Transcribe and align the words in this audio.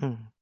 Mm. 0.00 0.37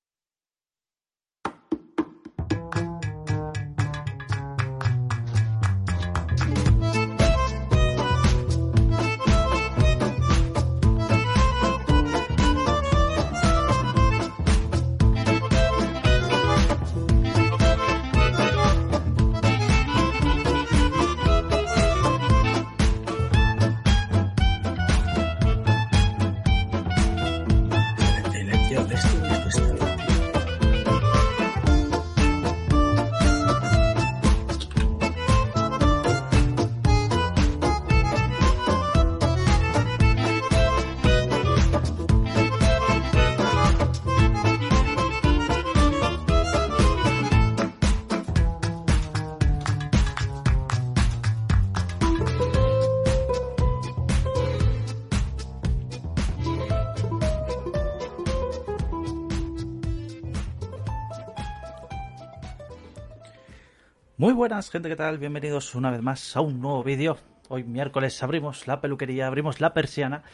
Buenas, 64.37 64.71
gente, 64.71 64.91
¿qué 64.91 64.97
tal? 64.97 65.17
Bienvenidos 65.17 65.75
una 65.75 65.91
vez 65.91 66.03
más 66.03 66.37
a 66.37 66.43
un 66.43 66.61
nuevo 66.61 66.85
vídeo. 66.85 67.17
Hoy 67.49 67.65
miércoles 67.65 68.23
abrimos 68.23 68.67
la 68.67 68.83
peluquería, 68.83 69.27
abrimos 69.27 69.63
la 69.63 69.73
persiana 69.73 70.25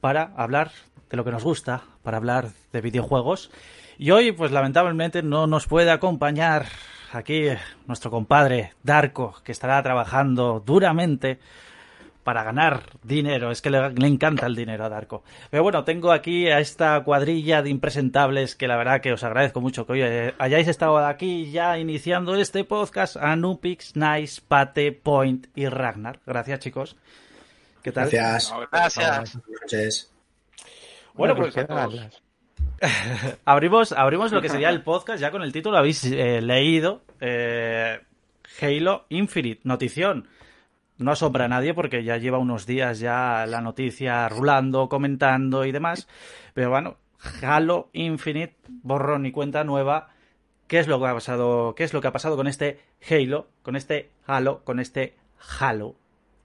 para 0.00 0.32
hablar 0.38 0.70
de 1.10 1.18
lo 1.18 1.24
que 1.24 1.32
nos 1.32 1.44
gusta, 1.44 1.82
para 2.02 2.16
hablar 2.16 2.48
de 2.72 2.80
videojuegos. 2.80 3.50
Y 3.98 4.10
hoy, 4.10 4.32
pues 4.32 4.52
lamentablemente, 4.52 5.22
no 5.22 5.46
nos 5.46 5.66
puede 5.66 5.90
acompañar 5.90 6.64
aquí 7.12 7.48
nuestro 7.86 8.10
compadre 8.10 8.72
Darko, 8.84 9.34
que 9.44 9.52
estará 9.52 9.82
trabajando 9.82 10.62
duramente 10.64 11.38
para 12.22 12.42
ganar 12.42 12.84
dinero. 13.02 13.50
Es 13.50 13.62
que 13.62 13.70
le, 13.70 13.78
encanta 14.06 14.46
el 14.46 14.54
dinero 14.54 14.84
a 14.84 14.88
Darko. 14.88 15.24
Pero 15.50 15.62
bueno, 15.62 15.84
tengo 15.84 16.12
aquí 16.12 16.48
a 16.48 16.60
esta 16.60 17.02
cuadrilla 17.04 17.62
de 17.62 17.70
impresentables 17.70 18.54
que 18.54 18.68
la 18.68 18.76
verdad 18.76 19.00
que 19.00 19.12
os 19.12 19.24
agradezco 19.24 19.60
mucho 19.60 19.86
que 19.86 19.92
hoy 19.92 20.02
eh, 20.02 20.34
hayáis 20.38 20.68
estado 20.68 20.98
aquí 20.98 21.50
ya 21.50 21.78
iniciando 21.78 22.34
este 22.36 22.64
podcast. 22.64 23.16
A 23.16 23.36
Nupix, 23.36 23.96
Nice, 23.96 24.40
Pate, 24.46 24.92
Point 24.92 25.46
y 25.54 25.66
Ragnar. 25.66 26.20
Gracias, 26.26 26.60
chicos. 26.60 26.96
¿Qué 27.82 27.92
tal? 27.92 28.08
Gracias. 28.10 28.52
Gracias. 28.70 30.10
Bueno, 31.14 31.36
pues 31.36 31.54
abrimos, 33.44 33.92
abrimos 33.92 34.32
lo 34.32 34.40
que 34.40 34.48
sería 34.48 34.70
el 34.70 34.82
podcast 34.82 35.20
ya 35.20 35.30
con 35.30 35.42
el 35.42 35.52
título, 35.52 35.76
habéis 35.76 36.04
eh, 36.04 36.40
leído. 36.40 37.02
Eh, 37.20 38.00
Halo 38.60 39.06
Infinite, 39.08 39.60
notición 39.64 40.28
no 41.02 41.12
asombra 41.12 41.46
a 41.46 41.48
nadie 41.48 41.74
porque 41.74 42.04
ya 42.04 42.16
lleva 42.16 42.38
unos 42.38 42.66
días 42.66 42.98
ya 42.98 43.46
la 43.46 43.60
noticia 43.60 44.28
rulando, 44.28 44.88
comentando 44.88 45.64
y 45.64 45.72
demás. 45.72 46.08
Pero 46.54 46.70
bueno, 46.70 46.96
Halo 47.42 47.88
Infinite, 47.92 48.56
borrón 48.82 49.26
y 49.26 49.32
cuenta 49.32 49.64
nueva. 49.64 50.08
¿Qué 50.66 50.78
es 50.78 50.88
lo 50.88 50.98
que 51.00 51.06
ha 51.06 51.14
pasado? 51.14 51.74
¿Qué 51.74 51.84
es 51.84 51.92
lo 51.92 52.00
que 52.00 52.08
ha 52.08 52.12
pasado 52.12 52.36
con 52.36 52.46
este 52.46 52.80
Halo, 53.08 53.48
con 53.62 53.76
este 53.76 54.10
Halo, 54.26 54.62
con 54.64 54.80
este 54.80 55.14
Halo? 55.58 55.94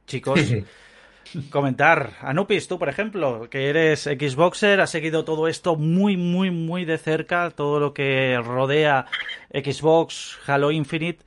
Chicos, 0.05 0.39
comentar. 1.49 2.13
Anupis, 2.21 2.67
tú, 2.67 2.77
por 2.77 2.89
ejemplo, 2.89 3.49
que 3.49 3.69
eres 3.69 4.03
Xboxer, 4.03 4.81
has 4.81 4.89
seguido 4.89 5.23
todo 5.23 5.47
esto 5.47 5.75
muy, 5.75 6.17
muy, 6.17 6.51
muy 6.51 6.85
de 6.85 6.97
cerca, 6.97 7.51
todo 7.51 7.79
lo 7.79 7.93
que 7.93 8.37
rodea 8.43 9.05
Xbox, 9.53 10.37
Halo 10.45 10.71
Infinite. 10.71 11.23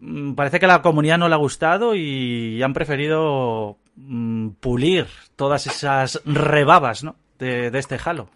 Mm, 0.00 0.34
parece 0.34 0.58
que 0.58 0.64
a 0.64 0.68
la 0.68 0.82
comunidad 0.82 1.18
no 1.18 1.28
le 1.28 1.34
ha 1.34 1.38
gustado 1.38 1.94
y 1.94 2.62
han 2.62 2.72
preferido 2.72 3.78
mm, 3.96 4.50
pulir 4.60 5.06
todas 5.36 5.66
esas 5.66 6.20
rebabas 6.24 7.04
¿no? 7.04 7.16
de, 7.38 7.70
este 7.74 7.98
Halo. 8.02 8.28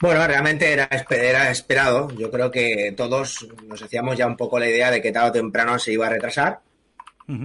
Bueno, 0.00 0.24
realmente 0.26 0.72
era, 0.72 0.88
era, 1.10 1.50
esperado. 1.50 2.10
Yo 2.16 2.30
creo 2.30 2.50
que 2.50 2.94
todos 2.96 3.48
nos 3.66 3.82
hacíamos 3.82 4.16
ya 4.16 4.28
un 4.28 4.36
poco 4.36 4.58
la 4.58 4.68
idea 4.68 4.92
de 4.92 5.02
que 5.02 5.10
tarde 5.10 5.30
o 5.30 5.32
temprano 5.32 5.78
se 5.78 5.92
iba 5.92 6.06
a 6.06 6.10
retrasar. 6.10 6.60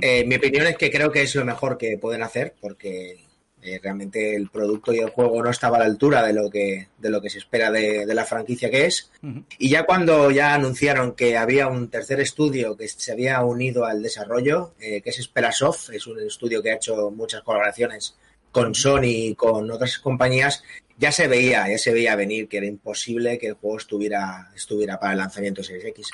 Eh, 0.02 0.24
mi 0.26 0.36
opinión 0.36 0.66
es 0.68 0.78
que 0.78 0.90
creo 0.90 1.12
que 1.12 1.24
es 1.24 1.36
lo 1.36 1.44
mejor 1.44 1.78
que 1.78 1.98
pueden 1.98 2.24
hacer 2.24 2.54
porque 2.62 3.26
eh, 3.64 3.80
realmente 3.82 4.36
el 4.36 4.50
producto 4.50 4.92
y 4.92 5.00
el 5.00 5.10
juego 5.10 5.42
no 5.42 5.50
estaba 5.50 5.78
a 5.78 5.80
la 5.80 5.86
altura 5.86 6.22
de 6.22 6.34
lo 6.34 6.50
que, 6.50 6.90
de 6.98 7.10
lo 7.10 7.22
que 7.22 7.30
se 7.30 7.38
espera 7.38 7.72
de, 7.72 8.06
la 8.14 8.26
franquicia 8.26 8.70
que 8.70 8.86
es. 8.86 9.10
Y 9.58 9.70
ya 9.70 9.86
cuando 9.86 10.30
ya 10.32 10.54
anunciaron 10.54 11.14
que 11.14 11.38
había 11.38 11.68
un 11.68 11.90
tercer 11.90 12.20
estudio 12.20 12.76
que 12.76 12.88
se 12.88 13.12
había 13.12 13.42
unido 13.42 13.86
al 13.86 14.04
desarrollo, 14.04 14.74
eh, 14.80 15.02
que 15.02 15.12
es 15.12 15.24
Sperasoft, 15.24 15.92
es 15.92 16.06
un 16.08 16.20
estudio 16.20 16.62
que 16.62 16.72
ha 16.72 16.76
hecho 16.76 17.10
muchas 17.10 17.42
colaboraciones 17.42 18.18
con 18.52 18.76
Sony 18.76 19.04
y 19.06 19.36
con 19.36 19.72
otras 19.72 19.98
compañías, 19.98 20.64
ya 20.98 21.12
se 21.12 21.28
veía, 21.28 21.68
ya 21.70 21.78
se 21.78 21.94
veía 21.94 22.16
venir 22.16 22.48
que 22.48 22.58
era 22.58 22.68
imposible 22.68 23.40
que 23.40 23.48
el 23.48 23.54
juego 23.54 23.78
estuviera, 23.78 24.52
estuviera 24.56 25.00
para 25.00 25.14
el 25.14 25.20
lanzamiento 25.20 25.62
de 25.62 25.68
Series 25.68 25.86
X. 25.86 26.10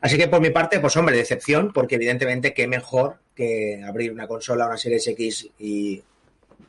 Así 0.00 0.16
que 0.16 0.28
por 0.28 0.40
mi 0.40 0.50
parte, 0.50 0.80
pues 0.80 0.96
hombre, 0.96 1.16
decepción, 1.16 1.72
porque 1.72 1.96
evidentemente 1.96 2.54
qué 2.54 2.66
mejor 2.66 3.18
que 3.34 3.82
abrir 3.86 4.12
una 4.12 4.26
consola, 4.26 4.66
una 4.66 4.76
Series 4.76 5.06
X 5.06 5.48
y 5.58 6.02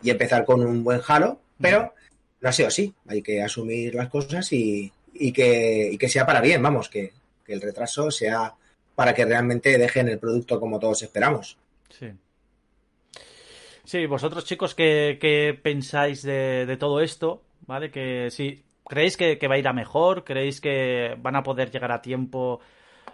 y 0.03 0.09
empezar 0.09 0.45
con 0.45 0.65
un 0.65 0.83
buen 0.83 1.01
Halo, 1.07 1.39
pero 1.59 1.93
no 2.41 2.49
ha 2.49 2.51
sido 2.51 2.67
así. 2.67 2.93
Hay 3.07 3.21
que 3.21 3.41
asumir 3.41 3.95
las 3.95 4.09
cosas 4.09 4.51
y, 4.51 4.91
que, 5.33 5.95
que, 5.99 6.09
sea 6.09 6.25
para 6.25 6.41
bien, 6.41 6.61
vamos, 6.61 6.89
que, 6.89 7.13
el 7.47 7.61
retraso 7.61 8.09
sea 8.11 8.53
para 8.95 9.13
que 9.13 9.25
realmente 9.25 9.77
dejen 9.77 10.07
el 10.09 10.19
producto 10.19 10.59
como 10.59 10.79
todos 10.79 11.01
esperamos. 11.03 11.57
Sí. 11.89 12.11
Sí, 13.83 14.05
vosotros 14.05 14.45
chicos, 14.45 14.75
¿qué, 14.75 15.59
pensáis 15.61 16.21
de, 16.23 16.77
todo 16.79 17.01
esto? 17.01 17.41
¿Vale? 17.65 17.91
Que 17.91 18.29
si 18.29 18.63
creéis 18.85 19.17
que, 19.17 19.37
que, 19.37 19.47
va 19.47 19.55
a 19.55 19.59
ir 19.59 19.67
a 19.67 19.73
mejor, 19.73 20.23
creéis 20.23 20.61
que 20.61 21.15
van 21.19 21.35
a 21.35 21.43
poder 21.43 21.71
llegar 21.71 21.91
a 21.91 22.01
tiempo, 22.01 22.59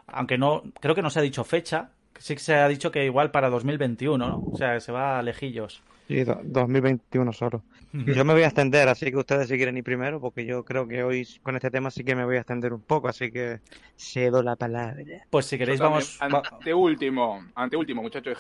aunque 0.07 0.37
no, 0.37 0.63
creo 0.79 0.95
que 0.95 1.01
no 1.01 1.09
se 1.09 1.19
ha 1.19 1.23
dicho 1.23 1.43
fecha, 1.43 1.91
sí 2.17 2.35
que 2.35 2.41
se 2.41 2.53
ha 2.55 2.67
dicho 2.67 2.91
que 2.91 3.05
igual 3.05 3.31
para 3.31 3.49
2021, 3.49 4.27
¿no? 4.27 4.43
O 4.51 4.57
sea, 4.57 4.79
se 4.79 4.91
va 4.91 5.17
a 5.17 5.23
lejillos. 5.23 5.81
Sí, 6.09 6.23
2021 6.23 7.31
solo. 7.33 7.61
Yo 7.93 8.25
me 8.25 8.33
voy 8.33 8.41
a 8.41 8.47
extender, 8.47 8.89
así 8.89 9.11
que 9.11 9.17
ustedes 9.17 9.47
si 9.47 9.57
quieren 9.57 9.77
ir 9.77 9.83
primero, 9.83 10.19
porque 10.19 10.43
yo 10.43 10.65
creo 10.65 10.87
que 10.87 11.03
hoy 11.03 11.27
con 11.43 11.55
este 11.55 11.69
tema 11.69 11.91
sí 11.91 12.03
que 12.03 12.15
me 12.15 12.25
voy 12.25 12.37
a 12.37 12.39
extender 12.39 12.73
un 12.73 12.81
poco, 12.81 13.09
así 13.09 13.31
que 13.31 13.59
cedo 13.95 14.41
la 14.41 14.55
palabra. 14.55 15.03
Pues 15.29 15.45
si 15.45 15.59
queréis 15.59 15.79
vamos... 15.79 16.17
Ante 16.19 16.73
último, 16.73 17.45
ante 17.53 17.77
último, 17.77 18.01
muchachos. 18.01 18.39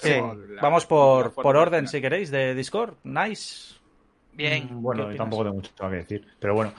Vamos 0.59 0.87
por, 0.87 1.31
por 1.35 1.55
orden, 1.55 1.87
si 1.87 2.01
queréis, 2.01 2.31
de 2.31 2.55
Discord. 2.55 2.95
Nice. 3.03 3.75
Bien. 4.33 4.67
Mm, 4.71 4.81
bueno, 4.81 5.15
tampoco 5.15 5.43
tengo 5.43 5.55
mucho 5.57 5.71
que 5.77 5.95
decir, 5.95 6.27
pero 6.39 6.55
bueno. 6.55 6.73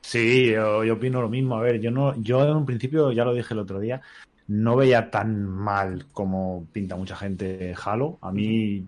Sí, 0.00 0.50
yo, 0.50 0.92
opino 0.92 1.22
lo 1.22 1.28
mismo. 1.28 1.56
A 1.56 1.60
ver, 1.60 1.80
yo 1.80 1.92
no, 1.92 2.20
yo 2.20 2.42
en 2.42 2.56
un 2.56 2.66
principio, 2.66 3.12
ya 3.12 3.24
lo 3.24 3.32
dije 3.32 3.54
el 3.54 3.60
otro 3.60 3.78
día, 3.78 4.00
no 4.48 4.74
veía 4.74 5.08
tan 5.08 5.44
mal 5.44 6.06
como 6.12 6.66
pinta 6.72 6.96
mucha 6.96 7.14
gente 7.14 7.76
Halo. 7.84 8.18
A 8.22 8.32
mí 8.32 8.84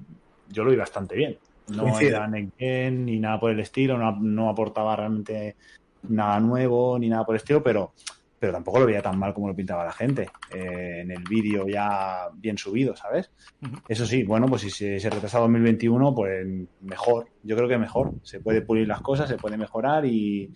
yo 0.48 0.64
lo 0.64 0.70
vi 0.70 0.76
bastante 0.76 1.16
bien. 1.16 1.38
No 1.68 1.98
era 1.98 2.28
ni 2.28 3.18
nada 3.18 3.40
por 3.40 3.50
el 3.50 3.60
estilo, 3.60 3.96
no, 3.98 4.50
aportaba 4.50 4.96
realmente 4.96 5.56
nada 6.08 6.38
nuevo 6.40 6.98
ni 6.98 7.08
nada 7.08 7.24
por 7.24 7.34
el 7.34 7.38
estilo, 7.38 7.62
pero, 7.62 7.94
pero 8.38 8.52
tampoco 8.52 8.80
lo 8.80 8.86
veía 8.86 9.00
tan 9.00 9.18
mal 9.18 9.32
como 9.32 9.48
lo 9.48 9.56
pintaba 9.56 9.84
la 9.84 9.92
gente 9.92 10.28
eh, 10.52 11.00
en 11.00 11.10
el 11.10 11.22
vídeo 11.22 11.66
ya 11.66 12.28
bien 12.34 12.58
subido, 12.58 12.94
¿sabes? 12.94 13.30
Eso 13.88 14.04
sí, 14.04 14.24
bueno, 14.24 14.46
pues 14.46 14.62
si 14.62 14.70
se, 14.70 15.00
se 15.00 15.08
retrasa 15.08 15.38
2021, 15.38 16.14
pues 16.14 16.46
mejor, 16.82 17.28
yo 17.42 17.56
creo 17.56 17.68
que 17.68 17.78
mejor. 17.78 18.12
Se 18.22 18.40
puede 18.40 18.60
pulir 18.60 18.86
las 18.86 19.00
cosas, 19.00 19.28
se 19.28 19.38
puede 19.38 19.56
mejorar 19.56 20.04
y, 20.04 20.52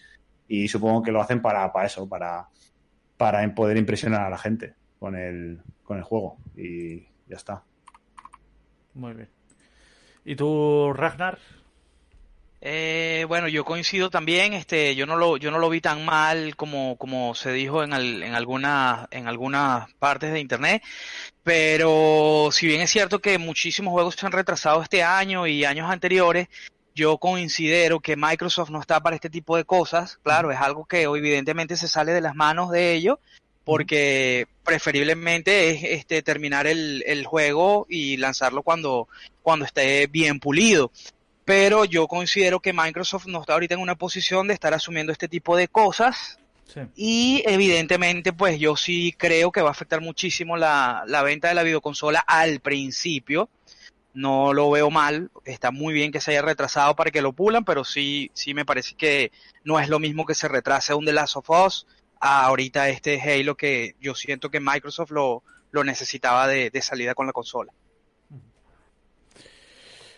y 0.47 0.69
supongo 0.69 1.03
que 1.03 1.13
lo 1.13 1.23
hacen 1.23 1.41
para, 1.41 1.73
para 1.73 1.87
eso, 1.87 2.07
para, 2.07 2.49
para 3.17 3.55
poder 3.55 3.79
impresionar 3.79 4.23
a 4.23 4.31
la 4.31 4.39
gente 4.39 4.75
con 4.99 5.17
el, 5.17 5.61
con 5.83 5.97
el 5.97 6.05
juego 6.05 6.37
y 6.55 7.01
ya 7.27 7.37
está. 7.37 7.65
Muy 8.95 9.15
bien. 9.15 9.38
¿Y 10.29 10.37
tú, 10.37 10.93
Ragnar? 10.93 11.39
Eh, 12.61 13.25
bueno, 13.29 13.49
yo 13.49 13.65
coincido 13.65 14.11
también, 14.11 14.53
este, 14.53 14.95
yo 14.95 15.07
no 15.07 15.17
lo, 15.17 15.39
yo 15.39 15.51
no 15.51 15.59
lo 15.59 15.71
vi 15.71 15.81
tan 15.81 16.05
mal 16.05 16.55
como, 16.55 16.99
como 16.99 17.35
se 17.35 17.51
dijo 17.51 17.83
en, 17.83 17.95
en 17.95 18.35
algunas, 18.35 19.09
en 19.11 19.27
algunas 19.27 19.91
partes 19.95 20.31
de 20.31 20.41
internet, 20.41 20.83
pero 21.43 22.51
si 22.53 22.67
bien 22.67 22.83
es 22.83 22.91
cierto 22.91 23.21
que 23.21 23.39
muchísimos 23.39 23.91
juegos 23.91 24.17
se 24.17 24.27
han 24.27 24.33
retrasado 24.33 24.83
este 24.83 25.03
año 25.03 25.47
y 25.47 25.65
años 25.65 25.91
anteriores, 25.91 26.49
yo 26.95 27.17
considero 27.17 28.01
que 28.01 28.15
Microsoft 28.15 28.69
no 28.69 28.83
está 28.83 29.01
para 29.01 29.17
este 29.17 29.31
tipo 29.31 29.57
de 29.57 29.65
cosas. 29.65 30.19
Claro, 30.23 30.53
es 30.53 30.59
algo 30.59 30.85
que 30.85 31.05
evidentemente 31.05 31.75
se 31.79 31.89
sale 31.89 32.13
de 32.13 32.21
las 32.21 32.35
manos 32.35 32.71
de 32.71 32.93
ellos 32.93 33.19
porque 33.69 34.47
preferiblemente 34.65 35.69
es 35.69 35.85
este, 35.85 36.23
terminar 36.23 36.67
el, 36.67 37.05
el, 37.07 37.27
juego 37.27 37.87
y 37.87 38.17
lanzarlo 38.17 38.63
cuando, 38.63 39.09
cuando 39.43 39.67
esté 39.67 40.07
bien 40.07 40.41
pulido. 40.41 40.91
Pero 41.45 41.85
yo 41.85 42.09
considero 42.09 42.61
que 42.61 42.73
Microsoft 42.73 43.27
no 43.27 43.43
está 43.43 43.53
ahorita 43.53 43.75
en 43.75 43.83
una 43.83 43.95
posición 43.95 44.49
de 44.49 44.55
estar 44.55 44.73
asumiendo 44.73 45.13
este 45.13 45.29
tipo 45.29 45.55
de 45.55 45.69
cosas. 45.69 46.39
Y 46.97 47.43
evidentemente, 47.45 48.33
pues 48.33 48.59
yo 48.59 48.75
sí 48.75 49.15
creo 49.19 49.53
que 49.53 49.61
va 49.61 49.69
a 49.69 49.73
afectar 49.73 50.01
muchísimo 50.01 50.57
la, 50.57 51.05
la 51.07 51.23
venta 51.23 51.49
de 51.49 51.55
la 51.55 51.63
videoconsola 51.63 52.21
al 52.21 52.61
principio. 52.61 53.51
No 54.15 54.55
lo 54.55 54.71
veo 54.71 54.91
mal, 54.91 55.31
está 55.45 55.73
muy 55.73 55.93
bien 55.93 56.11
que 56.11 56.23
se 56.23 56.31
haya 56.31 56.41
retrasado 56.41 56.97
para 56.97 57.11
que 57.11 57.21
lo 57.21 57.35
pulan, 57.35 57.67
pero 57.67 57.85
sí, 57.85 58.31
sí 58.33 58.55
me 58.55 58.65
parece 58.65 58.95
que 58.95 59.31
no 59.63 59.79
es 59.79 59.91
lo 59.91 59.99
mismo 59.99 60.25
que 60.25 60.35
se 60.35 60.49
retrase 60.49 60.95
un 60.95 61.05
The 61.05 61.13
Last 61.13 61.37
of 61.37 61.51
Us 61.51 61.87
a 62.21 62.47
ahorita 62.47 62.89
este 62.89 63.21
Halo 63.21 63.57
que 63.57 63.95
yo 64.01 64.15
siento 64.15 64.51
que 64.51 64.61
Microsoft 64.61 65.11
lo, 65.11 65.43
lo 65.71 65.85
necesitaba 65.85 66.47
de, 66.47 66.71
salida 66.83 67.15
con 67.15 67.27
la 67.27 67.33
consola. 67.33 67.73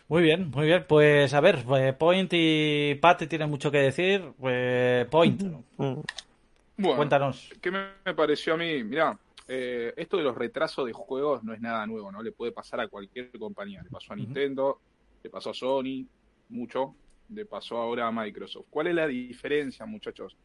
Muy 0.09 0.23
bien, 0.23 0.51
muy 0.51 0.67
bien. 0.67 0.85
Pues 0.89 1.33
a 1.35 1.41
ver, 1.41 1.63
pues 1.65 1.95
Point 1.95 2.33
y 2.35 2.97
Pat 2.97 3.29
tienen 3.29 3.49
mucho 3.49 3.71
que 3.71 3.79
decir. 3.79 4.33
Pues 4.39 5.07
Point, 5.07 5.43
bueno, 5.77 6.97
cuéntanos. 6.97 7.51
¿Qué 7.61 7.71
me, 7.71 8.15
pareció 8.15 8.55
a 8.55 8.57
mí? 8.57 8.83
Mira, 8.83 9.17
eh, 9.47 9.93
esto 9.97 10.17
de 10.17 10.25
los 10.25 10.35
retrasos 10.35 10.87
de 10.87 10.93
juegos 10.93 11.45
no 11.45 11.53
es 11.53 11.61
nada 11.61 11.87
nuevo, 11.87 12.11
¿no? 12.11 12.23
Le 12.23 12.33
puede 12.33 12.53
pasar 12.53 12.81
a 12.81 12.89
cualquier 12.89 13.31
compañía. 13.39 13.83
Le 13.83 13.91
pasó 13.91 14.13
a 14.13 14.17
Nintendo, 14.17 14.81
le 15.23 15.31
pasó 15.31 15.51
a 15.51 15.55
Sony, 15.55 16.07
mucho. 16.49 16.95
Le 17.29 17.47
pasó 17.47 17.77
ahora 17.77 18.09
a 18.09 18.11
Microsoft. 18.11 18.67
¿Cuál 18.71 18.89
es 18.89 18.95
la 18.95 19.07
diferencia, 19.07 19.87
muchachos? 19.87 20.37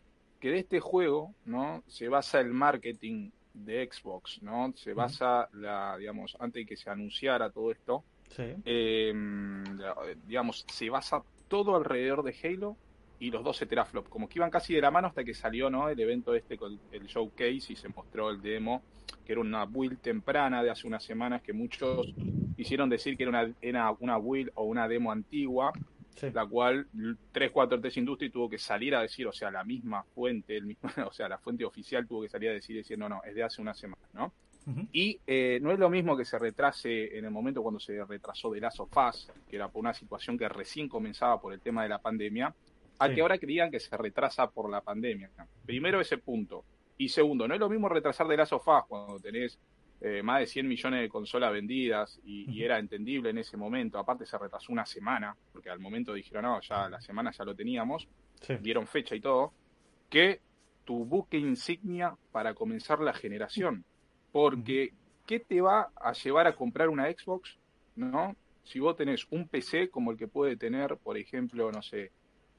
Que 0.46 0.52
de 0.52 0.60
este 0.60 0.80
juego, 0.80 1.34
¿no? 1.46 1.82
Se 1.88 2.08
basa 2.08 2.40
el 2.40 2.54
marketing 2.54 3.32
de 3.52 3.90
Xbox, 3.92 4.44
¿no? 4.44 4.72
Se 4.76 4.94
basa 4.94 5.50
la, 5.54 5.98
digamos, 5.98 6.38
antes 6.40 6.62
de 6.62 6.66
que 6.68 6.78
se 6.78 6.88
anunciara 6.88 7.50
todo 7.50 7.72
esto, 7.72 8.04
em, 8.38 9.64
digamos, 10.28 10.64
se 10.72 10.88
basa 10.92 11.24
todo 11.48 11.76
alrededor 11.76 12.22
de 12.22 12.36
Halo 12.44 12.78
y 13.18 13.32
los 13.32 13.44
12 13.44 13.66
teraflops, 13.66 14.08
como 14.08 14.30
que 14.30 14.38
iban 14.38 14.52
casi 14.52 14.76
de 14.76 14.82
la 14.82 14.92
mano 14.92 15.08
hasta 15.08 15.24
que 15.24 15.34
salió, 15.34 15.72
¿no? 15.72 15.90
El 15.90 16.00
evento 16.00 16.36
este 16.36 16.60
con 16.60 16.80
el 16.92 17.08
showcase 17.08 17.74
y 17.74 17.76
se 17.76 17.90
mostró 17.90 18.30
el 18.30 18.40
demo, 18.40 18.84
que 19.26 19.32
era 19.32 19.42
una 19.42 19.66
build 19.66 20.00
temprana 20.00 20.62
de 20.62 20.70
hace 20.70 20.86
unas 20.86 21.04
semanas 21.04 21.42
que 21.42 21.54
muchos 21.54 22.14
hicieron 22.56 22.88
decir 22.88 23.18
que 23.18 23.24
era 23.24 23.32
una, 23.32 23.52
era 23.64 23.92
una 24.00 24.20
build 24.20 24.52
o 24.54 24.66
una 24.66 24.88
demo 24.88 25.12
antigua, 25.12 25.74
la 26.34 26.46
cual 26.46 26.88
343 27.32 27.98
Industries 27.98 28.32
tuvo 28.32 28.50
que 28.50 28.58
salir 28.58 28.96
a 28.96 29.02
decir, 29.02 29.28
o 29.28 29.34
sea, 29.34 29.52
la 29.52 29.64
misma 29.64 30.04
fuente, 30.04 30.56
el 30.56 30.66
mismo, 30.66 30.90
o 31.08 31.12
sea, 31.12 31.28
la 31.28 31.38
fuente 31.38 31.66
oficial 31.66 32.08
tuvo 32.08 32.22
que 32.22 32.30
salir 32.30 32.50
a 32.50 32.54
decir, 32.54 32.76
diciendo, 32.76 33.10
no, 33.10 33.16
no, 33.16 33.24
es 33.24 33.36
de 33.36 33.44
hace 33.44 33.62
una 33.62 33.74
semana, 33.74 34.04
¿no? 34.14 34.34
Y 34.92 35.20
eh, 35.28 35.60
no 35.62 35.72
es 35.72 35.78
lo 35.78 35.92
mismo 35.92 36.18
que 36.18 36.26
se 36.26 36.40
retrase 36.40 37.16
en 37.18 37.26
el 37.26 37.30
momento 37.30 37.62
cuando 37.62 37.80
se 37.80 38.04
retrasó 38.04 38.50
de 38.50 38.62
Last 38.62 38.80
of 38.80 38.90
que 39.48 39.58
era 39.58 39.68
por 39.70 39.82
una 39.82 39.94
situación 39.94 40.40
que 40.40 40.50
recién 40.50 40.90
comenzaba 40.90 41.40
por 41.40 41.54
el 41.54 41.60
tema 41.60 41.84
de 41.84 41.90
la 41.90 42.00
pandemia, 42.00 42.52
a 42.98 43.10
que 43.10 43.22
ahora 43.22 43.38
creían 43.38 43.70
que 43.70 43.80
se 43.80 43.96
retrasa 43.96 44.50
por 44.50 44.70
la 44.70 44.82
pandemia. 44.82 45.30
Primero 45.66 46.02
ese 46.02 46.18
punto. 46.18 46.64
Y 46.98 47.10
segundo, 47.10 47.48
no 47.48 47.54
es 47.54 47.60
lo 47.60 47.70
mismo 47.70 47.90
retrasar 47.90 48.28
de 48.28 48.38
Last 48.38 48.54
of 48.54 48.68
cuando 48.88 49.20
tenés 49.20 49.60
eh, 50.08 50.22
más 50.22 50.40
de 50.40 50.46
100 50.46 50.68
millones 50.68 51.02
de 51.02 51.10
consolas 51.10 51.52
vendidas 51.52 52.22
y, 52.24 52.62
era 52.62 52.78
entendible 52.78 53.32
en 53.32 53.40
ese 53.40 53.58
momento. 53.58 53.98
Aparte 53.98 54.24
se 54.24 54.38
retrasó 54.38 54.72
una 54.72 54.86
semana, 54.86 55.36
porque 55.52 55.72
al 55.72 55.80
momento 55.80 56.14
dijeron, 56.14 56.44
no, 56.44 56.62
ya 56.62 56.88
la 56.88 57.02
semana 57.02 57.32
ya 57.32 57.44
lo 57.44 57.56
teníamos, 57.56 58.08
dieron 58.62 58.86
fecha 58.86 59.16
y 59.16 59.20
todo, 59.20 59.52
que 60.08 60.42
tu 60.84 61.06
buque 61.06 61.40
insignia 61.40 62.16
para 62.32 62.54
comenzar 62.54 63.00
la 63.00 63.14
generación. 63.14 63.84
Porque, 64.32 64.94
¿qué 65.26 65.40
te 65.40 65.60
va 65.60 65.90
a 65.96 66.14
llevar 66.14 66.46
a 66.46 66.56
comprar 66.56 66.90
una 66.90 67.10
Xbox? 67.10 67.58
¿No? 67.96 68.36
Si 68.64 68.80
vos 68.80 68.96
tenés 68.96 69.26
un 69.32 69.48
PC 69.48 69.90
como 69.90 70.12
el 70.12 70.20
que 70.20 70.28
puede 70.28 70.56
tener, 70.56 70.98
por 70.98 71.18
ejemplo, 71.18 71.72
no 71.72 71.82
sé, 71.82 72.12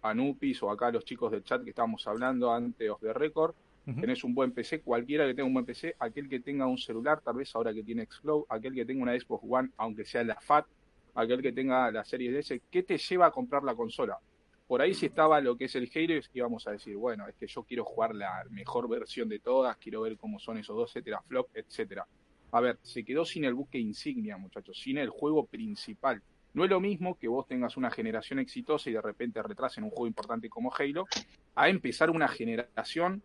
Anupis 0.03 0.65
o 0.65 0.71
acá 0.73 0.91
los 0.91 1.05
chicos 1.05 1.31
del 1.31 1.45
chat 1.45 1.63
que 1.63 1.71
estábamos 1.71 2.09
hablando 2.09 2.53
antes 2.53 2.91
de 3.01 3.13
Record, 3.13 3.55
Tenés 3.87 4.25
un 4.25 4.35
buen 4.35 4.51
PC, 4.51 4.81
cualquiera 4.81 5.25
que 5.27 5.35
tenga 5.35 5.47
un 5.47 5.55
buen 5.55 5.65
PC, 5.65 5.95
aquel 6.01 6.29
que 6.29 6.41
tenga 6.41 6.67
un 6.67 6.77
celular, 6.77 7.21
tal 7.21 7.37
vez 7.37 7.55
ahora 7.55 7.73
que 7.73 7.85
tiene 7.85 8.05
Xcloud, 8.05 8.47
aquel 8.49 8.75
que 8.75 8.85
tenga 8.85 9.05
una 9.05 9.19
Xbox 9.19 9.45
One, 9.49 9.71
aunque 9.77 10.05
sea 10.05 10.25
la 10.25 10.35
FAT, 10.41 10.67
aquel 11.15 11.41
que 11.41 11.53
tenga 11.53 11.93
la 11.93 12.05
serie 12.05 12.37
S, 12.37 12.63
¿qué 12.69 12.83
te 12.83 12.99
lleva 12.99 13.27
a 13.27 13.31
comprar 13.31 13.63
la 13.63 13.77
consola? 13.77 14.19
Por 14.67 14.83
ahí 14.83 14.93
si 14.93 15.07
estaba 15.07 15.41
lo 15.41 15.57
que 15.57 15.67
es 15.67 15.77
el 15.77 15.89
Halo, 15.95 16.21
íbamos 16.35 16.67
a 16.67 16.73
decir, 16.73 16.97
bueno, 16.97 17.29
es 17.29 17.37
que 17.37 17.47
yo 17.47 17.63
quiero 17.63 17.85
jugar 17.85 18.13
la 18.13 18.45
mejor 18.51 18.89
versión 18.89 19.29
de 19.29 19.39
todas, 19.39 19.77
quiero 19.77 20.01
ver 20.03 20.17
cómo 20.17 20.41
son 20.41 20.59
esos 20.59 20.77
dos 20.77 20.93
flop, 21.29 21.49
etcétera. 21.55 22.05
A 22.51 22.61
ver, 22.61 22.79
se 22.83 23.05
quedó 23.05 23.25
sin 23.25 23.45
el 23.45 23.55
buque 23.55 23.79
insignia, 23.79 24.37
muchachos, 24.37 24.81
sin 24.81 24.99
el 24.99 25.11
juego 25.11 25.47
principal. 25.47 26.21
No 26.55 26.65
es 26.65 26.71
lo 26.71 26.81
mismo 26.81 27.17
que 27.17 27.29
vos 27.29 27.47
tengas 27.47 27.77
una 27.77 27.91
generación 27.91 28.41
exitosa 28.41 28.91
y 28.91 28.95
de 28.95 29.03
repente 29.03 29.41
retrasen 29.43 29.85
un 29.85 29.91
juego 29.91 30.09
importante 30.09 30.49
como 30.49 30.73
Halo, 30.77 31.07
a 31.55 31.69
empezar 31.69 32.11
una 32.11 32.27
generación 32.27 33.23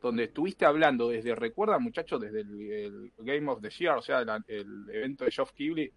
donde 0.00 0.24
estuviste 0.24 0.64
hablando 0.64 1.08
desde, 1.08 1.34
recuerda 1.34 1.78
muchachos, 1.78 2.20
desde 2.20 2.40
el, 2.40 3.12
Game 3.18 3.50
of 3.50 3.60
the 3.60 3.70
Year, 3.70 3.96
o 3.96 4.02
sea, 4.02 4.20
el 4.20 4.90
evento 4.90 5.24
de 5.24 5.30
Geoff 5.30 5.52
Keighley, 5.52 5.92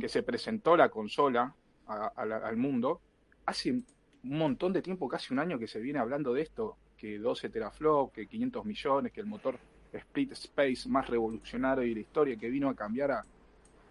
que 0.00 0.08
se 0.08 0.22
presentó 0.22 0.76
la 0.76 0.88
consola 0.88 1.54
al 1.86 2.56
mundo, 2.56 3.00
hace 3.46 3.72
un 3.72 3.84
montón 4.22 4.72
de 4.72 4.80
tiempo, 4.80 5.08
casi 5.08 5.32
un 5.32 5.40
año 5.40 5.58
que 5.58 5.66
se 5.66 5.80
viene 5.80 5.98
hablando 5.98 6.32
de 6.32 6.42
esto, 6.42 6.76
que 6.96 7.18
12 7.18 7.48
teraflops, 7.48 8.12
que 8.12 8.26
500 8.28 8.64
millones, 8.64 9.12
que 9.12 9.20
el 9.20 9.26
motor 9.26 9.58
Split 9.92 10.32
Space 10.32 10.88
más 10.88 11.08
revolucionario 11.08 11.84
de 11.84 11.94
la 11.94 12.00
historia, 12.00 12.36
que 12.36 12.48
vino 12.48 12.68
a 12.68 12.74
cambiar 12.74 13.10
a, 13.10 13.24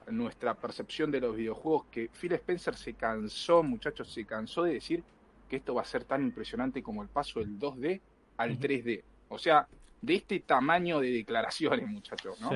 nuestra 0.09 0.55
percepción 0.55 1.11
de 1.11 1.21
los 1.21 1.35
videojuegos, 1.35 1.85
que 1.91 2.09
Phil 2.09 2.33
Spencer 2.33 2.75
se 2.75 2.95
cansó, 2.95 3.63
muchachos, 3.63 4.11
se 4.11 4.25
cansó 4.25 4.63
de 4.63 4.73
decir 4.73 5.03
que 5.47 5.57
esto 5.57 5.75
va 5.75 5.83
a 5.83 5.85
ser 5.85 6.03
tan 6.03 6.23
impresionante 6.23 6.81
como 6.81 7.03
el 7.03 7.07
paso 7.07 7.39
del 7.39 7.57
2D 7.57 8.01
al 8.35 8.59
3D. 8.59 9.03
O 9.31 9.39
sea, 9.39 9.65
de 10.01 10.15
este 10.15 10.41
tamaño 10.41 10.99
de 10.99 11.09
declaraciones, 11.11 11.87
muchachos, 11.87 12.39
¿no? 12.41 12.51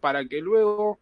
Para 0.00 0.24
que 0.24 0.40
luego, 0.40 0.98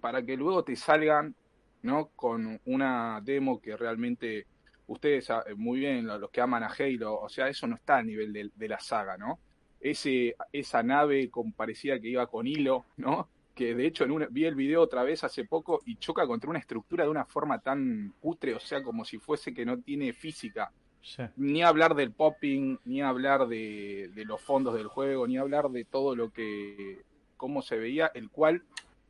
para 0.00 0.22
que 0.22 0.36
luego 0.36 0.64
te 0.64 0.74
salgan, 0.74 1.34
¿no? 1.82 2.08
Con 2.16 2.58
una 2.64 3.20
demo 3.22 3.60
que 3.60 3.76
realmente 3.76 4.46
ustedes 4.86 5.28
muy 5.56 5.80
bien, 5.80 6.06
los 6.06 6.30
que 6.30 6.40
aman 6.40 6.62
a 6.62 6.68
Halo, 6.68 7.20
o 7.20 7.28
sea, 7.28 7.48
eso 7.48 7.66
no 7.66 7.76
está 7.76 7.98
a 7.98 8.02
nivel 8.02 8.50
de, 8.54 8.68
la 8.68 8.80
saga, 8.80 9.18
¿no? 9.18 9.38
Ese, 9.80 10.34
esa 10.50 10.82
nave 10.82 11.28
con, 11.28 11.52
parecía 11.52 12.00
que 12.00 12.08
iba 12.08 12.26
con 12.26 12.46
hilo, 12.46 12.86
¿no? 12.96 13.28
Que 13.54 13.74
de 13.74 13.86
hecho 13.86 14.04
en 14.04 14.28
vi 14.30 14.46
el 14.46 14.54
video 14.54 14.80
otra 14.80 15.02
vez 15.02 15.24
hace 15.24 15.44
poco 15.44 15.82
y 15.84 15.96
choca 15.96 16.26
contra 16.26 16.48
una 16.48 16.58
estructura 16.58 17.04
de 17.04 17.10
una 17.10 17.26
forma 17.26 17.58
tan 17.58 18.14
putre, 18.18 18.54
o 18.54 18.60
sea, 18.60 18.82
como 18.82 19.04
si 19.04 19.18
fuese 19.18 19.52
que 19.52 19.66
no 19.66 19.78
tiene 19.78 20.14
física. 20.14 20.72
Ni 21.36 21.62
hablar 21.62 21.94
del 21.94 22.12
popping, 22.12 22.78
ni 22.84 23.02
hablar 23.02 23.48
de, 23.48 24.10
los 24.24 24.40
fondos 24.40 24.74
del 24.74 24.86
juego, 24.86 25.26
ni 25.26 25.36
hablar 25.36 25.70
de 25.70 25.84
todo 25.84 26.14
lo 26.14 26.30
que, 26.30 27.02
cómo 27.36 27.60
se 27.62 27.76
veía, 27.76 28.10
el 28.14 28.30
cual 28.30 28.62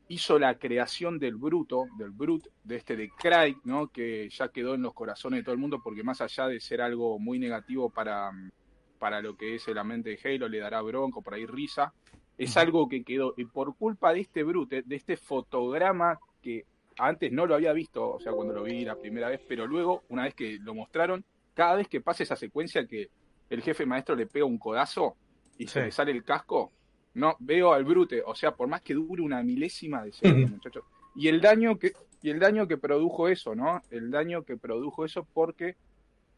hizo 0.09 0.39
la 0.39 0.59
creación 0.59 1.19
del 1.19 1.37
bruto, 1.37 1.87
del 1.99 2.11
brut, 2.11 2.47
de 2.65 2.77
este 2.77 2.97
de 2.97 3.11
Craig, 3.11 3.57
¿no? 3.65 3.89
Que 3.89 4.29
ya 4.31 4.49
quedó 4.49 4.75
en 4.75 4.83
los 4.83 4.95
corazones 4.95 5.41
de 5.41 5.45
todo 5.45 5.55
el 5.55 5.61
mundo, 5.61 5.81
porque 5.83 6.03
más 6.03 6.21
allá 6.21 6.49
de 6.49 6.61
ser 6.61 6.81
algo 6.81 7.19
muy 7.19 7.39
negativo 7.39 7.91
para, 7.91 8.31
para 8.99 9.21
lo 9.21 9.37
que 9.37 9.55
es 9.55 9.69
la 9.69 9.85
mente 9.85 10.11
de 10.11 10.21
Halo, 10.23 10.49
le 10.49 10.59
dará 10.59 10.81
bronco, 10.83 11.23
por 11.23 11.35
ahí 11.35 11.47
risa, 11.47 11.93
es 12.39 12.57
algo 12.57 12.89
que 12.89 13.05
quedó, 13.05 13.35
y 13.37 13.45
por 13.45 13.77
culpa 13.77 14.13
de 14.13 14.21
este 14.21 14.43
brute, 14.43 14.83
de 14.83 14.97
este 14.97 15.17
fotograma 15.17 16.19
que 16.41 16.65
antes 16.99 17.33
no 17.33 17.47
lo 17.47 17.55
había 17.55 17.73
visto, 17.73 18.15
o 18.15 18.21
sea, 18.21 18.33
cuando 18.33 18.55
lo 18.55 18.65
vi 18.65 18.85
la 18.85 18.97
primera 18.97 19.29
vez, 19.29 19.41
pero 19.47 19.67
luego, 19.67 20.03
una 20.09 20.25
vez 20.25 20.35
que 20.35 20.59
lo 20.61 20.75
mostraron, 20.75 21.25
cada 21.55 21.77
vez 21.77 21.89
que 21.89 22.01
pasa 22.01 22.23
esa 22.23 22.37
secuencia 22.37 22.87
que 22.87 23.11
el 23.51 23.63
jefe 23.63 23.87
maestro 23.87 24.15
le 24.15 24.27
pega 24.27 24.45
un 24.45 24.59
codazo 24.59 25.17
y 25.59 25.67
se 25.67 25.83
le 25.83 25.93
sale 25.93 26.13
el 26.13 26.25
casco, 26.25 26.73
no 27.15 27.37
veo 27.41 27.73
al 27.73 27.85
brute, 27.85 28.23
o 28.25 28.35
sea, 28.35 28.55
por 28.55 28.69
más 28.69 28.81
que 28.83 28.95
dure 28.95 29.23
una 29.23 29.43
milésima 29.43 30.03
de 30.03 30.13
segundo, 30.13 30.49
muchachos. 30.49 30.85
Y 31.15 31.29
el 31.29 31.41
daño 31.41 31.79
que 31.79 31.93
y 32.23 32.31
el 32.31 32.39
daño 32.39 32.69
que 32.69 32.79
produjo 32.79 33.29
eso, 33.29 33.55
¿no? 33.55 33.83
El 33.91 34.11
daño 34.11 34.45
que 34.45 34.57
produjo 34.57 35.05
eso 35.05 35.27
porque 35.35 35.77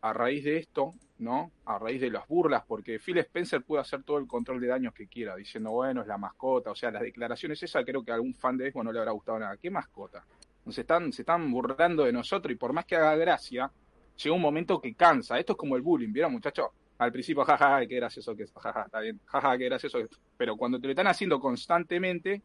a 0.00 0.12
raíz 0.12 0.42
de 0.44 0.56
esto, 0.56 0.92
¿no? 1.18 1.50
A 1.66 1.78
raíz 1.78 2.00
de 2.00 2.10
las 2.10 2.26
burlas, 2.26 2.64
porque 2.66 2.98
Phil 2.98 3.18
Spencer 3.18 3.62
puede 3.62 3.82
hacer 3.82 4.02
todo 4.02 4.18
el 4.18 4.26
control 4.26 4.60
de 4.60 4.68
daños 4.68 4.94
que 4.94 5.06
quiera, 5.06 5.36
diciendo, 5.36 5.70
bueno, 5.70 6.00
es 6.00 6.06
la 6.06 6.18
mascota, 6.18 6.70
o 6.70 6.74
sea, 6.74 6.90
las 6.90 7.02
declaraciones 7.02 7.62
esa 7.62 7.84
creo 7.84 8.02
que 8.02 8.10
a 8.10 8.14
algún 8.14 8.34
fan 8.34 8.56
de 8.56 8.70
Xbox 8.70 8.84
no 8.84 8.92
le 8.92 8.98
habrá 8.98 9.12
gustado 9.12 9.38
nada. 9.38 9.56
¿Qué 9.58 9.70
mascota? 9.70 10.24
Se 10.70 10.80
están, 10.80 11.12
se 11.12 11.22
están 11.22 11.50
burlando 11.50 12.04
de 12.04 12.12
nosotros 12.12 12.50
y 12.52 12.56
por 12.56 12.72
más 12.72 12.86
que 12.86 12.96
haga 12.96 13.14
gracia, 13.16 13.70
llega 14.16 14.34
un 14.34 14.42
momento 14.42 14.80
que 14.80 14.94
cansa. 14.94 15.38
Esto 15.38 15.52
es 15.52 15.58
como 15.58 15.76
el 15.76 15.82
bullying, 15.82 16.12
¿vieron, 16.12 16.32
muchachos? 16.32 16.66
Al 16.98 17.10
principio, 17.10 17.44
jajaja, 17.44 17.86
qué 17.86 17.96
gracioso 17.96 18.36
que 18.36 18.44
es, 18.44 18.52
jaja, 18.52 18.82
está 18.82 19.00
bien, 19.00 19.20
jaja, 19.26 19.58
qué 19.58 19.64
gracioso 19.64 19.98
que 19.98 20.04
es. 20.04 20.10
Pero 20.36 20.56
cuando 20.56 20.78
te 20.78 20.86
lo 20.86 20.90
están 20.90 21.08
haciendo 21.08 21.40
constantemente, 21.40 22.42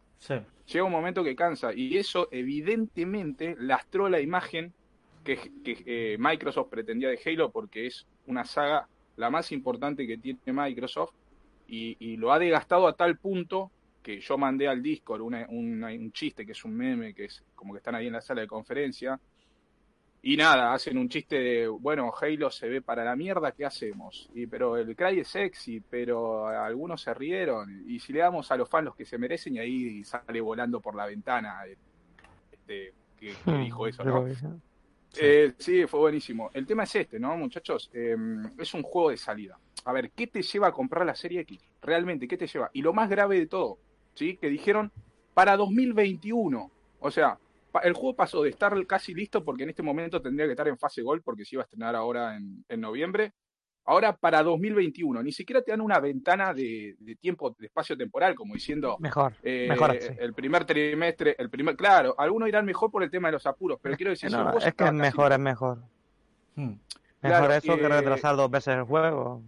llega 0.65 0.83
un 0.83 0.91
momento 0.91 1.23
que 1.23 1.35
cansa. 1.35 1.73
Y 1.73 1.97
eso, 1.97 2.27
evidentemente, 2.31 3.55
lastró 3.59 4.09
la 4.09 4.19
imagen 4.19 4.73
que, 5.23 5.51
eh, 5.65 6.17
Microsoft 6.19 6.69
pretendía 6.69 7.09
de 7.09 7.19
Halo 7.23 7.51
porque 7.51 7.87
es 7.87 8.07
una 8.25 8.45
saga 8.45 8.87
la 9.17 9.29
más 9.29 9.51
importante 9.51 10.07
que 10.07 10.17
tiene 10.17 10.39
Microsoft 10.45 11.13
y, 11.67 12.17
lo 12.17 12.31
ha 12.31 12.39
desgastado 12.39 12.87
a 12.87 12.93
tal 12.93 13.17
punto 13.17 13.69
que 14.01 14.19
yo 14.19 14.37
mandé 14.37 14.67
al 14.67 14.81
Discord 14.81 15.21
un 15.21 16.11
chiste 16.13 16.45
que 16.45 16.53
es 16.53 16.65
un 16.65 16.75
meme, 16.75 17.13
que 17.13 17.25
es 17.25 17.43
como 17.53 17.73
que 17.73 17.77
están 17.77 17.93
ahí 17.93 18.07
en 18.07 18.13
la 18.13 18.21
sala 18.21 18.41
de 18.41 18.47
conferencia, 18.47 19.19
y 20.21 20.35
nada, 20.35 20.73
hacen 20.73 20.97
un 20.97 21.07
chiste 21.07 21.37
de, 21.37 21.67
bueno, 21.67 22.11
Halo 22.19 22.51
se 22.51 22.67
ve 22.67 22.81
para 22.81 23.05
la 23.05 23.15
mierda, 23.15 23.53
¿qué 23.53 23.65
hacemos? 23.65 24.29
Y 24.33 24.47
pero 24.47 24.75
el 24.75 24.93
cry 24.95 25.21
es 25.21 25.29
sexy, 25.29 25.79
pero 25.79 26.47
algunos 26.47 27.01
se 27.01 27.13
rieron. 27.13 27.83
Y 27.87 27.99
si 27.99 28.11
le 28.11 28.19
damos 28.19 28.51
a 28.51 28.57
los 28.57 28.67
fans 28.67 28.85
los 28.85 28.95
que 28.95 29.05
se 29.05 29.17
merecen, 29.17 29.55
y 29.55 29.59
ahí 29.59 30.03
sale 30.03 30.41
volando 30.41 30.81
por 30.81 30.95
la 30.95 31.05
ventana 31.05 31.61
este, 32.51 32.93
que, 33.17 33.33
hmm, 33.45 33.63
dijo 33.63 33.87
eso, 33.87 34.03
¿no? 34.03 34.27
Eh, 35.17 35.53
sí. 35.57 35.87
fue 35.87 35.99
buenísimo. 36.01 36.51
El 36.53 36.67
tema 36.67 36.83
es 36.83 36.95
este, 36.95 37.17
¿no, 37.17 37.37
muchachos? 37.37 37.89
Em, 37.93 38.51
es 38.59 38.73
un 38.73 38.83
juego 38.83 39.11
de 39.11 39.17
salida. 39.17 39.57
A 39.85 39.93
ver, 39.93 40.11
¿qué 40.11 40.27
te 40.27 40.41
lleva 40.41 40.67
a 40.67 40.71
comprar 40.73 41.05
la 41.05 41.15
serie 41.15 41.41
X? 41.41 41.61
Realmente, 41.81 42.27
¿qué 42.27 42.37
te 42.37 42.45
lleva? 42.45 42.69
Y 42.73 42.81
lo 42.81 42.93
más 42.93 43.09
grave 43.09 43.39
de 43.39 43.47
todo, 43.47 43.79
¿sí? 44.15 44.35
Que 44.35 44.49
dijeron 44.49 44.91
para 45.33 45.55
2021. 45.55 46.69
O 46.99 47.11
sea, 47.11 47.39
el 47.83 47.93
juego 47.93 48.15
pasó 48.15 48.43
de 48.43 48.49
estar 48.49 48.85
casi 48.87 49.13
listo 49.13 49.43
porque 49.43 49.63
en 49.63 49.69
este 49.69 49.83
momento 49.83 50.21
tendría 50.21 50.45
que 50.45 50.51
estar 50.51 50.67
en 50.67 50.77
fase 50.77 51.01
gol 51.01 51.21
porque 51.21 51.45
se 51.45 51.55
iba 51.55 51.63
a 51.63 51.65
estrenar 51.65 51.95
ahora 51.95 52.37
en, 52.37 52.81
noviembre. 52.81 53.33
Ahora 53.85 54.15
para 54.15 54.43
2021, 54.43 55.23
ni 55.23 55.31
siquiera 55.31 55.61
te 55.63 55.71
dan 55.71 55.81
una 55.81 55.99
ventana 55.99 56.53
de, 56.53 56.95
tiempo, 57.19 57.55
de 57.57 57.65
espacio 57.65 57.97
temporal, 57.97 58.35
como 58.35 58.53
diciendo. 58.53 58.97
Mejor, 58.99 59.33
eh, 59.41 59.65
mejor 59.67 59.97
El 60.19 60.33
primer 60.33 60.65
trimestre, 60.65 61.35
el 61.39 61.49
primer. 61.49 61.75
Claro, 61.75 62.13
algunos 62.17 62.47
irán 62.47 62.65
mejor 62.65 62.91
por 62.91 63.01
el 63.01 63.09
tema 63.09 63.29
de 63.29 63.33
los 63.33 63.47
apuros, 63.47 63.79
pero 63.81 63.97
quiero 63.97 64.11
decir. 64.11 64.31
No, 64.31 64.57
es 64.59 64.73
que 64.75 64.83
es 64.83 64.93
mejor, 64.93 65.31
es 65.31 65.39
mejor. 65.39 65.79
Hmm. 66.55 66.73
Mejor 67.21 67.51
eso 67.51 67.77
que 67.77 67.89
retrasar 67.89 68.35
dos 68.35 68.51
veces 68.51 68.75
el 68.75 68.83
juego. 68.83 69.41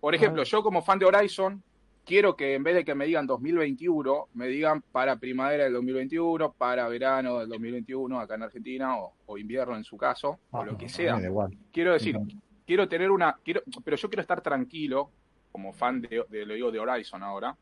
Por 0.00 0.14
ejemplo, 0.14 0.42
yo 0.42 0.62
como 0.62 0.82
fan 0.82 0.98
de 0.98 1.06
Horizon, 1.06 1.62
quiero 2.06 2.36
que 2.36 2.54
en 2.54 2.62
vez 2.62 2.74
de 2.76 2.84
que 2.84 2.94
me 2.94 3.04
digan 3.04 3.26
2021, 3.26 4.28
me 4.34 4.46
digan 4.46 4.80
para 4.80 5.16
primavera 5.16 5.64
del 5.64 5.74
2021, 5.74 6.52
para 6.52 6.88
verano 6.88 7.40
del 7.40 7.48
2021 7.48 8.18
acá 8.18 8.36
en 8.36 8.44
Argentina, 8.44 8.96
o, 8.96 9.36
invierno 9.36 9.76
en 9.76 9.84
su 9.84 9.98
caso, 9.98 10.38
o 10.52 10.64
lo 10.64 10.78
que 10.78 10.88
sea. 10.88 11.20
Quiero 11.72 11.92
decir, 11.92 12.16
quiero 12.64 12.88
tener 12.88 13.10
una, 13.10 13.36
quiero, 13.44 13.60
pero 13.84 13.96
yo 13.96 14.08
quiero 14.08 14.22
estar 14.22 14.40
tranquilo, 14.40 15.10
como 15.50 15.72
fan 15.72 16.00
de, 16.00 16.24
lo 16.46 16.54
digo 16.54 16.70
de 16.70 16.78
Horizon 16.78 17.22
ahora, 17.22 17.56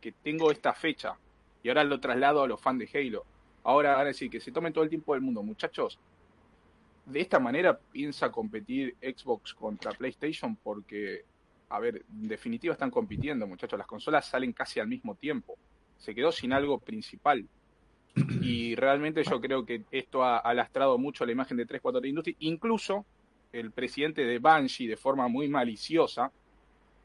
que 0.00 0.12
tengo 0.12 0.50
esta 0.50 0.72
fecha, 0.72 1.14
y 1.62 1.68
ahora 1.68 1.84
lo 1.84 2.00
traslado 2.00 2.42
a 2.42 2.48
los 2.48 2.60
fans 2.60 2.80
de 2.80 2.98
Halo. 2.98 3.24
Ahora 3.64 3.92
van 3.92 4.00
a 4.00 4.04
decir 4.06 4.28
que 4.28 4.40
se 4.40 4.50
tomen 4.50 4.72
todo 4.72 4.82
el 4.82 4.90
tiempo 4.90 5.12
del 5.12 5.22
mundo, 5.22 5.42
muchachos. 5.42 5.98
De 7.04 7.20
esta 7.20 7.38
manera 7.38 7.78
piensa 7.78 8.32
competir 8.32 8.96
Xbox 9.00 9.54
contra 9.54 9.92
PlayStation 9.92 10.56
porque 10.56 11.24
a 11.72 11.80
ver, 11.80 12.04
en 12.12 12.28
definitiva 12.28 12.74
están 12.74 12.90
compitiendo, 12.90 13.46
muchachos. 13.46 13.78
Las 13.78 13.86
consolas 13.86 14.26
salen 14.26 14.52
casi 14.52 14.78
al 14.78 14.88
mismo 14.88 15.14
tiempo. 15.14 15.56
Se 15.96 16.14
quedó 16.14 16.30
sin 16.30 16.52
algo 16.52 16.78
principal. 16.78 17.48
Y 18.42 18.74
realmente 18.74 19.22
yo 19.24 19.40
creo 19.40 19.64
que 19.64 19.84
esto 19.90 20.22
ha, 20.22 20.52
lastrado 20.52 20.98
mucho 20.98 21.24
la 21.24 21.32
imagen 21.32 21.56
de 21.56 21.64
343 21.64 22.10
Industries. 22.10 22.36
Incluso 22.40 23.06
el 23.52 23.70
presidente 23.70 24.22
de 24.24 24.38
Banshee, 24.38 24.86
de 24.86 24.98
forma 24.98 25.28
muy 25.28 25.48
maliciosa, 25.48 26.30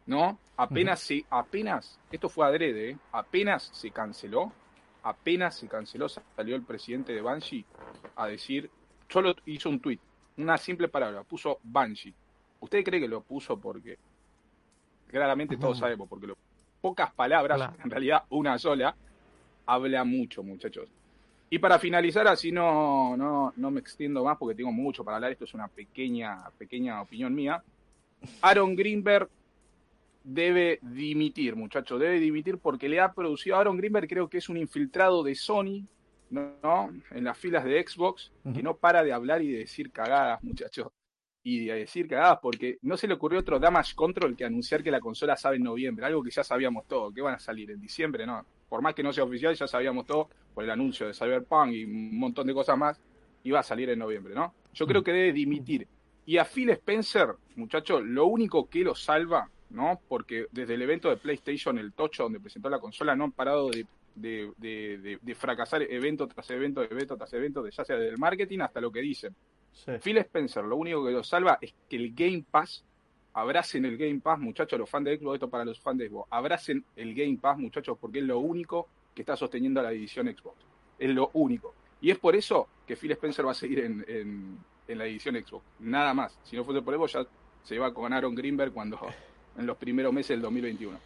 ¿no? 0.05 0.37
Apenas 0.57 0.99
se, 0.99 1.23
apenas, 1.29 1.97
esto 2.11 2.27
fue 2.27 2.45
adrede, 2.45 2.89
¿eh? 2.89 2.97
apenas 3.13 3.69
se 3.71 3.91
canceló, 3.91 4.51
apenas 5.03 5.55
se 5.55 5.67
canceló, 5.67 6.09
salió 6.09 6.55
el 6.55 6.63
presidente 6.63 7.13
de 7.13 7.21
Banshee 7.21 7.65
a 8.15 8.27
decir, 8.27 8.69
solo 9.07 9.33
hizo 9.45 9.69
un 9.69 9.79
tweet, 9.79 9.99
una 10.37 10.57
simple 10.57 10.89
palabra, 10.89 11.23
puso 11.23 11.59
Banshee. 11.63 12.13
¿Usted 12.59 12.83
cree 12.83 12.99
que 12.99 13.07
lo 13.07 13.21
puso 13.21 13.59
porque 13.59 13.97
claramente 15.07 15.57
todos 15.57 15.79
sabemos, 15.79 16.07
porque 16.07 16.27
lo, 16.27 16.37
pocas 16.81 17.11
palabras, 17.13 17.71
en 17.83 17.89
realidad 17.89 18.23
una 18.29 18.57
sola, 18.57 18.95
habla 19.65 20.03
mucho, 20.03 20.43
muchachos. 20.43 20.87
Y 21.49 21.59
para 21.59 21.79
finalizar, 21.79 22.27
así 22.27 22.51
no, 22.51 23.15
no, 23.15 23.53
no 23.55 23.71
me 23.71 23.79
extiendo 23.79 24.23
más 24.23 24.37
porque 24.37 24.55
tengo 24.55 24.71
mucho 24.71 25.03
para 25.03 25.17
hablar, 25.17 25.31
esto 25.31 25.45
es 25.45 25.53
una 25.53 25.67
pequeña, 25.67 26.49
pequeña 26.57 27.01
opinión 27.01 27.33
mía. 27.33 27.63
Aaron 28.41 28.75
Greenberg 28.75 29.29
debe 30.23 30.79
dimitir, 30.81 31.55
muchachos, 31.55 31.99
debe 31.99 32.19
dimitir 32.19 32.57
porque 32.57 32.89
le 32.89 32.99
ha 32.99 33.13
producido 33.13 33.55
Aaron 33.55 33.77
Greenberg, 33.77 34.09
creo 34.09 34.29
que 34.29 34.39
es 34.39 34.49
un 34.49 34.57
infiltrado 34.57 35.23
de 35.23 35.35
Sony, 35.35 35.85
¿no? 36.29 36.91
En 37.11 37.23
las 37.23 37.37
filas 37.37 37.63
de 37.63 37.81
Xbox, 37.81 38.31
que 38.53 38.61
no 38.61 38.75
para 38.75 39.03
de 39.03 39.13
hablar 39.13 39.41
y 39.41 39.49
de 39.49 39.59
decir 39.59 39.91
cagadas, 39.91 40.43
muchachos 40.43 40.87
y 41.49 41.65
de 41.65 41.73
decir 41.75 42.09
cagadas, 42.09 42.39
porque 42.41 42.77
no 42.81 42.97
se 42.97 43.07
le 43.07 43.13
ocurrió 43.13 43.39
otro 43.39 43.57
Damage 43.57 43.95
Control 43.95 44.35
que 44.35 44.43
anunciar 44.43 44.83
que 44.83 44.91
la 44.91 44.99
consola 44.99 45.37
sabe 45.37 45.55
en 45.55 45.63
noviembre, 45.63 46.05
algo 46.05 46.21
que 46.21 46.29
ya 46.29 46.43
sabíamos 46.43 46.85
todo, 46.87 47.13
que 47.13 47.21
van 47.21 47.35
a 47.35 47.39
salir 47.39 47.71
en 47.71 47.79
diciembre, 47.79 48.25
¿no? 48.25 48.45
Por 48.67 48.81
más 48.81 48.93
que 48.93 49.01
no 49.01 49.13
sea 49.13 49.23
oficial, 49.23 49.55
ya 49.55 49.65
sabíamos 49.65 50.05
todo 50.05 50.27
por 50.53 50.65
el 50.65 50.69
anuncio 50.69 51.07
de 51.07 51.13
Cyberpunk 51.13 51.71
y 51.71 51.85
un 51.85 52.19
montón 52.19 52.47
de 52.47 52.53
cosas 52.53 52.77
más, 52.77 52.99
iba 53.43 53.61
a 53.61 53.63
salir 53.63 53.89
en 53.89 53.99
noviembre, 53.99 54.35
¿no? 54.35 54.55
Yo 54.73 54.85
creo 54.85 55.01
que 55.01 55.13
debe 55.13 55.31
dimitir. 55.31 55.87
Y 56.25 56.37
a 56.37 56.43
Phil 56.43 56.69
Spencer, 56.71 57.29
muchachos, 57.55 58.03
lo 58.03 58.25
único 58.25 58.67
que 58.67 58.83
lo 58.83 58.93
salva, 58.93 59.49
¿no? 59.69 60.01
Porque 60.09 60.47
desde 60.51 60.73
el 60.73 60.81
evento 60.81 61.09
de 61.09 61.15
PlayStation, 61.15 61.77
el 61.77 61.93
tocho 61.93 62.23
donde 62.23 62.41
presentó 62.41 62.69
la 62.69 62.79
consola, 62.79 63.15
no 63.15 63.23
han 63.23 63.31
parado 63.31 63.69
de, 63.69 63.85
de 64.15 65.35
fracasar 65.35 65.81
evento 65.83 66.27
tras 66.27 66.49
evento, 66.49 66.83
evento 66.83 67.15
tras 67.15 67.31
evento, 67.31 67.65
ya 67.69 67.85
sea 67.85 67.95
del 67.95 68.17
marketing 68.17 68.59
hasta 68.59 68.81
lo 68.81 68.91
que 68.91 68.99
dicen. 68.99 69.33
Phil 70.01 70.17
Spencer, 70.17 70.63
lo 70.63 70.75
único 70.75 71.05
que 71.05 71.11
lo 71.11 71.23
salva 71.23 71.57
es 71.61 71.73
que 71.89 71.95
el 71.95 72.13
Game 72.13 72.43
Pass, 72.49 72.83
abracen 73.33 73.85
el 73.85 73.97
Game 73.97 74.19
Pass, 74.19 74.39
muchachos, 74.39 74.79
los 74.79 74.89
fans 74.89 75.05
de 75.05 75.17
Xbox, 75.17 75.35
esto 75.35 75.49
para 75.49 75.63
los 75.63 75.79
fans 75.79 75.99
de 75.99 76.09
Xbox, 76.09 76.27
abracen 76.31 76.83
el 76.95 77.13
Game 77.13 77.37
Pass, 77.37 77.57
muchachos, 77.57 77.97
porque 77.99 78.19
es 78.19 78.25
lo 78.25 78.39
único 78.39 78.87
que 79.13 79.21
está 79.21 79.35
sosteniendo 79.35 79.79
a 79.79 79.83
la 79.83 79.91
edición 79.91 80.27
Xbox. 80.27 80.57
Es 80.97 81.09
lo 81.09 81.29
único. 81.33 81.73
Y 82.01 82.11
es 82.11 82.17
por 82.19 82.35
eso 82.35 82.67
que 82.85 82.95
Phil 82.95 83.11
Spencer 83.11 83.45
va 83.45 83.51
a 83.51 83.55
seguir 83.55 83.79
en, 83.79 84.57
la 84.87 85.05
edición 85.05 85.35
Xbox. 85.35 85.65
Nada 85.79 86.13
más. 86.13 86.37
Si 86.43 86.55
no 86.55 86.63
fuese 86.63 86.81
por 86.81 86.93
eso, 86.93 87.05
ya 87.07 87.27
se 87.63 87.75
iba 87.75 87.93
con 87.93 88.13
Aaron 88.13 88.35
Greenberg 88.35 88.71
cuando 88.71 88.99
en 89.57 89.65
los 89.65 89.77
primeros 89.77 90.13
meses 90.13 90.29
del 90.29 90.41
2021. 90.41 90.97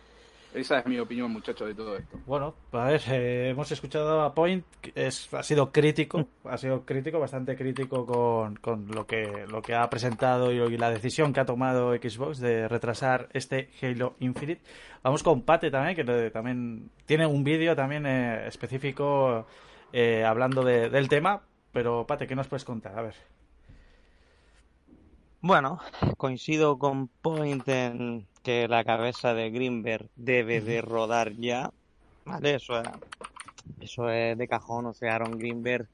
Esa 0.54 0.80
es 0.80 0.86
mi 0.86 1.00
opinión, 1.00 1.32
muchachos, 1.32 1.70
de 1.70 1.76
todo 1.76 1.96
esto. 1.96 2.20
Bueno, 2.26 2.54
a 2.74 2.86
ver, 2.86 3.02
eh, 3.10 3.50
hemos 3.50 3.72
escuchado 3.72 4.22
a 4.22 4.34
Point, 4.34 4.66
es, 4.96 5.34
ha 5.34 5.44
sido 5.44 5.72
crítico, 5.72 6.28
ha 6.44 6.58
sido 6.58 6.86
crítico, 6.86 7.20
bastante 7.20 7.56
crítico 7.56 8.06
con, 8.06 8.58
con 8.58 8.88
lo 8.92 9.08
que 9.08 9.46
lo 9.48 9.62
que 9.62 9.76
ha 9.76 9.90
presentado 9.90 10.52
y, 10.52 10.78
la 10.78 10.90
decisión 10.90 11.32
que 11.32 11.40
ha 11.40 11.46
tomado 11.46 11.94
Xbox 11.96 12.40
de 12.40 12.68
retrasar 12.68 13.30
este 13.32 13.70
Halo 13.82 14.16
Infinite. 14.20 14.62
Vamos 15.04 15.24
con 15.24 15.44
Pate 15.44 15.72
también, 15.72 15.96
que 15.96 16.32
también 16.32 16.90
tiene 17.06 17.26
un 17.26 17.46
vídeo 17.46 17.74
también 17.76 18.06
eh, 18.06 18.48
específico 18.48 19.48
eh, 19.94 20.26
hablando 20.26 20.64
del 20.64 21.08
tema, 21.08 21.44
pero 21.72 22.06
Pate, 22.06 22.28
¿qué 22.28 22.36
nos 22.36 22.48
puedes 22.48 22.66
contar? 22.66 23.00
A 23.00 23.04
ver. 23.04 23.16
Bueno, 25.40 25.80
coincido 26.18 26.78
con 26.78 27.08
Point 27.08 27.68
en 27.68 28.28
que 28.44 28.68
la 28.68 28.84
cabeza 28.84 29.34
de 29.34 29.50
Greenberg 29.52 30.10
debe 30.16 30.62
de 30.62 30.82
rodar 30.82 31.34
ya. 31.34 31.72
Vale, 32.26 32.56
eso 32.56 32.80
es, 32.80 32.88
eso 33.80 34.10
es 34.10 34.38
de 34.38 34.48
cajón. 34.48 34.86
O 34.88 34.94
sea, 34.94 35.16
Aaron 35.16 35.38
Greenberg 35.38 35.88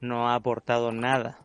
no 0.00 0.28
ha 0.28 0.34
aportado 0.34 0.92
nada. 0.92 1.38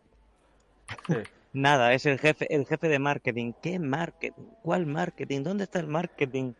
nada, 1.53 1.93
es 1.93 2.05
el 2.05 2.19
jefe, 2.19 2.53
el 2.53 2.65
jefe 2.65 2.87
de 2.87 2.99
marketing. 2.99 3.53
¿Qué 3.61 3.79
marketing? 3.79 4.43
¿Cuál 4.61 4.85
marketing? 4.85 5.43
¿Dónde 5.43 5.65
está 5.65 5.79
el 5.79 5.87
marketing? 5.87 6.53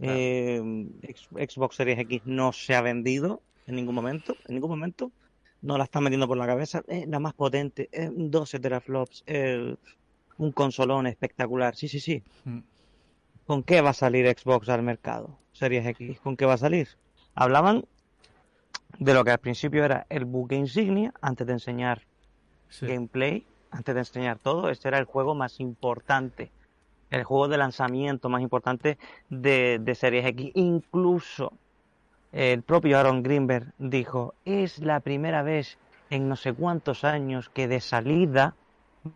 Eh, 0.00 0.62
Xbox 1.32 1.76
Series 1.76 1.98
X 1.98 2.22
no 2.24 2.52
se 2.52 2.74
ha 2.76 2.82
vendido 2.82 3.42
en 3.66 3.74
ningún 3.76 3.94
momento, 3.94 4.36
en 4.46 4.54
ningún 4.54 4.70
momento. 4.70 5.10
No 5.60 5.76
la 5.76 5.84
está 5.84 6.00
metiendo 6.00 6.28
por 6.28 6.36
la 6.36 6.46
cabeza. 6.46 6.82
Es 6.86 7.08
la 7.08 7.18
más 7.18 7.34
potente, 7.34 7.88
12 7.92 8.60
teraflops, 8.60 9.24
un 10.38 10.52
consolón 10.52 11.08
espectacular. 11.08 11.74
Sí, 11.74 11.88
sí, 11.88 11.98
sí. 11.98 12.22
Mm. 12.44 12.58
¿Con 13.48 13.62
qué 13.62 13.80
va 13.80 13.90
a 13.90 13.94
salir 13.94 14.26
Xbox 14.28 14.68
al 14.68 14.82
mercado? 14.82 15.38
Series 15.52 15.86
X, 15.86 16.20
¿con 16.20 16.36
qué 16.36 16.44
va 16.44 16.52
a 16.52 16.58
salir? 16.58 16.86
Hablaban 17.34 17.86
de 18.98 19.14
lo 19.14 19.24
que 19.24 19.30
al 19.30 19.38
principio 19.38 19.86
era 19.86 20.04
el 20.10 20.26
buque 20.26 20.54
insignia, 20.54 21.14
antes 21.22 21.46
de 21.46 21.54
enseñar 21.54 22.02
gameplay, 22.82 23.46
antes 23.70 23.94
de 23.94 24.02
enseñar 24.02 24.38
todo, 24.38 24.68
este 24.68 24.88
era 24.88 24.98
el 24.98 25.06
juego 25.06 25.34
más 25.34 25.60
importante, 25.60 26.52
el 27.08 27.24
juego 27.24 27.48
de 27.48 27.56
lanzamiento 27.56 28.28
más 28.28 28.42
importante 28.42 28.98
de, 29.30 29.78
de 29.80 29.94
Series 29.94 30.26
X. 30.26 30.52
Incluso 30.52 31.54
el 32.32 32.62
propio 32.62 32.98
Aaron 32.98 33.22
Greenberg 33.22 33.72
dijo, 33.78 34.34
es 34.44 34.78
la 34.80 35.00
primera 35.00 35.42
vez 35.42 35.78
en 36.10 36.28
no 36.28 36.36
sé 36.36 36.52
cuántos 36.52 37.02
años 37.02 37.48
que 37.48 37.66
de 37.66 37.80
salida 37.80 38.56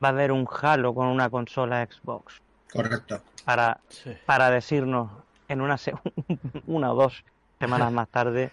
va 0.03 0.09
a 0.09 0.13
haber 0.13 0.33
un 0.33 0.49
Halo 0.51 0.95
con 0.95 1.09
una 1.09 1.29
consola 1.29 1.87
Xbox. 1.87 2.41
Correcto 2.73 3.21
para, 3.45 3.81
para 4.27 4.51
decirnos 4.51 5.11
en 5.49 5.61
una, 5.61 5.77
una 6.67 6.93
o 6.93 6.95
dos 6.95 7.25
semanas 7.59 7.93
más 7.93 8.09
tarde 8.09 8.51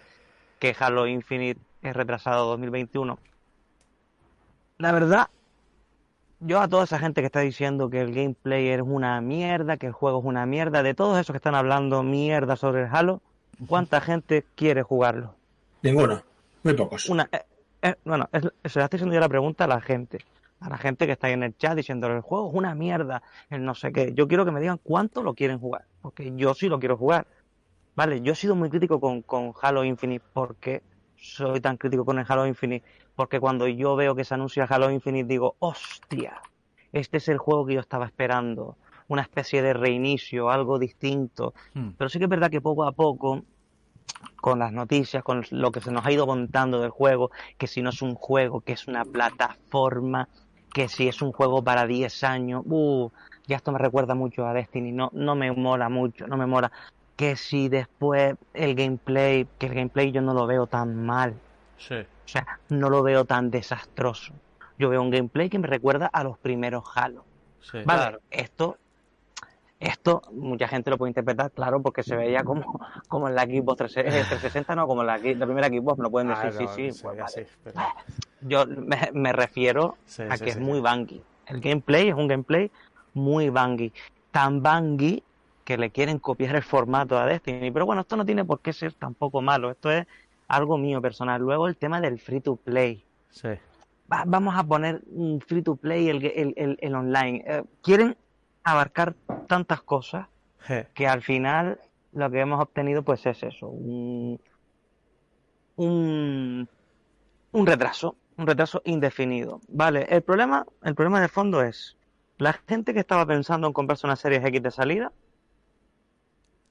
que 0.58 0.74
Halo 0.78 1.06
Infinite 1.06 1.60
es 1.82 1.96
retrasado 1.96 2.46
2021. 2.46 3.18
La 4.78 4.92
verdad, 4.92 5.28
yo 6.40 6.60
a 6.60 6.68
toda 6.68 6.84
esa 6.84 6.98
gente 6.98 7.20
que 7.20 7.26
está 7.26 7.40
diciendo 7.40 7.90
que 7.90 8.00
el 8.00 8.14
gameplay 8.14 8.68
es 8.68 8.80
una 8.82 9.20
mierda, 9.20 9.76
que 9.76 9.86
el 9.86 9.92
juego 9.92 10.20
es 10.20 10.24
una 10.24 10.46
mierda, 10.46 10.82
de 10.82 10.94
todos 10.94 11.18
esos 11.18 11.32
que 11.32 11.38
están 11.38 11.54
hablando 11.54 12.02
mierda 12.02 12.56
sobre 12.56 12.82
el 12.82 12.88
Halo, 12.90 13.20
¿cuánta 13.66 14.00
gente 14.00 14.44
quiere 14.54 14.82
jugarlo? 14.82 15.34
Ninguno, 15.82 16.22
muy 16.62 16.74
pocos. 16.74 17.08
Una, 17.08 17.28
eh, 17.32 17.44
eh, 17.82 17.94
bueno, 18.04 18.28
es, 18.32 18.42
se 18.42 18.78
le 18.78 18.84
estoy 18.84 18.96
haciendo 18.96 19.14
yo 19.14 19.20
la 19.20 19.28
pregunta 19.28 19.64
a 19.64 19.68
la 19.68 19.80
gente, 19.80 20.18
a 20.60 20.68
la 20.68 20.78
gente 20.78 21.06
que 21.06 21.12
está 21.12 21.26
ahí 21.26 21.32
en 21.32 21.42
el 21.42 21.56
chat 21.56 21.74
diciendo 21.74 22.06
el 22.08 22.20
juego 22.20 22.50
es 22.50 22.54
una 22.54 22.74
mierda, 22.74 23.22
el 23.48 23.64
no 23.64 23.74
sé 23.74 23.92
qué. 23.92 24.12
Yo 24.14 24.28
quiero 24.28 24.44
que 24.44 24.50
me 24.50 24.60
digan 24.60 24.78
cuánto 24.82 25.22
lo 25.22 25.34
quieren 25.34 25.58
jugar, 25.58 25.86
porque 26.02 26.32
yo 26.36 26.54
sí 26.54 26.68
lo 26.68 26.78
quiero 26.78 26.96
jugar. 26.96 27.26
Vale, 27.96 28.20
yo 28.20 28.32
he 28.32 28.36
sido 28.36 28.54
muy 28.54 28.70
crítico 28.70 29.00
con, 29.00 29.22
con 29.22 29.52
Halo 29.60 29.84
Infinite 29.84 30.24
porque 30.32 30.82
soy 31.16 31.60
tan 31.60 31.76
crítico 31.76 32.04
con 32.04 32.18
el 32.18 32.26
Halo 32.28 32.46
Infinite 32.46 32.86
porque 33.14 33.40
cuando 33.40 33.66
yo 33.68 33.96
veo 33.96 34.14
que 34.14 34.24
se 34.24 34.34
anuncia 34.34 34.64
Halo 34.64 34.90
Infinite 34.90 35.28
digo, 35.28 35.56
hostia, 35.58 36.40
este 36.92 37.18
es 37.18 37.28
el 37.28 37.38
juego 37.38 37.66
que 37.66 37.74
yo 37.74 37.80
estaba 37.80 38.06
esperando, 38.06 38.76
una 39.08 39.22
especie 39.22 39.62
de 39.62 39.72
reinicio, 39.72 40.50
algo 40.50 40.78
distinto. 40.78 41.54
Hmm. 41.74 41.90
Pero 41.98 42.08
sí 42.08 42.18
que 42.18 42.24
es 42.24 42.30
verdad 42.30 42.50
que 42.50 42.60
poco 42.60 42.84
a 42.84 42.92
poco, 42.92 43.42
con 44.40 44.58
las 44.58 44.72
noticias, 44.72 45.22
con 45.22 45.44
lo 45.50 45.70
que 45.70 45.80
se 45.80 45.90
nos 45.90 46.04
ha 46.04 46.12
ido 46.12 46.26
contando 46.26 46.80
del 46.80 46.90
juego, 46.90 47.30
que 47.58 47.66
si 47.66 47.82
no 47.82 47.90
es 47.90 48.02
un 48.02 48.14
juego, 48.14 48.60
que 48.60 48.72
es 48.72 48.88
una 48.88 49.04
plataforma, 49.04 50.28
que 50.72 50.88
si 50.88 51.08
es 51.08 51.22
un 51.22 51.32
juego 51.32 51.62
para 51.62 51.86
10 51.86 52.24
años, 52.24 52.62
uh, 52.66 53.10
ya 53.46 53.56
esto 53.56 53.72
me 53.72 53.78
recuerda 53.78 54.14
mucho 54.14 54.46
a 54.46 54.52
Destiny, 54.52 54.92
no, 54.92 55.10
no 55.12 55.34
me 55.34 55.52
mola 55.52 55.88
mucho, 55.88 56.26
no 56.26 56.36
me 56.36 56.46
mola. 56.46 56.70
Que 57.16 57.36
si 57.36 57.68
después 57.68 58.36
el 58.54 58.74
gameplay, 58.74 59.46
que 59.58 59.66
el 59.66 59.74
gameplay 59.74 60.12
yo 60.12 60.22
no 60.22 60.32
lo 60.32 60.46
veo 60.46 60.66
tan 60.66 61.04
mal. 61.04 61.34
Sí. 61.76 61.96
O 61.96 62.28
sea, 62.28 62.46
no 62.68 62.88
lo 62.88 63.02
veo 63.02 63.24
tan 63.24 63.50
desastroso. 63.50 64.32
Yo 64.78 64.88
veo 64.88 65.02
un 65.02 65.10
gameplay 65.10 65.50
que 65.50 65.58
me 65.58 65.66
recuerda 65.66 66.06
a 66.06 66.24
los 66.24 66.38
primeros 66.38 66.84
Halo. 66.94 67.24
vale, 67.84 68.18
esto, 68.30 68.78
esto 69.78 70.22
mucha 70.32 70.68
gente 70.68 70.90
lo 70.90 70.96
puede 70.96 71.10
interpretar, 71.10 71.50
claro, 71.50 71.82
porque 71.82 72.02
se 72.02 72.16
veía 72.16 72.44
como, 72.44 72.80
como 73.08 73.28
en 73.28 73.34
la 73.34 73.42
Xbox 73.42 73.78
360, 73.78 74.74
no, 74.74 74.86
como 74.86 75.02
en 75.02 75.06
la, 75.08 75.18
la 75.18 75.46
primera 75.46 75.68
Xbox, 75.68 75.98
no 75.98 76.10
pueden 76.10 76.28
decir 76.28 76.52
sí, 76.52 76.92
sí. 76.92 77.02
Pues 77.02 77.74
Yo 78.42 78.64
me, 78.66 79.32
refiero 79.32 79.96
a 80.28 80.38
que 80.38 80.50
es 80.50 80.58
muy 80.58 80.80
bangui. 80.80 81.22
El 81.46 81.60
gameplay 81.60 82.08
es 82.08 82.14
un 82.14 82.28
gameplay 82.28 82.70
muy 83.14 83.50
bangui. 83.50 83.92
Tan 84.30 84.62
bangui 84.62 85.22
que 85.64 85.76
le 85.76 85.90
quieren 85.90 86.18
copiar 86.18 86.56
el 86.56 86.62
formato 86.62 87.18
a 87.18 87.26
Destiny. 87.26 87.70
Pero 87.70 87.86
bueno, 87.86 88.02
esto 88.02 88.16
no 88.16 88.24
tiene 88.24 88.44
por 88.44 88.60
qué 88.60 88.72
ser 88.72 88.92
tampoco 88.94 89.42
malo. 89.42 89.70
Esto 89.70 89.90
es 89.90 90.06
algo 90.48 90.78
mío 90.78 91.00
personal. 91.00 91.40
Luego 91.40 91.68
el 91.68 91.76
tema 91.76 92.00
del 92.00 92.18
free 92.18 92.40
to 92.40 92.56
play. 92.56 93.04
Sí. 93.30 93.48
vamos 94.06 94.54
a 94.56 94.64
poner 94.64 95.02
un 95.12 95.40
free 95.40 95.62
to 95.62 95.76
play 95.76 96.08
el, 96.08 96.76
el, 96.80 96.94
online. 96.94 97.44
Eh, 97.46 97.64
quieren 97.82 98.16
abarcar 98.64 99.14
tantas 99.46 99.82
cosas 99.82 100.26
que 100.94 101.06
al 101.06 101.22
final 101.22 101.80
lo 102.12 102.30
que 102.30 102.40
hemos 102.40 102.60
obtenido 102.60 103.02
pues 103.02 103.24
es 103.26 103.42
eso, 103.42 103.68
un, 103.68 104.40
un, 105.76 106.68
un 107.52 107.66
retraso, 107.66 108.16
un 108.40 108.46
retraso 108.46 108.82
indefinido. 108.84 109.60
Vale, 109.68 110.06
el 110.10 110.22
problema, 110.22 110.66
el 110.82 110.94
problema 110.94 111.20
de 111.20 111.28
fondo 111.28 111.62
es 111.62 111.96
la 112.38 112.52
gente 112.52 112.94
que 112.94 113.00
estaba 113.00 113.26
pensando 113.26 113.66
en 113.66 113.72
comprarse 113.72 114.06
una 114.06 114.16
serie 114.16 114.38
X 114.38 114.62
de 114.62 114.70
salida, 114.70 115.12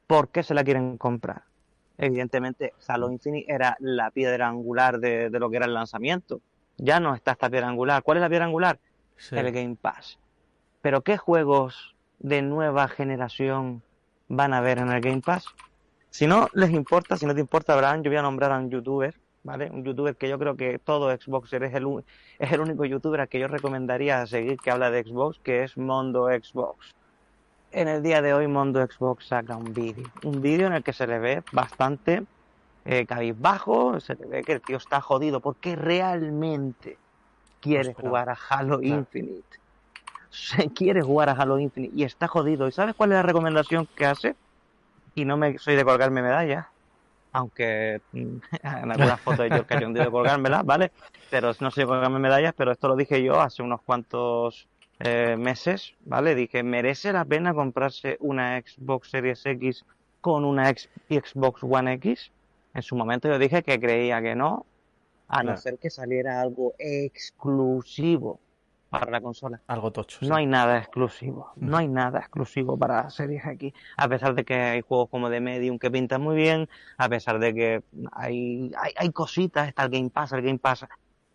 ¿por 0.07 0.29
qué 0.29 0.43
se 0.43 0.53
la 0.53 0.63
quieren 0.63 0.97
comprar? 0.97 1.43
evidentemente 1.99 2.73
Halo 2.87 3.11
Infinite 3.11 3.53
era 3.53 3.75
la 3.79 4.09
piedra 4.09 4.47
angular 4.47 4.99
de, 4.99 5.29
lo 5.31 5.49
que 5.49 5.57
era 5.57 5.65
el 5.65 5.73
lanzamiento. 5.73 6.41
Ya 6.77 6.99
no 6.99 7.13
está 7.13 7.33
esta 7.33 7.49
piedra 7.49 7.67
angular. 7.67 8.01
¿Cuál 8.03 8.17
es 8.17 8.21
la 8.21 8.29
piedra 8.29 8.45
angular? 8.45 8.79
El 9.31 9.51
Game 9.51 9.75
Pass. 9.75 10.17
Pero 10.81 11.01
¿qué 11.01 11.17
juegos 11.17 11.95
de 12.19 12.41
nueva 12.41 12.87
generación 12.87 13.83
van 14.29 14.53
a 14.53 14.61
ver 14.61 14.77
en 14.77 14.89
el 14.89 15.01
Game 15.01 15.21
Pass? 15.21 15.45
Si 16.09 16.25
no 16.25 16.47
les 16.53 16.71
importa, 16.71 17.17
si 17.17 17.25
no 17.25 17.35
te 17.35 17.41
importa, 17.41 17.73
Abraham, 17.73 18.01
yo 18.01 18.09
voy 18.09 18.17
a 18.17 18.21
nombrar 18.21 18.53
a 18.53 18.57
un 18.57 18.69
youtuber, 18.69 19.13
¿vale? 19.43 19.69
Un 19.71 19.83
youtuber 19.83 20.15
que 20.15 20.29
yo 20.29 20.37
creo 20.39 20.55
que 20.55 20.79
todo 20.79 21.15
Xboxer 21.15 21.63
es 21.63 21.73
el, 21.73 22.03
es 22.39 22.51
el 22.51 22.59
único 22.59 22.85
youtuber 22.85 23.27
que 23.27 23.39
yo 23.39 23.47
recomendaría 23.47 24.25
seguir 24.27 24.57
que 24.57 24.71
habla 24.71 24.91
de 24.91 25.03
Xbox, 25.03 25.39
que 25.39 25.63
es 25.63 25.77
Mondo 25.77 26.27
Xbox 26.27 26.93
en 27.71 27.87
el 27.87 28.03
día 28.03 28.21
de 28.21 28.33
hoy 28.33 28.47
Mondo 28.47 28.85
Xbox 28.85 29.27
saca 29.27 29.55
un 29.55 29.73
vídeo. 29.73 30.07
Un 30.23 30.41
vídeo 30.41 30.67
en 30.67 30.73
el 30.73 30.83
que 30.83 30.93
se 30.93 31.07
le 31.07 31.19
ve 31.19 31.43
bastante 31.51 32.23
eh, 32.85 33.05
cabizbajo, 33.05 33.99
se 33.99 34.15
le 34.15 34.25
ve 34.25 34.43
que 34.43 34.53
el 34.53 34.61
tío 34.61 34.77
está 34.77 35.01
jodido 35.01 35.39
porque 35.39 35.75
realmente 35.75 36.97
quiere 37.59 37.93
jugar 37.93 38.29
a 38.29 38.37
Halo 38.49 38.81
Infinite. 38.81 39.59
Se 40.29 40.69
quiere 40.69 41.01
jugar 41.01 41.29
a 41.29 41.33
Halo 41.33 41.59
Infinite 41.59 41.95
y 41.95 42.03
está 42.03 42.27
jodido. 42.27 42.67
¿Y 42.67 42.71
sabes 42.71 42.95
cuál 42.95 43.11
es 43.11 43.17
la 43.17 43.23
recomendación 43.23 43.87
que 43.95 44.05
hace? 44.05 44.35
Y 45.15 45.25
no 45.25 45.37
me 45.37 45.57
soy 45.57 45.75
de 45.75 45.83
colgarme 45.83 46.21
medallas, 46.21 46.67
aunque 47.31 48.01
mm, 48.11 48.37
en 48.63 48.91
algunas 48.91 49.21
fotos 49.21 49.49
de 49.49 49.49
George 49.49 49.85
un 49.85 49.93
de 49.93 50.09
colgármela, 50.09 50.63
¿vale? 50.65 50.91
Pero 51.29 51.51
no 51.59 51.69
de 51.69 51.85
colgarme 51.85 52.19
medallas, 52.19 52.53
pero 52.55 52.71
esto 52.71 52.87
lo 52.87 52.95
dije 52.95 53.23
yo 53.23 53.39
hace 53.39 53.63
unos 53.63 53.81
cuantos 53.81 54.67
eh, 54.99 55.35
meses, 55.37 55.93
¿vale? 56.05 56.35
Dije, 56.35 56.63
¿merece 56.63 57.13
la 57.13 57.25
pena 57.25 57.53
comprarse 57.53 58.17
una 58.19 58.59
Xbox 58.59 59.09
Series 59.09 59.45
X 59.45 59.85
con 60.21 60.43
una 60.43 60.69
Xbox 60.69 61.63
One 61.63 61.93
X? 61.93 62.31
En 62.73 62.81
su 62.81 62.95
momento 62.95 63.27
yo 63.27 63.39
dije 63.39 63.63
que 63.63 63.79
creía 63.79 64.21
que 64.21 64.35
no, 64.35 64.65
a 65.27 65.43
no 65.43 65.57
ser 65.57 65.77
que 65.77 65.89
saliera 65.89 66.41
algo 66.41 66.73
exclusivo 66.77 68.39
para 68.89 69.11
la 69.11 69.21
consola. 69.21 69.61
Algo 69.67 69.91
tocho. 69.91 70.19
No 70.21 70.35
hay 70.35 70.45
nada 70.45 70.77
exclusivo. 70.77 71.51
No 71.55 71.77
hay 71.77 71.87
nada 71.87 72.19
exclusivo 72.19 72.77
para 72.77 73.09
Series 73.09 73.45
X. 73.45 73.73
A 73.97 74.07
pesar 74.07 74.33
de 74.35 74.43
que 74.43 74.55
hay 74.55 74.81
juegos 74.81 75.09
como 75.09 75.29
de 75.29 75.39
Medium 75.39 75.77
que 75.77 75.91
pintan 75.91 76.21
muy 76.21 76.35
bien, 76.35 76.67
a 76.97 77.07
pesar 77.09 77.39
de 77.39 77.53
que 77.53 77.83
hay, 78.11 78.71
hay, 78.77 78.93
hay 78.95 79.11
cositas, 79.11 79.67
está 79.67 79.83
el 79.83 79.89
Game 79.89 80.09
Pass, 80.09 80.33
el 80.33 80.41
Game 80.41 80.59
Pass 80.59 80.85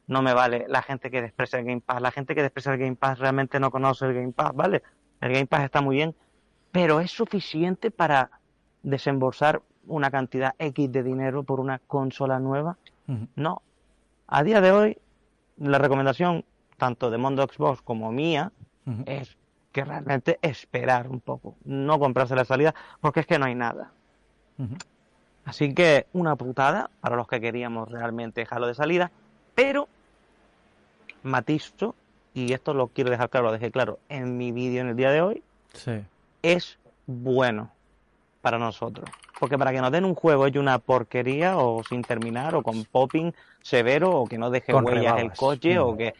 no 0.07 0.23
me 0.23 0.35
vale 0.35 0.67
la 0.69 0.83
gente 0.83 1.11
que 1.11 1.23
desprecia 1.23 1.59
el 1.59 1.65
Game 1.65 1.81
Pass. 1.81 2.01
La 2.01 2.11
gente 2.11 2.35
que 2.35 2.43
desprecia 2.43 2.73
el 2.73 2.79
Game 2.79 2.97
Pass 2.97 3.19
realmente 3.19 3.59
no 3.59 3.71
conoce 3.71 4.07
el 4.07 4.15
Game 4.15 4.33
Pass, 4.33 4.55
¿vale? 4.55 4.83
El 5.21 5.33
Game 5.33 5.47
Pass 5.47 5.65
está 5.65 5.81
muy 5.81 5.97
bien, 5.97 6.15
pero 6.73 7.01
es 7.01 7.11
suficiente 7.11 7.91
para 7.91 8.31
desembolsar 8.83 9.63
una 9.87 10.11
cantidad 10.11 10.55
X 10.59 10.93
de 10.93 11.03
dinero 11.03 11.43
por 11.43 11.61
una 11.61 11.79
consola 11.79 12.39
nueva. 12.39 12.77
No. 13.37 13.63
A 14.27 14.43
día 14.43 14.61
de 14.61 14.73
hoy, 14.73 14.99
la 15.57 15.79
recomendación 15.79 16.45
tanto 16.77 17.11
de 17.11 17.19
Mondo 17.19 17.47
Xbox 17.47 17.83
como 17.83 18.13
mía 18.13 18.53
es 19.07 19.37
que 19.73 19.85
realmente 19.85 20.39
esperar 20.43 21.09
un 21.09 21.21
poco, 21.21 21.57
no 21.65 21.99
comprarse 21.99 22.37
la 22.37 22.45
salida, 22.45 22.75
porque 23.01 23.21
es 23.21 23.27
que 23.27 23.39
no 23.39 23.47
hay 23.47 23.55
nada. 23.55 23.91
Así 25.45 25.75
que 25.75 26.07
una 26.13 26.37
putada 26.37 26.91
para 27.01 27.17
los 27.17 27.27
que 27.27 27.41
queríamos 27.41 27.91
realmente 27.91 28.43
dejarlo 28.43 28.67
de 28.67 28.75
salida, 28.75 29.11
pero 29.55 29.89
matizo, 31.23 31.95
y 32.35 32.53
esto 32.53 32.75
lo 32.75 32.89
quiero 32.89 33.11
dejar 33.11 33.31
claro, 33.31 33.47
lo 33.47 33.53
dejé 33.53 33.71
claro 33.71 33.99
en 34.09 34.37
mi 34.37 34.53
vídeo 34.53 34.81
en 34.81 34.89
el 34.89 34.97
día 34.97 35.11
de 35.11 35.23
hoy, 35.23 35.43
es 36.43 36.79
bueno 37.07 37.71
para 38.43 38.59
nosotros. 38.59 39.09
Porque 39.41 39.59
para 39.59 39.73
que 39.73 39.81
nos 39.81 39.91
den 39.91 40.05
un 40.05 40.15
juego 40.15 40.47
hecho 40.47 40.61
una 40.61 40.79
porquería 40.79 41.59
o 41.59 41.83
sin 41.83 42.03
terminar 42.03 42.55
o 42.55 42.63
con 42.63 42.85
popping 42.85 43.35
severo 43.61 44.11
o 44.13 44.27
que 44.27 44.39
no 44.39 44.51
deje 44.51 44.73
huellas 44.73 45.19
el 45.19 45.33
coche 45.33 45.79
o 45.79 45.97
que 45.97 46.15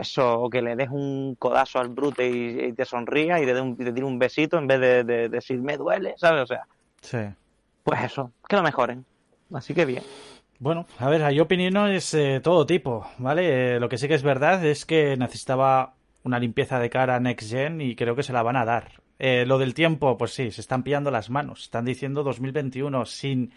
eso 0.00 0.40
o 0.42 0.50
que 0.50 0.62
le 0.62 0.76
des 0.76 0.88
un 0.90 1.36
codazo 1.38 1.78
al 1.78 1.88
brute 1.88 2.28
y, 2.28 2.72
te 2.72 2.84
sonría 2.84 3.40
y 3.40 3.46
dé 3.46 3.60
un, 3.60 3.76
tire 3.76 4.04
un 4.04 4.18
besito 4.18 4.58
en 4.58 4.66
vez 4.66 4.80
de, 4.80 5.04
de, 5.04 5.28
decir 5.28 5.60
me 5.60 5.76
duele, 5.76 6.14
¿sabes? 6.16 6.42
O 6.42 6.46
sea, 6.46 7.36
pues 7.82 8.02
eso, 8.02 8.32
que 8.48 8.56
lo 8.56 8.62
mejoren. 8.62 9.04
Así 9.52 9.74
que 9.74 9.84
bien. 9.84 10.02
Bueno, 10.58 10.86
a 10.98 11.08
ver, 11.08 11.22
hay 11.22 11.40
opiniones 11.40 12.10
de 12.10 12.40
todo 12.40 12.66
tipo, 12.66 13.06
¿vale? 13.18 13.76
Eh, 13.76 13.80
lo 13.80 13.88
que 13.88 13.96
sí 13.96 14.08
que 14.08 14.14
es 14.14 14.22
verdad 14.22 14.64
es 14.64 14.84
que 14.84 15.16
necesitaba 15.16 15.94
una 16.24 16.38
limpieza 16.38 16.80
de 16.80 16.90
cara 16.90 17.20
Next 17.20 17.48
Gen 17.48 17.80
y 17.80 17.94
creo 17.94 18.16
que 18.16 18.22
se 18.22 18.32
la 18.32 18.42
van 18.42 18.56
a 18.56 18.64
dar. 18.64 19.00
Eh, 19.18 19.44
lo 19.46 19.58
del 19.58 19.74
tiempo, 19.74 20.18
pues 20.18 20.32
sí, 20.32 20.50
se 20.50 20.60
están 20.60 20.82
pillando 20.82 21.10
las 21.10 21.30
manos. 21.30 21.62
Están 21.62 21.84
diciendo 21.84 22.22
2021 22.24 23.04
sin 23.06 23.52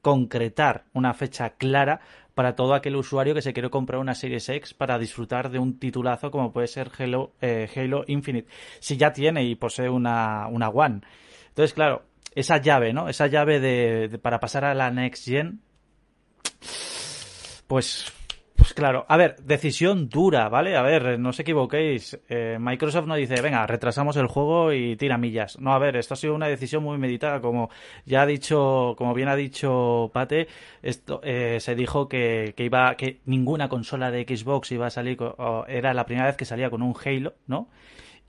concretar 0.00 0.84
una 0.92 1.14
fecha 1.14 1.50
clara 1.50 2.00
para 2.34 2.56
todo 2.56 2.74
aquel 2.74 2.96
usuario 2.96 3.34
que 3.34 3.42
se 3.42 3.52
quiere 3.52 3.70
comprar 3.70 4.00
una 4.00 4.14
Series 4.14 4.48
X 4.48 4.74
para 4.74 4.98
disfrutar 4.98 5.50
de 5.50 5.58
un 5.58 5.78
titulazo 5.78 6.30
como 6.30 6.52
puede 6.52 6.66
ser 6.66 6.90
Halo, 6.98 7.32
eh, 7.40 7.68
Halo 7.74 8.04
Infinite. 8.08 8.48
Si 8.80 8.96
ya 8.96 9.12
tiene 9.12 9.44
y 9.44 9.54
posee 9.54 9.88
una, 9.88 10.48
una 10.48 10.68
One. 10.68 11.00
Entonces, 11.48 11.72
claro, 11.74 12.02
esa 12.34 12.58
llave, 12.58 12.92
¿no? 12.92 13.08
Esa 13.08 13.28
llave 13.28 13.60
de, 13.60 14.18
para 14.18 14.40
pasar 14.40 14.64
a 14.64 14.74
la 14.74 14.90
Next 14.90 15.24
Gen 15.24 15.60
pues 17.66 18.12
Pues 18.64 18.72
claro, 18.72 19.04
a 19.10 19.18
ver, 19.18 19.36
decisión 19.42 20.08
dura, 20.08 20.48
¿vale? 20.48 20.74
A 20.74 20.80
ver, 20.80 21.18
no 21.18 21.28
os 21.28 21.38
equivoquéis. 21.38 22.18
Eh, 22.30 22.56
Microsoft 22.58 23.06
no 23.06 23.14
dice, 23.14 23.42
venga, 23.42 23.66
retrasamos 23.66 24.16
el 24.16 24.26
juego 24.26 24.72
y 24.72 24.96
tira 24.96 25.18
millas. 25.18 25.60
No, 25.60 25.74
a 25.74 25.78
ver, 25.78 25.96
esto 25.96 26.14
ha 26.14 26.16
sido 26.16 26.34
una 26.34 26.46
decisión 26.46 26.82
muy 26.82 26.96
meditada, 26.96 27.42
como 27.42 27.68
ya 28.06 28.22
ha 28.22 28.26
dicho, 28.26 28.94
como 28.96 29.12
bien 29.12 29.28
ha 29.28 29.36
dicho 29.36 30.10
Pate, 30.14 30.48
esto 30.80 31.20
eh, 31.22 31.58
se 31.60 31.74
dijo 31.74 32.08
que, 32.08 32.54
que, 32.56 32.64
iba, 32.64 32.94
que 32.94 33.20
ninguna 33.26 33.68
consola 33.68 34.10
de 34.10 34.24
Xbox 34.24 34.72
iba 34.72 34.86
a 34.86 34.90
salir, 34.90 35.18
era 35.68 35.92
la 35.92 36.06
primera 36.06 36.28
vez 36.28 36.36
que 36.38 36.46
salía 36.46 36.70
con 36.70 36.80
un 36.80 36.94
Halo, 37.04 37.34
¿no? 37.46 37.68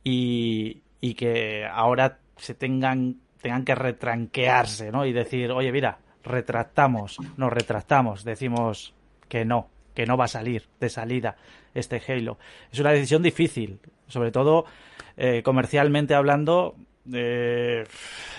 Y, 0.03 0.81
y 0.99 1.13
que 1.13 1.65
ahora 1.65 2.19
se 2.35 2.55
tengan, 2.55 3.21
tengan 3.41 3.63
que 3.63 3.73
retranquearse, 3.73 4.91
¿no? 4.91 5.05
Y 5.05 5.13
decir, 5.13 5.53
oye, 5.53 5.71
mira, 5.71 5.99
retractamos, 6.25 7.19
nos 7.37 7.53
retractamos, 7.53 8.25
decimos 8.25 8.93
que 9.29 9.45
no, 9.45 9.69
que 9.95 10.05
no 10.05 10.17
va 10.17 10.25
a 10.25 10.27
salir 10.27 10.67
de 10.79 10.89
salida 10.89 11.37
este 11.73 12.01
Halo. 12.07 12.37
Es 12.71 12.79
una 12.79 12.91
decisión 12.91 13.23
difícil, 13.23 13.79
sobre 14.07 14.31
todo 14.31 14.65
eh, 15.17 15.41
comercialmente 15.43 16.13
hablando, 16.13 16.75
eh, 17.11 17.85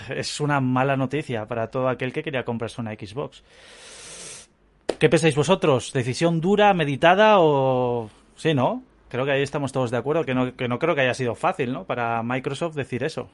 es 0.09 0.39
una 0.39 0.61
mala 0.61 0.95
noticia 0.95 1.45
para 1.45 1.67
todo 1.67 1.89
aquel 1.89 2.13
que 2.13 2.23
quería 2.23 2.43
comprarse 2.43 2.79
una 2.79 2.93
Xbox. 2.93 3.43
¿Qué 4.99 5.09
pensáis 5.09 5.35
vosotros? 5.35 5.91
¿Decisión 5.93 6.41
dura, 6.41 6.73
meditada 6.73 7.39
o...? 7.39 8.09
Sí, 8.35 8.53
¿no? 8.53 8.83
Creo 9.09 9.25
que 9.25 9.31
ahí 9.31 9.41
estamos 9.41 9.71
todos 9.71 9.91
de 9.91 9.97
acuerdo, 9.97 10.23
que 10.23 10.33
no, 10.33 10.55
que 10.55 10.67
no 10.67 10.79
creo 10.79 10.95
que 10.95 11.01
haya 11.01 11.13
sido 11.13 11.35
fácil, 11.35 11.71
¿no? 11.71 11.85
Para 11.85 12.21
Microsoft 12.23 12.75
decir 12.75 13.03
eso. 13.03 13.29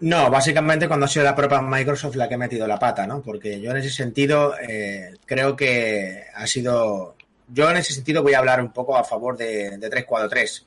No, 0.00 0.30
básicamente 0.30 0.88
cuando 0.88 1.06
ha 1.06 1.08
sido 1.08 1.24
la 1.24 1.36
propia 1.36 1.60
Microsoft 1.60 2.16
la 2.16 2.28
que 2.28 2.34
ha 2.34 2.38
metido 2.38 2.66
la 2.66 2.78
pata, 2.78 3.06
¿no? 3.06 3.20
Porque 3.22 3.60
yo 3.60 3.70
en 3.70 3.78
ese 3.78 3.90
sentido 3.90 4.54
eh, 4.58 5.14
creo 5.26 5.56
que 5.56 6.24
ha 6.34 6.46
sido... 6.46 7.16
Yo 7.48 7.70
en 7.70 7.76
ese 7.76 7.92
sentido 7.92 8.22
voy 8.22 8.34
a 8.34 8.38
hablar 8.38 8.60
un 8.60 8.72
poco 8.72 8.96
a 8.96 9.04
favor 9.04 9.36
de, 9.36 9.76
de 9.76 9.90
343. 9.90 10.66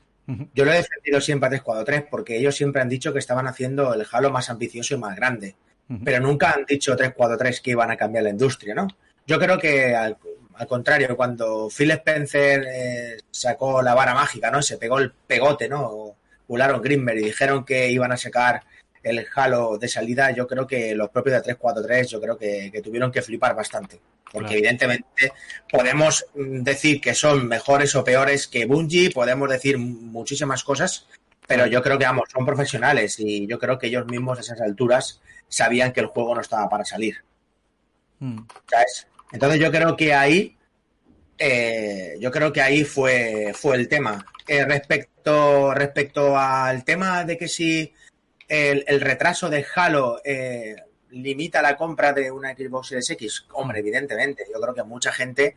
Yo 0.54 0.64
lo 0.64 0.72
he 0.72 0.76
defendido 0.76 1.20
siempre 1.20 1.48
a 1.48 1.50
343 1.50 2.10
porque 2.10 2.36
ellos 2.36 2.54
siempre 2.54 2.80
han 2.80 2.88
dicho 2.88 3.12
que 3.12 3.18
estaban 3.18 3.46
haciendo 3.46 3.92
el 3.92 4.06
Halo 4.10 4.30
más 4.30 4.48
ambicioso 4.50 4.94
y 4.94 4.98
más 4.98 5.16
grande. 5.16 5.56
Pero 6.02 6.20
nunca 6.20 6.52
han 6.52 6.64
dicho 6.64 6.96
343 6.96 7.60
que 7.60 7.72
iban 7.72 7.90
a 7.90 7.96
cambiar 7.96 8.24
la 8.24 8.30
industria, 8.30 8.74
¿no? 8.74 8.88
Yo 9.26 9.38
creo 9.38 9.58
que 9.58 9.94
al, 9.94 10.16
contrario, 10.66 11.14
cuando 11.14 11.68
Phil 11.68 11.90
Spencer 11.90 12.64
eh, 12.66 13.16
sacó 13.30 13.82
la 13.82 13.94
vara 13.94 14.14
mágica, 14.14 14.50
¿no? 14.50 14.62
Se 14.62 14.78
pegó 14.78 14.98
el 14.98 15.12
pegote, 15.12 15.68
¿no? 15.68 15.82
O 15.82 16.16
Ularon 16.48 16.80
Grimmer 16.80 17.18
y 17.18 17.24
dijeron 17.24 17.64
que 17.64 17.90
iban 17.90 18.12
a 18.12 18.16
sacar 18.16 18.62
el 19.04 19.26
Halo 19.34 19.78
de 19.78 19.86
salida, 19.86 20.30
yo 20.30 20.46
creo 20.46 20.66
que 20.66 20.94
los 20.94 21.10
propios 21.10 21.34
de 21.34 21.42
343, 21.42 22.10
yo 22.10 22.20
creo 22.20 22.38
que, 22.38 22.80
tuvieron 22.82 23.12
que 23.12 23.22
flipar 23.22 23.54
bastante. 23.54 24.00
Porque 24.32 24.54
evidentemente 24.54 25.32
podemos 25.70 26.26
decir 26.34 27.00
que 27.00 27.14
son 27.14 27.46
mejores 27.46 27.94
o 27.94 28.02
peores 28.02 28.48
que 28.48 28.66
Bungie, 28.66 29.10
podemos 29.10 29.48
decir 29.48 29.78
muchísimas 29.78 30.64
cosas, 30.64 31.06
pero 31.46 31.66
yo 31.66 31.82
creo 31.82 31.98
que, 31.98 32.06
vamos, 32.06 32.30
son 32.32 32.44
profesionales 32.44 33.20
y 33.20 33.46
yo 33.46 33.58
creo 33.58 33.78
que 33.78 33.86
ellos 33.86 34.06
mismos 34.06 34.38
a 34.38 34.40
esas 34.40 34.60
alturas 34.60 35.20
sabían 35.48 35.92
que 35.92 36.00
el 36.00 36.06
juego 36.06 36.34
no 36.34 36.40
estaba 36.40 36.68
para 36.68 36.84
salir. 36.84 37.18
Hmm. 38.18 38.40
¿Sabes? 38.68 39.06
Entonces 39.30 39.60
yo 39.60 39.70
creo 39.70 39.96
que 39.96 40.14
ahí, 40.14 40.56
eh, 41.38 42.16
yo 42.18 42.30
creo 42.30 42.52
que 42.52 42.62
ahí 42.62 42.82
fue, 42.82 43.52
fue 43.54 43.76
el 43.76 43.88
tema. 43.88 44.24
Eh, 44.46 44.64
respecto, 44.64 45.74
respecto 45.74 46.36
al 46.36 46.84
tema 46.84 47.24
de 47.24 47.38
que 47.38 47.48
si 47.48 47.92
el, 48.48 49.00
retraso 49.00 49.48
de 49.50 49.64
Halo 49.74 50.20
eh, 50.24 50.76
limita 51.10 51.62
la 51.62 51.76
compra 51.76 52.12
de 52.12 52.30
una 52.30 52.54
Xbox 52.54 52.88
Series 52.88 53.10
X? 53.10 53.46
Hombre, 53.52 53.80
evidentemente. 53.80 54.46
Yo 54.52 54.60
creo 54.60 54.74
que 54.74 54.82
mucha 54.82 55.12
gente 55.12 55.54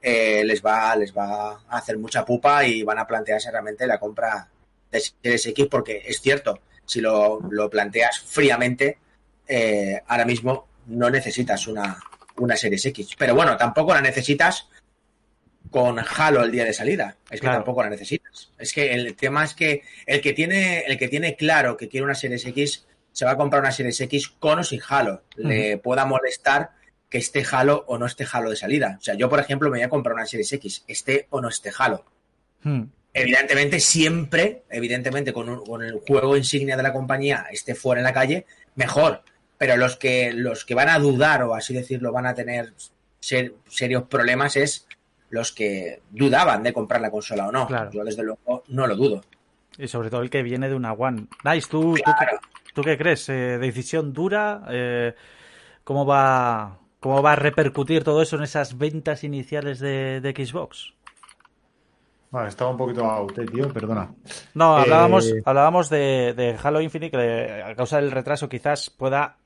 eh, 0.00 0.42
les, 0.44 0.64
va, 0.64 0.94
les 0.96 1.16
va 1.16 1.52
a 1.68 1.78
hacer 1.78 1.98
mucha 1.98 2.24
pupa 2.24 2.64
y 2.64 2.82
van 2.82 2.98
a 2.98 3.06
plantearse 3.06 3.50
realmente 3.50 3.86
la 3.86 3.98
compra 3.98 4.48
de 4.90 5.00
Series 5.00 5.46
X 5.46 5.66
porque 5.70 6.02
es 6.04 6.20
cierto, 6.20 6.60
si 6.84 7.00
lo, 7.00 7.40
planteas 7.70 8.20
fríamente, 8.20 8.98
eh, 9.46 10.00
ahora 10.06 10.24
mismo 10.24 10.68
no 10.86 11.10
necesitas 11.10 11.66
una, 11.66 11.98
una 12.36 12.56
Series 12.56 12.86
X. 12.86 13.10
Pero 13.18 13.34
bueno, 13.34 13.56
tampoco 13.56 13.92
la 13.92 14.00
necesitas 14.00 14.68
con 15.70 15.98
Halo 15.98 16.42
el 16.42 16.50
día 16.50 16.64
de 16.64 16.72
salida. 16.72 17.16
Es 17.30 17.40
que 17.40 17.46
tampoco 17.46 17.82
la 17.82 17.90
necesitas. 17.90 18.50
Es 18.58 18.72
que 18.72 18.92
el 18.92 19.14
tema 19.16 19.44
es 19.44 19.54
que 19.54 19.82
el 20.06 20.20
que 20.20 20.32
tiene, 20.32 20.80
el 20.80 20.98
que 20.98 21.08
tiene 21.08 21.36
claro 21.36 21.76
que 21.76 21.88
quiere 21.88 22.04
una 22.04 22.14
Series 22.14 22.46
X 22.46 22.86
se 23.12 23.24
va 23.24 23.32
a 23.32 23.36
comprar 23.36 23.60
una 23.60 23.72
Series 23.72 24.00
X 24.00 24.28
con 24.28 24.60
o 24.60 24.64
sin 24.64 24.80
Halo. 24.88 25.22
Le 25.36 25.78
pueda 25.78 26.04
molestar 26.04 26.70
que 27.08 27.18
esté 27.18 27.44
Halo 27.50 27.84
o 27.88 27.98
no 27.98 28.06
esté 28.06 28.26
Halo 28.30 28.50
de 28.50 28.56
salida. 28.56 28.96
O 28.98 29.02
sea, 29.02 29.14
yo, 29.14 29.28
por 29.28 29.40
ejemplo, 29.40 29.70
me 29.70 29.78
voy 29.78 29.84
a 29.84 29.88
comprar 29.88 30.14
una 30.14 30.26
Series 30.26 30.52
X, 30.52 30.84
esté 30.86 31.26
o 31.30 31.40
no 31.40 31.48
esté 31.48 31.72
Halo. 31.76 32.04
Hmm. 32.62 32.84
Evidentemente, 33.14 33.80
siempre, 33.80 34.62
evidentemente, 34.70 35.32
con, 35.32 35.64
con, 35.64 35.82
el 35.82 35.98
juego 36.06 36.36
insignia 36.36 36.76
de 36.76 36.82
la 36.82 36.92
compañía 36.92 37.46
esté 37.50 37.74
fuera 37.74 38.00
en 38.00 38.04
la 38.04 38.12
calle, 38.12 38.46
mejor. 38.74 39.22
Pero 39.56 39.76
los 39.76 39.96
que, 39.96 40.32
los 40.32 40.64
que 40.64 40.74
van 40.74 40.88
a 40.88 40.98
dudar, 40.98 41.42
o 41.42 41.54
así 41.54 41.74
decirlo, 41.74 42.12
van 42.12 42.26
a 42.26 42.34
tener 42.34 42.72
serios 43.20 44.04
problemas 44.04 44.56
es 44.56 44.86
los 45.30 45.52
que 45.52 46.02
dudaban 46.10 46.62
de 46.62 46.72
comprar 46.72 47.00
la 47.00 47.10
consola 47.10 47.48
o 47.48 47.52
no. 47.52 47.68
Yo 47.90 48.04
desde 48.04 48.22
luego 48.22 48.64
no 48.68 48.86
lo 48.86 48.96
dudo. 48.96 49.22
Y 49.76 49.86
sobre 49.88 50.10
todo 50.10 50.22
el 50.22 50.30
que 50.30 50.42
viene 50.42 50.68
de 50.68 50.74
una 50.74 50.92
One. 50.92 51.26
Nice, 51.44 51.68
¿tú, 51.70 51.94
¿tú, 52.74 52.82
qué, 52.82 52.98
crees? 52.98 53.28
Eh, 53.28 53.58
¿Decisión 53.58 54.12
dura? 54.12 54.64
Eh, 54.68 55.14
¿cómo, 55.84 56.04
va, 56.04 56.78
¿Cómo 57.00 57.22
va 57.22 57.32
a 57.32 57.36
repercutir 57.36 58.02
todo 58.02 58.22
eso 58.22 58.36
en 58.36 58.42
esas 58.42 58.76
ventas 58.76 59.22
iniciales 59.22 59.78
de, 59.78 60.34
Xbox? 60.36 60.94
Vale, 62.30 62.48
estaba 62.48 62.70
un 62.70 62.76
poquito 62.76 63.04
out, 63.04 63.32
tío, 63.50 63.72
perdona. 63.72 64.10
No, 64.54 64.76
hablábamos, 64.76 65.28
eh, 65.28 65.42
hablábamos 65.44 65.88
de, 65.88 66.58
Halo 66.62 66.80
Infinite, 66.80 67.16
que 67.16 67.62
a 67.62 67.74
causa 67.74 68.00
del 68.00 68.10
retraso 68.10 68.48
quizás 68.48 68.90
pueda 68.90 69.36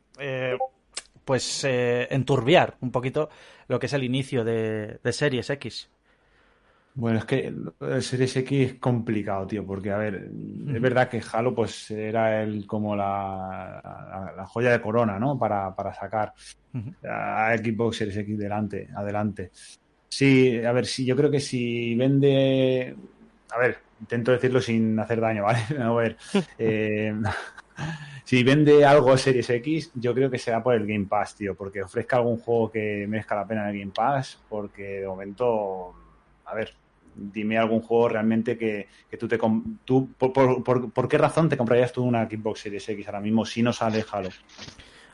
pues 1.24 1.64
enturbiar 1.64 2.76
un 2.80 2.90
poquito 2.90 3.28
lo 3.68 3.78
que 3.78 3.86
es 3.86 3.92
el 3.92 4.04
inicio 4.04 4.44
de, 4.44 4.98
Series 5.12 5.50
X. 5.50 5.90
Bueno, 6.94 7.20
es 7.20 7.24
que 7.24 7.46
el 7.80 8.02
Series 8.02 8.36
X 8.36 8.70
es 8.72 8.78
complicado, 8.78 9.46
tío, 9.46 9.64
porque, 9.64 9.90
a 9.90 9.96
ver, 9.96 10.30
es 10.68 10.80
verdad 10.80 11.08
que 11.08 11.22
Halo, 11.32 11.54
pues, 11.54 11.90
era 11.90 12.42
el 12.42 12.66
como 12.66 12.94
la, 12.94 14.32
la, 14.36 14.46
joya 14.46 14.72
de 14.72 14.80
corona, 14.82 15.18
¿no? 15.18 15.38
Para, 15.38 15.74
sacar 15.94 16.34
a 17.08 17.56
Xbox 17.56 17.96
Series 17.96 18.18
X 18.18 18.38
delante, 18.38 18.88
adelante. 18.94 19.50
Sí, 20.12 20.62
a 20.62 20.72
ver, 20.72 20.84
sí, 20.84 21.06
yo 21.06 21.16
creo 21.16 21.30
que 21.30 21.40
si 21.40 21.94
vende. 21.94 22.94
A 23.50 23.58
ver, 23.58 23.78
intento 23.98 24.30
decirlo 24.30 24.60
sin 24.60 24.98
hacer 24.98 25.22
daño, 25.22 25.42
¿vale? 25.44 25.60
A 25.80 25.90
ver. 25.92 26.16
Eh, 26.58 27.14
si 28.24 28.42
vende 28.44 28.84
algo 28.84 29.16
Series 29.16 29.50
X, 29.50 29.90
yo 29.94 30.14
creo 30.14 30.30
que 30.30 30.38
será 30.38 30.62
por 30.62 30.74
el 30.74 30.86
Game 30.86 31.06
Pass, 31.06 31.34
tío, 31.36 31.54
porque 31.54 31.82
ofrezca 31.82 32.16
algún 32.16 32.38
juego 32.38 32.70
que 32.70 33.06
merezca 33.08 33.34
la 33.34 33.46
pena 33.46 33.62
en 33.62 33.74
el 33.74 33.80
Game 33.80 33.92
Pass, 33.94 34.38
porque 34.48 35.00
de 35.00 35.06
momento, 35.06 35.94
a 36.44 36.54
ver, 36.54 36.74
dime 37.14 37.58
algún 37.58 37.82
juego 37.82 38.08
realmente 38.08 38.56
que, 38.56 38.88
tú 39.18 39.28
te... 39.28 39.38
Tú, 39.84 40.08
por, 40.16 41.08
qué 41.08 41.18
razón 41.18 41.48
te 41.48 41.56
comprarías 41.56 41.92
tú 41.92 42.04
una 42.04 42.28
Xbox 42.28 42.60
Series 42.60 42.88
X 42.88 43.06
ahora 43.06 43.20
mismo 43.20 43.44
si 43.44 43.62
no 43.62 43.72
sale 43.72 44.04
Halo? 44.10 44.30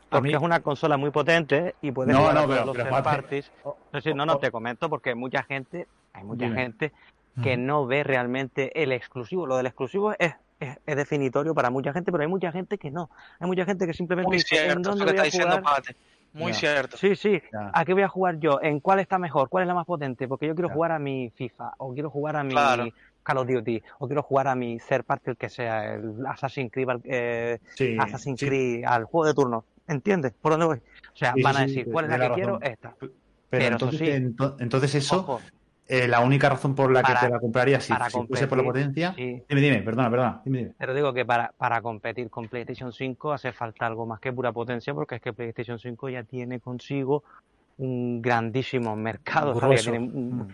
Porque 0.08 0.32
es 0.32 0.40
una 0.40 0.60
consola 0.60 0.96
muy 0.96 1.10
potente 1.10 1.74
y 1.82 1.92
puedes 1.92 2.14
no, 2.14 2.32
no, 2.32 2.48
pero, 2.48 2.64
No, 2.64 4.14
no, 4.14 4.26
no, 4.26 4.38
te 4.38 4.50
comento 4.50 4.88
porque 4.88 5.14
mucha 5.14 5.42
gente, 5.42 5.86
hay 6.14 6.24
mucha 6.24 6.50
gente 6.50 6.92
que 7.42 7.56
no 7.56 7.86
ve 7.86 8.04
realmente 8.04 8.82
el 8.82 8.92
exclusivo. 8.92 9.46
Lo 9.46 9.56
del 9.56 9.66
exclusivo 9.66 10.14
es 10.18 10.34
es, 10.60 10.96
definitorio 10.96 11.54
para 11.54 11.70
mucha 11.70 11.92
gente, 11.92 12.10
pero 12.10 12.22
hay 12.22 12.28
mucha 12.28 12.52
gente 12.52 12.78
que 12.78 12.90
no. 12.90 13.10
Hay 13.38 13.46
mucha 13.46 13.64
gente 13.64 13.86
que 13.86 13.94
simplemente 13.94 14.28
Muy 14.28 14.40
cierto, 14.40 14.72
¿en 14.72 14.82
dónde 14.82 15.04
voy 15.04 15.92
Muy 16.32 16.54
cierto. 16.54 16.96
Sí, 16.96 17.16
sí. 17.16 17.40
¿A 17.52 17.84
qué 17.84 17.92
voy 17.92 18.02
a 18.02 18.08
jugar 18.08 18.38
yo? 18.38 18.60
¿En 18.62 18.80
cuál 18.80 19.00
está 19.00 19.18
mejor? 19.18 19.48
¿Cuál 19.48 19.62
es 19.62 19.68
la 19.68 19.74
más 19.74 19.86
potente? 19.86 20.26
Porque 20.28 20.46
yo 20.46 20.54
quiero 20.54 20.68
jugar 20.70 20.92
a 20.92 20.98
mi 20.98 21.30
FIFA, 21.30 21.74
o 21.78 21.92
quiero 21.92 22.10
jugar 22.10 22.36
a 22.36 22.44
mi 22.44 22.54
Call 23.22 23.38
of 23.38 23.46
Duty, 23.46 23.82
o 23.98 24.06
quiero 24.06 24.22
jugar 24.22 24.48
a 24.48 24.54
mi 24.54 24.78
ser 24.80 25.04
parte 25.04 25.30
el 25.30 25.36
que 25.36 25.48
sea, 25.48 25.94
el 25.94 26.24
Assassin's 26.26 26.72
Creed, 26.72 26.88
eh, 27.04 27.58
Assassin's 27.98 28.40
Creed, 28.40 28.84
al 28.84 29.04
juego 29.04 29.26
de 29.26 29.34
turno. 29.34 29.64
¿Entiendes? 29.86 30.32
¿Por 30.40 30.52
dónde 30.52 30.66
voy? 30.66 30.78
O 30.78 31.16
sea, 31.16 31.34
van 31.42 31.56
a 31.56 31.60
decir, 31.60 31.88
¿cuál 31.90 32.06
es 32.06 32.18
la 32.18 32.28
que 32.28 32.34
quiero? 32.34 32.60
Esta. 32.60 32.94
Pero, 33.50 33.64
entonces, 33.64 34.00
eso 34.00 34.56
entonces 34.60 34.94
eso 34.94 35.40
eh, 35.88 36.06
la 36.06 36.20
única 36.20 36.50
razón 36.50 36.74
por 36.74 36.92
la 36.92 37.02
que 37.02 37.14
te 37.14 37.30
la 37.30 37.40
compraría 37.40 37.80
si, 37.80 37.94
si 37.94 38.26
fuese 38.26 38.46
por 38.46 38.58
la 38.58 38.64
potencia. 38.64 39.14
Dime, 39.16 39.42
dime, 39.48 39.82
perdona, 39.82 40.10
perdona. 40.10 40.42
Dime, 40.44 40.72
Pero 40.76 40.92
digo 40.92 41.14
que 41.14 41.24
para, 41.24 41.52
para 41.56 41.80
competir 41.80 42.28
con 42.28 42.46
PlayStation 42.46 42.92
5 42.92 43.32
hace 43.32 43.52
falta 43.52 43.86
algo 43.86 44.04
más 44.04 44.20
que 44.20 44.30
pura 44.30 44.52
potencia, 44.52 44.92
porque 44.92 45.14
es 45.14 45.22
que 45.22 45.32
PlayStation 45.32 45.78
5 45.78 46.10
ya 46.10 46.24
tiene 46.24 46.60
consigo 46.60 47.24
un 47.78 48.20
grandísimo 48.20 48.94
mercado. 48.96 49.58
Ya, 49.58 49.76
tiene, 49.76 50.00
mm. 50.00 50.48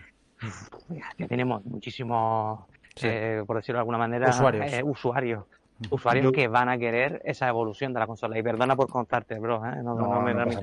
ya, 1.17 1.27
tenemos 1.27 1.65
muchísimos, 1.65 2.61
eh, 3.01 3.43
por 3.45 3.57
decirlo 3.57 3.77
de 3.77 3.81
alguna 3.81 3.97
manera, 3.97 4.29
usuarios. 4.29 4.71
Eh, 4.71 4.83
usuarios 4.83 5.43
usuarios 5.89 6.31
que 6.31 6.47
van 6.47 6.69
a 6.69 6.77
querer 6.77 7.21
esa 7.25 7.47
evolución 7.49 7.93
de 7.93 7.99
la 7.99 8.07
consola. 8.07 8.39
Y 8.39 8.43
perdona 8.43 8.75
por 8.75 8.87
contarte, 8.87 9.37
bro, 9.39 9.65
¿eh? 9.65 9.83
no, 9.83 10.21
me 10.21 10.33
da 10.33 10.45
mi 10.45 10.55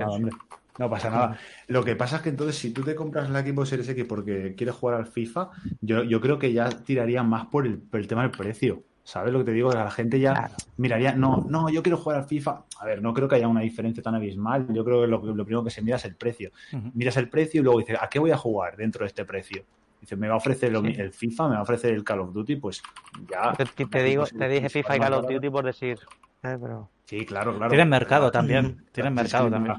No 0.79 0.89
pasa 0.89 1.11
nada. 1.11 1.39
Lo 1.69 1.85
que 1.85 1.97
pasa 1.97 2.17
es 2.17 2.23
que 2.23 2.31
entonces, 2.31 2.57
si 2.57 2.73
tú 2.73 2.83
te 2.83 2.95
compras 2.95 3.29
la 3.31 3.43
Xbox 3.43 3.69
Series 3.69 3.89
X 3.89 4.05
porque 4.09 4.55
quieres 4.57 4.75
jugar 4.75 4.97
al 4.97 5.07
FIFA, 5.07 5.51
yo, 5.81 6.03
yo 6.03 6.21
creo 6.21 6.39
que 6.39 6.53
ya 6.53 6.69
tiraría 6.69 7.23
más 7.23 7.47
por 7.47 7.67
el, 7.67 7.79
por 7.79 8.01
el 8.01 8.07
tema 8.07 8.23
del 8.23 8.31
precio. 8.31 8.83
¿Sabes 9.05 9.33
lo 9.33 9.41
que 9.41 9.47
te 9.47 9.53
digo? 9.53 9.73
La 9.73 9.91
gente 9.91 10.21
ya 10.21 10.51
miraría, 10.77 11.15
no, 11.15 11.45
no, 11.49 11.69
yo 11.69 11.83
quiero 11.83 11.99
jugar 11.99 12.21
al 12.21 12.25
FIFA. 12.25 12.65
A 12.79 12.87
ver, 12.87 13.03
no 13.03 13.13
creo 13.13 13.29
que 13.29 13.35
haya 13.35 13.49
una 13.49 13.61
diferencia 13.61 14.03
tan 14.03 14.15
abismal. 14.15 14.67
Yo 14.73 14.85
creo 14.85 15.03
que 15.03 15.09
lo, 15.09 15.19
lo 15.19 15.45
primero 15.45 15.65
que 15.65 15.71
se 15.71 15.83
mira 15.83 15.97
es 15.97 16.05
el 16.05 16.15
precio. 16.15 16.53
Miras 16.95 17.17
el 17.17 17.29
precio 17.29 17.61
y 17.61 17.65
luego 17.65 17.81
dices, 17.81 17.99
¿a 18.01 18.09
qué 18.09 18.19
voy 18.19 18.31
a 18.31 18.37
jugar 18.37 18.77
dentro 18.77 19.05
de 19.05 19.09
este 19.09 19.25
precio? 19.25 19.65
Dice, 20.01 20.17
me 20.17 20.29
va 20.29 20.35
a 20.35 20.37
ofrecer 20.39 20.73
el 20.75 21.13
FIFA, 21.13 21.49
me 21.49 21.55
va 21.55 21.61
a 21.61 21.63
ofrecer 21.63 21.93
el 21.93 22.03
Call 22.03 22.21
of 22.21 22.33
Duty, 22.33 22.57
pues 22.57 22.83
ya. 23.31 23.53
Te, 23.53 24.03
digo, 24.03 24.25
te 24.27 24.49
dije 24.49 24.69
FIFA 24.69 24.97
y 24.97 25.01
Call 25.01 25.13
of 25.15 25.27
Duty 25.29 25.51
por 25.51 25.65
decir. 25.65 25.99
Eh, 26.43 26.59
pero... 26.61 26.91
Sí, 27.05 27.27
claro, 27.27 27.57
claro. 27.57 27.71
Tienen 27.71 27.89
mercado 27.89 28.31
también. 28.31 28.85
Tienen 28.93 29.15
mercado 29.15 29.51
también. 29.51 29.77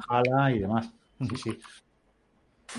y 0.55 0.59
demás. 0.59 0.91
Sí, 1.19 1.35
sí. 1.35 1.59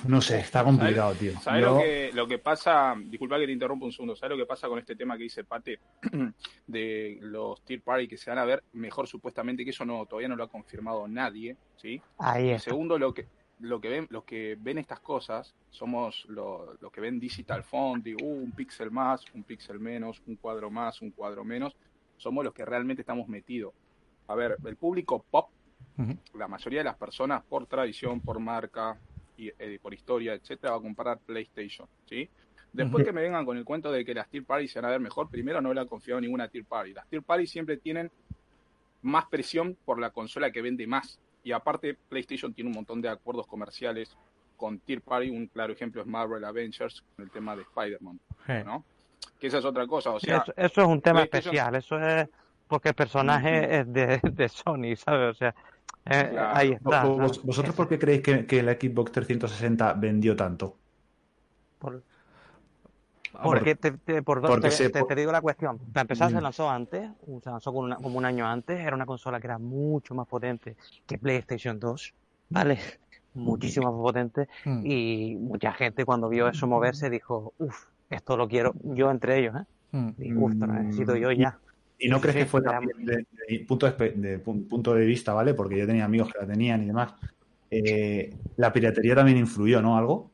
No 0.07 0.21
sé, 0.21 0.41
está 0.41 0.65
complicado, 0.65 1.15
tío. 1.15 1.39
¿Sabes 1.41 1.63
lo, 1.63 1.79
que, 1.79 2.11
lo 2.13 2.27
que 2.27 2.39
pasa? 2.39 2.95
Disculpa 2.99 3.39
que 3.39 3.47
te 3.47 3.53
interrumpa 3.53 3.87
un 3.87 3.93
segundo. 3.93 4.17
¿Sabes 4.17 4.37
lo 4.37 4.43
que 4.43 4.47
pasa 4.47 4.69
con 4.69 4.79
este 4.79 4.97
tema 4.97 5.17
que 5.17 5.25
dice 5.25 5.45
Pate 5.45 5.79
de 6.67 7.19
los 7.21 7.65
tier 7.65 7.81
party 7.81 8.09
que 8.09 8.17
se 8.17 8.31
van 8.31 8.39
a 8.39 8.45
ver 8.45 8.65
mejor 8.73 9.07
supuestamente? 9.07 9.65
Que 9.65 9.71
eso 9.71 9.85
no 9.85 10.05
todavía 10.07 10.29
no 10.29 10.37
lo 10.37 10.45
ha 10.45 10.49
confirmado 10.49 11.07
nadie, 11.07 11.57
¿sí? 11.77 12.01
Ahí 12.19 12.51
es. 12.51 12.63
Segundo, 12.63 12.99
lo 12.99 13.15
que 13.15 13.27
lo 13.61 13.81
que 13.81 13.89
ven, 13.89 14.07
los 14.11 14.25
que 14.25 14.57
ven 14.59 14.79
estas 14.79 15.01
cosas 15.01 15.55
somos 15.71 16.27
los, 16.29 16.77
que 16.93 17.01
ven 17.01 17.21
digital 17.21 17.63
font 17.63 18.07
y 18.07 18.15
uh, 18.15 18.27
un 18.27 18.53
píxel 18.53 18.91
más, 18.91 19.25
un 19.33 19.45
píxel 19.45 19.79
menos, 19.79 20.23
un 20.27 20.37
cuadro 20.37 20.71
más, 20.71 21.01
un 21.03 21.11
cuadro 21.11 21.45
menos. 21.45 21.77
Somos 22.17 22.45
los 22.45 22.55
que 22.55 22.65
realmente 22.65 23.03
estamos 23.03 23.29
metidos. 23.29 23.73
A 24.29 24.35
ver, 24.35 24.57
el 24.65 24.77
público 24.77 25.25
pop, 25.31 25.51
la 26.35 26.49
mayoría 26.49 26.81
de 26.81 26.85
las 26.85 26.97
personas 26.97 27.43
por 27.43 27.67
tradición, 27.67 28.21
por 28.21 28.41
marca, 28.41 28.99
y, 29.37 29.49
eh, 29.59 29.79
por 29.83 29.93
historia, 29.93 30.35
etcétera, 30.35 30.73
va 30.73 30.79
a 30.79 30.83
comprar 30.83 31.19
PlayStation, 31.19 31.89
¿sí? 32.07 32.29
Después 32.73 33.05
que 33.05 33.13
me 33.13 33.23
vengan 33.23 33.45
con 33.45 33.57
el 33.57 33.65
cuento 33.65 33.93
de 33.93 34.05
que 34.05 34.15
las 34.15 34.29
tier 34.29 34.45
party 34.45 34.67
se 34.67 34.81
van 34.81 34.87
a 34.87 34.93
ver 34.93 35.01
mejor, 35.01 35.29
primero 35.29 35.61
no 35.61 35.73
le 35.73 35.81
han 35.81 35.87
confiado 35.87 36.21
ninguna 36.21 36.49
tier 36.49 36.65
party. 36.65 36.93
Las 36.93 37.07
tier 37.09 37.23
party 37.23 37.47
siempre 37.47 37.77
tienen 37.77 38.11
más 39.03 39.27
presión 39.27 39.77
por 39.85 40.01
la 40.01 40.11
consola 40.11 40.51
que 40.51 40.61
vende 40.61 40.87
más. 40.87 41.21
Y 41.45 41.53
aparte, 41.53 41.95
PlayStation 41.95 42.53
tiene 42.53 42.71
un 42.71 42.77
montón 42.77 43.01
de 43.01 43.09
acuerdos 43.09 43.47
comerciales 43.47 44.17
con 44.57 44.79
Tier 44.81 45.03
Party. 45.03 45.31
Un 45.31 45.47
claro 45.47 45.73
ejemplo 45.73 46.01
es 46.01 46.07
Marvel 46.07 46.43
Avengers 46.43 47.05
con 47.15 47.25
el 47.27 47.31
tema 47.31 47.55
de 47.55 47.63
Spider-Man, 47.63 48.19
¿no? 48.65 48.85
Que 49.45 49.49
esa 49.49 49.59
es 49.59 49.65
otra 49.67 49.87
cosa. 49.87 50.13
O 50.13 50.19
sea, 50.19 50.43
eso, 50.57 50.81
es 50.81 50.89
un 50.89 51.03
tema 51.03 51.23
especial. 51.23 51.75
Eso 51.75 51.99
es 51.99 52.27
porque 52.67 52.89
el 52.89 52.95
personaje 52.95 53.81
es 53.81 53.93
de, 53.93 54.19
de, 54.23 54.49
Sony, 54.49 54.97
¿sabes? 54.97 55.33
O 55.33 55.35
sea, 55.35 55.55
eh, 56.07 56.35
ahí 56.55 56.73
está. 56.73 57.05
¿Vosotros 57.05 57.75
por 57.75 57.87
qué 57.87 57.99
creéis 57.99 58.23
que, 58.23 58.47
que, 58.47 58.63
la 58.63 58.73
Xbox 58.73 59.13
360 59.13 59.93
vendió 59.93 60.35
tanto? 60.35 60.79
Por, 61.79 62.03
porque, 63.43 63.75
te, 63.75 64.23
por, 64.23 64.41
te, 64.41 65.15
digo 65.15 65.31
la 65.31 65.43
cuestión. 65.43 65.79
Para 65.93 66.01
empezar, 66.01 66.31
se 66.31 66.41
lanzó 66.41 66.71
antes, 66.71 67.11
se 67.43 67.51
lanzó 67.51 67.71
como, 67.71 67.95
como, 67.97 68.17
un 68.17 68.25
año 68.25 68.47
antes. 68.47 68.81
Era 68.81 68.97
una 68.97 69.05
consola 69.05 69.41
que 69.41 69.47
era 69.47 69.59
mucho 69.59 70.15
más 70.15 70.27
potente 70.27 70.75
que 71.07 71.19
PlayStation 71.19 71.79
2, 71.79 72.15
¿vale? 72.49 72.79
Muchísimo 73.35 73.93
más 73.93 74.01
potente. 74.01 74.49
Mm. 74.65 74.87
Y 74.87 75.37
mucha 75.37 75.71
gente, 75.75 76.07
cuando 76.07 76.31
vio 76.31 76.49
eso 76.49 76.67
moverse, 76.67 77.11
dijo: 77.11 77.53
Uf, 77.59 77.89
esto 78.15 78.37
lo 78.37 78.49
quiero. 78.49 78.75
Yo 78.83 79.11
entre 79.11 79.39
ellos, 79.39 79.57
¿eh? 79.57 79.65
Mm. 79.97 80.11
Y 80.19 80.35
uf, 80.35 80.55
lo 80.55 80.67
necesito 80.67 81.17
yo 81.17 81.31
ya. 81.33 81.59
¿Y 81.99 82.09
no 82.09 82.21
crees 82.21 82.37
que 82.37 82.47
fue 82.47 82.61
también 82.61 83.05
de, 83.05 83.25
punto, 83.61 83.91
de, 83.91 84.39
punto 84.39 84.95
de 84.95 85.07
vista, 85.07 85.33
¿vale? 85.33 85.55
Porque 85.55 85.79
yo 85.79 85.87
tenía 85.87 86.05
amigos 86.05 86.33
que 86.33 86.41
la 86.41 86.47
tenían 86.47 86.83
y 86.83 86.87
demás. 86.87 87.15
Eh, 87.71 88.35
la 88.57 88.73
piratería 88.73 89.15
también 89.15 89.39
influyó, 89.39 89.81
¿no? 89.81 89.97
¿Algo? 89.97 90.31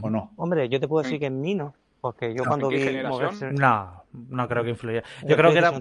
¿O 0.00 0.08
no? 0.08 0.32
Hombre, 0.36 0.68
yo 0.68 0.78
te 0.78 0.86
puedo 0.86 1.02
decir 1.02 1.18
que 1.18 1.26
en 1.26 1.40
mí 1.40 1.54
no. 1.54 1.74
Porque 2.00 2.32
yo 2.34 2.44
cuando 2.44 2.68
vi 2.68 2.78
moverse... 3.06 3.52
No, 3.52 4.04
no 4.12 4.48
creo 4.48 4.64
que 4.64 4.70
influya. 4.70 5.02
Yo 5.26 5.36
creo 5.36 5.52
que 5.52 5.58
era... 5.58 5.72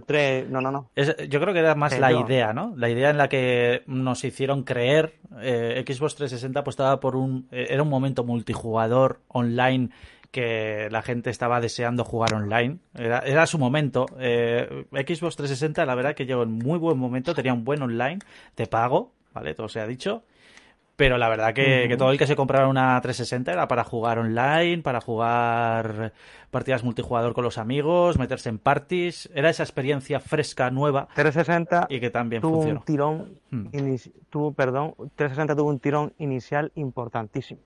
No, 0.49 0.61
no, 0.61 0.71
no. 0.71 0.89
yo 0.95 1.39
creo 1.39 1.53
que 1.53 1.59
era 1.59 1.75
más 1.75 1.97
la 1.97 2.11
idea, 2.11 2.51
¿no? 2.51 2.73
La 2.75 2.89
idea 2.89 3.09
en 3.09 3.17
la 3.17 3.29
que 3.29 3.83
nos 3.87 4.23
hicieron 4.25 4.63
creer 4.63 5.19
eh, 5.41 5.83
Xbox 5.87 6.15
360 6.15 6.63
pues 6.63 6.73
estaba 6.73 6.99
por 6.99 7.15
un... 7.15 7.47
Eh, 7.51 7.67
era 7.69 7.83
un 7.83 7.89
momento 7.89 8.25
multijugador 8.25 9.21
online 9.29 9.91
que 10.31 10.89
la 10.91 11.01
gente 11.01 11.29
estaba 11.29 11.59
deseando 11.59 12.03
jugar 12.03 12.33
online. 12.33 12.77
Era, 12.93 13.19
era 13.19 13.45
su 13.47 13.57
momento. 13.57 14.05
Eh, 14.19 14.85
Xbox 14.91 15.35
360, 15.35 15.85
la 15.85 15.95
verdad 15.95 16.15
que 16.15 16.25
llegó 16.25 16.43
en 16.43 16.51
muy 16.51 16.77
buen 16.77 16.97
momento, 16.97 17.33
tenía 17.33 17.53
un 17.53 17.63
buen 17.63 17.81
online 17.81 18.19
de 18.55 18.67
pago, 18.67 19.13
¿vale? 19.33 19.53
Todo 19.55 19.69
se 19.69 19.79
ha 19.79 19.87
dicho. 19.87 20.23
Pero 20.99 21.17
la 21.17 21.29
verdad 21.29 21.53
que, 21.53 21.95
todo 21.97 22.11
el 22.11 22.17
que 22.17 22.27
se 22.27 22.35
comprara 22.35 22.67
una 22.67 22.99
360 22.99 23.53
era 23.53 23.69
para 23.69 23.85
jugar 23.85 24.19
online, 24.19 24.79
para 24.79 24.99
jugar 24.99 26.11
partidas 26.51 26.83
multijugador 26.83 27.33
con 27.33 27.45
los 27.45 27.57
amigos, 27.57 28.19
meterse 28.19 28.49
en 28.49 28.59
parties. 28.59 29.29
Era 29.33 29.49
esa 29.49 29.63
experiencia 29.63 30.19
fresca, 30.19 30.69
nueva. 30.71 31.07
360 31.15 31.87
y 31.89 32.01
que 32.01 32.09
también 32.09 32.41
tuvo 32.41 32.55
funcionó. 32.55 32.79
un 32.81 32.85
tirón, 32.85 33.39
hmm. 33.49 33.95
tuvo, 34.29 34.51
perdón, 34.51 34.93
360 35.15 35.55
tuvo 35.55 35.69
un 35.69 35.79
tirón 35.79 36.11
inicial 36.17 36.73
importantísimo. 36.75 37.61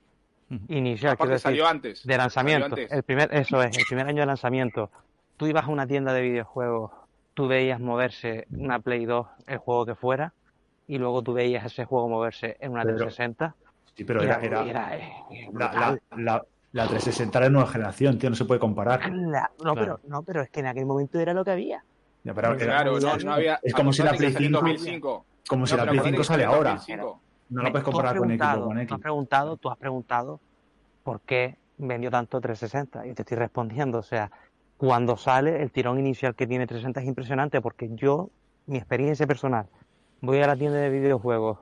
Inicial, 0.69 1.17
quiero 1.17 1.31
decir, 1.31 1.43
salió 1.43 1.67
antes. 1.67 2.05
De 2.05 2.17
lanzamiento. 2.17 2.75
El 2.77 3.03
primer, 3.03 3.33
eso 3.33 3.61
es, 3.61 3.77
el 3.77 3.85
primer 3.85 4.07
año 4.07 4.21
de 4.21 4.25
lanzamiento. 4.25 4.89
Tú 5.37 5.47
ibas 5.47 5.65
a 5.65 5.67
una 5.67 5.87
tienda 5.87 6.13
de 6.13 6.21
videojuegos, 6.21 6.91
tú 7.33 7.47
veías 7.47 7.79
moverse 7.79 8.47
una 8.51 8.79
Play 8.79 9.05
2, 9.05 9.27
el 9.47 9.57
juego 9.57 9.85
que 9.85 9.95
fuera, 9.95 10.33
y 10.87 10.97
luego 10.97 11.21
tú 11.21 11.33
veías 11.33 11.65
ese 11.65 11.85
juego 11.85 12.07
moverse 12.09 12.57
en 12.59 12.71
una 12.71 12.83
360. 12.83 13.55
Sí, 13.95 14.03
pero 14.03 14.23
era, 14.23 14.39
era, 14.41 14.97
eh, 14.97 15.49
la, 15.53 15.99
la, 16.17 16.43
la, 16.71 16.87
360 16.87 17.37
era 17.37 17.49
nueva 17.49 17.67
generación, 17.67 18.17
tío, 18.17 18.29
no 18.29 18.35
se 18.35 18.45
puede 18.45 18.59
comparar. 18.59 19.11
no, 19.11 19.75
pero, 19.75 19.99
no, 20.07 20.23
pero 20.23 20.41
es 20.41 20.49
que 20.49 20.61
en 20.61 20.67
aquel 20.67 20.85
momento 20.85 21.19
era 21.19 21.33
lo 21.33 21.45
que 21.45 21.51
había. 21.51 21.83
claro, 22.23 22.99
no, 22.99 23.33
había, 23.33 23.59
es 23.61 23.73
como 23.73 23.93
si 23.93 24.01
la 24.01 24.13
Play 24.13 24.33
5, 24.33 25.25
como 25.47 25.67
si 25.67 25.77
la 25.77 25.85
Play 25.85 25.99
5 26.03 26.23
sale 26.23 26.43
ahora. 26.43 26.79
No 27.53 27.61
lo 27.61 27.71
puedes 27.71 27.85
comparar 27.85 28.17
con 28.17 28.31
X 28.31 28.47
con 28.59 28.79
X. 28.79 28.87
Tú 28.87 28.95
has 28.95 29.01
preguntado, 29.01 29.57
tú 29.57 29.69
has 29.69 29.77
preguntado 29.77 30.39
por 31.03 31.21
qué 31.21 31.57
vendió 31.77 32.09
tanto 32.09 32.41
360 32.41 33.07
y 33.07 33.13
te 33.13 33.21
estoy 33.21 33.37
respondiendo, 33.37 33.99
o 33.99 34.03
sea, 34.03 34.31
cuando 34.77 35.17
sale 35.17 35.61
el 35.61 35.71
tirón 35.71 35.99
inicial 35.99 36.35
que 36.35 36.47
tiene 36.47 36.65
360 36.65 37.01
es 37.01 37.07
impresionante 37.07 37.61
porque 37.61 37.89
yo, 37.93 38.29
mi 38.65 38.77
experiencia 38.77 39.27
personal, 39.27 39.67
voy 40.21 40.39
a 40.39 40.47
la 40.47 40.55
tienda 40.55 40.79
de 40.79 40.89
videojuegos. 40.89 41.59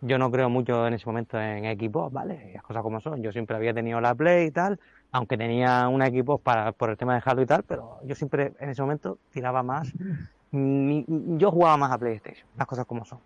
Yo 0.00 0.18
no 0.18 0.32
creo 0.32 0.50
mucho 0.50 0.84
en 0.86 0.94
ese 0.94 1.06
momento 1.06 1.40
en 1.40 1.64
equipos, 1.64 2.12
¿vale? 2.12 2.50
Las 2.52 2.64
cosas 2.64 2.82
como 2.82 3.00
son. 3.00 3.22
Yo 3.22 3.30
siempre 3.30 3.54
había 3.54 3.72
tenido 3.72 4.00
la 4.00 4.14
Play 4.16 4.48
y 4.48 4.50
tal, 4.50 4.80
aunque 5.12 5.38
tenía 5.38 5.86
un 5.86 6.02
equipo 6.02 6.38
para, 6.38 6.72
por 6.72 6.90
el 6.90 6.96
tema 6.96 7.14
de 7.14 7.22
Halo 7.24 7.42
y 7.42 7.46
tal, 7.46 7.62
pero 7.62 8.00
yo 8.02 8.16
siempre 8.16 8.52
en 8.58 8.70
ese 8.70 8.82
momento 8.82 9.18
tiraba 9.30 9.62
más. 9.62 9.92
Yo 10.54 11.50
jugaba 11.50 11.78
más 11.78 11.92
a 11.92 11.96
PlayStation, 11.98 12.46
las 12.58 12.66
cosas 12.66 12.84
como 12.84 13.06
son. 13.06 13.20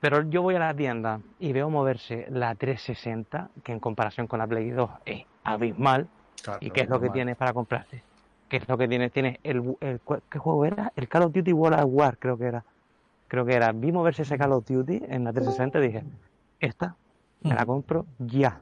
Pero 0.00 0.22
yo 0.28 0.42
voy 0.42 0.54
a 0.56 0.58
la 0.58 0.74
tienda 0.74 1.20
y 1.38 1.52
veo 1.52 1.70
moverse 1.70 2.26
la 2.30 2.54
360, 2.54 3.50
que 3.62 3.72
en 3.72 3.80
comparación 3.80 4.26
con 4.26 4.38
la 4.38 4.46
Play 4.46 4.70
2 4.70 4.90
es 5.04 5.24
abismal. 5.44 6.08
¿Y 6.60 6.70
qué 6.70 6.82
es 6.82 6.88
lo 6.88 7.00
que 7.00 7.10
tienes 7.10 7.36
para 7.36 7.52
comprarte? 7.52 8.02
¿Qué 8.48 8.58
es 8.58 8.68
lo 8.68 8.78
que 8.78 8.86
tienes? 8.86 9.10
Tienes 9.10 9.38
el, 9.42 9.76
el, 9.80 10.00
¿qué 10.30 10.38
juego 10.38 10.64
era? 10.64 10.92
El 10.94 11.08
Call 11.08 11.22
of 11.22 11.32
Duty 11.32 11.52
World 11.52 11.80
of 11.80 11.86
War, 11.88 12.18
creo 12.18 12.36
que 12.36 12.44
era 12.44 12.64
creo 13.28 13.44
que 13.44 13.54
era, 13.54 13.72
vi 13.72 13.92
moverse 13.92 14.22
ese 14.22 14.38
Call 14.38 14.52
of 14.52 14.66
Duty 14.66 15.02
en 15.08 15.24
la 15.24 15.32
360 15.32 15.78
y 15.78 15.82
dije, 15.82 16.04
esta 16.60 16.96
me 17.42 17.54
la 17.54 17.66
compro 17.66 18.06
ya. 18.18 18.60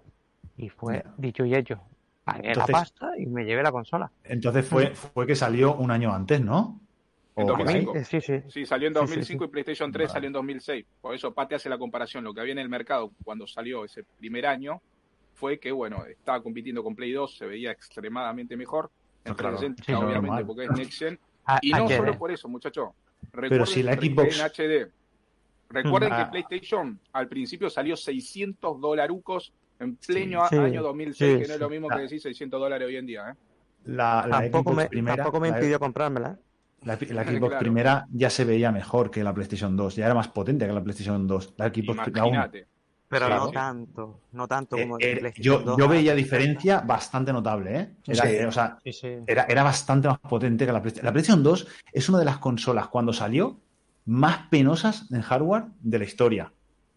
Y 0.57 0.69
fue 0.69 1.05
dicho 1.17 1.45
y 1.45 1.55
hecho. 1.55 1.81
Pagué 2.25 2.55
la 2.55 2.67
pasta 2.67 3.19
y 3.19 3.27
me 3.27 3.45
llevé 3.45 3.63
la 3.63 3.73
consola. 3.73 4.11
Entonces 4.23 4.67
fue, 4.67 4.95
fue 4.95 5.27
que 5.27 5.37
salió 5.37 5.75
un 5.75 5.91
año 5.91 6.13
antes, 6.13 6.41
¿no? 6.41 6.81
En 7.37 7.47
2005. 7.47 7.95
Sí, 8.05 8.21
sí. 8.21 8.43
Sí, 8.49 8.67
salió 8.67 8.89
en 8.89 8.95
2005 8.95 9.45
y 9.45 9.49
PlayStation 9.49 9.91
3 9.91 10.13
salió 10.13 10.29
en 10.29 10.33
2006. 10.33 10.85
Por 11.01 11.15
eso 11.15 11.35
Pate 11.35 11.57
hace 11.57 11.69
la 11.69 11.79
comparación. 11.79 12.23
Lo 12.23 12.33
que 12.33 12.41
había 12.41 12.53
en 12.53 12.61
el 12.61 12.69
mercado 12.69 13.13
cuando 13.25 13.47
salió 13.47 13.85
ese 13.85 14.05
primer 14.05 14.47
año 14.47 14.81
fue 15.35 15.59
que, 15.59 15.73
bueno, 15.73 16.05
estaba 16.07 16.43
compitiendo 16.43 16.83
con 16.85 16.95
Play 16.95 17.13
2, 17.13 17.37
se 17.37 17.47
veía 17.47 17.73
extremadamente 17.73 18.57
mejor. 18.57 18.91
En 19.25 19.33
obviamente, 19.33 20.45
porque 20.45 20.65
es 20.65 20.71
Next 20.71 20.99
Gen. 20.99 21.19
Ah, 21.47 21.59
y 21.61 21.73
no 21.73 21.87
solo 21.87 22.17
por 22.17 22.33
eso, 22.33 22.49
muchachos. 22.49 22.89
Pero 23.31 23.67
si 23.67 23.83
la 23.83 23.93
Xbox... 23.93 24.41
En 24.41 24.47
HD. 24.47 24.91
Recuerden 25.69 26.09
que 26.09 26.23
ah. 26.23 26.31
PlayStation 26.31 26.99
al 27.13 27.29
principio 27.29 27.69
salió 27.69 27.99
600 27.99 28.81
dolarucos 28.81 29.53
en 29.79 29.97
pleno 29.97 30.43
año 30.43 30.83
2006, 30.83 31.43
que 31.43 31.49
no 31.49 31.53
es 31.53 31.61
lo 31.61 31.69
mismo 31.69 31.89
que 31.89 31.99
decir 31.99 32.19
600 32.19 32.59
dólares 32.59 32.89
hoy 32.89 32.97
en 32.97 33.05
día. 33.05 33.31
¿eh? 33.31 33.35
La, 33.85 34.27
tampoco, 34.31 34.71
Xbox 34.71 34.77
me, 34.77 34.89
primera, 34.89 35.17
tampoco 35.17 35.41
me 35.41 35.49
impidió 35.49 35.79
comprármela. 35.79 36.39
La, 36.85 36.99
la 37.11 37.25
Xbox 37.39 37.57
primera 37.57 38.07
ya 38.13 38.31
se 38.31 38.45
veía 38.45 38.71
mejor 38.73 39.11
que 39.11 39.25
la 39.25 39.35
PlayStation 39.35 39.77
2, 39.77 39.97
ya 39.97 40.07
era 40.07 40.15
más 40.15 40.29
potente 40.29 40.67
que 40.67 40.73
la 40.73 40.83
PlayStation 40.83 41.27
2. 41.27 41.55
La 41.57 41.69
Xbox 41.69 42.09
Imagínate. 42.09 42.67
Pero 43.09 43.29
no 43.29 43.51
tanto, 43.51 44.21
no 44.33 44.49
tanto 44.49 44.77
como 44.77 44.99
eh, 44.99 45.21
eh, 45.23 45.33
yo, 45.37 45.77
yo 45.79 45.89
veía 45.89 46.15
diferencia 46.15 46.81
bastante 46.81 47.33
notable, 47.33 47.79
¿eh? 47.79 47.89
Era, 48.09 48.31
eh, 48.31 48.47
o 48.47 48.51
sea, 48.51 48.79
Era, 49.27 49.45
era, 49.45 49.63
bastante 49.63 50.09
más 50.09 50.19
potente 50.19 50.67
que 50.67 50.73
la 50.73 50.81
PlayStation. 50.81 51.07
La 51.07 51.13
PlayStation 51.13 51.43
2 51.43 51.67
es 51.93 52.09
una 52.09 52.19
de 52.19 52.25
las 52.25 52.39
consolas, 52.39 52.89
cuando 52.89 53.13
salió, 53.13 53.61
más 54.07 54.49
penosas 54.51 55.07
en 55.13 55.21
hardware 55.21 55.67
de 55.81 55.99
la 55.99 56.05
historia. 56.05 56.53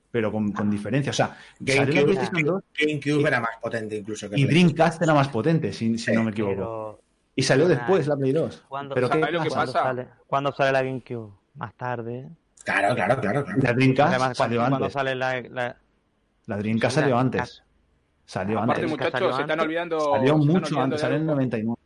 pero 0.10 0.32
con, 0.32 0.52
con 0.54 0.72
diferencia. 0.72 1.12
O 1.12 1.14
sea, 1.14 1.38
GameCube, 1.60 3.28
era 3.28 3.40
más 3.40 3.58
potente 3.62 3.98
incluso 3.98 4.28
que 4.30 4.40
Y 4.40 4.46
Dreamcast 4.46 5.02
era 5.02 5.14
más 5.14 5.28
potente, 5.28 5.72
si, 5.72 6.00
si 6.00 6.12
no 6.14 6.24
me 6.24 6.32
equivoco. 6.32 7.00
Y 7.38 7.44
salió 7.44 7.68
después 7.68 8.08
la 8.08 8.18
Play 8.18 8.32
2. 8.32 8.66
¿Cuándo, 8.68 8.96
pero 8.96 9.12
¿qué, 9.12 9.20
lo 9.20 9.44
que 9.44 9.50
pasa? 9.52 9.84
Sale, 9.84 10.08
¿Cuándo 10.26 10.52
sale 10.52 10.72
la 10.72 10.82
GameCube? 10.82 11.32
Más 11.54 11.72
tarde. 11.76 12.28
Claro, 12.66 12.96
claro, 12.96 13.22
claro. 13.22 13.46
La 13.62 13.74
Dreamcast 13.74 14.36
salió 14.36 14.64
antes. 14.64 14.92
sale 14.92 15.14
la, 15.14 15.42
la... 15.42 15.78
la 16.48 16.58
Dreamcast 16.58 16.96
salió 16.96 17.16
antes. 17.16 17.64
Salió 18.26 18.58
Aparte, 18.58 18.82
antes. 18.82 18.90
muchachos, 18.90 19.36
se 19.36 19.42
están 19.44 19.60
olvidando. 19.60 20.00
Salió 20.16 20.38
mucho 20.38 20.82
antes, 20.82 21.00
salió 21.00 21.18
en 21.18 21.22
el 21.22 21.28
99. 21.28 21.78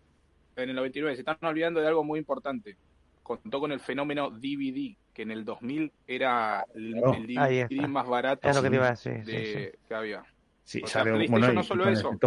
En 0.55 0.69
el 0.69 0.75
99, 0.77 1.15
se 1.15 1.21
están 1.21 1.37
olvidando 1.41 1.81
de 1.81 1.87
algo 1.87 2.05
muy 2.05 2.17
importante. 2.17 2.77
Contó 3.21 3.59
con 3.59 3.73
el 3.73 3.81
fenómeno 3.81 4.29
DVD, 4.29 4.95
que 5.13 5.23
en 5.23 5.31
el 5.31 5.43
2000 5.43 5.91
era 6.07 6.65
el, 6.73 6.93
DVD 6.93 7.87
más 7.89 8.07
barato 8.07 8.47
es 8.47 8.55
lo 8.55 8.61
que, 8.61 8.69
te 8.69 8.75
iba 8.77 8.87
a 8.87 8.91
decir, 8.91 9.25
de, 9.25 9.77
que 9.85 9.93
había. 9.95 10.23
Sí, 10.71 10.81
salió, 10.85 11.15
PlayStation 11.15 11.55
no 11.55 11.63
solo 11.63 11.89
eso, 11.89 12.17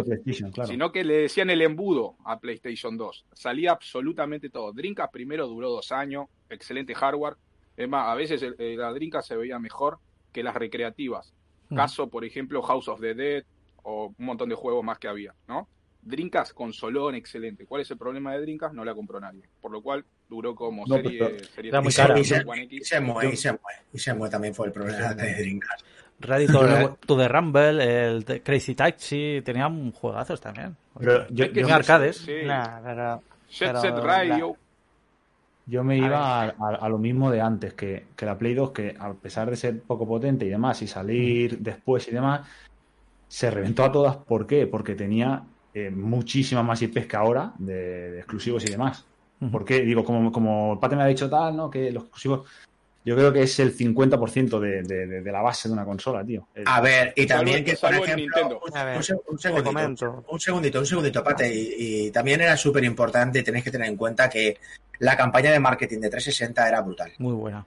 sino 0.67 0.91
que 0.91 1.03
le 1.03 1.21
decían 1.21 1.49
el 1.49 1.63
embudo 1.63 2.15
a 2.23 2.39
PlayStation 2.39 2.95
2. 2.95 3.25
Salía 3.33 3.71
absolutamente 3.71 4.51
todo. 4.51 4.71
Dreamcast 4.71 5.11
primero 5.11 5.47
duró 5.47 5.71
dos 5.71 5.91
años, 5.91 6.27
excelente 6.47 6.93
hardware. 6.93 7.37
Es 7.75 7.89
más, 7.89 8.07
a 8.07 8.13
veces 8.13 8.45
la 8.59 8.93
Dreamcast 8.93 9.29
se 9.29 9.35
veía 9.35 9.57
mejor 9.57 9.97
que 10.31 10.43
las 10.43 10.53
recreativas. 10.53 11.33
Hmm. 11.69 11.75
Caso, 11.75 12.07
por 12.07 12.23
ejemplo, 12.23 12.61
House 12.61 12.87
of 12.87 13.01
the 13.01 13.15
Dead, 13.15 13.45
o 13.81 14.13
un 14.15 14.25
montón 14.27 14.49
de 14.49 14.53
juegos 14.53 14.83
más 14.83 14.99
que 14.99 15.07
había, 15.07 15.33
¿no? 15.47 15.67
Dreamcast 16.03 16.53
consolón 16.53 17.15
excelente. 17.15 17.65
¿Cuál 17.65 17.81
es 17.81 17.89
el 17.89 17.97
problema 17.97 18.33
de 18.33 18.41
Dreamcast? 18.41 18.75
No 18.75 18.85
la 18.85 18.93
compró 18.93 19.19
nadie. 19.19 19.49
Por 19.59 19.71
lo 19.71 19.81
cual 19.81 20.05
duró 20.29 20.53
como 20.53 20.85
serie, 20.85 21.39
serie 21.45 21.71
muy 21.81 21.91
cara. 21.91 22.19
Y 22.19 22.23
se, 22.23 22.35
y 22.69 22.79
se 22.81 23.01
mueve, 23.01 23.33
y 23.33 23.37
se 23.37 23.51
mueve. 23.53 23.79
Y 23.91 23.97
se 23.97 24.13
mueve 24.13 24.31
también 24.31 24.53
fue 24.53 24.67
el 24.67 24.71
problema 24.71 25.15
de 25.15 25.33
Dreamcast. 25.33 25.83
Ready 26.19 26.47
to, 26.47 27.17
the 27.17 27.27
Rumble, 27.27 27.81
el 27.81 28.41
Crazy 28.41 28.73
Taxi, 28.73 29.41
tenían 29.43 29.91
juegazos 29.91 30.39
también. 30.39 30.75
Pero 30.97 31.27
yo, 31.29 31.45
yo 31.47 31.73
arcades. 31.73 32.17
Sí. 32.17 32.43
Nah, 32.45 32.79
pero, 32.81 33.21
Jet 33.49 33.77
Set 33.77 33.97
Radio. 33.97 34.55
Yo 35.67 35.83
me 35.83 35.97
iba 35.97 36.43
a, 36.43 36.89
lo 36.89 36.99
mismo 36.99 37.31
de 37.31 37.41
antes, 37.41 37.73
que, 37.73 38.07
que, 38.15 38.25
la 38.25 38.37
Play 38.37 38.53
2, 38.53 38.71
que 38.71 38.95
a 38.99 39.13
pesar 39.13 39.49
de 39.49 39.55
ser 39.55 39.81
poco 39.81 40.07
potente 40.07 40.45
y 40.45 40.49
demás, 40.49 40.81
y 40.83 40.87
salir 40.87 41.57
después 41.57 42.07
y 42.07 42.11
demás, 42.11 42.47
se 43.27 43.49
reventó 43.49 43.83
a 43.83 43.91
todas. 43.91 44.15
¿Por 44.15 44.45
qué? 44.45 44.67
Porque 44.67 44.93
tenía 44.93 45.43
eh, 45.73 45.89
muchísima 45.89 46.63
más 46.63 46.81
IPs 46.81 47.07
que 47.07 47.17
ahora 47.17 47.53
de, 47.57 48.19
exclusivos 48.19 48.63
y 48.65 48.71
demás. 48.71 49.05
¿Por 49.51 49.65
qué? 49.65 49.81
Digo, 49.81 50.03
como, 50.05 50.31
como 50.31 50.73
el 50.73 50.79
Pate 50.79 50.95
me 50.95 51.03
ha 51.03 51.07
dicho 51.07 51.29
tal, 51.29 51.57
¿no? 51.57 51.69
Que 51.69 51.91
los 51.91 52.03
exclusivos. 52.03 52.47
Yo 53.05 53.15
creo 53.15 53.31
que 53.31 53.43
es 53.43 53.59
el 53.59 53.77
50% 53.77 54.59
de, 54.59 54.81
de, 54.81 55.21
de, 55.21 55.31
la 55.31 55.41
base 55.41 55.69
de 55.69 55.73
una 55.73 55.85
consola, 55.85 56.25
tío. 56.25 56.47
A 56.65 56.81
ver, 56.81 57.13
y 57.15 57.27
también 57.27 57.63
que, 57.63 57.75
por 57.75 57.93
ejemplo, 57.93 58.59
un, 58.65 59.03
segundito, 59.03 60.23
un 60.27 60.39
segundito, 60.39 60.79
un 60.79 60.85
segundito, 60.87 61.23
Pate, 61.23 61.53
y, 61.53 62.07
y 62.07 62.11
también 62.11 62.41
era 62.41 62.57
súper 62.57 62.83
importante, 62.83 63.43
tenéis 63.43 63.63
que 63.63 63.71
tener 63.71 63.87
en 63.87 63.95
cuenta 63.95 64.27
que 64.27 64.57
la 64.99 65.15
campaña 65.15 65.51
de 65.51 65.59
marketing 65.59 65.99
de 65.99 66.09
360 66.09 66.67
era 66.67 66.81
brutal. 66.81 67.11
Muy 67.19 67.33
buena. 67.33 67.65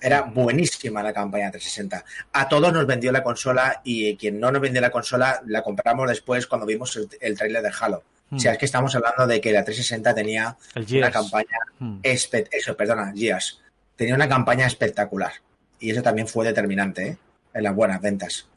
Era 0.00 0.22
buenísima 0.22 1.02
la 1.02 1.12
campaña 1.12 1.50
360. 1.50 2.04
A 2.32 2.48
todos 2.48 2.72
nos 2.72 2.86
vendió 2.86 3.10
la 3.10 3.22
consola 3.22 3.80
y 3.82 4.16
quien 4.16 4.38
no 4.38 4.52
nos 4.52 4.60
vendió 4.60 4.80
la 4.80 4.90
consola 4.90 5.40
la 5.46 5.62
compramos 5.62 6.08
después 6.08 6.46
cuando 6.46 6.66
vimos 6.66 6.94
el, 6.96 7.08
el 7.20 7.36
tráiler 7.36 7.62
de 7.62 7.72
Halo. 7.80 8.04
O 8.30 8.38
sea, 8.38 8.50
hmm. 8.50 8.54
es 8.54 8.58
que 8.58 8.66
estamos 8.66 8.94
hablando 8.94 9.26
de 9.26 9.40
que 9.40 9.52
la 9.52 9.64
360 9.64 10.14
tenía 10.14 10.56
una 10.92 11.10
campaña 11.10 11.58
hmm. 11.78 12.00
eso, 12.02 12.76
perdona, 12.76 13.12
Gears. 13.16 13.60
Tenía 13.98 14.14
una 14.14 14.28
campaña 14.28 14.64
espectacular. 14.64 15.32
Y 15.80 15.90
eso 15.90 16.02
también 16.02 16.28
fue 16.28 16.46
determinante, 16.46 17.08
¿eh? 17.08 17.18
En 17.52 17.64
las 17.64 17.74
buenas 17.74 18.00
ventas. 18.00 18.48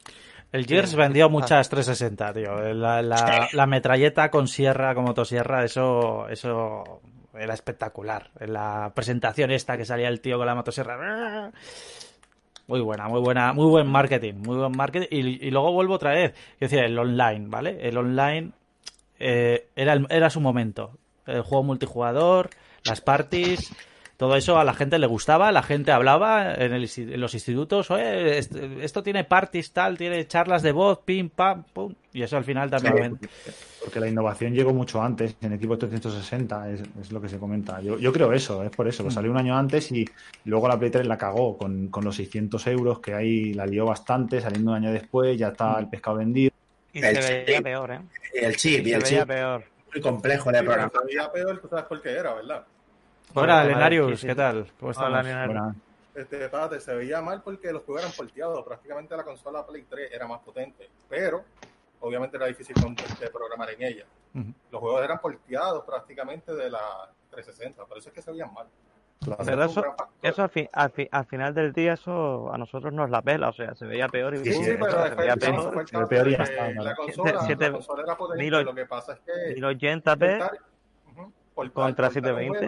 El 0.52 0.68
Gears 0.68 0.94
vendió 0.94 1.32
muchas 1.32 1.68
360, 1.68 2.34
tío. 2.34 2.74
La, 2.76 3.02
la, 3.02 3.66
metralleta 3.66 4.30
con 4.30 4.48
sierra, 4.48 4.94
con 4.94 5.06
motosierra, 5.06 5.66
eso, 5.66 6.30
eso 6.30 7.02
era 7.34 7.56
espectacular. 7.56 8.30
En 8.40 8.54
la 8.54 8.92
presentación 8.94 9.50
esta 9.50 9.78
que 9.78 9.86
salía 9.86 10.10
el 10.10 10.22
tío 10.22 10.38
con 10.38 10.46
la 10.46 10.54
motosierra. 10.54 11.52
Muy 12.68 12.82
buena, 12.82 13.08
muy 13.08 13.22
buena, 13.22 13.52
muy 13.54 13.66
buen 13.66 13.88
marketing, 13.88 14.36
muy 14.36 14.58
buen 14.58 14.78
marketing. 14.78 15.08
Y, 15.10 15.50
luego 15.50 15.72
vuelvo 15.74 15.96
otra 15.96 16.12
vez, 16.12 16.36
es 16.60 16.70
decir, 16.70 16.86
el 16.86 17.00
online, 17.00 17.46
¿vale? 17.48 17.80
El 17.82 17.98
online 17.98 18.52
eh, 19.18 19.70
era, 19.76 20.00
era 20.10 20.30
su 20.30 20.40
momento. 20.40 21.00
El 21.26 21.42
juego 21.42 21.64
multijugador, 21.64 22.52
las 22.84 23.02
parties, 23.02 23.74
todo 24.22 24.36
eso 24.36 24.60
a 24.60 24.64
la 24.64 24.76
gente 24.76 25.00
le 25.00 25.08
gustaba, 25.08 25.52
la 25.52 25.64
gente 25.64 25.92
hablaba 25.92 26.54
en, 26.54 26.80
los 27.20 27.34
institutos, 27.34 27.90
Oye, 27.90 28.38
esto, 28.38 29.02
tiene 29.02 29.24
parties 29.24 29.72
tal, 29.72 29.98
tiene 29.98 30.28
charlas 30.28 30.62
de 30.62 30.72
voz, 30.72 31.00
pim, 31.00 31.32
pam, 31.32 31.64
pum, 31.64 31.96
y 32.14 32.22
eso 32.22 32.38
al 32.38 32.44
final 32.44 32.70
también... 32.70 33.18
porque 33.84 34.00
la 34.00 34.08
innovación 34.08 34.54
llegó 34.54 34.76
mucho 34.76 35.02
antes, 35.02 35.36
en 35.42 35.54
equipo 35.54 35.76
360, 35.76 36.70
es, 36.70 37.12
lo 37.12 37.20
que 37.20 37.30
se 37.30 37.40
comenta. 37.40 37.82
Yo, 37.82 37.98
yo 37.98 38.14
creo 38.14 38.32
eso, 38.32 38.64
es 38.64 38.70
por 38.70 38.88
eso, 38.88 39.02
lo 39.02 39.10
mm. 39.10 39.12
salió 39.12 39.32
un 39.32 39.38
año 39.38 39.58
antes 39.58 39.92
y 39.92 40.08
luego 40.46 40.68
la 40.68 40.78
Play 40.78 40.92
3 40.92 41.08
la 41.08 41.18
cagó 41.18 41.58
con, 41.58 41.90
los 41.92 42.16
600 42.16 42.68
euros, 42.68 43.00
que 43.00 43.16
ahí 43.16 43.56
la 43.56 43.66
lió 43.66 43.88
bastante, 43.88 44.40
saliendo 44.40 44.70
un 44.70 44.78
año 44.78 44.92
después, 44.92 45.36
ya 45.36 45.48
está 45.48 45.80
el 45.80 45.90
pescado 45.90 46.18
vendido. 46.18 46.52
Y 46.94 47.02
se 47.02 47.44
veía 47.44 47.62
peor, 47.64 47.92
¿eh? 47.92 48.00
el 48.36 48.56
chip, 48.56 48.86
y 48.86 48.94
el 48.94 49.02
chip. 49.02 49.26
peor. 49.26 49.64
Muy 49.92 50.00
complejo 50.00 50.52
de 50.52 50.62
programa. 50.62 50.92
Se 50.92 51.08
veía 51.08 51.32
peor, 51.32 51.60
tú 51.60 51.68
sabes 51.70 51.86
por 51.86 52.00
qué 52.04 52.12
era, 52.12 52.36
¿verdad? 52.36 52.64
Hola, 53.34 53.64
Lenarius, 53.64 54.22
¿qué 54.22 54.36
tal? 54.36 54.68
¿Cómo 54.80 54.92
estás? 54.92 55.26
Este, 56.14 56.80
se 56.82 56.96
veía 56.96 57.22
mal 57.22 57.42
porque 57.42 57.72
los 57.72 57.84
juegos 57.84 58.04
eran 58.04 58.16
porteados. 58.16 58.66
Prácticamente 58.66 59.16
la 59.16 59.24
consola 59.24 59.66
Play 59.66 59.86
3 59.90 60.12
era 60.12 60.28
más 60.28 60.40
potente, 60.40 60.90
pero 61.08 61.44
obviamente 62.02 62.36
era 62.38 62.48
difícil 62.48 62.76
programar 63.32 63.70
en 63.72 63.84
ella. 63.84 64.06
Los 64.72 64.82
juegos 64.82 65.04
eran 65.04 65.20
porteados 65.20 65.86
prácticamente 65.86 66.54
de 66.54 66.70
la 66.70 67.10
360, 67.30 67.86
por 67.86 67.98
eso 67.98 68.10
es 68.10 68.16
que 68.16 68.22
se 68.22 68.32
veían 68.32 68.54
mal. 68.54 68.68
Pero 69.46 69.64
eso, 69.64 69.84
eso 70.24 70.42
al, 70.42 70.50
fin, 70.50 70.68
al, 70.74 70.92
al, 71.12 71.26
final 71.26 71.54
del 71.54 71.74
día, 71.74 71.94
eso 71.94 72.52
a 72.52 72.58
nosotros 72.58 72.92
nos 72.92 73.12
la 73.12 73.22
pela, 73.22 73.50
o 73.50 73.54
sea, 73.54 73.76
se 73.76 73.86
veía 73.86 74.08
peor 74.10 74.34
y 74.34 74.40
sí, 74.40 74.52
sí, 74.52 74.72
pero 74.80 75.08
se 75.08 75.16
veía 75.16 75.36
peor. 75.36 75.88
Se 75.88 76.06
peor 76.08 76.28
y 76.28 76.32
la, 76.32 76.96
consola, 76.96 77.32
la 77.60 77.72
consola 77.72 78.02
era 78.02 78.18
potente, 78.18 78.64
lo 78.64 78.74
que 78.74 78.86
pasa 78.88 79.14
es 79.14 79.20
que 79.20 79.62
1080p 79.62 80.50
contra 81.72 82.10
720 82.10 82.68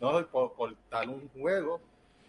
¿no? 0.00 0.26
Por 0.26 0.52
portar 0.52 1.08
un 1.08 1.28
juego, 1.30 1.80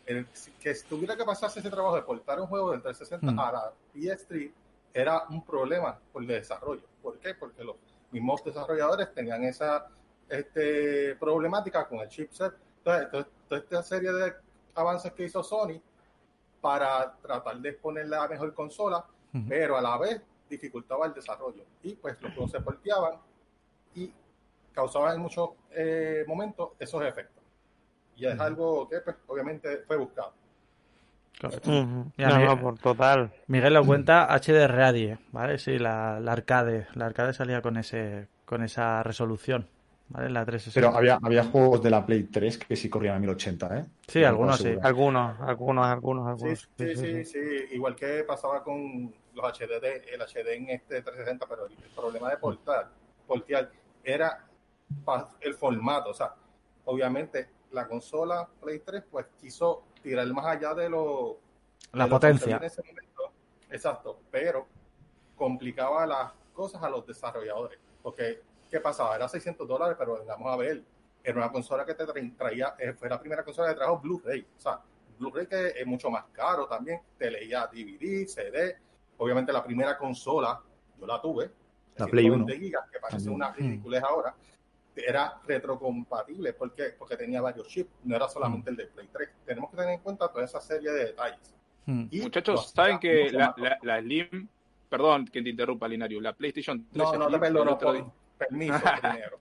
el, 0.05 0.25
que 0.59 0.73
tuviera 0.87 1.15
que 1.15 1.23
pasarse 1.23 1.59
ese 1.59 1.69
trabajo 1.69 1.95
de 1.95 2.01
portar 2.01 2.39
un 2.39 2.47
juego 2.47 2.71
del 2.71 2.81
360 2.81 3.31
mm. 3.31 3.39
a 3.39 3.51
la 3.51 3.73
PS3 3.93 4.51
era 4.93 5.23
un 5.29 5.43
problema 5.43 5.99
por 6.11 6.21
el 6.21 6.27
desarrollo. 6.27 6.83
¿Por 7.01 7.19
qué? 7.19 7.35
Porque 7.35 7.63
los 7.63 7.75
mismos 8.11 8.43
desarrolladores 8.43 9.13
tenían 9.13 9.43
esa 9.43 9.87
este, 10.29 11.15
problemática 11.15 11.87
con 11.87 11.99
el 11.99 12.09
chipset. 12.09 12.53
Entonces, 12.85 13.27
toda 13.47 13.61
esta 13.61 13.83
serie 13.83 14.11
de 14.11 14.33
avances 14.75 15.11
que 15.11 15.25
hizo 15.25 15.43
Sony 15.43 15.81
para 16.61 17.15
tratar 17.21 17.57
de 17.57 17.73
poner 17.73 18.07
la 18.07 18.27
mejor 18.27 18.53
consola, 18.53 19.05
pero 19.47 19.77
a 19.77 19.81
la 19.81 19.97
vez 19.97 20.21
dificultaba 20.49 21.05
el 21.05 21.13
desarrollo. 21.13 21.63
Y 21.83 21.95
pues 21.95 22.19
los 22.21 22.33
juegos 22.33 22.51
se 22.51 22.61
porteaban 22.61 23.19
y 23.93 24.11
causaban 24.73 25.15
en 25.15 25.21
muchos 25.21 25.49
eh, 25.71 26.23
momentos 26.27 26.71
esos 26.79 27.03
efectos 27.03 27.36
y 28.17 28.25
es 28.25 28.39
algo 28.39 28.89
que 28.89 28.99
pues, 29.01 29.15
obviamente 29.27 29.83
fue 29.87 29.97
buscado. 29.97 30.33
por 32.61 32.79
total. 32.79 33.31
Miguel 33.47 33.75
lo 33.75 33.85
cuenta 33.85 34.27
HD 34.35 34.67
Radie, 34.67 35.19
¿vale? 35.31 35.59
Sí, 35.59 35.77
la, 35.77 36.17
arcade. 36.17 36.87
La 36.95 37.05
arcade 37.05 37.33
salía 37.33 37.61
con 37.61 37.77
ese 37.77 38.27
con 38.43 38.63
esa 38.63 39.03
resolución, 39.03 39.67
¿vale? 40.07 40.29
La 40.29 40.45
360. 40.45 40.87
Pero 40.87 40.97
había, 40.97 41.19
había 41.21 41.43
juegos 41.43 41.83
de 41.83 41.89
la 41.89 42.05
Play 42.05 42.23
3 42.23 42.59
que 42.59 42.75
sí 42.75 42.89
corrían 42.89 43.17
a 43.17 43.19
1080, 43.19 43.77
¿eh? 43.77 43.85
Sí, 44.07 44.23
algunos 44.23 44.57
sí. 44.57 44.73
Algunos, 44.81 45.39
algunos, 45.41 45.85
algunos, 45.85 46.27
algunos. 46.27 46.69
Sí, 46.77 46.95
sí, 46.95 47.25
sí, 47.25 47.39
Igual 47.71 47.95
que 47.95 48.23
pasaba 48.23 48.63
con 48.63 49.13
los 49.33 49.59
HDD, 49.59 50.13
el 50.13 50.21
HD 50.21 50.55
en 50.55 50.69
este 50.69 51.01
360, 51.01 51.45
pero 51.47 51.65
el, 51.65 51.73
problema 51.93 52.29
de 52.29 52.37
portar, 52.37 52.89
portear 53.27 53.69
era 54.03 54.45
el 55.41 55.53
formato, 55.53 56.11
o 56.11 56.13
sea, 56.13 56.33
obviamente 56.85 57.56
la 57.77 57.87
consola 57.87 58.49
Play 58.59 58.79
3 58.79 59.03
pues 59.09 59.27
quiso 59.39 59.83
tirar 60.01 60.27
más 60.33 60.45
allá 60.45 60.73
de 60.73 60.89
lo 60.89 61.39
la 61.93 62.07
potencia. 62.07 62.59
exacto 63.69 64.19
pero 64.31 64.67
complicaba 65.35 66.05
las 66.05 66.31
cosas 66.53 66.81
a 66.81 66.89
los 66.89 67.05
desarrolladores 67.05 67.79
porque 68.01 68.41
qué 68.69 68.79
pasaba 68.79 69.15
era 69.15 69.29
600 69.29 69.67
dólares 69.67 69.95
pero 69.97 70.25
vamos 70.25 70.51
a 70.51 70.57
ver 70.57 70.83
era 71.23 71.37
una 71.37 71.51
consola 71.51 71.85
que 71.85 71.93
te 71.93 72.05
traía 72.31 72.75
eh, 72.79 72.93
fue 72.93 73.09
la 73.09 73.19
primera 73.19 73.43
consola 73.43 73.69
que 73.69 73.75
trajo 73.75 73.99
Blu-ray 73.99 74.41
o 74.57 74.59
sea 74.59 74.81
Blu-ray 75.19 75.45
que 75.47 75.67
es 75.79 75.85
mucho 75.85 76.09
más 76.09 76.25
caro 76.31 76.67
también 76.67 77.01
te 77.17 77.29
leía 77.29 77.67
DVD 77.67 78.25
CD 78.27 78.77
obviamente 79.17 79.53
la 79.53 79.63
primera 79.63 79.97
consola 79.97 80.59
yo 80.99 81.05
la 81.05 81.21
tuve 81.21 81.51
la 81.95 82.05
Play 82.07 82.29
1 82.29 82.47
gigas, 82.47 82.89
que 82.91 82.99
parece 82.99 83.29
una 83.29 83.51
ridiculez 83.51 84.03
ahora 84.03 84.35
era 85.05 85.39
retrocompatible 85.45 86.53
porque 86.53 86.95
porque 86.97 87.17
tenía 87.17 87.41
varios 87.41 87.67
chips, 87.67 87.89
no 88.03 88.15
era 88.15 88.27
solamente 88.27 88.71
mm. 88.71 88.73
el 88.73 88.77
de 88.77 88.85
Play 88.87 89.07
3. 89.11 89.29
Tenemos 89.45 89.71
que 89.71 89.77
tener 89.77 89.93
en 89.93 89.99
cuenta 89.99 90.27
toda 90.29 90.45
esa 90.45 90.61
serie 90.61 90.91
de 90.91 91.05
detalles. 91.05 91.55
Hmm. 91.85 92.07
Muchachos, 92.11 92.71
¿saben 92.75 92.99
que 92.99 93.31
la, 93.31 93.55
la, 93.81 94.01
Slim, 94.01 94.47
perdón 94.89 95.25
que 95.25 95.41
te 95.41 95.49
interrumpa, 95.49 95.87
Linario, 95.87 96.19
la 96.19 96.33
PlayStation 96.33 96.85
3 96.91 96.97
No, 96.97 97.13
no 97.13 97.29
te 97.29 97.39
perdono, 97.39 97.77
permiso, 98.37 98.73
dinero. 99.03 99.39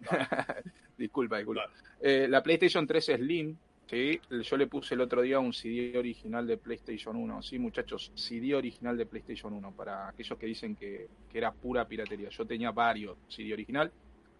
disculpa, 0.96 1.38
disculpa. 1.38 1.64
Eh, 2.00 2.26
la 2.28 2.42
PlayStation 2.42 2.86
3 2.86 3.04
Slim 3.04 3.56
Sí, 3.88 4.20
yo 4.42 4.56
le 4.58 4.66
puse 4.66 4.94
el 4.94 5.00
otro 5.00 5.22
día 5.22 5.38
un 5.38 5.54
CD 5.54 5.96
original 5.96 6.46
de 6.46 6.58
PlayStation 6.58 7.16
1. 7.16 7.42
Sí, 7.42 7.58
muchachos, 7.58 8.12
CD 8.14 8.54
original 8.54 8.98
de 8.98 9.06
PlayStation 9.06 9.54
1 9.54 9.72
para 9.72 10.08
aquellos 10.08 10.38
que 10.38 10.44
dicen 10.44 10.76
que, 10.76 11.08
era 11.32 11.52
pura 11.52 11.86
piratería. 11.86 12.28
Yo 12.28 12.44
tenía 12.44 12.70
varios 12.70 13.16
CD 13.28 13.54
original. 13.54 13.90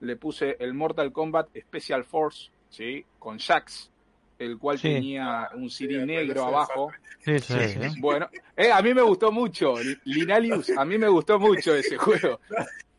Le 0.00 0.16
puse 0.16 0.56
el 0.60 0.74
Mortal 0.74 1.12
Kombat 1.12 1.48
Special 1.58 2.04
Force, 2.04 2.50
¿sí? 2.68 3.04
Con 3.18 3.38
Jax, 3.38 3.90
el 4.38 4.58
cual 4.58 4.80
tenía 4.80 5.50
un 5.54 5.70
CD 5.70 6.04
negro 6.06 6.44
abajo. 6.44 6.90
Sí, 7.24 7.38
sí, 7.40 7.56
Bueno, 8.00 8.28
eh, 8.56 8.70
a 8.70 8.80
mí 8.80 8.94
me 8.94 9.02
gustó 9.02 9.32
mucho, 9.32 9.74
Linalius, 10.04 10.70
a 10.70 10.84
mí 10.84 10.98
me 10.98 11.08
gustó 11.08 11.38
mucho 11.38 11.74
ese 11.74 11.96
juego. 11.96 12.40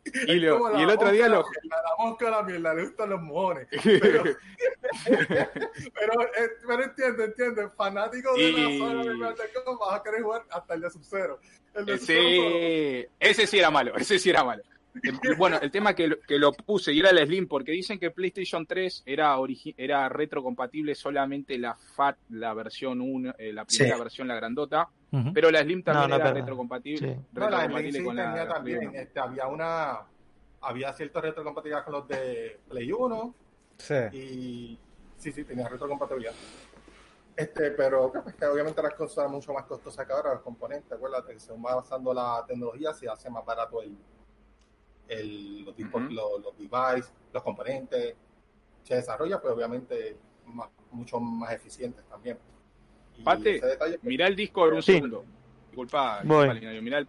Y, 0.05 0.31
y, 0.31 0.45
el 0.45 0.89
otro 0.89 1.11
día 1.11 1.27
lo. 1.27 1.43
La, 1.63 1.77
mosca 1.97 2.29
la 2.29 2.43
mierda, 2.43 2.73
le 2.73 2.85
gustan 2.85 3.09
los 3.09 3.21
mojones. 3.21 3.67
Pero, 3.83 4.23
pero, 5.93 6.21
eh, 6.23 6.49
pero, 6.65 6.83
entiende, 6.83 7.25
entiende. 7.25 7.69
Fanático 7.75 8.33
de 8.33 8.51
la 8.51 8.77
zona 8.77 9.03
de 9.03 9.15
vas 9.17 9.99
a 9.99 10.03
querer 10.03 10.21
jugar 10.21 10.45
hasta 10.49 10.73
el 10.73 10.81
de 10.81 10.89
Sub-Zero. 10.89 11.39
Sí, 11.99 13.05
ese 13.19 13.47
sí 13.47 13.59
era 13.59 13.69
malo, 13.69 13.95
ese 13.95 14.17
sí 14.17 14.29
era 14.29 14.43
malo. 14.43 14.63
Bueno, 15.37 15.59
el 15.61 15.71
tema 15.71 15.93
que, 15.93 16.19
que, 16.27 16.39
lo 16.39 16.51
puse 16.51 16.91
y 16.91 16.99
era 16.99 17.11
el 17.11 17.25
Slim, 17.25 17.47
porque 17.47 17.71
dicen 17.71 17.99
que 17.99 18.11
PlayStation 18.11 18.65
3 18.65 19.03
era, 19.05 19.35
era 19.77 20.09
retrocompatible 20.09 20.95
solamente 20.95 21.57
la 21.57 21.75
FAT, 21.75 22.17
la 22.29 22.53
versión 22.53 22.99
1, 23.01 23.35
eh, 23.37 23.53
la 23.53 23.65
primera 23.65 23.97
versión, 23.97 24.27
la 24.27 24.35
grandota, 24.35 24.89
pero 25.33 25.51
la 25.51 25.61
Slim 25.61 25.83
también 25.83 26.19
era 26.19 26.33
retrocompatible. 26.33 27.19
No, 27.33 27.49
la 27.49 27.69
con 27.69 27.81
tenía 27.81 28.47
también, 28.47 28.95
este, 28.95 29.19
había 29.19 29.47
una, 29.47 29.99
había 30.61 30.93
cierta 30.93 31.21
retrocompatibilidad 31.21 31.83
con 31.83 31.93
los 31.93 32.07
de 32.07 32.59
Play 32.67 32.91
1, 32.91 33.35
sí. 33.77 33.95
y 34.11 34.79
sí, 35.17 35.31
sí, 35.31 35.43
tenía 35.43 35.67
retrocompatibilidad. 35.67 36.33
Este, 37.35 37.71
pero 37.71 38.11
pues, 38.11 38.35
que 38.35 38.45
obviamente 38.45 38.81
las 38.81 38.93
cosas 38.95 39.15
son 39.15 39.31
mucho 39.31 39.53
más 39.53 39.63
costosas 39.65 40.05
que 40.05 40.11
ahora, 40.11 40.33
los 40.33 40.41
componentes, 40.41 40.91
acuérdate, 40.91 41.39
se 41.39 41.53
va 41.53 41.71
avanzando 41.71 42.13
la 42.13 42.43
tecnología, 42.45 42.93
se 42.93 43.07
hace 43.07 43.29
más 43.29 43.45
barato 43.45 43.81
el 43.81 43.95
el, 45.09 45.65
los, 45.65 45.75
los, 45.77 46.57
devices, 46.57 47.11
los 47.33 47.43
componentes, 47.43 48.15
se 48.83 48.95
desarrolla, 48.95 49.41
pues 49.41 49.53
obviamente 49.53 50.17
mucho 50.91 51.19
más 51.19 51.51
eficientes 51.53 52.03
también. 52.05 52.37
Pate, 53.23 53.61
pues, 53.77 53.99
mira 54.03 54.27
el 54.27 54.35
disco 54.35 54.63
un 54.63 54.81
segundo. 54.81 55.25
Disculpa, 55.67 56.21
mira 56.23 57.05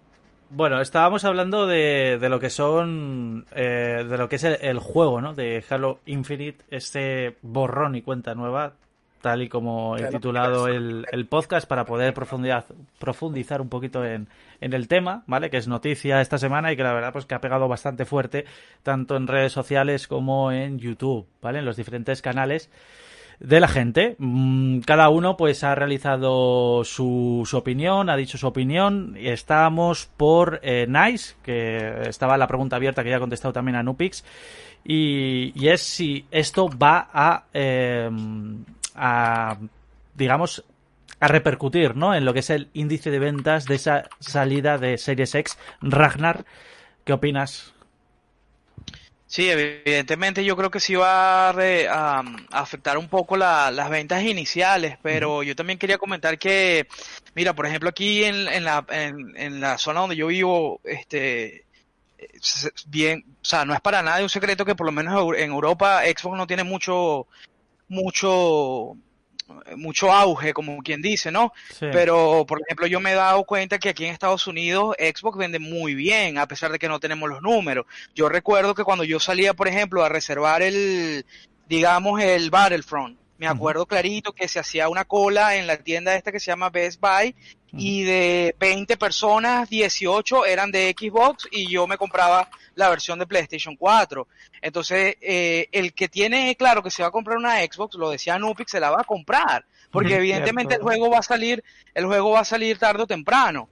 Bueno, 0.51 0.80
estábamos 0.80 1.24
hablando 1.24 1.66
de, 1.66 2.18
de, 2.20 2.28
lo 2.28 2.40
que 2.40 2.51
son, 2.51 3.46
eh, 3.55 4.05
de 4.09 4.18
lo 4.18 4.28
que 4.28 4.36
es 4.36 4.44
el, 4.44 4.78
juego, 4.78 5.20
¿no? 5.20 5.34
De 5.34 5.64
Halo 5.68 6.01
Infinite, 6.07 6.64
este 6.70 7.36
borrón 7.42 7.94
y 7.94 8.03
cuenta 8.03 8.34
nueva, 8.34 8.74
tal 9.21 9.43
y 9.43 9.49
como 9.49 9.97
he 9.97 10.07
titulado 10.09 10.68
el, 10.68 11.07
el, 11.12 11.27
podcast 11.27 11.68
para 11.68 11.85
poder 11.85 12.14
profundizar, 12.14 12.64
profundizar 12.99 13.61
un 13.61 13.68
poquito 13.68 14.05
en, 14.05 14.29
en, 14.61 14.73
el 14.73 14.89
tema, 14.89 15.23
¿vale? 15.27 15.51
Que 15.51 15.59
es 15.59 15.68
noticia 15.68 16.21
esta 16.21 16.39
semana 16.39 16.73
y 16.73 16.77
que 16.77 16.83
la 16.83 16.93
verdad 16.93 17.12
pues 17.12 17.27
que 17.27 17.35
ha 17.35 17.41
pegado 17.41 17.68
bastante 17.68 18.05
fuerte 18.05 18.45
tanto 18.83 19.16
en 19.16 19.27
redes 19.27 19.53
sociales 19.53 20.09
como 20.09 20.53
en 20.53 20.79
YouTube, 20.79 21.27
¿vale? 21.43 21.61
En 21.61 21.64
los 21.64 21.77
diferentes 21.77 22.23
canales 22.23 22.71
de 23.41 23.59
la 23.59 23.68
gente. 23.68 24.16
Mm, 24.18 24.81
cada 24.81 25.09
uno 25.09 25.37
pues 25.37 25.64
ha 25.64 25.75
realizado 25.75 26.85
su, 26.85 27.43
su 27.47 27.57
opinión, 27.57 28.11
ha 28.11 28.16
dicho 28.16 28.39
su 28.39 28.47
opinión. 28.47 29.16
y 29.18 29.29
Estamos 29.29 30.09
por 30.16 30.61
eh, 30.62 30.87
Nice, 30.89 31.35
que 31.43 32.03
estaba 32.09 32.37
la 32.37 32.47
pregunta 32.47 32.77
abierta 32.77 33.03
que 33.03 33.11
ya 33.11 33.16
ha 33.16 33.21
contestado 33.21 33.53
también 33.53 33.77
a 33.77 33.83
Nupix. 33.83 34.25
Y, 34.85 35.53
y 35.55 35.68
es 35.68 35.83
si 35.83 36.27
esto 36.31 36.68
va 36.68 37.09
a... 37.12 37.45
Eh, 37.53 38.09
a, 39.01 39.57
digamos, 40.14 40.64
a 41.18 41.28
repercutir, 41.28 41.96
¿no? 41.96 42.14
En 42.14 42.24
lo 42.24 42.32
que 42.32 42.40
es 42.40 42.51
el 42.51 42.68
índice 42.74 43.11
de 43.11 43.18
ventas 43.18 43.64
de 43.64 43.76
esa 43.76 44.09
salida 44.20 44.78
de 44.78 44.98
Series 44.98 45.34
X. 45.34 45.59
Ragnar, 45.80 46.44
¿qué 47.05 47.12
opinas? 47.14 47.72
Sí, 49.26 49.48
evidentemente 49.48 50.44
yo 50.44 50.57
creo 50.57 50.72
que 50.72 50.80
sí 50.80 50.96
va 50.96 51.51
a, 51.51 52.24
afectar 52.51 52.98
un 52.98 53.09
poco 53.09 53.36
las 53.36 53.88
ventas 53.88 54.24
iniciales, 54.24 54.98
pero 55.03 55.44
yo 55.44 55.55
también 55.55 55.78
quería 55.78 55.98
comentar 55.98 56.36
que, 56.36 56.88
mira, 57.36 57.55
por 57.55 57.66
ejemplo, 57.66 57.88
aquí 57.88 58.24
en, 58.24 58.48
en, 58.48 58.64
la, 58.64 58.84
en, 58.90 59.61
la 59.61 59.78
zona 59.78 60.01
donde 60.01 60.16
yo 60.16 60.26
vivo, 60.26 60.80
este, 60.82 61.64
bien, 62.88 63.24
o 63.40 63.44
sea, 63.44 63.64
no 63.64 63.72
es 63.72 63.80
para 63.80 64.03
nadie 64.03 64.24
un 64.24 64.28
secreto 64.28 64.64
que 64.64 64.74
por 64.74 64.86
lo 64.86 64.92
menos 64.92 65.32
en 65.36 65.51
Europa 65.51 66.03
Xbox 66.05 66.36
no 66.36 66.48
tiene 66.48 66.64
mucho, 66.64 67.28
mucho 67.91 68.97
mucho 69.76 70.12
auge, 70.12 70.53
como 70.53 70.80
quien 70.82 71.03
dice, 71.03 71.30
¿no? 71.30 71.53
Pero, 71.80 72.45
por 72.47 72.61
ejemplo, 72.62 72.86
yo 72.86 73.01
me 73.01 73.12
he 73.12 73.14
dado 73.14 73.45
cuenta 73.45 73.78
que 73.78 73.88
aquí 73.88 74.05
en 74.05 74.12
Estados 74.12 74.47
Unidos 74.47 74.95
Xbox 74.99 75.36
vende 75.38 75.59
muy 75.59 75.95
bien, 75.95 76.38
a 76.38 76.47
pesar 76.47 76.70
de 76.70 76.78
que 76.78 76.88
no 76.88 77.01
tenemos 77.01 77.28
los 77.28 77.43
números. 77.43 77.86
Yo 78.14 78.28
recuerdo 78.28 78.74
que 78.74 78.84
cuando 78.84 79.05
yo 79.05 79.18
salía, 79.20 79.53
por 79.53 79.68
ejemplo, 79.68 80.05
a 80.05 80.09
reservar 80.09 80.62
el, 80.62 81.26
digamos, 81.68 82.20
el 82.22 82.51
Battlefront, 82.51 83.18
me 83.38 83.49
acuerdo 83.49 83.86
clarito 83.86 84.32
que 84.32 84.49
se 84.49 84.59
hacía 84.59 84.91
una 84.91 85.07
cola 85.07 85.57
en 85.57 85.66
la 85.66 85.78
tienda 85.78 86.14
esta 86.14 86.30
que 86.30 86.41
se 86.41 86.51
llama 86.51 86.68
Best 86.68 87.01
Buy 87.01 87.34
y 87.73 88.03
de 88.03 88.55
20 88.59 88.97
personas, 88.97 89.68
18 89.68 90.47
eran 90.47 90.71
de 90.71 90.95
Xbox 90.99 91.49
y 91.51 91.68
yo 91.68 91.87
me 91.87 91.97
compraba 91.97 92.49
la 92.75 92.89
versión 92.89 93.18
de 93.18 93.27
PlayStation 93.27 93.77
4. 93.77 94.27
Entonces, 94.62 95.16
eh, 95.21 95.68
el 95.73 95.93
que 95.93 96.09
tiene 96.09 96.55
claro 96.57 96.83
que 96.83 96.91
se 96.91 97.03
va 97.03 97.09
a 97.09 97.12
comprar 97.12 97.37
una 97.39 97.59
Xbox, 97.61 97.97
lo 97.97 98.11
decía 98.11 98.39
Nupix, 98.39 98.73
se 98.73 98.81
la 98.81 98.91
va 98.91 99.03
a 99.03 99.05
comprar, 99.05 99.64
porque 99.91 100.16
evidentemente 100.16 100.75
el 100.75 100.83
juego 100.83 101.11
va 101.11 101.18
a 101.18 101.23
salir, 101.23 101.62
el 101.95 102.07
juego 102.07 102.31
va 102.31 102.41
a 102.41 102.45
salir 102.45 102.79
tarde 102.79 103.03
o 103.03 103.07
temprano. 103.07 103.68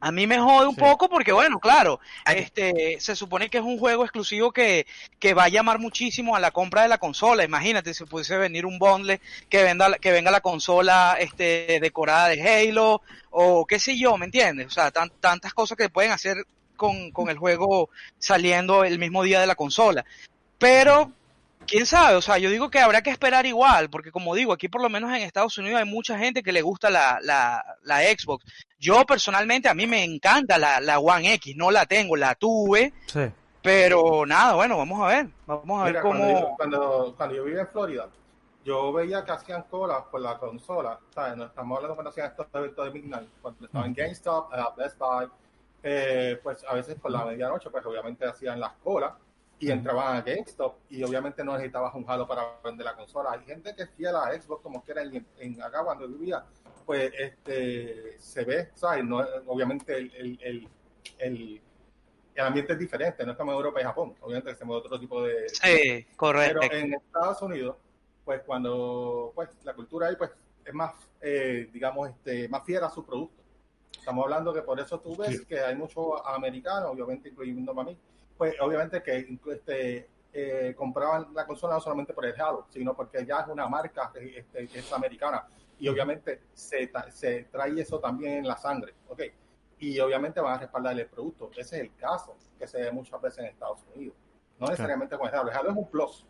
A 0.00 0.10
mí 0.12 0.26
me 0.26 0.38
jode 0.38 0.66
un 0.66 0.76
poco 0.76 1.10
porque, 1.10 1.30
bueno, 1.32 1.60
claro, 1.60 2.00
este, 2.24 2.98
se 3.00 3.14
supone 3.14 3.50
que 3.50 3.58
es 3.58 3.64
un 3.64 3.78
juego 3.78 4.02
exclusivo 4.02 4.50
que, 4.50 4.86
que 5.18 5.34
va 5.34 5.44
a 5.44 5.48
llamar 5.50 5.78
muchísimo 5.78 6.34
a 6.34 6.40
la 6.40 6.50
compra 6.52 6.82
de 6.82 6.88
la 6.88 6.96
consola. 6.96 7.44
Imagínate 7.44 7.92
si 7.92 8.04
pudiese 8.04 8.38
venir 8.38 8.64
un 8.64 8.78
bundle 8.78 9.20
que 9.50 9.62
venda, 9.62 9.98
que 9.98 10.10
venga 10.10 10.30
la 10.30 10.40
consola, 10.40 11.18
este, 11.20 11.80
decorada 11.80 12.28
de 12.28 12.40
Halo, 12.40 13.02
o 13.30 13.66
qué 13.66 13.78
sé 13.78 13.98
yo, 13.98 14.16
¿me 14.16 14.24
entiendes? 14.24 14.68
O 14.68 14.70
sea, 14.70 14.90
tantas 14.90 15.52
cosas 15.52 15.76
que 15.76 15.90
pueden 15.90 16.12
hacer 16.12 16.46
con, 16.76 17.10
con 17.10 17.28
el 17.28 17.36
juego 17.36 17.90
saliendo 18.18 18.84
el 18.84 18.98
mismo 18.98 19.22
día 19.22 19.40
de 19.40 19.46
la 19.46 19.54
consola. 19.54 20.06
Pero 20.58 21.12
quién 21.70 21.86
sabe, 21.86 22.16
o 22.16 22.20
sea, 22.20 22.36
yo 22.38 22.50
digo 22.50 22.68
que 22.68 22.80
habrá 22.80 23.00
que 23.00 23.10
esperar 23.10 23.46
igual, 23.46 23.88
porque 23.90 24.10
como 24.10 24.34
digo, 24.34 24.52
aquí 24.52 24.68
por 24.68 24.82
lo 24.82 24.88
menos 24.88 25.10
en 25.10 25.22
Estados 25.22 25.56
Unidos 25.56 25.78
hay 25.78 25.86
mucha 25.86 26.18
gente 26.18 26.42
que 26.42 26.50
le 26.52 26.62
gusta 26.62 26.90
la, 26.90 27.20
la, 27.22 27.64
la 27.84 28.00
Xbox. 28.00 28.44
Yo 28.78 29.06
personalmente, 29.06 29.68
a 29.68 29.74
mí 29.74 29.86
me 29.86 30.02
encanta 30.02 30.58
la, 30.58 30.80
la 30.80 30.98
One 30.98 31.34
X, 31.34 31.54
no 31.56 31.70
la 31.70 31.86
tengo, 31.86 32.16
la 32.16 32.34
tuve. 32.34 32.92
Sí. 33.06 33.20
Pero 33.62 34.26
nada, 34.26 34.54
bueno, 34.54 34.78
vamos 34.78 35.00
a 35.00 35.06
ver, 35.06 35.28
vamos 35.46 35.80
a 35.80 35.84
ver 35.84 36.00
cómo... 36.00 36.56
Cuando, 36.56 37.14
cuando, 37.16 37.36
yo 37.36 37.44
vivía 37.44 37.60
en 37.60 37.68
Florida, 37.68 38.08
yo 38.64 38.92
veía 38.92 39.24
que 39.24 39.32
hacían 39.32 39.62
colas 39.64 40.02
por 40.10 40.20
la 40.22 40.38
consola, 40.38 40.98
¿sabes? 41.14 41.36
No 41.36 41.44
estamos 41.44 41.76
hablando 41.76 41.94
cuando 41.94 42.10
hacían 42.10 42.30
estos 42.30 42.46
eventos 42.54 42.84
de 42.84 42.90
Midnight, 42.90 43.28
cuando 43.40 43.66
estaban 43.66 43.88
en 43.88 43.94
GameStop, 43.94 44.50
uh, 44.52 44.76
Best 44.76 44.98
Buy, 44.98 45.28
eh, 45.82 46.40
pues 46.42 46.64
a 46.68 46.74
veces 46.74 46.96
por 46.96 47.10
la 47.10 47.24
medianoche, 47.26 47.70
pues 47.70 47.84
obviamente 47.84 48.24
hacían 48.24 48.58
las 48.58 48.72
colas 48.82 49.12
y 49.60 49.70
entraban 49.70 50.16
a 50.16 50.22
GameStop 50.22 50.78
y 50.88 51.02
obviamente 51.02 51.44
no 51.44 51.52
necesitabas 51.52 51.94
un 51.94 52.04
halo 52.08 52.26
para 52.26 52.58
vender 52.64 52.86
la 52.86 52.96
consola. 52.96 53.32
Hay 53.32 53.44
gente 53.44 53.74
que 53.76 53.82
es 53.82 53.90
fiel 53.90 54.16
a 54.16 54.32
Xbox 54.32 54.62
como 54.62 54.82
quiera 54.82 55.02
en, 55.02 55.26
en 55.38 55.62
acá 55.62 55.84
cuando 55.84 56.08
vivía, 56.08 56.42
pues 56.86 57.12
este 57.16 58.18
se 58.18 58.44
ve, 58.44 58.70
¿sabes? 58.74 59.04
No, 59.04 59.18
obviamente 59.46 59.96
el, 59.98 60.14
el, 60.16 60.38
el, 60.42 60.68
el, 61.18 61.62
ambiente 62.38 62.72
es 62.72 62.78
diferente, 62.78 63.24
no 63.26 63.32
es 63.32 63.38
como 63.38 63.52
Europa 63.52 63.82
y 63.82 63.84
Japón, 63.84 64.14
obviamente 64.22 64.54
se 64.54 64.64
mueve 64.64 64.86
otro 64.86 64.98
tipo 64.98 65.22
de... 65.22 65.46
Sí, 65.50 66.06
correcto. 66.16 66.60
Pero 66.62 66.74
en 66.74 66.94
Estados 66.94 67.42
Unidos, 67.42 67.76
pues 68.24 68.40
cuando 68.46 69.30
pues 69.34 69.50
la 69.62 69.74
cultura 69.74 70.08
ahí 70.08 70.16
pues 70.16 70.30
es 70.64 70.72
más, 70.72 70.94
eh, 71.20 71.68
digamos, 71.70 72.08
este, 72.08 72.48
más 72.48 72.64
fiel 72.64 72.82
a 72.82 72.88
su 72.88 73.04
producto. 73.04 73.42
Estamos 73.92 74.24
hablando 74.24 74.54
que 74.54 74.62
por 74.62 74.80
eso 74.80 74.98
tú 75.00 75.14
ves 75.16 75.42
que 75.42 75.60
hay 75.60 75.76
muchos 75.76 76.14
americanos, 76.24 76.92
obviamente 76.92 77.28
incluyendo 77.28 77.78
a 77.78 77.84
mí, 77.84 77.98
pues 78.40 78.58
obviamente 78.58 79.02
que 79.02 79.38
este, 79.52 80.08
eh, 80.32 80.74
compraban 80.74 81.34
la 81.34 81.46
consola 81.46 81.74
no 81.74 81.80
solamente 81.82 82.14
por 82.14 82.24
el 82.24 82.40
Halo, 82.40 82.66
sino 82.70 82.96
porque 82.96 83.26
ya 83.26 83.40
es 83.40 83.48
una 83.48 83.68
marca 83.68 84.10
este, 84.14 84.66
que 84.66 84.78
es 84.78 84.90
americana 84.94 85.46
y 85.78 85.86
obviamente 85.88 86.44
se, 86.54 86.90
se, 87.10 87.44
trae 87.52 87.78
eso 87.78 88.00
también 88.00 88.38
en 88.38 88.48
la 88.48 88.56
sangre, 88.56 88.94
¿ok? 89.08 89.24
Y 89.80 90.00
obviamente 90.00 90.40
van 90.40 90.54
a 90.54 90.58
respaldar 90.58 90.98
el 90.98 91.06
producto. 91.06 91.50
Ese 91.54 91.76
es 91.76 91.82
el 91.82 91.94
caso 91.96 92.34
que 92.58 92.66
se 92.66 92.80
ve 92.80 92.90
muchas 92.90 93.20
veces 93.20 93.40
en 93.40 93.44
Estados 93.50 93.84
Unidos. 93.94 94.16
No 94.58 94.68
necesariamente 94.68 95.18
con 95.18 95.28
el 95.28 95.34
Halo. 95.34 95.50
El 95.50 95.56
Halo 95.58 95.70
es 95.72 95.76
un 95.76 95.90
plus, 95.90 96.26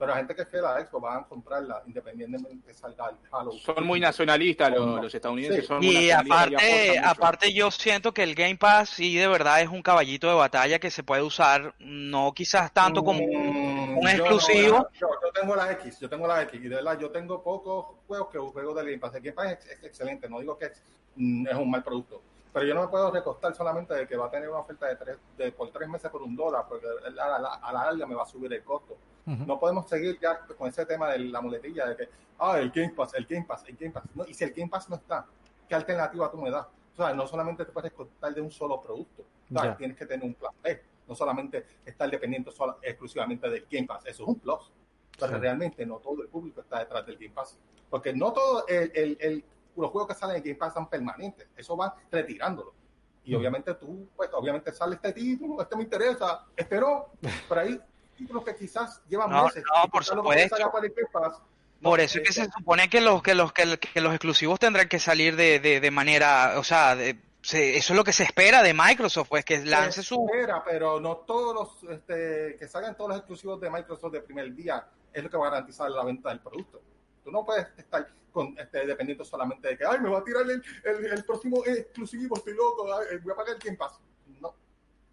Pero 0.00 0.12
la 0.12 0.16
gente 0.16 0.34
que 0.34 0.42
es 0.42 0.48
fiel 0.48 0.64
a 0.64 0.80
Xbox 0.80 1.02
van 1.02 1.18
a 1.18 1.28
comprarla 1.28 1.82
independientemente 1.86 2.66
de 2.66 2.74
salga 2.74 3.10
el 3.10 3.16
Halo. 3.30 3.52
Son 3.52 3.86
muy 3.86 4.00
nacionalistas 4.00 4.70
los, 4.70 5.02
los 5.02 5.14
estadounidenses. 5.14 5.60
Sí. 5.60 5.66
Son 5.66 5.84
Y 5.84 6.10
aparte, 6.10 6.98
aparte 6.98 7.52
yo 7.52 7.70
siento 7.70 8.12
que 8.12 8.22
el 8.22 8.34
Game 8.34 8.56
Pass 8.56 8.88
sí 8.88 9.14
de 9.16 9.28
verdad 9.28 9.60
es 9.60 9.68
un 9.68 9.82
caballito 9.82 10.26
de 10.26 10.34
batalla 10.34 10.78
que 10.78 10.90
se 10.90 11.02
puede 11.02 11.22
usar, 11.22 11.74
no 11.78 12.32
quizás 12.32 12.72
tanto 12.72 13.04
como 13.04 13.22
un, 13.22 13.90
Mm, 13.90 13.98
un 13.98 14.02
yo 14.02 14.08
exclusivo. 14.10 14.78
no, 14.78 14.88
yo, 14.92 15.08
yo 15.22 15.32
tengo 15.32 15.56
la 15.56 15.72
X, 15.72 16.00
yo 16.00 16.08
tengo 16.08 16.26
la 16.26 16.42
X, 16.42 16.60
y 16.60 16.68
de 16.68 16.76
verdad 16.76 16.98
yo 16.98 17.10
tengo 17.10 17.42
pocos 17.42 17.96
juegos 18.06 18.28
que 18.30 18.38
juego 18.38 18.74
del 18.74 18.86
Game 18.86 18.98
Pass. 18.98 19.14
El 19.14 19.22
Game 19.22 19.34
Pass 19.34 19.52
es, 19.52 19.66
es 19.66 19.84
excelente, 19.84 20.28
no 20.28 20.40
digo 20.40 20.56
que 20.56 20.66
es, 20.66 20.82
mm, 21.16 21.46
es 21.48 21.54
un 21.54 21.70
mal 21.70 21.82
producto, 21.82 22.22
pero 22.52 22.66
yo 22.66 22.74
no 22.74 22.82
me 22.82 22.88
puedo 22.88 23.10
recostar 23.10 23.54
solamente 23.54 23.94
de 23.94 24.06
que 24.08 24.16
va 24.16 24.26
a 24.26 24.30
tener 24.30 24.48
una 24.48 24.58
oferta 24.60 24.86
de, 24.86 24.96
tres, 24.96 25.16
de 25.36 25.52
por 25.52 25.70
tres 25.70 25.88
meses 25.88 26.10
por 26.10 26.22
un 26.22 26.34
dólar, 26.34 26.64
porque 26.68 26.86
a 26.86 27.10
la, 27.10 27.36
a 27.36 27.72
la- 27.72 27.84
larga 27.84 28.06
me 28.06 28.14
va 28.14 28.22
a 28.22 28.26
subir 28.26 28.52
el 28.52 28.62
costo. 28.64 28.96
No 29.26 29.60
podemos 29.60 29.88
seguir 29.88 30.18
ya 30.20 30.40
con 30.58 30.68
ese 30.68 30.84
tema 30.86 31.08
de 31.10 31.18
la 31.20 31.40
muletilla 31.40 31.86
de 31.86 31.96
que, 31.96 32.08
ah, 32.38 32.58
el 32.58 32.70
Game 32.70 32.90
Pass, 32.90 33.14
el 33.14 33.26
Game 33.26 33.44
Pass, 33.46 33.62
el 33.68 33.76
Game 33.76 33.92
Pass. 33.92 34.02
No, 34.14 34.24
y 34.26 34.34
si 34.34 34.42
el 34.42 34.50
Game 34.52 34.68
Pass 34.68 34.88
no 34.88 34.96
está, 34.96 35.24
¿qué 35.68 35.74
alternativa 35.76 36.28
tú 36.30 36.38
me 36.38 36.50
das? 36.50 36.66
O 36.94 36.96
sea, 36.96 37.14
no 37.14 37.26
solamente 37.28 37.64
te 37.64 37.70
puedes 37.70 37.92
contar 37.92 38.34
de 38.34 38.40
un 38.40 38.50
solo 38.50 38.80
producto, 38.80 39.22
o 39.22 39.54
sea, 39.54 39.70
Ya. 39.70 39.76
tienes 39.76 39.96
que 39.96 40.06
tener 40.06 40.26
un 40.26 40.34
plan 40.34 40.52
B, 40.62 40.82
no 41.06 41.14
solamente 41.14 41.64
estar 41.86 42.10
dependiente 42.10 42.50
solo, 42.50 42.78
exclusivamente 42.82 43.48
del 43.48 43.66
Game 43.70 43.86
Pass, 43.86 44.06
eso 44.06 44.22
es 44.24 44.28
un 44.28 44.40
plus. 44.40 44.72
Pero 45.18 45.34
Sí. 45.34 45.38
realmente 45.38 45.86
no 45.86 45.98
todo 45.98 46.22
el 46.22 46.28
público 46.28 46.62
está 46.62 46.80
detrás 46.80 47.06
del 47.06 47.16
Game 47.16 47.30
Pass, 47.34 47.56
porque 47.88 48.12
no 48.12 48.32
todos 48.32 48.64
los 49.80 49.90
juegos 49.90 50.08
que 50.08 50.14
salen 50.18 50.36
en 50.36 50.42
Game 50.42 50.54
Pass 50.56 50.74
son 50.74 50.88
permanentes, 50.88 51.48
eso 51.56 51.76
van 51.76 51.92
retirándolo. 52.10 52.74
Y 53.24 53.34
obviamente 53.34 53.74
tú, 53.74 54.08
pues 54.16 54.30
obviamente 54.32 54.72
sale 54.72 54.94
este 54.96 55.12
título, 55.12 55.60
este 55.62 55.76
me 55.76 55.82
interesa, 55.84 56.46
este 56.56 56.80
no, 56.80 57.06
pero 57.48 57.60
hay 57.60 57.80
títulos 58.16 58.44
que 58.44 58.54
quizás 58.56 59.02
llevan 59.08 59.30
No, 59.30 59.44
meses. 59.44 59.62
no, 59.64 59.88
por 59.90 60.04
supuesto. 60.04 60.56
Por 61.82 61.98
eso 62.00 62.18
es 62.18 62.24
que 62.24 62.30
eh, 62.30 62.44
se 62.44 62.50
supone 62.50 62.90
que 62.90 63.00
los 63.00 63.22
que 63.22 63.34
los 63.34 63.52
que, 63.52 63.78
que 63.78 64.00
los 64.00 64.12
exclusivos 64.12 64.58
tendrán 64.58 64.88
que 64.88 64.98
salir 64.98 65.34
de, 65.36 65.60
de, 65.60 65.80
de 65.80 65.90
manera, 65.90 66.54
o 66.58 66.64
sea, 66.64 66.94
de- 66.94 67.18
se- 67.42 67.78
eso 67.78 67.94
es 67.94 67.96
lo 67.96 68.04
que 68.04 68.12
se 68.12 68.24
espera 68.24 68.62
de 68.62 68.74
Microsoft, 68.74 69.28
pues 69.30 69.46
que 69.46 69.64
lance 69.64 70.02
su 70.02 70.26
espera, 70.26 70.62
pero 70.62 71.00
no 71.00 71.16
todos 71.18 71.54
los 71.82 71.90
este, 71.90 72.56
que 72.58 72.68
salgan 72.68 72.94
todos 72.98 73.08
los 73.10 73.18
exclusivos 73.18 73.58
de 73.62 73.70
Microsoft 73.70 74.12
de 74.12 74.20
primer 74.20 74.54
día 74.54 74.86
es 75.10 75.22
lo 75.24 75.30
que 75.30 75.38
va 75.38 75.46
a 75.46 75.50
garantizar 75.50 75.90
la 75.90 76.04
venta 76.04 76.28
del 76.28 76.40
producto. 76.40 76.82
Tú 77.24 77.30
no 77.32 77.44
puedes 77.46 77.66
estar 77.78 78.06
con, 78.30 78.58
este, 78.58 78.86
dependiendo 78.86 79.24
solamente 79.24 79.68
de 79.68 79.78
que, 79.78 79.84
ay, 79.84 80.00
me 80.00 80.08
va 80.08 80.18
a 80.18 80.24
tirar 80.24 80.42
el, 80.42 80.62
el, 80.84 81.06
el 81.06 81.24
próximo 81.24 81.62
exclusivo, 81.66 82.36
estoy 82.36 82.54
loco, 82.54 82.86
ay, 82.94 83.18
voy 83.18 83.32
a 83.32 83.36
pagar 83.36 83.54
el 83.56 83.60
Game 83.62 83.76
Pass. 83.76 83.98
No, 84.40 84.54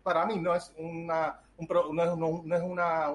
para 0.03 0.25
mí 0.25 0.39
no 0.39 0.55
es 0.55 0.73
una, 0.77 1.41
un 1.57 1.67
no 1.95 2.03
es, 2.03 2.17
no- 2.17 2.41
no 2.43 2.55
es 2.55 2.61
una 2.63 3.13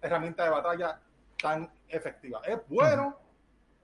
herramienta 0.00 0.44
de 0.44 0.50
batalla 0.50 1.00
tan 1.40 1.70
efectiva. 1.88 2.40
Es 2.46 2.58
bueno, 2.68 3.16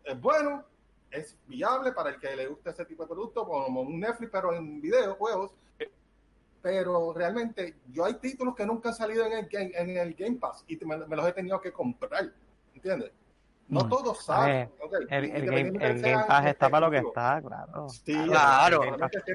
es 0.05 0.21
bueno, 0.21 0.65
es 1.11 1.37
viable 1.47 1.93
para 1.93 2.11
el 2.11 2.19
que 2.21 2.35
le 2.37 2.47
guste 2.47 2.71
ese 2.71 2.85
tipo 2.85 3.03
de 3.05 3.09
producto, 3.09 3.47
como 3.47 3.81
un 3.83 4.01
Netflix, 4.01 4.31
pero 4.33 4.53
en 4.55 4.81
videojuegos. 4.81 5.53
Pero 6.61 7.13
realmente, 7.15 7.77
yo 7.93 8.05
hay 8.05 8.15
títulos 8.15 8.55
que 8.57 8.67
nunca 8.67 8.89
han 8.89 8.95
salido 8.95 9.25
en 9.25 9.33
el, 9.33 9.47
Game- 9.49 9.71
en 9.75 9.97
el 9.97 10.15
Game 10.15 10.37
Pass 10.39 10.65
y 10.67 10.77
me, 10.85 10.97
me 11.07 11.17
los 11.17 11.27
he 11.29 11.33
tenido 11.33 11.61
que 11.61 11.73
comprar. 11.73 12.33
¿Entiendes? 12.75 13.13
No 13.69 13.81
Mm. 13.81 13.89
todos 13.91 14.19
A 14.21 14.23
saben. 14.23 14.71
El, 15.11 15.25
el 15.31 15.45
Game, 15.45 15.73
el 15.87 16.25
Pass 16.27 16.47
está 16.47 16.71
para 16.71 16.87
lo 16.87 16.91
que 16.91 16.99
está, 17.07 17.41
claro. 17.43 17.89
Sí, 17.91 18.15
Claro. 18.27 18.81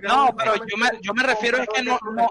No, 0.01 0.35
pero 0.35 0.55
yo 0.55 0.77
me, 0.77 0.89
yo 1.01 1.13
me 1.13 1.21
refiero 1.21 1.59
es 1.59 1.67
que 1.69 1.83
no, 1.83 1.99
no, 2.03 2.11
no, 2.13 2.29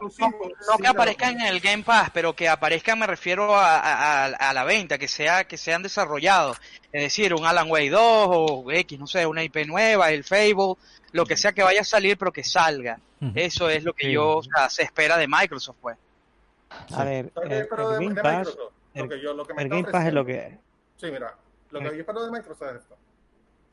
no 0.68 0.78
que 0.78 0.86
aparezcan 0.88 1.40
en 1.40 1.46
el 1.46 1.60
Game 1.60 1.84
Pass, 1.84 2.10
pero 2.12 2.34
que 2.34 2.48
aparezcan 2.48 2.98
me 2.98 3.06
refiero 3.06 3.54
a, 3.54 3.76
a, 3.78 4.24
a 4.26 4.52
la 4.52 4.64
venta, 4.64 4.98
que 4.98 5.06
sea 5.06 5.44
que 5.44 5.56
sean 5.56 5.82
desarrollados. 5.84 6.58
Es 6.92 7.02
decir, 7.02 7.34
un 7.34 7.46
Alan 7.46 7.70
Wake 7.70 7.90
2 7.90 8.00
o 8.02 8.70
X, 8.72 8.98
no 8.98 9.06
sé, 9.06 9.24
una 9.24 9.44
IP 9.44 9.64
nueva, 9.66 10.10
el 10.10 10.24
Fable, 10.24 10.74
lo 11.12 11.24
que 11.24 11.36
sea 11.36 11.52
que 11.52 11.62
vaya 11.62 11.82
a 11.82 11.84
salir, 11.84 12.18
pero 12.18 12.32
que 12.32 12.42
salga. 12.42 12.98
Eso 13.36 13.70
es 13.70 13.84
lo 13.84 13.92
que 13.92 14.06
Sí. 14.06 14.12
yo, 14.14 14.38
o 14.38 14.42
sea, 14.42 14.68
se 14.68 14.82
espera 14.82 15.16
de 15.16 15.28
Microsoft, 15.28 15.76
pues. 15.80 15.96
A 16.94 17.04
ver, 17.04 17.30
¿Sabes 17.32 17.48
qué 17.48 17.54
el, 17.54 18.08
Game 18.08 18.20
Pass, 18.20 18.58
el- 18.94 19.08
Game 19.68 19.84
Pass 19.84 20.06
es 20.06 20.12
lo 20.12 20.24
que 20.26 20.58
Sí, 20.96 21.06
mira, 21.10 21.34
lo 21.72 21.80
que 21.80 21.86
El- 21.88 21.94
yo 21.94 22.00
espero 22.00 22.24
de 22.24 22.30
Microsoft 22.30 22.68
es 22.70 22.82
esto. 22.82 22.96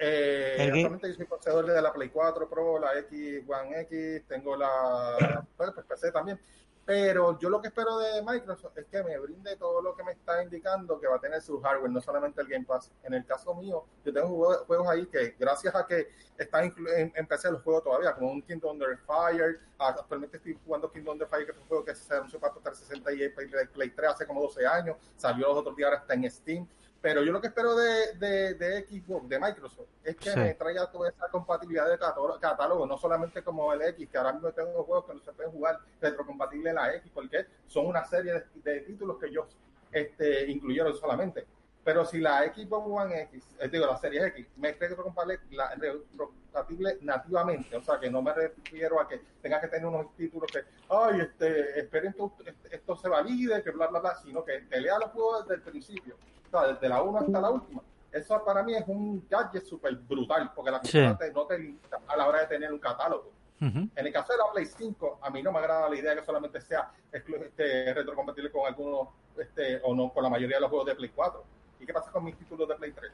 Eh, 0.01 0.55
actualmente 0.73 1.09
yo 1.09 1.15
soy 1.15 1.25
poseedor 1.25 1.65
de 1.65 1.81
la 1.81 1.91
Play 1.91 2.09
4 2.09 2.49
Pro, 2.49 2.79
la 2.79 2.97
X 2.99 3.43
One 3.47 3.81
X, 3.81 4.23
tengo 4.27 4.55
la 4.55 5.45
pues 5.57 5.71
PC 5.87 6.11
también. 6.11 6.39
Pero 6.85 7.37
yo 7.37 7.49
lo 7.51 7.61
que 7.61 7.67
espero 7.67 7.99
de 7.99 8.23
Microsoft 8.23 8.75
es 8.77 8.85
que 8.87 9.03
me 9.03 9.15
brinde 9.19 9.55
todo 9.57 9.79
lo 9.79 9.95
que 9.95 10.03
me 10.03 10.13
está 10.13 10.41
indicando 10.41 10.99
que 10.99 11.05
va 11.05 11.17
a 11.17 11.19
tener 11.19 11.39
su 11.39 11.61
hardware, 11.61 11.91
no 11.91 12.01
solamente 12.01 12.41
el 12.41 12.47
Game 12.47 12.65
Pass. 12.65 12.91
En 13.03 13.13
el 13.13 13.25
caso 13.27 13.53
mío, 13.53 13.85
yo 14.03 14.11
tengo 14.11 14.27
juegos, 14.29 14.57
juegos 14.65 14.87
ahí 14.87 15.05
que 15.05 15.35
gracias 15.37 15.75
a 15.75 15.85
que 15.85 16.07
están 16.35 16.73
en, 16.95 17.11
en 17.15 17.27
PC 17.27 17.51
los 17.51 17.61
juegos 17.61 17.83
todavía, 17.83 18.15
como 18.15 18.31
un 18.31 18.41
Kingdom 18.41 18.71
Under 18.71 18.97
Fire. 18.97 19.59
Actualmente 19.77 20.37
estoy 20.37 20.57
jugando 20.65 20.91
Kingdom 20.91 21.13
Under 21.13 21.27
Fire, 21.27 21.45
que 21.45 21.51
es 21.51 21.57
un 21.59 21.65
juego 21.67 21.85
que 21.85 21.93
se 21.93 22.11
anunció 22.11 22.39
para 22.39 22.53
360 22.53 23.11
y 23.11 23.29
Play, 23.29 23.67
Play 23.67 23.89
3 23.91 24.09
hace 24.09 24.25
como 24.25 24.41
12 24.41 24.65
años. 24.65 24.97
Salió 25.15 25.49
los 25.49 25.57
otros 25.57 25.75
días, 25.75 25.89
ahora 25.89 26.01
está 26.01 26.15
en 26.15 26.31
Steam. 26.31 26.67
Pero 27.01 27.23
yo 27.23 27.31
lo 27.31 27.39
que 27.39 27.47
espero 27.47 27.75
de, 27.75 28.13
de, 28.15 28.53
de 28.55 28.85
Xbox, 28.85 29.29
de 29.29 29.39
Microsoft, 29.39 29.87
es 30.03 30.17
que 30.17 30.31
Sí. 30.31 30.39
me 30.39 30.53
traiga 30.55 30.91
toda 30.91 31.09
esa 31.09 31.29
compatibilidad 31.29 31.89
de 31.89 31.97
catálogo, 31.97 32.85
no 32.85 32.97
solamente 32.97 33.41
como 33.41 33.71
el 33.71 33.81
X, 33.83 34.09
que 34.09 34.17
ahora 34.17 34.33
mismo 34.33 34.51
tengo 34.51 34.83
juegos 34.83 35.05
que 35.05 35.13
no 35.13 35.19
se 35.21 35.31
pueden 35.31 35.51
jugar 35.53 35.79
retrocompatible 36.01 36.69
en 36.71 36.75
la 36.75 36.93
X, 36.95 37.09
porque 37.13 37.45
son 37.67 37.85
una 37.87 38.03
serie 38.03 38.33
de, 38.33 38.45
de 38.73 38.81
títulos 38.81 39.17
que 39.17 39.27
ellos 39.27 39.45
este, 39.91 40.51
incluyeron 40.51 40.93
solamente. 40.95 41.47
Pero 41.89 42.05
si 42.05 42.19
la 42.19 42.43
Xbox 42.53 42.85
One 42.87 43.21
X, 43.23 43.55
eh, 43.59 43.67
digo, 43.67 43.87
la 43.87 43.97
serie 43.97 44.23
X, 44.27 44.45
me 44.57 44.73
retrocompatible, 44.73 45.39
la- 45.57 45.73
retrocompatible 45.73 46.99
nativamente, 47.01 47.75
o 47.75 47.81
sea, 47.81 47.99
que 47.99 48.11
no 48.11 48.21
me 48.21 48.31
refiero 48.31 49.01
a 49.01 49.07
que 49.07 49.19
tenga 49.41 49.59
que 49.59 49.69
tener 49.69 49.87
unos 49.87 50.13
títulos 50.15 50.51
que, 50.51 50.59
ay, 50.87 51.21
este, 51.21 51.79
esperen 51.79 52.13
que 52.13 52.23
esto, 52.23 52.63
esto 52.69 52.95
se 52.95 53.09
valide, 53.09 53.63
que 53.63 53.71
bla, 53.71 53.87
bla, 53.87 54.01
bla, 54.01 54.15
sino 54.17 54.45
que 54.45 54.59
te 54.69 54.79
lea 54.79 54.99
los 54.99 55.09
juegos 55.09 55.47
desde 55.47 55.55
el 55.55 55.61
principio, 55.63 56.15
o 56.45 56.49
sea, 56.51 56.67
desde 56.73 56.87
la 56.89 57.01
1 57.01 57.17
hasta 57.17 57.41
la 57.41 57.49
última. 57.49 57.81
Eso 58.11 58.45
para 58.45 58.61
mí 58.61 58.75
es 58.75 58.83
un 58.87 59.27
gadget 59.27 59.65
súper 59.65 59.95
brutal, 59.95 60.51
porque 60.53 60.69
la 60.69 60.83
Sí. 60.83 60.99
te- 61.17 61.31
no 61.33 61.47
te 61.47 61.57
limita 61.57 61.99
a 62.07 62.15
la 62.15 62.27
hora 62.27 62.41
de 62.41 62.45
tener 62.47 62.71
un 62.71 62.77
catálogo. 62.77 63.31
En 63.61 63.91
el 63.95 64.13
caso 64.13 64.31
de 64.31 64.37
la 64.37 64.45
Play 64.53 64.67
5, 64.67 65.17
a 65.21 65.29
mí 65.31 65.41
no 65.43 65.51
me 65.51 65.57
agrada 65.59 65.89
la 65.89 65.95
idea 65.95 66.15
que 66.15 66.23
solamente 66.23 66.61
sea 66.61 66.91
este, 67.11 67.93
retrocompatible 67.93 68.51
con 68.51 68.65
algunos, 68.67 69.09
este, 69.37 69.81
o 69.83 69.93
no, 69.95 70.13
con 70.13 70.23
la 70.23 70.29
mayoría 70.29 70.57
de 70.57 70.61
los 70.61 70.69
juegos 70.69 70.87
de 70.87 70.95
Play 70.95 71.09
4. 71.09 71.43
¿Y 71.79 71.85
qué 71.85 71.93
pasa 71.93 72.11
con 72.11 72.23
mis 72.25 72.35
títulos 72.37 72.67
de 72.67 72.75
Play 72.75 72.91
3? 72.91 73.11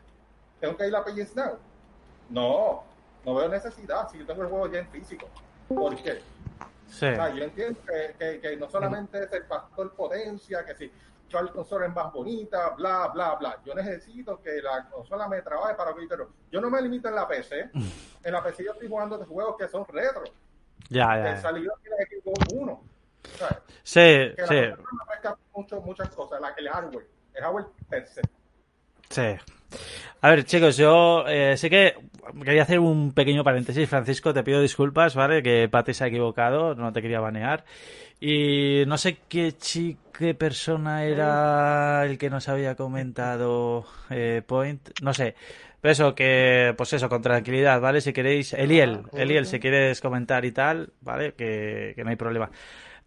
¿Tengo 0.60 0.78
que 0.78 0.88
ir 0.88 0.96
a 0.96 1.04
PS 1.04 1.36
Now? 1.36 1.58
No, 2.30 2.84
no 3.26 3.36
veo 3.36 3.48
necesidad 3.50 4.10
si 4.10 4.18
yo 4.20 4.26
tengo 4.26 4.42
el 4.44 4.50
juego 4.50 4.68
ya 4.72 4.80
en 4.80 4.88
físico. 4.90 5.28
¿Por 5.68 5.96
qué? 5.96 6.22
Sí. 6.88 7.06
O 7.08 7.16
sea, 7.16 7.30
yo 7.34 7.44
entiendo 7.44 7.80
que, 7.86 8.16
que- 8.18 8.40
que 8.40 8.58
no 8.58 8.70
solamente 8.70 9.24
es 9.24 9.32
el 9.34 9.44
factor 9.46 9.92
potencia, 9.94 10.64
que 10.66 10.76
si 10.76 10.92
la 11.32 11.52
consola 11.52 11.88
es 11.88 11.94
más 11.94 12.14
bonita, 12.14 12.70
bla, 12.70 13.08
bla, 13.08 13.36
bla. 13.36 13.58
Yo 13.66 13.74
necesito 13.76 14.42
que 14.42 14.62
la 14.62 14.88
consola 14.90 15.28
me 15.28 15.42
trabaje 15.42 15.76
para 15.76 15.94
que 15.94 16.06
pero 16.08 16.30
yo 16.52 16.62
no 16.62 16.70
me 16.70 16.82
limito 16.82 17.10
en 17.10 17.16
la 17.16 17.28
PC. 17.28 17.70
En 18.26 18.32
la 18.34 18.42
PC 18.42 18.64
yo 18.64 18.72
estoy 18.72 18.88
jugando 18.88 19.20
de 19.20 19.26
juegos 19.26 19.56
que 19.58 19.68
son 19.68 19.86
retro. 19.88 20.24
Ya, 20.90 21.16
ya. 21.24 21.38
salió 21.38 21.72
el 21.84 22.22
Xbox 22.24 22.54
1. 22.54 22.72
O 22.72 23.38
sea, 23.38 23.62
Sí, 23.84 24.00
que 24.00 24.36
la 24.42 24.48
sí, 24.48 24.54
me 24.56 24.76
mucho- 25.54 25.82
muchas 25.82 26.10
cosas. 26.10 26.42
La, 26.42 26.50
el 26.58 26.68
hardware. 26.68 27.08
El 27.36 27.44
hardware 27.44 27.66
per 27.90 28.08
se. 28.08 28.22
Sí. 29.10 29.22
A 30.22 30.30
ver, 30.30 30.44
chicos, 30.46 30.78
yo 30.78 31.26
eh, 31.28 31.56
sí 31.58 31.70
que 31.70 31.96
quería 32.44 32.64
hacer 32.64 32.80
un 32.80 33.12
pequeño 33.14 33.44
paréntesis. 33.44 33.88
Francisco, 33.88 34.34
te 34.34 34.44
pido 34.44 34.62
disculpas, 34.62 35.14
¿vale? 35.16 35.44
Que 35.44 35.68
Pati 35.70 35.94
se 35.94 36.04
ha 36.04 36.08
equivocado, 36.08 36.74
no 36.74 36.92
te 36.92 37.02
quería 37.02 37.20
banear. 37.20 37.64
Y 38.20 38.84
no 38.88 38.98
sé 38.98 39.18
qué 39.28 39.52
chi- 39.58 39.98
qué 40.18 40.34
persona 40.34 41.04
era 41.04 42.06
el 42.06 42.18
que 42.18 42.30
nos 42.30 42.48
había 42.48 42.76
comentado 42.76 43.86
eh, 44.10 44.42
Point, 44.48 44.90
no 45.02 45.14
sé. 45.14 45.36
Pero 45.82 45.92
eso, 45.92 46.16
que, 46.16 46.74
pues 46.76 46.94
eso, 46.94 47.08
con 47.10 47.22
tranquilidad, 47.22 47.80
¿vale? 47.80 48.02
Si 48.02 48.12
queréis, 48.14 48.54
Eliel, 48.54 49.02
Eliel, 49.14 49.46
si 49.46 49.60
quieres 49.60 50.02
comentar 50.02 50.44
y 50.46 50.52
tal, 50.52 50.94
¿vale? 51.02 51.34
Que, 51.34 51.94
que 51.96 52.04
no 52.04 52.10
hay 52.10 52.16
problema. 52.16 52.50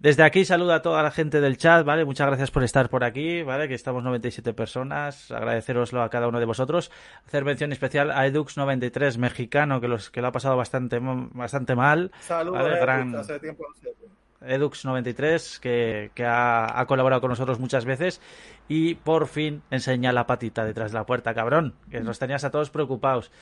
Desde 0.01 0.23
aquí 0.23 0.45
saludo 0.45 0.75
a 0.75 0.81
toda 0.83 1.03
la 1.03 1.11
gente 1.11 1.41
del 1.41 1.57
chat, 1.57 1.85
¿vale? 1.85 2.05
Muchas 2.05 2.29
gracias 2.29 2.53
por 2.53 2.63
estar 2.63 2.89
por 2.89 3.03
aquí, 3.03 3.43
¿vale? 3.43 3.67
Que 3.67 3.75
estamos 3.75 4.05
97 4.05 4.55
personas. 4.55 5.33
Agradeceroslo 5.33 6.03
a 6.03 6.09
cada 6.09 6.29
uno 6.29 6.39
de 6.39 6.47
vosotros. 6.47 6.93
Hacer 7.27 7.45
mención 7.45 7.73
especial 7.73 8.13
a 8.13 8.25
Edux93, 8.29 9.19
mexicano, 9.19 9.81
que, 9.81 9.89
los, 9.89 10.11
que 10.11 10.21
lo 10.21 10.29
ha 10.29 10.33
pasado 10.33 10.57
bastante, 10.57 11.01
bastante 11.03 11.75
mal. 11.75 12.13
Saludos, 12.21 12.59
Vale, 12.61 12.69
Edux, 12.75 12.81
gran- 12.81 13.17
hace 13.17 13.41
tiempo 13.41 13.65
no 13.69 13.75
sé. 13.75 13.93
Edux93, 14.41 15.59
que, 15.59 16.13
que 16.15 16.25
ha, 16.25 16.79
ha 16.81 16.87
colaborado 16.87 17.21
con 17.21 17.31
nosotros 17.31 17.59
muchas 17.59 17.85
veces 17.85 18.21
y 18.69 18.95
por 18.95 19.27
fin 19.27 19.63
enseña 19.73 20.13
la 20.13 20.29
patita 20.29 20.65
detrás 20.65 20.93
de 20.93 20.99
la 20.99 21.07
puerta, 21.07 21.35
cabrón, 21.35 21.75
que 21.91 21.99
nos 22.01 22.21
tenías 22.21 22.45
a 22.45 22.53
todos 22.53 22.71
preocupados. 22.71 23.33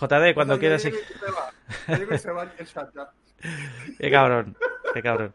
JD, 0.00 0.34
cuando 0.34 0.58
quieras... 0.58 0.84
va. 0.84 2.18
Se 2.18 2.32
va 2.32 2.42
el 2.58 2.66
chat 2.66 2.88
ya. 2.96 3.10
Qué 4.00 4.10
cabrón, 4.10 4.56
qué 4.94 5.02
cabrón. 5.02 5.34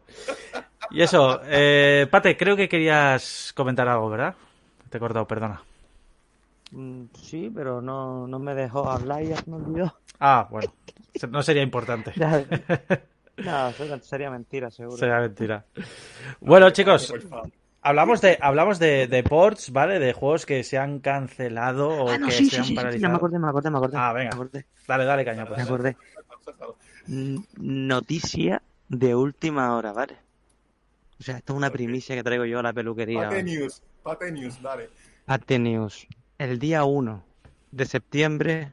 Y 0.90 1.02
eso, 1.02 1.40
eh, 1.44 2.08
Pate, 2.10 2.36
creo 2.36 2.56
que 2.56 2.68
querías 2.68 3.52
comentar 3.54 3.86
algo, 3.86 4.10
¿verdad? 4.10 4.34
Te 4.88 4.96
he 4.96 5.00
cortado, 5.00 5.26
perdona. 5.26 5.62
Mm, 6.72 7.04
sí, 7.14 7.50
pero 7.54 7.80
no, 7.80 8.26
no 8.26 8.38
me 8.38 8.54
dejó 8.54 8.90
hablar 8.90 9.22
y 9.22 9.28
ya 9.28 9.36
se 9.36 9.50
me 9.50 9.56
olvidó. 9.56 9.94
Ah, 10.18 10.48
bueno. 10.50 10.72
No 11.30 11.42
sería 11.42 11.62
importante. 11.62 12.12
no, 13.36 13.72
sería 14.02 14.30
mentira, 14.30 14.70
seguro. 14.70 14.96
Sería 14.96 15.20
mentira. 15.20 15.64
Bueno, 16.40 16.70
chicos, 16.70 17.12
hablamos 17.82 18.20
de 18.20 18.38
hablamos 18.40 18.78
de, 18.78 19.06
de, 19.06 19.22
ports, 19.22 19.72
¿vale? 19.72 19.98
De 19.98 20.12
juegos 20.12 20.46
que 20.46 20.62
se 20.62 20.78
han 20.78 21.00
cancelado 21.00 21.88
o 21.88 22.10
ah, 22.10 22.18
no, 22.18 22.26
que 22.26 22.32
sí, 22.32 22.44
se 22.44 22.50
sí, 22.50 22.56
han 22.56 22.64
sí, 22.64 22.74
paralizado. 22.74 23.10
me 23.12 23.16
acordé, 23.16 23.38
me 23.38 23.48
acordé, 23.48 23.70
me 23.70 23.78
acordé. 23.78 23.96
Ah, 23.96 24.12
venga. 24.12 24.30
Dale, 24.86 25.04
dale, 25.04 25.24
caña. 25.24 25.46
Pues. 25.46 25.58
Me 25.58 25.64
acordé. 25.64 25.96
Noticia 27.56 28.62
de 28.90 29.14
última 29.14 29.74
hora, 29.74 29.92
¿vale? 29.92 30.16
O 31.18 31.22
sea, 31.22 31.38
esto 31.38 31.52
es 31.54 31.56
una 31.56 31.70
primicia 31.70 32.14
que 32.16 32.22
traigo 32.22 32.44
yo 32.44 32.58
a 32.58 32.62
la 32.62 32.72
peluquería. 32.72 33.28
Pate 33.28 33.42
News, 33.42 33.82
Pate 34.02 34.32
News, 34.32 34.60
dale. 34.60 34.90
Pate 35.24 35.58
News. 35.58 36.06
El 36.38 36.58
día 36.58 36.84
1 36.84 37.24
de 37.70 37.84
septiembre, 37.86 38.72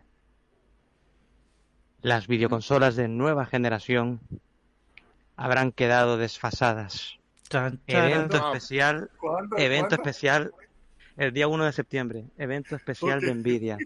las 2.01 2.27
videoconsolas 2.27 2.95
de 2.95 3.07
nueva 3.07 3.45
generación 3.45 4.19
habrán 5.35 5.71
quedado 5.71 6.17
desfasadas. 6.17 7.17
Chan, 7.49 7.79
evento 7.87 8.37
especial, 8.37 9.09
¿Cuándo? 9.19 9.57
evento 9.57 9.87
¿Cuándo? 9.89 9.95
especial, 10.09 10.51
el 11.17 11.31
día 11.33 11.47
1 11.47 11.65
de 11.65 11.71
septiembre, 11.73 12.25
evento 12.37 12.75
especial 12.75 13.21
de 13.21 13.33
Nvidia, 13.35 13.77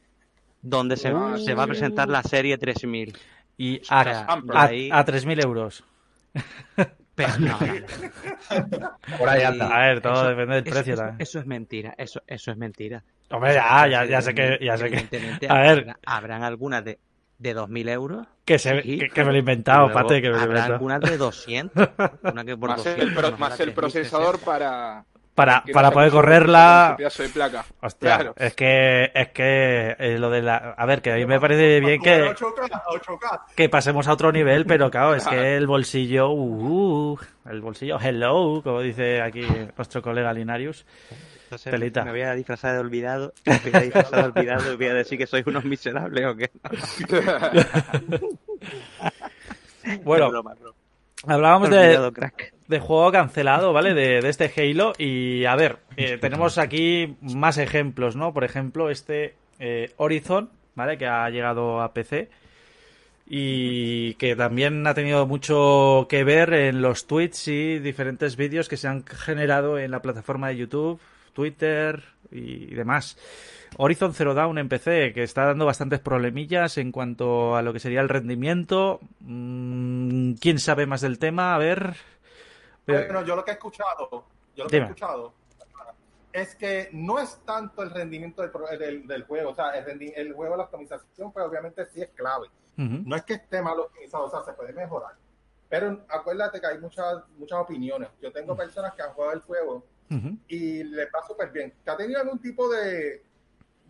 donde 0.62 0.98
se, 0.98 1.10
Ah, 1.10 1.36
se 1.44 1.54
va 1.54 1.64
a 1.64 1.68
presentar 1.68 2.10
la 2.10 2.24
serie 2.24 2.58
3000. 2.58 3.18
Y 3.58 3.80
O 3.80 3.82
a, 3.90 4.02
a, 4.02 4.64
ahí- 4.64 4.90
a 4.92 5.04
3.000 5.06 5.44
euros. 5.44 5.84
Pero 7.16 7.30
no, 7.40 7.60
no, 7.60 8.80
no. 8.80 9.18
Por 9.18 9.30
ahí 9.30 9.44
anda. 9.44 9.68
A 9.68 9.88
ver, 9.88 10.02
todo 10.02 10.14
Eso- 10.14 10.28
depende 10.30 10.56
del 10.56 10.64
eso- 10.68 10.74
precio. 10.74 10.94
Eso, 10.94 11.02
también. 11.04 11.22
eso 11.22 11.40
es 11.40 11.46
mentira, 11.46 11.94
eso, 11.98 12.22
eso 12.28 12.52
es 12.52 12.58
mentira. 12.58 13.04
Hombre, 13.30 13.54
ya, 13.54 13.88
ya, 13.88 14.06
ya 14.06 14.22
sé 14.22 14.34
que, 14.36 14.60
ya 14.62 14.78
sé 14.78 14.90
que, 14.90 15.48
a 15.48 15.60
ver. 15.60 15.80
habrá- 15.80 16.00
habrán 16.06 16.44
algunas 16.44 16.84
de, 16.84 17.00
de 17.38 17.56
2.000 17.56 17.90
euros. 17.90 18.28
que, 18.46 18.60
se, 18.60 18.82
Sí. 18.82 19.00
que, 19.00 19.10
que 19.10 19.24
me 19.24 19.32
lo 19.32 19.38
he 19.38 19.40
inventado, 19.40 19.92
Pate, 19.92 20.22
que 20.22 20.28
me 20.30 20.34
lo 20.34 20.40
he 20.40 20.42
habrá 20.44 20.60
inventado. 20.60 20.74
algunas 20.74 21.00
de 21.02 21.18
200. 21.18 21.90
Una 22.24 22.44
que 22.44 22.58
por 22.58 22.70
Más 22.70 22.84
200, 22.84 23.08
el, 23.08 23.14
pro- 23.16 23.38
más 23.38 23.60
el 23.60 23.74
procesador 23.74 24.38
3060. 24.38 24.46
para, 24.46 25.06
Para, 25.36 25.64
para 25.74 25.92
poder 25.92 26.12
correrla. 26.12 26.96
pedazo 26.98 27.24
de 27.24 27.30
placa. 27.30 27.66
Hostia, 27.82 28.16
Claro. 28.18 28.34
es 28.38 28.54
que, 28.54 29.12
es 29.14 29.30
que 29.30 29.96
eh, 29.98 30.18
lo 30.20 30.30
de 30.30 30.42
la. 30.42 30.58
A 30.78 30.86
ver, 30.86 31.02
que 31.02 31.14
a 31.14 31.16
mí 31.16 31.26
me 31.26 31.40
parece 31.40 31.80
bien 31.80 32.02
que, 32.02 32.22
8K, 32.22 32.84
8K. 32.86 33.42
que 33.56 33.70
pasemos 33.70 34.08
a 34.10 34.14
otro 34.14 34.32
nivel, 34.32 34.66
pero 34.66 34.92
claro, 34.92 35.16
es 35.16 35.26
que 35.26 35.56
el 35.56 35.68
bolsillo, 35.68 36.32
uh, 36.32 37.18
el 37.50 37.62
bolsillo, 37.62 37.98
hello, 38.02 38.62
como 38.62 38.82
dice 38.82 39.22
aquí 39.22 39.48
nuestro 39.78 40.02
colega 40.02 40.34
Linarius. 40.34 40.86
Entonces, 41.44 41.72
Telita. 41.72 42.04
me 42.06 42.12
voy 42.12 42.22
a 42.22 42.34
disfrazar 42.34 42.74
de 42.74 42.80
olvidado, 42.80 43.34
me 43.46 43.58
voy 43.60 43.72
a 43.74 43.80
disfrazar 43.82 44.32
de 44.34 44.40
olvidado 44.40 44.74
y 44.74 44.78
voy 44.78 44.88
a 44.88 44.94
decir 44.94 45.18
que 45.18 45.28
sois 45.28 45.46
unos 45.48 45.64
miserables 45.66 46.26
o 46.26 46.36
qué. 46.36 46.50
Bueno, 50.04 50.26
hablábamos 51.28 51.70
de, 51.70 51.78
Olvidado, 51.78 52.14
crack. 52.14 52.54
De 52.72 52.80
juego 52.80 53.12
cancelado, 53.12 53.74
¿vale? 53.74 53.94
De, 53.94 54.22
de 54.22 54.30
este 54.30 54.52
Halo. 54.56 54.94
Y 54.98 55.46
a 55.46 55.56
ver, 55.56 55.78
eh, 55.98 56.18
tenemos 56.18 56.58
aquí 56.58 57.16
más 57.22 57.60
ejemplos, 57.60 58.16
¿no? 58.16 58.34
Por 58.34 58.44
ejemplo, 58.44 58.90
este 58.90 59.36
eh, 59.60 59.92
Horizon, 59.98 60.50
¿vale? 60.74 60.98
Que 60.98 61.06
ha 61.06 61.30
llegado 61.30 61.82
a 61.82 61.94
PC. 61.94 62.30
Y 63.28 64.16
que 64.16 64.36
también 64.36 64.88
ha 64.88 64.94
tenido 64.94 65.28
mucho 65.28 66.08
que 66.10 66.24
ver 66.24 66.54
en 66.54 66.82
los 66.82 67.06
tweets 67.06 67.48
y 67.48 67.80
diferentes 67.80 68.36
vídeos 68.36 68.68
que 68.68 68.78
se 68.78 68.88
han 68.88 69.06
generado 69.06 69.78
en 69.78 69.92
la 69.92 70.02
plataforma 70.02 70.48
de 70.48 70.58
YouTube, 70.58 71.00
Twitter 71.34 72.04
y 72.32 72.74
demás. 72.74 73.18
Horizon 73.78 74.14
Zero 74.14 74.34
Dawn 74.34 74.58
en 74.58 74.68
PC, 74.68 75.14
que 75.14 75.24
está 75.24 75.46
dando 75.46 75.66
bastantes 75.66 76.00
problemillas 76.00 76.78
en 76.78 76.92
cuanto 76.92 77.56
a 77.56 77.62
lo 77.62 77.72
que 77.72 77.80
sería 77.80 78.02
el 78.02 78.10
rendimiento. 78.10 79.00
Mm, 79.22 80.34
¿Quién 80.34 80.60
sabe 80.60 80.86
más 80.86 81.02
del 81.02 81.20
tema? 81.20 81.56
A 81.56 81.58
ver. 81.58 81.96
Bueno, 82.86 83.22
yo 83.24 83.36
lo 83.36 83.44
que 83.46 83.52
he 83.52 83.54
escuchado, 83.54 84.10
yo 84.56 84.64
lo 84.64 84.70
que 84.70 84.76
Dime. 84.78 84.88
he 84.88 84.90
escuchado 84.90 85.34
es 86.34 86.56
que 86.56 86.90
no 86.94 87.20
es 87.20 87.40
tanto 87.46 87.84
el 87.84 87.90
rendimiento 87.92 88.42
del, 88.42 88.52
pro- 88.52 88.68
del, 88.68 89.06
del 89.06 89.24
juego, 89.26 89.50
o 89.52 89.56
sea, 89.56 89.72
el, 89.78 90.14
el 90.16 90.34
juego, 90.34 90.56
la 90.56 90.64
optimización, 90.64 91.32
pues 91.32 91.46
obviamente 91.46 91.86
sí 91.86 92.02
es 92.02 92.10
clave. 92.12 92.48
No 92.78 93.16
es 93.16 93.24
que 93.24 93.34
esté 93.34 93.62
mal 93.62 93.80
optimizado, 93.80 94.26
o 94.26 94.30
sea, 94.32 94.42
se 94.44 94.54
puede 94.54 94.74
mejorar. 94.74 95.14
Pero 95.70 96.04
acuérdate 96.10 96.60
que 96.60 96.66
hay 96.68 96.78
muchas 96.80 97.24
muchas 97.38 97.60
opiniones. 97.60 98.10
Yo 98.22 98.32
tengo 98.32 98.56
personas 98.56 98.94
que 98.96 99.02
han 99.04 99.14
jugado 99.14 99.34
el 99.34 99.42
juego 99.42 99.86
y 100.48 100.84
les 100.84 101.08
va 101.08 101.22
súper 101.28 101.52
bien. 101.52 101.74
Que 101.86 101.92
ha 101.92 101.96
tenido 101.98 102.20
algún 102.20 102.40
tipo 102.40 102.68
de, 102.70 103.24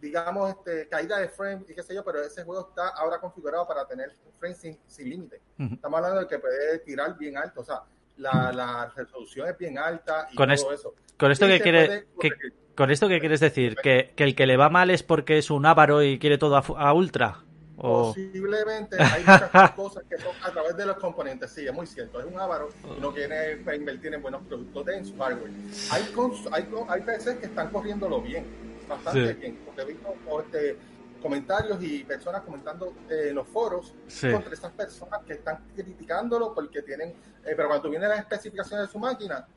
digamos, 0.01 0.49
este, 0.49 0.87
caída 0.89 1.19
de 1.19 1.29
frame 1.29 1.63
y 1.69 1.73
qué 1.73 1.81
sé 1.83 1.95
yo, 1.95 2.03
pero 2.03 2.21
ese 2.21 2.43
juego 2.43 2.67
está 2.69 2.89
ahora 2.89 3.19
configurado 3.19 3.65
para 3.67 3.87
tener 3.87 4.13
frames 4.39 4.57
sin, 4.57 4.77
sin 4.87 5.09
límite. 5.09 5.41
Estamos 5.57 5.97
hablando 5.97 6.19
de 6.21 6.27
que 6.27 6.37
puede 6.39 6.79
tirar 6.79 7.17
bien 7.17 7.37
alto, 7.37 7.61
o 7.61 7.63
sea, 7.63 7.83
la, 8.17 8.51
la 8.51 8.91
resolución 8.95 9.47
es 9.49 9.57
bien 9.57 9.77
alta 9.77 10.27
y 10.31 10.35
Con 10.35 10.47
todo 10.47 10.53
esto- 10.53 10.73
eso. 10.73 10.93
Con 11.17 11.31
esto 11.31 11.47
que 11.47 11.59
quiere, 11.61 12.05
que- 12.19 12.31
con 12.75 12.89
esto 12.89 13.07
qué 13.07 13.19
quieres 13.19 13.39
decir, 13.39 13.75
que, 13.75 14.11
que 14.15 14.23
el 14.23 14.35
que 14.35 14.47
le 14.47 14.57
va 14.57 14.69
mal 14.69 14.89
es 14.89 15.03
porque 15.03 15.37
es 15.37 15.51
un 15.51 15.65
ávaro 15.65 16.01
y 16.03 16.17
quiere 16.19 16.37
todo 16.37 16.55
a, 16.57 16.93
ultra. 16.93 17.43
O... 17.77 18.09
Posiblemente 18.09 18.95
hay 19.01 19.21
muchas 19.21 19.71
cosas 19.71 20.03
que 20.09 20.17
son 20.17 20.31
a 20.43 20.51
través 20.51 20.75
de 20.77 20.85
los 20.85 20.97
componentes, 20.97 21.51
sí, 21.51 21.65
es 21.67 21.73
muy 21.73 21.85
cierto. 21.87 22.19
Es 22.19 22.25
un 22.25 22.39
avaro 22.39 22.69
y 22.97 22.99
no 23.01 23.11
quiere 23.13 23.59
invertir 23.75 24.13
en 24.13 24.21
buenos 24.21 24.41
productos 24.43 24.85
de 24.85 24.97
en 24.97 25.05
su 25.05 25.17
hardware. 25.17 25.51
Hay, 25.91 26.03
hay, 26.51 26.67
hay 26.89 27.01
PCs 27.01 27.35
que 27.39 27.45
están 27.47 27.69
corriéndolo 27.69 28.21
bien, 28.21 28.45
bastante 28.87 29.33
Sí. 29.33 29.39
bien, 29.39 29.59
porque 29.65 29.81
he 29.81 29.85
visto 29.85 30.13
este, 30.41 30.77
comentarios 31.21 31.81
y 31.81 32.03
personas 32.03 32.41
comentando 32.41 32.93
eh, 33.09 33.27
en 33.29 33.35
los 33.35 33.47
foros 33.47 33.93
Sí. 34.07 34.31
contra 34.31 34.53
estas 34.53 34.71
personas 34.71 35.21
que 35.25 35.33
están 35.33 35.63
criticándolo 35.75 36.53
porque 36.53 36.81
tienen, 36.81 37.09
eh, 37.45 37.53
pero 37.55 37.67
cuando 37.69 37.89
vienen 37.89 38.09
las 38.09 38.19
especificaciones 38.19 38.87
de 38.87 38.91
su 38.91 38.99
máquina, 38.99 39.47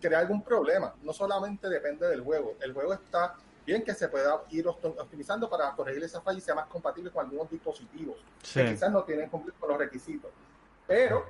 crea 0.00 0.18
algún 0.20 0.42
problema. 0.42 0.94
No 1.02 1.12
solamente 1.12 1.68
depende 1.68 2.08
del 2.08 2.22
juego. 2.22 2.56
El 2.60 2.72
juego 2.72 2.92
está 2.94 3.34
bien 3.64 3.84
que 3.84 3.94
se 3.94 4.08
pueda 4.08 4.42
ir 4.50 4.66
optimizando 4.66 5.48
para 5.48 5.70
corregir 5.76 6.02
esa 6.02 6.20
falla 6.20 6.38
y 6.38 6.40
sea 6.40 6.54
más 6.56 6.66
compatible 6.66 7.10
con 7.10 7.24
algunos 7.26 7.48
dispositivos 7.50 8.16
Sí. 8.42 8.60
que 8.60 8.70
quizás 8.70 8.90
no 8.90 9.04
tienen 9.04 9.28
cumplir 9.30 9.54
con 9.54 9.68
los 9.68 9.78
requisitos. 9.78 10.30
Pero, 10.86 11.24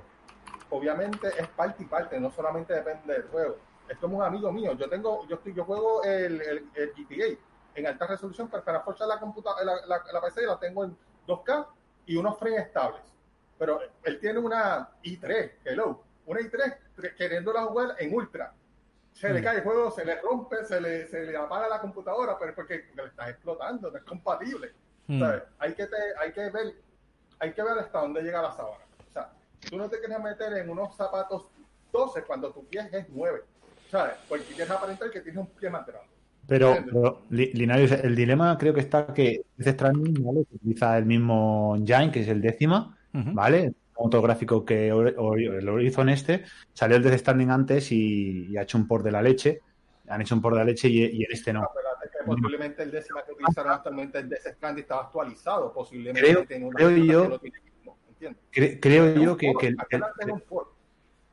obviamente, 0.69 1.27
es 1.37 1.47
parte 1.49 1.83
y 1.83 1.85
parte, 1.85 2.19
no 2.19 2.31
solamente 2.31 2.73
depende 2.73 3.13
del 3.13 3.23
juego. 3.23 3.57
Es 3.87 3.97
como 3.97 4.17
un 4.17 4.23
amigo 4.23 4.51
mío. 4.51 4.73
Yo 4.73 4.89
tengo, 4.89 5.27
yo 5.27 5.35
estoy, 5.35 5.53
yo 5.53 5.65
juego 5.65 6.03
el, 6.03 6.41
el, 6.41 6.65
el 6.73 6.93
GTA 6.95 7.37
en 7.75 7.87
alta 7.87 8.07
resolución, 8.07 8.49
pero 8.49 8.63
para 8.63 8.81
forzar 8.81 9.07
la 9.07 9.19
computadora, 9.19 9.63
la, 9.63 9.85
la, 9.85 10.03
la 10.11 10.21
PC 10.21 10.45
la 10.45 10.59
tengo 10.59 10.83
en 10.83 10.97
2K 11.27 11.67
y 12.05 12.15
unos 12.17 12.37
frames 12.37 12.61
estables. 12.67 13.01
Pero 13.57 13.79
él 14.03 14.19
tiene 14.19 14.39
una 14.39 14.89
i3, 15.03 15.51
hello, 15.65 16.03
una 16.25 16.39
i3 16.41 16.77
tre- 16.95 17.15
queriéndola 17.15 17.63
jugar 17.63 17.95
en 17.99 18.13
ultra. 18.13 18.53
Se 19.13 19.29
le 19.31 19.41
Mm. 19.41 19.43
cae 19.43 19.55
el 19.57 19.63
juego, 19.63 19.91
se 19.91 20.03
le 20.05 20.19
rompe, 20.21 20.65
se 20.65 20.81
le, 20.81 21.07
se 21.07 21.21
le 21.25 21.37
apaga 21.37 21.67
la 21.69 21.79
computadora, 21.79 22.37
pero 22.37 22.49
es 22.51 22.55
porque 22.55 22.89
le 22.95 23.05
está 23.05 23.29
explotando, 23.29 23.91
no 23.91 23.97
es 23.97 24.03
compatible. 24.03 24.73
Mm. 25.07 25.19
¿sabes? 25.19 25.43
Hay, 25.59 25.73
que 25.75 25.85
te- 25.87 26.17
hay 26.19 26.31
que 26.31 26.49
ver 26.49 26.75
hay 27.39 27.51
que 27.53 27.61
ver 27.61 27.77
hasta 27.77 27.99
dónde 27.99 28.21
llega 28.21 28.41
la 28.41 28.53
sábana. 28.53 28.85
O 29.09 29.11
sea, 29.11 29.29
tú 29.69 29.77
no 29.77 29.89
te 29.89 29.99
quieres 29.99 30.17
meter 30.19 30.53
en 30.53 30.69
unos 30.69 30.95
zapatos 30.95 31.45
12 31.91 32.23
cuando 32.23 32.51
tu 32.53 32.65
pie 32.65 32.87
es 32.91 33.05
9. 33.09 33.43
¿Sabes? 33.91 34.15
Porque 34.29 34.45
quieres 34.45 34.71
aparentar 34.71 35.11
que 35.11 35.19
tienes 35.19 35.39
un 35.41 35.47
pie 35.47 35.69
más 35.69 35.85
grande. 35.85 36.07
Pero, 36.47 36.75
pero, 36.85 37.21
el 37.31 38.15
dilema 38.15 38.57
creo 38.57 38.73
que 38.73 38.81
está 38.81 39.13
que 39.13 39.43
Death 39.57 39.75
Stranding 39.75 40.23
¿vale? 40.25 40.39
utiliza 40.41 40.97
el 40.97 41.05
mismo 41.05 41.75
engine, 41.77 42.11
que 42.11 42.21
es 42.21 42.27
el 42.27 42.41
décima, 42.41 42.97
Ujú. 43.13 43.33
¿vale? 43.33 43.73
Otro 43.95 44.21
gráfico 44.21 44.65
que 44.65 44.87
el 44.89 45.69
Horizon 45.69 46.09
este. 46.09 46.43
Salió 46.73 46.97
el 46.97 47.03
Death 47.03 47.19
Stranding 47.19 47.49
antes 47.51 47.91
y, 47.91 48.47
y 48.49 48.57
ha 48.57 48.63
hecho 48.63 48.77
un 48.77 48.87
port 48.87 49.05
de 49.05 49.11
la 49.11 49.21
leche. 49.21 49.61
Han 50.09 50.21
hecho 50.21 50.35
un 50.35 50.41
port 50.41 50.55
de 50.55 50.59
la 50.59 50.65
leche 50.65 50.89
y, 50.89 50.97
y 51.05 51.23
el 51.23 51.31
este 51.31 51.53
no. 51.53 51.63
Acuérdate 51.63 52.09
que 52.11 52.25
posiblemente 52.25 52.83
el 52.83 52.91
décima 52.91 53.23
que 53.23 53.31
utilizaron 53.31 53.71
actualmente 53.71 54.19
el 54.19 54.29
Death 54.29 54.47
Stranding 54.55 54.81
estaba 54.81 55.03
actualizado. 55.03 55.71
Posiblemente 55.73 56.21
Creo- 56.29 56.45
tiene 56.45 56.65
una 56.65 56.75
creo 56.75 56.89
yo- 56.89 57.23
que 57.23 57.29
lo 57.29 57.39
tiene 57.39 57.57
mismo. 57.61 57.97
Cre- 58.53 58.79
creo 58.81 59.05
Es 59.07 59.15
yo 59.21 59.37
que, 59.37 59.53
que 59.59 59.67
el, 59.67 59.77
el- 59.91 60.01
es. 60.01 60.43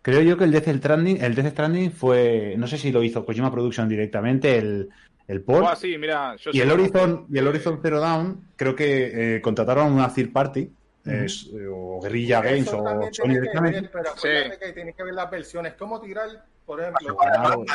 Creo 0.03 0.21
yo 0.23 0.37
que 0.37 0.45
el 0.45 0.53
Death 0.53 0.69
Stranding, 0.69 1.23
el 1.23 1.35
Death 1.35 1.53
Stranding 1.53 1.93
fue, 1.93 2.55
no 2.57 2.67
sé 2.67 2.79
si 2.79 2.91
lo 2.93 3.03
hizo 3.03 3.25
Kojima 3.25 3.51
Production 3.51 3.89
directamente, 3.89 4.57
el, 4.59 4.89
el 5.29 5.43
port. 5.43 5.67
Ah, 5.71 5.77
sí, 5.77 5.97
mira, 5.99 6.37
yo 6.37 6.51
Y 6.53 6.61
el 6.61 6.69
que- 6.69 6.75
Horizon, 6.75 7.27
y 7.31 7.39
el 7.39 7.47
eh, 7.47 7.49
Horizon 7.51 7.81
Zero 7.83 8.01
Dawn, 8.01 8.49
creo 8.57 8.75
que 8.75 9.37
eh, 9.37 9.41
contrataron 9.41 9.89
a 9.89 9.95
una 9.95 10.13
third 10.13 10.33
party, 10.33 10.71
eh, 11.07 11.23
s- 11.25 11.49
o 11.73 12.01
Guerrilla 12.03 12.41
Games, 12.43 12.69
o 12.73 12.79
Sony 13.13 13.25
que 13.25 13.29
directamente. 13.29 13.81
ver, 13.83 13.91
pero 13.91 14.11
Sí. 14.17 14.29
que 14.61 14.73
tienes 14.73 14.95
que 14.97 15.03
ver 15.05 15.15
las 15.15 15.31
versiones. 15.31 15.75
Como 15.75 16.01
tirar, 16.01 16.29
por 16.67 16.81
ejemplo, 16.81 17.17
Claro, 17.17 17.61
un- 17.61 17.67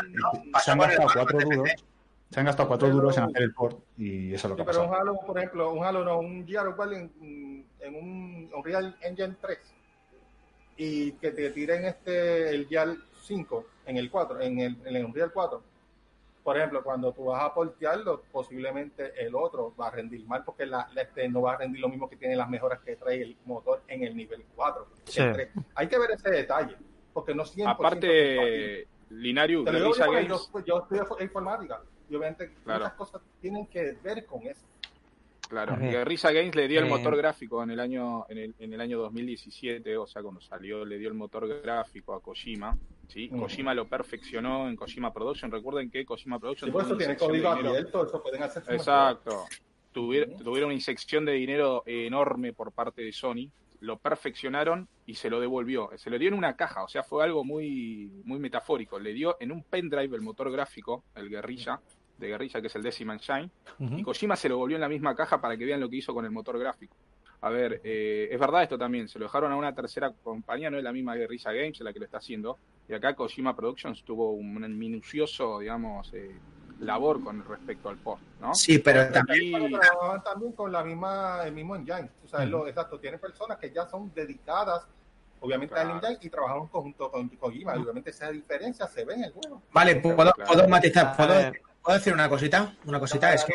se 0.63 0.71
han 0.71 0.77
con 0.77 0.89
el 0.91 0.97
gastado 0.97 1.25
cuatro 1.25 1.39
duros. 1.49 1.69
Se 2.31 2.39
han 2.39 2.45
gastado 2.47 2.67
cuatro 2.67 2.89
duros 2.89 3.17
en 3.17 3.23
hacer 3.23 3.41
el 3.43 3.53
port 3.53 3.77
y 3.97 4.33
eso 4.33 4.47
es 4.47 4.49
lo 4.49 4.55
que 4.57 4.63
Sí, 4.63 4.69
ha 4.69 4.71
pero 4.71 4.87
un. 4.89 4.95
Halo, 4.95 5.19
por 5.25 5.37
ejemplo, 5.37 5.71
un 5.73 5.83
Halo 5.85 6.03
no, 6.03 6.19
un 6.19 6.45
Gear 6.45 6.67
of 6.67 6.79
en, 6.91 7.65
en 7.79 7.95
un 7.95 8.49
Unreal 8.53 8.95
Engine 9.01 9.35
3 9.39 9.59
y 10.77 11.13
que 11.13 11.31
te 11.31 11.49
tiren 11.51 11.85
este 11.85 12.49
el 12.49 12.67
Gear 12.67 12.95
5 13.23 13.65
en 13.85 13.97
el 13.97 14.09
4, 14.09 14.41
en 14.41 14.59
el, 14.59 14.77
en 14.85 14.95
el 14.95 15.05
Unreal 15.05 15.31
4, 15.33 15.63
por 16.45 16.57
ejemplo, 16.57 16.83
cuando 16.83 17.11
tú 17.11 17.25
vas 17.25 17.43
a 17.43 17.53
portearlo, 17.55 18.21
posiblemente 18.31 19.13
el 19.17 19.33
otro 19.33 19.73
va 19.75 19.87
a 19.87 19.91
rendir 19.91 20.23
mal 20.27 20.43
porque 20.43 20.67
la, 20.67 20.87
este 20.95 21.27
no 21.27 21.41
va 21.41 21.53
a 21.53 21.57
rendir 21.57 21.81
lo 21.81 21.89
mismo 21.89 22.07
que 22.07 22.17
tiene 22.17 22.35
las 22.35 22.47
mejoras 22.47 22.81
que 22.81 22.95
trae 22.95 23.19
el 23.19 23.37
motor 23.45 23.81
en 23.87 24.03
el 24.03 24.15
nivel 24.15 24.45
4. 24.55 24.87
hay 25.73 25.87
que 25.87 25.97
ver 25.97 26.11
ese 26.11 26.29
detalle, 26.29 26.75
porque 27.13 27.33
no 27.33 27.45
siempre... 27.45 27.73
Aparte, 27.73 28.87
Linario, 29.09 29.65
yo, 29.65 29.95
yo, 30.65 30.77
estudio 30.83 31.07
informática 31.19 31.81
y 32.07 32.15
obviamente 32.15 32.51
muchas 32.63 32.93
cosas 32.93 33.21
tienen 33.41 33.65
que 33.65 33.97
ver 34.03 34.23
con 34.27 34.43
eso. 34.43 34.67
Claro, 35.47 35.77
Guerrilla 35.77 36.31
Games 36.31 36.55
le 36.55 36.67
dio 36.67 36.79
el 36.79 36.87
motor 36.87 37.15
gráfico 37.15 37.61
en 37.63 37.71
el 37.71 37.79
año 37.79 38.25
en 38.29 38.37
el, 38.37 38.55
en 38.59 38.73
el 38.73 38.81
año 38.81 38.99
2017, 38.99 39.97
o 39.97 40.07
sea, 40.07 40.21
cuando 40.21 40.41
salió 40.41 40.83
le 40.85 40.97
dio 40.97 41.07
el 41.07 41.13
motor 41.13 41.61
gráfico 41.61 42.13
a 42.13 42.21
Kojima, 42.21 42.77
¿sí? 43.07 43.29
Kojima 43.29 43.73
lo 43.73 43.87
perfeccionó 43.87 44.67
en 44.67 44.75
Kojima 44.75 45.13
Production. 45.13 45.51
Recuerden 45.51 45.89
que 45.89 46.05
Kojima 46.05 46.39
Production 46.39 46.71
sí, 46.71 46.77
eso 46.77 46.97
tiene 46.97 47.15
código 47.15 47.49
abierto, 47.49 48.05
eso 48.05 48.21
pueden 48.21 48.43
hacer 48.43 48.63
Exacto. 48.69 49.45
Tuvieron, 49.91 50.37
tuvieron 50.37 50.67
una 50.67 50.73
inyección 50.73 51.23
de 51.23 51.33
dinero 51.33 51.83
enorme 51.85 52.51
por 52.51 52.73
parte 52.73 53.01
de 53.01 53.13
Sony, 53.13 53.49
lo 53.79 53.97
perfeccionaron 53.97 54.89
y 55.05 55.15
se 55.15 55.29
lo 55.29 55.39
devolvió. 55.39 55.89
Se 55.95 56.09
lo 56.09 56.19
dio 56.19 56.27
en 56.27 56.33
una 56.33 56.55
caja, 56.55 56.83
o 56.83 56.87
sea, 56.87 57.03
fue 57.03 57.23
algo 57.23 57.43
muy 57.43 58.11
muy 58.25 58.39
metafórico. 58.39 58.99
Le 58.99 59.13
dio 59.13 59.37
en 59.39 59.51
un 59.51 59.63
pendrive 59.63 60.15
el 60.15 60.21
motor 60.21 60.51
gráfico, 60.51 61.03
el 61.15 61.29
Guerrilla, 61.29 61.79
de 62.17 62.27
guerrilla, 62.27 62.61
que 62.61 62.67
es 62.67 62.75
el 62.75 62.83
Decimal 62.83 63.19
Shine, 63.19 63.49
y 63.79 64.03
Kojima 64.03 64.35
se 64.35 64.49
lo 64.49 64.57
volvió 64.57 64.77
en 64.77 64.81
la 64.81 64.89
misma 64.89 65.15
caja 65.15 65.41
para 65.41 65.57
que 65.57 65.65
vean 65.65 65.79
lo 65.79 65.89
que 65.89 65.97
hizo 65.97 66.13
con 66.13 66.25
el 66.25 66.31
motor 66.31 66.57
gráfico. 66.57 66.95
A 67.41 67.49
ver, 67.49 67.81
eh, 67.83 68.29
es 68.31 68.39
verdad 68.39 68.63
esto 68.63 68.77
también, 68.77 69.07
se 69.07 69.19
lo 69.19 69.25
dejaron 69.25 69.51
a 69.51 69.55
una 69.55 69.73
tercera 69.75 70.11
compañía, 70.23 70.71
no 70.71 70.77
es 70.77 70.83
la 70.83 70.91
misma 70.91 71.15
Guerrilla 71.15 71.51
Games 71.51 71.79
la 71.81 71.93
que 71.93 71.99
lo 71.99 72.05
está 72.05 72.17
haciendo, 72.17 72.57
y 72.87 72.93
acá 72.93 73.13
Kojima 73.13 73.55
Productions 73.55 74.03
tuvo 74.03 74.31
un 74.31 74.77
minucioso, 74.77 75.59
digamos, 75.59 76.11
eh, 76.13 76.35
labor 76.79 77.23
con 77.23 77.45
respecto 77.45 77.89
al 77.89 77.97
post, 77.97 78.23
¿no? 78.41 78.55
Sí, 78.55 78.79
pero 78.79 79.11
también... 79.11 79.71
trabajan 79.79 80.23
también 80.23 80.53
con 80.53 80.71
la 80.71 80.83
misma, 80.83 81.43
el 81.45 81.53
mismo 81.53 81.75
engine, 81.75 82.09
o 82.23 82.27
sea, 82.27 82.45
lo, 82.45 82.67
exacto, 82.67 82.99
tienen 82.99 83.19
personas 83.19 83.57
que 83.57 83.71
ya 83.71 83.85
son 83.87 84.11
dedicadas 84.13 84.87
obviamente 85.41 85.75
al 85.75 85.91
engine 85.91 86.17
y 86.21 86.29
trabajamos 86.29 86.69
conjunto 86.71 87.11
con 87.11 87.29
Kojima, 87.29 87.75
y 87.75 87.81
obviamente 87.81 88.09
esa 88.09 88.31
diferencia 88.31 88.87
se 88.87 89.05
ve 89.05 89.13
en 89.13 89.25
el 89.25 89.31
juego. 89.31 89.61
Vale, 89.71 89.97
puedo, 89.97 90.33
puedo 90.47 90.67
matizar, 90.67 91.15
puedo 91.15 91.51
¿Puedo 91.85 91.99
decir 91.99 92.13
una 92.13 92.27
cosita? 92.27 92.73
Una 92.85 92.99
cosita, 92.99 93.31
es 93.31 93.45
que 93.45 93.53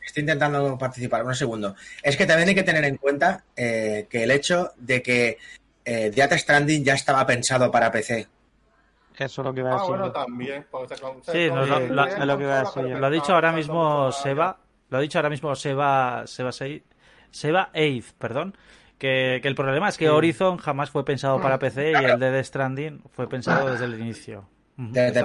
estoy 0.00 0.22
intentando 0.22 0.78
participar, 0.78 1.22
un 1.26 1.34
segundo. 1.34 1.76
Es 2.02 2.16
que 2.16 2.24
también 2.24 2.48
hay 2.48 2.54
que 2.54 2.62
tener 2.62 2.82
en 2.84 2.96
cuenta 2.96 3.44
eh, 3.54 4.06
que 4.08 4.22
el 4.22 4.30
hecho 4.30 4.72
de 4.78 5.02
que 5.02 5.36
eh, 5.84 6.10
Death 6.10 6.32
Stranding 6.38 6.82
ya 6.82 6.94
estaba 6.94 7.26
pensado 7.26 7.70
para 7.70 7.92
PC. 7.92 8.28
Eso 9.18 9.42
es 9.42 9.44
lo 9.44 9.52
que 9.52 9.60
iba 9.60 9.72
a 9.72 9.74
decir. 9.74 9.94
Ah, 9.94 9.98
bueno, 9.98 10.10
también. 10.10 10.66
Sí, 11.30 11.48
no, 11.50 11.66
lo, 11.66 11.80
lo, 11.80 12.06
es 12.06 12.18
lo 12.18 12.38
que 12.38 12.44
iba 12.44 12.60
a 12.60 12.64
decir. 12.64 12.98
Lo 12.98 13.06
ha 13.06 13.10
dicho 13.10 13.34
ahora 13.34 13.52
mismo 13.52 14.10
Seba, 14.10 14.56
lo 14.88 14.96
ha 14.96 15.00
dicho 15.02 15.18
ahora 15.18 15.28
mismo 15.28 15.54
Seba, 15.54 16.26
Seba, 16.26 16.52
Seba 17.30 17.70
Eiz, 17.74 18.14
perdón, 18.14 18.56
que, 18.96 19.40
que, 19.42 19.48
el 19.48 19.54
problema 19.54 19.90
es 19.90 19.98
que 19.98 20.08
Horizon 20.08 20.56
jamás 20.56 20.88
fue 20.88 21.04
pensado 21.04 21.42
para 21.42 21.58
PC 21.58 21.90
y 21.90 22.04
el 22.04 22.18
de 22.18 22.30
Death 22.30 22.46
Stranding 22.46 23.02
fue 23.12 23.28
pensado 23.28 23.70
desde 23.70 23.84
el 23.84 24.00
inicio. 24.00 24.48
De, 24.76 25.10
de 25.10 25.24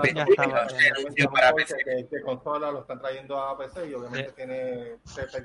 para 1.27 1.53
PC. 1.53 1.75
Que, 1.83 2.07
que, 2.07 2.21
consola 2.21 2.71
lo 2.71 2.81
están 2.81 3.01
trayendo 3.01 3.37
a 3.37 3.57
PC 3.57 3.89
y 3.89 3.93
obviamente 3.93 4.31
tiene 4.31 4.95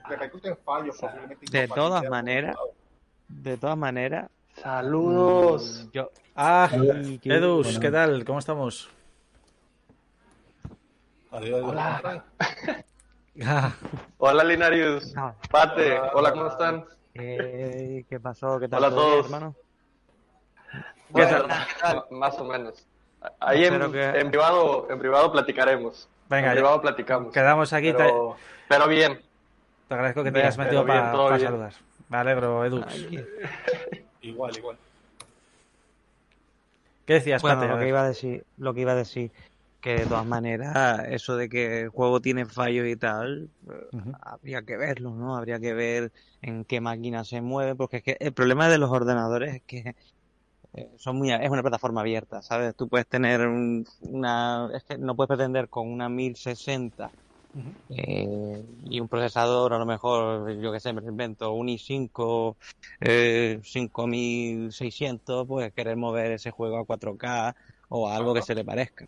repercuten 0.08 0.56
fallos 0.64 0.96
posiblemente 0.96 1.44
de 1.50 1.66
todas 1.66 2.08
maneras 2.08 2.56
de 3.26 3.56
todas 3.56 3.76
maneras 3.76 4.30
saludos. 4.62 5.86
mm, 5.86 5.90
yo 5.90 6.10
ah 6.36 6.70
Edus 6.72 7.80
qué 7.80 7.90
tal 7.90 8.24
cómo 8.24 8.38
estamos 8.38 8.88
Adiós, 11.32 11.62
hola. 11.64 12.24
Ah. 13.44 13.72
hola 14.18 14.44
Linarius. 14.44 15.12
Pate 15.50 15.98
hola, 16.14 16.32
cómo 16.32 16.46
están 16.46 16.84
eh, 17.12 18.04
qué 18.08 18.20
pasó 18.20 18.60
qué 18.60 18.68
tal 18.68 18.84
hola 18.84 18.86
a 18.86 18.90
todos. 18.96 19.24
hermano 19.26 19.56
¿Qué 21.12 21.26
tal? 21.26 22.04
más 22.12 22.38
o 22.38 22.44
menos 22.44 22.86
Ahí 23.40 23.64
en, 23.64 24.30
privado, 24.30 24.86
en 24.90 24.98
privado 24.98 25.32
platicaremos. 25.32 26.08
Venga, 26.28 26.48
en 26.48 26.54
privado 26.54 26.80
platicamos. 26.80 27.32
Quedamos 27.32 27.72
aquí. 27.72 27.92
Pero, 27.92 28.36
pero 28.68 28.88
bien. 28.88 29.20
Te 29.88 29.94
agradezco 29.94 30.24
que 30.24 30.32
te 30.32 30.40
hayas 30.40 30.58
metido 30.58 30.84
para 30.84 31.38
saludar. 31.38 31.72
Me 32.08 32.16
alegro, 32.16 32.64
Edu. 32.64 32.84
igual, 34.22 34.56
igual. 34.56 34.76
¿Qué 37.06 37.14
decías, 37.14 37.40
bueno, 37.40 37.64
Lo 37.66 37.78
que, 37.78 37.88
iba 37.88 38.02
a 38.02 38.08
decir, 38.08 38.44
lo 38.58 38.74
que 38.74 38.80
iba 38.80 38.92
a 38.92 38.96
decir, 38.96 39.30
que 39.80 39.98
de 39.98 40.06
todas 40.06 40.26
maneras, 40.26 41.06
eso 41.08 41.36
de 41.36 41.48
que 41.48 41.82
el 41.82 41.88
juego 41.90 42.20
tiene 42.20 42.46
fallos 42.46 42.88
y 42.88 42.96
tal, 42.96 43.48
habría 44.20 44.62
que 44.62 44.76
verlo, 44.76 45.10
¿no? 45.10 45.36
Habría 45.36 45.60
que 45.60 45.72
ver 45.72 46.10
en 46.42 46.64
qué 46.64 46.80
máquina 46.80 47.22
se 47.22 47.40
mueve, 47.40 47.76
porque 47.76 47.98
es 47.98 48.02
que 48.02 48.16
el 48.18 48.32
problema 48.32 48.68
de 48.68 48.78
los 48.78 48.90
ordenadores 48.90 49.54
es 49.54 49.62
que 49.62 49.94
son 50.96 51.16
muy, 51.16 51.32
es 51.32 51.50
una 51.50 51.62
plataforma 51.62 52.00
abierta, 52.00 52.42
¿sabes? 52.42 52.74
Tú 52.76 52.88
puedes 52.88 53.06
tener 53.06 53.46
una, 54.00 54.70
es 54.74 54.84
que 54.84 54.98
no 54.98 55.14
puedes 55.16 55.28
pretender 55.28 55.68
con 55.68 55.88
una 55.88 56.08
1060 56.08 57.10
eh, 57.88 58.64
y 58.84 59.00
un 59.00 59.08
procesador 59.08 59.72
a 59.72 59.78
lo 59.78 59.86
mejor, 59.86 60.52
yo 60.60 60.72
que 60.72 60.80
sé, 60.80 60.92
me 60.92 61.02
invento 61.02 61.52
un 61.52 61.68
i5 61.68 62.56
eh, 63.00 63.60
5600, 63.62 65.46
pues 65.46 65.72
querer 65.72 65.96
mover 65.96 66.32
ese 66.32 66.50
juego 66.50 66.78
a 66.78 66.84
4K 66.84 67.54
o 67.88 68.08
a 68.08 68.16
algo 68.16 68.34
que 68.34 68.42
se 68.42 68.54
le 68.54 68.64
parezca. 68.64 69.06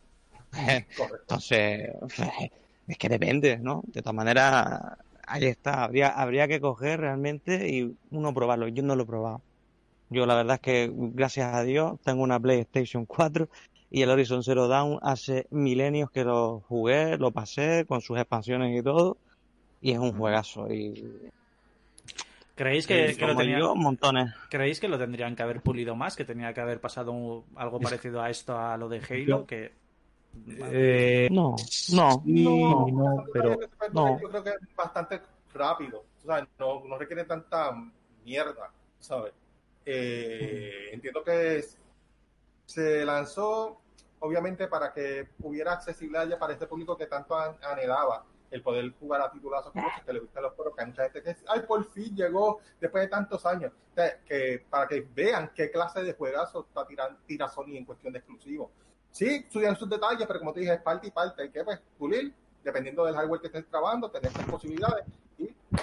Entonces, 1.20 1.90
es 2.86 2.98
que 2.98 3.08
depende, 3.08 3.58
¿no? 3.58 3.82
De 3.86 4.00
todas 4.00 4.14
maneras, 4.14 4.80
ahí 5.26 5.44
está, 5.44 5.84
habría, 5.84 6.08
habría 6.08 6.48
que 6.48 6.60
coger 6.60 7.00
realmente 7.00 7.68
y 7.68 7.96
uno 8.10 8.32
probarlo. 8.34 8.68
Yo 8.68 8.82
no 8.82 8.96
lo 8.96 9.02
he 9.02 9.06
probado. 9.06 9.42
Yo 10.10 10.26
la 10.26 10.34
verdad 10.34 10.54
es 10.54 10.60
que, 10.60 10.90
gracias 10.92 11.54
a 11.54 11.62
Dios, 11.62 11.98
tengo 12.02 12.22
una 12.22 12.40
PlayStation 12.40 13.04
4 13.04 13.48
y 13.90 14.02
el 14.02 14.10
Horizon 14.10 14.42
Zero 14.42 14.68
Dawn 14.68 14.98
hace 15.02 15.46
milenios 15.50 16.10
que 16.10 16.24
lo 16.24 16.60
jugué, 16.68 17.16
lo 17.18 17.30
pasé 17.30 17.84
con 17.86 18.00
sus 18.00 18.18
expansiones 18.18 18.78
y 18.78 18.82
todo, 18.82 19.16
y 19.80 19.92
es 19.92 19.98
un 19.98 20.16
juegazo. 20.16 20.72
Y... 20.72 21.30
¿Creéis 22.54 22.86
que, 22.86 23.14
lo 23.20 23.36
tendrían, 23.36 23.78
montones. 23.78 24.34
¿Creéis 24.50 24.80
que 24.80 24.88
lo 24.88 24.98
tendrían 24.98 25.36
que 25.36 25.42
haber 25.42 25.60
pulido 25.60 25.94
más? 25.94 26.16
¿Que 26.16 26.24
tenía 26.24 26.52
que 26.52 26.60
haber 26.60 26.80
pasado 26.80 27.44
algo 27.54 27.80
parecido 27.80 28.20
a 28.20 28.30
esto, 28.30 28.58
a 28.58 28.76
lo 28.76 28.88
de 28.88 29.00
Halo? 29.08 29.46
Que... 29.46 29.72
Eh, 30.46 31.28
no, 31.30 31.56
no, 31.92 32.22
no, 32.26 32.86
no, 32.88 33.24
pero 33.32 33.58
no. 33.92 34.20
Yo 34.20 34.28
creo 34.28 34.44
que 34.44 34.50
es 34.50 34.76
bastante 34.76 35.20
rápido, 35.54 36.04
o 36.22 36.26
sea, 36.26 36.46
no, 36.58 36.84
no 36.84 36.98
requiere 36.98 37.24
tanta 37.24 37.72
mierda, 38.24 38.70
¿sabes? 39.00 39.32
Eh, 39.84 40.90
entiendo 40.92 41.24
que 41.24 41.64
se 42.66 43.04
lanzó 43.04 43.80
obviamente 44.20 44.66
para 44.68 44.92
que 44.92 45.28
hubiera 45.40 45.72
accesibilidad 45.72 46.38
para 46.38 46.52
este 46.52 46.66
público 46.66 46.96
que 46.96 47.06
tanto 47.06 47.36
anhelaba 47.36 48.24
el 48.50 48.62
poder 48.62 48.90
jugar 48.98 49.20
a 49.20 49.30
titulazos 49.30 49.72
como 49.72 49.86
que 50.04 50.12
le 50.12 50.20
gustan 50.20 50.42
los 50.42 50.54
juegos, 50.54 50.74
que 50.74 50.80
hay 50.82 50.86
mucha 50.88 51.02
gente 51.04 51.22
que 51.22 51.36
ay, 51.48 51.60
por 51.60 51.84
fin 51.90 52.16
llegó 52.16 52.60
después 52.80 53.04
de 53.04 53.08
tantos 53.08 53.44
años, 53.44 53.72
que 54.24 54.64
para 54.70 54.88
que 54.88 55.06
vean 55.14 55.52
qué 55.54 55.70
clase 55.70 56.02
de 56.02 56.14
juegazo 56.14 56.66
está 56.66 56.86
tirando, 56.86 57.18
tira 57.26 57.48
Sony 57.48 57.76
en 57.76 57.84
cuestión 57.84 58.12
de 58.12 58.20
exclusivos. 58.20 58.70
Sí, 59.10 59.44
estudian 59.46 59.76
sus 59.76 59.88
detalles, 59.88 60.26
pero 60.26 60.38
como 60.38 60.52
te 60.52 60.60
dije, 60.60 60.74
es 60.74 60.82
parte 60.82 61.08
y 61.08 61.10
parte, 61.10 61.42
hay 61.42 61.50
que 61.50 61.64
pues, 61.64 61.80
pulir, 61.98 62.34
dependiendo 62.62 63.04
del 63.04 63.14
hardware 63.14 63.40
que 63.40 63.46
estés 63.48 63.68
trabajando, 63.68 64.10
tener 64.10 64.30
estas 64.30 64.46
posibilidades, 64.46 65.04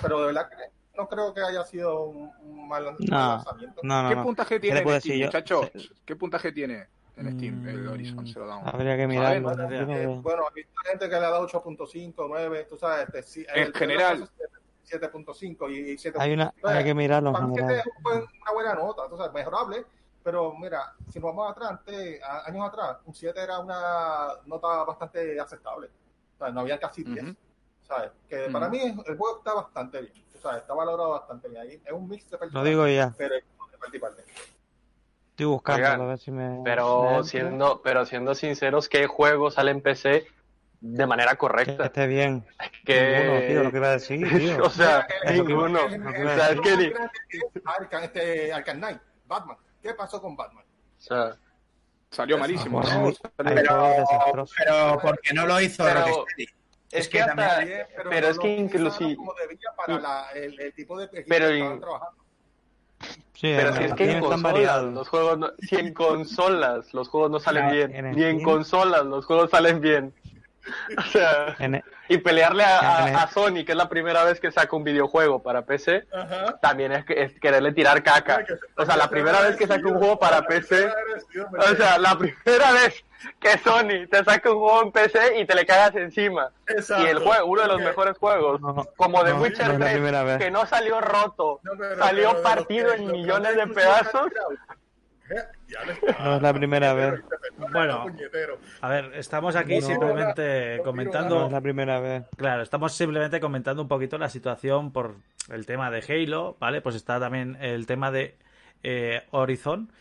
pero 0.01 0.21
de 0.21 0.25
verdad 0.27 0.49
que 0.49 0.55
no 0.97 1.07
creo 1.07 1.33
que 1.33 1.41
haya 1.41 1.63
sido 1.63 2.05
un, 2.05 2.67
mal, 2.67 2.95
lanzamiento. 2.99 3.81
¿Qué 3.81 4.15
puntaje 4.23 4.59
tiene 4.59 4.79
en 4.79 5.01
Steam, 5.01 5.25
muchachos? 5.25 5.71
¿Qué 6.05 6.15
puntaje 6.15 6.51
tiene 6.51 6.87
en 7.17 7.37
Steam 7.37 7.67
el 7.67 7.87
Horizon 7.87 8.27
Zero 8.27 8.47
Dawn? 8.47 8.67
Habría 8.67 8.97
que 8.97 9.07
mirarlo. 9.07 10.21
Bueno, 10.21 10.43
hay 10.55 10.63
gente 10.89 11.09
que 11.09 11.15
le 11.15 11.25
ha 11.25 11.29
dado 11.29 11.47
8.5, 11.47 12.13
9, 12.17 12.67
tú 12.69 12.77
sabes. 12.77 13.07
Este, 13.13 13.45
en 13.53 13.73
general. 13.73 14.29
7.5 14.87 15.71
y 15.71 15.97
7. 15.97 16.17
Hay, 16.21 16.33
una, 16.33 16.53
hay 16.63 16.83
que 16.83 16.93
mirarlo. 16.93 17.33
Para 17.33 17.47
mí 17.47 17.55
es 17.57 17.83
una 18.03 18.53
buena 18.53 18.75
nota, 18.75 19.09
tú 19.09 19.17
sabes, 19.17 19.33
mejorable. 19.33 19.85
Pero 20.23 20.55
mira, 20.55 20.93
si 21.11 21.19
nos 21.19 21.35
vamos 21.35 21.51
atrás, 21.51 21.71
antes, 21.71 22.19
años 22.45 22.67
atrás, 22.67 22.97
un 23.05 23.13
7 23.13 23.39
era 23.39 23.59
una 23.59 24.27
nota 24.45 24.83
bastante 24.83 25.39
aceptable. 25.39 25.87
O 26.35 26.37
sea, 26.37 26.51
no 26.51 26.61
había 26.61 26.79
casi 26.79 27.03
10. 27.03 27.35
¿Sabes? 27.81 28.11
Que 28.27 28.49
para 28.51 28.69
mí 28.69 28.79
el 28.79 29.17
juego 29.17 29.37
está 29.37 29.53
bastante 29.53 30.01
bien 30.01 30.24
está 30.53 30.73
valorado 30.73 31.11
bastante 31.11 31.49
bien 31.49 31.61
ahí. 31.61 31.81
Es 31.85 31.91
un 31.91 32.07
mix 32.07 32.29
de 32.29 32.37
Lo 32.51 32.63
digo 32.63 32.87
ya. 32.87 33.13
Pero 33.17 33.35
Estoy 35.35 35.47
buscando 35.47 36.03
a 36.03 36.07
ver 36.07 36.17
si 36.17 36.31
me. 36.31 36.61
Pero 36.63 37.23
siendo, 37.25 37.81
pero 37.81 38.05
siendo 38.05 38.35
sinceros, 38.35 38.87
¿qué 38.87 39.05
juego 39.05 39.51
sale 39.51 39.71
en 39.71 39.81
PC 39.81 40.25
de 40.79 41.05
manera 41.05 41.35
correcta? 41.35 41.75
Que 41.75 41.83
esté 41.83 42.07
bien. 42.07 42.45
que... 42.85 43.19
Ninguno, 43.19 43.47
tío, 43.47 43.63
lo 43.63 43.71
que 43.71 43.77
iba 43.77 43.87
a 43.87 43.91
decir, 43.91 44.61
o 44.61 44.69
sea, 44.69 45.05
ninguno. 45.29 45.79
o 45.83 45.89
sea, 45.89 46.51
es 46.51 46.61
que 46.61 46.93
Arkham, 47.65 48.03
este, 48.03 48.53
Arkham 48.53 48.77
Knight, 48.77 49.01
Batman. 49.25 49.57
¿Qué 49.81 49.93
pasó 49.93 50.21
con 50.21 50.37
Batman? 50.37 50.63
O 50.63 51.01
sea, 51.01 51.37
salió 52.11 52.37
malísimo, 52.37 52.81
¿no? 52.81 53.11
Pero, 53.35 54.47
pero, 54.57 54.99
¿por 55.01 55.19
qué 55.19 55.33
no 55.33 55.45
lo 55.45 55.59
hizo 55.59 55.83
pero, 55.83 56.25
Es 56.95 57.09
que 57.09 57.21
hasta. 57.21 57.65
pero, 58.09 58.27
es 58.27 58.39
que 58.39 58.55
inclusive. 58.55 59.17
para 59.75 60.31
el, 60.33 60.73
tipo 60.73 60.99
de 60.99 61.07
pero 61.27 61.47
pero 63.41 63.73
si 63.73 63.83
es 63.83 63.93
que 63.93 64.11
en 64.11 64.21
consolas 64.21 64.83
los 64.83 65.09
juegos 65.09 65.37
no, 65.37 65.51
si 65.59 65.75
en 65.75 65.93
consolas 65.93 66.93
los 66.93 67.09
juegos 67.09 67.31
no 67.31 67.39
salen 67.39 67.69
bien, 67.69 68.15
ni 68.15 68.23
en 68.23 68.41
consolas 68.41 69.05
los 69.05 69.25
juegos 69.25 69.51
salen 69.51 69.81
bien. 69.81 70.13
O 70.97 71.01
sea, 71.03 71.55
e- 71.59 71.83
y 72.07 72.17
pelearle 72.17 72.63
a, 72.63 73.09
e- 73.09 73.13
a, 73.13 73.27
Sony, 73.27 73.63
que 73.65 73.71
es 73.71 73.75
la 73.75 73.89
primera 73.89 74.23
vez 74.23 74.39
que 74.39 74.51
saca 74.51 74.75
un 74.75 74.83
videojuego 74.83 75.41
para 75.41 75.63
PC, 75.63 76.05
también 76.61 76.91
es, 76.91 77.05
es, 77.09 77.39
quererle 77.39 77.71
tirar 77.73 78.03
caca. 78.03 78.45
O 78.77 78.85
sea, 78.85 78.95
la 78.95 79.09
primera 79.09 79.41
vez 79.41 79.55
que 79.55 79.67
saca 79.67 79.87
un 79.87 79.97
juego 79.97 80.19
para 80.19 80.41
PC, 80.43 80.91
o 81.57 81.75
sea, 81.75 81.97
la 81.97 82.17
primera 82.17 82.71
vez 82.71 83.03
que 83.39 83.57
Sony 83.57 84.07
te 84.09 84.23
saca 84.23 84.51
un 84.51 84.59
juego 84.59 84.83
en 84.83 84.91
PC 84.91 85.39
y 85.39 85.45
te 85.45 85.55
le 85.55 85.65
cagas 85.65 85.95
encima. 85.95 86.51
y 86.99 87.05
el 87.05 87.19
juego, 87.19 87.45
uno 87.45 87.61
de 87.63 87.67
los 87.67 87.81
mejores 87.81 88.17
juegos, 88.17 88.61
como 88.95 89.23
The 89.23 89.33
Witcher 89.33 89.77
3, 89.77 90.37
que 90.37 90.51
no 90.51 90.65
salió 90.65 91.01
roto, 91.01 91.59
salió 91.97 92.41
partido 92.43 92.93
en 92.93 93.11
millones 93.11 93.55
de 93.55 93.67
pedazos. 93.67 94.31
No 96.19 96.35
es 96.35 96.41
la 96.41 96.53
primera 96.53 96.93
vez. 96.93 97.21
Bueno, 97.71 98.05
a 98.81 98.89
ver, 98.89 99.11
estamos 99.15 99.55
aquí 99.55 99.81
simplemente 99.81 100.79
comentando. 100.83 101.39
No 101.39 101.45
es 101.47 101.51
la 101.51 101.61
primera 101.61 101.99
vez. 101.99 102.23
Claro, 102.37 102.61
estamos 102.63 102.93
simplemente 102.93 103.39
comentando 103.39 103.81
un 103.81 103.87
poquito 103.87 104.17
la 104.17 104.29
situación 104.29 104.91
por 104.91 105.15
el 105.49 105.65
tema 105.65 105.91
de 105.91 106.03
Halo, 106.07 106.57
¿vale? 106.59 106.81
Pues 106.81 106.95
está 106.95 107.19
también 107.19 107.57
el 107.61 107.85
tema 107.85 108.11
de 108.11 108.35
eh, 108.83 109.23
Horizon 109.31 109.91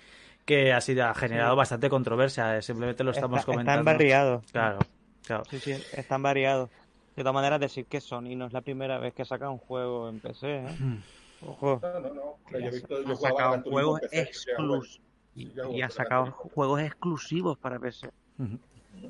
que 0.44 0.72
ha 0.72 0.80
sido 0.80 1.06
ha 1.06 1.14
generado 1.14 1.56
bastante 1.56 1.88
controversia. 1.88 2.58
Eh, 2.58 2.62
simplemente 2.62 3.04
lo 3.04 3.12
estamos 3.12 3.44
comentando. 3.44 3.80
Están 3.80 3.98
variados. 3.98 4.44
Claro, 4.52 4.78
claro. 5.26 5.44
Sí, 5.50 5.58
sí, 5.58 5.72
están 5.92 6.22
variados. 6.22 6.70
De 7.16 7.22
todas 7.22 7.34
maneras, 7.34 7.60
decir 7.60 7.86
que 7.86 8.00
Sony 8.00 8.36
no 8.36 8.46
es 8.46 8.52
la 8.52 8.60
primera 8.60 8.98
vez 8.98 9.14
que 9.14 9.24
saca 9.24 9.48
un 9.48 9.58
juego 9.58 10.08
en 10.08 10.20
PC. 10.20 10.56
¿eh? 10.56 10.76
Hmm. 10.78 10.98
Ojo. 11.46 11.80
No, 11.82 12.00
no, 12.00 12.14
no. 12.14 12.38
Yo 12.50 12.58
he 12.58 12.70
visto, 12.70 13.02
yo 13.02 13.12
ha 13.12 13.16
sacado 13.16 13.62
juegos 13.62 14.00
exclusivos. 14.10 15.00
Y, 15.36 15.82
ha 15.82 15.90
sacado 15.90 16.30
juegos 16.32 16.80
exclusivos 16.80 17.58
para 17.58 17.78
PC. 17.78 18.10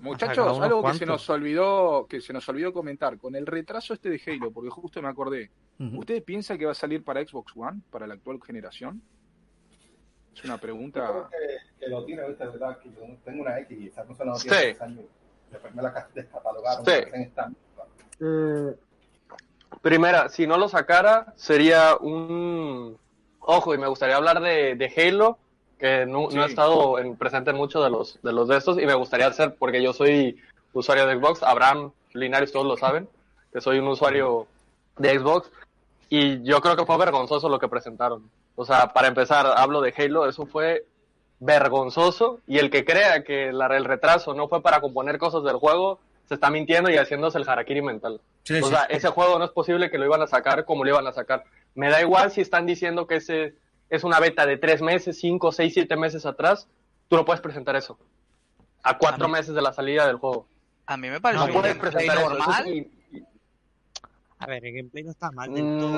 Muchachos, 0.01 0.61
algo 0.61 0.83
que 0.83 0.95
se 0.95 1.07
nos 1.07 1.29
olvidó 1.29 2.07
que 2.09 2.21
se 2.21 2.33
nos 2.33 2.49
olvidó 2.49 2.73
comentar 2.73 3.19
con 3.19 3.35
el 3.35 3.47
retraso 3.47 3.95
este 3.95 4.09
de 4.11 4.21
Halo, 4.27 4.51
porque 4.51 4.71
justo 4.71 5.01
me 5.03 5.09
acordé. 5.09 5.51
¿Ustedes 5.79 6.23
piensan 6.23 6.59
que 6.59 6.67
va 6.67 6.73
a 6.73 6.75
salir 6.75 7.05
para 7.05 7.25
Xbox 7.25 7.53
One, 7.57 7.81
para 7.91 8.07
la 8.07 8.15
actual 8.15 8.41
generación? 8.43 9.03
Es 10.35 10.45
una 10.45 10.59
pregunta. 10.59 11.07
Yo 11.07 11.29
creo 11.29 11.59
que, 11.79 11.89
lo 11.89 12.05
tiene, 12.05 12.29
¿viste? 12.29 12.47
¿verdad? 12.47 12.79
Que 12.81 12.91
yo 12.91 13.01
tengo 13.25 13.43
una 13.43 13.59
X 13.61 13.79
y 13.81 13.87
esa 13.87 14.05
cosa 14.05 14.25
no 14.25 14.35
tiene 14.35 14.75
sí. 14.75 14.81
años. 14.81 15.05
Después 15.51 15.75
me 15.75 15.83
la 15.83 16.09
descatalogaron. 16.13 16.85
Sí. 16.85 18.25
Mm, 18.25 18.69
primera, 19.81 20.29
si 20.29 20.47
no 20.47 20.59
lo 20.59 20.69
sacara, 20.69 21.33
sería 21.37 21.97
un. 21.97 22.99
Ojo, 23.41 23.75
y 23.75 23.79
me 23.79 23.87
gustaría 23.87 24.17
hablar 24.17 24.41
de, 24.41 24.75
de 24.75 24.93
Halo, 24.97 25.39
que 25.79 26.07
no, 26.07 26.29
no 26.31 26.43
he 26.45 26.47
estado 26.47 26.99
en, 26.99 27.17
presente 27.17 27.51
en 27.51 27.57
muchos 27.57 27.83
de 27.83 27.91
los, 27.91 28.19
de 28.23 28.33
los 28.33 28.49
de 28.49 28.57
estos, 28.57 28.79
y 28.79 28.87
me 28.87 28.95
gustaría 28.95 29.27
hacer, 29.27 29.55
porque 29.59 29.83
yo 29.83 29.93
soy 29.93 30.41
usuario 30.73 31.07
de 31.07 31.17
Xbox, 31.17 31.43
Abraham, 31.43 31.93
Linares, 32.13 32.53
todos 32.53 32.67
lo 32.67 32.77
saben, 32.77 33.09
que 33.53 33.61
soy 33.61 33.79
un 33.79 33.89
usuario 33.89 34.47
de 34.99 35.19
Xbox, 35.19 35.51
y 36.09 36.43
yo 36.43 36.61
creo 36.61 36.77
que 36.77 36.87
fue 36.87 36.97
vergonzoso 36.99 37.49
lo 37.49 37.59
que 37.59 37.69
presentaron. 37.69 38.31
O 38.57 38.65
sea, 38.65 38.93
para 38.93 39.09
empezar, 39.09 39.47
hablo 39.57 39.81
de 39.81 39.93
Halo, 39.97 40.29
eso 40.29 40.47
fue 40.47 40.85
vergonzoso 41.41 42.41
y 42.47 42.59
el 42.59 42.71
que 42.71 42.85
crea 42.85 43.23
que 43.23 43.49
el 43.49 43.85
retraso 43.85 44.35
no 44.35 44.49
fue 44.49 44.63
para 44.63 44.81
componer 44.81 45.19
cosas 45.19 45.43
del 45.43 45.57
juego, 45.57 45.99
se 46.27 46.35
está 46.35 46.51
mintiendo 46.51 46.91
y 46.91 46.97
haciéndose 46.97 47.39
el 47.39 47.49
harakiri 47.49 47.83
mental. 47.83 48.21
o 48.63 48.67
sea, 48.67 48.85
ese 48.85 49.09
juego 49.09 49.39
no 49.39 49.45
es 49.45 49.51
posible 49.51 49.91
que 49.91 49.99
lo 49.99 50.07
iban 50.07 50.23
a 50.23 50.27
sacar 50.27 50.65
como 50.65 50.85
lo 50.85 50.91
iban 50.91 51.07
a 51.07 51.13
sacar. 51.13 51.45
Me 51.75 51.91
da 51.91 52.01
igual 52.01 52.31
si 52.31 52.41
están 52.41 52.65
diciendo 52.65 53.07
que 53.07 53.17
ese 53.17 53.55
es 53.91 54.05
una 54.05 54.21
beta 54.21 54.47
de 54.47 54.57
tres 54.57 54.83
meses, 54.83 55.19
cinco, 55.19 55.53
seis, 55.53 55.75
siete 55.75 55.97
meses 55.97 56.27
atrás, 56.27 56.69
tú 57.09 57.17
no 57.17 57.25
puedes 57.25 57.41
presentar 57.41 57.77
eso. 57.77 57.99
A 58.83 58.99
cuatro 58.99 59.29
meses 59.29 59.55
de 59.55 59.63
la 59.63 59.73
salida 59.73 60.07
del 60.07 60.17
juego. 60.17 60.47
A 60.87 60.97
mí 60.97 61.09
me 61.09 61.21
parece 61.21 61.47
no 61.47 61.53
puedes 61.53 61.77
presentar 61.77 62.21
normal. 62.21 62.69
Eso. 62.69 63.25
A 64.39 64.47
ver, 64.47 64.65
el 64.67 64.75
gameplay 64.75 65.05
no 65.05 65.11
está 65.11 65.31
mal. 65.31 65.51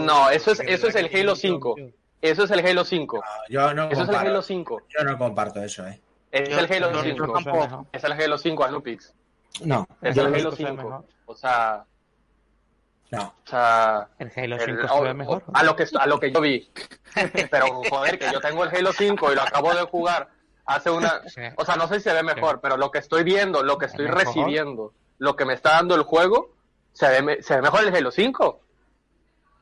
No, 0.07 0.30
eso 0.30 0.53
es, 0.53 0.61
eso 0.61 0.87
es 0.87 0.95
el 0.95 1.11
Halo 1.12 1.34
5. 1.34 1.74
Eso 2.22 2.45
es 2.45 2.51
el 2.51 2.64
Halo 2.64 2.84
5. 2.84 3.22
yo 3.49 3.74
no 3.74 3.91
eso 3.91 4.03
es 4.03 4.09
el 4.09 4.14
Halo 4.14 4.43
5. 4.43 4.82
Yo 4.89 5.05
no 5.05 5.18
comparto 5.18 5.62
eso, 5.62 5.87
eh. 5.87 6.01
Es 6.30 6.49
el 6.51 6.72
Halo 6.72 7.03
5. 7.03 7.87
Es 7.93 8.05
el 8.05 8.12
Halo 8.12 8.39
5 8.39 8.64
Anupix. 8.64 9.14
No. 9.64 9.87
Es 10.01 10.16
el 10.16 10.34
Halo 10.34 10.53
5. 10.53 11.05
O 11.26 11.34
sea. 11.34 11.84
No. 13.11 13.22
O 13.22 13.48
sea. 13.48 14.09
El 14.18 14.32
Halo 14.34 14.59
5 14.59 14.88
se 14.88 15.00
ve 15.02 15.14
mejor. 15.14 15.44
A 15.52 15.62
lo, 15.62 15.76
que, 15.76 15.86
a 15.98 16.07
lo 16.07 16.18
que 16.18 16.32
yo 16.32 16.40
vi. 16.40 16.70
pero, 17.50 17.66
joder, 17.88 18.18
que 18.18 18.30
yo 18.32 18.40
tengo 18.40 18.64
el 18.64 18.74
Halo 18.74 18.92
5 18.92 19.32
y 19.32 19.34
lo 19.34 19.42
acabo 19.42 19.74
de 19.74 19.82
jugar 19.82 20.28
hace 20.66 20.90
una. 20.90 21.22
O 21.57 21.64
sea, 21.64 21.76
no 21.76 21.88
sé 21.88 21.96
si 21.96 22.00
se 22.02 22.12
ve 22.12 22.22
mejor, 22.22 22.61
pero 22.61 22.76
lo 22.76 22.90
que 22.90 22.98
estoy 22.98 23.24
viendo, 23.24 23.62
lo 23.62 23.78
que 23.78 23.86
estoy 23.86 24.07
recibiendo, 24.07 24.92
lo 25.18 25.36
que 25.36 25.44
me 25.44 25.54
está 25.54 25.72
dando 25.72 25.94
el 25.94 26.02
juego, 26.02 26.54
se 26.92 27.22
ve, 27.22 27.42
se 27.42 27.57
ve 27.57 27.62
mejor 27.62 27.84
el 27.84 27.94
Halo 27.94 28.11
5. 28.11 28.61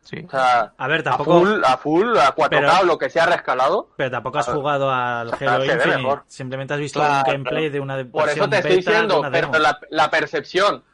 Sí. 0.05 0.23
O 0.27 0.31
sea, 0.31 0.75
a 0.77 0.89
ver, 0.89 1.03
tampoco. 1.03 1.37
A 1.37 1.39
full, 1.39 1.65
a, 1.65 1.77
full, 1.79 2.19
a 2.19 2.35
4K 2.35 2.83
o 2.83 2.85
lo 2.85 2.99
que 2.99 3.09
sea 3.09 3.25
rescalado. 3.25 3.89
Pero 3.97 4.11
tampoco 4.11 4.39
has 4.39 4.49
jugado 4.49 4.91
al 4.91 5.33
Halo 5.33 5.65
Infinite. 5.65 6.23
Simplemente 6.27 6.75
has 6.75 6.81
visto 6.81 7.01
un 7.01 7.23
gameplay 7.23 7.71
de 7.71 7.81
una 7.81 8.05
Por 8.05 8.29
eso 8.29 8.49
te 8.49 8.59
estoy 8.59 8.77
diciendo, 8.77 9.23
pero 9.33 9.51
la, 9.59 9.79
la, 9.91 10.11
percepción. 10.11 10.85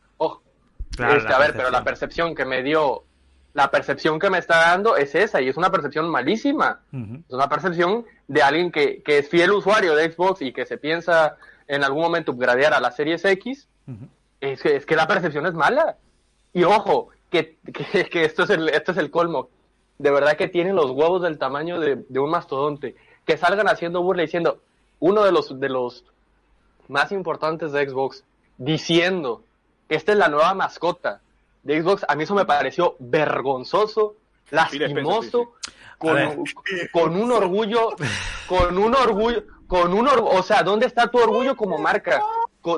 Oh, 0.99 1.05
este, 1.05 1.33
a 1.33 1.39
ver, 1.39 1.53
pero 1.55 1.71
la 1.71 1.85
percepción 1.85 2.35
que 2.35 2.45
me 2.45 2.63
dio. 2.63 3.05
La 3.53 3.71
percepción 3.71 4.21
que 4.21 4.31
me 4.31 4.39
está 4.39 4.59
dando 4.59 4.97
es 4.97 5.15
esa, 5.17 5.41
y 5.41 5.49
es 5.49 5.57
una 5.57 5.71
percepción 5.71 6.09
malísima. 6.09 6.83
Es 6.93 7.35
una 7.35 7.49
percepción 7.49 8.05
de 8.29 8.43
alguien 8.43 8.71
que, 8.71 9.03
que, 9.03 9.19
es 9.19 9.29
fiel 9.29 9.51
usuario 9.51 9.97
de 9.97 10.13
Xbox 10.13 10.41
y 10.43 10.53
que 10.53 10.67
se 10.67 10.79
piensa 10.79 11.37
en 11.67 11.83
algún 11.83 12.03
momento 12.03 12.31
upgradear 12.31 12.75
a 12.75 12.81
la 12.81 12.93
Series 12.93 13.25
X. 13.25 13.67
es, 14.41 14.63
que, 14.63 14.77
es 14.77 14.87
que 14.87 14.95
la 14.95 15.09
percepción 15.09 15.47
es 15.47 15.55
mala. 15.55 15.97
Y 16.53 16.63
ojo, 16.63 17.11
que, 17.31 17.59
que, 17.73 18.25
esto, 18.25 18.45
es 18.45 18.51
el, 18.51 18.69
esto 18.69 18.93
es 18.93 18.99
el 18.99 19.11
colmo. 19.11 19.49
De 19.99 20.11
verdad 20.11 20.37
que 20.37 20.49
tienen 20.49 20.77
los 20.77 20.91
huevos 20.91 21.23
del 21.23 21.39
tamaño 21.39 21.81
de, 21.81 22.05
un 22.19 22.31
mastodonte. 22.31 22.97
Que 23.27 23.37
salgan 23.37 23.69
haciendo 23.69 24.03
burla 24.03 24.23
diciendo, 24.23 24.61
uno 24.99 25.25
de 25.25 25.33
los, 25.33 25.59
de 25.59 25.69
los 25.69 26.05
más 26.89 27.13
importantes 27.13 27.73
de 27.73 27.89
Xbox, 27.89 28.25
diciendo 28.59 29.43
que 29.43 29.50
esta 29.91 30.13
es 30.13 30.19
la 30.19 30.29
nueva 30.29 30.55
mascota 30.55 31.21
de 31.63 31.83
Xbox, 31.83 32.07
a 32.09 32.15
mí 32.15 32.25
eso 32.25 32.35
me 32.35 32.47
pareció 32.47 32.97
vergonzoso, 32.99 34.15
lastimoso, 34.51 35.53
con, 35.99 36.45
con 36.93 37.17
un 37.17 37.33
orgullo, 37.33 37.91
con 38.47 38.79
un 38.79 38.95
orgullo, 38.95 39.45
con 39.67 39.93
un 39.93 40.09
orgullo, 40.09 40.39
o 40.39 40.43
sea, 40.43 40.63
¿dónde 40.63 40.87
está 40.87 41.09
tu 41.09 41.19
orgullo 41.19 41.57
como 41.57 41.77
marca? 41.77 42.23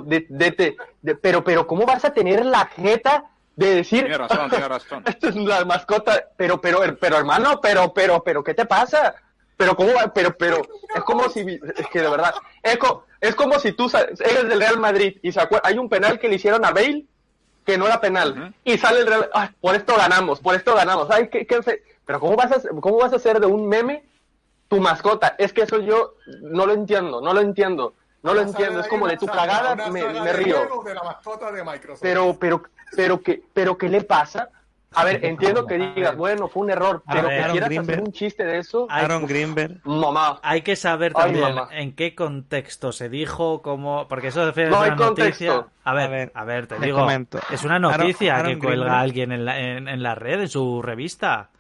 De, 0.05 0.27
de, 0.29 0.77
de, 1.03 1.15
pero, 1.17 1.45
pero, 1.45 1.67
¿cómo 1.67 1.87
vas 1.87 2.05
a 2.05 2.13
tener 2.13 2.45
la 2.45 2.67
jeta 2.67 3.25
de 3.57 3.75
decir 3.77 4.01
tiene 4.01 4.19
razón, 4.19 4.51
tiene 4.51 4.69
razón. 4.69 5.03
esta 5.07 5.29
es 5.29 5.37
la 5.37 5.65
mascota, 5.65 6.29
pero 6.37 6.61
pero 6.61 6.81
pero 6.99 7.17
hermano, 7.19 7.61
pero 7.61 7.93
pero 7.93 8.23
pero 8.23 8.43
¿qué 8.43 8.55
te 8.55 8.65
pasa? 8.65 9.15
Pero 9.57 9.77
cómo 9.77 9.93
pero 10.15 10.37
pero 10.37 10.63
es 10.95 11.03
como 11.03 11.29
si 11.29 11.41
es 11.77 11.87
que 11.89 12.01
de 12.01 12.09
verdad, 12.09 12.35
es, 12.63 12.79
es 13.23 13.37
como 13.37 13.59
si 13.61 13.73
tú 13.73 13.91
eres 13.95 14.49
del 14.49 14.59
Real 14.59 14.79
Madrid 14.79 15.17
y 15.23 15.31
se 15.31 15.41
hay 15.63 15.79
un 15.79 15.89
penal 15.89 16.19
que 16.19 16.29
le 16.29 16.35
hicieron 16.35 16.65
a 16.65 16.73
Bale 16.73 17.07
que 17.65 17.79
no 17.79 17.87
era 17.87 18.01
penal 18.01 18.53
y 18.65 18.77
sale 18.77 19.01
el 19.01 19.07
Real, 19.07 19.31
ah, 19.33 19.53
por 19.61 19.77
esto 19.77 19.95
ganamos, 19.97 20.41
por 20.41 20.57
esto 20.57 20.75
ganamos. 20.75 21.09
Ay, 21.09 21.29
¿qué, 21.29 21.47
qué, 21.47 21.61
pero 22.05 22.19
cómo 22.19 22.35
vas 22.35 22.51
a 22.51 22.61
cómo 22.81 22.99
vas 22.99 23.13
a 23.13 23.17
hacer 23.17 23.39
de 23.39 23.47
un 23.47 23.69
meme 23.69 24.05
tu 24.67 24.81
mascota? 24.81 25.37
Es 25.39 25.53
que 25.53 25.63
eso 25.63 25.79
yo 25.79 26.15
no 26.43 26.67
lo 26.67 26.75
entiendo, 26.75 27.21
no 27.21 27.33
lo 27.33 27.41
entiendo. 27.41 27.95
No 28.25 28.35
lo 28.35 28.41
entiendo, 28.41 28.79
es 28.79 28.87
como 28.87 29.09
de 29.09 29.17
tu 29.17 29.27
cagada 29.27 29.75
me, 29.91 30.05
me 30.05 30.33
río. 30.33 30.59
Pero, 32.01 32.37
pero, 32.39 32.63
pero, 32.95 33.21
¿qué, 33.21 33.43
pero, 33.53 33.77
¿qué 33.77 33.89
le 33.89 34.03
pasa? 34.03 34.49
A 34.95 35.05
ver, 35.05 35.25
entiendo 35.25 35.67
que 35.67 35.79
digas, 35.79 36.17
bueno, 36.17 36.49
fue 36.49 36.63
un 36.63 36.71
error, 36.71 37.03
pero 37.11 37.29
que 37.29 37.45
quieras 37.51 37.79
hacer 37.79 38.01
un 38.01 38.13
chiste 38.13 38.45
de 38.45 38.59
eso. 38.59 38.87
Aaron 38.91 39.27
Greenberg. 39.27 39.81
Mamá. 39.85 40.41
Hay 40.43 40.63
que 40.63 40.77
saber 40.77 41.13
también 41.15 41.55
en 41.71 41.95
qué 41.95 42.15
contexto 42.15 42.93
se 42.93 43.09
dijo, 43.09 43.63
cómo. 43.63 44.07
Porque 44.09 44.29
eso 44.29 44.51
de 44.51 44.69
no 44.69 44.79
una 44.81 44.95
noticia. 44.95 45.67
A 45.85 45.95
ver, 45.95 46.33
a 46.35 46.45
ver, 46.45 46.67
te 46.67 46.79
digo. 46.79 47.07
Es 47.51 47.65
una 47.65 47.79
noticia 47.79 48.43
que 48.43 48.59
cuelga 48.59 49.01
alguien 49.01 49.33
en 49.33 49.45
la, 49.45 49.59
en, 49.59 49.89
en 49.89 50.03
la 50.03 50.15
red, 50.15 50.41
en 50.41 50.49
su 50.49 50.83
revista. 50.83 51.51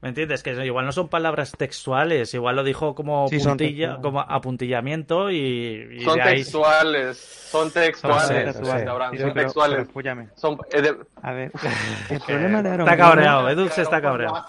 ¿Me 0.00 0.10
entiendes? 0.10 0.44
Que 0.44 0.52
igual 0.64 0.86
no 0.86 0.92
son 0.92 1.08
palabras 1.08 1.52
textuales, 1.52 2.32
igual 2.32 2.54
lo 2.54 2.62
dijo 2.62 2.94
como 2.94 3.28
puntilla, 3.28 4.00
como 4.00 4.20
apuntillamiento 4.20 5.28
y, 5.28 6.02
son, 6.04 6.20
textuales, 6.20 7.18
son 7.18 7.70
textuales, 7.72 8.54
son 8.54 9.34
textuales, 9.34 9.88
son 10.36 10.58
eh, 10.70 10.96
A 11.20 11.32
ver, 11.32 11.50
el 12.10 12.20
problema 12.20 12.62
de 12.62 12.70
Aaron 12.70 12.88
Está 12.88 12.96
cabreado, 12.96 13.48
Edu 13.48 13.68
se 13.70 13.82
está 13.82 14.00
cabreado. 14.00 14.44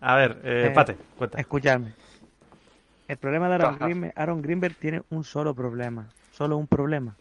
A 0.00 0.16
ver, 0.16 0.40
eh, 0.44 0.66
eh, 0.66 0.70
Pate, 0.74 0.98
cuenta. 1.16 1.40
Escuchadme. 1.40 1.94
El 3.08 3.16
problema 3.16 3.48
de 3.48 3.54
Aaron 3.54 3.78
Greenberg, 3.78 4.12
Aaron 4.14 4.42
Greenberg 4.42 4.74
tiene 4.74 5.02
un 5.08 5.24
solo 5.24 5.54
problema, 5.54 6.06
solo 6.32 6.58
un 6.58 6.66
problema. 6.66 7.16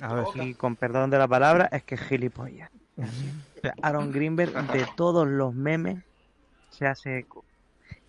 A 0.00 0.14
ver. 0.14 0.24
Y 0.34 0.54
con 0.54 0.74
perdón 0.74 1.10
de 1.10 1.18
la 1.18 1.28
palabra, 1.28 1.68
es 1.70 1.84
que 1.84 1.94
es 1.94 2.00
gilipollas. 2.00 2.70
Aaron 3.82 4.10
Greenberg 4.10 4.52
de 4.72 4.84
todos 4.96 5.28
los 5.28 5.54
memes 5.54 6.02
se 6.74 6.86
hace 6.86 7.18
eco 7.18 7.44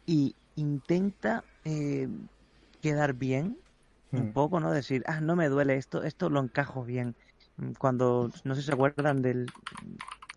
y 0.05 0.35
intenta 0.55 1.43
eh, 1.63 2.07
quedar 2.81 3.13
bien 3.13 3.57
un 4.11 4.29
hmm. 4.29 4.33
poco, 4.33 4.59
¿no? 4.59 4.71
Decir, 4.71 5.03
ah, 5.07 5.21
no 5.21 5.35
me 5.35 5.49
duele 5.49 5.75
esto, 5.75 6.03
esto 6.03 6.29
lo 6.29 6.39
encajo 6.39 6.83
bien. 6.83 7.15
Cuando, 7.77 8.29
no 8.43 8.55
sé 8.55 8.61
si 8.61 8.67
se 8.67 8.73
acuerdan 8.73 9.21
del, 9.21 9.49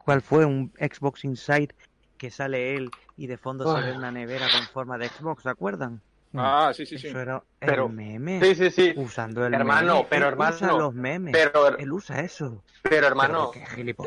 cuál 0.05 0.23
fue 0.23 0.45
un 0.45 0.73
Xbox 0.79 1.25
Inside 1.25 1.75
que 2.17 2.31
sale 2.31 2.77
él 2.77 2.91
y 3.17 3.27
de 3.27 3.37
fondo 3.37 3.77
se 3.77 3.83
ve 3.83 3.97
una 3.97 4.13
nevera 4.13 4.47
con 4.51 4.63
forma 4.69 4.99
de 4.99 5.09
Xbox, 5.09 5.43
¿se 5.43 5.51
acuerdan? 5.51 6.01
Ah, 6.35 6.73
sí, 6.75 6.85
sí, 6.85 6.99
sí. 6.99 7.09
Eso 7.09 7.21
era 7.21 7.43
pero, 7.59 7.87
el 7.87 7.93
meme. 7.93 8.41
Sí, 8.43 8.55
sí, 8.55 8.71
sí. 8.71 8.93
Usando 8.97 9.47
el 9.47 9.55
hermano, 9.55 10.07
pero 10.09 10.27
él 10.27 10.33
hermano. 10.33 10.57
Usa 10.57 10.73
los 10.73 10.95
memes. 10.95 11.33
Pero, 11.33 11.77
él 11.79 11.93
usa 11.93 12.21
eso. 12.21 12.63
Pero 12.83 13.07
hermano, 13.07 13.51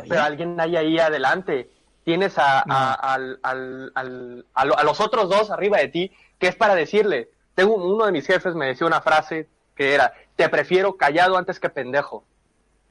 pero, 0.07 0.22
alguien 0.22 0.59
hay 0.59 0.76
ahí 0.76 0.99
adelante. 0.99 1.69
Tienes 2.04 2.38
a, 2.38 2.64
a, 2.68 3.18
a, 3.43 4.84
los 4.84 4.99
otros 4.99 5.30
dos 5.30 5.52
arriba 5.52 5.78
de 5.78 5.88
ti, 5.88 6.12
que 6.39 6.47
es 6.47 6.56
para 6.56 6.76
decirle. 6.76 7.30
Tengo 7.54 7.76
uno 7.76 8.06
de 8.06 8.12
mis 8.12 8.26
jefes 8.26 8.56
me 8.56 8.68
decía 8.68 8.88
una 8.88 9.02
frase 9.02 9.47
que 9.76 9.93
era: 9.93 10.14
Te 10.36 10.49
prefiero 10.49 10.97
callado 10.97 11.38
antes 11.38 11.60
que 11.60 11.70
pendejo. 11.70 12.24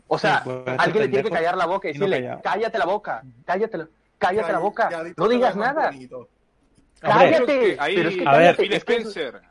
O 0.06 0.18
sea, 0.18 0.42
pues, 0.44 0.62
alguien 0.78 1.04
le 1.04 1.08
tiene 1.08 1.24
que 1.24 1.34
callar 1.34 1.56
la 1.56 1.66
boca 1.66 1.88
y 1.88 1.92
decirle: 1.92 2.38
Cállate 2.42 2.78
la 2.78 2.86
boca, 2.86 3.22
cállate, 3.44 3.86
cállate 4.18 4.52
la 4.52 4.58
boca, 4.58 4.90
no 5.16 5.28
digas 5.28 5.56
nada. 5.56 5.92
Cállate. 7.00 7.76
Ahí, 7.78 8.22
a 8.26 8.36
ver, 8.36 8.56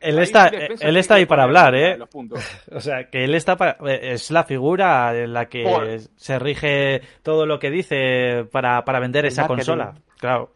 él 0.01 0.19
está, 0.19 0.47
él 0.47 0.97
está 0.97 1.15
ahí 1.15 1.25
para 1.25 1.43
hablar, 1.43 1.75
¿eh? 1.75 1.97
O 2.71 2.79
sea, 2.79 3.09
que 3.09 3.23
él 3.23 3.33
está 3.33 3.57
para, 3.57 3.77
es 3.89 4.29
la 4.29 4.43
figura 4.43 5.17
en 5.17 5.33
la 5.33 5.47
que 5.47 5.99
se 6.15 6.37
rige 6.37 7.01
todo 7.23 7.45
lo 7.45 7.59
que 7.59 7.71
dice 7.71 8.45
para, 8.51 8.85
para 8.85 8.99
vender 8.99 9.25
esa 9.25 9.47
consola. 9.47 9.95
Claro. 10.19 10.51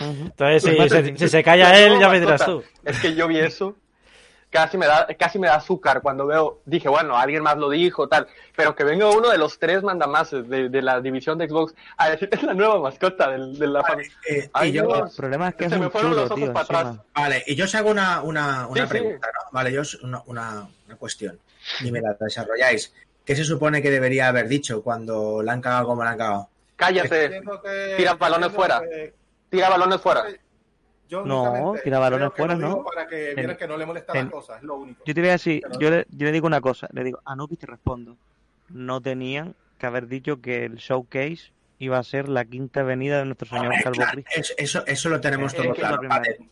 Entonces, 0.00 0.62
si, 0.62 1.16
si, 1.16 1.28
se 1.28 1.42
calla 1.42 1.76
él, 1.78 1.98
ya 1.98 2.08
me 2.08 2.20
dirás 2.20 2.44
tú. 2.44 2.62
Es 2.84 3.00
que 3.00 3.14
yo 3.14 3.26
vi 3.26 3.38
eso 3.38 3.74
casi 4.50 4.78
me 4.78 4.86
da, 4.86 5.06
casi 5.18 5.38
me 5.38 5.48
da 5.48 5.56
azúcar 5.56 6.00
cuando 6.00 6.26
veo, 6.26 6.60
dije, 6.64 6.88
bueno, 6.88 7.16
alguien 7.16 7.42
más 7.42 7.56
lo 7.56 7.70
dijo, 7.70 8.08
tal, 8.08 8.26
pero 8.54 8.74
que 8.74 8.84
venga 8.84 9.10
uno 9.10 9.28
de 9.30 9.38
los 9.38 9.58
tres 9.58 9.82
mandamases 9.82 10.48
de, 10.48 10.68
de 10.68 10.82
la 10.82 11.00
división 11.00 11.38
de 11.38 11.48
Xbox 11.48 11.74
a 11.96 12.10
decir, 12.10 12.28
es 12.32 12.42
la 12.42 12.54
nueva 12.54 12.80
mascota 12.80 13.30
de, 13.30 13.66
la 13.66 13.82
familia. 13.82 14.12
Eh, 14.28 14.48
y 14.64 14.72
yo, 14.72 15.04
el 15.04 15.10
problema 15.16 15.48
es 15.48 15.54
que 15.56 15.68
se 15.68 15.78
me 15.78 15.90
fueron 15.90 16.16
los 16.16 16.30
ojos 16.30 16.48
para 16.50 16.60
atrás. 16.60 16.96
Vale, 17.14 17.44
y 17.46 17.54
yo 17.54 17.64
os 17.64 17.74
hago 17.74 17.90
una, 17.90 18.22
una, 18.22 18.66
una 18.68 18.86
pregunta, 18.86 19.28
¿no? 19.32 19.50
Vale, 19.52 19.72
yo 19.72 19.82
os, 19.82 19.94
una, 19.96 20.22
una, 20.26 20.68
cuestión, 20.98 21.38
y 21.80 21.90
me 21.90 22.00
la 22.00 22.16
desarrolláis. 22.18 22.92
¿Qué 23.24 23.34
se 23.34 23.44
supone 23.44 23.82
que 23.82 23.90
debería 23.90 24.28
haber 24.28 24.46
dicho 24.46 24.82
cuando 24.82 25.42
la 25.42 25.52
han 25.52 25.60
cagado 25.60 25.88
como 25.88 26.04
la 26.04 26.10
han 26.10 26.18
cagado? 26.18 26.48
Cállate, 26.76 27.40
tira 27.96 28.14
balones 28.14 28.52
fuera, 28.52 28.80
tira 29.50 29.68
balones 29.68 30.00
fuera 30.00 30.26
no, 31.10 31.74
tira 31.82 31.98
balones 31.98 32.30
fuera, 32.36 32.54
¿no? 32.54 32.84
Para 32.84 33.06
que 33.06 33.34
vieran 33.34 33.56
que 33.56 33.66
no 33.66 33.76
le 33.76 33.86
molesta 33.86 34.14
las 34.14 34.30
cosas, 34.30 34.58
es 34.58 34.62
lo 34.62 34.76
único. 34.76 35.02
Yo 35.04 35.14
te 35.14 35.20
voy 35.20 35.30
a 35.30 35.32
decir, 35.32 35.62
yo 35.78 35.90
le, 35.90 36.06
yo 36.10 36.26
le 36.26 36.32
digo 36.32 36.46
una 36.46 36.60
cosa, 36.60 36.88
le 36.92 37.04
digo, 37.04 37.20
a 37.24 37.36
Nubis 37.36 37.58
te 37.58 37.66
respondo. 37.66 38.16
No 38.68 39.00
tenían 39.00 39.54
que 39.78 39.86
haber 39.86 40.08
dicho 40.08 40.40
que 40.40 40.64
el 40.64 40.76
showcase 40.76 41.52
iba 41.78 41.98
a 41.98 42.02
ser 42.02 42.28
la 42.28 42.44
quinta 42.44 42.80
avenida 42.80 43.18
de 43.18 43.26
nuestro 43.26 43.48
señor 43.48 43.74
Calvo 43.82 44.02
Cristo. 44.10 44.54
Eso, 44.56 44.86
eso 44.86 45.08
lo 45.08 45.20
tenemos 45.20 45.54
todo 45.54 45.72
claro, 45.74 46.00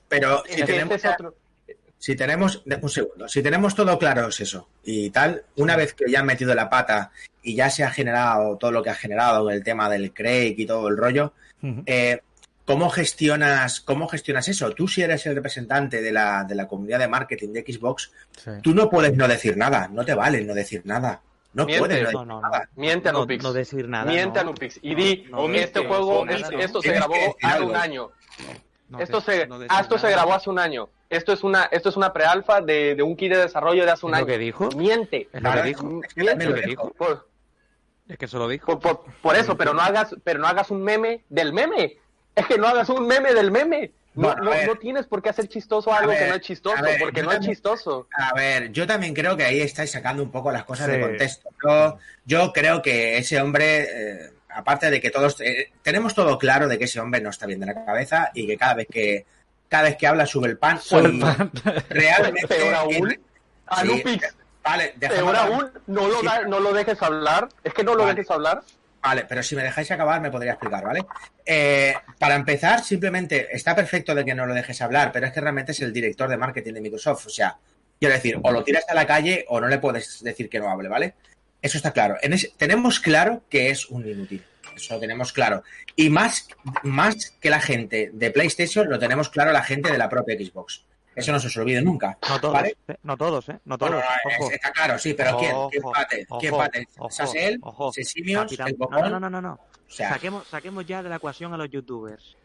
Pero 0.08 0.42
si 0.46 0.64
tenemos, 0.64 1.00
si 1.98 2.16
tenemos, 2.16 2.62
un 2.82 2.90
segundo, 2.90 3.28
si 3.28 3.42
tenemos 3.42 3.74
todo 3.74 3.98
claro 3.98 4.28
es 4.28 4.40
eso 4.40 4.68
y 4.84 5.10
tal, 5.10 5.44
una 5.56 5.76
vez 5.76 5.94
que 5.94 6.04
ya 6.10 6.20
han 6.20 6.26
metido 6.26 6.54
la 6.54 6.68
pata 6.68 7.10
y 7.42 7.54
ya 7.54 7.70
se 7.70 7.82
ha 7.82 7.90
generado 7.90 8.58
todo 8.58 8.72
lo 8.72 8.82
que 8.82 8.90
ha 8.90 8.94
generado, 8.94 9.50
el 9.50 9.64
tema 9.64 9.88
del 9.88 10.12
Craig 10.12 10.54
y 10.58 10.66
todo 10.66 10.88
el 10.88 10.98
rollo, 10.98 11.32
eh, 11.86 12.20
¿Cómo 12.64 12.88
gestionas, 12.88 13.80
¿Cómo 13.80 14.08
gestionas 14.08 14.48
eso? 14.48 14.70
Tú 14.72 14.88
si 14.88 15.02
eres 15.02 15.26
el 15.26 15.34
representante 15.34 16.00
de 16.00 16.12
la, 16.12 16.44
de 16.44 16.54
la 16.54 16.66
comunidad 16.66 16.98
de 16.98 17.08
marketing 17.08 17.52
de 17.52 17.60
Xbox, 17.62 18.10
tú 18.62 18.74
no 18.74 18.88
puedes 18.88 19.14
no 19.14 19.28
decir 19.28 19.56
nada, 19.56 19.88
no 19.88 20.04
te 20.04 20.14
vale 20.14 20.42
no 20.42 20.54
decir 20.54 20.82
nada. 20.84 21.20
No 21.52 21.66
puedes 21.66 22.12
no, 22.12 22.24
no, 22.24 22.40
nada. 22.40 22.68
Miente 22.74 23.08
a 23.08 23.12
Nupix. 23.12 23.42
No, 23.42 23.52
decir 23.52 23.88
nada. 23.88 24.10
Miente 24.10 24.40
a 24.40 24.44
Nupix. 24.44 24.80
Y 24.82 24.94
di, 24.94 25.26
este 25.54 25.86
juego, 25.86 26.26
esto 26.26 26.82
se 26.82 26.92
grabó 26.92 27.14
hace 27.40 27.62
un 27.62 27.76
año. 27.76 28.10
esto 28.98 29.20
se, 29.20 29.48
ah, 29.68 29.80
esto 29.80 29.98
se 29.98 30.10
grabó 30.10 30.34
hace 30.34 30.50
un 30.50 30.58
año. 30.58 30.88
Esto 31.08 31.32
es 31.32 31.44
una, 31.44 31.64
esto 31.64 31.90
es 31.90 31.96
una 31.96 32.12
prealfa 32.12 32.60
de, 32.60 32.96
de 32.96 33.02
un 33.02 33.14
kit 33.14 33.30
de 33.30 33.38
desarrollo 33.38 33.84
de 33.84 33.90
hace 33.92 34.04
un 34.04 34.14
año. 34.14 34.24
¿Es 34.24 34.28
lo 34.28 34.34
que 34.34 34.38
dijo? 34.38 34.68
Miente. 34.76 35.28
¿Es 35.32 35.42
lo 35.42 35.52
que 35.52 35.62
dijo? 35.62 35.84
Miente. 36.16 36.46
lo 36.46 36.54
que 36.54 36.62
dijo? 36.62 36.92
es 38.08 38.18
que 38.18 38.24
eso 38.24 38.38
lo 38.38 38.48
dijo. 38.48 38.80
Por, 38.80 39.04
por, 39.22 39.36
eso, 39.36 39.56
pero 39.56 39.74
no 39.74 39.80
hagas, 39.80 40.16
pero 40.24 40.40
no 40.40 40.48
hagas 40.48 40.72
un 40.72 40.82
meme 40.82 41.24
del 41.28 41.52
meme. 41.52 41.98
Es 42.34 42.46
que 42.46 42.58
no 42.58 42.66
hagas 42.66 42.88
un 42.88 43.06
meme 43.06 43.32
del 43.32 43.50
meme. 43.50 43.92
No, 44.14 44.34
no, 44.36 44.52
no, 44.66 44.76
tienes 44.76 45.06
por 45.06 45.22
qué 45.22 45.30
hacer 45.30 45.48
chistoso 45.48 45.92
algo 45.92 46.12
que 46.12 46.28
no 46.28 46.34
es 46.36 46.40
chistoso, 46.40 46.84
porque 47.00 47.22
no 47.22 47.32
es 47.32 47.40
chistoso. 47.40 48.06
A 48.16 48.32
ver, 48.32 48.70
yo 48.70 48.86
también 48.86 49.12
creo 49.12 49.36
que 49.36 49.42
ahí 49.42 49.60
estáis 49.60 49.90
sacando 49.90 50.22
un 50.22 50.30
poco 50.30 50.52
las 50.52 50.64
cosas 50.64 50.86
de 50.86 51.00
contexto. 51.00 51.48
Yo, 51.64 51.98
yo, 52.24 52.52
creo 52.52 52.80
que 52.80 53.18
ese 53.18 53.40
hombre, 53.40 53.82
eh, 53.82 54.30
aparte 54.50 54.90
de 54.90 55.00
que 55.00 55.10
todos 55.10 55.40
eh, 55.40 55.72
tenemos 55.82 56.14
todo 56.14 56.38
claro 56.38 56.68
de 56.68 56.78
que 56.78 56.84
ese 56.84 57.00
hombre 57.00 57.20
no 57.20 57.30
está 57.30 57.46
bien 57.46 57.58
de 57.58 57.66
la 57.66 57.84
cabeza 57.84 58.30
y 58.34 58.46
que 58.46 58.56
cada 58.56 58.74
vez 58.74 58.86
que 58.88 59.26
cada 59.68 59.84
vez 59.84 59.96
que 59.96 60.06
habla 60.06 60.26
sube 60.26 60.48
el 60.48 60.58
pan. 60.58 60.78
Realmente. 61.88 62.46
Peor 62.46 62.74
aún, 62.74 63.18
vale, 64.62 64.94
Peor 65.00 65.34
aún, 65.34 65.70
no 65.88 66.06
lo, 66.06 66.22
no 66.46 66.60
lo 66.60 66.72
dejes 66.72 67.02
hablar. 67.02 67.48
Es 67.64 67.74
que 67.74 67.82
no 67.82 67.96
lo 67.96 68.06
dejes 68.06 68.30
hablar. 68.30 68.62
Vale, 69.04 69.26
pero 69.28 69.42
si 69.42 69.54
me 69.54 69.62
dejáis 69.62 69.90
acabar 69.90 70.22
me 70.22 70.30
podría 70.30 70.52
explicar, 70.52 70.82
¿vale? 70.82 71.04
Eh, 71.44 71.94
para 72.18 72.36
empezar, 72.36 72.82
simplemente 72.82 73.54
está 73.54 73.76
perfecto 73.76 74.14
de 74.14 74.24
que 74.24 74.34
no 74.34 74.46
lo 74.46 74.54
dejes 74.54 74.80
hablar, 74.80 75.12
pero 75.12 75.26
es 75.26 75.32
que 75.32 75.42
realmente 75.42 75.72
es 75.72 75.80
el 75.80 75.92
director 75.92 76.26
de 76.26 76.38
marketing 76.38 76.72
de 76.72 76.80
Microsoft. 76.80 77.26
O 77.26 77.30
sea, 77.30 77.58
quiero 78.00 78.14
decir, 78.14 78.40
o 78.42 78.50
lo 78.50 78.64
tiras 78.64 78.86
a 78.88 78.94
la 78.94 79.06
calle 79.06 79.44
o 79.48 79.60
no 79.60 79.68
le 79.68 79.78
puedes 79.78 80.22
decir 80.24 80.48
que 80.48 80.58
no 80.58 80.70
hable, 80.70 80.88
¿vale? 80.88 81.14
Eso 81.60 81.76
está 81.76 81.92
claro. 81.92 82.16
tenemos 82.56 82.98
claro 82.98 83.42
que 83.50 83.68
es 83.68 83.90
un 83.90 84.08
inútil. 84.08 84.42
Eso 84.74 84.94
lo 84.94 85.00
tenemos 85.00 85.34
claro. 85.34 85.62
Y 85.96 86.08
más, 86.08 86.48
más 86.82 87.32
que 87.40 87.50
la 87.50 87.60
gente 87.60 88.10
de 88.10 88.30
PlayStation, 88.30 88.88
lo 88.88 88.98
tenemos 88.98 89.28
claro 89.28 89.52
la 89.52 89.62
gente 89.62 89.92
de 89.92 89.98
la 89.98 90.08
propia 90.08 90.34
Xbox. 90.34 90.82
Eso 91.14 91.32
no 91.32 91.40
se 91.40 91.46
os 91.46 91.56
olvide 91.56 91.80
nunca. 91.82 92.18
No 92.28 92.40
todos, 92.40 92.54
¿vale? 92.54 92.76
¿eh? 92.88 92.96
no 93.02 93.16
todos, 93.16 93.48
¿eh? 93.48 93.60
No 93.64 93.78
todos. 93.78 94.02
está 94.50 94.72
claro, 94.72 94.98
sí, 94.98 95.14
pero 95.14 95.36
¿quién? 95.38 95.54
¿Quién 95.70 95.82
pate? 95.82 96.26
¿Quién 96.40 96.56
pate? 96.56 96.88
¿Sasel? 97.10 97.60
¿Sesimios? 97.92 98.52
¿El 98.52 98.76
no, 98.78 99.08
no, 99.08 99.20
no, 99.20 99.30
no, 99.30 99.40
no. 99.40 99.60
saquemos, 99.88 100.46
saquemos 100.48 100.86
ya 100.86 101.02
de 101.02 101.08
la 101.08 101.16
ecuación 101.16 101.52
a 101.54 101.56
los 101.56 101.70
youtubers. 101.70 102.36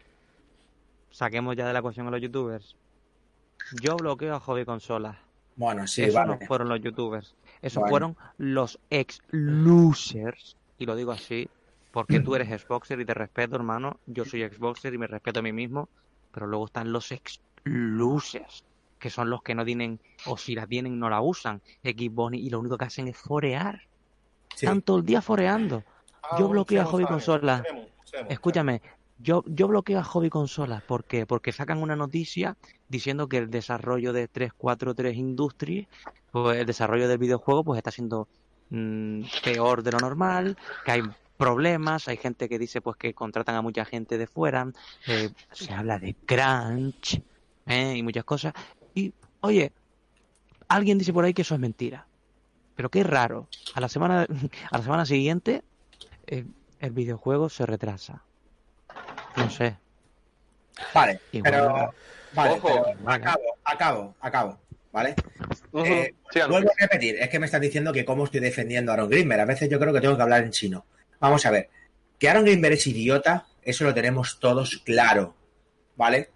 Saquemos 1.11 1.55
ya 1.55 1.67
de 1.67 1.74
la 1.74 1.80
ecuación 1.80 2.07
a 2.07 2.11
los 2.11 2.22
youtubers. 2.22 2.76
Yo 3.82 3.95
bloqueo 3.97 4.36
a 4.36 4.39
hobby 4.39 4.65
consolas. 4.65 5.17
Bueno, 5.55 5.86
sí, 5.88 6.03
Esos 6.03 6.26
no 6.26 6.39
fueron 6.39 6.70
los 6.70 6.82
youtubers. 6.82 7.36
Esos 7.61 7.84
fueron 7.89 8.15
los 8.38 8.80
ex-losers. 8.89 10.55
Y 10.78 10.86
lo 10.86 10.95
digo 10.95 11.11
así 11.11 11.49
porque 11.91 12.20
tú 12.20 12.36
eres 12.36 12.47
Xboxer 12.61 12.99
y 12.99 13.05
te 13.05 13.13
respeto, 13.13 13.55
hermano. 13.55 13.99
Yo 14.05 14.26
soy 14.26 14.47
Xboxer 14.47 14.93
y 14.93 14.97
me 14.97 15.07
respeto 15.07 15.39
a 15.39 15.43
mí 15.43 15.51
mismo. 15.51 15.89
Pero 16.32 16.47
luego 16.47 16.65
están 16.65 16.91
los 16.91 17.11
ex 17.11 17.41
losers, 17.64 18.64
que 18.99 19.10
son 19.10 19.30
los 19.30 19.41
que 19.41 19.55
no 19.55 19.66
tienen, 19.66 19.99
o 20.26 20.38
si 20.38 20.55
la 20.55 20.68
tienen, 20.68 20.99
no 20.99 21.10
la 21.10 21.22
usan. 21.22 21.62
Xbox 21.84 22.36
y 22.36 22.49
lo 22.49 22.60
único 22.60 22.78
que 22.78 22.86
hacen 22.86 23.07
es 23.07 23.18
forear. 23.18 23.82
Están 24.53 24.82
todo 24.82 24.97
el 24.97 25.05
día 25.05 25.22
foreando. 25.22 25.84
Ah, 26.24 26.38
yo 26.39 26.49
bloqueo 26.49 26.82
a 26.82 26.86
Hobby 26.86 27.05
Consola. 27.05 27.64
Escúchame, 28.28 28.82
yo, 29.20 29.43
yo 29.47 29.68
bloqueo 29.68 29.99
a 29.99 30.03
Hobby 30.03 30.30
Consola. 30.30 30.84
¿Por 30.86 31.03
qué? 31.03 31.26
Porque 31.26 31.51
sacan 31.51 31.82
una 31.82 31.95
noticia 31.95 32.57
diciendo 32.88 33.30
que 33.30 33.38
el 33.38 33.49
desarrollo 33.49 34.14
de 34.14 34.28
343 34.28 35.16
Industries, 35.16 35.88
pues 36.32 36.60
el 36.60 36.66
desarrollo 36.66 37.07
del 37.07 37.18
videojuego, 37.18 37.64
pues 37.64 37.78
está 37.78 37.91
siendo 37.91 38.28
mm, 38.70 39.22
peor 39.43 39.84
de 39.84 39.91
lo 39.91 39.99
normal, 39.99 40.57
que 40.86 40.91
hay 40.91 41.01
problemas, 41.38 42.10
hay 42.10 42.18
gente 42.18 42.49
que 42.49 42.60
dice 42.60 42.82
pues 42.82 42.97
que 42.97 43.14
contratan 43.14 43.55
a 43.55 43.62
mucha 43.62 43.86
gente 43.86 44.18
de 44.18 44.28
fuera, 44.28 44.68
eh, 45.07 45.30
se 45.51 45.74
habla 45.74 45.97
de 45.97 46.14
crunch, 46.14 47.22
¿eh? 47.70 47.95
y 47.95 48.03
muchas 48.03 48.26
cosas. 48.26 48.53
Y, 48.93 49.13
oye, 49.41 49.72
alguien 50.67 50.97
dice 50.97 51.13
por 51.13 51.24
ahí 51.24 51.34
que 51.34 51.43
eso 51.43 51.55
es 51.55 51.61
mentira. 51.61 52.05
Pero 52.76 52.89
qué 52.89 53.03
raro. 53.03 53.47
A 53.74 53.80
la 53.80 53.88
semana, 53.88 54.26
a 54.72 54.78
la 54.78 54.84
semana 54.84 55.05
siguiente, 55.05 55.63
eh, 56.28 56.45
el 56.80 56.91
videojuego 56.91 57.49
se 57.49 57.65
retrasa. 57.65 58.24
No 59.38 59.49
sé. 59.49 59.78
Vale, 60.93 61.20
pero, 61.43 61.93
vale, 62.34 62.61
acabo, 63.05 63.57
acabo, 63.65 64.15
acabo, 64.22 64.59
¿vale? 64.93 65.13
Eh, 65.74 66.13
vuelvo 66.47 66.70
a 66.70 66.74
repetir, 66.80 67.17
es 67.20 67.30
que 67.30 67.38
me 67.38 67.47
estás 67.47 67.59
diciendo 67.59 67.91
que 67.91 68.05
cómo 68.05 68.24
estoy 68.24 68.39
defendiendo 68.39 68.91
a 68.91 68.93
Aaron 68.93 69.09
Grimmer. 69.09 69.41
A 69.41 69.45
veces 69.45 69.70
yo 69.70 69.78
creo 69.78 69.93
que 69.93 69.99
tengo 69.99 70.15
que 70.15 70.24
hablar 70.24 70.43
en 70.43 70.51
chino. 70.51 70.86
Vamos 71.20 71.45
a 71.45 71.51
ver, 71.51 71.70
que 72.17 72.30
Aaron 72.30 72.45
Grimmer 72.45 72.72
es 72.72 72.88
idiota, 72.88 73.45
eso 73.61 73.84
lo 73.84 73.93
tenemos 73.93 74.39
todos 74.39 74.78
claro, 74.86 75.36
¿vale? 75.97 76.30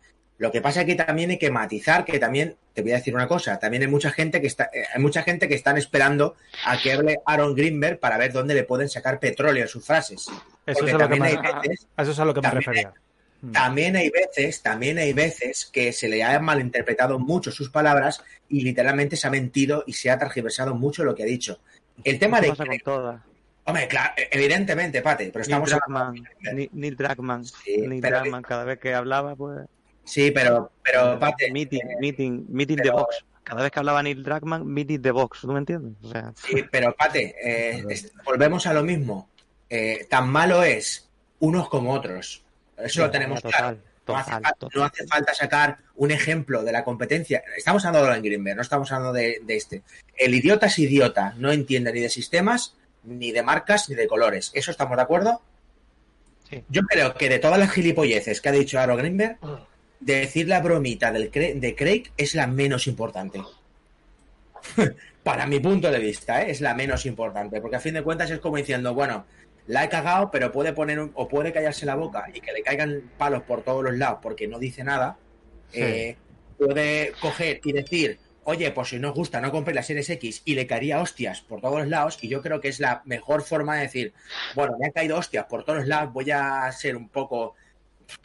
Lo 0.43 0.51
que 0.51 0.59
pasa 0.59 0.81
es 0.81 0.87
que 0.87 0.95
también 0.95 1.29
hay 1.29 1.37
que 1.37 1.49
matizar, 1.49 2.03
que 2.03 2.19
también, 2.19 2.57
te 2.73 2.81
voy 2.81 2.91
a 2.91 2.95
decir 2.95 3.15
una 3.15 3.29
cosa, 3.29 3.57
también 3.59 3.83
hay 3.83 3.87
mucha 3.87 4.11
gente 4.11 4.41
que 4.41 4.47
está, 4.47 4.65
eh, 4.73 4.83
hay 4.93 5.01
mucha 5.01 5.23
gente 5.23 5.47
que 5.47 5.55
están 5.55 5.77
esperando 5.77 6.35
a 6.65 6.77
que 6.77 6.91
hable 6.91 7.19
Aaron 7.25 7.55
Greenberg 7.55 7.97
para 7.97 8.17
ver 8.17 8.33
dónde 8.33 8.53
le 8.53 8.65
pueden 8.65 8.89
sacar 8.89 9.21
petróleo 9.21 9.63
a 9.63 9.67
sus 9.67 9.85
frases. 9.85 10.27
Eso 10.65 10.85
es, 10.85 10.93
a 10.93 10.97
lo 10.97 11.07
que 11.07 11.17
me, 11.17 11.37
veces, 11.37 11.87
eso 11.97 12.11
es 12.11 12.19
a 12.19 12.25
lo 12.25 12.33
que 12.33 12.41
me 12.41 12.51
refería. 12.51 12.93
Mm. 13.39 13.51
También 13.53 13.95
hay 13.95 14.09
veces, 14.09 14.61
también 14.61 14.97
hay 14.97 15.13
veces 15.13 15.69
que 15.71 15.93
se 15.93 16.09
le 16.09 16.21
ha 16.25 16.37
malinterpretado 16.41 17.19
mucho 17.19 17.49
sus 17.49 17.69
palabras 17.69 18.21
y 18.49 18.63
literalmente 18.63 19.15
se 19.15 19.27
ha 19.27 19.31
mentido 19.31 19.85
y 19.87 19.93
se 19.93 20.09
ha 20.09 20.19
tergiversado 20.19 20.75
mucho 20.75 21.05
lo 21.05 21.15
que 21.15 21.23
ha 21.23 21.25
dicho. 21.25 21.59
El 22.03 22.19
tema 22.19 22.41
de... 22.41 22.49
Hombre, 23.63 23.87
claro, 23.87 24.13
evidentemente, 24.29 25.01
Pate, 25.01 25.29
pero 25.31 25.43
estamos... 25.43 25.73
Neil 26.73 26.97
Dragman, 26.97 27.45
Neil 27.65 28.01
Dragman, 28.01 28.41
cada 28.41 28.65
vez 28.65 28.77
que 28.77 28.93
hablaba, 28.93 29.37
pues... 29.37 29.61
Sí, 30.03 30.31
pero, 30.31 30.71
pero 30.83 31.19
Pate... 31.19 31.51
Meeting, 31.51 31.81
meeting, 31.99 32.45
meeting 32.49 32.77
de 32.77 32.91
box. 32.91 33.25
Cada 33.43 33.61
vez 33.61 33.71
que 33.71 33.79
hablaba 33.79 34.01
Neil 34.01 34.23
Dragman, 34.23 34.65
meeting 34.65 34.99
de 34.99 35.11
box, 35.11 35.41
¿tú 35.41 35.51
me 35.51 35.59
entiendes? 35.59 35.93
Sí, 36.35 36.63
pero 36.71 36.95
Pate, 36.95 37.35
eh, 37.43 37.83
volvemos 38.23 38.65
a 38.67 38.73
lo 38.73 38.83
mismo. 38.83 39.29
Eh, 39.69 40.07
tan 40.09 40.29
malo 40.29 40.63
es 40.63 41.09
unos 41.39 41.67
como 41.67 41.93
otros. 41.93 42.43
Eso 42.77 43.01
lo 43.01 43.11
tenemos 43.11 43.41
claro. 43.41 43.77
no, 44.07 44.83
hace 44.83 45.07
falta, 45.07 45.33
sacar 45.33 45.79
un 45.95 46.11
ejemplo 46.11 46.63
de 46.63 46.71
la 46.71 46.83
competencia. 46.83 47.43
Estamos 47.57 47.85
hablando 47.85 48.09
de 48.09 48.21
Greenberg, 48.21 48.55
no 48.55 48.61
estamos 48.61 48.91
hablando 48.91 49.13
de, 49.13 49.41
este. 49.47 49.83
El 50.17 50.33
idiota 50.35 50.67
es 50.67 50.79
idiota, 50.79 51.33
no 51.37 51.51
entiende 51.51 51.91
ni 51.91 51.99
de 51.99 52.09
sistemas, 52.09 52.75
ni 53.03 53.31
de 53.31 53.43
marcas, 53.43 53.89
ni 53.89 53.95
de 53.95 54.07
colores. 54.07 54.51
¿Eso 54.53 54.71
estamos 54.71 54.95
de 54.95 55.03
acuerdo? 55.03 55.41
Yo 56.69 56.83
creo 56.83 57.15
que 57.15 57.29
de 57.29 57.39
todas 57.39 57.57
las 57.57 57.71
gilipolleces 57.71 58.39
que 58.39 58.49
ha 58.49 58.51
dicho 58.51 58.79
Aaron 58.79 58.97
Greenberg, 58.97 59.37
decir 60.05 60.47
la 60.47 60.61
bromita 60.61 61.11
del 61.11 61.31
de 61.31 61.75
Craig 61.75 62.11
es 62.17 62.35
la 62.35 62.47
menos 62.47 62.87
importante. 62.87 63.41
Para 65.23 65.47
mi 65.47 65.59
punto 65.59 65.89
de 65.89 65.99
vista, 65.99 66.43
¿eh? 66.43 66.51
es 66.51 66.61
la 66.61 66.73
menos 66.73 67.05
importante, 67.05 67.61
porque 67.61 67.77
a 67.77 67.79
fin 67.79 67.93
de 67.93 68.03
cuentas 68.03 68.29
es 68.29 68.39
como 68.39 68.57
diciendo, 68.57 68.93
bueno, 68.93 69.25
la 69.67 69.85
he 69.85 69.89
cagado, 69.89 70.29
pero 70.31 70.51
puede 70.51 70.73
poner 70.73 70.99
o 71.13 71.27
puede 71.27 71.53
callarse 71.53 71.85
la 71.85 71.95
boca 71.95 72.29
y 72.33 72.41
que 72.41 72.51
le 72.51 72.61
caigan 72.61 73.11
palos 73.17 73.43
por 73.43 73.63
todos 73.63 73.83
los 73.83 73.97
lados 73.97 74.19
porque 74.21 74.47
no 74.47 74.59
dice 74.59 74.83
nada. 74.83 75.17
Eh, 75.71 76.17
puede 76.57 77.13
coger 77.19 77.61
y 77.63 77.71
decir, 77.71 78.19
oye, 78.43 78.71
pues 78.71 78.89
si 78.89 78.99
no 78.99 79.09
os 79.09 79.15
gusta, 79.15 79.41
no 79.41 79.51
compréis 79.51 79.75
la 79.75 79.83
Series 79.83 80.09
X 80.09 80.41
y 80.45 80.55
le 80.55 80.67
caería 80.67 81.01
hostias 81.01 81.41
por 81.41 81.61
todos 81.61 81.79
los 81.79 81.87
lados. 81.87 82.19
Y 82.21 82.27
yo 82.27 82.41
creo 82.41 82.59
que 82.59 82.67
es 82.67 82.79
la 82.79 83.01
mejor 83.05 83.43
forma 83.43 83.75
de 83.75 83.83
decir, 83.83 84.13
bueno, 84.55 84.75
me 84.79 84.87
han 84.87 84.91
caído 84.91 85.17
hostias 85.17 85.45
por 85.45 85.63
todos 85.63 85.79
los 85.79 85.87
lados, 85.87 86.13
voy 86.13 86.29
a 86.31 86.71
ser 86.71 86.95
un 86.95 87.09
poco, 87.09 87.55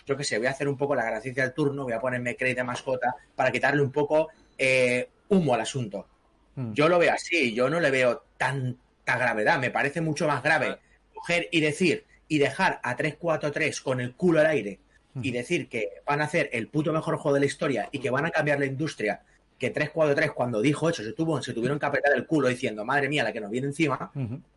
yo 0.07 0.17
qué 0.17 0.25
sé, 0.25 0.39
voy 0.39 0.47
a 0.47 0.51
hacer 0.51 0.69
un 0.69 0.77
poco 0.77 0.95
la 0.95 1.05
gracia 1.05 1.33
del 1.33 1.53
turno, 1.53 1.85
voy 1.85 1.93
a 1.93 2.01
ponerme 2.01 2.37
crédito 2.37 2.61
de 2.61 2.65
mascota 2.65 3.15
para 3.35 3.51
quitarle 3.51 3.83
un 3.83 3.93
poco 3.93 4.29
eh, 4.57 5.09
humo 5.29 5.55
al 5.55 5.61
asunto. 5.61 6.07
Hmm. 6.55 6.73
Yo 6.73 6.89
lo 6.89 6.99
veo 6.99 7.13
así, 7.13 7.55
yo 7.55 7.69
no 7.69 7.81
le 7.81 7.91
veo 7.91 8.25
tanta 8.37 9.19
gravedad, 9.19 9.59
me 9.59 9.71
parece 9.71 10.01
mucho 10.01 10.27
más 10.27 10.43
grave 10.43 10.79
coger 11.15 11.49
y 11.51 11.61
decir 11.61 12.05
y 12.29 12.39
dejar 12.39 12.81
a 12.83 12.97
3-4-3 12.97 13.83
con 13.83 14.01
el 14.01 14.15
culo 14.15 14.41
al 14.41 14.47
aire 14.47 14.81
y 15.21 15.33
decir 15.33 15.69
que 15.69 15.89
van 16.07 16.21
a 16.21 16.25
hacer 16.25 16.49
el 16.53 16.69
puto 16.69 16.93
mejor 16.93 17.17
juego 17.17 17.35
de 17.35 17.41
la 17.41 17.47
historia 17.47 17.89
y 17.91 17.99
que 17.99 18.11
van 18.11 18.27
a 18.27 18.31
cambiar 18.31 18.61
la 18.61 18.67
industria, 18.67 19.23
que 19.59 19.75
3-4-3 19.75 20.33
cuando 20.33 20.61
dijo 20.61 20.89
eso 20.89 21.03
se, 21.03 21.13
tuvo, 21.13 21.43
se 21.43 21.53
tuvieron 21.53 21.79
que 21.79 21.87
apretar 21.87 22.15
el 22.15 22.27
culo 22.27 22.49
diciendo, 22.49 22.85
madre 22.85 23.09
mía, 23.09 23.25
la 23.25 23.33
que 23.33 23.41
nos 23.41 23.51
viene 23.51 23.67
encima, 23.67 24.13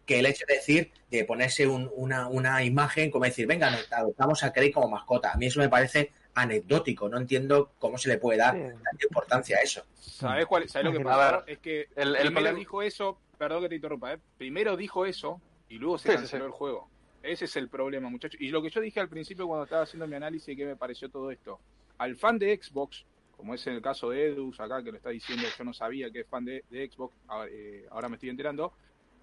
que 0.05 0.19
el 0.19 0.25
hecho 0.27 0.45
de 0.47 0.55
decir, 0.55 0.91
de 1.09 1.25
ponerse 1.25 1.67
una, 1.67 2.27
una, 2.27 2.63
imagen 2.63 3.09
como 3.09 3.25
decir, 3.25 3.47
venga, 3.47 3.75
adoptamos 3.91 4.43
a 4.43 4.53
Craig 4.53 4.71
como 4.71 4.89
mascota. 4.89 5.31
A 5.31 5.37
mí 5.37 5.47
eso 5.47 5.59
me 5.59 5.69
parece 5.69 6.11
anecdótico, 6.35 7.09
no 7.09 7.17
entiendo 7.17 7.71
cómo 7.79 7.97
se 7.97 8.09
le 8.09 8.17
puede 8.17 8.37
dar 8.37 8.53
tanta 8.53 9.03
importancia 9.03 9.57
a 9.57 9.61
eso. 9.61 9.83
¿Sabes, 9.95 10.45
cuál, 10.45 10.65
lo 10.83 10.91
que 10.91 10.99
pasa? 10.99 11.43
Es 11.47 11.57
que 11.57 11.87
el, 11.95 12.15
primero 12.31 12.55
dijo 12.55 12.81
eso, 12.83 13.17
perdón 13.37 13.63
que 13.63 13.69
te 13.69 13.75
interrumpa, 13.75 14.13
¿eh? 14.13 14.19
primero 14.37 14.77
dijo 14.77 15.05
eso 15.05 15.41
y 15.67 15.77
luego 15.77 15.97
se 15.97 16.13
canceló 16.13 16.45
el 16.45 16.51
juego. 16.51 16.87
Ese 17.23 17.45
es 17.45 17.55
el 17.55 17.69
problema, 17.69 18.09
muchachos. 18.09 18.39
Y 18.39 18.49
lo 18.49 18.61
que 18.61 18.69
yo 18.69 18.81
dije 18.81 18.99
al 18.99 19.09
principio 19.09 19.47
cuando 19.47 19.63
estaba 19.63 19.83
haciendo 19.83 20.07
mi 20.07 20.15
análisis 20.15 20.47
de 20.47 20.55
qué 20.55 20.65
me 20.65 20.75
pareció 20.75 21.09
todo 21.09 21.31
esto. 21.31 21.59
Al 21.97 22.15
fan 22.15 22.39
de 22.39 22.59
Xbox, 22.59 23.05
como 23.41 23.55
es 23.55 23.65
en 23.65 23.73
el 23.73 23.81
caso 23.81 24.11
de 24.11 24.27
Edux 24.27 24.59
acá 24.59 24.83
que 24.83 24.91
lo 24.91 24.97
está 24.97 25.09
diciendo, 25.09 25.47
yo 25.57 25.63
no 25.63 25.73
sabía 25.73 26.11
que 26.11 26.19
es 26.19 26.27
fan 26.27 26.45
de, 26.45 26.63
Xbox, 26.69 27.15
eh, 27.49 27.87
ahora 27.89 28.07
me 28.07 28.17
estoy 28.17 28.29
enterando, 28.29 28.71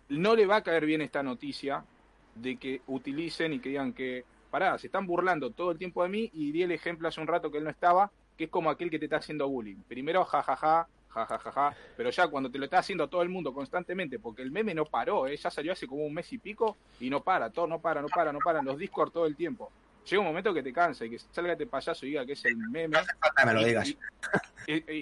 no 0.08 0.34
le 0.34 0.44
va 0.44 0.56
a 0.56 0.62
caer 0.64 0.86
bien 0.86 1.02
esta 1.02 1.22
noticia 1.22 1.84
de 2.34 2.56
que 2.56 2.80
utilicen 2.88 3.52
y 3.52 3.60
que 3.60 3.68
digan 3.68 3.92
que, 3.92 4.24
pará, 4.50 4.76
se 4.76 4.88
están 4.88 5.06
burlando 5.06 5.52
todo 5.52 5.70
el 5.70 5.78
tiempo 5.78 6.02
de 6.02 6.08
mí 6.08 6.30
y 6.34 6.50
di 6.50 6.64
el 6.64 6.72
ejemplo 6.72 7.06
hace 7.06 7.20
un 7.20 7.28
rato 7.28 7.52
que 7.52 7.58
él 7.58 7.64
no 7.64 7.70
estaba, 7.70 8.10
que 8.36 8.44
es 8.44 8.50
como 8.50 8.70
aquel 8.70 8.90
que 8.90 8.98
te 8.98 9.04
está 9.04 9.18
haciendo 9.18 9.48
bullying. 9.48 9.76
Primero, 9.86 10.24
jajaja, 10.24 10.88
ja, 11.08 11.76
Pero 11.96 12.10
ya 12.10 12.26
cuando 12.26 12.50
te 12.50 12.58
lo 12.58 12.64
está 12.64 12.78
haciendo 12.78 13.06
todo 13.06 13.22
el 13.22 13.28
mundo 13.28 13.54
constantemente, 13.54 14.18
porque 14.18 14.42
el 14.42 14.50
meme 14.50 14.74
no 14.74 14.84
paró, 14.84 15.28
¿eh? 15.28 15.36
ya 15.36 15.48
salió 15.48 15.72
hace 15.72 15.86
como 15.86 16.04
un 16.04 16.12
mes 16.12 16.32
y 16.32 16.38
pico 16.38 16.76
y 16.98 17.08
no 17.08 17.22
para, 17.22 17.50
todo 17.50 17.68
no 17.68 17.78
para, 17.78 18.02
no 18.02 18.08
para, 18.08 18.32
no 18.32 18.40
para, 18.40 18.62
los 18.62 18.78
Discord 18.78 19.12
todo 19.12 19.26
el 19.26 19.36
tiempo. 19.36 19.70
Llega 20.04 20.20
un 20.20 20.26
momento 20.26 20.54
que 20.54 20.62
te 20.62 20.72
cansa 20.72 21.04
y 21.04 21.10
que 21.10 21.18
salga 21.18 21.52
este 21.52 21.66
payaso 21.66 22.06
y 22.06 22.10
diga 22.10 22.24
que 22.24 22.32
es 22.32 22.44
el 22.44 22.56
meme. 22.56 22.98
No 22.98 23.46
me 23.46 23.54
lo 23.54 23.64
digas. 23.64 23.94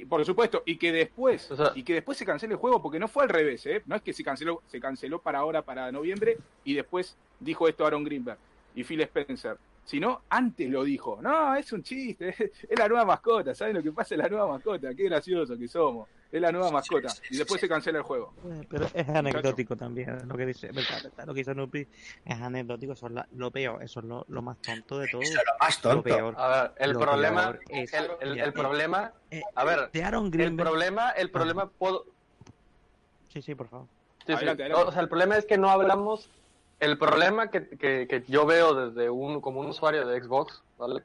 por 0.09 0.24
supuesto, 0.24 0.62
y 0.66 0.76
que 0.76 0.92
después, 0.92 1.49
y 1.74 1.82
que 1.82 1.94
después 1.94 2.18
se 2.18 2.26
cancele 2.26 2.55
el 2.55 2.59
juego, 2.59 2.82
porque 2.82 2.99
no 2.99 3.09
fue 3.09 3.24
al 3.24 3.28
revés, 3.28 3.64
¿eh? 3.66 3.82
No 3.86 3.97
es 3.97 4.03
que 4.03 4.12
se 4.12 4.24
canceló, 4.24 4.62
se 4.66 4.80
canceló 4.80 5.20
para 5.20 5.38
ahora, 5.38 5.62
para 5.62 5.92
noviembre, 5.92 6.38
y 6.64 6.74
después 6.74 7.16
dijo 7.40 7.68
esto 7.68 7.86
Aaron 7.86 8.05
Greenberg 8.05 8.38
y 8.74 8.84
Phil 8.84 9.01
Spencer 9.03 9.57
sino 9.87 10.22
antes 10.28 10.68
lo 10.68 10.84
dijo. 10.84 11.18
No, 11.22 11.55
es 11.55 11.72
un 11.72 11.82
chiste, 11.82 12.28
es 12.68 12.78
la 12.78 12.89
nueva 12.89 13.07
mascota, 13.07 13.55
¿saben 13.55 13.76
lo 13.76 13.82
que 13.82 13.93
pasa? 13.93 14.14
Es 14.14 14.20
la 14.20 14.28
nueva 14.28 14.49
mascota, 14.49 14.95
qué 14.95 15.05
gracioso 15.05 15.57
que 15.57 15.68
somos, 15.68 16.09
es 16.30 16.41
la 16.41 16.51
nueva 16.53 16.70
mascota. 16.72 17.09
Y 17.30 17.39
después 17.39 17.61
se 17.61 17.68
cancela 17.68 17.99
el 17.99 18.05
juego. 18.05 18.34
Eh, 18.51 18.66
pero 18.68 18.87
es 18.93 19.09
anecdótico 19.09 19.76
también, 19.76 20.28
lo 20.28 20.37
que 20.37 20.47
dice, 20.47 20.70
lo 21.24 21.34
que 21.34 21.41
hizo 21.41 21.55
Nupi 21.55 21.87
es 22.24 22.41
anecdótico, 22.41 22.93
eso 22.93 23.07
es 23.07 23.12
lo 23.32 23.51
peor, 23.51 23.82
eso 23.82 24.01
es 24.01 24.07
lo, 24.07 24.43
más 24.43 24.61
tonto 24.61 24.99
de 24.99 25.09
todo. 25.09 25.22
Eso 25.22 25.39
es 25.39 25.45
lo 25.47 25.53
más 25.61 25.80
tonto. 25.80 26.34
a 26.37 26.62
ver, 26.62 26.72
el 26.78 26.93
problema, 26.95 27.59
es, 27.68 27.95
el, 27.95 28.39
el, 28.41 28.53
problema, 28.53 29.12
eh, 29.30 29.41
a 29.55 29.64
ver, 29.64 29.91
el 29.93 30.57
problema, 30.57 31.11
el 31.11 31.30
problema 31.30 31.70
puedo... 31.70 32.05
Sí, 33.28 33.41
sí, 33.41 33.55
por 33.55 33.68
favor. 33.68 33.87
O 34.28 34.91
sea, 34.93 35.03
el 35.03 35.09
problema 35.09 35.37
es 35.37 35.45
que 35.45 35.57
no 35.57 35.70
hablamos 35.70 36.28
el 36.81 36.99
problema 36.99 37.51
que, 37.51 37.66
que, 37.79 38.24
yo 38.29 38.47
veo 38.47 38.74
desde 38.74 39.11
un, 39.11 39.41
como 39.41 39.61
un 39.61 39.66
usuario 39.66 40.07
de 40.07 40.20
Xbox, 40.20 40.62
¿vale? 40.79 41.03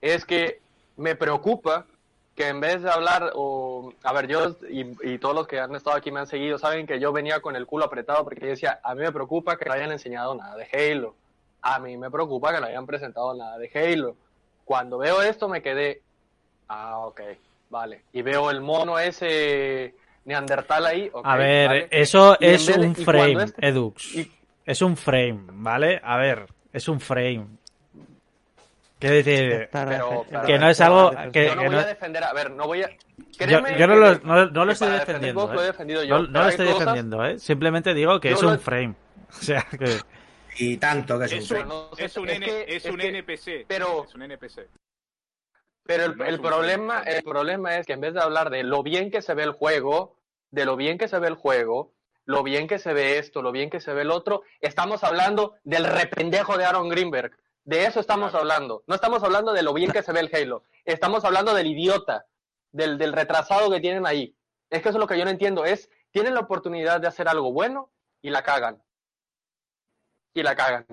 Es 0.00 0.24
que 0.24 0.60
me 0.96 1.16
preocupa 1.16 1.86
que 2.34 2.48
en 2.48 2.60
vez 2.60 2.82
de 2.82 2.90
hablar, 2.90 3.32
o, 3.34 3.92
a 4.02 4.12
ver, 4.12 4.26
yo 4.26 4.56
y, 4.68 5.18
todos 5.18 5.34
los 5.34 5.46
que 5.46 5.60
han 5.60 5.74
estado 5.74 5.96
aquí 5.96 6.10
me 6.10 6.20
han 6.20 6.26
seguido, 6.26 6.58
saben 6.58 6.86
que 6.86 6.98
yo 6.98 7.12
venía 7.12 7.40
con 7.40 7.56
el 7.56 7.66
culo 7.66 7.84
apretado 7.84 8.24
porque 8.24 8.40
yo 8.42 8.48
decía, 8.48 8.80
a 8.82 8.94
mí 8.94 9.02
me 9.02 9.12
preocupa 9.12 9.56
que 9.56 9.64
no 9.64 9.72
hayan 9.72 9.92
enseñado 9.92 10.34
nada 10.34 10.56
de 10.56 10.68
Halo. 10.72 11.14
A 11.62 11.78
mí 11.78 11.96
me 11.96 12.10
preocupa 12.10 12.52
que 12.52 12.60
no 12.60 12.66
hayan 12.66 12.86
presentado 12.86 13.34
nada 13.34 13.56
de 13.56 13.70
Halo. 13.72 14.16
Cuando 14.64 14.98
veo 14.98 15.22
esto 15.22 15.48
me 15.48 15.62
quedé, 15.62 16.02
ah, 16.68 16.98
ok, 17.06 17.20
vale. 17.70 18.02
Y 18.12 18.22
veo 18.22 18.50
el 18.50 18.60
mono 18.60 18.98
ese 18.98 19.94
Neandertal 20.24 20.86
ahí. 20.86 21.10
a 21.22 21.36
ver, 21.36 21.88
eso 21.90 22.38
es 22.40 22.68
un 22.68 22.94
frame, 22.96 23.44
este 23.44 23.68
Edux. 23.68 24.28
Es 24.64 24.82
un 24.82 24.96
frame, 24.96 25.44
¿vale? 25.52 26.00
A 26.02 26.16
ver, 26.16 26.46
es 26.72 26.88
un 26.88 27.00
frame. 27.00 27.46
Quiero 28.98 29.16
decir, 29.16 29.68
que 30.46 30.58
no 30.58 30.70
es 30.70 30.80
algo 30.80 31.12
que, 31.30 31.46
yo 31.46 31.54
no 31.56 31.64
voy 31.64 31.74
a 31.74 31.86
defender, 31.86 32.24
a 32.24 32.32
ver, 32.32 32.50
no 32.52 32.66
voy 32.66 32.82
a... 32.82 32.90
Yo, 33.38 33.86
no, 33.86 33.96
lo, 33.96 34.18
no, 34.20 34.64
lo 34.64 34.72
estoy 34.72 34.92
defendiendo. 34.92 35.52
¿eh? 35.52 36.06
No, 36.08 36.26
lo 36.26 36.48
estoy 36.48 36.68
defendiendo, 36.68 37.24
¿eh? 37.24 37.38
Simplemente 37.38 37.92
digo 37.92 38.18
que 38.20 38.32
es 38.32 38.42
un 38.42 38.58
frame. 38.58 38.94
O 39.36 39.42
sea, 39.42 39.66
que... 39.68 39.98
Y 40.58 40.76
tanto 40.76 41.18
que 41.18 41.24
es, 41.24 41.32
un 41.32 41.42
frame. 41.56 41.74
Es 41.98 42.16
un, 42.16 42.28
es 42.28 42.84
un 42.84 43.00
NPC. 43.00 43.66
Pero, 43.66 44.04
es 44.04 44.14
un 44.14 44.22
NPC. 44.22 44.68
Pero 45.82 46.04
el, 46.04 46.20
el 46.22 46.40
problema, 46.40 47.02
el 47.02 47.24
problema 47.24 47.76
es 47.76 47.86
que 47.86 47.94
en 47.94 48.00
vez 48.00 48.14
de 48.14 48.20
hablar 48.20 48.48
de 48.50 48.62
lo 48.62 48.84
bien 48.84 49.10
que 49.10 49.22
se 49.22 49.34
ve 49.34 49.42
el 49.42 49.50
juego, 49.50 50.16
de 50.52 50.64
lo 50.64 50.76
bien 50.76 50.98
que 50.98 51.08
se 51.08 51.18
ve 51.18 51.26
el 51.26 51.34
juego, 51.34 51.93
lo 52.24 52.42
bien 52.42 52.66
que 52.66 52.78
se 52.78 52.92
ve 52.92 53.18
esto, 53.18 53.42
lo 53.42 53.52
bien 53.52 53.70
que 53.70 53.80
se 53.80 53.92
ve 53.92 54.02
el 54.02 54.10
otro, 54.10 54.42
estamos 54.60 55.04
hablando 55.04 55.54
del 55.64 55.84
rependejo 55.84 56.56
de 56.56 56.64
Aaron 56.64 56.88
Greenberg. 56.88 57.36
De 57.64 57.86
eso 57.86 58.00
estamos 58.00 58.34
hablando. 58.34 58.84
No 58.86 58.94
estamos 58.94 59.22
hablando 59.22 59.52
de 59.52 59.62
lo 59.62 59.72
bien 59.72 59.90
que 59.90 60.02
se 60.02 60.12
ve 60.12 60.20
el 60.20 60.30
Halo. 60.34 60.64
Estamos 60.84 61.24
hablando 61.24 61.54
del 61.54 61.66
idiota, 61.66 62.26
del, 62.72 62.98
del 62.98 63.12
retrasado 63.12 63.70
que 63.70 63.80
tienen 63.80 64.06
ahí. 64.06 64.36
Es 64.68 64.82
que 64.82 64.90
eso 64.90 64.98
es 64.98 65.00
lo 65.00 65.06
que 65.06 65.18
yo 65.18 65.24
no 65.24 65.30
entiendo. 65.30 65.64
Es, 65.64 65.88
tienen 66.10 66.34
la 66.34 66.40
oportunidad 66.40 67.00
de 67.00 67.08
hacer 67.08 67.28
algo 67.28 67.52
bueno 67.52 67.90
y 68.20 68.30
la 68.30 68.42
cagan. 68.42 68.82
Y 70.34 70.42
la 70.42 70.56
cagan. 70.56 70.84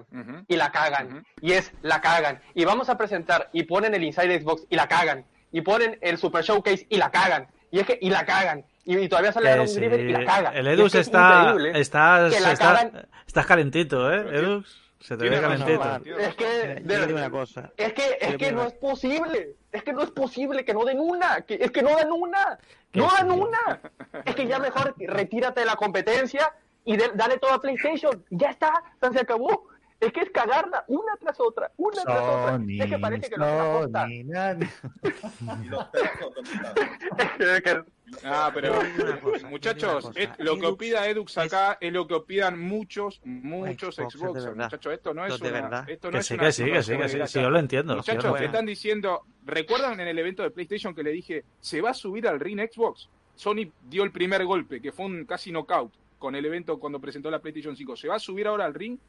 Y 0.48 0.56
la 0.56 0.72
cagan. 0.72 1.26
Y 1.42 1.54
es, 1.54 1.74
la 1.82 2.00
cagan. 2.00 2.42
Y 2.54 2.64
vamos 2.64 2.90
a 2.90 2.98
presentar 2.98 3.50
y 3.52 3.64
ponen 3.64 3.94
el 3.96 4.04
Inside 4.04 4.40
Xbox 4.40 4.66
y 4.70 4.76
la 4.76 4.88
cagan. 4.88 5.26
Y 5.52 5.62
ponen 5.62 5.98
el 6.02 6.18
Super 6.18 6.44
Showcase 6.44 6.86
y 6.90 6.98
la 6.98 7.12
cagan. 7.12 7.48
Y 7.72 7.80
es 7.80 7.88
que, 7.88 7.98
y 8.00 8.10
la 8.10 8.26
cagan. 8.26 8.66
Y, 8.86 9.08
todavía 9.08 9.32
sale 9.32 9.52
Aaron 9.52 9.68
sí. 9.68 9.80
y 9.80 10.12
la 10.12 10.26
caga. 10.26 10.50
El 10.52 10.68
Edux 10.68 10.96
está, 10.96 11.56
está, 11.76 12.28
estás 13.28 13.46
calentito, 13.46 14.12
¿eh, 14.12 14.40
Edux? 14.40 14.82
Se 15.02 15.18
te 15.18 15.30
ve 15.30 15.42
calentito. 15.42 15.84
Es 16.20 16.36
que, 16.36 16.82
de, 16.84 17.14
una 17.14 17.30
cosa. 17.32 17.72
es 17.76 17.94
que, 17.94 18.18
es 18.22 18.38
que 18.38 18.52
no 18.52 18.68
es 18.68 18.74
posible. 18.74 19.56
Es 19.72 19.84
que 19.84 19.94
no 19.94 20.04
es 20.04 20.12
posible 20.12 20.64
que 20.64 20.74
no 20.74 20.86
den 20.86 21.00
una. 21.00 21.42
Que, 21.42 21.56
es 21.56 21.72
que 21.72 21.82
no 21.82 21.96
dan 21.96 22.12
una. 22.12 22.60
No 22.94 23.10
dan 23.18 23.32
una. 23.32 23.82
Es 24.26 24.36
que 24.36 24.46
ya 24.46 24.60
mejor 24.60 24.94
retírate 25.00 25.62
de 25.62 25.66
la 25.66 25.76
competencia 25.76 26.54
y 26.86 26.98
dale 26.98 27.38
todo 27.40 27.54
a 27.54 27.62
PlayStation. 27.62 28.24
Ya 28.30 28.52
está. 28.52 28.72
Se 29.12 29.20
acabó. 29.20 29.71
Es 30.02 30.12
que 30.12 30.22
es 30.22 30.30
cagarla 30.32 30.84
una 30.88 31.16
tras 31.18 31.40
otra, 31.40 31.72
una 31.78 32.02
tras 32.02 32.22
otra. 32.22 32.60
Es 32.68 32.90
que 32.90 32.98
parece 32.98 33.30
que 33.30 33.38
no 33.38 33.88
Ah, 38.26 38.52
pero 38.54 38.74
muchachos, 39.50 40.12
lo 40.40 40.58
que 40.58 40.66
opida 40.66 41.08
Edux 41.08 41.38
acá 41.38 41.78
es 41.80 41.94
lo 41.94 42.08
que 42.08 42.16
opidan 42.16 42.60
muchos, 42.60 43.22
muchos 43.24 43.96
Xbox. 43.96 44.54
Muchachos, 44.54 44.94
esto 44.94 45.14
no 45.14 45.26
es 45.26 45.40
una, 45.40 45.86
esto 45.88 46.12
no 46.12 46.18
es 46.18 46.26
sí, 46.26 46.38
que 46.38 46.52
sí, 46.52 46.66
que 46.66 46.84
sí, 46.84 46.98
que 46.98 47.28
sí, 47.28 47.42
yo 47.42 47.50
lo 47.50 47.60
entiendo. 47.60 47.96
Muchachos, 47.96 48.38
te 48.38 48.46
están 48.46 48.66
diciendo, 48.66 49.22
¿recuerdan 49.46 50.00
en 50.00 50.08
el 50.08 50.20
evento 50.20 50.44
de 50.44 50.52
PlayStation 50.52 50.94
que 50.94 51.04
le 51.04 51.12
dije, 51.12 51.46
se 51.62 51.80
va 51.80 51.92
a 51.92 51.94
subir 51.94 52.28
al 52.28 52.40
ring 52.40 52.60
Xbox? 52.60 53.08
Sony 53.36 53.72
dio 53.90 54.04
el 54.04 54.12
primer 54.12 54.44
golpe, 54.46 54.82
que 54.82 54.92
fue 54.92 55.06
un 55.06 55.26
casi 55.26 55.52
knockout 55.52 55.94
con 56.20 56.36
el 56.36 56.46
evento 56.46 56.80
cuando 56.80 57.00
presentó 57.00 57.32
la 57.32 57.40
PlayStation 57.40 57.76
5. 57.76 57.96
Se 57.96 58.08
va 58.08 58.16
a 58.16 58.20
subir 58.20 58.46
ahora 58.48 58.66
al 58.66 58.74
ring 58.74 59.00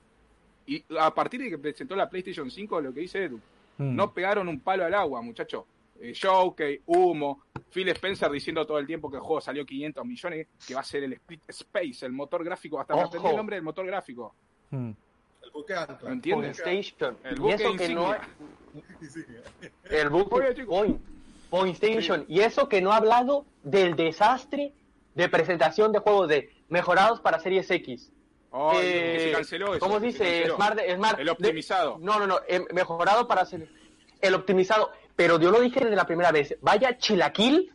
y 0.66 0.84
a 0.98 1.12
partir 1.12 1.40
de 1.42 1.50
que 1.50 1.58
presentó 1.58 1.96
la 1.96 2.08
PlayStation 2.08 2.50
5, 2.50 2.80
lo 2.80 2.92
que 2.92 3.00
dice 3.00 3.24
Edu, 3.24 3.36
mm. 3.78 3.96
no 3.96 4.12
pegaron 4.12 4.48
un 4.48 4.60
palo 4.60 4.84
al 4.84 4.94
agua, 4.94 5.22
muchachos. 5.22 5.64
Eh, 6.00 6.12
Showcase, 6.12 6.82
humo, 6.86 7.44
Phil 7.70 7.88
Spencer 7.90 8.30
diciendo 8.30 8.66
todo 8.66 8.78
el 8.78 8.86
tiempo 8.86 9.10
que 9.10 9.16
el 9.16 9.22
juego 9.22 9.40
salió 9.40 9.64
500 9.64 10.04
millones, 10.04 10.48
que 10.66 10.74
va 10.74 10.80
a 10.80 10.84
ser 10.84 11.04
el 11.04 11.12
Split 11.14 11.42
Space, 11.48 12.06
el 12.06 12.12
motor 12.12 12.44
gráfico, 12.44 12.80
hasta 12.80 12.94
me 12.94 13.02
aprendí 13.02 13.28
el 13.28 13.36
nombre 13.36 13.56
del 13.56 13.64
motor 13.64 13.86
gráfico. 13.86 14.34
Mm. 14.70 14.90
El 15.42 15.50
buque 15.52 15.74
¿Lo 16.02 16.10
entiendes? 16.10 16.58
Station. 16.58 17.16
El 17.24 17.36
buque 17.36 17.50
y 17.50 17.54
eso 17.54 17.76
que 17.76 17.88
no 17.88 18.14
El 19.90 20.08
buque 20.08 20.64
Point, 20.64 21.00
Point 21.50 21.74
Station. 21.74 22.24
Y 22.28 22.40
eso 22.40 22.68
que 22.68 22.80
no 22.80 22.92
ha 22.92 22.96
hablado 22.96 23.44
del 23.62 23.96
desastre 23.96 24.72
de 25.14 25.28
presentación 25.28 25.92
de 25.92 25.98
juegos 25.98 26.28
de 26.28 26.50
mejorados 26.68 27.20
para 27.20 27.38
Series 27.38 27.70
X. 27.70 28.11
Oh, 28.52 28.78
se 28.78 29.32
canceló 29.32 29.74
eso. 29.74 29.80
¿Cómo 29.80 29.98
dice? 29.98 30.46
Smart, 30.54 30.78
Smart, 30.94 31.18
el 31.18 31.28
optimizado. 31.30 31.96
no, 31.98 32.18
no, 32.18 32.26
no, 32.26 32.40
eh, 32.46 32.62
mejorado 32.72 33.26
para 33.26 33.42
hacer 33.42 33.66
el 34.20 34.34
optimizado. 34.34 34.90
Pero 35.16 35.40
yo 35.40 35.50
lo 35.50 35.60
dije 35.60 35.80
desde 35.80 35.96
la 35.96 36.06
primera 36.06 36.32
vez. 36.32 36.56
Vaya 36.60 36.98
chilaquil 36.98 37.72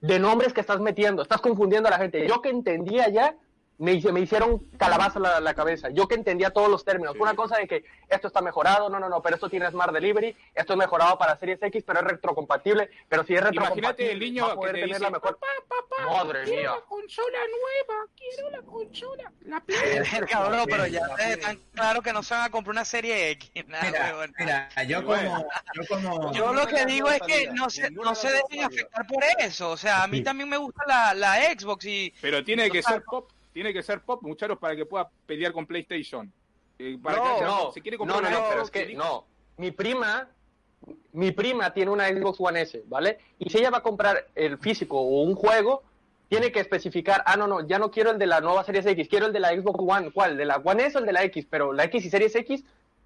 de 0.00 0.18
nombres 0.18 0.52
que 0.52 0.60
estás 0.60 0.80
metiendo. 0.80 1.22
Estás 1.22 1.40
confundiendo 1.40 1.88
a 1.88 1.90
la 1.92 1.98
gente. 1.98 2.26
Yo 2.26 2.40
que 2.40 2.48
entendía 2.48 3.08
ya 3.08 3.36
me, 3.78 4.00
me 4.12 4.20
hicieron 4.20 4.58
calabaza 4.78 5.18
la, 5.18 5.40
la 5.40 5.54
cabeza. 5.54 5.90
Yo 5.90 6.08
que 6.08 6.14
entendía 6.14 6.50
todos 6.50 6.68
los 6.68 6.84
términos. 6.84 7.16
Fue 7.16 7.26
una 7.26 7.36
cosa 7.36 7.58
de 7.58 7.66
que 7.66 7.84
esto 8.08 8.28
está 8.28 8.40
mejorado, 8.40 8.88
no, 8.88 8.98
no, 8.98 9.08
no, 9.08 9.20
pero 9.20 9.34
esto 9.34 9.50
tiene 9.50 9.70
Smart 9.70 9.92
Delivery, 9.92 10.34
esto 10.54 10.72
es 10.72 10.78
mejorado 10.78 11.18
para 11.18 11.36
Series 11.36 11.62
X, 11.62 11.84
pero 11.86 12.00
es 12.00 12.06
retrocompatible. 12.06 12.90
Pero 13.08 13.24
si 13.24 13.34
es 13.34 13.42
retrocompatible, 13.42 13.86
Imagínate 13.86 14.12
el 14.12 14.20
niño 14.20 14.60
que 14.60 14.68
te 14.72 14.86
dice, 14.86 15.00
la 15.00 15.10
mejor... 15.10 15.38
papá, 15.38 15.46
papá, 15.68 16.24
Madre 16.24 16.44
quiero 16.44 16.60
mía. 16.60 16.70
la 16.70 16.86
consola 16.86 17.38
nueva, 17.38 18.06
quiero 18.16 18.50
la 18.50 18.62
consola, 18.62 19.32
la 19.44 20.26
Cabrón, 20.26 20.66
pero 20.68 20.86
ya 20.86 21.00
están 21.18 21.60
claro 21.74 22.02
que 22.02 22.12
no 22.12 22.22
se 22.22 22.34
van 22.34 22.44
a 22.44 22.50
comprar 22.50 22.72
una 22.72 22.84
Serie 22.84 23.30
X. 23.30 23.50
mira, 23.54 24.28
mira, 24.38 24.68
yo 24.84 25.04
como, 25.04 25.46
yo 25.74 25.82
como... 25.88 26.32
Yo 26.32 26.52
lo 26.52 26.66
que 26.66 26.86
digo 26.86 27.10
es 27.10 27.20
que 27.20 27.50
no 27.52 27.68
se, 27.68 27.90
no 27.90 28.14
se 28.14 28.30
dejen 28.30 28.64
afectar 28.64 29.06
por 29.06 29.22
eso. 29.38 29.70
O 29.70 29.76
sea, 29.76 30.02
a 30.02 30.06
mí 30.06 30.22
también 30.22 30.48
me 30.48 30.56
gusta 30.56 30.82
la, 30.86 31.14
la 31.14 31.36
Xbox 31.52 31.84
y... 31.84 32.14
Pero 32.20 32.44
tiene 32.44 32.70
que 32.70 32.82
ser 32.82 33.02
pop 33.04 33.30
tiene 33.56 33.72
que 33.72 33.82
ser 33.82 34.02
pop, 34.02 34.22
muchachos, 34.22 34.58
para 34.58 34.76
que 34.76 34.84
pueda 34.84 35.08
pelear 35.24 35.50
con 35.50 35.64
PlayStation. 35.64 36.30
Eh, 36.78 36.98
para 37.02 37.16
no, 37.16 37.38
que 37.38 37.44
no, 37.46 37.72
se 37.72 37.80
quiere 37.80 37.96
comprar 37.96 38.22
no, 38.22 38.28
no, 38.28 38.44
pero 38.50 38.62
es 38.64 38.70
que 38.70 38.92
no. 38.92 39.24
Mi 39.56 39.70
prima, 39.70 40.28
mi 41.12 41.32
prima 41.32 41.72
tiene 41.72 41.90
una 41.90 42.06
Xbox 42.06 42.38
One 42.38 42.60
S, 42.60 42.84
¿vale? 42.86 43.18
Y 43.38 43.48
si 43.48 43.56
ella 43.56 43.70
va 43.70 43.78
a 43.78 43.82
comprar 43.82 44.26
el 44.34 44.58
físico 44.58 45.00
o 45.00 45.22
un 45.22 45.34
juego, 45.34 45.82
tiene 46.28 46.52
que 46.52 46.60
especificar, 46.60 47.22
ah, 47.24 47.38
no, 47.38 47.46
no, 47.46 47.66
ya 47.66 47.78
no 47.78 47.90
quiero 47.90 48.10
el 48.10 48.18
de 48.18 48.26
la 48.26 48.42
nueva 48.42 48.62
Series 48.62 48.84
X, 48.84 49.08
quiero 49.08 49.24
el 49.24 49.32
de 49.32 49.40
la 49.40 49.54
Xbox 49.54 49.78
One, 49.80 50.10
¿cuál? 50.10 50.36
¿De 50.36 50.44
la 50.44 50.56
One 50.56 50.84
S 50.84 50.98
o 50.98 51.00
el 51.00 51.06
de 51.06 51.14
la 51.14 51.24
X? 51.24 51.46
Pero 51.48 51.72
la 51.72 51.84
X 51.84 52.04
y 52.04 52.10
Series 52.10 52.36
X 52.36 52.62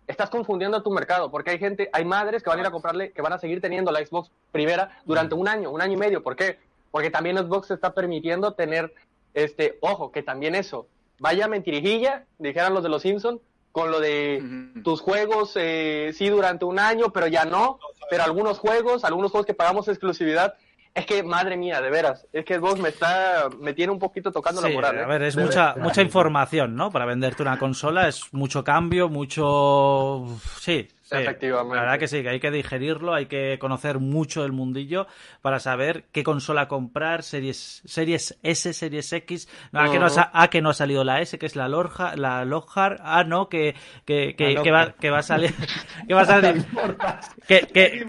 estás 0.08 0.30
confundiendo 0.30 0.82
tu 0.82 0.90
mercado, 0.90 1.30
porque 1.30 1.50
hay 1.50 1.60
gente, 1.60 1.90
hay 1.92 2.04
madres 2.04 2.42
que 2.42 2.50
van 2.50 2.58
a 2.58 2.62
ir 2.62 2.66
a 2.66 2.72
comprarle, 2.72 3.12
que 3.12 3.22
van 3.22 3.34
a 3.34 3.38
seguir 3.38 3.60
teniendo 3.60 3.92
la 3.92 4.04
Xbox 4.04 4.32
primera 4.50 5.00
durante 5.04 5.36
un 5.36 5.46
año, 5.46 5.70
un 5.70 5.80
año 5.80 5.92
y 5.92 5.96
medio. 5.96 6.24
¿Por 6.24 6.34
qué? 6.34 6.58
Porque 6.90 7.08
también 7.08 7.38
Xbox 7.38 7.70
está 7.70 7.94
permitiendo 7.94 8.54
tener 8.54 8.92
este, 9.34 9.78
ojo, 9.80 10.12
que 10.12 10.22
también 10.22 10.54
eso, 10.54 10.86
vaya 11.18 11.48
mentirijilla, 11.48 12.24
dijeran 12.38 12.74
los 12.74 12.82
de 12.82 12.88
los 12.88 13.02
Simpsons, 13.02 13.40
con 13.72 13.90
lo 13.90 14.00
de 14.00 14.42
tus 14.82 15.00
juegos, 15.00 15.52
eh, 15.54 16.12
sí, 16.14 16.28
durante 16.28 16.64
un 16.64 16.78
año, 16.78 17.12
pero 17.12 17.28
ya 17.28 17.44
no, 17.44 17.78
pero 18.08 18.24
algunos 18.24 18.58
juegos, 18.58 19.04
algunos 19.04 19.30
juegos 19.30 19.46
que 19.46 19.54
pagamos 19.54 19.86
exclusividad, 19.86 20.54
es 20.92 21.06
que, 21.06 21.22
madre 21.22 21.56
mía, 21.56 21.80
de 21.80 21.88
veras, 21.88 22.26
es 22.32 22.44
que 22.44 22.58
vos 22.58 22.78
me 22.80 22.88
está, 22.88 23.48
me 23.60 23.72
tiene 23.74 23.92
un 23.92 24.00
poquito 24.00 24.32
tocando 24.32 24.60
la 24.60 24.70
moral. 24.70 24.98
A 24.98 25.02
¿eh? 25.02 25.06
ver, 25.06 25.22
es 25.22 25.36
mucha, 25.36 25.76
mucha 25.76 26.02
información, 26.02 26.74
¿no? 26.74 26.90
Para 26.90 27.04
venderte 27.06 27.42
una 27.42 27.58
consola 27.60 28.08
es 28.08 28.32
mucho 28.32 28.64
cambio, 28.64 29.08
mucho, 29.08 30.26
sí, 30.58 30.88
Efectivamente. 31.10 31.76
La 31.76 31.82
verdad 31.82 31.98
que 31.98 32.08
sí, 32.08 32.22
que 32.22 32.28
hay 32.28 32.40
que 32.40 32.50
digerirlo, 32.50 33.14
hay 33.14 33.26
que 33.26 33.58
conocer 33.58 33.98
mucho 33.98 34.44
el 34.44 34.52
mundillo 34.52 35.06
para 35.42 35.58
saber 35.58 36.04
qué 36.12 36.22
consola 36.22 36.68
comprar, 36.68 37.22
series, 37.22 37.82
series 37.84 38.38
S, 38.42 38.72
series 38.72 39.12
X. 39.12 39.48
No, 39.72 39.80
a, 39.80 39.90
que 39.90 39.98
no 39.98 40.06
ha, 40.06 40.48
que 40.48 40.62
no 40.62 40.70
ha 40.70 40.74
salido 40.74 41.04
la 41.04 41.20
S, 41.20 41.38
que 41.38 41.46
es 41.46 41.56
la 41.56 41.68
Lorja, 41.68 42.16
la 42.16 42.44
Lohar. 42.44 43.00
Ah, 43.02 43.24
no, 43.24 43.48
que, 43.48 43.74
que, 44.04 44.34
que, 44.36 44.70
va, 44.70 44.92
que 44.92 45.10
va 45.10 45.18
a 45.18 45.22
salir. 45.22 45.54
que 46.08 46.14
va 46.14 46.22
a 46.22 46.26
salir. 46.26 46.64
que, 47.48 47.60
que, 47.60 48.06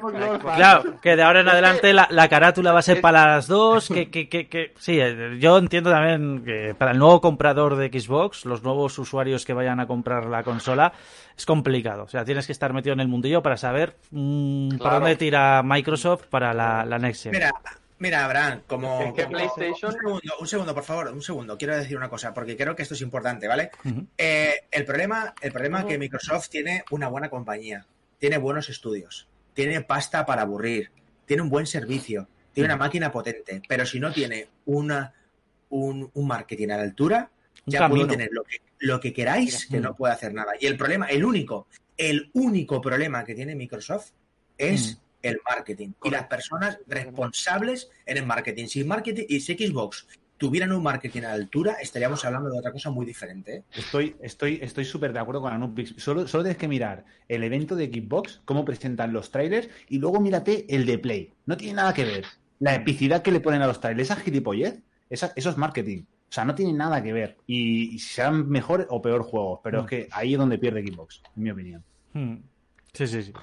claro, 0.55 0.99
que 1.01 1.15
de 1.15 1.23
ahora 1.23 1.41
en 1.41 1.49
adelante 1.49 1.93
la, 1.93 2.07
la 2.11 2.29
carátula 2.29 2.71
va 2.71 2.79
a 2.79 2.83
ser 2.83 3.01
para 3.01 3.25
las 3.25 3.47
dos. 3.47 3.87
Que, 3.87 4.09
que, 4.09 4.29
que, 4.29 4.47
que, 4.47 4.73
sí, 4.77 4.99
yo 5.39 5.57
entiendo 5.57 5.89
también 5.89 6.43
que 6.43 6.75
para 6.77 6.91
el 6.91 6.97
nuevo 6.97 7.21
comprador 7.21 7.75
de 7.75 7.87
Xbox, 7.87 8.45
los 8.45 8.63
nuevos 8.63 8.97
usuarios 8.99 9.45
que 9.45 9.53
vayan 9.53 9.79
a 9.79 9.87
comprar 9.87 10.25
la 10.25 10.43
consola, 10.43 10.93
es 11.37 11.45
complicado. 11.45 12.03
O 12.03 12.07
sea, 12.07 12.25
tienes 12.25 12.45
que 12.45 12.51
estar 12.51 12.73
metido 12.73 12.93
en 12.93 12.99
el 12.99 13.07
mundillo 13.07 13.41
para 13.41 13.57
saber 13.57 13.97
mmm, 14.11 14.77
para 14.77 14.95
dónde 14.95 15.15
tira 15.15 15.61
Microsoft 15.63 16.27
para 16.27 16.53
la, 16.53 16.85
la 16.85 16.99
Next 16.99 17.23
Gen. 17.23 17.31
Mira, 17.31 17.51
mira, 17.99 18.25
Abraham, 18.25 18.61
como, 18.67 19.13
como 19.13 19.29
PlayStation... 19.29 19.93
Un 19.93 19.99
segundo, 19.99 20.33
un 20.39 20.47
segundo, 20.47 20.73
por 20.73 20.83
favor, 20.83 21.07
un 21.09 21.21
segundo. 21.21 21.57
Quiero 21.57 21.77
decir 21.77 21.97
una 21.97 22.09
cosa, 22.09 22.33
porque 22.33 22.57
creo 22.57 22.75
que 22.75 22.83
esto 22.83 22.95
es 22.95 23.01
importante, 23.01 23.47
¿vale? 23.47 23.71
eh, 24.17 24.65
el 24.71 24.85
problema, 24.85 25.33
el 25.41 25.51
problema 25.51 25.81
es 25.81 25.85
que 25.85 25.97
Microsoft 25.97 26.49
tiene 26.49 26.83
una 26.91 27.07
buena 27.07 27.29
compañía, 27.29 27.85
tiene 28.17 28.37
buenos 28.37 28.69
estudios, 28.69 29.27
tiene 29.53 29.81
pasta 29.81 30.25
para 30.25 30.43
aburrir, 30.43 30.91
tiene 31.25 31.43
un 31.43 31.49
buen 31.49 31.65
servicio, 31.65 32.27
tiene 32.53 32.67
una 32.67 32.77
máquina 32.77 33.11
potente, 33.11 33.61
pero 33.67 33.85
si 33.85 33.99
no 33.99 34.11
tiene 34.11 34.49
una, 34.65 35.13
un, 35.69 36.09
un 36.13 36.27
marketing 36.27 36.69
a 36.69 36.77
la 36.77 36.83
altura, 36.83 37.29
ya 37.65 37.87
puedo 37.87 38.07
tener 38.07 38.29
lo 38.31 38.43
que, 38.43 38.57
lo 38.81 38.99
que 38.99 39.13
queráis, 39.13 39.67
que 39.67 39.79
no 39.79 39.95
puede 39.95 40.13
hacer 40.13 40.33
nada. 40.33 40.53
Y 40.59 40.65
el 40.65 40.77
problema, 40.77 41.05
el 41.07 41.23
único, 41.23 41.67
el 41.97 42.29
único 42.33 42.81
problema 42.81 43.23
que 43.23 43.35
tiene 43.35 43.55
Microsoft 43.55 44.11
es 44.57 44.95
mm. 44.95 44.99
el 45.21 45.39
marketing 45.47 45.89
y 46.03 46.09
las 46.09 46.27
personas 46.27 46.79
responsables 46.87 47.89
en 48.05 48.17
el 48.17 48.25
marketing. 48.25 48.67
Si 48.67 48.83
marketing 48.83 49.25
y 49.29 49.39
si 49.39 49.53
Xbox 49.53 50.07
tuvieran 50.37 50.71
un 50.71 50.81
marketing 50.81 51.21
a 51.21 51.27
la 51.27 51.33
altura, 51.33 51.73
estaríamos 51.79 52.25
hablando 52.25 52.49
de 52.49 52.57
otra 52.57 52.71
cosa 52.71 52.89
muy 52.89 53.05
diferente. 53.05 53.57
¿eh? 53.57 53.63
Estoy 53.71 54.15
estoy 54.21 54.59
estoy 54.63 54.85
súper 54.85 55.13
de 55.13 55.19
acuerdo 55.19 55.41
con 55.41 55.53
Anubis. 55.53 55.93
Solo, 55.97 56.27
solo 56.27 56.43
tienes 56.43 56.57
que 56.57 56.67
mirar 56.67 57.05
el 57.27 57.43
evento 57.43 57.75
de 57.75 57.85
Xbox, 57.85 58.41
cómo 58.45 58.65
presentan 58.65 59.13
los 59.13 59.29
trailers, 59.29 59.69
y 59.89 59.99
luego 59.99 60.19
mírate 60.19 60.65
el 60.75 60.87
de 60.87 60.97
Play. 60.97 61.33
No 61.45 61.55
tiene 61.55 61.75
nada 61.75 61.93
que 61.93 62.05
ver. 62.05 62.25
La 62.57 62.73
epicidad 62.73 63.21
que 63.21 63.31
le 63.31 63.39
ponen 63.39 63.61
a 63.61 63.67
los 63.67 63.79
trailers, 63.79 64.09
esa 64.09 64.19
gilipollez, 64.19 64.79
esa, 65.11 65.33
eso 65.35 65.51
es 65.51 65.57
marketing. 65.57 66.05
O 66.31 66.33
sea, 66.33 66.45
no 66.45 66.55
tiene 66.55 66.71
nada 66.71 67.03
que 67.03 67.11
ver. 67.11 67.35
Y, 67.45 67.99
si 67.99 68.15
serán 68.15 68.47
mejor 68.47 68.87
o 68.89 69.01
peor 69.01 69.21
juegos, 69.21 69.59
pero 69.61 69.79
es 69.79 69.83
mm. 69.83 69.87
que 69.87 70.07
ahí 70.11 70.31
es 70.31 70.39
donde 70.39 70.57
pierde 70.57 70.81
Xbox, 70.81 71.21
en 71.35 71.43
mi 71.43 71.51
opinión. 71.51 71.83
Hmm. 72.13 72.35
Sí, 72.93 73.05
sí, 73.05 73.23
sí. 73.23 73.33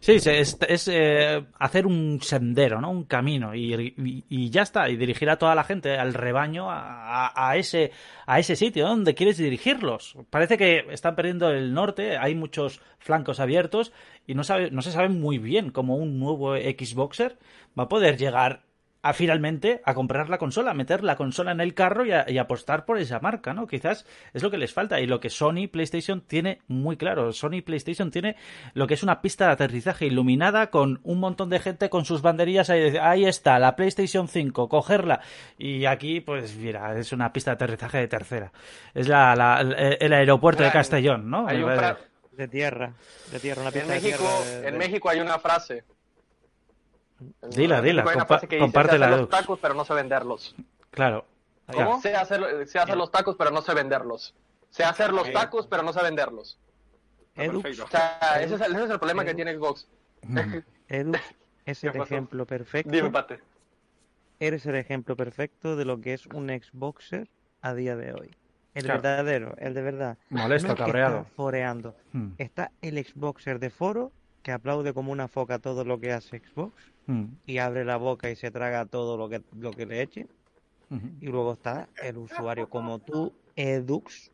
Sí, 0.00 0.12
es, 0.28 0.58
es 0.68 0.88
eh, 0.88 1.44
hacer 1.60 1.86
un 1.86 2.20
sendero, 2.20 2.80
¿no? 2.80 2.90
Un 2.90 3.04
camino 3.04 3.54
y, 3.54 3.94
y, 4.28 4.50
ya 4.50 4.62
está. 4.62 4.88
Y 4.88 4.96
dirigir 4.96 5.30
a 5.30 5.38
toda 5.38 5.54
la 5.54 5.62
gente, 5.62 5.96
al 5.96 6.14
rebaño, 6.14 6.68
a, 6.68 7.32
a, 7.34 7.56
ese, 7.56 7.92
a 8.26 8.40
ese 8.40 8.56
sitio 8.56 8.88
donde 8.88 9.14
quieres 9.14 9.38
dirigirlos. 9.38 10.16
Parece 10.28 10.58
que 10.58 10.86
están 10.90 11.14
perdiendo 11.14 11.48
el 11.48 11.72
norte, 11.72 12.16
hay 12.16 12.34
muchos 12.34 12.80
flancos 12.98 13.38
abiertos 13.38 13.92
y 14.26 14.34
no, 14.34 14.42
sabe, 14.42 14.72
no 14.72 14.82
se 14.82 14.90
sabe 14.90 15.08
muy 15.10 15.38
bien 15.38 15.70
cómo 15.70 15.94
un 15.94 16.18
nuevo 16.18 16.56
Xboxer 16.56 17.38
va 17.78 17.84
a 17.84 17.88
poder 17.88 18.16
llegar 18.16 18.64
a 19.02 19.12
finalmente 19.12 19.82
a 19.84 19.94
comprar 19.94 20.30
la 20.30 20.38
consola, 20.38 20.74
meter 20.74 21.02
la 21.02 21.16
consola 21.16 21.50
en 21.50 21.60
el 21.60 21.74
carro 21.74 22.04
y, 22.06 22.38
apostar 22.38 22.84
por 22.84 22.98
esa 22.98 23.18
marca, 23.18 23.52
¿no? 23.52 23.66
Quizás 23.66 24.06
es 24.32 24.42
lo 24.42 24.50
que 24.50 24.58
les 24.58 24.72
falta 24.72 25.00
y 25.00 25.06
lo 25.06 25.18
que 25.18 25.28
Sony 25.28 25.68
PlayStation 25.70 26.20
tiene 26.20 26.60
muy 26.68 26.96
claro. 26.96 27.32
Sony 27.32 27.62
PlayStation 27.64 28.10
tiene 28.10 28.36
lo 28.74 28.86
que 28.86 28.94
es 28.94 29.02
una 29.02 29.20
pista 29.20 29.46
de 29.46 29.52
aterrizaje 29.52 30.06
iluminada 30.06 30.70
con 30.70 31.00
un 31.02 31.18
montón 31.18 31.50
de 31.50 31.58
gente 31.58 31.90
con 31.90 32.04
sus 32.04 32.22
banderillas 32.22 32.70
ahí, 32.70 32.96
ahí 32.96 33.24
está, 33.24 33.58
la 33.58 33.74
PlayStation 33.74 34.28
5, 34.28 34.68
cogerla. 34.68 35.20
Y 35.58 35.84
aquí, 35.86 36.20
pues 36.20 36.56
mira, 36.56 36.96
es 36.96 37.12
una 37.12 37.32
pista 37.32 37.50
de 37.50 37.54
aterrizaje 37.56 37.98
de 37.98 38.08
tercera. 38.08 38.52
Es 38.94 39.08
la, 39.08 39.60
el 39.98 40.12
aeropuerto 40.12 40.62
de 40.62 40.70
Castellón, 40.70 41.28
¿no? 41.28 41.46
De 41.46 42.48
tierra, 42.48 42.94
de 43.30 43.38
tierra, 43.40 43.60
una 43.60 43.70
en 43.78 43.88
México, 43.88 44.44
en 44.64 44.78
México 44.78 45.10
hay 45.10 45.20
una 45.20 45.38
frase 45.38 45.84
Dila, 47.50 47.80
dila, 47.80 48.04
compa 48.04 48.40
compártela. 48.58 49.16
los 49.16 49.28
tacos, 49.28 49.58
pero 49.60 49.74
no 49.74 49.84
sé 49.84 49.94
venderlos. 49.94 50.54
Claro. 50.90 51.24
¿Cómo? 51.72 52.00
Sé 52.00 52.14
hacer, 52.14 52.66
sé 52.66 52.78
hacer 52.78 52.96
los 52.96 53.10
tacos, 53.10 53.36
pero 53.36 53.50
no 53.50 53.62
sé 53.62 53.74
venderlos. 53.74 54.34
Sé 54.70 54.84
hacer 54.84 55.12
los 55.12 55.30
tacos, 55.32 55.66
pero 55.66 55.82
no 55.82 55.92
sé 55.92 56.02
venderlos. 56.02 56.58
O 57.36 57.88
sea, 57.88 58.18
ese, 58.40 58.54
es 58.56 58.60
el, 58.60 58.72
ese 58.74 58.84
es 58.84 58.90
el 58.90 58.98
problema 58.98 59.24
que 59.24 59.34
tiene 59.34 59.54
Xbox. 59.54 59.86
Edu 60.88 61.12
es 61.66 61.84
el 61.84 61.96
ejemplo 61.96 62.46
perfecto. 62.46 62.90
Dime, 62.90 63.10
Pate. 63.10 63.40
Eres 64.38 64.66
el 64.66 64.74
ejemplo 64.74 65.16
perfecto 65.16 65.76
de 65.76 65.84
lo 65.84 66.00
que 66.00 66.14
es 66.14 66.26
un 66.26 66.48
Xboxer 66.48 67.30
a 67.60 67.74
día 67.74 67.96
de 67.96 68.12
hoy. 68.12 68.34
El 68.74 68.86
verdadero, 68.86 69.54
el 69.58 69.74
de 69.74 69.82
verdad. 69.82 70.18
Molesto, 70.30 70.68
no 70.68 70.74
es 70.74 70.80
cabreado. 70.80 71.20
está 71.20 71.30
foreando. 71.34 71.94
Hmm. 72.12 72.32
Está 72.38 72.72
el 72.80 73.02
Xboxer 73.04 73.58
de 73.58 73.70
foro 73.70 74.12
que 74.42 74.52
aplaude 74.52 74.92
como 74.92 75.12
una 75.12 75.28
foca 75.28 75.58
todo 75.58 75.84
lo 75.84 76.00
que 76.00 76.12
hace 76.12 76.40
Xbox 76.40 76.91
Mm. 77.06 77.24
y 77.46 77.58
abre 77.58 77.84
la 77.84 77.96
boca 77.96 78.30
y 78.30 78.36
se 78.36 78.50
traga 78.50 78.86
todo 78.86 79.16
lo 79.16 79.28
que, 79.28 79.42
lo 79.56 79.72
que 79.72 79.86
le 79.86 80.02
eche. 80.02 80.26
Y 81.20 81.26
luego 81.26 81.54
está 81.54 81.88
el 82.02 82.18
usuario 82.18 82.68
como 82.68 82.98
tú, 82.98 83.34
Edux. 83.56 84.30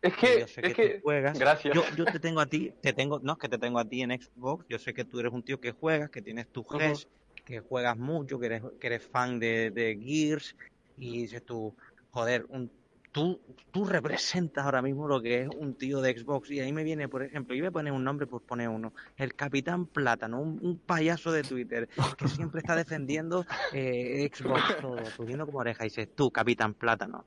Es 0.00 0.14
que 0.14 0.40
yo 0.40 0.46
sé 0.46 0.60
es 0.60 0.74
que, 0.74 0.74
que, 0.74 0.94
tú 0.94 1.00
juegas. 1.02 1.38
gracias. 1.38 1.74
Yo, 1.74 1.82
yo 1.96 2.04
te 2.06 2.20
tengo 2.20 2.40
a 2.40 2.46
ti, 2.46 2.72
te 2.80 2.92
tengo, 2.92 3.18
no 3.18 3.32
es 3.32 3.38
que 3.38 3.48
te 3.48 3.58
tengo 3.58 3.78
a 3.78 3.84
ti 3.84 4.02
en 4.02 4.10
Xbox, 4.10 4.64
yo 4.68 4.78
sé 4.78 4.94
que 4.94 5.04
tú 5.04 5.18
eres 5.18 5.32
un 5.32 5.42
tío 5.42 5.60
que 5.60 5.72
juegas, 5.72 6.10
que 6.10 6.22
tienes 6.22 6.48
tu 6.50 6.60
Ujú. 6.60 6.78
GES, 6.78 7.08
que 7.44 7.60
juegas 7.60 7.96
mucho, 7.96 8.38
que 8.38 8.46
eres, 8.46 8.62
que 8.80 8.86
eres 8.86 9.06
fan 9.08 9.40
de, 9.40 9.70
de 9.72 9.98
Gears, 10.00 10.54
y 10.96 11.22
dices 11.22 11.44
tú, 11.44 11.74
joder, 12.10 12.46
un, 12.48 12.70
tú, 13.12 13.40
tú 13.70 13.84
representas 13.84 14.64
ahora 14.64 14.82
mismo 14.82 15.08
lo 15.08 15.20
que 15.20 15.42
es 15.42 15.48
un 15.48 15.74
tío 15.74 16.00
de 16.00 16.18
Xbox, 16.18 16.50
y 16.50 16.60
ahí 16.60 16.72
me 16.72 16.84
viene, 16.84 17.08
por 17.08 17.22
ejemplo, 17.22 17.54
yo 17.54 17.62
voy 17.62 17.68
a 17.68 17.72
poner 17.72 17.92
un 17.92 18.04
nombre, 18.04 18.26
pues 18.26 18.42
pone 18.44 18.68
uno, 18.68 18.92
el 19.16 19.34
Capitán 19.34 19.86
Plátano, 19.86 20.40
un, 20.40 20.58
un 20.62 20.78
payaso 20.78 21.32
de 21.32 21.42
Twitter, 21.42 21.88
que 22.16 22.28
siempre 22.28 22.60
está 22.60 22.76
defendiendo 22.76 23.44
eh, 23.72 24.28
Xbox, 24.32 24.80
todo, 24.80 25.04
subiendo 25.06 25.46
como 25.46 25.58
oreja, 25.58 25.84
y 25.84 25.88
dices, 25.88 26.08
tú, 26.14 26.30
Capitán 26.30 26.74
Plátano, 26.74 27.24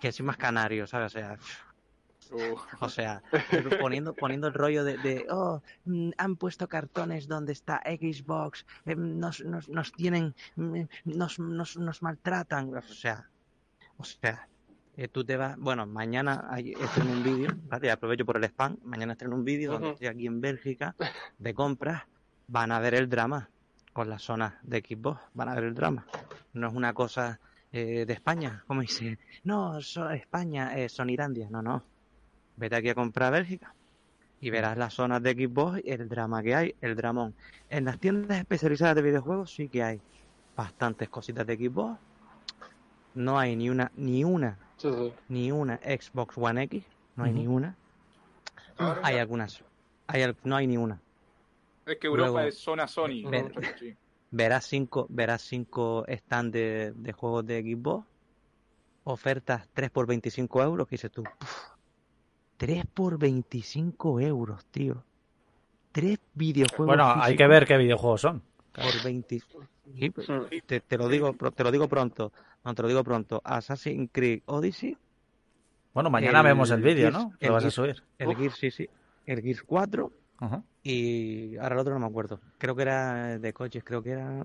que 0.00 0.12
soy 0.12 0.26
más 0.26 0.36
canario, 0.36 0.86
¿sabes? 0.86 1.14
O 1.14 1.18
sea, 1.18 1.38
Uh, 2.30 2.56
o 2.80 2.88
sea, 2.90 3.22
poniendo, 3.80 4.12
poniendo 4.12 4.48
el 4.48 4.52
rollo 4.52 4.84
de, 4.84 4.98
de, 4.98 5.26
oh, 5.30 5.62
mm, 5.86 6.10
han 6.18 6.36
puesto 6.36 6.68
cartones 6.68 7.26
donde 7.26 7.52
está 7.52 7.80
Xbox, 7.86 8.66
eh, 8.84 8.94
nos, 8.96 9.42
nos, 9.44 9.68
nos 9.70 9.92
tienen, 9.92 10.34
mm, 10.56 10.82
nos, 11.04 11.38
nos, 11.38 11.78
nos 11.78 12.02
maltratan. 12.02 12.76
O 12.76 12.82
sea, 12.82 13.30
o 13.96 14.04
sea, 14.04 14.46
eh, 14.98 15.06
tú 15.08 15.24
te 15.24 15.36
vas, 15.36 15.56
bueno, 15.58 15.86
mañana 15.86 16.46
hay, 16.50 16.72
estreno 16.72 17.12
un 17.12 17.22
vídeo, 17.22 17.50
¿vale? 17.68 17.90
aprovecho 17.90 18.26
por 18.26 18.36
el 18.36 18.44
spam, 18.44 18.76
mañana 18.84 19.12
estreno 19.12 19.36
un 19.36 19.44
vídeo 19.44 19.72
donde 19.72 19.90
estoy 19.92 20.08
aquí 20.08 20.26
en 20.26 20.40
Bélgica 20.40 20.94
de 21.38 21.54
compras, 21.54 22.02
van 22.48 22.72
a 22.72 22.80
ver 22.80 22.94
el 22.94 23.08
drama 23.08 23.48
con 23.92 24.10
las 24.10 24.22
zonas 24.22 24.54
de 24.62 24.80
Xbox, 24.80 25.20
van 25.34 25.48
a 25.48 25.54
ver 25.54 25.64
el 25.64 25.74
drama. 25.74 26.04
No 26.52 26.66
es 26.68 26.74
una 26.74 26.92
cosa 26.92 27.38
eh, 27.72 28.04
de 28.06 28.12
España, 28.12 28.64
como 28.66 28.80
dice, 28.80 29.18
no, 29.44 29.80
so- 29.80 30.10
España, 30.10 30.76
eh, 30.78 30.88
son 30.88 31.10
Irandia, 31.10 31.48
no, 31.50 31.62
no. 31.62 31.82
Vete 32.56 32.74
aquí 32.76 32.88
a 32.88 32.94
comprar 32.94 33.28
a 33.28 33.38
Bélgica 33.38 33.74
y 34.40 34.50
verás 34.50 34.76
las 34.76 34.94
zonas 34.94 35.22
de 35.22 35.32
Xbox 35.32 35.80
y 35.84 35.90
el 35.90 36.08
drama 36.08 36.42
que 36.42 36.54
hay, 36.54 36.74
el 36.80 36.96
dramón. 36.96 37.34
En 37.70 37.84
las 37.84 37.98
tiendas 38.00 38.38
especializadas 38.38 38.96
de 38.96 39.02
videojuegos 39.02 39.52
sí 39.52 39.68
que 39.68 39.82
hay 39.82 40.00
bastantes 40.56 41.08
cositas 41.08 41.46
de 41.46 41.56
Xbox. 41.56 42.00
No 43.18 43.36
hay 43.38 43.56
ni 43.56 43.68
una, 43.68 43.90
ni 43.96 44.22
una, 44.22 44.56
Sí, 44.76 44.88
sí. 44.92 45.12
ni 45.28 45.50
una 45.50 45.76
Xbox 45.78 46.38
One 46.38 46.62
X, 46.62 46.84
no 47.16 47.24
hay 47.24 47.32
Ujú. 47.32 47.40
ni 47.40 47.46
una. 47.48 47.76
Ahora, 48.76 49.00
Hay 49.02 49.16
algunas, 49.16 49.62
hay, 50.06 50.22
al- 50.22 50.36
no 50.44 50.54
hay 50.54 50.68
ni 50.68 50.76
una. 50.76 51.00
es 51.84 51.96
que 51.98 52.06
Europa 52.06 52.30
Luego- 52.30 52.48
es 52.48 52.58
zona 52.58 52.86
Sony. 52.86 53.24
Sí. 53.80 53.96
Verás 54.30 54.66
cinco, 54.66 55.06
verás 55.08 55.42
cinco 55.42 56.04
stands 56.08 56.52
de, 56.52 56.92
de 56.94 57.12
juegos 57.12 57.44
de 57.44 57.60
Xbox, 57.62 58.06
ofertas 59.04 59.68
3 59.72 59.90
por 59.90 60.06
25 60.06 60.62
euros, 60.62 60.86
que 60.86 60.94
dices 60.94 61.10
tú, 61.10 61.24
"Puf, 61.24 61.70
3 62.56 62.84
por 62.86 63.18
25 63.18 64.20
euros, 64.20 64.64
tío. 64.66 65.02
Tres 65.92 66.18
videojuegos 66.34 66.86
Bueno, 66.86 67.10
hay 67.20 67.34
que 67.36 67.46
ver 67.48 67.66
qué 67.66 67.76
videojuegos 67.78 68.20
son. 68.20 68.42
por 68.72 69.02
20 69.02 69.42
Sí, 69.96 70.10
pues, 70.10 70.28
Mm. 70.28 70.42
te, 70.66 70.80
te 70.80 70.96
lo 70.98 71.08
digo 71.08 71.34
te 71.54 71.64
lo 71.64 71.70
digo 71.70 71.88
pronto 71.88 72.32
no 72.64 72.74
te 72.74 72.82
lo 72.82 72.88
digo 72.88 73.02
pronto 73.04 73.40
Assassin's 73.44 74.10
Creed 74.12 74.42
Odyssey 74.46 74.96
Bueno, 75.94 76.10
mañana 76.10 76.40
El 76.40 76.44
vemos 76.46 76.70
el 76.70 76.82
vídeo, 76.82 77.10
¿no? 77.10 77.32
el 77.40 77.48
Lo 77.48 77.54
vas 77.54 77.64
a 77.64 77.68
Gears- 77.68 77.72
subir. 77.74 78.02
el. 78.18 78.36
Gears 78.36 78.56
sí 78.56 78.70
sí 78.70 78.88
el 79.26 79.42
Gears 79.42 79.62
4 79.62 80.12
Ajá. 80.38 80.62
y 80.82 81.56
ahora 81.56 81.74
el 81.74 81.80
otro 81.80 81.94
no 81.94 82.00
me 82.00 82.06
acuerdo 82.06 82.40
creo 82.58 82.76
que 82.76 82.82
era 82.82 83.38
de 83.38 83.52
coches 83.52 83.82
creo 83.84 84.02
que 84.02 84.10
era 84.10 84.40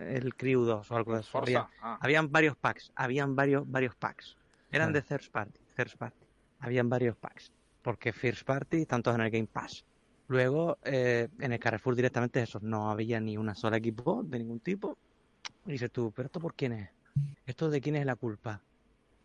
el 0.00 0.34
Crew 0.34 0.64
2 0.64 0.90
o 0.90 0.96
algo 0.96 1.14
de 1.14 1.20
eso 1.20 1.38
Había- 1.38 1.62
Forza. 1.64 1.76
Ah, 1.82 1.98
habían 2.00 2.30
varios 2.32 2.56
packs 2.56 2.90
habían 2.96 3.36
varios 3.36 3.70
varios 3.70 3.94
packs 3.94 4.36
eran 4.72 4.90
Ah. 4.90 4.92
de 4.92 5.02
third 5.02 5.30
party 5.30 5.60
third 5.76 5.96
party 5.98 6.16
habían 6.60 6.88
varios 6.88 7.16
packs 7.16 7.52
porque 7.82 8.12
first 8.12 8.44
party 8.46 8.82
están 8.82 9.02
todos 9.02 9.16
en 9.16 9.24
el 9.24 9.30
Game 9.30 9.46
Pass 9.52 9.84
luego 10.28 10.78
eh, 10.84 11.28
en 11.38 11.52
el 11.52 11.58
Carrefour 11.58 11.94
directamente 11.94 12.42
eso 12.42 12.58
no 12.62 12.90
había 12.90 13.20
ni 13.20 13.36
una 13.36 13.54
sola 13.54 13.76
equipo 13.76 14.22
de 14.24 14.38
ningún 14.38 14.60
tipo 14.60 14.96
y 15.66 15.72
dices 15.72 15.90
tú 15.90 16.12
pero 16.14 16.26
esto 16.26 16.40
por 16.40 16.54
quién 16.54 16.72
es 16.72 16.90
esto 17.46 17.70
de 17.70 17.80
quién 17.80 17.96
es 17.96 18.06
la 18.06 18.16
culpa 18.16 18.60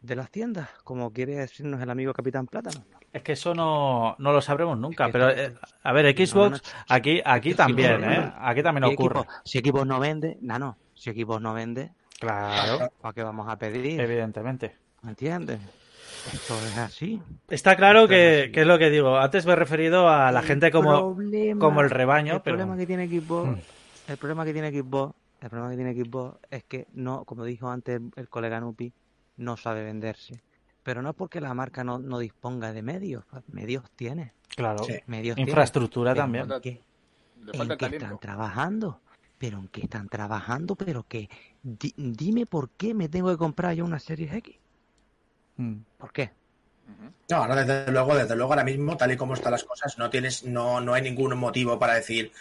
de 0.02 0.16
las 0.16 0.30
tiendas 0.32 0.70
como 0.84 1.12
quiere 1.12 1.36
decirnos 1.36 1.82
el 1.82 1.90
amigo 1.90 2.14
Capitán 2.14 2.48
Plátano 2.48 2.84
Es 3.12 3.22
que 3.24 3.34
eso 3.34 3.54
no, 3.54 4.16
no 4.20 4.32
lo 4.32 4.40
sabremos 4.42 4.78
nunca. 4.78 5.06
Es 5.08 5.12
que 5.12 5.14
Pero, 5.14 5.30
eh, 5.32 5.56
a 5.84 5.92
ver, 5.92 6.16
Xbox, 6.16 6.62
aquí, 6.88 7.22
aquí 7.26 7.54
también, 7.56 8.04
¿eh? 8.04 8.32
Aquí 8.38 8.62
también 8.62 8.84
ocurre. 8.86 9.22
si 9.44 9.58
equipos 9.58 9.86
no 9.88 10.00
vende 10.00 10.38
no 10.42 10.60
no 10.60 10.78
si 10.94 11.10
equipos 11.10 11.42
no 11.42 11.54
vende 11.54 11.92
Claro, 12.20 12.90
¿para 13.02 13.14
qué 13.14 13.24
vamos 13.24 13.48
a 13.50 13.58
pedir? 13.58 14.00
evidentemente. 14.00 14.76
¿me 15.02 15.12
entiendes? 15.12 15.60
Esto 16.34 16.56
es 16.66 16.78
así 16.78 17.22
Está 17.50 17.76
claro 17.76 18.04
Esto 18.04 18.14
es 18.14 18.20
que, 18.20 18.42
así. 18.44 18.52
que 18.52 18.62
es 18.62 18.68
lo 18.68 18.78
que 18.78 18.90
digo. 18.90 19.18
Antes 19.18 19.46
me 19.46 19.54
he 19.54 19.56
referido 19.56 20.08
a 20.10 20.32
la 20.32 20.42
gente 20.42 20.72
como, 20.72 21.16
problema- 21.16 21.60
como 21.60 21.82
el 21.82 21.90
rebaño, 21.90 22.36
el 22.36 22.42
pero... 22.42 22.58
problema 22.58 22.78
que 22.78 22.86
tiene 22.86 23.08
Xbox, 23.08 23.50
Mm. 23.50 24.12
el 24.12 24.18
problema 24.18 24.46
que 24.46 24.54
tiene 24.54 24.72
Xbox, 24.72 25.16
el 25.42 25.50
problema 25.50 25.70
que 25.72 25.76
tiene 25.78 25.94
Xbox 26.04 26.38
es 26.52 26.64
que 26.66 26.88
no, 26.94 27.24
como 27.26 27.44
dijo 27.46 27.70
antes 27.70 28.02
el, 28.16 28.30
colega 28.30 28.60
Nupi, 28.60 28.92
no 29.38 29.56
sabe 29.58 29.84
venderse. 29.84 30.42
Pero 30.84 31.02
no 31.02 31.10
es 31.12 31.16
porque 31.16 31.40
la 31.42 31.54
marca 31.54 31.84
no, 31.84 32.00
no 32.00 32.20
disponga 32.20 32.72
de 32.74 32.82
medios, 32.82 33.24
medios 33.52 33.84
tiene, 33.96 34.34
Claro, 34.56 34.84
Sí. 34.84 34.94
medios 35.08 35.38
infraestructura 35.38 36.14
también. 36.16 36.52
¿en 36.52 36.62
qué, 36.62 36.82
en 37.54 37.72
están 37.72 38.20
trabajando? 38.20 39.00
¿Pero 39.38 39.60
en 39.60 39.68
qué 39.70 39.82
están 39.82 40.10
trabajando? 40.10 40.76
¿Pero 40.76 41.06
qué? 41.08 41.30
Di- 41.64 41.94
dime 41.96 42.46
por 42.46 42.70
qué 42.72 42.94
me 42.94 43.08
tengo 43.08 43.30
que 43.30 43.38
comprar 43.38 43.74
yo 43.76 43.86
una 43.86 44.00
Series 44.00 44.34
X. 44.34 44.58
Mm. 45.60 45.82
¿Por 45.98 46.12
qué? 46.14 46.32
No, 47.30 47.46
no, 47.48 47.56
desde 47.56 47.92
luego, 47.92 48.16
desde 48.16 48.36
luego 48.36 48.54
ahora 48.54 48.64
mismo, 48.64 48.98
tal 48.98 49.12
y 49.12 49.18
como 49.18 49.34
están 49.36 49.52
las 49.52 49.64
cosas, 49.64 49.98
no 50.00 50.10
tienes, 50.10 50.44
no, 50.46 50.82
no 50.82 50.94
hay 50.96 51.02
ningún 51.04 51.38
motivo 51.38 51.78
para 51.78 51.94
decir 51.96 52.32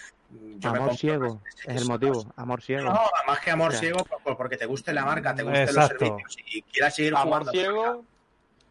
yo 0.59 0.71
Amor 0.71 0.97
ciego, 0.97 1.43
es 1.67 1.83
el 1.83 1.87
motivo, 1.89 2.33
amor 2.37 2.63
ciego. 2.63 2.85
No, 2.85 3.01
más 3.27 3.41
que 3.41 3.51
amor 3.51 3.69
O 3.69 3.73
sea, 3.73 3.81
ciego, 3.81 4.05
por- 4.05 4.23
por- 4.23 4.37
porque 4.37 4.57
te 4.57 4.67
guste 4.67 4.93
la 4.95 5.05
marca, 5.05 5.35
te 5.35 5.43
gusten 5.43 5.75
los 5.75 5.87
servicios 5.89 6.37
y 6.47 6.63
quieras 6.63 6.95
seguir 6.95 7.15
Amor 7.15 7.27
jugando. 7.41 7.51
ciego, 7.53 8.05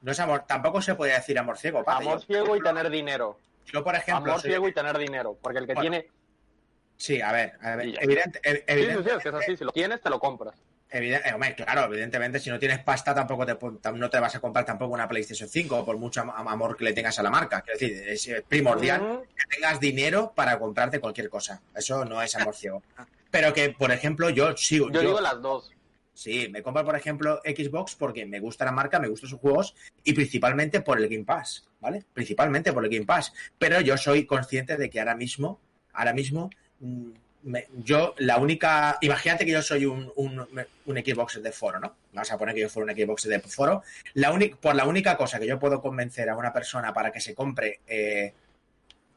No 0.02 0.12
es 0.12 0.20
amor, 0.20 0.44
tampoco 0.48 0.82
se 0.82 0.96
puede 0.96 1.14
decir 1.14 1.38
amor 1.40 1.58
ciego, 1.58 1.84
amor 1.88 2.20
Yo, 2.20 2.26
ciego 2.26 2.56
y 2.56 2.62
tener 2.62 2.90
dinero. 2.90 3.38
yo, 3.66 3.84
por 3.84 3.96
ejemplo, 3.96 4.32
Amor 4.32 4.42
soy- 4.42 4.52
ciego 4.52 4.68
y 4.68 4.74
tener 4.74 4.98
dinero. 4.98 5.38
Porque 5.42 5.58
el 5.60 5.66
que 5.68 5.74
Bueno, 5.74 5.90
tiene. 5.90 6.08
sí, 6.96 7.20
a 7.22 7.32
ver, 7.32 7.54
a 7.62 7.76
ver, 7.76 7.94
evidente, 8.00 8.40
ev- 8.44 8.56
Sí, 8.58 8.60
sí, 8.60 8.64
sí, 8.66 8.72
evidente- 8.74 9.12
es 9.18 9.24
que 9.24 9.30
es 9.30 9.36
así. 9.36 9.58
Si 9.58 9.64
lo 9.66 9.72
tienes, 9.72 10.00
te 10.02 10.10
lo 10.10 10.20
compras. 10.20 10.56
Eh, 10.90 11.20
hombre, 11.34 11.54
claro, 11.56 11.86
evidentemente, 11.92 12.40
si 12.40 12.50
no 12.50 12.58
tienes 12.58 12.80
pasta, 12.80 13.14
tampoco 13.14 13.46
te, 13.46 13.58
no 13.94 14.10
te 14.10 14.20
vas 14.20 14.36
a 14.36 14.40
comprar 14.40 14.64
tampoco 14.66 14.94
una 14.94 15.08
PlayStation 15.08 15.50
5, 15.50 15.84
por 15.86 15.98
mucho 15.98 16.22
am- 16.22 16.48
amor 16.48 16.78
que 16.78 16.86
le 16.86 16.94
tengas 16.94 17.20
a 17.20 17.24
la 17.24 17.30
marca. 17.30 17.62
Quiero 17.62 17.78
decir, 17.80 18.08
es 18.08 18.28
eh, 18.30 18.44
primordial 18.48 19.24
que 19.36 19.56
tengas 19.58 19.80
dinero 19.82 20.32
para 20.34 20.58
comprarte 20.58 21.00
cualquier 21.00 21.30
cosa. 21.30 21.62
Eso 21.76 22.06
no 22.06 22.22
es 22.22 22.36
amor 22.36 22.56
ciego. 22.56 22.84
Pero 23.30 23.54
que, 23.54 23.72
por 23.72 23.92
ejemplo, 23.92 24.30
yo 24.30 24.56
sigo. 24.56 24.88
Yo 24.88 25.02
yo- 25.02 25.08
digo 25.10 25.22
las 25.22 25.42
dos. 25.42 25.72
Sí, 26.14 26.48
me 26.50 26.64
compro, 26.64 26.84
por 26.84 26.96
ejemplo, 26.96 27.42
Xbox 27.46 27.94
porque 27.94 28.26
me 28.26 28.40
gusta 28.40 28.66
la 28.66 28.72
marca, 28.72 29.00
me 29.00 29.08
gustan 29.08 29.30
sus 29.30 29.40
juegos 29.40 29.76
y 30.04 30.14
principalmente 30.14 30.82
por 30.82 30.98
el 31.00 31.08
Game 31.08 31.26
Pass, 31.26 31.70
¿vale? 31.80 32.06
Principalmente 32.12 32.74
por 32.74 32.84
el 32.84 32.90
Game 32.90 33.06
Pass. 33.06 33.34
Pero 33.60 33.82
yo 33.82 33.98
soy 33.98 34.26
consciente 34.26 34.78
de 34.78 34.90
que 34.90 35.00
ahora 35.00 35.14
mismo, 35.14 35.60
ahora 35.94 36.14
mismo, 36.14 36.50
mm, 36.80 37.12
me- 37.48 37.68
yo 37.84 38.14
la 38.20 38.38
única... 38.38 38.98
Imagínate 39.02 39.46
que 39.46 39.52
yo 39.52 39.62
soy 39.62 39.86
un, 39.86 40.12
un, 40.16 40.40
un 40.86 40.96
Xbox 40.98 41.42
de 41.42 41.52
foro, 41.52 41.80
¿no? 41.80 41.96
Vamos 42.14 42.32
a 42.32 42.38
poner 42.38 42.56
que 42.56 42.62
yo 42.62 42.70
fuera 42.70 42.92
un 42.94 42.98
Xbox 42.98 43.24
de 43.24 43.40
foro. 43.40 43.84
La 44.14 44.32
única, 44.32 44.56
por 44.58 44.76
la 44.76 44.86
única 44.86 45.18
cosa 45.18 45.40
que 45.40 45.48
yo 45.48 45.58
puedo 45.60 45.82
convencer 45.82 46.30
a 46.30 46.36
una 46.36 46.54
persona 46.54 46.94
para 46.94 47.12
que 47.12 47.20
se 47.22 47.34
compre 47.34 47.80
eh, 47.88 48.34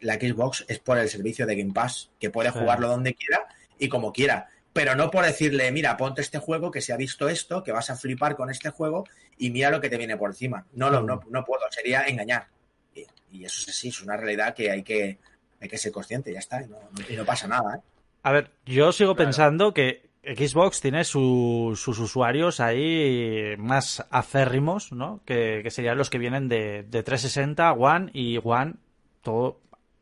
la 0.01 0.15
Xbox 0.15 0.65
es 0.69 0.78
por 0.78 0.98
el 0.98 1.09
servicio 1.09 1.47
de 1.47 1.57
Game 1.57 1.73
Pass, 1.73 2.11
que 2.19 2.31
puede 2.31 2.51
Sí. 2.52 2.59
jugarlo 2.59 2.89
donde 2.89 3.15
quiera 3.15 3.47
y 3.78 3.89
como 3.89 4.12
quiera 4.12 4.48
pero 4.73 4.94
no 4.94 5.11
por 5.11 5.24
decirle, 5.24 5.73
mira, 5.73 5.97
ponte 5.97 6.20
este 6.23 6.39
juego, 6.39 6.70
que 6.70 6.81
se 6.81 6.93
ha 6.93 6.97
visto 6.97 7.28
esto, 7.28 7.65
que 7.65 7.73
vas 7.73 7.90
a 7.90 7.97
flipar 7.97 8.36
con 8.36 8.51
este 8.51 8.70
juego 8.70 9.05
y 9.36 9.51
mira 9.51 9.69
lo 9.69 9.81
que 9.81 9.90
te 9.90 9.98
viene 9.98 10.16
por 10.16 10.31
encima. 10.31 10.65
No, 10.74 10.90
lo, 10.90 11.02
no, 11.02 11.20
no 11.28 11.44
puedo, 11.44 11.62
sería 11.70 12.05
engañar. 12.07 12.47
Y, 12.94 13.05
y 13.32 13.44
eso 13.44 13.62
es 13.62 13.69
así, 13.70 13.89
es 13.89 14.01
una 14.01 14.16
realidad 14.16 14.55
que 14.55 14.70
hay 14.70 14.85
que, 14.85 15.19
hay 15.61 15.69
que 15.69 15.77
ser 15.77 15.90
consciente, 15.90 16.32
ya 16.32 16.39
está, 16.39 16.62
y 16.62 16.69
no, 16.69 16.78
y 17.09 17.16
no 17.16 17.24
pasa 17.24 17.48
nada. 17.48 17.78
¿eh? 17.78 17.81
A 18.22 18.32
ver, 18.32 18.51
yo 18.66 18.92
sigo 18.92 19.14
Claro. 19.14 19.28
pensando 19.28 19.74
que 19.74 20.10
Xbox 20.22 20.80
tiene 20.80 21.05
su- 21.05 21.72
sus 21.76 21.98
usuarios 21.98 22.60
ahí 22.60 23.55
más 23.59 24.06
acérrimos, 24.10 24.92
¿no? 24.92 25.20
Que, 25.24 25.60
que 25.62 25.70
serían 25.70 25.97
los 25.97 26.10
que 26.10 26.18
vienen 26.18 26.48
de, 26.48 26.82
de 26.82 27.02
360, 27.02 27.72
One 27.72 28.10
y 28.12 28.38
One 28.42 28.74
todo, 29.22 29.60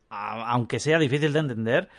aunque 0.09 0.79
sea 0.79 0.99
difícil 0.99 1.31
de 1.33 1.39
entender, 1.39 1.89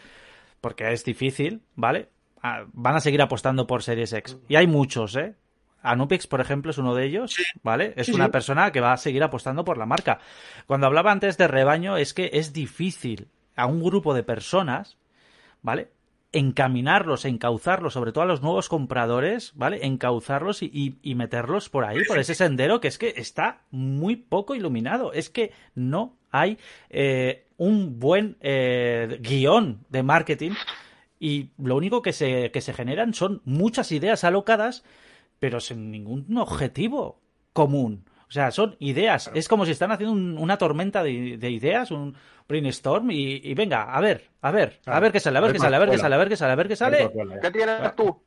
porque 0.60 0.92
es 0.92 1.05
difícil, 1.05 1.62
¿vale? 1.76 2.09
Ah, 2.42 2.64
van 2.72 2.97
a 2.97 3.01
seguir 3.01 3.22
apostando 3.22 3.66
por 3.66 3.82
Series 3.82 4.12
X. 4.12 4.38
Y 4.48 4.56
hay 4.56 4.66
muchos, 4.66 5.16
¿eh? 5.16 5.34
Anupix, 5.82 6.26
por 6.26 6.42
ejemplo, 6.42 6.70
es 6.72 6.78
uno 6.78 6.94
de 6.94 7.06
ellos, 7.06 7.36
¿vale? 7.62 7.94
Es 7.97 8.10
una 8.10 8.28
persona 8.30 8.70
que 8.70 8.80
va 8.82 8.92
a 8.92 8.97
seguir 8.98 9.22
apostando 9.22 9.64
por 9.64 9.78
la 9.78 9.86
marca. 9.86 10.18
Cuando 10.66 10.86
hablaba 10.86 11.10
antes 11.10 11.38
de 11.38 11.48
rebaño, 11.48 11.97
es 11.97 12.12
que 12.12 12.28
es 12.34 12.52
difícil 12.52 13.28
a 13.56 13.64
un 13.64 13.82
grupo 13.82 14.12
de 14.12 14.22
personas, 14.22 14.98
¿vale? 15.62 15.88
Encaminarlos, 16.32 17.24
encauzarlos, 17.24 17.93
sobre 17.93 18.12
todo 18.12 18.23
a 18.23 18.27
los 18.27 18.43
nuevos 18.43 18.69
compradores, 18.69 19.52
¿vale? 19.55 19.85
Encauzarlos 19.85 20.62
y, 20.62 20.98
meterlos 21.16 21.69
por 21.69 21.85
ahí, 21.85 22.05
por 22.07 22.19
ese 22.19 22.35
sendero 22.35 22.81
que 22.81 22.89
es 22.89 22.98
que 22.98 23.15
está 23.16 23.62
muy 23.70 24.16
poco 24.16 24.55
iluminado. 24.55 25.12
Es 25.12 25.31
que 25.31 25.52
no 25.74 26.16
hay 26.31 26.59
eh, 26.89 27.47
un 27.57 27.98
buen 27.98 28.36
eh, 28.40 29.19
guion 29.20 29.85
de 29.89 30.02
marketing 30.02 30.52
y 31.19 31.51
lo 31.59 31.77
único 31.77 32.01
que 32.01 32.12
se, 32.12 32.51
que 32.52 32.61
se 32.61 32.73
generan 32.73 33.12
son 33.12 33.43
muchas 33.44 33.90
ideas 33.90 34.23
alocadas, 34.24 34.85
pero 35.40 35.61
sin 35.61 35.90
ningún 35.90 36.36
objetivo 36.39 37.20
común. 37.52 38.05
O 38.31 38.32
sea, 38.32 38.52
son 38.52 38.77
ideas. 38.78 39.28
Es 39.35 39.48
como 39.48 39.66
si 39.66 39.73
están 39.73 39.90
haciendo 39.90 40.40
una 40.40 40.57
tormenta 40.57 41.02
de, 41.02 41.11
ideas, 41.11 41.90
un 41.90 42.16
brainstorm 42.48 43.11
y, 43.11 43.40
y, 43.43 43.55
venga, 43.55 43.93
a 43.93 44.01
ver, 44.01 44.31
a 44.40 44.52
ver, 44.52 44.78
a 44.86 45.01
ver 45.01 45.11
qué 45.11 45.19
sale, 45.19 45.39
a 45.39 45.40
ver 45.40 45.52
qué 45.52 45.59
sale, 45.59 45.74
a 45.74 45.78
ver 45.81 45.90
qué 45.90 45.98
sale, 45.98 46.15
a 46.15 46.19
ver 46.19 46.28
qué 46.28 46.36
sale, 46.36 46.52
a 46.52 46.57
ver 46.57 46.69
qué 46.69 46.77
sale. 46.77 47.11
¿Qué 47.43 47.51
tienes 47.51 47.97
tú? 47.97 48.23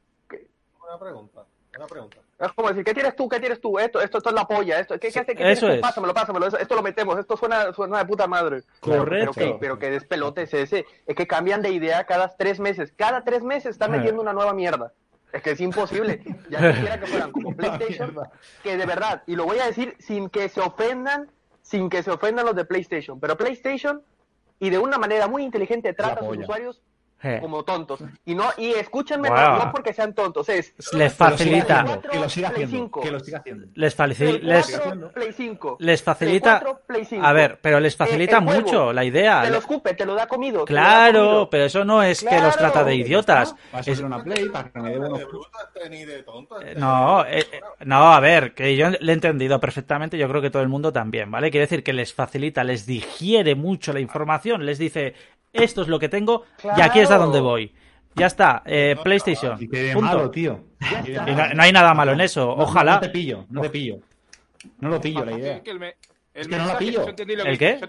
Una 0.86 1.00
pregunta, 1.00 1.46
una 1.78 1.88
pregunta. 1.88 2.18
Es 2.38 2.52
como 2.52 2.68
decir, 2.68 2.84
¿qué 2.84 2.94
tienes 2.94 3.16
tú? 3.16 3.30
¿Qué 3.30 3.40
tienes 3.40 3.62
tú? 3.62 3.80
Esto, 3.80 4.02
esto, 4.02 4.18
esto 4.18 4.30
es 4.30 4.36
la 4.36 4.46
polla. 4.46 4.78
Esto, 4.78 5.00
¿Qué, 5.00 5.10
qué 5.10 5.20
hace? 5.20 5.36
¿Qué 5.36 5.52
eso 5.52 5.70
es. 5.70 5.80
Pásamelo, 5.80 6.14
pásamelo. 6.14 6.48
Esto 6.48 6.76
lo 6.76 6.82
metemos. 6.82 7.18
Esto 7.18 7.38
suena, 7.38 7.72
suena 7.72 8.00
de 8.00 8.06
puta 8.06 8.28
madre. 8.28 8.64
Correcto. 8.82 9.32
Pero, 9.34 9.60
pero 9.60 9.80
que 9.80 9.90
despelote 9.90 10.42
es 10.42 10.54
ese. 10.54 10.86
Es 11.06 11.16
que 11.16 11.28
cambian 11.28 11.62
de 11.62 11.70
idea 11.70 12.04
cada 12.06 12.36
tres 12.36 12.60
meses. 12.60 12.92
Cada 12.98 13.24
tres 13.24 13.44
meses 13.44 13.72
están 13.72 13.92
metiendo 13.92 14.22
una 14.22 14.34
nueva 14.34 14.54
mierda. 14.54 14.92
Es 15.34 15.42
que 15.42 15.52
es 15.52 15.60
imposible. 15.60 16.24
Ya 16.50 16.60
quisiera 16.72 17.00
que 17.00 17.08
fueran 17.08 17.32
como 17.32 17.56
PlayStation, 17.58 18.16
que 18.62 18.78
de 18.78 18.86
verdad, 18.86 19.24
y 19.26 19.36
lo 19.36 19.46
voy 19.46 19.58
a 19.60 19.66
decir 19.66 19.96
sin 20.00 20.30
que 20.30 20.48
se 20.48 20.62
ofendan, 20.62 21.30
sin 21.64 21.90
que 21.90 22.04
se 22.04 22.12
ofendan 22.12 22.46
los 22.46 22.56
de 22.56 22.66
PlayStation, 22.66 23.20
pero 23.20 23.36
PlayStation, 23.36 24.04
y 24.60 24.70
de 24.70 24.78
una 24.78 25.00
manera 25.00 25.28
muy 25.28 25.44
inteligente, 25.44 25.94
trata 25.94 26.22
a 26.22 26.24
sus 26.24 26.38
usuarios 26.38 26.84
como 27.40 27.64
tontos. 27.64 28.02
Y 28.26 28.36
no 28.36 28.50
y 28.58 28.72
escúchenme, 28.72 29.30
no, 29.30 29.72
porque 29.72 29.94
sean 29.94 30.14
tontos, 30.14 30.50
es 30.50 30.74
les 30.94 31.14
facilita 31.14 32.00
que 32.10 32.20
lo 32.20 32.30
siga 32.30 32.50
haciendo, 32.50 32.92
que 32.92 33.12
lo 33.12 33.20
siga 33.20 33.40
haciendo. 33.40 33.68
Les 33.76 33.96
facilita 33.96 34.44
les, 34.44 34.82
les 35.80 36.04
facilita 36.04 36.64
A 37.22 37.34
ver, 37.34 37.60
pero 37.62 37.80
les 37.80 37.96
facilita 37.96 38.40
mucho 38.40 38.94
la 38.94 39.04
idea. 39.04 39.44
Te 39.44 39.50
lo 39.52 39.58
escupe, 39.58 39.94
te 39.94 40.06
lo 40.06 40.16
da 40.16 40.28
comido. 40.28 40.66
Claro, 40.66 41.48
pero 41.50 41.66
eso 41.66 41.84
no 41.86 42.04
es 42.04 42.24
que 42.24 42.40
los 42.40 42.56
trata 42.58 42.84
de 42.84 42.96
idiotas. 42.96 43.56
Es 43.86 44.00
una 44.00 44.24
Play 44.24 44.50
para 44.50 44.70
que 44.72 44.80
me 44.80 44.92
dé 44.92 45.00
No, 46.78 47.26
eh, 47.26 47.40
eh, 47.52 47.62
no, 47.86 48.14
a 48.14 48.20
ver, 48.20 48.54
que 48.54 48.76
yo 48.76 48.90
le 48.90 49.12
he 49.12 49.16
entendido 49.16 49.60
perfectamente, 49.60 50.18
yo 50.18 50.28
creo 50.30 50.42
que 50.42 50.50
todo 50.50 50.62
el 50.62 50.70
mundo 50.70 50.94
también, 50.94 51.30
¿vale? 51.30 51.52
Quiere 51.52 51.66
decir 51.66 51.84
que 51.84 51.94
les 51.94 52.14
facilita, 52.14 52.64
les 52.64 52.86
digiere 52.86 53.56
mucho 53.56 53.94
la 53.94 54.00
información, 54.00 54.66
les 54.66 54.78
dice, 54.78 55.14
esto 55.54 55.84
es 55.84 55.88
lo 55.88 56.00
que 56.00 56.10
tengo 56.10 56.44
y 56.78 56.82
aquí 56.82 57.00
es 57.00 57.12
a 57.14 57.18
donde 57.18 57.40
voy. 57.40 57.74
Ya 58.16 58.28
está, 58.28 58.62
eh, 58.66 58.96
PlayStation. 59.02 59.58
punto. 59.94 60.32
tío. 60.32 60.64
Y 61.06 61.12
no, 61.12 61.64
hay 61.64 61.72
nada 61.72 61.94
malo 61.94 62.12
en 62.12 62.22
eso, 62.22 62.50
ojalá. 62.50 62.96
No 62.96 63.00
te 63.02 63.10
pillo, 63.10 63.46
no 63.50 63.62
te 63.62 63.70
pillo. 63.70 64.00
No 64.80 64.90
lo 64.90 65.02
pillo 65.02 65.26
la 65.26 65.32
idea. 65.34 65.58
Es 66.34 66.48
que, 66.48 66.58
no 66.58 66.68
lo 66.68 66.78
pillo. 66.78 67.06
¿El 67.08 67.58
qué? 67.58 67.80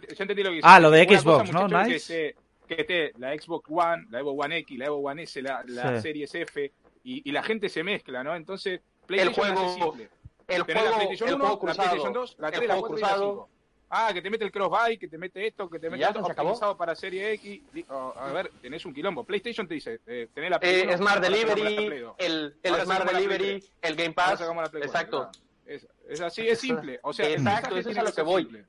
ah, 0.62 0.80
lo 0.80 0.90
de 0.90 1.04
Xbox, 1.04 1.52
¿no? 1.52 1.68
Nice. 1.68 2.34
Que, 2.66 2.80
esté 2.80 3.12
la 3.18 3.34
Xbox 3.34 3.68
One, 3.70 4.06
la 4.10 4.20
Evo 4.20 4.32
One 4.32 4.58
X, 4.58 4.78
la 4.78 4.86
Evo 4.86 4.96
One 4.96 5.24
S, 5.24 5.40
la, 5.42 5.62
la 5.66 6.00
Series 6.00 6.34
F, 6.34 6.72
y, 7.04 7.28
y, 7.28 7.32
la 7.32 7.42
gente 7.42 7.68
se 7.68 7.84
mezcla, 7.84 8.24
¿no? 8.24 8.34
Entonces, 8.34 8.80
PlayStation 9.06 9.50
el 9.50 9.54
juego, 9.54 9.74
simple. 9.74 10.08
El 10.48 10.62
juego, 10.62 10.80
la 10.80 10.96
PlayStation 10.96 11.28
el 11.28 11.34
1, 11.34 11.44
juego 11.44 11.58
cruzado, 11.58 11.84
la 11.84 11.90
PlayStation 11.90 12.12
2, 12.14 12.36
la 12.38 12.50
3, 12.50 12.68
la 12.68 12.76
4 12.76 12.98
y 12.98 13.00
la 13.02 13.08
5 13.08 13.48
ah, 13.94 14.12
que 14.12 14.20
te 14.20 14.30
mete 14.30 14.44
el 14.44 14.52
crossbuy, 14.52 14.98
que 14.98 15.08
te 15.08 15.16
mete 15.16 15.46
esto, 15.46 15.70
que 15.70 15.78
te 15.78 15.88
mete 15.88 16.04
esto 16.04 16.20
optimizado 16.20 16.76
para 16.76 16.94
Serie 16.94 17.32
X. 17.34 17.62
a 17.88 18.32
ver, 18.32 18.50
tenés 18.60 18.84
un 18.84 18.92
quilombo. 18.92 19.24
PlayStation 19.24 19.66
te 19.68 19.74
dice, 19.74 20.00
eh, 20.06 20.28
tenés 20.34 20.50
la 20.50 20.58
eh, 20.60 20.96
Smart 20.96 21.22
Delivery, 21.22 22.04
el, 22.18 22.56
el 22.62 22.74
Smart 22.82 23.10
Delivery, 23.10 23.64
el 23.82 23.96
Game 23.96 24.12
Pass. 24.12 24.40
Exacto. 24.74 25.30
Es, 25.66 25.86
es, 26.08 26.20
así, 26.20 26.46
es 26.46 26.60
simple. 26.60 26.98
O 27.02 27.12
sea, 27.12 27.28
exacto, 27.30 27.76
eso 27.76 27.90
es 27.90 27.98
a 27.98 28.02
lo 28.02 28.12
que 28.12 28.22
voy. 28.22 28.64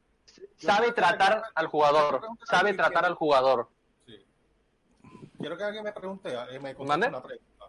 Sabe 0.57 0.91
tratar 0.91 1.43
al 1.53 1.67
jugador. 1.67 2.21
Sabe 2.45 2.73
tratar 2.73 3.05
al 3.05 3.15
jugador. 3.15 3.67
Sí. 4.05 4.17
Quiero 5.39 5.57
que 5.57 5.63
alguien 5.63 5.83
me 5.83 5.91
pregunte, 5.91 6.33
eh, 6.33 6.59
me 6.59 6.75
conteste 6.75 7.09
una 7.09 7.21
pregunta. 7.21 7.65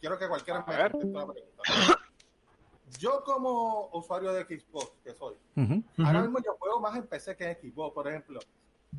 Quiero 0.00 0.18
que 0.18 0.28
cualquiera 0.28 0.60
me 0.60 0.64
conteste 0.64 1.06
una 1.06 1.26
pregunta 1.26 1.98
yo 2.98 3.22
como 3.24 3.88
usuario 3.92 4.32
de 4.32 4.44
Xbox 4.44 4.92
que 5.04 5.12
soy, 5.12 5.36
ahora 5.98 6.22
mismo 6.22 6.38
yo 6.44 6.56
juego 6.58 6.80
más 6.80 6.96
en 6.96 7.06
PC 7.06 7.36
que 7.36 7.50
en 7.50 7.56
Xbox, 7.56 7.94
por 7.94 8.08
ejemplo. 8.08 8.40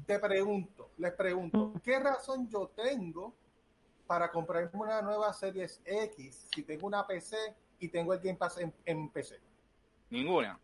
Te 0.06 0.20
pregunto, 0.20 0.90
les 0.98 1.14
pregunto, 1.14 1.74
¿qué 1.84 2.00
razón 2.00 2.50
yo 2.50 2.72
tengo 2.76 3.34
para 4.08 4.32
comprarme 4.32 4.72
una 4.74 5.02
nueva 5.02 5.32
Series 5.34 5.82
X 5.86 6.48
si 6.54 6.64
tengo 6.64 6.88
una 6.88 7.06
PC 7.06 7.38
y 7.80 7.88
tengo 7.90 8.14
el 8.14 8.20
Game 8.20 8.38
Pass 8.38 8.60
en, 8.86 9.10
PC? 9.10 9.40
Ninguna. 10.10 10.60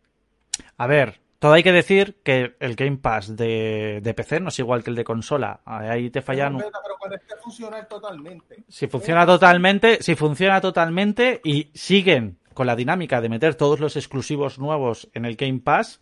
A 0.76 0.86
ver, 0.86 1.20
todo 1.38 1.52
hay 1.52 1.62
que 1.62 1.72
decir 1.72 2.20
que 2.22 2.56
el 2.58 2.74
Game 2.74 2.98
Pass 2.98 3.34
de, 3.36 4.12
PC 4.14 4.40
no 4.40 4.48
es 4.48 4.58
igual 4.58 4.82
que 4.82 4.90
el 4.90 4.96
de 4.96 5.04
consola. 5.04 5.60
Ahí 5.64 6.10
te 6.10 6.22
fallan. 6.22 6.58
Pero, 6.58 6.70
cuando 6.98 7.16
esté 7.16 7.36
funciona 7.36 7.84
totalmente. 7.86 8.64
Si 8.68 8.88
funciona 8.88 9.24
totalmente, 9.24 10.02
si 10.02 10.16
funciona 10.16 10.60
totalmente 10.60 11.40
y 11.44 11.70
siguen 11.72 12.38
con 12.54 12.66
la 12.66 12.76
dinámica 12.76 13.20
de 13.20 13.28
meter 13.28 13.54
todos 13.54 13.80
los 13.80 13.96
exclusivos 13.96 14.58
nuevos 14.58 15.08
en 15.14 15.24
el 15.24 15.36
Game 15.36 15.60
Pass, 15.60 16.00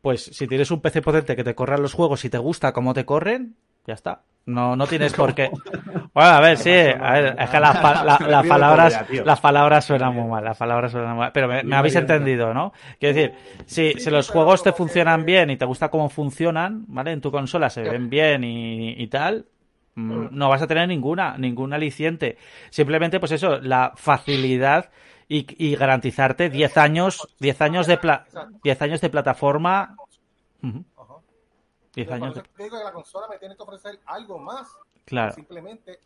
pues 0.00 0.24
si 0.24 0.46
tienes 0.46 0.70
un 0.70 0.80
PC 0.80 1.02
potente 1.02 1.36
que 1.36 1.44
te 1.44 1.54
corran 1.54 1.82
los 1.82 1.94
juegos 1.94 2.24
y 2.24 2.30
te 2.30 2.38
gusta 2.38 2.72
cómo 2.72 2.94
te 2.94 3.04
corren, 3.04 3.56
ya 3.86 3.94
está. 3.94 4.22
No, 4.46 4.76
no 4.76 4.86
tienes 4.86 5.14
por 5.14 5.34
qué. 5.34 5.50
Bueno, 6.14 6.30
a 6.30 6.40
ver, 6.40 6.56
sí, 6.58 6.70
a 6.70 7.12
ver, 7.12 7.36
es 7.40 7.50
que 7.50 7.58
las, 7.60 7.76
palabras, 8.46 9.04
las 9.24 9.40
palabras 9.40 9.84
suenan 9.84 10.14
muy 10.14 10.30
mal, 10.30 10.44
las 10.44 10.56
palabras 10.56 10.92
suenan 10.92 11.16
mal, 11.16 11.32
pero 11.32 11.48
me, 11.48 11.74
habéis 11.74 11.96
entendido, 11.96 12.54
¿no? 12.54 12.72
Quiero 13.00 13.16
decir, 13.16 13.34
si, 13.66 13.94
si 13.94 14.10
los 14.10 14.30
juegos 14.30 14.62
te 14.62 14.72
funcionan 14.72 15.24
bien 15.24 15.50
y 15.50 15.56
te 15.56 15.64
gusta 15.64 15.88
cómo 15.88 16.08
funcionan, 16.08 16.84
¿vale? 16.86 17.10
En 17.10 17.20
tu 17.20 17.32
consola 17.32 17.68
se 17.68 17.82
ven 17.82 18.08
bien 18.10 18.44
y, 18.44 18.90
y 18.90 19.08
tal, 19.08 19.46
mm, 19.96 20.26
no 20.30 20.48
vas 20.48 20.62
a 20.62 20.68
tener 20.68 20.86
ninguna, 20.86 21.36
ningún 21.36 21.72
aliciente. 21.72 22.38
Simplemente, 22.70 23.18
pues 23.18 23.32
eso, 23.32 23.58
la 23.60 23.92
facilidad 23.96 24.90
y, 25.28 25.76
garantizarte 25.76 26.50
10 26.50 26.76
años, 26.76 27.28
10 27.40 27.60
años 27.60 27.86
de 27.86 27.98
10 28.62 28.82
años 28.82 29.00
de 29.00 29.10
plataforma. 29.10 29.96
10 31.94 32.10
años. 32.10 32.34
digo 32.58 32.78
que 32.78 32.84
la 32.84 32.92
consola 32.92 33.28
me 33.28 33.38
tiene 33.38 33.56
que 33.56 33.62
ofrecer 33.62 34.00
algo 34.06 34.38
más. 34.38 34.68
Claro. 35.04 35.34
Simplemente 35.34 36.00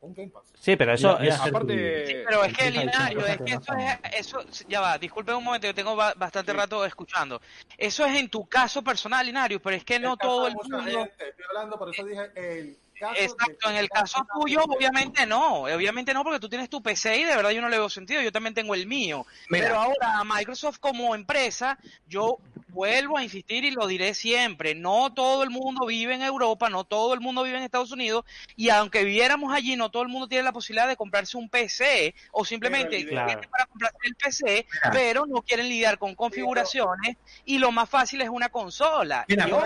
un 0.00 0.14
Game 0.14 0.30
Pass. 0.30 0.52
Sí, 0.58 0.76
pero 0.76 0.92
eso 0.92 1.18
es. 1.18 1.38
Aparte... 1.40 2.24
pero 2.26 2.44
es 2.44 2.56
que, 2.56 2.70
Linario, 2.70 3.26
es 3.26 3.38
que 3.38 3.52
eso 3.52 3.74
es. 3.74 3.98
Eso, 4.18 4.44
ya 4.68 4.80
va, 4.80 4.98
disculpe 4.98 5.34
un 5.34 5.44
momento, 5.44 5.66
que 5.66 5.74
tengo 5.74 5.96
bastante 5.96 6.52
rato 6.52 6.84
escuchando. 6.84 7.40
Eso 7.76 8.04
es 8.04 8.16
en 8.16 8.28
tu 8.28 8.46
caso 8.46 8.82
personal, 8.82 9.26
Linario, 9.26 9.60
pero 9.60 9.76
es 9.76 9.84
que 9.84 9.98
no 9.98 10.16
todo 10.16 10.46
el 10.46 10.54
mundo. 10.54 10.78
Estoy 10.78 11.44
hablando, 11.50 11.78
por 11.78 11.90
eso 11.90 12.04
dije 12.04 12.30
el 12.34 12.78
Exacto, 13.16 13.70
en 13.70 13.76
el 13.76 13.88
caso 13.88 14.26
tuyo, 14.40 14.62
obviamente 14.64 15.26
no, 15.26 15.62
obviamente 15.62 16.14
no, 16.14 16.22
porque 16.22 16.40
tú 16.40 16.48
tienes 16.48 16.70
tu 16.70 16.82
PC 16.82 17.18
y 17.18 17.24
de 17.24 17.36
verdad 17.36 17.50
yo 17.50 17.60
no 17.60 17.68
le 17.68 17.78
veo 17.78 17.88
sentido, 17.88 18.22
yo 18.22 18.32
también 18.32 18.54
tengo 18.54 18.74
el 18.74 18.86
mío. 18.86 19.26
Pero 19.48 19.76
ahora 19.76 20.22
Microsoft 20.24 20.78
como 20.78 21.14
empresa, 21.14 21.78
yo 22.06 22.38
vuelvo 22.74 23.16
a 23.16 23.22
insistir 23.22 23.64
y 23.64 23.70
lo 23.70 23.86
diré 23.86 24.14
siempre, 24.14 24.74
no 24.74 25.14
todo 25.14 25.44
el 25.44 25.50
mundo 25.50 25.86
vive 25.86 26.14
en 26.14 26.22
Europa, 26.22 26.68
no 26.68 26.84
todo 26.84 27.14
el 27.14 27.20
mundo 27.20 27.44
vive 27.44 27.56
en 27.56 27.62
Estados 27.62 27.92
Unidos, 27.92 28.24
y 28.56 28.68
aunque 28.68 29.04
viviéramos 29.04 29.54
allí, 29.54 29.76
no 29.76 29.90
todo 29.90 30.02
el 30.02 30.08
mundo 30.08 30.26
tiene 30.26 30.42
la 30.42 30.52
posibilidad 30.52 30.88
de 30.88 30.96
comprarse 30.96 31.36
un 31.36 31.48
PC, 31.48 32.14
o 32.32 32.44
simplemente 32.44 33.06
para 33.06 33.66
comprarse 33.66 33.98
el 34.02 34.14
PC, 34.16 34.66
pero 34.92 35.24
no 35.24 35.40
quieren 35.42 35.68
lidiar 35.68 35.98
con 35.98 36.14
configuraciones, 36.14 37.16
y 37.44 37.58
lo 37.58 37.70
más 37.70 37.88
fácil 37.88 38.20
es 38.20 38.28
una 38.28 38.48
consola. 38.48 39.24
no, 39.28 39.46
no, 39.46 39.60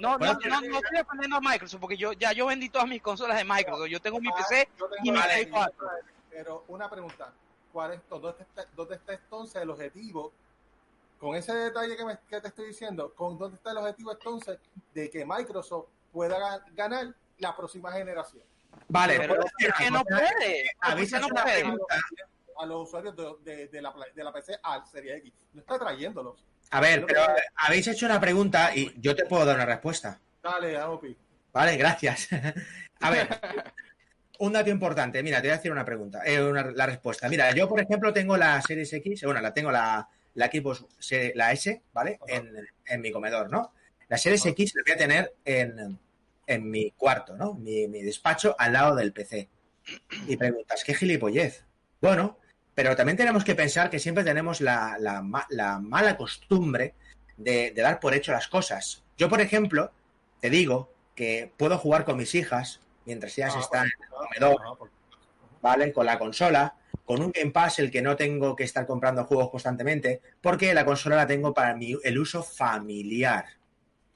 no, 0.00 0.18
no 0.60 0.78
estoy 0.78 0.98
a 1.36 1.40
Microsoft, 1.40 1.80
porque 1.80 1.96
yo 1.96 2.12
ya 2.12 2.32
yo 2.32 2.46
vendí 2.46 2.68
todas 2.68 2.88
mis 2.88 3.02
consolas 3.02 3.36
de 3.36 3.44
Microsoft. 3.44 3.88
Yo 3.88 4.00
tengo 4.00 4.20
mi 4.20 4.28
ah, 4.28 4.36
PC 4.36 4.68
y 5.02 5.10
mi 5.10 5.20
Play 5.20 5.46
4. 5.46 5.88
Pero 6.30 6.64
una 6.68 6.88
pregunta, 6.88 7.32
¿cuál 7.72 7.94
es, 7.94 8.00
¿dónde, 8.08 8.42
está, 8.42 8.64
¿dónde 8.74 8.94
está 8.94 9.14
entonces 9.14 9.62
el 9.62 9.70
objetivo? 9.70 10.32
Con 11.18 11.36
ese 11.36 11.52
detalle 11.52 11.96
que, 11.96 12.04
me, 12.04 12.18
que 12.28 12.40
te 12.40 12.48
estoy 12.48 12.68
diciendo, 12.68 13.12
¿con 13.14 13.36
dónde 13.36 13.56
está 13.56 13.72
el 13.72 13.78
objetivo 13.78 14.12
entonces 14.12 14.58
de 14.94 15.10
que 15.10 15.26
Microsoft 15.26 15.86
pueda 16.12 16.64
ganar 16.74 17.14
la 17.38 17.54
próxima 17.54 17.92
generación? 17.92 18.42
Vale, 18.88 19.18
pero 19.18 19.44
es 19.58 19.74
que 19.78 19.90
no 19.90 20.04
puede. 20.04 20.70
A 20.80 20.94
veces 20.94 21.20
no 21.20 21.28
puede. 21.28 21.64
A 22.58 22.66
los 22.66 22.88
usuarios 22.88 23.14
de, 23.44 23.68
de, 23.68 23.82
la, 23.82 23.94
de 24.14 24.24
la 24.24 24.32
PC 24.32 24.58
al 24.62 24.86
Serie 24.86 25.16
X. 25.16 25.32
No 25.54 25.60
está 25.60 25.78
trayéndolos 25.78 26.44
A 26.70 26.80
ver, 26.80 27.06
pero 27.06 27.22
habéis 27.56 27.86
hecho 27.88 28.06
una 28.06 28.20
pregunta 28.20 28.74
y 28.74 28.92
yo 29.00 29.14
te 29.16 29.24
puedo 29.24 29.44
dar 29.44 29.56
una 29.56 29.66
respuesta. 29.66 30.20
Dale, 30.42 30.76
Aopi. 30.76 31.16
Vale, 31.52 31.76
gracias. 31.76 32.28
A 33.00 33.10
ver, 33.10 33.28
un 34.38 34.52
dato 34.52 34.70
importante. 34.70 35.22
Mira, 35.22 35.40
te 35.40 35.48
voy 35.48 35.52
a 35.52 35.56
hacer 35.56 35.72
una 35.72 35.84
pregunta, 35.84 36.22
eh, 36.24 36.38
la 36.74 36.86
respuesta. 36.86 37.28
Mira, 37.28 37.52
yo, 37.54 37.68
por 37.68 37.80
ejemplo, 37.80 38.12
tengo 38.12 38.36
la 38.36 38.60
Series 38.62 38.92
X, 38.92 39.24
bueno, 39.24 39.40
la 39.40 39.54
tengo 39.54 39.70
la, 39.70 40.08
la 40.34 40.46
Xbox, 40.46 40.84
la 41.34 41.52
S, 41.52 41.82
¿vale? 41.92 42.18
En, 42.26 43.00
mi 43.00 43.10
comedor, 43.10 43.50
¿no? 43.50 43.72
La 44.08 44.18
Series 44.18 44.44
X 44.44 44.74
la 44.74 44.82
voy 44.84 44.92
a 44.92 44.96
tener 44.96 45.34
en, 45.44 45.98
en 46.46 46.70
mi 46.70 46.90
cuarto, 46.92 47.36
¿no? 47.36 47.54
Mi, 47.54 47.88
mi 47.88 48.02
despacho 48.02 48.54
al 48.58 48.72
lado 48.72 48.96
del 48.96 49.12
PC. 49.12 49.48
Y 50.26 50.36
preguntas, 50.36 50.84
¿qué 50.84 50.94
gilipollez? 50.94 51.64
Bueno, 52.00 52.38
pero 52.74 52.96
también 52.96 53.16
tenemos 53.16 53.44
que 53.44 53.54
pensar 53.54 53.90
que 53.90 53.98
siempre 53.98 54.24
tenemos 54.24 54.60
la, 54.60 54.96
mala 55.82 56.16
costumbre 56.16 56.94
de, 57.36 57.72
dar 57.72 58.00
por 58.00 58.14
hecho 58.14 58.32
las 58.32 58.48
cosas. 58.48 59.02
Yo, 59.18 59.28
por 59.28 59.40
ejemplo, 59.40 59.90
te 60.40 60.50
digo 60.50 60.92
que 61.14 61.52
puedo 61.56 61.78
jugar 61.78 62.04
con 62.04 62.16
mis 62.16 62.34
hijas 62.34 62.80
mientras 63.04 63.36
ellas 63.38 63.54
ah, 63.56 63.60
están 63.60 63.86
en 63.86 64.02
el 64.02 64.08
comedor, 64.08 64.90
¿vale? 65.60 65.92
Con 65.92 66.06
la 66.06 66.18
consola, 66.18 66.74
con 67.04 67.22
un 67.22 67.32
Game 67.32 67.50
Pass 67.50 67.78
el 67.78 67.90
que 67.90 68.02
no 68.02 68.16
tengo 68.16 68.54
que 68.54 68.64
estar 68.64 68.86
comprando 68.86 69.24
juegos 69.24 69.50
constantemente, 69.50 70.20
porque 70.40 70.72
la 70.74 70.84
consola 70.84 71.16
la 71.16 71.26
tengo 71.26 71.52
para 71.52 71.74
mi, 71.74 71.96
el 72.02 72.18
uso 72.18 72.42
familiar, 72.42 73.46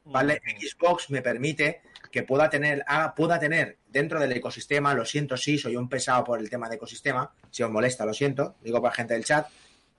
¿vale? 0.05 0.41
Xbox 0.61 1.11
me 1.11 1.23
permite 1.23 1.83
que 2.11 2.23
pueda 2.23 2.49
tener, 2.49 2.85
ah, 2.87 3.13
pueda 3.17 3.39
tener 3.41 3.79
dentro 3.89 4.21
del 4.21 4.33
ecosistema, 4.33 4.95
lo 4.95 5.05
siento 5.05 5.37
si 5.37 5.59
soy 5.59 5.77
un 5.77 5.89
pesado 5.89 6.23
por 6.23 6.39
el 6.39 6.49
tema 6.49 6.69
de 6.69 6.77
ecosistema, 6.77 7.33
si 7.51 7.63
os 7.63 7.71
molesta, 7.71 8.07
lo 8.07 8.15
siento, 8.15 8.55
digo 8.63 8.81
para 8.81 8.95
gente 8.95 9.15
del 9.15 9.25
chat, 9.25 9.49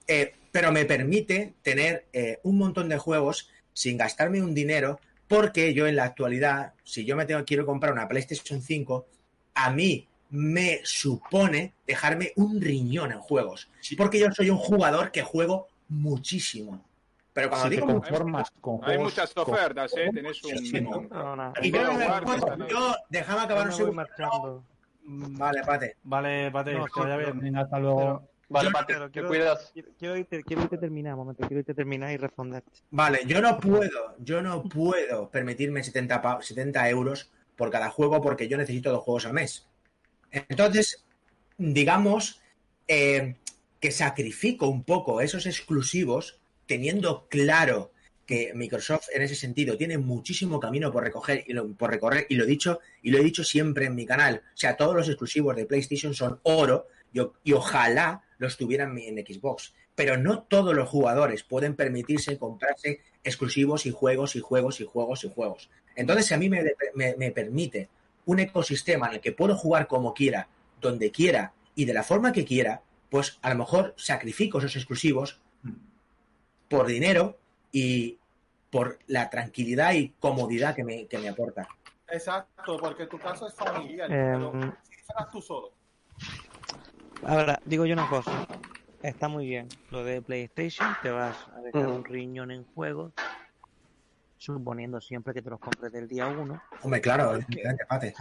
eh, 0.08 0.34
pero 0.50 0.72
me 0.72 0.86
permite 0.86 1.54
tener 1.62 2.06
eh, 2.12 2.40
un 2.42 2.56
montón 2.56 2.88
de 2.88 2.96
juegos 2.96 3.50
sin 3.74 3.98
gastarme 3.98 4.40
un 4.40 4.54
dinero, 4.54 4.98
porque 5.28 5.74
yo 5.74 5.86
en 5.86 5.96
la 5.96 6.04
actualidad, 6.04 6.74
si 6.84 7.04
yo 7.04 7.16
me 7.16 7.24
tengo, 7.24 7.44
quiero 7.44 7.66
comprar 7.66 7.92
una 7.92 8.08
PlayStation 8.08 8.60
5, 8.60 9.06
a 9.54 9.70
mí 9.70 10.06
me 10.30 10.80
supone 10.84 11.74
dejarme 11.86 12.32
un 12.36 12.60
riñón 12.60 13.12
en 13.12 13.20
juegos, 13.20 13.70
porque 13.96 14.18
yo 14.18 14.30
soy 14.32 14.50
un 14.50 14.58
jugador 14.58 15.10
que 15.10 15.22
juego 15.22 15.68
muchísimo. 15.88 16.84
Pero 17.32 17.50
cuando 17.50 17.68
digo 17.68 17.86
conformas 17.86 18.50
con 18.62 18.80
Hay 18.82 18.96
muchas 18.96 19.36
ofertas, 19.36 19.94
¿eh? 19.94 20.10
Tenés 20.12 20.42
un... 20.42 20.52
Y 21.62 21.70
yo, 21.70 21.82
yo, 22.66 22.94
déjame 23.10 23.42
acabar 23.42 23.66
un 23.66 23.72
segundo. 23.74 24.64
Vale, 25.08 25.62
Pate. 25.62 25.96
Vale, 26.02 26.50
Pate, 26.50 26.72
no, 26.72 26.86
que 26.86 27.00
vaya 27.00 27.16
bien. 27.18 27.56
hasta 27.56 27.78
luego. 27.78 28.26
Vale, 28.48 28.70
Pate, 28.70 28.94
que 29.12 29.22
cuidas. 29.22 29.72
Quiero 29.98 30.16
irte, 30.16 30.42
quiero 30.44 30.62
irte 30.62 30.78
terminar, 30.78 31.14
un 31.14 31.20
momento, 31.20 31.46
quiero 31.46 31.60
irte 31.60 31.74
terminar 31.74 32.12
y 32.12 32.16
responderte. 32.16 32.70
Vale, 32.90 33.20
yo 33.26 33.40
no 33.40 33.58
puedo, 33.58 34.14
yo 34.18 34.40
no 34.40 34.62
puedo 34.62 35.28
permitirme 35.30 35.82
70, 35.82 36.38
70 36.40 36.88
euros 36.90 37.30
por 37.56 37.70
cada 37.70 37.90
juego 37.90 38.20
porque 38.20 38.46
yo 38.46 38.56
necesito 38.56 38.92
dos 38.92 39.02
juegos 39.02 39.26
al 39.26 39.32
mes. 39.32 39.66
Entonces, 40.30 41.04
digamos 41.58 42.40
eh, 42.86 43.36
que 43.80 43.90
sacrifico 43.90 44.68
un 44.68 44.84
poco 44.84 45.20
esos 45.20 45.46
exclusivos 45.46 46.38
teniendo 46.66 47.26
claro 47.28 47.92
que 48.26 48.52
Microsoft 48.54 49.06
en 49.14 49.22
ese 49.22 49.36
sentido 49.36 49.76
tiene 49.76 49.98
muchísimo 49.98 50.58
camino 50.58 50.92
por 50.92 51.04
recoger 51.04 51.44
y 51.46 51.54
por 51.54 51.90
recorrer 51.90 52.26
y 52.28 52.34
lo 52.34 52.44
he 52.44 52.46
dicho 52.46 52.80
y 53.02 53.10
lo 53.10 53.18
he 53.18 53.22
dicho 53.24 53.44
siempre 53.44 53.86
en 53.86 53.94
mi 53.94 54.04
canal, 54.04 54.42
o 54.44 54.56
sea, 54.56 54.76
todos 54.76 54.96
los 54.96 55.08
exclusivos 55.08 55.54
de 55.54 55.66
PlayStation 55.66 56.12
son 56.12 56.40
oro 56.42 56.88
y, 57.12 57.52
ojalá 57.52 58.22
los 58.38 58.56
tuvieran 58.56 58.96
en 58.98 59.16
Xbox, 59.24 59.74
pero 59.94 60.16
no 60.16 60.42
todos 60.42 60.74
los 60.74 60.88
jugadores 60.88 61.42
pueden 61.42 61.74
permitirse 61.74 62.38
comprarse 62.38 63.00
exclusivos 63.24 63.86
y 63.86 63.90
juegos 63.90 64.36
y 64.36 64.40
juegos 64.40 64.80
y 64.80 64.84
juegos 64.84 65.24
y 65.24 65.30
juegos. 65.30 65.70
Entonces, 65.94 66.26
si 66.26 66.34
a 66.34 66.38
mí 66.38 66.50
me, 66.50 66.62
me 66.94 67.30
permite 67.30 67.88
un 68.26 68.40
ecosistema 68.40 69.08
en 69.08 69.14
el 69.14 69.20
que 69.20 69.32
puedo 69.32 69.56
jugar 69.56 69.86
como 69.86 70.12
quiera, 70.12 70.48
donde 70.80 71.10
quiera 71.10 71.52
y 71.74 71.86
de 71.86 71.94
la 71.94 72.02
forma 72.02 72.32
que 72.32 72.44
quiera, 72.44 72.82
pues 73.08 73.38
a 73.42 73.50
lo 73.50 73.56
mejor 73.56 73.94
sacrifico 73.96 74.58
esos 74.58 74.76
exclusivos 74.76 75.40
por 76.68 76.86
dinero 76.86 77.38
y 77.72 78.18
por 78.70 78.98
la 79.06 79.30
tranquilidad 79.30 79.94
y 79.94 80.10
comodidad 80.20 80.74
que 80.74 80.84
me, 80.84 81.06
que 81.06 81.18
me 81.18 81.28
aporta. 81.28 81.68
Exacto, 82.08 82.76
porque 82.78 83.06
tu 83.06 83.18
caso 83.18 83.46
es 83.46 83.54
familiar, 83.54 84.08
pero 84.08 84.52
em, 84.52 84.72
si 84.82 85.02
fueras 85.02 85.30
tú 85.30 85.40
solo. 85.40 85.72
Ahora, 87.28 87.60
digo 87.64 87.84
yo 87.86 87.94
una 87.94 88.08
cosa. 88.08 88.46
Está 89.02 89.26
muy 89.28 89.46
bien 89.46 89.68
lo 89.90 90.04
de 90.04 90.22
PlayStation, 90.22 90.96
te 91.02 91.10
vas 91.10 91.36
a 91.56 91.60
dejar 91.60 91.88
un 91.88 92.04
riñón 92.04 92.52
en 92.52 92.64
juego, 92.64 93.12
suponiendo 94.38 95.00
siempre 95.00 95.34
que 95.34 95.42
te 95.42 95.50
los 95.50 95.58
compres 95.58 95.92
del 95.92 96.06
día 96.06 96.28
uno. 96.28 96.62
Hombre, 96.82 97.00
claro, 97.00 97.36
es 97.36 97.44
pate. 97.88 98.14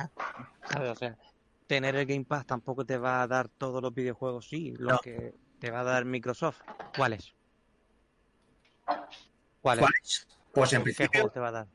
O 0.79 0.95
sea, 0.95 1.15
tener 1.67 1.95
el 1.95 2.05
Game 2.07 2.25
Pass 2.25 2.47
tampoco 2.47 2.83
te 2.83 2.97
va 2.97 3.21
a 3.21 3.27
dar 3.27 3.47
todos 3.47 3.81
los 3.81 3.93
videojuegos, 3.93 4.49
sí, 4.49 4.73
lo 4.77 4.97
que 4.97 5.35
te 5.59 5.69
va 5.69 5.81
a 5.81 5.83
dar 5.83 6.05
Microsoft. 6.05 6.61
¿Cuáles? 6.97 7.33
¿Cuáles? 9.61 10.27
Pues 10.51 10.73
en 10.73 10.83
principio. 10.83 11.29
te 11.29 11.39
va 11.39 11.49
a 11.49 11.51
dar? 11.51 11.67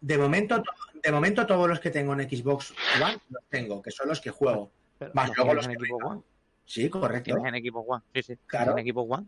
De 0.00 0.16
momento, 0.16 0.62
de 1.02 1.12
momento 1.12 1.46
todos 1.46 1.68
los 1.68 1.80
que 1.80 1.90
tengo 1.90 2.14
en 2.14 2.28
Xbox 2.28 2.74
One 3.00 3.20
los 3.28 3.44
tengo, 3.50 3.82
que 3.82 3.90
son 3.90 4.08
los 4.08 4.22
que 4.22 4.30
juego. 4.30 4.72
Más 5.12 5.30
luego 5.36 5.54
los 5.54 5.66
en 5.66 5.78
Xbox 5.78 6.04
One. 6.04 6.22
Sí, 6.64 6.88
correcto. 6.88 7.34
Tienes 7.34 7.54
en 7.54 7.64
Xbox 7.64 7.88
One. 7.88 8.02
Sí, 8.14 8.22
sí. 8.22 8.38
Claro. 8.46 8.76
En 8.78 8.86
Xbox 8.86 9.18
One. 9.18 9.26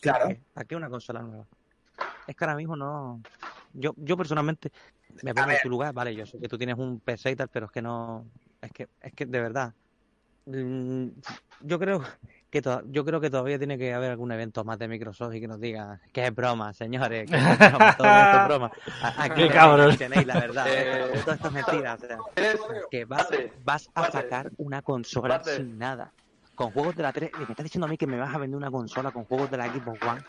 claro. 0.00 0.36
Aquí 0.54 0.74
una 0.74 0.88
consola 0.88 1.22
nueva. 1.22 1.46
Es 2.26 2.36
que 2.36 2.44
ahora 2.44 2.56
mismo 2.56 2.76
no. 2.76 3.20
Yo, 3.74 3.94
yo 3.96 4.16
personalmente 4.16 4.70
me 5.22 5.34
pongo 5.34 5.50
en 5.50 5.58
tu 5.62 5.68
lugar, 5.68 5.92
vale, 5.92 6.14
yo 6.14 6.26
sé 6.26 6.38
que 6.38 6.48
tú 6.48 6.56
tienes 6.58 6.76
un 6.78 7.00
PC 7.00 7.32
y 7.32 7.36
tal, 7.36 7.48
pero 7.48 7.66
es 7.66 7.72
que 7.72 7.82
no. 7.82 8.26
Es 8.60 8.72
que, 8.72 8.88
es 9.00 9.12
que 9.12 9.26
de 9.26 9.40
verdad. 9.40 9.74
Mm, 10.46 11.08
yo 11.60 11.78
creo 11.78 12.02
que 12.50 12.60
yo 12.90 13.04
creo 13.04 13.20
que 13.20 13.30
todavía 13.30 13.58
tiene 13.58 13.78
que 13.78 13.94
haber 13.94 14.10
algún 14.10 14.30
evento 14.32 14.64
más 14.64 14.78
de 14.78 14.88
Microsoft 14.88 15.34
y 15.34 15.40
que 15.40 15.48
nos 15.48 15.60
diga 15.60 16.00
que 16.12 16.26
es 16.26 16.34
broma, 16.34 16.72
señores, 16.72 17.30
que 17.30 17.36
es 17.36 17.58
broma, 17.58 17.96
todo 17.96 18.08
esto 18.08 18.40
es 18.40 18.46
broma. 18.48 18.72
Aquí 19.16 19.96
tenéis 19.96 20.26
la 20.26 20.40
verdad, 20.40 20.66
eh, 20.68 21.20
todo 21.24 21.34
esto 21.34 21.48
es 21.48 21.52
mentira. 21.52 21.96
que 22.90 23.04
vas, 23.04 23.28
vas 23.64 23.90
a 23.94 24.10
sacar 24.10 24.50
una 24.58 24.82
consola 24.82 25.42
sin 25.44 25.78
nada. 25.78 26.12
Con 26.62 26.70
juegos 26.70 26.94
de 26.94 27.02
la 27.02 27.12
3, 27.12 27.32
me 27.38 27.42
estás 27.42 27.64
diciendo 27.64 27.86
a 27.86 27.90
mí 27.90 27.96
que 27.96 28.06
me 28.06 28.16
vas 28.16 28.32
a 28.32 28.38
vender 28.38 28.56
una 28.56 28.70
consola 28.70 29.10
con 29.10 29.24
juegos 29.24 29.50
de 29.50 29.56
la 29.56 29.66
Xbox 29.66 30.00
One. 30.00 30.22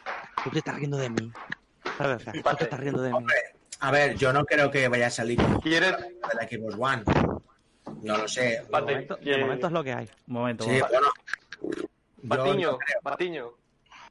Tú 0.43 0.49
te 0.49 0.57
estás 0.57 0.75
riendo 0.77 0.97
de 0.97 1.11
mí. 1.11 1.31
¿Sabes? 1.95 2.25
tú 2.25 2.55
te 2.57 2.63
estás 2.63 2.79
riendo 2.79 3.03
de 3.03 3.11
mí. 3.11 3.25
A 3.81 3.91
ver, 3.91 4.15
yo 4.15 4.33
no 4.33 4.43
creo 4.43 4.71
que 4.71 4.87
vaya 4.87 5.05
a 5.05 5.09
salir 5.11 5.39
con 5.39 5.61
¿Quieres? 5.61 5.95
de 5.95 6.17
la 6.33 6.47
Xbox 6.49 6.75
One. 6.79 7.03
No 8.01 8.17
lo 8.17 8.27
sé. 8.27 8.63
De 8.63 8.81
momento, 8.81 9.15
de 9.17 9.37
momento 9.37 9.67
es 9.67 9.73
lo 9.73 9.83
que 9.83 9.93
hay. 9.93 10.09
Un 10.25 10.33
momento. 10.33 10.63
Sí, 10.63 10.79
bueno, 10.79 11.07
Batiño, 12.23 12.79
Batiño. 13.03 13.51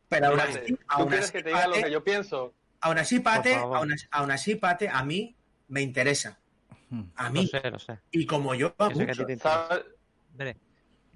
Pero 0.08 0.26
aún 0.28 0.40
así, 0.40 0.60
¿Tú 0.96 1.08
quieres 1.08 1.32
que 1.32 1.42
te 1.42 1.48
diga 1.48 1.66
lo 1.66 1.74
que 1.74 1.90
yo 1.90 2.04
pienso? 2.04 2.54
Aún 2.82 2.98
así, 2.98 3.18
Pate, 3.18 3.56
aún 3.56 4.30
así, 4.30 4.54
Pate, 4.54 4.88
a 4.88 5.02
mí 5.02 5.34
me 5.66 5.82
interesa. 5.82 6.38
A 7.16 7.30
mí. 7.30 7.50
Lo 7.52 7.60
sé, 7.60 7.68
lo 7.68 7.78
sé. 7.80 7.98
Y 8.12 8.26
como 8.26 8.54
yo, 8.54 8.76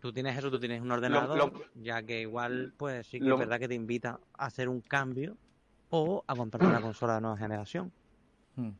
tú 0.01 0.13
tienes 0.13 0.37
eso, 0.37 0.51
tú 0.51 0.59
tienes 0.59 0.81
un 0.81 0.91
ordenador, 0.91 1.53
ya 1.75 2.03
que 2.03 2.21
igual, 2.21 2.73
pues 2.77 3.07
sí 3.07 3.21
que 3.21 3.29
es 3.29 3.39
verdad 3.39 3.59
que 3.59 3.69
te 3.69 3.75
invita 3.75 4.21
a 4.37 4.47
hacer 4.47 4.69
un 4.69 4.81
cambio 4.81 5.37
o 5.91 6.25
a 6.27 6.35
comprar 6.35 6.67
una 6.67 6.81
consola 6.81 7.17
de 7.17 7.21
nueva 7.21 7.37
generación. 7.37 7.93
Hmm. 8.57 8.71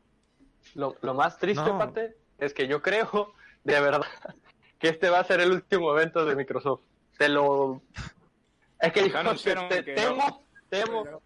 Lo, 0.75 0.95
lo 1.01 1.13
más 1.13 1.37
triste, 1.37 1.69
Pate, 1.69 2.17
es 2.37 2.53
que 2.53 2.67
yo 2.67 2.81
creo, 2.81 3.33
de 3.63 3.79
verdad, 3.79 4.01
que 4.79 4.89
este 4.89 5.09
va 5.09 5.19
a 5.19 5.23
ser 5.23 5.39
el 5.39 5.51
último 5.51 5.91
evento 5.91 6.25
de 6.25 6.35
Microsoft 6.35 6.81
te 7.17 7.29
lo. 7.29 7.81
Es 8.79 8.93
que 8.93 9.11
anunciaron 9.15 9.67
te, 9.69 9.83
temo, 9.83 10.43
temo. 10.69 11.21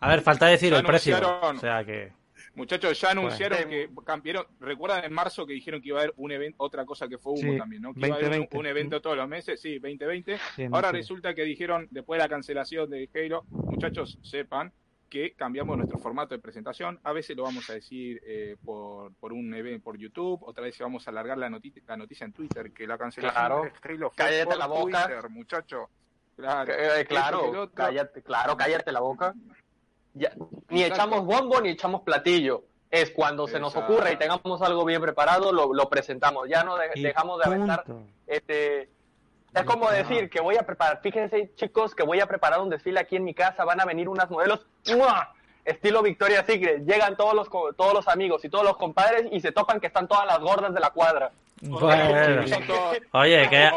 A 0.00 0.08
ver, 0.08 0.20
falta 0.22 0.46
decir 0.46 0.74
el 0.74 0.84
precio. 0.84 1.16
O 1.42 1.58
sea 1.58 1.84
que. 1.84 2.12
Muchachos, 2.54 3.00
ya 3.00 3.10
anunciaron 3.10 3.68
que 3.68 3.88
cambiaron. 4.04 4.46
¿Recuerdan 4.60 5.04
en 5.04 5.12
marzo 5.12 5.46
que 5.46 5.54
dijeron 5.54 5.80
que 5.80 5.88
iba 5.88 5.98
a 5.98 6.02
haber 6.02 6.14
un 6.16 6.32
evento, 6.32 6.56
otra 6.62 6.84
cosa 6.84 7.08
que 7.08 7.16
fue 7.16 7.32
humo 7.32 7.56
también, 7.56 7.82
¿no? 7.82 7.94
Que 7.94 8.06
iba 8.06 8.16
a 8.16 8.18
haber 8.18 8.48
un, 8.52 8.66
evento 8.66 9.00
todos 9.00 9.16
los 9.16 9.28
meses, 9.28 9.60
sí, 9.60 9.78
2020. 9.78 10.38
Ahora 10.70 10.92
resulta 10.92 11.34
que 11.34 11.44
dijeron, 11.44 11.88
después 11.90 12.18
de 12.18 12.24
la 12.24 12.28
cancelación 12.28 12.90
de 12.90 13.08
Halo, 13.14 13.44
muchachos, 13.48 14.18
sepan 14.22 14.72
que 15.08 15.34
cambiamos 15.34 15.76
nuestro 15.76 15.98
formato 15.98 16.34
de 16.34 16.40
presentación. 16.40 16.98
A 17.04 17.12
veces 17.12 17.36
lo 17.36 17.42
vamos 17.42 17.68
a 17.70 17.74
decir 17.74 18.20
eh, 18.24 18.56
por, 18.64 19.14
por 19.14 19.32
un 19.32 19.52
evento 19.54 19.84
por 19.84 19.98
YouTube, 19.98 20.42
otra 20.42 20.64
vez 20.64 20.78
vamos 20.78 21.06
a 21.06 21.10
alargar 21.10 21.38
la, 21.38 21.50
noticia, 21.50 21.82
la 21.86 21.96
noticia 21.96 22.24
en 22.24 22.32
Twitter, 22.32 22.72
que 22.72 22.86
la 22.86 22.96
cancelación 22.96 23.34
de 23.34 23.40
Halo 23.40 24.10
fue 24.10 24.44
por 24.44 24.56
la 24.58 24.66
boca. 24.66 25.06
Twitter, 25.06 25.30
muchacho. 25.30 25.90
Claro, 26.34 26.72
eh, 26.72 27.04
claro, 27.06 27.70
cállate, 27.74 28.22
claro, 28.22 28.56
cállate 28.56 28.90
la 28.90 29.00
boca. 29.00 29.34
Ni 30.68 30.82
echamos 30.82 31.24
bombo 31.24 31.60
ni 31.60 31.70
echamos 31.70 32.02
platillo. 32.02 32.64
Es 32.90 33.10
cuando 33.10 33.48
se 33.48 33.58
nos 33.58 33.74
ocurre 33.74 34.12
y 34.12 34.16
tengamos 34.16 34.60
algo 34.60 34.84
bien 34.84 35.00
preparado, 35.00 35.50
lo, 35.50 35.72
lo 35.72 35.88
presentamos. 35.88 36.46
Ya 36.48 36.62
no 36.62 36.76
dejamos 36.94 37.38
de 37.38 37.44
aventar 37.46 37.84
este 38.26 38.90
Es 39.54 39.64
como 39.64 39.90
decir 39.90 40.28
que 40.28 40.40
voy 40.40 40.56
a 40.56 40.62
preparar, 40.62 41.00
fíjense 41.02 41.52
chicos, 41.54 41.94
que 41.94 42.02
voy 42.02 42.20
a 42.20 42.26
preparar 42.26 42.60
un 42.60 42.70
desfile 42.70 43.00
aquí 43.00 43.16
en 43.16 43.24
mi 43.24 43.34
casa, 43.34 43.64
van 43.64 43.80
a 43.80 43.84
venir 43.84 44.08
unas 44.08 44.30
modelos, 44.30 44.66
estilo 45.64 46.02
Victoria 46.02 46.44
Secret, 46.44 46.84
llegan 46.84 47.16
todos 47.16 47.34
los, 47.34 47.48
todos 47.76 47.94
los 47.94 48.08
amigos 48.08 48.44
y 48.44 48.48
todos 48.48 48.64
los 48.64 48.76
compadres 48.76 49.26
y 49.30 49.40
se 49.40 49.52
topan 49.52 49.80
que 49.80 49.86
están 49.86 50.08
todas 50.08 50.26
las 50.26 50.38
gordas 50.40 50.74
de 50.74 50.80
la 50.80 50.90
cuadra. 50.90 51.30
Oye, 53.12 53.48
que 53.48 53.70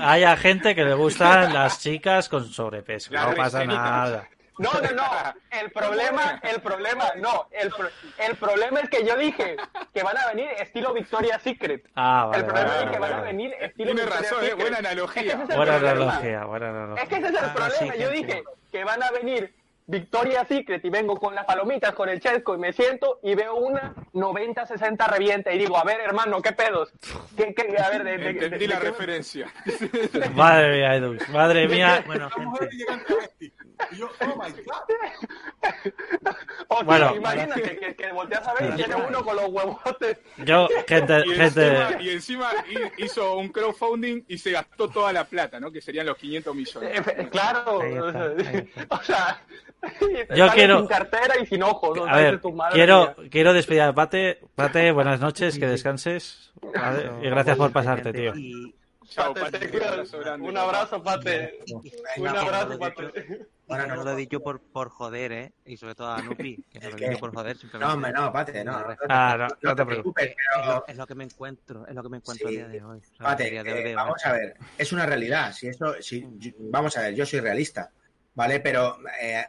haya, 0.00 0.36
gente 0.36 0.74
que 0.74 0.84
le 0.84 0.94
gustan 0.94 1.52
las 1.52 1.80
chicas 1.80 2.28
con 2.28 2.44
sobrepeso, 2.46 3.12
no 3.12 3.34
pasa 3.34 3.64
nada. 3.64 4.28
No, 4.62 4.72
no, 4.80 4.90
no. 4.92 5.04
El 5.50 5.70
problema, 5.70 6.40
el 6.42 6.60
problema, 6.62 7.04
no. 7.16 7.46
El, 7.50 7.70
el 8.18 8.36
problema 8.36 8.80
es 8.80 8.88
que 8.88 9.04
yo 9.04 9.16
dije 9.16 9.56
que 9.92 10.02
van 10.02 10.16
a 10.16 10.28
venir 10.28 10.48
estilo 10.58 10.94
Victoria 10.94 11.38
Secret. 11.38 11.86
Ah, 11.94 12.26
vale, 12.30 12.38
el 12.38 12.46
problema 12.46 12.78
es 12.78 12.90
que 12.90 12.98
van 12.98 13.12
a 13.12 13.20
venir 13.20 13.54
estilo 13.60 13.94
Tiene 13.94 14.10
razón, 14.10 14.44
eh, 14.44 14.54
buena 14.54 14.78
analogía. 14.78 15.36
buena 15.36 15.76
analogía, 15.76 16.44
buena 16.44 16.70
analogía. 16.70 17.02
Es 17.02 17.08
que 17.08 17.16
ese 17.16 17.26
es 17.26 17.34
el 17.34 17.44
ah, 17.44 17.54
problema. 17.54 17.96
yo 17.96 18.10
dije 18.10 18.42
que 18.70 18.84
van 18.84 19.02
a 19.02 19.10
venir 19.10 19.54
Victoria 19.92 20.42
Secret 20.46 20.82
y 20.86 20.88
vengo 20.88 21.16
con 21.16 21.34
las 21.34 21.44
palomitas, 21.44 21.92
con 21.92 22.08
el 22.08 22.18
chesco 22.18 22.54
y 22.54 22.58
me 22.58 22.72
siento 22.72 23.20
y 23.22 23.34
veo 23.34 23.56
una 23.56 23.94
90-60 24.14 25.06
revienta 25.06 25.52
y 25.52 25.58
digo, 25.58 25.76
a 25.76 25.84
ver, 25.84 26.00
hermano, 26.00 26.40
¿qué 26.40 26.52
pedos? 26.52 26.90
¿Qué, 27.36 27.54
qué, 27.54 27.76
a 27.78 27.90
ver, 27.90 28.02
de, 28.02 28.30
Entendí 28.30 28.66
la 28.66 28.78
referencia. 28.78 29.52
Madre 30.34 30.76
mía, 30.76 30.94
Edu, 30.96 31.18
madre 31.30 31.68
mía. 31.68 32.02
Bueno, 32.06 32.30
y 33.90 33.96
yo, 33.96 34.08
oh 34.20 34.42
my 34.42 34.50
god. 34.62 36.32
O 36.68 36.84
bueno, 36.84 37.14
imagínate 37.16 37.78
que, 37.78 37.94
que, 37.94 38.12
volteas 38.12 38.46
a 38.46 38.54
ver 38.54 38.70
y 38.72 38.76
tiene 38.76 38.94
uno 38.94 39.22
con 39.22 39.36
los 39.36 39.48
huevotes. 39.48 40.18
Yo, 40.38 40.68
gente, 40.88 41.22
y 41.26 41.34
gente. 41.34 41.66
Encima, 41.66 42.00
y 42.00 42.10
encima 42.10 42.50
hizo 42.96 43.36
un 43.36 43.48
crowdfunding 43.48 44.24
y 44.28 44.38
se 44.38 44.52
gastó 44.52 44.88
toda 44.88 45.12
la 45.12 45.24
plata, 45.24 45.60
¿no? 45.60 45.70
Que 45.70 45.80
serían 45.80 46.06
los 46.06 46.16
500 46.16 46.54
millones. 46.54 47.02
Eh, 47.06 47.28
claro. 47.30 47.80
O 48.88 49.02
sea, 49.02 49.42
yo 50.34 50.48
quiero. 50.48 50.78
Sin 50.78 50.86
cartera 50.86 51.34
y 51.40 51.46
sin 51.46 51.62
ojos. 51.62 51.98
A 52.08 52.16
ver, 52.16 52.40
quiero, 52.72 53.14
quiero 53.30 53.52
despedir 53.52 53.82
a 53.82 53.94
Pate. 53.94 54.40
Pate, 54.54 54.92
buenas 54.92 55.20
noches, 55.20 55.58
que 55.58 55.66
descanses. 55.66 56.52
Y 57.22 57.28
gracias 57.28 57.56
por 57.56 57.72
pasarte, 57.72 58.12
tío. 58.12 58.32
Chao, 59.08 59.34
Pate, 59.34 59.70
un 60.40 60.56
abrazo, 60.56 61.02
Pate. 61.02 61.58
Un 62.16 62.28
abrazo, 62.28 62.78
Pate. 62.78 63.46
Bueno, 63.66 63.86
no, 63.86 64.04
lo 64.04 64.12
he 64.12 64.16
dicho 64.16 64.40
por, 64.40 64.60
por 64.60 64.90
joder, 64.90 65.32
¿eh? 65.32 65.52
Y 65.64 65.76
sobre 65.76 65.94
todo 65.94 66.10
a 66.10 66.20
Nupi, 66.22 66.62
que 66.70 66.78
no 66.78 66.90
lo 66.90 66.96
he 66.96 67.08
dicho 67.08 67.20
por 67.20 67.34
joder. 67.34 67.56
No, 67.78 67.92
hombre, 67.92 68.12
no, 68.12 68.32
Pate, 68.32 68.64
no. 68.64 68.84
Ah, 69.08 69.48
no, 69.60 69.74
te 69.74 69.84
preocupes. 69.84 70.34
Es, 70.86 70.96
lo, 70.96 71.06
que 71.06 71.14
me 71.14 71.24
encuentro, 71.24 71.86
es 71.86 71.94
lo 71.94 72.02
que 72.02 72.08
me 72.08 72.16
encuentro 72.18 72.48
a 72.48 72.50
día 72.50 72.68
de 72.68 72.82
hoy. 72.82 73.00
Pate, 73.18 73.56
eh, 73.56 73.94
vamos 73.94 74.24
a 74.24 74.32
ver, 74.32 74.56
es 74.78 74.92
una 74.92 75.06
realidad. 75.06 75.52
Si 75.52 75.68
eso, 75.68 75.94
si, 76.00 76.26
vamos 76.58 76.96
a 76.96 77.02
ver, 77.02 77.14
yo 77.14 77.26
soy 77.26 77.40
realista, 77.40 77.90
¿vale? 78.34 78.60
Pero 78.60 78.98
eh, 79.20 79.44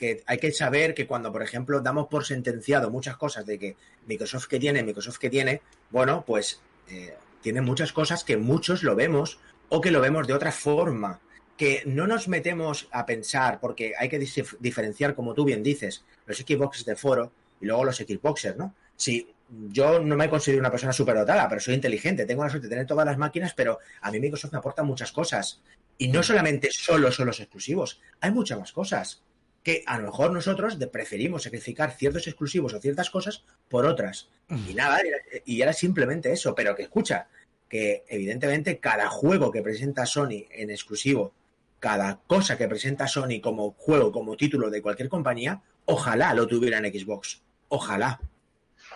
que 0.00 0.22
hay 0.24 0.38
que 0.38 0.50
saber 0.50 0.94
que 0.94 1.06
cuando, 1.06 1.30
por 1.30 1.42
ejemplo, 1.42 1.80
damos 1.80 2.08
por 2.08 2.24
sentenciado 2.24 2.90
muchas 2.90 3.18
cosas 3.18 3.44
de 3.44 3.58
que 3.58 3.76
Microsoft 4.06 4.46
que 4.46 4.58
tiene, 4.58 4.82
Microsoft 4.82 5.18
que 5.18 5.28
tiene, 5.28 5.60
bueno, 5.90 6.24
pues 6.26 6.62
eh, 6.88 7.14
tiene 7.42 7.60
muchas 7.60 7.92
cosas 7.92 8.24
que 8.24 8.38
muchos 8.38 8.82
lo 8.82 8.96
vemos 8.96 9.38
o 9.68 9.82
que 9.82 9.90
lo 9.90 10.00
vemos 10.00 10.26
de 10.26 10.32
otra 10.32 10.52
forma 10.52 11.20
que 11.58 11.82
no 11.84 12.06
nos 12.06 12.28
metemos 12.28 12.88
a 12.90 13.04
pensar, 13.04 13.60
porque 13.60 13.92
hay 13.98 14.08
que 14.08 14.18
diferenciar, 14.58 15.14
como 15.14 15.34
tú 15.34 15.44
bien 15.44 15.62
dices, 15.62 16.02
los 16.24 16.38
Xbox 16.38 16.86
de 16.86 16.96
foro 16.96 17.30
y 17.60 17.66
luego 17.66 17.84
los 17.84 17.98
Xboxers, 17.98 18.56
¿no? 18.56 18.74
Si 18.96 19.30
yo 19.68 20.00
no 20.00 20.16
me 20.16 20.30
considero 20.30 20.60
una 20.60 20.70
persona 20.70 20.94
superdotada, 20.94 21.46
pero 21.46 21.60
soy 21.60 21.74
inteligente, 21.74 22.24
tengo 22.24 22.42
la 22.42 22.48
suerte 22.48 22.68
de 22.68 22.70
tener 22.70 22.86
todas 22.86 23.04
las 23.04 23.18
máquinas, 23.18 23.52
pero 23.52 23.80
a 24.00 24.10
mí 24.10 24.18
Microsoft 24.18 24.52
me 24.52 24.58
aporta 24.58 24.82
muchas 24.82 25.12
cosas. 25.12 25.60
Y 25.98 26.08
no 26.08 26.22
solamente 26.22 26.70
solo 26.70 27.12
son 27.12 27.26
los 27.26 27.40
exclusivos, 27.40 28.00
hay 28.22 28.30
muchas 28.30 28.58
más 28.58 28.72
cosas 28.72 29.22
que 29.62 29.82
a 29.86 29.98
lo 29.98 30.06
mejor 30.06 30.32
nosotros 30.32 30.76
preferimos 30.90 31.42
sacrificar 31.42 31.92
ciertos 31.92 32.26
exclusivos 32.26 32.72
o 32.74 32.80
ciertas 32.80 33.10
cosas 33.10 33.44
por 33.68 33.86
otras. 33.86 34.28
Y 34.68 34.74
nada, 34.74 35.00
y 35.44 35.60
era 35.60 35.72
simplemente 35.72 36.32
eso, 36.32 36.54
pero 36.54 36.74
que 36.74 36.84
escucha, 36.84 37.28
que 37.68 38.04
evidentemente 38.08 38.78
cada 38.78 39.08
juego 39.08 39.50
que 39.50 39.62
presenta 39.62 40.06
Sony 40.06 40.46
en 40.50 40.70
exclusivo 40.70 41.34
cada 41.80 42.20
cosa 42.26 42.56
que 42.56 42.68
presenta 42.68 43.08
Sony 43.08 43.40
como 43.42 43.72
juego, 43.72 44.12
como 44.12 44.36
título 44.36 44.70
de 44.70 44.82
cualquier 44.82 45.08
compañía, 45.08 45.62
ojalá 45.86 46.34
lo 46.34 46.46
tuviera 46.46 46.78
en 46.78 46.92
Xbox. 46.92 47.42
Ojalá. 47.68 48.20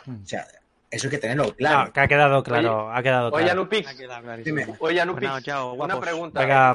Hmm. 0.05 0.23
O 0.23 0.27
sea, 0.27 0.47
eso 0.95 1.07
hay 1.09 1.11
que 1.11 1.19
tenerlo 1.19 1.55
claro. 1.57 1.93
que 1.93 2.01
ha 2.01 2.09
quedado 2.09 2.43
claro, 2.43 2.93
ha 2.93 3.03
quedado 3.03 3.31
claro. 3.31 3.45
Oye, 3.45 3.51
Anupix. 3.51 3.89
Oye, 4.79 5.01
Anupix, 5.01 5.31
una 5.77 6.01
pregunta. 6.01 6.41
Venga, 6.41 6.75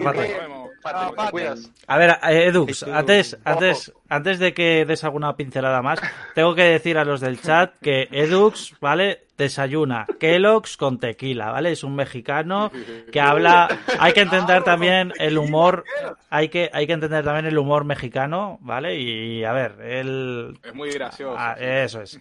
A 1.87 1.97
ver, 1.97 2.17
eh, 2.29 2.45
Edux, 2.47 2.83
antes, 2.83 3.37
antes, 3.43 3.93
antes 4.09 4.39
de 4.39 4.53
que 4.53 4.85
des 4.85 5.03
alguna 5.03 5.35
pincelada 5.35 5.81
más, 5.81 5.99
tengo 6.35 6.53
que 6.55 6.63
decir 6.63 6.97
a 6.97 7.05
los 7.05 7.21
del 7.21 7.41
chat 7.41 7.73
que 7.81 8.07
Edux, 8.11 8.75
¿vale? 8.79 9.29
Desayuna 9.39 10.05
Kellogg's 10.19 10.75
con 10.75 10.99
tequila, 10.99 11.51
¿vale? 11.51 11.71
Es 11.71 11.85
un 11.85 11.95
mexicano 11.95 12.71
que 13.09 13.21
habla. 13.21 13.69
Hay 13.97 14.11
que 14.11 14.19
entender 14.19 14.63
también 14.63 15.13
el 15.17 15.37
humor. 15.37 15.85
Hay 16.29 16.49
que, 16.49 16.69
hay 16.73 16.85
que 16.85 16.93
entender 16.93 17.23
también 17.23 17.45
el 17.45 17.57
humor 17.57 17.85
mexicano, 17.85 18.59
¿vale? 18.61 18.97
Y 18.97 19.45
a 19.45 19.53
ver, 19.53 19.79
él. 19.81 20.59
Es 20.61 20.75
muy 20.75 20.91
gracioso. 20.91 21.35
Ah, 21.39 21.55
eso 21.57 22.01
es. 22.01 22.19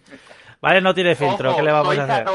Vale, 0.61 0.81
no 0.81 0.93
tiene 0.93 1.15
filtro, 1.15 1.55
¿qué 1.55 1.63
le 1.63 1.71
vamos 1.71 1.97
a 1.97 2.03
hacer? 2.03 2.25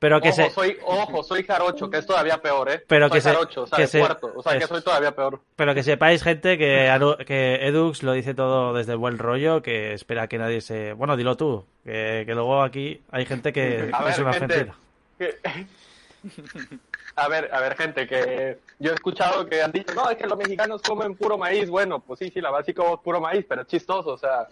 Pero 0.00 0.20
que 0.20 0.28
ojo, 0.28 0.36
se... 0.36 0.50
soy, 0.50 0.78
ojo, 0.84 1.24
soy 1.24 1.42
jarocho, 1.42 1.90
que 1.90 1.98
es 1.98 2.06
todavía 2.06 2.40
peor, 2.40 2.70
¿eh? 2.70 2.84
Pero 2.86 3.08
soy 3.08 3.18
que 3.18 3.22
jarocho, 3.22 3.66
se, 3.66 3.76
que 3.76 3.86
se, 3.88 4.00
o 4.00 4.42
sea, 4.42 4.56
que 4.56 4.66
soy 4.68 4.80
todavía 4.80 5.10
peor. 5.10 5.40
Pero 5.56 5.74
que 5.74 5.82
sepáis, 5.82 6.22
gente, 6.22 6.56
que, 6.56 6.88
que 7.26 7.66
Edux 7.66 8.04
lo 8.04 8.12
dice 8.12 8.32
todo 8.32 8.74
desde 8.74 8.92
el 8.92 8.98
buen 8.98 9.18
rollo, 9.18 9.60
que 9.60 9.94
espera 9.94 10.28
que 10.28 10.38
nadie 10.38 10.60
se... 10.60 10.92
Bueno, 10.92 11.16
dilo 11.16 11.36
tú, 11.36 11.64
que, 11.84 12.22
que 12.24 12.34
luego 12.34 12.62
aquí 12.62 13.02
hay 13.10 13.26
gente 13.26 13.52
que 13.52 13.90
es 14.08 14.18
una 14.20 14.32
gente, 14.34 14.70
A 17.16 17.26
ver, 17.26 17.50
a 17.52 17.60
ver, 17.60 17.76
gente, 17.76 18.06
que 18.06 18.58
yo 18.78 18.92
he 18.92 18.94
escuchado 18.94 19.44
que 19.46 19.60
han 19.60 19.72
dicho, 19.72 19.92
no, 19.92 20.08
es 20.08 20.16
que 20.16 20.26
los 20.28 20.38
mexicanos 20.38 20.80
comen 20.82 21.16
puro 21.16 21.36
maíz. 21.36 21.68
Bueno, 21.68 21.98
pues 21.98 22.20
sí, 22.20 22.30
sí, 22.32 22.40
la 22.40 22.50
básica 22.50 22.84
es 22.92 23.00
puro 23.00 23.20
maíz, 23.20 23.44
pero 23.48 23.62
es 23.62 23.68
chistoso, 23.68 24.10
o 24.10 24.18
sea, 24.18 24.46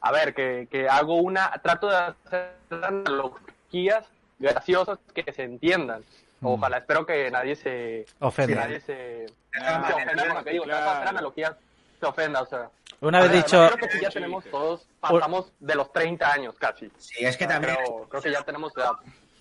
a 0.00 0.12
ver, 0.12 0.34
que, 0.34 0.68
que 0.70 0.88
hago 0.88 1.16
una, 1.16 1.50
trato 1.62 1.88
de 1.88 1.96
hacer 1.96 2.52
analogías 2.70 4.04
graciosas 4.38 4.98
que 5.14 5.32
se 5.32 5.44
entiendan. 5.44 6.02
Mm. 6.40 6.46
Ojalá, 6.46 6.78
espero 6.78 7.04
que 7.04 7.30
nadie 7.30 7.56
se 7.56 8.06
ofenda. 8.20 8.54
Que 8.54 8.60
nadie 8.60 8.80
se, 8.80 9.26
se 9.52 9.94
ofenda 9.94 10.26
con 10.26 10.36
lo 10.36 10.44
que 10.44 10.50
digo. 10.50 10.64
De 10.66 10.72
hacer 10.72 11.08
analogías 11.08 11.56
se 11.98 12.06
ofenda, 12.06 12.42
o 12.42 12.46
sea. 12.46 12.70
Una 13.00 13.20
vez 13.22 13.32
dicho. 13.32 13.68
Creo 13.74 13.88
que 13.88 14.00
ya 14.00 14.10
tenemos 14.10 14.44
todos, 14.44 14.86
pasamos 15.00 15.52
de 15.60 15.74
los 15.74 15.92
30 15.92 16.32
años 16.32 16.54
casi. 16.58 16.90
Sí, 16.98 17.24
es 17.24 17.36
que 17.36 17.46
también. 17.46 17.76
Creo, 18.08 18.22
que 18.22 18.30
ya 18.30 18.42
tenemos 18.42 18.76
edad. 18.76 18.92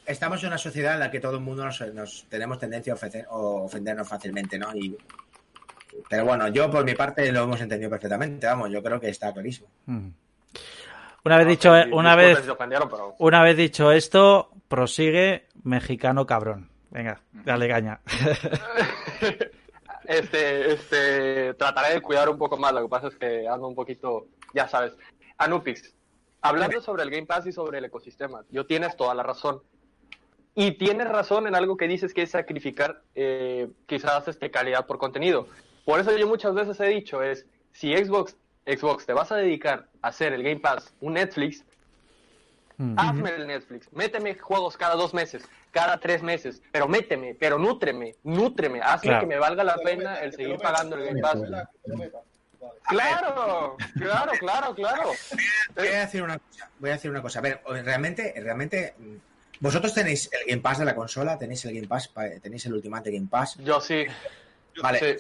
Estamos 0.06 0.42
en 0.42 0.48
una 0.48 0.58
sociedad 0.58 0.94
en 0.94 1.02
la 1.02 1.12
que 1.12 1.20
todo 1.20 1.36
el 1.36 1.42
mundo 1.42 1.66
nos, 1.66 2.26
tenemos 2.30 2.60
tendencia 2.60 2.94
a 2.94 2.96
ofender, 2.96 3.26
o 3.30 3.64
ofendernos 3.66 4.08
fácilmente, 4.08 4.58
¿no? 4.58 4.74
Y, 4.74 4.98
pero 6.10 6.26
bueno, 6.26 6.48
yo 6.48 6.70
por 6.72 6.86
mi 6.86 6.94
parte 6.94 7.30
lo 7.32 7.44
hemos 7.44 7.60
entendido 7.60 7.90
perfectamente, 7.90 8.48
vamos, 8.48 8.70
yo 8.72 8.82
creo 8.82 9.00
que 9.00 9.10
está 9.10 9.34
clarísimo. 9.34 9.68
Mm. 9.86 10.10
Una 11.24 11.38
vez 11.38 11.48
dicho, 11.48 11.74
una 11.92 12.16
vez, 12.16 12.40
una 13.18 13.44
vez 13.44 13.58
dicho 13.58 13.92
esto, 13.92 14.52
prosigue 14.68 15.48
mexicano 15.64 16.26
cabrón. 16.26 16.70
Venga, 16.90 17.22
dale 17.32 17.68
caña. 17.68 18.00
este, 20.06 20.72
este, 20.72 21.54
trataré 21.56 21.96
de 21.96 22.02
cuidar 22.02 22.30
un 22.30 22.38
poco 22.38 22.58
más. 22.58 22.74
Lo 22.74 22.82
que 22.84 22.88
pasa 22.88 23.08
es 23.08 23.16
que 23.16 23.48
ando 23.48 23.68
un 23.68 23.76
poquito, 23.76 24.28
ya 24.54 24.68
sabes. 24.68 24.94
Anupix, 25.38 25.94
hablando 26.42 26.82
sobre 26.82 27.04
el 27.04 27.10
Game 27.10 27.26
Pass 27.26 27.46
y 27.46 27.52
sobre 27.52 27.80
el 27.80 27.86
ecosistema, 27.86 28.44
yo 28.50 28.66
tienes 28.66 28.96
toda 28.96 29.14
la 29.14 29.24
razón. 29.24 29.62
Y 30.56 30.72
tienes 30.72 31.08
razón 31.08 31.46
en 31.46 31.54
algo 31.54 31.78
que 31.78 31.88
dices 31.88 32.16
que 32.16 32.24
es 32.24 32.32
sacrificar 32.32 33.04
eh, 33.14 33.70
quizás 33.86 34.28
este 34.28 34.50
calidad 34.50 34.88
por 34.88 34.98
contenido. 34.98 35.48
Por 35.86 36.00
eso 36.00 36.18
yo 36.18 36.28
muchas 36.28 36.56
veces 36.56 36.80
he 36.80 36.88
dicho 36.88 37.22
es, 37.22 37.46
si 37.74 37.96
Xbox 37.96 38.36
Xbox, 38.68 39.06
te 39.06 39.14
vas 39.14 39.32
a 39.32 39.38
dedicar 39.38 39.88
a 40.02 40.10
hacer 40.10 40.34
el 40.34 40.44
Game 40.44 40.60
Pass 40.60 40.94
un 41.00 41.14
Netflix, 41.14 41.64
mm. 42.78 43.00
hazme 43.00 43.30
el 43.36 43.48
Netflix, 43.48 43.92
méteme 43.94 44.36
juegos 44.36 44.76
cada 44.76 44.96
dos 44.96 45.14
meses, 45.14 45.44
cada 45.72 46.00
tres 46.00 46.22
meses, 46.22 46.62
pero 46.72 46.88
méteme, 46.88 47.36
pero 47.36 47.58
nútreme, 47.58 48.16
nútreme, 48.24 48.82
hazme 48.82 49.20
que 49.20 49.26
me 49.26 49.38
valga 49.38 49.64
la 49.64 49.78
pena 49.78 50.20
el 50.22 50.34
seguir 50.34 50.58
pagando 50.58 50.98
el 50.98 51.06
Game 51.06 51.22
Pass. 51.22 51.40
Claro, 52.90 53.78
claro, 53.96 54.32
claro, 54.40 54.76
claro. 54.76 55.12
Voy 55.76 55.88
a 55.88 56.00
decir 56.02 56.24
una 56.24 56.38
cosa, 56.38 56.70
voy 56.80 56.90
a 56.90 56.94
decir 56.94 57.12
una 57.12 57.22
cosa. 57.22 57.40
A 57.40 57.42
ver, 57.42 57.62
realmente, 57.84 58.34
realmente, 58.38 58.96
vosotros 59.60 59.94
tenéis 59.94 60.30
el 60.34 60.50
Game 60.50 60.62
Pass 60.62 60.80
de 60.80 60.86
la 60.86 60.96
consola, 60.96 61.38
tenéis 61.38 61.64
el 61.66 61.76
Game 61.76 61.88
Pass, 61.88 62.12
tenéis 62.42 62.66
el 62.66 62.74
Ultimate 62.74 63.12
Game 63.12 63.28
Pass. 63.30 63.58
Yo 63.58 63.80
sí. 63.80 64.06
Vale, 64.82 65.18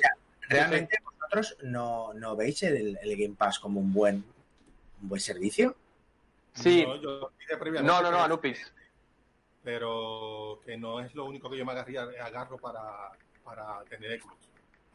realmente 0.49 0.97
vosotros 1.27 1.57
no, 1.63 2.13
no 2.13 2.35
veis 2.35 2.63
el, 2.63 2.97
Game 3.03 3.35
Pass 3.37 3.59
como 3.59 3.79
un 3.79 3.93
buen, 3.93 4.15
un 5.01 5.09
buen 5.09 5.21
servicio? 5.21 5.75
Sí. 6.53 6.85
No, 7.83 8.01
no, 8.01 8.11
no, 8.11 8.23
Anupis. 8.23 8.71
Pero 9.63 10.61
que 10.65 10.77
no 10.77 11.01
es 11.01 11.13
lo 11.13 11.25
único 11.25 11.49
que 11.49 11.57
yo 11.57 11.65
me 11.65 11.73
agarro 11.73 12.57
para, 12.57 13.11
para 13.43 13.83
tener 13.89 14.21
Xbox. 14.21 14.35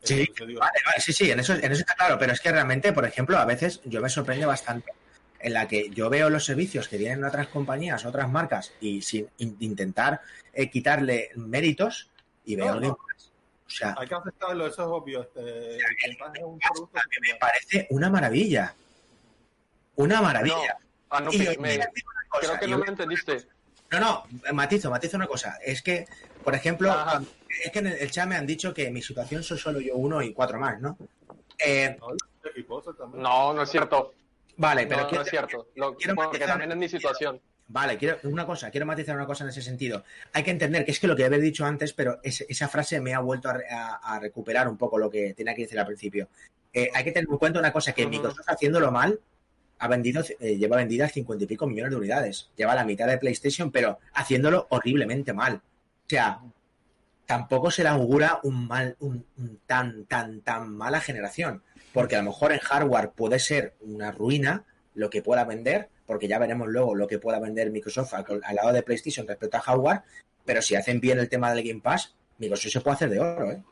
Sí, 0.03 0.27
vale, 0.39 0.57
vale, 0.59 1.01
sí, 1.01 1.13
sí, 1.13 1.31
en 1.31 1.39
eso, 1.39 1.53
en 1.55 1.71
eso 1.71 1.83
está 1.83 1.95
claro, 1.95 2.19
pero 2.19 2.33
es 2.33 2.41
que 2.41 2.51
realmente, 2.51 2.93
por 2.93 3.05
ejemplo, 3.05 3.39
a 3.39 3.45
veces 3.45 3.81
yo 3.85 4.01
me 4.01 4.09
sorprende 4.09 4.47
bastante 4.47 4.93
en 5.39 5.53
la 5.53 5.69
que 5.69 5.91
yo 5.91 6.11
veo 6.11 6.29
los 6.29 6.45
servicios 6.45 6.89
que 6.89 6.99
tienen 6.99 7.23
otras 7.23 7.47
compañías, 7.49 8.05
otras 8.05 8.29
marcas, 8.29 8.73
y 8.81 9.03
sin 9.03 9.29
intentar 9.39 10.21
eh, 10.53 10.71
quitarle 10.71 11.31
méritos, 11.37 12.11
y 12.45 12.57
veo 12.57 12.81
no, 12.81 12.93
O 12.93 12.99
sea, 13.73 13.95
hay 13.99 14.07
que 14.07 14.15
aceptarlo, 14.15 14.67
eso 14.67 14.83
es 14.83 14.89
obvio. 14.89 15.23
Este, 15.23 15.77
es 15.77 16.17
un 16.43 16.59
producto 16.59 17.01
me 17.21 17.35
parece 17.37 17.87
una 17.91 18.11
maravilla. 18.11 18.75
Una 19.97 20.23
maravilla. 20.23 20.79
No, 21.11 21.21
no, 21.21 21.33
y, 21.33 21.39
me, 21.59 21.79
creo 22.41 22.59
que 22.59 22.67
no 22.67 22.79
me 22.79 22.87
entendiste. 22.87 23.47
No, 23.91 24.01
no, 24.01 24.25
matizo, 24.55 24.91
matizo 24.91 25.17
una 25.19 25.27
cosa. 25.27 25.59
Es 25.63 25.83
que, 25.83 26.07
por 26.43 26.55
ejemplo, 26.55 26.95
es 27.63 27.71
que 27.71 27.79
en 27.81 27.89
el 27.89 28.11
chat 28.11 28.27
me 28.27 28.37
han 28.37 28.47
dicho 28.47 28.73
que 28.73 28.91
mi 28.91 29.03
situación 29.03 29.43
soy 29.43 29.59
solo 29.59 29.81
yo 29.81 29.97
uno 29.97 30.23
y 30.23 30.33
cuatro 30.33 30.59
más, 30.59 30.81
¿no? 30.81 30.97
Eh, 31.59 31.97
no, 33.15 33.53
no 33.53 33.63
es 33.63 33.71
cierto. 33.71 34.15
Vale, 34.57 34.87
pero 34.87 35.11
no, 35.11 35.21
es 35.21 35.29
cierto. 35.29 35.69
quiero 35.99 36.15
porque 36.15 36.39
también 36.39 36.73
es 36.73 36.77
mi 36.79 36.89
situación. 36.89 37.41
Vale, 37.69 37.97
quiero 37.97 38.19
una 38.25 38.45
cosa, 38.45 38.71
quiero 38.71 38.87
matizar 38.87 39.17
una 39.17 39.27
cosa 39.27 39.45
en 39.45 39.51
ese 39.51 39.63
sentido. 39.63 40.05
Hay 40.33 40.43
que 40.43 40.51
entender 40.51 40.85
que 40.85 40.91
es 40.91 41.01
que 41.01 41.07
lo 41.07 41.17
que 41.17 41.25
había 41.25 41.39
dicho 41.39 41.65
antes, 41.65 41.93
pero 41.93 42.21
esa 42.23 42.69
frase 42.69 43.01
me 43.01 43.15
ha 43.15 43.21
vuelto 43.21 43.49
a, 43.49 44.19
recuperar 44.21 44.69
un 44.69 44.77
poco 44.77 44.99
lo 44.99 45.09
que 45.09 45.33
tenía 45.35 45.55
que 45.55 45.63
decir 45.63 45.79
al 45.79 45.87
principio. 45.87 46.29
Eh, 46.73 46.91
hay 46.93 47.05
que 47.05 47.13
tener 47.13 47.29
en 47.31 47.39
cuenta 47.39 47.59
una 47.59 47.73
cosa, 47.73 47.93
que 47.93 48.07
Microsoft 48.07 48.49
haciéndolo 48.49 48.91
mal, 48.91 49.19
ha 49.79 49.89
vendido, 49.89 50.23
eh, 50.39 50.57
lleva 50.57 50.77
vendidas 50.77 51.13
cincuenta 51.13 51.45
y 51.45 51.47
pico 51.49 51.67
millones 51.67 51.91
de 51.91 51.97
unidades. 51.97 52.51
Lleva 52.57 52.75
la 52.75 52.85
mitad 52.85 53.09
de 53.09 53.19
PlayStation, 53.19 53.73
pero 53.73 53.99
haciéndolo 54.15 54.67
horriblemente 54.71 55.33
mal. 55.33 55.57
O 55.57 56.09
sea, 56.09 56.41
tampoco 57.27 57.71
se 57.71 57.83
le 57.83 57.89
augura 57.89 58.39
un 58.43 58.69
mal, 58.69 58.97
un, 59.01 59.25
tan, 59.67 60.05
tan, 60.05 60.43
tan 60.43 60.69
mala 60.77 61.01
generación. 61.01 61.63
Porque 61.93 62.15
a 62.15 62.19
lo 62.19 62.31
mejor 62.31 62.53
en 62.53 62.61
hardware 62.61 63.11
puede 63.11 63.39
ser 63.39 63.75
una 63.81 64.13
ruina 64.13 64.65
lo 64.95 65.11
que 65.11 65.23
pueda 65.23 65.45
vender, 65.45 65.89
porque 66.13 66.29
ya 66.29 66.39
veremos 66.39 66.69
luego 66.69 66.95
lo 66.95 67.07
que 67.07 67.19
pueda 67.19 67.41
vender 67.41 67.71
Microsoft 67.71 68.13
al, 68.13 68.55
lado 68.55 68.71
de 68.71 68.83
PlayStation 68.83 69.27
respecto 69.27 69.57
a 69.57 69.61
hardware, 69.61 70.03
pero 70.45 70.61
si 70.61 70.75
hacen 70.75 71.01
bien 71.01 71.19
el 71.19 71.31
tema 71.31 71.51
del 71.55 71.67
Game 71.67 71.81
Pass, 71.81 72.15
Microsoft 72.37 72.71
se 72.71 72.81
puede 72.83 72.95
hacer 72.97 73.09
de 73.09 73.19
oro, 73.19 73.51
¿eh? 73.51 73.63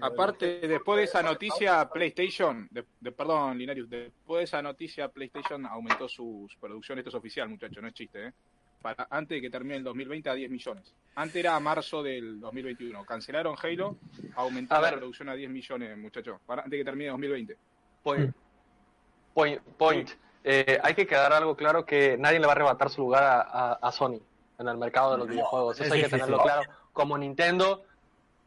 Aparte, 0.00 0.66
después 0.66 0.96
de 0.96 1.04
esa 1.04 1.22
noticia, 1.22 1.88
PlayStation, 1.88 2.68
de, 2.72 3.12
perdón, 3.12 3.56
Linarius, 3.56 3.88
después 3.88 4.38
de 4.40 4.44
esa 4.46 4.60
noticia, 4.60 5.06
PlayStation 5.06 5.64
aumentó 5.64 6.08
sus 6.08 6.56
producciones, 6.56 7.02
esto 7.02 7.10
es 7.10 7.20
oficial, 7.20 7.48
muchachos, 7.48 7.80
no 7.80 7.86
es 7.86 7.94
chiste, 7.94 8.26
¿eh? 8.26 8.32
Para, 8.82 9.06
antes 9.08 9.36
de 9.36 9.42
que 9.42 9.50
termine 9.50 9.76
el 9.76 9.84
2020 9.84 10.28
a 10.30 10.34
10 10.34 10.50
millones. 10.50 10.92
Antes 11.14 11.36
era 11.36 11.54
a 11.54 11.60
marzo 11.60 12.02
del 12.02 12.40
2021. 12.40 13.04
Cancelaron 13.04 13.54
Halo, 13.62 13.96
aumentaron 14.34 14.90
la 14.90 14.96
producción 14.96 15.28
a 15.28 15.34
10 15.34 15.50
millones, 15.50 15.96
muchachos, 15.96 16.40
para, 16.44 16.62
antes 16.62 16.72
de 16.72 16.78
que 16.78 16.84
termine 16.84 17.06
el 17.06 17.12
2020. 17.12 17.56
Point. 18.02 18.34
Point. 19.78 20.10
Eh, 20.44 20.78
hay 20.82 20.94
que 20.94 21.06
quedar 21.06 21.32
algo 21.32 21.56
claro 21.56 21.84
que 21.84 22.16
nadie 22.18 22.38
le 22.38 22.46
va 22.46 22.52
a 22.52 22.56
arrebatar 22.56 22.90
su 22.90 23.02
lugar 23.02 23.22
a, 23.24 23.92
Sony 23.92 24.20
en 24.58 24.68
el 24.68 24.76
mercado 24.76 25.12
de 25.12 25.18
los 25.18 25.28
videojuegos. 25.28 25.80
Eso 25.80 25.94
hay 25.94 26.02
que 26.02 26.08
tenerlo 26.08 26.38
claro. 26.42 26.62
Como 26.92 27.16
Nintendo, 27.18 27.84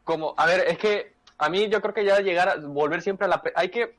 como, 0.04 0.34
a 0.36 0.46
ver, 0.46 0.64
es 0.68 0.78
que 0.78 1.14
a 1.38 1.48
mí 1.48 1.68
yo 1.68 1.80
creo 1.80 1.94
que 1.94 2.04
ya 2.04 2.20
llegar 2.20 2.48
a 2.48 2.56
volver 2.56 3.02
siempre 3.02 3.26
a 3.26 3.28
la... 3.28 3.42
Hay 3.54 3.68
que, 3.68 3.96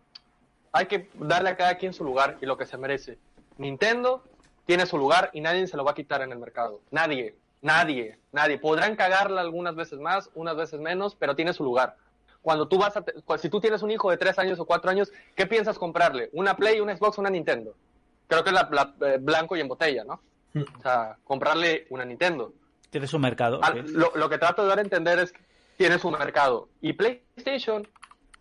hay 0.72 0.86
que 0.86 1.10
darle 1.16 1.50
a 1.50 1.58
cada 1.58 1.76
quien 1.78 1.94
su 1.94 2.04
lugar 2.04 2.38
y 2.42 2.46
lo 2.46 2.58
que 2.58 2.66
se 2.66 2.78
merece. 2.78 3.18
Nintendo 3.58 4.24
tiene 4.66 4.86
su 4.86 4.98
lugar 4.98 5.30
y 5.34 5.42
nadie 5.42 5.68
se 5.68 5.78
lo 5.78 5.84
va 5.84 5.92
a 5.92 5.96
quitar 5.96 6.22
en 6.22 6.32
el 6.32 6.40
mercado. 6.40 6.82
Nadie, 6.92 7.36
nadie, 7.62 8.18
nadie. 8.32 8.58
Podrán 8.58 8.96
cagarla 8.96 9.42
algunas 9.42 9.76
veces 9.76 10.00
más, 10.00 10.30
unas 10.36 10.56
veces 10.56 10.80
menos, 10.80 11.16
pero 11.16 11.36
tiene 11.36 11.54
su 11.54 11.64
lugar. 11.64 11.98
Cuando 12.44 12.68
tú 12.68 12.78
vas 12.78 12.96
a, 12.96 13.04
si 13.38 13.50
tú 13.50 13.60
tienes 13.60 13.82
un 13.82 13.90
hijo 13.90 14.12
de 14.12 14.18
tres 14.18 14.38
años 14.38 14.60
o 14.60 14.66
cuatro 14.66 14.92
años, 14.92 15.12
¿qué 15.36 15.48
piensas 15.48 15.80
comprarle? 15.80 16.30
¿Una 16.34 16.56
Play, 16.56 16.80
una 16.80 16.96
Xbox, 16.96 17.18
una 17.18 17.32
Nintendo? 17.32 17.74
Creo 18.28 18.44
que 18.44 18.52
es 18.52 18.54
la, 18.54 18.94
eh, 19.02 19.18
blanco 19.20 19.56
y 19.56 19.62
en 19.62 19.68
botella, 19.68 20.04
¿no? 20.04 20.22
Hmm. 20.54 20.64
O 20.78 20.82
sea, 20.82 21.18
comprarle 21.24 21.88
una 21.90 22.06
Nintendo. 22.06 22.54
Tiene 22.92 23.08
su 23.08 23.18
mercado. 23.18 23.60
lo, 23.88 24.12
lo, 24.14 24.30
que 24.30 24.38
trato 24.38 24.62
de 24.62 24.68
dar 24.68 24.78
a 24.78 24.82
entender 24.82 25.18
es 25.20 25.32
que 25.32 25.42
tiene 25.78 25.98
su 25.98 26.12
mercado. 26.12 26.70
Y 26.82 26.94
PlayStation 26.94 27.88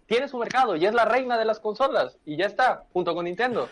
tiene 0.07 0.29
su 0.29 0.37
mercado 0.37 0.77
y 0.77 0.85
es 0.85 0.93
la 0.93 1.05
reina 1.05 1.39
de 1.39 1.45
las 1.45 1.61
consolas. 1.61 2.19
Y 2.27 2.37
ya 2.37 2.47
está, 2.47 2.85
junto 2.93 3.15
con 3.15 3.25
Nintendo. 3.25 3.69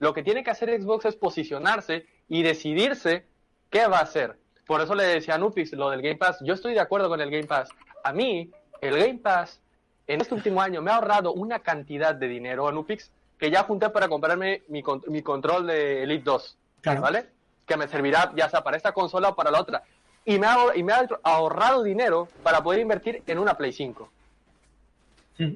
Lo 0.00 0.12
que 0.12 0.22
tiene 0.22 0.44
que 0.44 0.50
hacer 0.50 0.70
Xbox 0.80 1.06
es 1.06 1.16
posicionarse 1.16 2.06
y 2.28 2.42
decidirse 2.42 3.26
qué 3.70 3.86
va 3.86 3.98
a 3.98 4.02
hacer. 4.02 4.38
Por 4.66 4.80
eso 4.80 4.94
le 4.94 5.04
decía 5.04 5.36
a 5.36 5.38
Nupix 5.38 5.72
lo 5.72 5.90
del 5.90 6.02
Game 6.02 6.16
Pass. 6.16 6.38
Yo 6.42 6.54
estoy 6.54 6.74
de 6.74 6.80
acuerdo 6.80 7.08
con 7.08 7.20
el 7.20 7.30
Game 7.30 7.46
Pass. 7.46 7.70
A 8.04 8.12
mí, 8.12 8.50
el 8.80 8.98
Game 8.98 9.18
Pass, 9.18 9.60
en 10.08 10.20
este 10.20 10.34
último 10.34 10.60
año, 10.60 10.82
me 10.82 10.90
ha 10.90 10.96
ahorrado 10.96 11.32
una 11.32 11.60
cantidad 11.60 12.14
de 12.14 12.26
dinero 12.26 12.66
a 12.66 12.72
Nupix 12.72 13.12
que 13.38 13.50
ya 13.50 13.62
junté 13.62 13.88
para 13.90 14.08
comprarme 14.08 14.62
mi, 14.68 14.82
mi 15.06 15.22
control 15.22 15.68
de 15.68 16.02
Elite 16.02 16.24
2. 16.24 16.58
¿Vale? 16.84 17.26
Que 17.66 17.76
me 17.76 17.86
servirá 17.86 18.32
ya 18.34 18.48
sea 18.48 18.64
para 18.64 18.76
esta 18.76 18.92
consola 18.92 19.28
o 19.28 19.36
para 19.36 19.50
la 19.50 19.60
otra 19.60 19.84
y 20.28 20.38
me, 20.38 20.46
ha, 20.46 20.58
y 20.74 20.82
me 20.82 20.92
ha 20.92 21.08
ahorrado 21.22 21.82
dinero 21.82 22.28
para 22.42 22.62
poder 22.62 22.80
invertir 22.80 23.22
en 23.26 23.38
una 23.38 23.54
Play 23.54 23.72
5. 23.72 24.10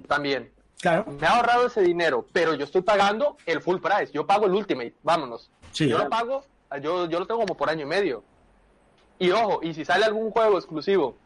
También. 0.09 0.51
Claro. 0.81 1.05
Me 1.21 1.27
ha 1.27 1.37
ahorrado 1.37 1.67
ese 1.67 1.83
dinero, 1.83 2.25
pero 2.33 2.55
yo 2.55 2.65
estoy 2.65 2.81
pagando 2.81 3.37
el 3.45 3.61
full 3.61 3.81
price. 3.81 4.13
Yo 4.15 4.27
pago 4.27 4.47
el 4.47 4.53
Ultimate, 4.53 4.95
vámonos. 5.03 5.51
yo 5.75 5.99
lo 5.99 6.09
pago, 6.09 6.45
yo, 6.81 7.07
yo 7.07 7.21
lo 7.21 7.27
tengo 7.27 7.41
como 7.41 7.55
por 7.55 7.69
año 7.69 7.83
y 7.83 7.89
medio. 7.89 8.25
Y 9.19 9.31
ojo, 9.31 9.61
y 9.63 9.75
si 9.75 9.85
sale 9.85 10.07
algún 10.07 10.31
juego 10.31 10.57
exclusivo, 10.57 11.17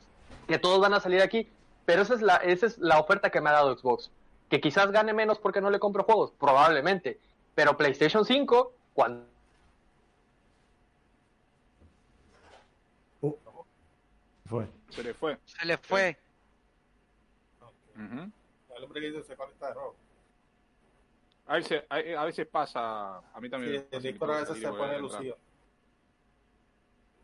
que 0.49 0.59
todos 0.59 0.81
van 0.81 0.95
a 0.95 1.01
salir 1.01 1.23
aquí, 1.23 1.49
pero 1.87 2.03
esa 2.03 2.15
es 2.15 2.21
la, 2.23 2.37
esa 2.37 2.67
es 2.67 2.79
la 2.79 2.99
oferta 2.99 3.31
que 3.31 3.41
me 3.41 3.49
ha 3.49 3.55
dado 3.55 3.77
Xbox. 3.77 4.11
Que 4.51 4.61
quizás 4.61 4.91
gane 4.91 5.13
menos 5.13 5.39
porque 5.39 5.61
no 5.61 5.71
le 5.71 5.79
compro 5.79 6.05
juegos, 6.05 6.33
probablemente. 6.39 7.19
Pero 7.55 7.77
PlayStation 7.77 8.25
5, 8.25 8.73
cuando 8.93 9.25
fue. 14.47 14.67
Se 14.91 15.03
le 15.03 15.15
fue. 15.15 15.39
Se 15.45 15.67
le 15.67 15.79
fue. 15.79 16.17
El 17.97 18.85
hombre 18.85 19.01
que 19.01 19.07
dice 19.09 19.23
se 19.23 19.37
conecta 19.37 19.69
de 19.69 19.75
nuevo. 19.75 19.95
A 21.47 21.55
veces, 21.55 21.85
a, 21.89 22.25
veces 22.25 22.47
pasa, 22.49 23.19
a 23.19 23.41
mí 23.41 23.49
también. 23.49 23.81
Sí, 23.81 23.87
el 23.93 24.03
Discord 24.03 24.31
a 24.33 24.41
veces 24.41 24.59
se 24.59 24.69
pone 24.69 24.99
lucido. 24.99 25.39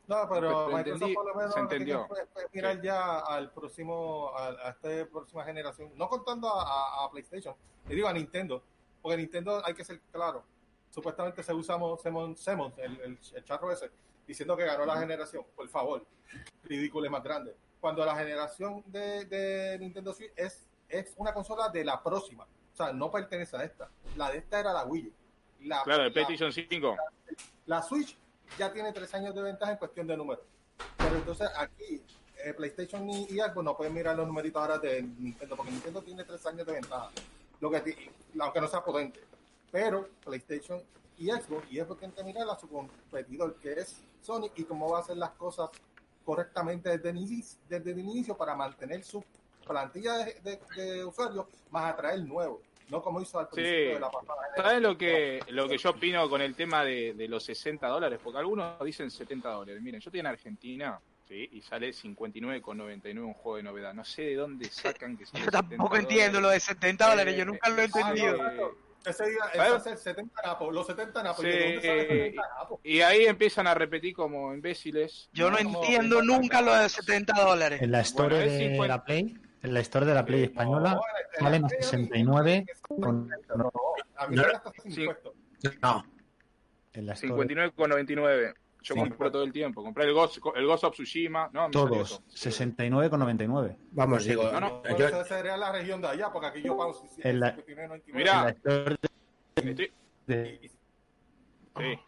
No, 0.06 0.28
pero 0.28 0.68
Microsoft 0.68 1.14
por 1.14 1.26
lo 1.26 1.34
menos 1.34 1.54
se 1.54 1.60
entendió. 1.60 2.06
Puede, 2.08 2.26
mirar 2.52 2.82
ya 2.82 3.20
al 3.20 3.50
próximo, 3.52 4.30
a, 4.36 4.48
a, 4.48 4.70
esta 4.70 5.10
próxima 5.10 5.44
generación, 5.44 5.92
no 5.96 6.08
contando 6.08 6.48
a, 6.48 7.04
a, 7.04 7.10
PlayStation, 7.10 7.54
le 7.88 7.94
digo 7.94 8.08
a 8.08 8.12
Nintendo, 8.12 8.62
porque 9.00 9.16
Nintendo 9.16 9.62
hay 9.64 9.74
que 9.74 9.84
ser 9.84 10.00
claro, 10.10 10.44
supuestamente 10.90 11.42
se 11.42 11.54
usa 11.54 11.78
Semon, 12.36 12.74
el, 12.76 13.00
el, 13.00 13.18
el 13.34 13.44
charro 13.44 13.72
ese, 13.72 13.90
diciendo 14.26 14.56
que 14.56 14.64
ganó 14.64 14.84
la 14.84 14.98
generación, 14.98 15.44
por 15.54 15.68
favor, 15.68 16.04
ridículo 16.64 17.06
es 17.06 17.12
más 17.12 17.22
grande. 17.22 17.56
Cuando 17.80 18.04
la 18.04 18.14
generación 18.14 18.84
de, 18.86 19.76
Nintendo 19.80 20.12
Switch 20.12 20.32
es, 20.36 20.68
es 20.88 21.14
una 21.16 21.34
consola 21.34 21.68
de 21.68 21.84
la 21.84 22.02
próxima, 22.02 22.44
o 22.44 22.76
sea, 22.76 22.92
no 22.92 23.10
pertenece 23.10 23.56
a 23.56 23.64
esta. 23.64 23.90
La 24.16 24.30
de 24.30 24.38
esta 24.38 24.60
era 24.60 24.72
la 24.72 24.84
Wii 24.84 25.12
La, 25.62 25.82
claro, 25.82 26.04
el 26.04 26.12
PlayStation 26.12 26.52
5. 26.52 26.96
La, 27.66 27.82
Switch 27.82 28.16
ya 28.58 28.72
tiene 28.72 28.92
tres 28.92 29.12
años 29.14 29.34
de 29.34 29.42
ventaja 29.42 29.72
en 29.72 29.78
cuestión 29.78 30.06
de 30.06 30.16
números. 30.16 30.44
Pero 30.96 31.16
entonces 31.16 31.48
aquí, 31.56 32.02
eh, 32.44 32.54
PlayStation 32.54 33.08
y, 33.08 33.40
algo 33.40 33.62
no 33.62 33.76
pueden 33.76 33.94
mirar 33.94 34.16
los 34.16 34.26
numeritos 34.26 34.60
ahora 34.60 34.78
de 34.78 35.02
Nintendo, 35.02 35.56
porque 35.56 35.72
Nintendo 35.72 36.02
tiene 36.02 36.24
tres 36.24 36.44
años 36.46 36.66
de 36.66 36.72
ventaja. 36.72 37.10
Lo 37.60 37.70
que, 37.70 38.10
aunque 38.38 38.60
no 38.60 38.68
sea 38.68 38.84
potente. 38.84 39.20
Pero 39.70 40.08
PlayStation 40.24 40.82
y 41.18 41.30
Xbox, 41.30 41.66
y 41.70 41.80
porque 41.82 42.00
tienen 42.00 42.16
que 42.16 42.24
mirar 42.24 42.50
a 42.50 42.58
su 42.58 42.68
competidor, 42.68 43.54
que 43.56 43.72
es 43.74 43.96
Sony, 44.22 44.50
y 44.56 44.64
cómo 44.64 44.90
va 44.90 44.98
a 44.98 45.00
hacer 45.02 45.16
las 45.16 45.30
cosas 45.30 45.70
correctamente 46.24 46.90
desde 46.90 47.10
el 47.10 47.18
inicio, 47.18 47.58
desde 47.68 47.92
el 47.92 47.98
inicio 48.00 48.36
para 48.36 48.54
mantener 48.54 49.04
su 49.04 49.24
plantilla 49.66 50.24
de, 50.42 51.04
usuarios, 51.04 51.46
más 51.70 51.92
atraer 51.92 52.20
nuevos. 52.24 52.60
No 52.88 53.02
como 53.02 53.20
hizo 53.20 53.38
al 53.38 53.48
principio 53.48 53.94
de 53.94 54.00
la 54.00 54.10
pasada. 54.10 54.40
¿Sabes 54.56 54.82
lo 54.82 54.96
que, 54.96 55.40
lo 55.48 55.68
que 55.68 55.78
yo 55.78 55.90
opino 55.90 56.28
con 56.28 56.40
el 56.40 56.54
tema 56.54 56.84
de, 56.84 57.26
los 57.28 57.44
60 57.44 57.86
dólares? 57.86 58.20
Porque 58.22 58.38
algunos 58.38 58.78
dicen 58.84 59.10
70 59.10 59.50
dólares. 59.50 59.82
Miren, 59.82 60.00
yo 60.00 60.08
estoy 60.08 60.20
en 60.20 60.26
Argentina 60.26 61.00
¿sí? 61.28 61.48
y 61.52 61.62
sale 61.62 61.90
59,99 61.90 63.18
un 63.18 63.34
juego 63.34 63.56
de 63.56 63.62
novedad. 63.62 63.94
No 63.94 64.04
sé 64.04 64.22
de 64.22 64.34
dónde 64.36 64.68
sacan 64.68 65.16
que 65.16 65.24
Yo 65.32 65.50
tampoco 65.50 65.96
entiendo 65.96 66.40
lo 66.40 66.50
de 66.50 66.60
70 66.60 67.10
dólares, 67.10 67.36
yo 67.36 67.44
nunca 67.44 67.68
lo 67.68 67.80
he 67.80 67.84
entendido. 67.84 68.38
Ese 69.04 69.30
día 69.30 69.40
es 69.52 69.60
hacer 69.60 69.96
70 69.96 70.42
napos, 70.42 70.72
los 70.72 70.86
70 70.86 71.22
napos. 71.22 71.44
Y 72.84 73.00
ahí 73.00 73.24
empiezan 73.24 73.66
a 73.66 73.74
repetir 73.74 74.14
como 74.14 74.54
imbéciles. 74.54 75.28
Yo 75.32 75.50
no, 75.50 75.58
entiendo 75.58 76.22
nunca 76.22 76.60
lo 76.60 76.74
de 76.74 76.88
70 76.88 77.32
dólares. 77.42 77.82
En 77.82 77.90
la 77.90 78.02
historia 78.02 78.38
de 78.38 78.76
la 78.86 79.04
Play, 79.04 79.36
en 79.62 79.74
la 79.74 79.80
historia 79.80 80.08
de 80.08 80.14
la 80.14 80.24
Play 80.24 80.44
española, 80.44 81.00
valen 81.40 81.68
69 81.68 82.66
con... 82.80 83.28
No. 85.80 86.04
En 86.92 87.06
la 87.06 87.14
59,99. 87.14 88.54
Yo 88.82 88.96
compro 88.96 89.30
todo 89.30 89.44
el 89.44 89.52
tiempo. 89.52 89.82
Compré 89.82 90.04
el 90.06 90.12
Ghost, 90.12 90.38
el 90.56 90.66
Ghost 90.66 90.84
of 90.84 90.94
Tsushima. 90.94 91.48
No, 91.52 91.70
Todos. 91.70 92.22
69,99. 92.28 93.76
Vamos, 93.92 94.24
digo. 94.24 94.50
No, 94.50 94.60
no. 94.60 94.82
Yo... 94.98 95.06
Esa 95.06 95.24
sería 95.24 95.56
la 95.56 95.70
región 95.70 96.00
de 96.00 96.08
allá, 96.08 96.32
porque 96.32 96.48
aquí 96.48 96.62
yo 96.62 96.76
pago 96.76 97.00
en 97.18 97.40
la, 97.40 97.56
Mira. 98.08 98.48
Estoy... 98.48 98.98
Sí. 101.76 101.98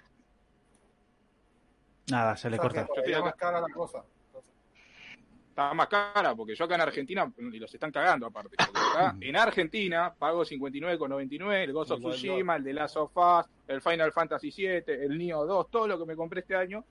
Nada, 2.11 2.37
se 2.37 2.51
le 2.51 2.59
corta. 2.59 2.87
Está 2.97 3.23
más 3.23 3.35
cara 3.37 3.61
la 3.61 3.73
cosa. 3.73 4.05
Está 5.55 5.73
más 5.73 5.87
cara 5.87 6.35
porque 6.35 6.57
yo 6.57 6.65
acá 6.65 6.75
en 6.75 6.81
Argentina, 6.81 7.33
y 7.39 7.61
los 7.61 7.73
están 7.73 7.93
cagando 7.93 8.27
aparte. 8.27 8.57
Acá, 8.59 9.15
en 9.21 9.37
Argentina 9.37 10.13
pago 10.13 10.45
59,99 10.45 11.63
el 11.63 11.73
Ghost 11.73 11.93
of 11.93 12.01
Tsushima, 12.01 12.57
el 12.57 12.65
de 12.65 12.73
Last 12.73 12.97
of 12.97 13.17
Us, 13.17 13.47
el 13.69 13.81
Final 13.81 14.11
Fantasy 14.11 14.51
VII, 14.51 14.83
el 14.89 15.17
Neo 15.17 15.47
2, 15.47 15.71
todo 15.71 15.87
lo 15.87 15.97
que 15.97 16.07
me 16.07 16.17
compré 16.17 16.41
este 16.41 16.57
año, 16.57 16.85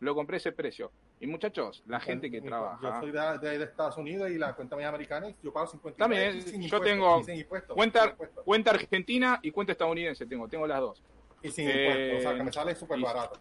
lo 0.00 0.14
compré 0.14 0.36
ese 0.36 0.52
precio. 0.52 0.92
Y 1.18 1.26
muchachos, 1.28 1.82
la 1.86 1.98
gente 1.98 2.30
que 2.30 2.42
trabaja. 2.42 3.00
Yo 3.00 3.00
soy 3.00 3.10
de, 3.10 3.64
Estados 3.64 3.96
Unidos 3.96 4.30
y 4.30 4.36
la 4.36 4.54
cuenta 4.54 4.76
mía 4.76 4.90
americana, 4.90 5.34
yo 5.42 5.50
pago 5.50 5.68
59. 5.68 5.96
También, 5.96 6.68
yo 6.68 6.80
tengo 6.82 7.22
cuenta, 7.68 8.14
cuenta 8.44 8.72
argentina 8.72 9.40
y 9.42 9.50
cuenta 9.50 9.72
estadounidense, 9.72 10.26
tengo, 10.26 10.46
tengo 10.46 10.66
las 10.66 10.80
dos. 10.80 11.02
Y 11.42 11.50
sin 11.50 11.70
impuestos, 11.70 12.18
o 12.18 12.20
sea, 12.20 12.36
que 12.36 12.42
me 12.42 12.52
sale 12.52 12.74
súper 12.74 13.00
barato. 13.00 13.40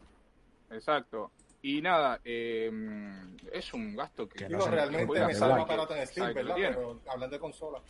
Exacto. 0.71 1.31
Y 1.61 1.81
nada, 1.81 2.21
eh, 2.23 2.71
es 3.51 3.73
un 3.73 3.95
gasto 3.95 4.29
que... 4.29 4.47
Digo, 4.47 4.65
realmente 4.67 5.25
me 5.25 5.33
sale 5.33 5.55
más 5.55 5.67
barato 5.67 5.95
en 5.95 6.07
Steam, 6.07 6.33
¿verdad? 6.33 6.55
Pero 6.55 7.01
hablando 7.07 7.35
de 7.35 7.39
consola. 7.39 7.81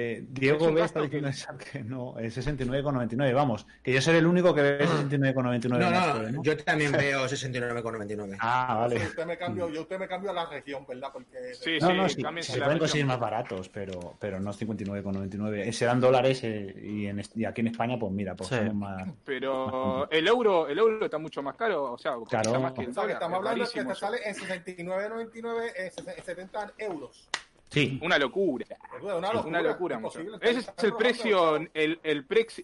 Eh, 0.00 0.24
Diego 0.28 0.72
B 0.72 0.80
está 0.80 1.00
diciendo 1.00 1.28
que... 1.72 1.82
no, 1.82 2.16
es 2.20 2.38
69,99. 2.38 3.34
Vamos, 3.34 3.66
que 3.82 3.92
yo 3.92 4.00
seré 4.00 4.18
el 4.18 4.26
único 4.26 4.54
que 4.54 4.62
ve 4.62 4.86
69,99. 4.86 5.68
No, 5.70 5.90
no, 5.90 6.30
no, 6.30 6.42
yo 6.44 6.56
también 6.58 6.92
veo 6.92 7.24
69,99. 7.26 8.36
Ah, 8.38 8.76
vale. 8.78 8.96
Usted 8.98 9.26
me 9.26 9.36
cambió, 9.36 9.68
yo 9.68 9.82
usted 9.82 9.98
me 9.98 10.06
cambió 10.06 10.30
a 10.30 10.34
la 10.34 10.46
región, 10.46 10.86
¿verdad? 10.86 11.08
Porque 11.12 11.52
sí, 11.54 11.78
no, 11.80 11.92
no, 11.94 12.08
sí, 12.08 12.22
se 12.42 12.60
pueden 12.60 12.78
conseguir 12.78 13.06
más 13.06 13.18
baratos, 13.18 13.68
pero, 13.68 14.14
pero 14.20 14.38
no 14.38 14.52
59,99. 14.52 15.72
Serán 15.72 16.00
dólares 16.00 16.44
eh, 16.44 16.72
y, 16.80 17.06
en, 17.06 17.20
y, 17.34 17.44
aquí 17.44 17.62
en 17.62 17.66
España, 17.66 17.98
pues 17.98 18.12
mira, 18.12 18.36
pues 18.36 18.50
somos 18.50 18.74
más. 18.74 19.08
Pero 19.24 20.08
el 20.10 20.28
euro, 20.28 20.68
el 20.68 20.78
euro 20.78 21.04
está 21.06 21.18
mucho 21.18 21.42
más 21.42 21.56
caro, 21.56 21.92
o 21.94 21.98
sea, 21.98 22.14
claro. 22.28 22.60
más 22.60 22.72
que 22.72 22.82
el 22.82 22.94
dólar, 22.94 23.10
Estamos 23.10 23.38
hablando 23.38 23.64
de 23.64 23.70
que 23.72 23.84
te 23.84 23.94
sale 23.96 24.18
en 24.24 24.34
69,99, 24.36 25.72
en 25.76 26.24
70 26.24 26.72
euros. 26.78 27.28
Sí. 27.70 27.98
Una 28.02 28.18
locura. 28.18 28.64
Una 29.02 29.62
locura. 29.62 30.00
Ese 30.40 30.60
es 30.60 30.84
el 30.84 30.94
precio, 30.94 31.56
el, 31.56 31.70
el, 31.74 32.00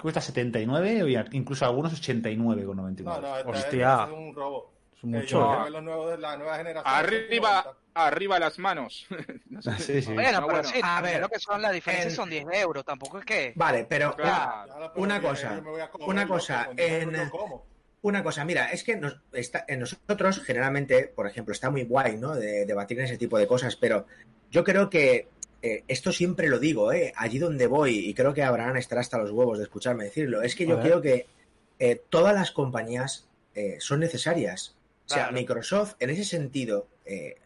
cuesta 0.00 0.20
79 0.20 1.04
o 1.04 1.06
incluso 1.30 1.64
algunos 1.64 1.92
89,99. 1.92 3.02
No, 3.02 3.20
no, 3.20 3.34
Hostia. 3.50 4.08
Es 4.08 4.12
un 4.12 4.34
robo. 4.34 4.72
Es 4.96 5.04
mucho. 5.04 5.64
¿eh? 5.64 5.70
Los 5.70 5.84
nuevos 5.84 6.10
de 6.10 6.18
la 6.18 6.36
nueva 6.36 6.56
generación. 6.56 6.92
Arriba, 6.92 7.76
arriba 7.94 8.38
las 8.38 8.58
manos. 8.58 9.06
no 9.50 9.62
sé. 9.62 9.78
sí, 9.78 10.02
sí. 10.02 10.12
Bueno, 10.12 10.46
pero 10.46 10.64
sí, 10.64 10.80
a 10.82 11.00
ver, 11.00 11.20
lo 11.20 11.28
que 11.28 11.38
son 11.38 11.60
las 11.62 11.72
diferencias 11.72 12.14
son 12.14 12.30
10 12.30 12.46
euros, 12.52 12.84
tampoco 12.84 13.18
es 13.18 13.24
que. 13.24 13.52
Vale, 13.56 13.86
pero 13.88 14.14
claro. 14.14 14.92
una, 14.96 15.20
cosa, 15.20 15.62
una 16.00 16.26
cosa, 16.26 16.70
en, 16.76 17.16
una 18.02 18.22
cosa, 18.22 18.44
mira, 18.44 18.66
es 18.70 18.82
que 18.84 18.96
nos, 18.96 19.16
está, 19.32 19.64
en 19.68 19.80
nosotros 19.80 20.42
generalmente, 20.44 21.04
por 21.06 21.26
ejemplo, 21.26 21.52
está 21.52 21.70
muy 21.70 21.84
guay, 21.84 22.16
¿no? 22.16 22.34
De 22.34 22.66
debatir 22.66 23.00
ese 23.00 23.18
tipo 23.18 23.38
de 23.38 23.46
cosas, 23.46 23.76
pero 23.76 24.06
yo 24.50 24.64
creo 24.64 24.90
que 24.90 25.28
eh, 25.62 25.84
esto 25.86 26.12
siempre 26.12 26.48
lo 26.48 26.58
digo, 26.58 26.92
¿eh? 26.92 27.12
Allí 27.16 27.38
donde 27.38 27.66
voy, 27.66 28.08
y 28.08 28.14
creo 28.14 28.34
que 28.34 28.42
Abraham 28.42 28.76
estará 28.78 29.00
hasta 29.00 29.18
los 29.18 29.30
huevos 29.30 29.58
de 29.58 29.64
escucharme 29.64 30.04
decirlo, 30.04 30.42
es 30.42 30.56
que 30.56 30.66
yo 30.66 30.80
creo 30.80 31.00
que 31.00 31.26
eh, 31.78 32.00
todas 32.10 32.32
las 32.32 32.52
compañías 32.52 33.28
eh, 33.54 33.76
son 33.80 34.00
necesarias. 34.00 34.76
O 35.06 35.14
sea, 35.14 35.30
Microsoft, 35.30 35.94
en 35.98 36.10
ese 36.10 36.24
sentido, 36.24 36.86
eh, 37.04 37.36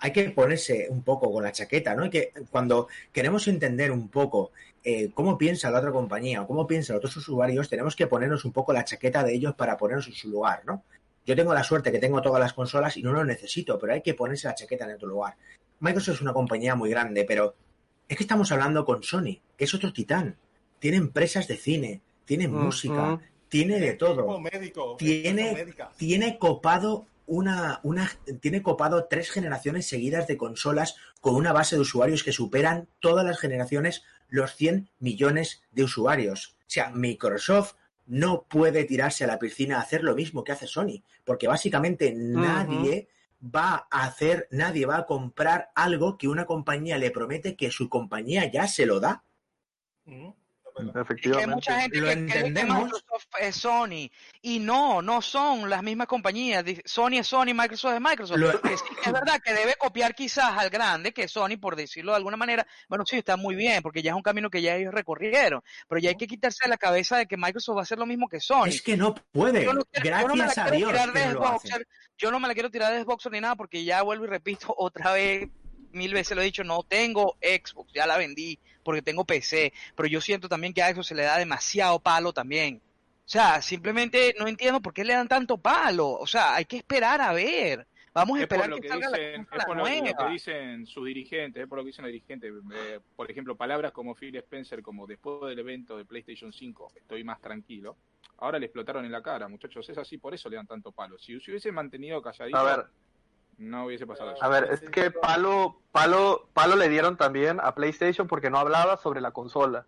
hay 0.00 0.12
que 0.12 0.30
ponerse 0.30 0.86
un 0.88 1.02
poco 1.02 1.30
con 1.32 1.44
la 1.44 1.52
chaqueta, 1.52 1.94
¿no? 1.94 2.08
que 2.10 2.32
cuando 2.50 2.88
queremos 3.12 3.46
entender 3.48 3.92
un 3.92 4.08
poco 4.08 4.50
eh, 4.82 5.10
cómo 5.12 5.36
piensa 5.36 5.70
la 5.70 5.78
otra 5.78 5.92
compañía 5.92 6.42
o 6.42 6.46
cómo 6.46 6.66
piensan 6.66 6.96
otros 6.96 7.16
usuarios, 7.18 7.68
tenemos 7.68 7.94
que 7.94 8.06
ponernos 8.06 8.46
un 8.46 8.52
poco 8.52 8.72
la 8.72 8.84
chaqueta 8.84 9.22
de 9.22 9.34
ellos 9.34 9.54
para 9.54 9.76
ponernos 9.76 10.06
en 10.08 10.14
su 10.14 10.30
lugar, 10.30 10.62
¿no? 10.64 10.82
Yo 11.26 11.36
tengo 11.36 11.52
la 11.52 11.62
suerte 11.62 11.92
que 11.92 11.98
tengo 11.98 12.22
todas 12.22 12.40
las 12.40 12.54
consolas 12.54 12.96
y 12.96 13.02
no 13.02 13.12
lo 13.12 13.24
necesito, 13.24 13.78
pero 13.78 13.92
hay 13.92 14.00
que 14.00 14.14
ponerse 14.14 14.48
la 14.48 14.54
chaqueta 14.54 14.86
en 14.86 14.94
otro 14.94 15.08
lugar. 15.08 15.36
Microsoft 15.80 16.16
es 16.16 16.20
una 16.22 16.32
compañía 16.32 16.74
muy 16.74 16.88
grande, 16.88 17.24
pero 17.24 17.54
es 18.08 18.16
que 18.16 18.24
estamos 18.24 18.50
hablando 18.52 18.86
con 18.86 19.02
Sony, 19.02 19.38
que 19.56 19.64
es 19.64 19.74
otro 19.74 19.92
titán. 19.92 20.36
Tiene 20.78 20.96
empresas 20.96 21.46
de 21.46 21.56
cine, 21.58 22.00
tiene 22.24 22.48
música, 22.48 23.20
tiene 23.50 23.78
de 23.78 23.92
todo. 23.92 24.40
tiene, 24.96 25.74
tiene 25.98 26.38
copado 26.38 27.06
una, 27.30 27.78
una, 27.84 28.10
tiene 28.40 28.60
copado 28.60 29.04
tres 29.04 29.30
generaciones 29.30 29.86
seguidas 29.86 30.26
de 30.26 30.36
consolas 30.36 30.96
con 31.20 31.36
una 31.36 31.52
base 31.52 31.76
de 31.76 31.82
usuarios 31.82 32.24
que 32.24 32.32
superan 32.32 32.88
todas 32.98 33.24
las 33.24 33.38
generaciones 33.38 34.02
los 34.28 34.56
100 34.56 34.90
millones 34.98 35.62
de 35.70 35.84
usuarios. 35.84 36.56
O 36.62 36.64
sea, 36.66 36.90
Microsoft 36.90 37.74
no 38.06 38.46
puede 38.48 38.82
tirarse 38.82 39.22
a 39.22 39.28
la 39.28 39.38
piscina 39.38 39.76
a 39.76 39.82
hacer 39.82 40.02
lo 40.02 40.16
mismo 40.16 40.42
que 40.42 40.50
hace 40.50 40.66
Sony, 40.66 41.04
porque 41.24 41.46
básicamente 41.46 42.12
nadie 42.16 43.08
va 43.42 43.86
a 43.88 44.06
hacer, 44.06 44.48
nadie 44.50 44.84
va 44.84 44.96
a 44.96 45.06
comprar 45.06 45.70
algo 45.76 46.18
que 46.18 46.26
una 46.26 46.46
compañía 46.46 46.98
le 46.98 47.12
promete 47.12 47.54
que 47.54 47.70
su 47.70 47.88
compañía 47.88 48.50
ya 48.50 48.66
se 48.66 48.86
lo 48.86 48.98
da. 48.98 49.22
Efectivamente. 50.94 51.50
hay 51.50 51.54
mucha 51.54 51.80
gente 51.80 52.00
que 52.00 52.26
cree 52.26 52.54
que 52.54 52.64
Microsoft 52.64 53.26
es 53.40 53.56
Sony 53.56 54.10
y 54.42 54.58
no, 54.58 55.02
no 55.02 55.22
son 55.22 55.68
las 55.68 55.82
mismas 55.82 56.06
compañías. 56.06 56.64
Sony 56.84 57.18
es 57.18 57.26
Sony, 57.26 57.54
Microsoft 57.54 57.94
es 57.94 58.00
Microsoft. 58.00 58.38
es 59.04 59.12
verdad 59.12 59.40
que 59.44 59.52
debe 59.52 59.74
copiar 59.76 60.14
quizás 60.14 60.56
al 60.56 60.70
grande, 60.70 61.12
que 61.12 61.24
es 61.24 61.32
Sony, 61.32 61.58
por 61.60 61.76
decirlo 61.76 62.12
de 62.12 62.16
alguna 62.16 62.36
manera. 62.36 62.66
Bueno, 62.88 63.04
sí, 63.06 63.16
está 63.16 63.36
muy 63.36 63.54
bien, 63.54 63.82
porque 63.82 64.02
ya 64.02 64.10
es 64.12 64.16
un 64.16 64.22
camino 64.22 64.50
que 64.50 64.62
ya 64.62 64.76
ellos 64.76 64.94
recorrieron. 64.94 65.62
Pero 65.88 66.00
ya 66.00 66.10
hay 66.10 66.16
que 66.16 66.26
quitarse 66.26 66.64
de 66.64 66.70
la 66.70 66.78
cabeza 66.78 67.16
de 67.16 67.26
que 67.26 67.36
Microsoft 67.36 67.76
va 67.76 67.80
a 67.80 67.82
hacer 67.82 67.98
lo 67.98 68.06
mismo 68.06 68.28
que 68.28 68.40
Sony. 68.40 68.66
Es 68.68 68.82
que 68.82 68.96
no 68.96 69.14
puede. 69.14 69.66
Gracias 70.02 70.58
a 70.58 70.70
Dios. 70.70 70.92
yo 72.18 72.30
no 72.30 72.40
me 72.40 72.48
la 72.48 72.54
quiero 72.54 72.70
tirar 72.70 72.92
de 72.92 73.02
Xbox 73.02 73.28
ni 73.30 73.40
nada, 73.40 73.56
porque 73.56 73.84
ya 73.84 74.02
vuelvo 74.02 74.24
y 74.24 74.28
repito 74.28 74.74
otra 74.76 75.12
vez 75.12 75.48
mil 75.92 76.12
veces 76.12 76.36
lo 76.36 76.42
he 76.42 76.46
dicho, 76.46 76.64
no 76.64 76.82
tengo 76.82 77.36
Xbox, 77.40 77.92
ya 77.92 78.06
la 78.06 78.18
vendí 78.18 78.58
porque 78.82 79.02
tengo 79.02 79.24
PC, 79.24 79.72
pero 79.94 80.08
yo 80.08 80.20
siento 80.20 80.48
también 80.48 80.72
que 80.72 80.82
a 80.82 80.90
eso 80.90 81.02
se 81.02 81.14
le 81.14 81.22
da 81.22 81.38
demasiado 81.38 81.98
palo 82.00 82.32
también. 82.32 82.80
O 83.30 83.32
sea, 83.32 83.62
simplemente 83.62 84.34
no 84.38 84.48
entiendo 84.48 84.80
por 84.80 84.92
qué 84.92 85.04
le 85.04 85.12
dan 85.12 85.28
tanto 85.28 85.56
palo. 85.58 86.08
O 86.08 86.26
sea, 86.26 86.56
hay 86.56 86.64
que 86.64 86.78
esperar 86.78 87.20
a 87.20 87.32
ver. 87.32 87.86
Vamos 88.12 88.40
a 88.40 88.42
esperar 88.42 88.68
que, 88.80 88.88
salga 88.88 89.06
dicen, 89.06 89.46
la, 89.52 89.56
es 89.56 89.64
por 89.64 89.76
lo, 89.76 89.84
que 89.84 90.32
dicen 90.32 90.84
sus 90.84 91.06
dirigentes, 91.06 91.62
es 91.62 91.68
por 91.68 91.78
lo 91.78 91.84
que 91.84 91.90
dicen 91.90 92.04
los 92.04 92.12
dirigentes. 92.12 92.52
Eh, 92.74 92.98
por 93.14 93.30
ejemplo, 93.30 93.54
palabras 93.54 93.92
como 93.92 94.16
Phil 94.16 94.34
Spencer, 94.34 94.82
como 94.82 95.06
después 95.06 95.48
del 95.48 95.60
evento 95.60 95.96
de 95.96 96.04
PlayStation 96.04 96.52
5, 96.52 96.92
estoy 96.96 97.22
más 97.22 97.40
tranquilo. 97.40 97.96
Ahora 98.38 98.58
le 98.58 98.66
explotaron 98.66 99.04
en 99.04 99.12
la 99.12 99.22
cara, 99.22 99.46
muchachos. 99.46 99.88
Es 99.88 99.98
así, 99.98 100.18
por 100.18 100.34
eso 100.34 100.48
le 100.48 100.56
dan 100.56 100.66
tanto 100.66 100.90
palo. 100.90 101.16
Si, 101.16 101.38
si 101.38 101.52
hubiese 101.52 101.70
mantenido 101.70 102.20
calladito, 102.20 102.58
a 102.58 102.64
ver, 102.64 102.86
no 103.60 103.84
hubiese 103.84 104.06
pasado 104.06 104.32
eso. 104.32 104.42
A 104.42 104.48
ver, 104.48 104.68
es 104.72 104.80
que 104.80 105.10
palo, 105.10 105.76
palo, 105.92 106.48
palo 106.54 106.76
le 106.76 106.88
dieron 106.88 107.16
también 107.16 107.60
a 107.60 107.74
PlayStation 107.74 108.26
porque 108.26 108.50
no 108.50 108.58
hablaba 108.58 108.96
sobre 108.96 109.20
la 109.20 109.32
consola. 109.32 109.84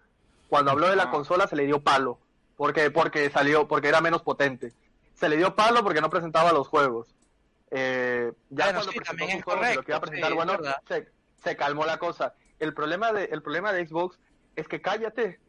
Cuando 0.49 0.71
habló 0.71 0.89
de 0.89 0.97
la 0.97 1.05
ah. 1.05 1.11
consola 1.11 1.47
se 1.47 1.57
le 1.57 1.65
dio 1.65 1.81
palo, 1.81 2.19
porque 2.57 2.91
porque 2.91 3.31
salió, 3.31 3.67
porque 3.67 3.89
era 3.89 4.03
menos 4.03 4.23
potente. 4.23 4.75
Se 5.15 5.29
le 5.29 5.39
dio 5.39 5.57
palo 5.57 5.83
porque 5.83 6.03
no 6.03 6.11
presentaba 6.11 6.53
los 6.53 6.69
juegos. 6.69 7.15
Eh, 7.71 8.31
ya 8.51 8.75
cuando 8.75 8.93
presentó 8.93 9.05
también 9.09 9.39
es 9.39 9.45
correcto, 9.45 9.77
lo 9.77 9.83
que 9.83 9.93
iba 9.93 9.99
a 9.99 10.03
presentar, 10.03 10.35
bueno, 10.35 10.53
se, 10.87 11.09
se, 11.43 11.57
calmó 11.57 11.87
la 11.87 11.97
cosa. 11.97 12.35
El 12.59 12.75
problema 12.75 13.13
de, 13.13 13.25
el 13.25 13.41
problema 13.41 13.73
de 13.73 13.87
Xbox 13.87 14.19
es 14.55 14.69
que 14.69 14.83
cállate, 14.83 15.41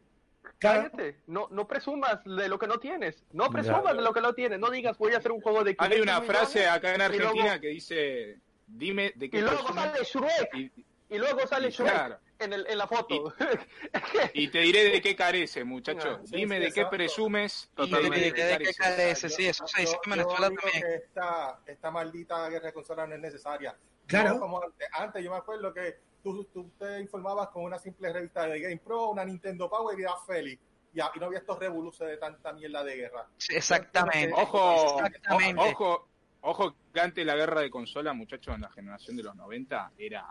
Cállate, 0.58 1.20
no, 1.26 1.48
no 1.50 1.66
presumas 1.66 2.24
de 2.24 2.48
lo 2.48 2.58
que 2.58 2.66
no 2.66 2.78
tienes, 2.78 3.22
no 3.32 3.50
presumas 3.50 3.96
de 3.96 4.02
lo 4.02 4.12
que 4.12 4.20
no 4.20 4.34
tienes, 4.34 4.58
no 4.58 4.70
digas 4.70 4.96
voy 4.98 5.12
a 5.12 5.18
hacer 5.18 5.32
un 5.32 5.40
juego 5.40 5.64
de 5.64 5.74
Hay 5.78 6.00
una 6.00 6.22
frase 6.22 6.66
acá 6.66 6.94
en 6.94 7.02
Argentina 7.02 7.60
que 7.60 7.68
dice, 7.68 8.38
dime 8.66 9.12
de 9.14 9.30
qué 9.30 9.38
Y 9.38 9.40
luego 9.42 9.72
sale 9.72 10.04
Shrek, 10.04 10.54
y, 11.10 11.18
luego 11.18 11.46
sale 11.46 11.70
Shrek 11.70 12.18
en, 12.38 12.52
el, 12.52 12.66
en 12.68 12.78
la 12.78 12.86
foto. 12.86 13.34
Y, 14.34 14.48
te 14.48 14.60
diré 14.60 14.90
de 14.90 15.00
qué 15.00 15.14
carece, 15.14 15.64
muchacho, 15.64 16.20
dime 16.24 16.58
de 16.58 16.72
qué 16.72 16.86
presumes 16.86 17.70
y 17.78 17.90
de, 17.90 18.32
qué 18.32 18.74
carece, 18.76 19.28
sí, 19.28 19.46
eso 19.46 19.66
se 19.66 19.82
dice 19.82 19.96
en 20.04 20.10
Venezuela 20.10 20.48
también. 20.48 20.84
esta, 20.94 21.60
esta 21.66 21.90
maldita 21.90 22.48
guerra 22.48 22.66
de 22.66 22.72
consolas 22.72 23.08
no 23.08 23.14
es 23.14 23.20
necesaria. 23.20 23.76
Claro. 24.06 24.38
como 24.38 24.62
antes. 24.62 24.88
antes 24.92 25.24
yo 25.24 25.30
me 25.30 25.38
acuerdo 25.38 25.72
que 25.72 25.98
tú, 26.32 26.70
te 26.78 27.00
informabas 27.00 27.48
con 27.48 27.64
una 27.64 27.78
simple 27.78 28.12
revista 28.12 28.46
de 28.46 28.60
Game 28.60 28.78
Pro, 28.78 29.10
una 29.10 29.24
Nintendo 29.24 29.68
Power 29.68 29.98
y 29.98 30.02
eras 30.02 30.14
feliz. 30.26 30.58
Y, 30.94 31.00
y 31.00 31.18
no 31.20 31.26
había 31.26 31.40
estos 31.40 31.58
revoluciones 31.58 32.14
de 32.14 32.18
tanta 32.20 32.52
mierda 32.52 32.82
de 32.84 32.96
guerra. 32.96 33.26
exactamente. 33.48 34.32
Ojo, 34.40 34.96
ojo, 35.58 36.08
Ojo 36.46 36.74
que 36.92 37.00
antes 37.00 37.24
la 37.24 37.34
guerra 37.36 37.62
de 37.62 37.70
consola, 37.70 38.12
muchachos, 38.12 38.54
en 38.54 38.60
la 38.60 38.68
generación 38.70 39.16
de 39.16 39.22
los 39.22 39.34
90 39.34 39.92
era 39.96 40.26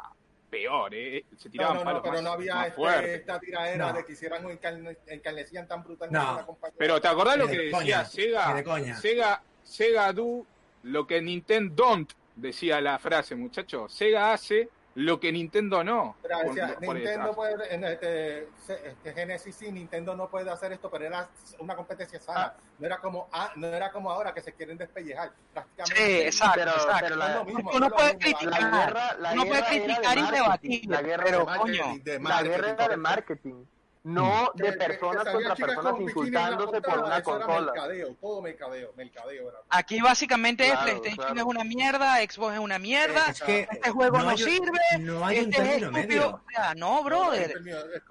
peor, 0.48 0.94
¿eh? 0.94 1.26
Se 1.36 1.50
tiraban 1.50 1.78
no, 1.78 1.80
no, 1.80 1.86
palos 1.86 2.02
pero 2.04 2.14
más, 2.14 2.24
no 2.24 2.32
había 2.34 2.68
este, 2.68 3.16
esta 3.16 3.40
tiradera 3.40 3.88
No. 3.88 3.94
de 3.98 4.06
que 4.06 4.12
hicieran 4.14 4.44
encarne- 4.46 4.98
encarnecían 5.08 5.68
tan 5.68 5.84
brutalmente 5.84 6.24
No. 6.24 6.32
a 6.34 6.36
la 6.38 6.46
compañía. 6.46 6.76
Pero 6.78 7.02
¿te 7.02 7.08
acordás 7.08 7.38
lo 7.38 7.48
que 7.48 7.54
de 7.58 7.64
decía 7.64 7.78
coña, 7.80 8.06
Sega? 8.06 8.54
de 8.54 8.64
coña. 8.64 8.96
Sega, 8.98 9.42
Sega 9.64 10.14
do 10.14 10.46
lo 10.84 11.08
que 11.08 11.20
Nintendo 11.20 11.74
don't, 11.84 12.14
decía 12.36 12.80
la 12.80 13.00
frase, 13.00 13.34
muchachos. 13.36 13.92
Sega 13.92 14.34
hace 14.34 14.70
lo 14.96 15.20
que 15.20 15.32
Nintendo 15.32 15.84
no. 15.84 16.16
Pero 16.22 16.38
por- 16.40 16.46
por 16.86 16.96
Nintendo 16.96 17.28
detrás. 17.30 17.36
puede, 17.36 17.74
en 17.74 17.84
este, 17.84 18.48
este 18.68 19.14
Genesis 19.14 19.56
sí, 19.56 19.72
Nintendo 19.72 20.16
no 20.16 20.30
puede 20.30 20.50
hacer 20.52 20.72
esto, 20.72 20.90
pero 20.92 21.06
era 21.06 21.28
una 21.60 21.76
competencia 21.76 22.20
sana. 22.20 22.54
No 22.78 22.86
era 22.86 23.00
como 23.00 23.28
ah, 23.32 23.52
no 23.56 23.68
era 23.68 23.92
como 23.92 24.12
ahora 24.12 24.34
que 24.34 24.42
se 24.42 24.54
quieren 24.54 24.78
despellejar. 24.78 25.32
Prácticamente. 25.52 25.96
Sí, 26.06 26.22
exacto, 26.22 26.54
Pero- 26.60 26.72
exacto. 26.72 26.98
pero 27.02 27.16
la- 27.16 27.36
lo 27.36 27.46
mismo, 27.46 27.72
Uno 27.74 27.90
puede 27.90 28.18
criticar. 28.18 28.62
La 28.62 28.86
guerra, 28.86 29.16
la 29.20 29.32
Uno 29.34 29.46
puede 29.46 29.62
guerra 29.62 29.68
criticar 29.86 30.18
y 30.18 30.32
debatir, 30.32 30.90
La 30.90 31.02
guerra 31.02 31.24
pero, 31.26 31.40
de 31.40 31.46
marketing, 31.46 31.80
coño, 31.82 31.98
de 32.04 32.14
La 32.14 32.20
marketing, 32.20 32.50
guerra 32.52 32.70
era 32.72 32.88
de 32.88 32.98
marketing, 32.98 33.66
no 34.04 34.52
Que- 34.58 34.64
de 34.64 34.72
que- 34.72 34.78
personas 34.78 35.24
que 35.26 35.32
contra 35.32 35.56
personas 35.56 35.94
con 35.94 36.02
insultándose 36.02 36.82
por 36.82 36.98
una 37.00 37.18
eso 37.18 37.36
era 37.38 37.46
consola. 37.46 37.72
mercadeo, 37.72 38.16
todo 38.20 38.42
mercadeo, 38.42 38.94
mercadeo 38.98 39.50
era. 39.50 39.58
Aquí 39.70 40.02
básicamente 40.02 40.66
Claro, 40.66 40.82
PlayStation 40.84 41.16
claro. 41.26 41.40
es 41.40 41.46
una 41.46 41.64
mierda, 41.64 42.16
Xbox 42.18 42.54
es 42.54 42.60
una 42.60 42.80
mierda, 42.80 43.26
Es 43.30 43.42
que 43.42 43.68
este 43.72 43.90
juego 43.92 44.18
no, 44.20 44.38
sirve, 44.38 44.80
no 45.00 45.26
hay 45.26 45.40
un 45.40 45.50
este 45.50 45.62
es 45.62 45.70
término 45.70 45.92
medio. 45.92 46.30
O 46.36 46.42
sea, 46.54 46.74
no, 46.76 47.04
brother. 47.04 47.54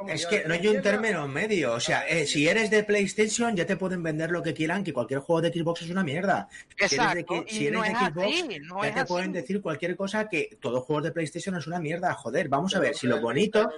Es 0.08 0.26
que 0.26 0.44
no 0.46 0.54
hay 0.54 0.66
un 0.68 0.80
término 0.82 1.28
medio. 1.28 1.74
O 1.74 1.80
sea, 1.80 2.08
eh, 2.08 2.26
si 2.26 2.48
eres 2.48 2.70
de 2.70 2.84
PlayStation, 2.84 3.54
ya 3.54 3.66
te 3.66 3.76
pueden 3.76 4.02
vender 4.02 4.30
lo 4.30 4.42
que 4.42 4.54
quieran, 4.54 4.82
que 4.84 4.92
cualquier 4.92 5.20
juego 5.20 5.42
de 5.42 5.52
Xbox 5.52 5.82
es 5.82 5.90
una 5.90 6.02
mierda. 6.02 6.48
Si 6.50 6.74
eres 6.84 6.90
de, 6.90 7.20
Exacto. 7.20 7.44
si 7.48 7.66
eres 7.66 7.78
no 7.78 7.82
de 7.82 7.88
es 7.90 7.98
Xbox, 7.98 8.26
así, 8.26 8.58
no 8.60 8.82
ya 8.84 8.94
te 8.94 9.00
así. 9.00 9.08
pueden 9.08 9.32
decir 9.32 9.60
cualquier 9.60 9.96
cosa 9.96 10.28
que 10.28 10.56
todos 10.60 10.74
los 10.76 10.84
juegos 10.84 11.04
de 11.04 11.12
PlayStation 11.12 11.54
es 11.56 11.66
una 11.66 11.78
mierda. 11.80 12.14
Joder, 12.14 12.48
vamos 12.48 12.74
a 12.74 12.80
ver, 12.80 12.94
si 12.94 13.06
lo 13.06 13.20
bonito, 13.20 13.70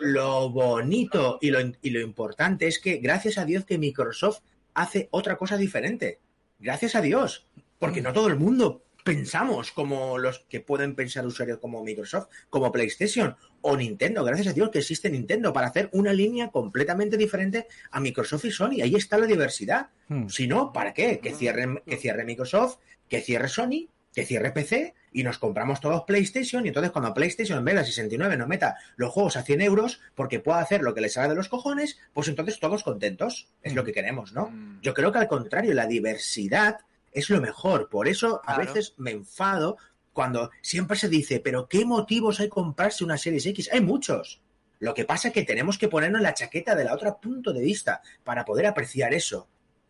lo 0.00 0.48
bonito 0.50 1.38
y 1.40 1.50
lo, 1.50 1.57
y 1.60 1.90
lo 1.90 2.00
importante 2.00 2.66
es 2.66 2.78
que 2.78 2.98
gracias 2.98 3.38
a 3.38 3.44
Dios 3.44 3.64
que 3.64 3.78
Microsoft 3.78 4.40
hace 4.74 5.08
otra 5.10 5.36
cosa 5.36 5.56
diferente. 5.56 6.20
Gracias 6.58 6.94
a 6.94 7.00
Dios. 7.00 7.46
Porque 7.78 8.02
no 8.02 8.12
todo 8.12 8.28
el 8.28 8.36
mundo 8.36 8.82
pensamos 9.04 9.72
como 9.72 10.18
los 10.18 10.40
que 10.50 10.60
pueden 10.60 10.94
pensar 10.94 11.26
usuarios 11.26 11.58
como 11.58 11.82
Microsoft, 11.82 12.28
como 12.50 12.70
PlayStation 12.70 13.36
o 13.62 13.76
Nintendo. 13.76 14.22
Gracias 14.24 14.48
a 14.48 14.52
Dios 14.52 14.70
que 14.70 14.80
existe 14.80 15.08
Nintendo 15.10 15.52
para 15.52 15.68
hacer 15.68 15.88
una 15.92 16.12
línea 16.12 16.50
completamente 16.50 17.16
diferente 17.16 17.66
a 17.90 18.00
Microsoft 18.00 18.44
y 18.44 18.50
Sony. 18.50 18.82
Ahí 18.82 18.94
está 18.94 19.16
la 19.16 19.26
diversidad. 19.26 19.88
Hmm. 20.08 20.28
Si 20.28 20.46
no, 20.46 20.72
¿para 20.72 20.92
qué? 20.92 21.20
Que 21.20 21.32
cierre, 21.34 21.82
que 21.86 21.96
cierre 21.96 22.24
Microsoft, 22.24 22.78
que 23.08 23.20
cierre 23.20 23.48
Sony, 23.48 23.88
que 24.14 24.24
cierre 24.24 24.52
PC 24.52 24.94
y 25.12 25.22
nos 25.22 25.38
compramos 25.38 25.80
todos 25.80 26.04
PlayStation 26.04 26.64
y 26.64 26.68
entonces 26.68 26.92
cuando 26.92 27.14
PlayStation 27.14 27.58
en 27.58 27.64
vez 27.64 27.74
de 27.76 27.84
69 27.84 28.36
nos 28.36 28.48
meta 28.48 28.76
los 28.96 29.12
juegos 29.12 29.36
a 29.36 29.42
100 29.42 29.60
euros 29.62 30.00
porque 30.14 30.40
pueda 30.40 30.60
hacer 30.60 30.82
lo 30.82 30.94
que 30.94 31.00
le 31.00 31.08
salga 31.08 31.30
de 31.30 31.34
los 31.36 31.48
cojones, 31.48 31.98
pues 32.12 32.28
entonces 32.28 32.58
todos 32.58 32.82
contentos. 32.82 33.48
Es 33.62 33.74
lo 33.74 33.84
que 33.84 33.92
queremos, 33.92 34.32
¿no? 34.32 34.50
Mm. 34.50 34.80
Yo 34.82 34.94
creo 34.94 35.12
que 35.12 35.18
al 35.18 35.28
contrario, 35.28 35.74
la 35.74 35.86
diversidad 35.86 36.78
es 37.12 37.30
lo 37.30 37.40
mejor. 37.40 37.88
Por 37.88 38.08
eso 38.08 38.40
a 38.44 38.58
veces 38.58 38.94
me 38.96 39.10
enfado 39.10 39.76
cuando 40.12 40.50
siempre 40.62 40.96
se 40.96 41.08
dice, 41.08 41.40
pero 41.40 41.68
¿qué 41.68 41.84
motivos 41.84 42.40
hay 42.40 42.48
comprarse 42.48 43.04
una 43.04 43.18
Series 43.18 43.46
X? 43.46 43.70
Hay 43.72 43.80
muchos. 43.80 44.40
Lo 44.80 44.94
que 44.94 45.04
pasa 45.04 45.28
es 45.28 45.34
que 45.34 45.42
tenemos 45.42 45.78
que 45.78 45.88
ponernos 45.88 46.20
la 46.20 46.34
chaqueta 46.34 46.74
de 46.74 46.84
la 46.84 46.94
otra 46.94 47.18
punto 47.18 47.52
de 47.52 47.60
vista 47.60 48.02
para 48.24 48.44
poder 48.44 48.66
apreciar 48.66 49.12
eso. 49.14 49.48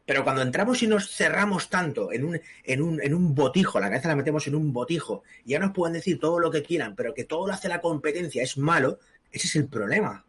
Pero 0.08 0.24
cuando 0.24 0.40
entramos 0.40 0.82
y 0.82 0.86
nos 0.86 1.10
cerramos 1.10 1.68
tanto 1.68 2.10
en 2.14 2.24
un, 2.24 2.40
en 2.64 2.80
un, 2.80 2.98
en 3.02 3.12
un 3.12 3.34
botijo, 3.34 3.78
la 3.78 3.90
cabeza 3.90 4.08
la 4.08 4.16
metemos 4.16 4.46
en 4.46 4.54
un 4.54 4.72
botijo, 4.72 5.22
y 5.44 5.50
ya 5.50 5.58
nos 5.58 5.72
pueden 5.72 5.92
decir 5.92 6.18
todo 6.18 6.38
lo 6.38 6.50
que 6.50 6.62
quieran, 6.62 6.96
pero 6.96 7.12
que 7.12 7.24
todo 7.24 7.46
lo 7.46 7.52
hace 7.52 7.68
la 7.68 7.82
competencia 7.82 8.42
es 8.42 8.56
malo, 8.56 9.00
ese 9.30 9.48
es 9.48 9.56
el 9.56 9.68
problema. 9.68 10.24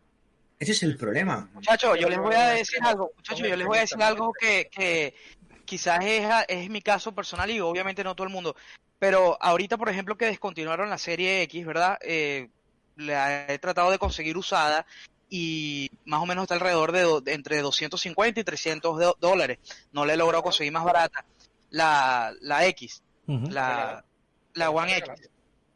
Ese 0.60 0.74
es 0.74 0.84
el 0.84 0.98
problema. 0.98 1.50
Muchachos, 1.54 1.98
yo 1.98 2.10
les 2.10 2.20
voy 2.20 2.36
a 2.36 2.50
decir 2.50 2.80
algo, 2.84 3.14
muchachos, 3.16 3.48
yo 3.48 3.56
les 3.56 3.66
voy 3.66 3.78
a 3.78 3.82
decir 3.82 4.04
algo 4.04 4.34
que, 4.34 4.68
que 4.70 5.16
quizás 5.64 6.00
es, 6.04 6.28
es 6.50 6.70
mi 6.70 6.82
caso 6.82 7.16
personal 7.16 7.50
y 7.50 7.62
obviamente 7.62 8.04
no 8.04 8.16
todo 8.16 8.28
el 8.28 8.34
mundo, 8.34 8.58
pero 9.00 9.38
ahorita, 9.40 9.78
por 9.78 9.88
ejemplo, 9.88 10.18
que 10.18 10.26
descontinuaron 10.26 10.90
la 10.90 10.98
serie 10.98 11.44
X, 11.44 11.66
¿verdad? 11.66 11.98
Eh, 12.02 12.50
la 12.98 13.48
he 13.48 13.58
tratado 13.60 13.92
de 13.92 13.98
conseguir 13.98 14.36
usada 14.36 14.86
y 15.30 15.90
más 16.06 16.22
o 16.22 16.26
menos 16.26 16.44
está 16.44 16.56
alrededor 16.56 16.92
de, 16.92 17.22
de 17.24 17.34
entre 17.34 17.60
250 17.62 18.40
y 18.40 18.44
300 18.44 19.00
do- 19.00 19.18
dólares. 19.20 19.60
No 19.92 20.06
la 20.06 20.14
he 20.14 20.18
logrado 20.18 20.44
conseguir 20.44 20.74
más 20.74 20.84
barata. 20.84 21.24
La, 21.70 22.34
la 22.42 22.66
X, 22.68 23.04
la, 23.52 24.04
la 24.54 24.70
One 24.72 24.98
X. 24.98 25.30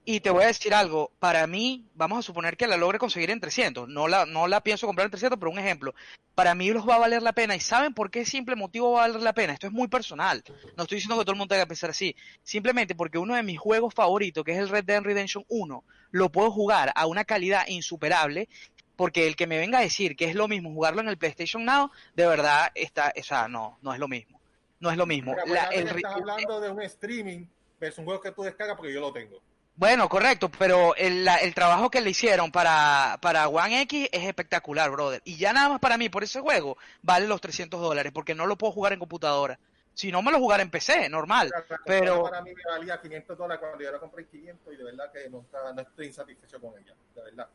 Y 0.06 0.20
te 0.20 0.32
voy 0.32 0.44
a 0.44 0.48
decir 0.48 0.74
algo, 0.74 1.12
para 1.20 1.48
mí, 1.48 1.86
vamos 1.94 2.20
a 2.20 2.22
suponer 2.24 2.58
que 2.58 2.68
la 2.68 2.76
logre 2.76 2.98
conseguir 3.00 3.30
en 3.32 3.40
300, 3.40 3.88
no 3.88 4.10
la, 4.10 4.26
no 4.26 4.48
la 4.48 4.60
pienso 4.60 4.86
comprar 4.86 5.06
en 5.06 5.12
300, 5.12 5.40
pero 5.40 5.50
un 5.50 5.60
ejemplo, 5.60 5.94
para 6.36 6.54
mí 6.56 6.70
los 6.72 6.86
va 6.86 6.96
a 6.96 7.00
valer 7.00 7.22
la 7.22 7.32
pena. 7.32 7.56
¿Y 7.56 7.62
saben 7.62 7.94
por 7.94 8.12
qué 8.12 8.26
simple 8.26 8.58
motivo 8.58 8.92
va 8.92 9.06
a 9.06 9.08
valer 9.08 9.22
la 9.22 9.32
pena? 9.32 9.54
Esto 9.54 9.68
es 9.68 9.72
muy 9.72 9.88
personal, 9.88 10.44
no 10.76 10.84
estoy 10.84 10.98
diciendo 10.98 11.18
que 11.18 11.24
todo 11.24 11.32
el 11.32 11.38
mundo 11.38 11.54
tenga 11.54 11.64
que 11.64 11.70
pensar 11.70 11.92
así, 11.92 12.14
simplemente 12.42 12.96
porque 12.96 13.18
uno 13.18 13.34
de 13.36 13.44
mis 13.44 13.58
juegos 13.58 13.94
favoritos, 13.94 14.44
que 14.44 14.52
es 14.52 14.58
el 14.58 14.68
Red 14.68 14.84
Dead 14.84 15.02
Redemption 15.04 15.46
1, 15.48 15.84
lo 16.12 16.30
puedo 16.34 16.52
jugar 16.52 16.92
a 16.96 17.06
una 17.06 17.24
calidad 17.24 17.66
insuperable, 17.70 18.50
porque 18.96 19.28
el 19.28 19.36
que 19.36 19.48
me 19.48 19.58
venga 19.58 19.80
a 19.80 19.82
decir 19.82 20.16
que 20.16 20.26
es 20.26 20.36
lo 20.36 20.48
mismo 20.48 20.72
jugarlo 20.72 21.02
en 21.02 21.08
el 21.10 21.18
PlayStation 21.18 21.66
Now, 21.66 21.92
de 22.16 22.28
verdad, 22.28 22.72
está, 22.76 23.14
o 23.20 23.24
sea, 23.24 23.48
no, 23.48 23.78
no 23.82 23.94
es 23.94 24.00
lo 24.00 24.08
mismo. 24.08 24.40
No 24.80 24.92
es 24.92 24.98
lo 24.98 25.06
mismo. 25.06 25.32
Mira, 25.46 25.46
La- 25.46 25.70
el 25.70 25.88
estás 25.88 26.14
hablando 26.16 26.60
de 26.60 26.70
un 26.70 26.82
streaming 26.82 27.46
versus 27.80 28.00
un 28.00 28.06
juego 28.06 28.22
que 28.22 28.32
tú 28.32 28.44
descargas 28.44 28.76
porque 28.76 28.94
yo 28.94 29.00
lo 29.02 29.14
tengo. 29.14 29.40
Bueno, 29.76 30.08
correcto, 30.08 30.52
pero 30.60 30.96
el, 30.96 31.26
la- 31.26 31.38
el 31.38 31.56
trabajo 31.56 31.90
que 31.90 32.02
le 32.02 32.12
hicieron 32.12 32.52
para, 32.52 33.18
para 33.22 33.48
One 33.48 33.82
X 33.82 34.08
es 34.12 34.24
espectacular, 34.26 34.92
brother. 34.92 35.22
Y 35.26 35.38
ya 35.38 35.52
nada 35.54 35.70
más 35.70 35.80
para 35.80 35.98
mí, 35.98 36.10
por 36.10 36.24
ese 36.24 36.42
juego, 36.42 36.78
vale 37.02 37.28
los 37.28 37.42
300 37.42 37.82
dólares, 37.82 38.12
porque 38.14 38.36
no 38.36 38.46
lo 38.46 38.58
puedo 38.58 38.72
jugar 38.74 38.94
en 38.94 39.00
computadora. 39.00 39.58
Si 39.96 40.12
no, 40.12 40.22
me 40.22 40.32
lo 40.32 40.40
jugaré 40.40 40.64
en 40.64 40.70
PC, 40.70 41.08
normal. 41.10 41.52
Pero- 41.86 42.24
Para 42.24 42.42
mí 42.42 42.52
me 42.54 42.64
valía 42.72 43.00
500 43.02 43.38
dólares 43.38 43.60
cuando 43.60 43.84
yo 43.84 43.92
la 43.92 44.00
compré 44.00 44.24
en 44.24 44.30
500 44.30 44.74
y 44.74 44.78
de 44.78 44.84
verdad 44.84 45.12
que 45.12 45.30
nunca, 45.30 45.58
no 45.74 45.82
estoy 45.82 46.08
insatisfecho 46.08 46.60
con 46.60 46.74
ella, 46.80 46.94
de 47.16 47.22
verdad. 47.24 47.48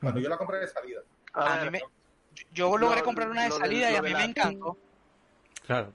Cuando 0.00 0.20
yo 0.20 0.28
la 0.28 0.36
compré 0.38 0.58
de 0.60 0.66
salida. 0.68 1.00
A 1.34 1.52
A 1.54 1.56
ver, 1.62 1.70
mí 1.70 1.78
me- 1.78 2.44
yo 2.52 2.76
logré 2.78 2.98
Lo- 3.00 3.04
comprar 3.04 3.28
una 3.28 3.44
de 3.44 3.50
salida 3.50 3.90
y 3.90 3.92
lo 3.94 3.98
a 3.98 4.02
mí 4.02 4.14
me 4.14 4.24
encantó. 4.24 4.76
Claro. 5.66 5.92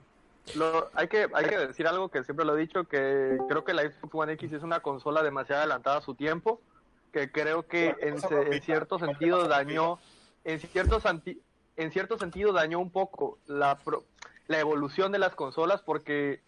Lo- 0.54 0.90
hay, 0.94 1.08
que, 1.08 1.26
hay 1.34 1.44
que 1.46 1.58
decir 1.58 1.86
algo 1.88 2.08
que 2.08 2.22
siempre 2.22 2.44
lo 2.46 2.56
he 2.56 2.60
dicho, 2.60 2.84
que 2.84 3.36
creo 3.48 3.64
que 3.64 3.74
la 3.74 3.82
Xbox 3.82 4.14
One 4.14 4.32
X 4.34 4.52
es 4.52 4.62
una 4.62 4.80
consola 4.80 5.22
demasiado 5.22 5.62
adelantada 5.62 5.98
a 5.98 6.02
su 6.02 6.14
tiempo, 6.14 6.60
que 7.12 7.32
creo 7.32 7.66
que 7.66 7.96
en, 8.00 8.20
se- 8.20 8.54
en 8.54 8.62
cierto 8.62 8.98
sentido 8.98 9.48
dañó, 9.48 9.98
en 10.44 10.60
cierto, 10.60 11.00
santi- 11.00 11.40
en 11.76 11.90
cierto 11.90 12.16
sentido 12.16 12.52
dañó 12.52 12.78
un 12.78 12.90
poco 12.90 13.38
la, 13.46 13.76
pro- 13.78 14.04
la 14.46 14.60
evolución 14.60 15.10
de 15.10 15.18
las 15.18 15.34
consolas, 15.34 15.82
porque 15.82 16.40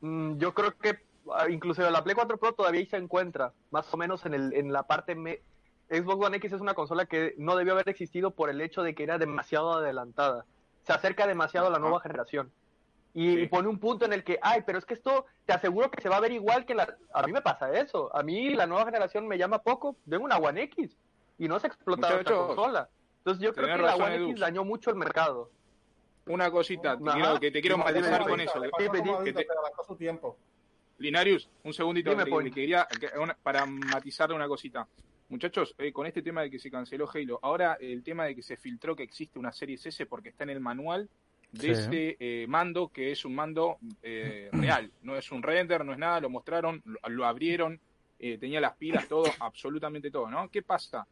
mm, 0.00 0.38
yo 0.38 0.52
creo 0.52 0.76
que 0.76 0.98
ah, 1.32 1.48
inclusive 1.48 1.88
la 1.92 2.02
Play 2.02 2.16
4 2.16 2.38
Pro 2.38 2.52
todavía 2.52 2.80
ahí 2.80 2.86
se 2.86 2.96
encuentra, 2.96 3.52
más 3.70 3.92
o 3.94 3.96
menos 3.96 4.26
en, 4.26 4.34
el, 4.34 4.52
en 4.54 4.72
la 4.72 4.82
parte... 4.82 5.14
me- 5.14 5.40
Xbox 5.88 6.26
One 6.26 6.36
X 6.38 6.52
es 6.52 6.60
una 6.60 6.74
consola 6.74 7.06
que 7.06 7.34
no 7.38 7.56
debió 7.56 7.72
haber 7.74 7.88
existido 7.88 8.30
por 8.32 8.50
el 8.50 8.60
hecho 8.60 8.82
de 8.82 8.94
que 8.94 9.02
era 9.04 9.18
demasiado 9.18 9.72
adelantada. 9.74 10.44
Se 10.82 10.92
acerca 10.92 11.26
demasiado 11.26 11.68
a 11.68 11.70
la 11.70 11.78
nueva 11.78 12.00
generación. 12.00 12.50
Y, 13.14 13.34
Sí. 13.34 13.40
y 13.42 13.46
pone 13.48 13.68
un 13.68 13.78
punto 13.78 14.04
en 14.04 14.12
el 14.12 14.22
que, 14.24 14.38
ay, 14.42 14.62
pero 14.66 14.78
es 14.78 14.84
que 14.84 14.94
esto 14.94 15.24
te 15.46 15.52
aseguro 15.54 15.90
que 15.90 16.02
se 16.02 16.08
va 16.08 16.16
a 16.16 16.20
ver 16.20 16.32
igual 16.32 16.66
que 16.66 16.74
la... 16.74 16.96
A 17.14 17.22
mí 17.22 17.32
me 17.32 17.40
pasa 17.40 17.72
eso. 17.72 18.14
A 18.14 18.22
mí 18.22 18.50
la 18.50 18.66
nueva 18.66 18.84
generación 18.84 19.26
me 19.26 19.38
llama 19.38 19.62
poco. 19.62 19.96
Tengo 20.08 20.24
una 20.24 20.36
One 20.36 20.62
X 20.64 20.96
y 21.38 21.48
no 21.48 21.58
se 21.58 21.66
ha 21.66 21.68
explotado 21.68 22.18
esta 22.18 22.34
consola. 22.34 22.88
Entonces 23.18 23.42
yo 23.42 23.52
creo 23.54 23.74
que 23.76 23.82
la 23.82 23.96
One 23.96 24.16
Edu. 24.16 24.24
X 24.30 24.40
dañó 24.40 24.64
mucho 24.64 24.90
el 24.90 24.96
mercado. 24.96 25.50
Una 26.26 26.50
cosita, 26.50 26.98
quiero- 26.98 27.38
que 27.40 27.50
te 27.52 27.60
quiero 27.60 27.78
matizar 27.78 28.26
con 28.28 28.40
eso. 28.40 28.58
Le 28.58 28.68
pasó 28.70 28.90
como 28.90 29.22
que 29.24 29.32
te- 29.32 29.46
a 29.80 29.84
su 29.86 29.96
tiempo. 29.96 30.36
Linarius, 30.98 31.48
un 31.62 31.72
segundito, 31.72 32.14
le 32.14 32.50
quería, 32.50 32.86
que- 33.00 33.18
una- 33.18 33.34
para 33.42 33.64
matizarle 33.66 34.34
una 34.34 34.48
cosita. 34.48 34.86
Muchachos, 35.28 35.74
eh, 35.78 35.92
con 35.92 36.06
este 36.06 36.22
tema 36.22 36.42
de 36.42 36.50
que 36.50 36.58
se 36.58 36.70
canceló 36.70 37.08
Halo, 37.12 37.38
ahora 37.42 37.76
el 37.80 38.02
tema 38.02 38.24
de 38.26 38.34
que 38.34 38.42
se 38.42 38.56
filtró 38.56 38.94
que 38.94 39.02
existe 39.02 39.38
una 39.38 39.52
serie 39.52 39.74
S 39.76 40.06
porque 40.06 40.28
está 40.28 40.44
en 40.44 40.50
el 40.50 40.60
manual 40.60 41.08
de 41.52 41.60
Sí. 41.60 41.70
ese 41.70 42.16
eh, 42.20 42.46
mando, 42.48 42.88
que 42.88 43.10
es 43.12 43.24
un 43.24 43.34
mando 43.34 43.78
eh, 44.02 44.48
real, 44.52 44.90
no 45.02 45.16
es 45.16 45.30
un 45.32 45.42
render, 45.42 45.84
no 45.84 45.92
es 45.92 45.98
nada, 45.98 46.20
lo 46.20 46.30
mostraron, 46.30 46.82
lo, 46.84 46.98
lo 47.08 47.26
abrieron, 47.26 47.80
eh, 48.18 48.38
tenía 48.38 48.60
las 48.60 48.76
pilas, 48.76 49.08
todo, 49.08 49.24
absolutamente 49.40 50.10
todo, 50.10 50.30
¿no? 50.30 50.48
¿Qué 50.50 50.62
pasa? 50.62 51.06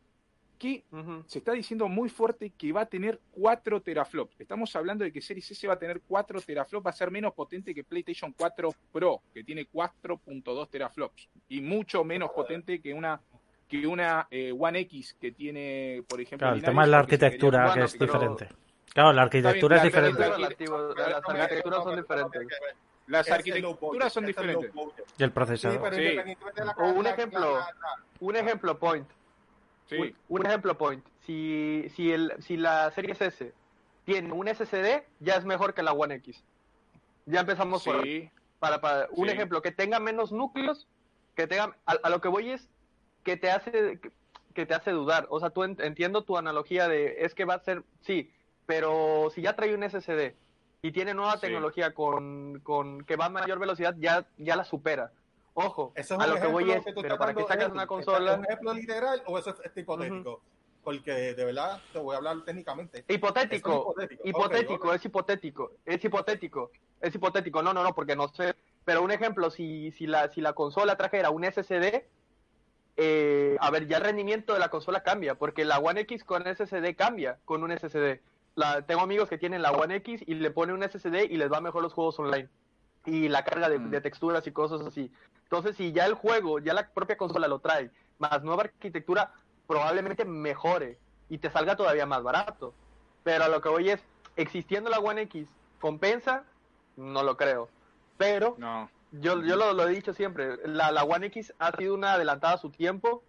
Que 0.59 0.85
se 1.27 1.39
está 1.39 1.53
diciendo 1.53 1.89
muy 1.89 2.09
fuerte 2.09 2.51
que 2.51 2.73
va 2.73 2.82
a 2.82 2.86
tener 2.86 3.20
4 3.32 3.82
teraflops. 3.82 4.41
Estamos 4.41 4.74
hablando 4.77 5.05
de 5.05 5.12
que 5.12 5.20
Series 5.20 5.51
S 5.51 5.66
va 5.66 5.74
a 5.74 5.78
tener 5.78 6.01
4 6.07 6.41
teraflops, 6.41 6.86
va 6.86 6.91
a 6.91 6.95
ser 6.95 7.11
menos 7.11 7.35
potente 7.35 7.74
que 7.74 7.82
PlayStation 7.82 8.32
4 8.32 8.70
Pro, 8.93 9.20
que 9.35 9.43
tiene 9.43 9.66
4.2 9.66 10.70
teraflops, 10.70 11.28
y 11.49 11.61
mucho 11.61 12.05
menos 12.05 12.31
potente 12.31 12.81
que 12.81 12.95
una 12.95 13.20
que 13.69 13.86
una 13.86 14.28
eh, 14.31 14.53
One 14.57 14.81
X 14.81 15.16
que 15.20 15.32
tiene, 15.32 16.03
por 16.09 16.20
ejemplo, 16.20 16.47
Claro, 16.47 16.57
el 16.57 16.62
tema 16.62 16.85
es 16.85 16.89
la 16.89 16.99
arquitectura, 16.99 17.73
que 17.74 17.82
es 17.82 17.99
diferente. 17.99 18.49
Claro, 18.93 19.12
la 19.12 19.23
arquitectura 19.23 19.77
bien, 19.77 19.86
es 19.86 19.93
diferente. 19.93 20.20
Las 20.20 21.28
arquitecturas 21.28 21.82
son 21.82 21.97
diferentes. 21.97 22.47
las 23.07 23.31
arquitecturas 23.31 24.12
son 24.12 24.27
diferentes. 24.27 24.73
Y 25.19 25.23
el 25.23 25.32
procesador. 25.32 25.93
un 26.78 27.07
ejemplo, 27.07 27.61
un 28.20 28.36
ejemplo, 28.36 28.78
Point. 28.78 29.09
Sí. 29.86 30.15
Un, 30.28 30.47
ejemplo, 30.47 30.78
Point. 30.78 31.05
Si, 31.27 31.86
si, 31.95 32.12
el, 32.12 32.32
si 32.39 32.57
la 32.57 32.91
serie 32.93 33.16
S 33.19 33.53
tiene 34.05 34.32
un 34.32 34.47
SSD, 34.47 35.03
ya 35.20 35.35
es 35.35 35.45
mejor 35.45 35.74
que 35.74 35.82
la 35.82 35.93
One 35.93 36.15
X. 36.16 36.43
Ya 37.27 37.41
empezamos 37.41 37.85
por 37.85 38.05
para, 38.59 38.81
para 38.81 39.09
un 39.11 39.28
ejemplo 39.28 39.61
que 39.61 39.73
tenga 39.73 40.01
menos 40.01 40.32
núcleos, 40.32 40.86
que 41.35 41.47
tenga 41.47 41.77
a, 41.85 42.09
lo 42.09 42.20
que 42.20 42.28
voy 42.28 42.51
es 42.51 42.70
que 43.24 43.36
te 43.36 43.51
hace 43.51 43.98
que, 44.55 44.66
te 44.66 44.74
hace 44.74 44.92
dudar. 44.92 45.26
O 45.30 45.40
sea, 45.40 45.51
tú 45.51 45.64
entiendo 45.64 46.22
tu 46.22 46.36
analogía 46.36 46.86
de 46.86 47.24
es 47.24 47.34
que 47.34 47.44
va 47.44 47.55
a 47.55 47.64
ser 47.64 47.82
sí, 48.02 48.30
pero 48.66 49.30
si 49.34 49.42
ya 49.42 49.56
trae 49.56 49.74
un 49.74 49.82
SSD 49.82 50.34
y 50.82 50.92
tiene 50.92 51.14
nueva 51.14 51.40
tecnología 51.40 51.94
con, 51.94 52.60
con, 52.60 53.05
que 53.05 53.16
va 53.16 53.26
a 53.26 53.30
mayor 53.30 53.59
velocidad, 53.59 53.96
ya, 53.98 54.26
ya 54.36 54.55
la 54.55 54.64
supera. 54.64 55.10
Ojo, 55.55 55.92
es 55.94 56.10
a 56.10 56.26
lo 56.26 56.34
que 56.34 56.46
voy 56.46 56.70
es, 56.70 56.84
pero 57.01 57.16
para 57.16 57.32
que 57.32 57.44
sacas 57.44 57.70
una 57.70 57.86
consola... 57.86 58.32
¿Es 58.32 58.38
un 58.38 58.44
ejemplo 58.44 58.74
literal 58.74 59.22
o 59.26 59.38
eso 59.38 59.55
es 59.62 59.76
hipotético? 59.76 60.42
Porque 60.82 61.12
de 61.12 61.44
verdad 61.44 61.80
te 61.92 61.98
voy 62.01 62.14
a 62.14 62.18
hablar 62.18 62.42
técnicamente. 62.44 63.05
Hipotético, 63.09 63.94
hipotético, 64.24 64.92
es 64.92 65.05
hipotético, 65.05 65.72
es 65.86 66.05
hipotético, 66.05 66.70
es 67.01 67.14
hipotético, 67.14 67.62
no, 67.62 67.72
no, 67.72 67.82
no, 67.82 67.94
porque 67.94 68.14
no 68.14 68.28
sé. 68.28 68.55
Pero 68.84 69.02
un 69.02 69.10
ejemplo, 69.10 69.48
si, 69.48 69.92
si, 69.92 70.06
la, 70.06 70.28
si 70.28 70.42
la 70.42 70.52
consola 70.52 70.96
trajera 70.96 71.30
un 71.30 71.44
SSD, 71.44 72.05
eh, 72.96 73.56
a 73.60 73.70
ver, 73.70 73.86
ya 73.86 73.96
el 73.96 74.04
rendimiento 74.04 74.52
de 74.52 74.60
la 74.60 74.68
consola 74.68 75.02
cambia, 75.02 75.34
porque 75.34 75.64
la 75.64 75.78
One 75.78 76.02
X 76.02 76.24
con 76.24 76.44
SSD 76.44 76.94
cambia 76.96 77.38
con 77.44 77.62
un 77.62 77.76
SSD. 77.76 78.20
La, 78.54 78.82
tengo 78.82 79.00
amigos 79.00 79.28
que 79.28 79.38
tienen 79.38 79.62
la 79.62 79.72
One 79.72 79.96
X 79.96 80.22
y 80.26 80.34
le 80.34 80.50
ponen 80.50 80.76
un 80.76 80.88
SSD 80.88 81.24
y 81.30 81.36
les 81.36 81.52
va 81.52 81.60
mejor 81.60 81.82
los 81.82 81.92
juegos 81.92 82.18
online. 82.18 82.48
Y 83.04 83.28
la 83.28 83.44
carga 83.44 83.68
de, 83.68 83.78
de 83.78 84.00
texturas 84.00 84.46
y 84.46 84.52
cosas 84.52 84.80
así. 84.82 85.10
Entonces, 85.42 85.76
si 85.76 85.92
ya 85.92 86.06
el 86.06 86.14
juego, 86.14 86.58
ya 86.58 86.72
la 86.72 86.88
propia 86.88 87.16
consola 87.16 87.48
lo 87.48 87.58
trae, 87.58 87.90
más 88.18 88.42
nueva 88.42 88.62
arquitectura, 88.62 89.32
probablemente 89.66 90.24
mejore 90.24 90.98
y 91.28 91.38
te 91.38 91.50
salga 91.50 91.76
todavía 91.76 92.06
más 92.06 92.22
barato. 92.22 92.74
Pero 93.24 93.44
a 93.44 93.48
lo 93.48 93.60
que 93.60 93.68
voy 93.68 93.90
es, 93.90 94.00
existiendo 94.36 94.90
la 94.90 94.98
One 94.98 95.22
X, 95.22 95.48
¿compensa? 95.80 96.44
No 96.96 97.22
lo 97.22 97.36
creo. 97.36 97.68
Pero 98.16 98.54
no. 98.58 98.88
Yo, 99.20 99.43
yo 99.43 99.57
lo, 99.57 99.89
he 99.89 99.93
dicho 99.95 100.12
siempre, 100.12 100.57
la, 100.66 100.91
la 100.91 101.05
One 101.05 101.27
X 101.27 101.53
ha 101.59 101.77
sido 101.77 101.95
una 101.95 102.15
adelantada 102.15 102.55
a 102.55 102.59
su 102.59 102.70
tiempo, 102.70 103.23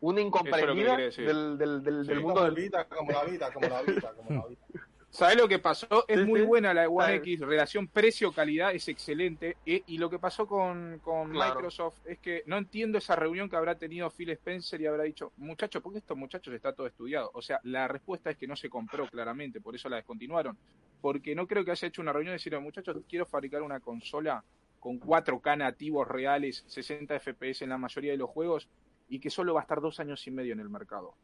una 0.00 0.20
incomprendida 0.20 0.96
del, 0.96 1.58
del, 1.58 1.82
del, 1.82 2.20
mundo 2.20 2.44
del... 2.44 2.54
como 2.90 3.10
la 3.12 3.24
vida, 3.24 3.50
como 3.50 3.68
la 3.68 3.82
vida, 3.82 4.12
como 4.12 4.30
la 4.30 4.46
vida. 4.46 4.58
¿Sabes 5.14 5.36
lo 5.36 5.46
que 5.46 5.60
pasó? 5.60 6.04
Es 6.08 6.26
muy 6.26 6.42
buena 6.42 6.74
la 6.74 6.88
One 6.88 7.14
X, 7.14 7.38
relación 7.42 7.86
precio-calidad 7.86 8.74
es 8.74 8.88
excelente. 8.88 9.56
Y, 9.64 9.96
lo 9.96 10.10
que 10.10 10.18
pasó 10.18 10.44
con, 10.44 11.00
Microsoft 11.30 12.00
es 12.04 12.18
que 12.18 12.42
no 12.46 12.58
entiendo 12.58 12.98
esa 12.98 13.14
reunión 13.14 13.48
que 13.48 13.54
habrá 13.54 13.78
tenido 13.78 14.10
Phil 14.10 14.30
Spencer 14.30 14.80
y 14.80 14.86
habrá 14.86 15.04
dicho, 15.04 15.32
muchachos, 15.36 15.80
¿por 15.80 15.92
qué 15.92 16.00
estos 16.00 16.16
muchachos 16.16 16.52
está 16.52 16.72
todo 16.72 16.88
estudiado? 16.88 17.30
O 17.32 17.42
sea, 17.42 17.60
la 17.62 17.86
respuesta 17.86 18.30
es 18.30 18.36
que 18.36 18.48
no 18.48 18.56
se 18.56 18.68
compró 18.68 19.06
claramente, 19.06 19.60
por 19.60 19.76
eso 19.76 19.88
la 19.88 19.96
descontinuaron. 19.96 20.58
Porque 21.00 21.36
no 21.36 21.46
creo 21.46 21.64
que 21.64 21.70
haya 21.70 21.86
hecho 21.86 22.02
una 22.02 22.12
reunión 22.12 22.32
y 22.32 22.38
decir, 22.38 22.58
muchachos, 22.58 22.96
quiero 23.08 23.24
fabricar 23.24 23.62
una 23.62 23.78
consola 23.78 24.42
con 24.84 25.00
4K 25.00 25.56
nativos 25.56 26.06
reales, 26.06 26.62
60 26.66 27.18
FPS 27.18 27.62
en 27.62 27.70
la 27.70 27.78
mayoría 27.78 28.12
de 28.12 28.18
los 28.18 28.28
juegos 28.28 28.68
y 29.08 29.18
que 29.18 29.30
solo 29.30 29.54
va 29.54 29.60
a 29.60 29.62
estar 29.62 29.80
dos 29.80 29.98
años 29.98 30.26
y 30.26 30.30
medio 30.30 30.52
en 30.52 30.60
el 30.60 30.68
mercado. 30.68 31.14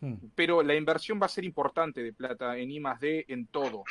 Hmm. 0.00 0.14
Pero 0.36 0.62
la 0.62 0.76
inversión 0.76 1.18
va 1.20 1.26
a 1.26 1.28
ser 1.28 1.42
importante 1.42 2.00
de 2.00 2.12
plata 2.12 2.56
en 2.56 2.70
I 2.70 2.80
D, 3.00 3.24
en 3.26 3.48
todo. 3.48 3.82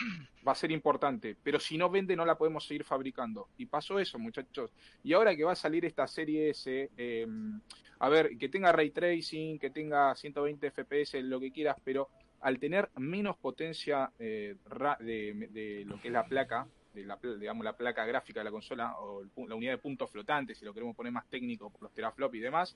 Va 0.48 0.54
a 0.54 0.56
ser 0.56 0.72
importante. 0.72 1.36
Pero 1.44 1.60
si 1.60 1.78
no 1.78 1.90
vende, 1.90 2.16
no 2.16 2.26
la 2.26 2.38
podemos 2.38 2.66
seguir 2.66 2.86
fabricando. 2.86 3.50
Y 3.58 3.66
pasó 3.66 4.00
eso, 4.00 4.18
muchachos. 4.18 4.72
Y 5.04 5.12
ahora 5.12 5.36
que 5.36 5.44
va 5.44 5.52
a 5.52 5.56
salir 5.56 5.84
esta 5.84 6.08
serie 6.08 6.52
S, 6.52 6.90
em, 6.96 7.60
a 8.00 8.08
ver, 8.08 8.38
que 8.38 8.48
tenga 8.48 8.72
ray 8.72 8.92
tracing, 8.92 9.60
que 9.60 9.72
tenga 9.72 10.16
120 10.16 10.72
FPS, 10.72 11.22
lo 11.22 11.42
que 11.42 11.52
quieras, 11.52 11.76
pero 11.84 12.08
al 12.40 12.60
tener 12.60 12.88
menos 12.96 13.36
potencia 13.36 14.10
eh, 14.20 14.56
de, 15.02 15.84
lo 15.86 16.00
que 16.00 16.08
es 16.08 16.14
la 16.14 16.26
placa, 16.26 16.66
de 17.02 17.06
la, 17.06 17.20
digamos, 17.40 17.64
la 17.64 17.74
placa 17.74 18.06
gráfica 18.06 18.40
de 18.40 18.46
la 18.46 18.52
consola, 18.52 18.96
o 19.00 19.24
la 19.48 19.56
unidad 19.56 19.74
de 19.74 19.78
puntos 19.78 20.10
flotantes, 20.10 20.58
si 20.58 20.66
lo 20.66 20.74
queremos 20.74 20.96
poner 20.96 21.12
más 21.12 21.28
técnico 21.28 21.70
por 21.70 21.84
los 21.84 21.94
teraflops 21.94 22.36
y 22.36 22.40
demás, 22.40 22.76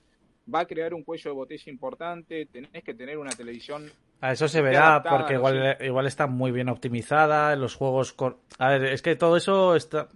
va 0.52 0.60
a 0.60 0.66
crear 0.66 0.94
un 0.94 1.02
cuello 1.02 1.30
de 1.30 1.34
botella 1.34 1.72
importante, 1.72 2.46
tenés 2.46 2.84
que 2.84 2.94
tener 2.94 3.18
una 3.18 3.30
televisión... 3.30 3.90
A 4.20 4.32
eso 4.32 4.46
se 4.46 4.62
verá, 4.62 5.02
porque 5.02 5.34
igual, 5.34 5.76
igual 5.80 6.06
está 6.06 6.26
muy 6.26 6.52
bien 6.52 6.68
optimizada, 6.68 7.56
los 7.56 7.74
juegos... 7.74 8.14
A 8.58 8.68
ver, 8.68 8.84
es 8.86 9.02
que 9.02 9.16
todo 9.16 9.36
eso 9.36 9.74
está... 9.74 10.08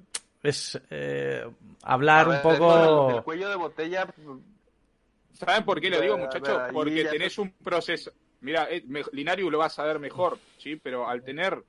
es 0.43 0.81
eh, 0.91 1.45
hablar 1.83 2.29
un 2.29 2.41
poco... 2.43 3.11
El 3.11 3.23
cuello 3.23 3.49
de 3.49 3.57
botella... 3.57 4.07
¿Saben 5.33 5.65
por 5.65 5.81
qué 5.81 5.91
lo 5.91 6.01
digo, 6.01 6.17
muchachos? 6.17 6.63
Porque 6.73 7.05
tenés 7.05 7.39
un 7.39 7.51
proceso... 7.51 8.13
Mira, 8.41 8.69
eh, 8.71 8.85
Linario 9.13 9.51
lo 9.51 9.59
va 9.59 9.67
a 9.67 9.71
saber 9.71 9.99
mejor, 9.99 10.39
¿sí? 10.59 10.77
Pero 10.77 11.09
al 11.09 11.23
tener 11.23 11.63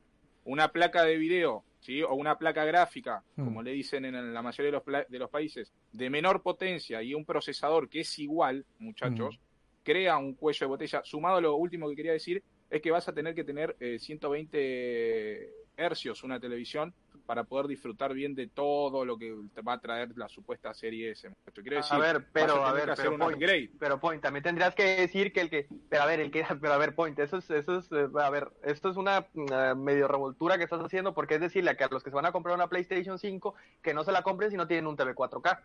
una 0.45 0.67
placa 0.69 1.03
de 1.03 1.17
video 1.17 1.63
¿sí? 1.87 2.03
o 2.03 2.13
una 2.15 2.37
placa 2.37 2.65
gráfica, 2.65 3.23
hmm. 3.37 3.45
como 3.45 3.63
le 3.63 3.71
dicen 3.71 4.03
en 4.03 4.33
la 4.33 4.41
mayoría 4.41 4.71
de 4.71 4.77
los, 4.77 5.07
de 5.07 5.19
los 5.19 5.29
países, 5.29 5.71
de 5.93 6.09
menor 6.09 6.41
potencia 6.41 7.01
y 7.01 7.13
un 7.13 7.23
procesador 7.23 7.87
que 7.87 8.01
es 8.01 8.19
igual, 8.19 8.65
muchachos, 8.79 9.37
hmm. 9.37 9.83
crea 9.83 10.17
un 10.17 10.33
cuello 10.33 10.65
de 10.65 10.67
botella. 10.67 11.01
Sumado 11.05 11.37
a 11.37 11.41
lo 11.41 11.55
último 11.55 11.87
que 11.87 11.95
quería 11.95 12.11
decir, 12.11 12.43
es 12.69 12.81
que 12.81 12.91
vas 12.91 13.07
a 13.07 13.13
tener 13.13 13.33
que 13.33 13.45
tener 13.45 13.77
120 13.79 14.57
eh, 14.59 15.49
hercios 15.77 16.23
una 16.23 16.39
televisión 16.41 16.93
para 17.27 17.43
poder 17.43 17.67
disfrutar 17.67 18.13
bien 18.13 18.33
de 18.33 18.47
todo 18.47 19.03
lo 19.03 19.17
que 19.17 19.35
te 19.53 19.61
va 19.61 19.73
a 19.73 19.81
traer 19.81 20.13
la 20.15 20.29
supuesta 20.29 20.73
serie 20.73 21.11
S. 21.11 21.29
Quiero 21.53 21.75
decir, 21.75 21.93
a 21.93 21.99
ver, 21.99 22.25
pero 22.31 22.65
a, 22.65 22.71
ver, 22.71 22.93
pero, 22.95 23.17
point, 23.17 23.43
pero 23.77 23.99
point, 23.99 24.23
también 24.23 24.43
tendrías 24.43 24.73
que 24.73 24.83
decir 24.95 25.33
que 25.33 25.41
el 25.41 25.49
que, 25.49 25.67
pero 25.89 26.03
a 26.03 26.05
ver, 26.05 26.21
el 26.21 26.31
que, 26.31 26.45
pero 26.61 26.73
a 26.73 26.77
ver, 26.77 26.95
point, 26.95 27.19
eso 27.19 27.37
es, 27.37 27.49
eso 27.51 27.79
es, 27.79 27.91
eh, 27.91 28.07
a 28.17 28.29
ver, 28.29 28.49
esto 28.63 28.89
es 28.89 28.95
una 28.95 29.27
medio 29.75 30.07
revoltura 30.07 30.57
que 30.57 30.63
estás 30.63 30.79
haciendo 30.79 31.13
porque 31.13 31.35
es 31.35 31.41
decirle 31.41 31.75
que 31.75 31.83
a 31.83 31.89
los 31.91 32.01
que 32.01 32.11
se 32.11 32.15
van 32.15 32.25
a 32.25 32.31
comprar 32.31 32.55
una 32.55 32.69
PlayStation 32.69 33.19
5 33.19 33.55
que 33.81 33.93
no 33.93 34.05
se 34.05 34.13
la 34.13 34.21
compren 34.21 34.49
si 34.49 34.55
no 34.55 34.65
tienen 34.65 34.87
un 34.87 34.95
TV 34.95 35.13
4K. 35.13 35.59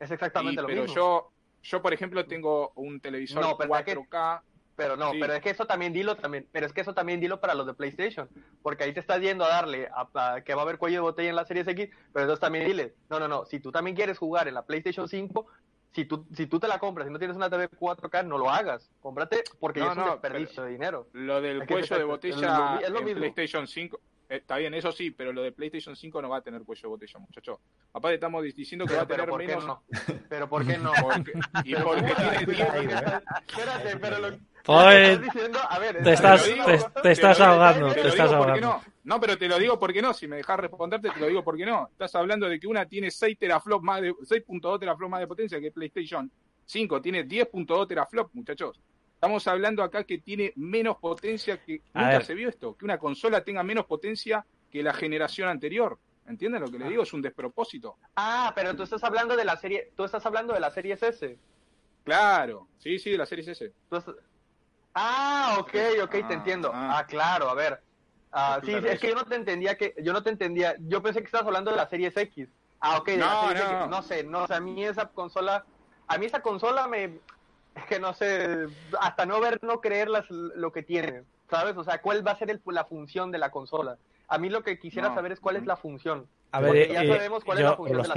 Es 0.00 0.10
exactamente 0.10 0.60
lo 0.60 0.68
mismo. 0.68 0.82
Pero 0.82 0.94
yo, 0.94 1.32
yo 1.62 1.80
por 1.80 1.94
ejemplo 1.94 2.26
tengo 2.26 2.72
un 2.74 3.00
televisor 3.00 3.42
4K. 3.44 4.42
Pero 4.78 4.96
no, 4.96 5.10
pero 5.18 5.34
es 5.34 5.42
que 5.42 5.50
eso 5.50 5.66
también 5.66 5.92
dilo 5.92 6.16
también, 6.16 6.46
pero 6.52 6.64
es 6.64 6.72
que 6.72 6.82
eso 6.82 6.94
también 6.94 7.18
dilo 7.18 7.40
para 7.40 7.52
los 7.56 7.66
de 7.66 7.74
PlayStation, 7.74 8.28
porque 8.62 8.84
ahí 8.84 8.94
te 8.94 9.00
estás 9.00 9.20
yendo 9.20 9.44
a 9.44 9.48
darle 9.48 9.88
a, 9.92 10.40
que 10.42 10.54
va 10.54 10.60
a 10.60 10.64
haber 10.64 10.78
cuello 10.78 10.98
de 10.98 11.00
botella 11.00 11.30
en 11.30 11.34
la 11.34 11.44
Series 11.44 11.66
X, 11.66 11.88
pero 12.12 12.26
entonces 12.26 12.40
también 12.40 12.64
dile, 12.64 12.94
no, 13.10 13.18
no, 13.18 13.26
no, 13.26 13.44
si 13.44 13.58
tú 13.58 13.72
también 13.72 13.96
quieres 13.96 14.18
jugar 14.18 14.46
en 14.46 14.54
la 14.54 14.64
PlayStation 14.64 15.08
5, 15.08 15.46
si 15.90 16.04
tú, 16.04 16.28
si 16.32 16.46
tú 16.46 16.60
te 16.60 16.68
la 16.68 16.78
compras 16.78 17.08
y 17.08 17.10
no 17.10 17.18
tienes 17.18 17.36
una 17.36 17.50
TV 17.50 17.68
4K, 17.68 18.24
no 18.24 18.38
lo 18.38 18.50
hagas, 18.50 18.88
cómprate 19.00 19.42
porque 19.58 19.80
ya 19.80 19.90
es 19.90 19.98
un 19.98 20.04
desperdicio 20.04 20.62
de 20.62 20.70
dinero. 20.70 21.08
Lo 21.12 21.40
del 21.40 21.66
cuello 21.66 21.98
de 21.98 22.04
botella 22.04 22.80
en 22.86 23.16
PlayStation 23.16 23.66
5, 23.66 24.00
eh, 24.28 24.36
está 24.36 24.58
bien, 24.58 24.74
eso 24.74 24.92
sí, 24.92 25.10
pero 25.10 25.32
lo 25.32 25.42
de 25.42 25.50
PlayStation 25.50 25.96
5 25.96 26.22
no 26.22 26.28
va 26.28 26.36
a 26.36 26.42
tener 26.42 26.62
cuello 26.62 26.82
de 26.82 26.88
botella, 26.88 27.18
muchachos. 27.18 27.58
Aparte 27.92 28.14
estamos 28.14 28.44
diciendo 28.44 28.86
que 28.86 28.94
va 28.94 29.02
a 29.02 29.06
tener 29.06 29.28
¿por 29.28 29.44
menos. 29.44 29.64
Qué 29.64 29.66
no? 29.66 30.20
Pero 30.28 30.48
¿por 30.48 30.66
qué 30.66 30.78
no? 30.78 30.92
y 31.64 31.74
porque 31.74 32.14
tiene 32.14 32.94
Espérate, 33.46 33.96
pero 33.96 34.18
lo 34.18 34.38
te 34.68 36.12
estás, 36.12 36.44
te, 37.02 37.12
estás 37.12 37.40
ahogando, 37.40 37.92
te, 37.94 38.08
estás 38.08 38.32
ahogando. 38.32 38.82
No. 39.04 39.18
pero 39.18 39.38
te 39.38 39.48
lo 39.48 39.58
digo 39.58 39.78
porque 39.78 40.02
no, 40.02 40.12
si 40.12 40.28
me 40.28 40.36
dejas 40.36 40.60
responderte, 40.60 41.08
te 41.08 41.20
lo 41.20 41.26
digo 41.26 41.42
porque 41.42 41.64
no. 41.64 41.88
Estás 41.90 42.14
hablando 42.16 42.46
de 42.48 42.60
que 42.60 42.66
una 42.66 42.84
tiene 42.84 43.10
6 43.10 43.38
teraflops 43.38 43.82
más 43.82 44.02
de 44.02 44.12
6.2 44.12 44.78
teraflops 44.78 45.10
más 45.10 45.20
de 45.20 45.26
potencia 45.26 45.58
que 45.60 45.70
PlayStation 45.70 46.30
5, 46.66 47.00
tiene 47.00 47.26
10.2 47.26 47.88
teraflops, 47.88 48.34
muchachos. 48.34 48.78
Estamos 49.14 49.46
hablando 49.48 49.82
acá 49.82 50.04
que 50.04 50.18
tiene 50.18 50.52
menos 50.56 50.98
potencia 50.98 51.56
que 51.64 51.80
nunca 51.94 52.20
se 52.20 52.34
vio 52.34 52.50
esto, 52.50 52.76
que 52.76 52.84
una 52.84 52.98
consola 52.98 53.42
tenga 53.42 53.62
menos 53.62 53.86
potencia 53.86 54.44
que 54.70 54.82
la 54.82 54.92
generación 54.92 55.48
anterior. 55.48 55.98
¿Entienden 56.26 56.60
lo 56.60 56.70
que 56.70 56.78
le 56.78 56.84
ah. 56.84 56.88
digo? 56.88 57.02
Es 57.04 57.12
un 57.14 57.22
despropósito. 57.22 57.96
Ah, 58.16 58.52
pero 58.54 58.76
tú 58.76 58.82
estás 58.82 59.02
hablando 59.02 59.34
de 59.34 59.46
la 59.46 59.56
serie, 59.56 59.92
tú 59.96 60.04
estás 60.04 60.24
hablando 60.26 60.52
de 60.52 60.60
la 60.60 60.70
serie 60.70 60.92
S. 61.00 61.38
Claro, 62.04 62.68
sí, 62.78 62.98
sí, 62.98 63.12
de 63.12 63.18
la 63.18 63.26
serie 63.26 63.50
S. 63.50 63.72
Ah, 65.00 65.56
ok, 65.60 65.74
ok, 66.02 66.10
te 66.10 66.24
ah, 66.24 66.32
entiendo. 66.32 66.70
Ah. 66.74 66.98
ah, 66.98 67.06
claro, 67.06 67.48
a 67.48 67.54
ver. 67.54 67.80
Ah, 68.32 68.60
sí, 68.62 68.74
es 68.74 69.00
que 69.00 69.08
yo 69.08 69.14
no 69.14 69.24
te 69.24 69.36
entendía 69.36 69.76
que, 69.76 69.94
yo 70.02 70.12
no 70.12 70.22
te 70.22 70.30
entendía, 70.30 70.74
yo 70.80 71.02
pensé 71.02 71.20
que 71.20 71.26
estabas 71.26 71.46
hablando 71.46 71.70
de 71.70 71.76
la 71.76 71.88
serie 71.88 72.12
X. 72.14 72.48
Ah, 72.80 72.98
ok, 72.98 73.06
de 73.06 73.16
no, 73.16 73.26
la 73.26 73.54
no. 73.54 73.78
X. 73.78 73.90
No 73.90 74.02
sé, 74.02 74.24
no, 74.24 74.42
o 74.42 74.46
sea, 74.46 74.56
a 74.56 74.60
mí 74.60 74.84
esa 74.84 75.06
consola, 75.06 75.64
a 76.06 76.18
mí 76.18 76.26
esa 76.26 76.42
consola 76.42 76.88
me, 76.88 77.20
es 77.74 77.84
que 77.88 78.00
no 78.00 78.12
sé, 78.12 78.66
hasta 79.00 79.24
no 79.24 79.40
ver, 79.40 79.58
no 79.62 79.80
creer 79.80 80.08
lo 80.28 80.72
que 80.72 80.82
tiene, 80.82 81.22
¿sabes? 81.48 81.76
O 81.76 81.84
sea, 81.84 82.02
¿cuál 82.02 82.26
va 82.26 82.32
a 82.32 82.38
ser 82.38 82.60
la 82.66 82.84
función 82.84 83.30
de 83.30 83.38
la 83.38 83.50
consola? 83.50 83.98
A 84.26 84.38
mí 84.38 84.50
lo 84.50 84.62
que 84.62 84.78
quisiera 84.78 85.14
saber 85.14 85.32
es 85.32 85.40
cuál 85.40 85.56
es 85.56 85.64
la 85.64 85.76
función. 85.76 86.28
A 86.50 86.60
ver, 86.60 86.90
ya 86.90 87.02
eh, 87.02 87.08
sabemos 87.08 87.44
cuál 87.44 87.58
es 87.58 87.64
la 87.64 87.76
función 87.76 88.02
de 88.02 88.08
la 88.08 88.14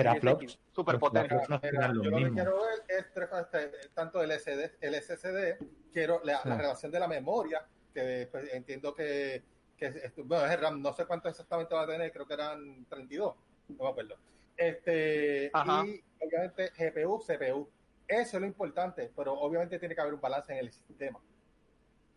yo 1.94 2.12
lo 2.12 2.18
que 2.18 2.32
quiero 2.32 2.62
ver 2.62 2.84
es 2.88 3.06
este, 3.06 3.90
tanto 3.94 4.22
el, 4.22 4.32
SD, 4.32 4.78
el 4.80 4.96
SSD, 4.96 5.58
quiero 5.92 6.22
la, 6.24 6.42
relación 6.44 6.92
de 6.92 7.00
la 7.00 7.08
memoria, 7.08 7.66
que 7.94 8.30
pues, 8.32 8.54
entiendo 8.54 8.94
que, 8.96 9.44
que, 9.76 10.12
bueno, 10.24 10.46
es 10.46 10.60
RAM, 10.60 10.82
no 10.82 10.94
sé 10.94 11.06
cuánto 11.06 11.28
exactamente 11.28 11.76
va 11.76 11.84
a 11.84 11.88
tener, 11.88 12.12
creo 12.12 12.26
que 12.26 12.34
eran 12.34 12.86
32, 12.86 13.36
no 13.70 13.84
me 13.84 13.90
acuerdo. 13.90 14.16
Este, 14.56 15.52
y 15.54 16.04
obviamente 16.24 16.72
GPU, 16.78 17.20
CPU. 17.20 17.70
Eso 18.08 18.38
es 18.38 18.42
lo 18.42 18.48
importante, 18.48 19.12
pero 19.16 19.34
obviamente 19.34 19.80
tiene 19.80 19.96
que 19.96 20.02
haber 20.02 20.14
un 20.14 20.22
balance 20.22 20.54
en 20.54 20.60
el 20.60 20.72
sistema. 20.72 21.20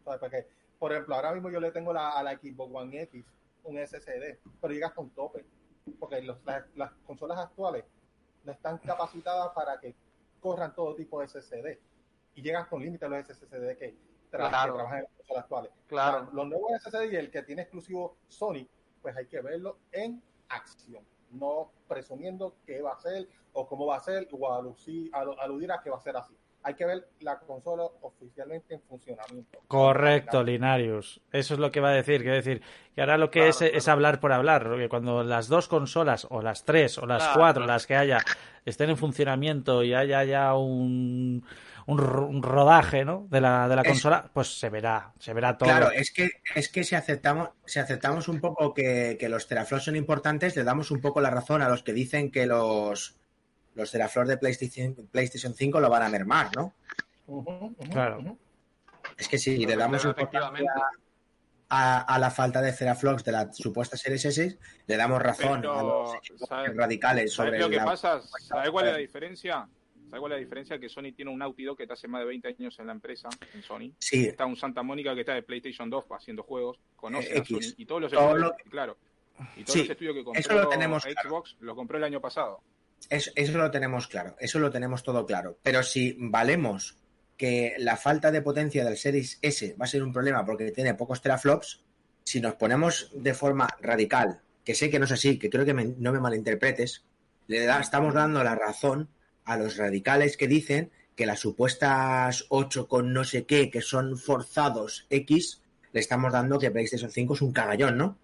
Porque, 0.05 0.47
por 0.79 0.93
ejemplo, 0.93 1.15
ahora 1.15 1.33
mismo 1.33 1.51
yo 1.51 1.61
le 1.61 1.73
tengo 1.73 1.93
la, 1.93 2.11
a 2.11 2.23
la 2.23 2.33
Xbox 2.37 2.73
One 2.75 3.03
X 3.03 3.25
un 3.65 3.79
SSD, 3.79 4.39
pero 4.61 4.75
llega 4.75 4.89
hasta 4.89 5.01
un 5.01 5.11
tope. 5.11 5.45
Porque 5.99 6.23
las 6.23 6.93
consolas 7.07 7.39
actuales 7.39 7.85
no 8.45 8.53
están 8.53 8.79
capacitadas 8.79 9.53
para 9.55 9.79
que 9.79 9.95
corran 10.41 10.75
todo 10.75 10.95
tipo 10.95 11.21
de 11.21 11.29
SSD. 11.29 11.79
Y 12.35 12.43
llegan 12.43 12.67
con 12.67 12.83
límites 12.83 13.09
los 13.09 13.27
SSD 13.27 13.77
que, 13.79 13.97
trabajan 14.31 14.99
en 14.99 15.03
las 15.03 15.13
consolas 15.17 15.43
actuales. 15.45 15.73
Claro. 15.87 16.29
los 16.33 16.49
nuevos 16.49 16.73
SSD 16.83 17.13
y 17.13 17.17
el 17.17 17.31
que 17.31 17.43
tiene 17.43 17.63
exclusivo 17.63 18.17
Sony, 18.29 18.67
pues 19.01 19.17
hay 19.17 19.27
que 19.27 19.41
verlo 19.41 19.79
en 19.93 20.23
acción. 20.49 21.05
No 21.31 21.71
presumiendo 21.89 22.57
qué 22.67 22.81
va 22.83 22.93
a 22.93 22.99
ser 22.99 23.29
o 23.53 23.67
cómo 23.67 23.87
va 23.87 23.97
a 23.97 24.01
ser 24.01 24.29
o 24.33 24.49
aludir 25.41 25.73
a 25.73 25.83
que 25.83 25.91
va 25.91 25.99
a 25.99 26.01
ser 26.01 26.17
así 26.17 26.37
hay 26.65 26.75
que 26.75 26.87
ver 26.87 27.07
la 27.21 27.39
consola 27.39 27.85
oficialmente 28.01 28.75
en 28.75 28.81
funcionamiento. 28.81 29.61
Correcto, 29.69 30.43
Linarius. 30.43 31.21
Eso 31.31 31.55
es 31.55 31.61
lo 31.61 31.71
que 31.71 31.81
va 31.81 31.91
a 31.91 31.93
decir. 31.93 32.23
Quiere 32.23 32.37
decir 32.37 32.63
que 32.95 33.03
ahora 33.03 33.19
lo 33.19 33.31
que 33.31 33.49
es 33.49 33.61
es 33.61 33.87
hablar 33.87 34.19
por 34.19 34.33
hablar. 34.33 34.65
Porque 34.65 34.89
cuando 34.89 35.23
las 35.23 35.49
dos 35.49 35.69
consolas, 35.69 36.27
o 36.31 36.41
las 36.41 36.65
tres, 36.65 36.97
o 36.97 37.05
las 37.05 37.29
cuatro, 37.37 37.67
las 37.67 37.87
que 37.87 37.97
haya, 37.97 38.19
estén 38.65 38.89
en 38.89 38.97
funcionamiento 38.97 39.83
y 39.83 39.93
haya 39.93 40.25
ya 40.25 40.55
un, 40.55 41.45
un, 41.87 42.43
rodaje 42.43 43.05
¿no? 43.05 43.27
de 43.31 43.43
la, 43.43 43.69
de 43.69 43.77
la 43.77 43.85
consola, 43.85 44.31
pues 44.33 44.59
se 44.59 44.71
verá, 44.71 45.13
se 45.19 45.35
verá 45.35 45.59
todo. 45.59 45.69
Claro, 45.69 45.91
es 45.91 46.13
que, 46.13 46.31
es 46.55 46.71
que 46.71 46.83
si 46.83 46.95
aceptamos, 46.95 47.51
si 47.67 47.79
aceptamos 47.79 48.27
un 48.29 48.41
poco 48.41 48.73
que, 48.73 49.19
que 49.21 49.29
los 49.29 49.47
teraflops 49.47 49.85
son 49.85 49.97
importantes, 49.97 50.57
le 50.57 50.65
damos 50.65 50.91
un 50.91 51.03
poco 51.03 51.21
la 51.21 51.29
razón 51.29 51.61
a 51.61 51.69
los 51.69 51.83
que 51.83 51.93
dicen 51.93 52.31
que 52.31 52.47
los 52.47 53.19
los 53.75 53.91
teraflops 53.91 54.29
de 54.29 54.37
PlayStation, 54.37 54.95
PlayStation 55.11 55.55
5 55.55 55.81
lo 55.81 55.91
van 55.91 56.03
a 56.03 56.09
mermar, 56.09 56.51
¿no? 56.57 56.75
claro. 57.91 58.39
Es 59.17 59.29
que 59.29 59.39
si 59.39 59.65
le 59.67 59.77
damos 59.77 60.05
a, 61.69 62.01
a, 62.15 62.19
la 62.19 62.31
falta 62.31 62.61
de 62.61 62.73
teraflops 62.73 63.25
de 63.25 63.33
la 63.33 63.53
supuesta 63.53 63.97
Series 63.97 64.25
S, 64.25 64.59
le 64.87 64.97
damos 64.97 65.21
razón 65.23 65.65
a 65.67 65.83
los 65.83 66.19
radicales 66.75 67.33
sobre 67.33 67.59
lo 67.59 67.69
que 67.69 67.79
pasa? 67.79 68.21
¿Sabes 68.23 68.71
cuál 68.71 68.87
es 68.87 68.93
la 68.93 68.99
diferencia? 68.99 69.69
¿Sabes 70.05 70.21
cuál 70.21 70.33
es 70.33 70.37
la 70.37 70.41
diferencia? 70.41 70.79
Que 70.79 70.89
Sony 70.89 71.13
tiene 71.15 71.31
un 71.31 71.39
Naughty 71.39 71.65
Dog 71.65 71.77
que 71.77 71.85
está 71.85 71.95
hace 71.95 72.07
más 72.07 72.21
de 72.21 72.27
20 72.27 72.49
años 72.49 72.79
en 72.79 72.87
la 72.87 72.93
empresa, 72.93 73.29
en 73.53 73.63
Sony. 73.63 73.93
Sí. 73.99 74.27
Está 74.27 74.47
un 74.47 74.57
Santa 74.57 74.83
Mónica 74.83 75.15
que 75.15 75.21
está 75.21 75.35
de 75.35 75.43
PlayStation 75.43 75.91
2 75.91 76.05
haciendo 76.11 76.43
juegos, 76.43 76.79
conoce 76.97 77.33
a 77.39 77.45
Sony 77.45 77.75
y 77.77 77.87
todos 77.87 78.03
los 78.03 78.13
estudios, 78.13 78.53
claro. 78.71 78.97
Y 79.57 79.65
todos 79.65 79.81
los 79.81 79.91
estudios 79.91 80.15
que 80.15 80.25
compró 80.25 80.63
lo 80.63 80.69
tenemos 80.69 81.03
Xbox 81.03 81.57
lo 81.61 81.75
compró 81.75 81.99
el 81.99 82.05
año 82.05 82.21
pasado. 82.21 82.61
Eso, 83.11 83.59
lo 83.59 83.71
tenemos 83.71 84.09
claro, 84.09 84.37
eso 84.39 84.59
lo 84.59 84.71
tenemos 84.71 85.03
todo 85.03 85.27
claro. 85.27 85.59
Pero 85.63 85.83
si 85.83 86.17
valemos 86.19 86.99
que 87.37 87.75
la 87.79 87.97
falta 87.97 88.31
de 88.31 88.43
potencia 88.43 88.85
del 88.85 88.97
Series 88.97 89.39
S 89.43 89.75
va 89.81 89.85
a 89.85 89.89
ser 89.89 90.03
un 90.03 90.13
problema 90.13 90.45
porque 90.45 90.71
tiene 90.71 90.95
pocos 90.95 91.21
teraflops, 91.21 91.83
si 92.25 92.41
nos 92.41 92.55
ponemos 92.55 93.11
de 93.15 93.35
forma 93.35 93.69
radical, 93.81 94.41
que 94.65 94.75
sé 94.75 94.91
que 94.91 94.99
no 94.99 95.05
es 95.05 95.13
así, 95.13 95.39
que 95.39 95.51
creo 95.51 95.65
que 95.65 95.75
no 95.75 96.13
me 96.13 96.21
malinterpretes, 96.21 97.05
le 97.47 97.67
estamos 97.67 98.15
dando 98.15 98.43
la 98.43 98.55
razón 98.55 99.11
a 99.45 99.57
los 99.59 99.77
radicales 99.77 100.37
que 100.37 100.49
dicen 100.49 100.91
que 101.15 101.27
las 101.27 101.41
supuestas 101.41 102.47
8 102.49 102.89
con 102.89 103.13
no 103.13 103.25
sé 103.25 103.45
qué, 103.45 103.71
que 103.71 103.83
son 103.83 104.17
forzados 104.17 105.07
X, 105.11 105.63
le 105.93 106.01
estamos 106.01 106.33
dando 106.33 106.59
que 106.59 106.71
PlayStation 106.71 107.11
5 107.11 107.35
es 107.35 107.43
un 107.43 107.53
cagallón, 107.53 107.99
¿no? 107.99 108.19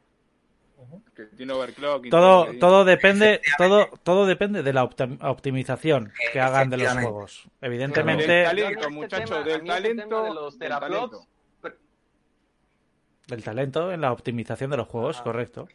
Todo, 2.11 2.47
todo 2.59 2.85
depende, 2.85 3.41
todo, 3.59 3.89
todo 4.03 4.27
depende 4.27 4.63
de 4.63 4.73
la 4.73 4.85
optimización 4.85 6.13
que 6.33 6.41
hagan 6.41 6.71
de 6.71 6.79
los 6.79 6.93
juegos. 6.93 7.49
Evidentemente. 7.61 8.27
Del 8.27 8.45
talento, 8.45 8.91
muchachos, 8.91 9.45
del 9.45 9.65
talento. 9.65 10.25
De 10.25 10.35
los 10.35 10.59
del 13.31 13.45
talento 13.45 13.93
en 13.93 14.01
la 14.01 14.13
optimización 14.13 14.71
de 14.71 14.77
los 14.77 14.89
juegos, 14.89 15.19
ah. 15.21 15.25
correcto. 15.25 15.69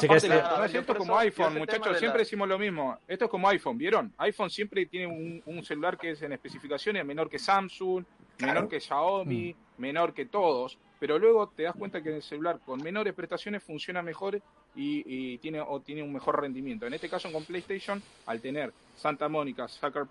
Que 0.00 0.06
es, 0.16 0.24
esto 0.24 0.94
como 0.96 1.18
iPhone, 1.18 1.58
muchachos, 1.58 1.98
siempre 1.98 2.20
decimos 2.20 2.48
lo 2.48 2.58
mismo. 2.58 2.98
Esto 3.06 3.26
es 3.26 3.30
como 3.30 3.46
iPhone, 3.48 3.76
¿vieron? 3.76 4.12
iPhone 4.16 4.48
siempre 4.48 4.86
tiene 4.86 5.06
un, 5.44 5.62
celular 5.62 5.98
que 5.98 6.12
es 6.12 6.22
en 6.22 6.32
especificaciones 6.32 7.04
menor 7.04 7.28
que 7.28 7.38
Samsung, 7.38 8.02
menor 8.38 8.68
que 8.68 8.80
Xiaomi, 8.80 9.54
mm. 9.54 9.80
menor 9.80 10.14
que 10.14 10.26
todos 10.26 10.78
pero 11.02 11.18
luego 11.18 11.48
te 11.48 11.64
das 11.64 11.74
cuenta 11.74 12.00
que 12.00 12.14
el 12.14 12.22
celular 12.22 12.60
con 12.64 12.80
menores 12.80 13.12
prestaciones 13.12 13.60
funciona 13.64 14.02
mejor 14.02 14.40
y, 14.76 15.36
tiene 15.38 15.60
o 15.60 15.80
tiene 15.80 16.00
un 16.00 16.12
mejor 16.12 16.40
rendimiento. 16.40 16.86
En 16.86 16.94
este 16.94 17.08
caso 17.08 17.32
con 17.32 17.44
PlayStation, 17.44 18.00
al 18.24 18.40
tener 18.40 18.72
Santa 18.96 19.28
Mónica, 19.28 19.66
Sucker, 19.66 20.06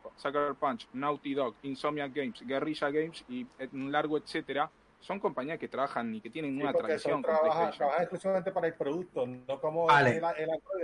Punch, 0.60 0.90
Naughty 0.92 1.34
Dog, 1.34 1.56
Insomnia 1.64 2.10
Games, 2.10 2.46
Guerrilla 2.46 2.90
Games 2.92 3.24
y 3.30 3.48
un 3.72 3.90
largo 3.90 4.18
etcétera, 4.18 4.70
son 5.02 5.20
compañías 5.20 5.60
que 5.60 5.68
trabajan 5.68 6.14
y 6.16 6.22
que 6.22 6.30
tienen 6.30 6.62
una 6.62 6.74
tradición. 6.74 7.22
Trabajan, 7.22 7.72
trabajan 7.72 8.02
exclusivamente 8.02 8.52
para 8.52 8.68
el 8.68 8.74
producto, 8.74 9.28
no 9.28 9.60
como 9.60 9.90
el, 9.90 10.24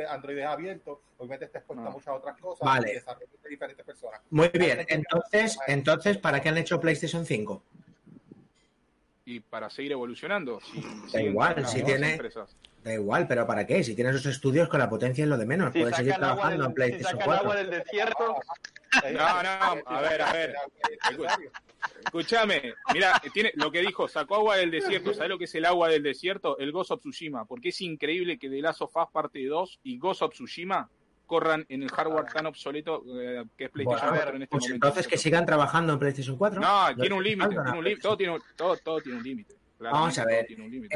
Android, 0.10 0.38
es 0.40 0.46
abierto, 0.46 1.02
obviamente 1.18 1.46
está 1.46 1.60
expuesto 1.60 1.88
a 1.88 1.92
muchas 1.92 2.16
otras 2.16 2.38
cosas 2.40 2.66
vale. 2.66 3.04
de 3.44 3.50
diferentes 3.50 3.86
personas. 3.86 4.22
Muy 4.30 4.50
bien, 4.50 4.86
entonces, 4.90 5.58
entonces, 5.68 6.18
¿para 6.18 6.42
qué 6.42 6.50
han 6.50 6.58
hecho 6.58 6.80
PlayStation 6.80 7.26
5? 7.26 7.64
y 9.28 9.42
para 9.42 9.70
seguir 9.70 9.92
evolucionando. 9.92 10.62
da 11.12 11.22
igual, 11.22 11.68
si 11.68 11.84
tiene. 11.84 12.18
Da 12.82 12.94
igual, 12.94 13.28
pero 13.28 13.46
¿para 13.46 13.68
qué? 13.68 13.84
Si 13.84 13.94
tienes 13.94 14.16
esos 14.16 14.36
estudios 14.36 14.70
con 14.70 14.80
la 14.80 14.90
potencia 14.90 15.24
es 15.24 15.30
lo 15.30 15.38
de 15.38 15.46
menos. 15.46 15.74
Puedes 15.74 15.98
seguir 15.98 16.14
trabajando 16.14 16.66
en 16.66 16.74
PlayStation 16.74 17.20
si 17.20 17.26
4. 17.26 17.44
agua 17.44 17.56
del 17.58 17.70
desierto. 17.70 18.38
No, 19.12 19.44
no, 19.44 19.82
a 19.86 20.02
ver, 20.02 20.22
a 20.22 20.32
ver. 20.32 20.56
Escúchame, 22.06 22.74
mira, 22.94 23.22
tiene 23.34 23.52
lo 23.56 23.72
que 23.72 23.82
dijo, 23.82 24.08
sacó 24.08 24.36
agua 24.36 24.58
del 24.58 24.72
desierto. 24.72 25.14
¿Sabes 25.14 25.30
lo 25.30 25.38
que 25.38 25.46
es 25.46 25.56
el 25.56 25.66
agua 25.66 25.90
del 25.90 26.04
desierto? 26.04 26.58
El 26.58 26.72
Ghost 26.72 26.92
of 26.92 27.02
Tsushima. 27.02 27.46
Porque 27.46 27.70
es 27.70 27.82
increíble 27.82 28.38
que 28.38 28.50
The 28.50 28.62
Last 28.62 28.82
of 28.82 28.96
Us 28.96 29.10
parte 29.12 29.46
2 29.46 29.80
y 29.84 29.98
Ghost 29.98 30.22
of 30.22 30.34
Tsushima 30.34 30.90
corran 31.26 31.66
en 31.70 31.84
el 31.84 31.90
hardware 31.90 32.26
tan 32.34 32.46
obsoleto 32.46 33.04
eh, 33.20 33.44
que 33.58 33.66
es 33.66 33.70
PlayStation 33.70 34.10
4 34.10 34.36
en 34.36 34.42
este 34.44 34.48
pues 34.48 34.64
momento. 34.64 34.88
Entonces 34.88 35.08
que 35.08 35.18
sigan 35.18 35.46
trabajando 35.46 35.94
en 35.94 36.00
PlayStation 36.00 36.38
4. 36.38 36.62
No, 36.62 36.96
tiene 36.96 37.16
un 37.16 37.24
límite, 37.24 37.56
todo, 38.02 38.18
tiene, 38.18 38.38
todo, 38.56 38.78
todo 38.78 39.02
tiene 39.02 39.18
un 39.18 39.24
límite. 39.24 39.56
Vamos 39.80 40.18
a 40.18 40.26
ver. 40.26 40.48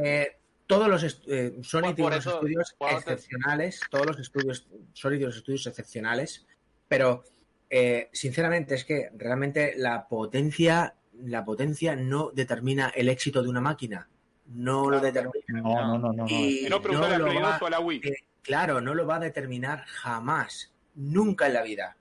Eh, 0.01 0.37
todos 0.65 0.87
los 0.87 1.03
eh, 1.27 1.53
Sony 1.61 1.93
tiene 1.93 2.07
unos 2.07 2.25
estudios 2.25 2.75
excepcionales, 2.79 3.81
todos 3.89 4.05
los 4.05 4.19
estudios, 4.19 4.67
Sony 4.93 5.09
tiene 5.09 5.25
unos 5.25 5.37
estudios 5.37 5.67
excepcionales, 5.67 6.47
pero 6.87 7.23
eh, 7.73 8.09
sinceramente 8.11 8.75
es 8.75 8.83
que 8.83 9.09
realmente 9.15 9.73
la 9.77 10.09
potencia, 10.09 10.93
la 11.23 11.45
potencia 11.45 11.95
no 11.95 12.29
determina 12.33 12.89
el 12.89 13.07
éxito 13.07 13.41
de 13.41 13.47
una 13.47 13.61
máquina. 13.61 14.09
No 14.47 14.89
lo 14.89 14.99
determina. 14.99 15.61
No, 15.61 15.97
no, 15.97 15.97
no, 15.97 16.11
no. 16.11 16.27
Y 16.27 16.67
no, 16.69 16.79
no 16.79 17.05
a 17.05 17.69
la 17.69 17.79
Wii. 17.79 18.01
Claro, 18.41 18.81
no 18.81 18.93
lo 18.93 19.07
va 19.07 19.15
a 19.15 19.19
determinar 19.19 19.85
jamás, 19.85 20.73
nunca 20.95 21.47
en 21.47 21.53
la 21.53 21.63
vida, 21.63 21.95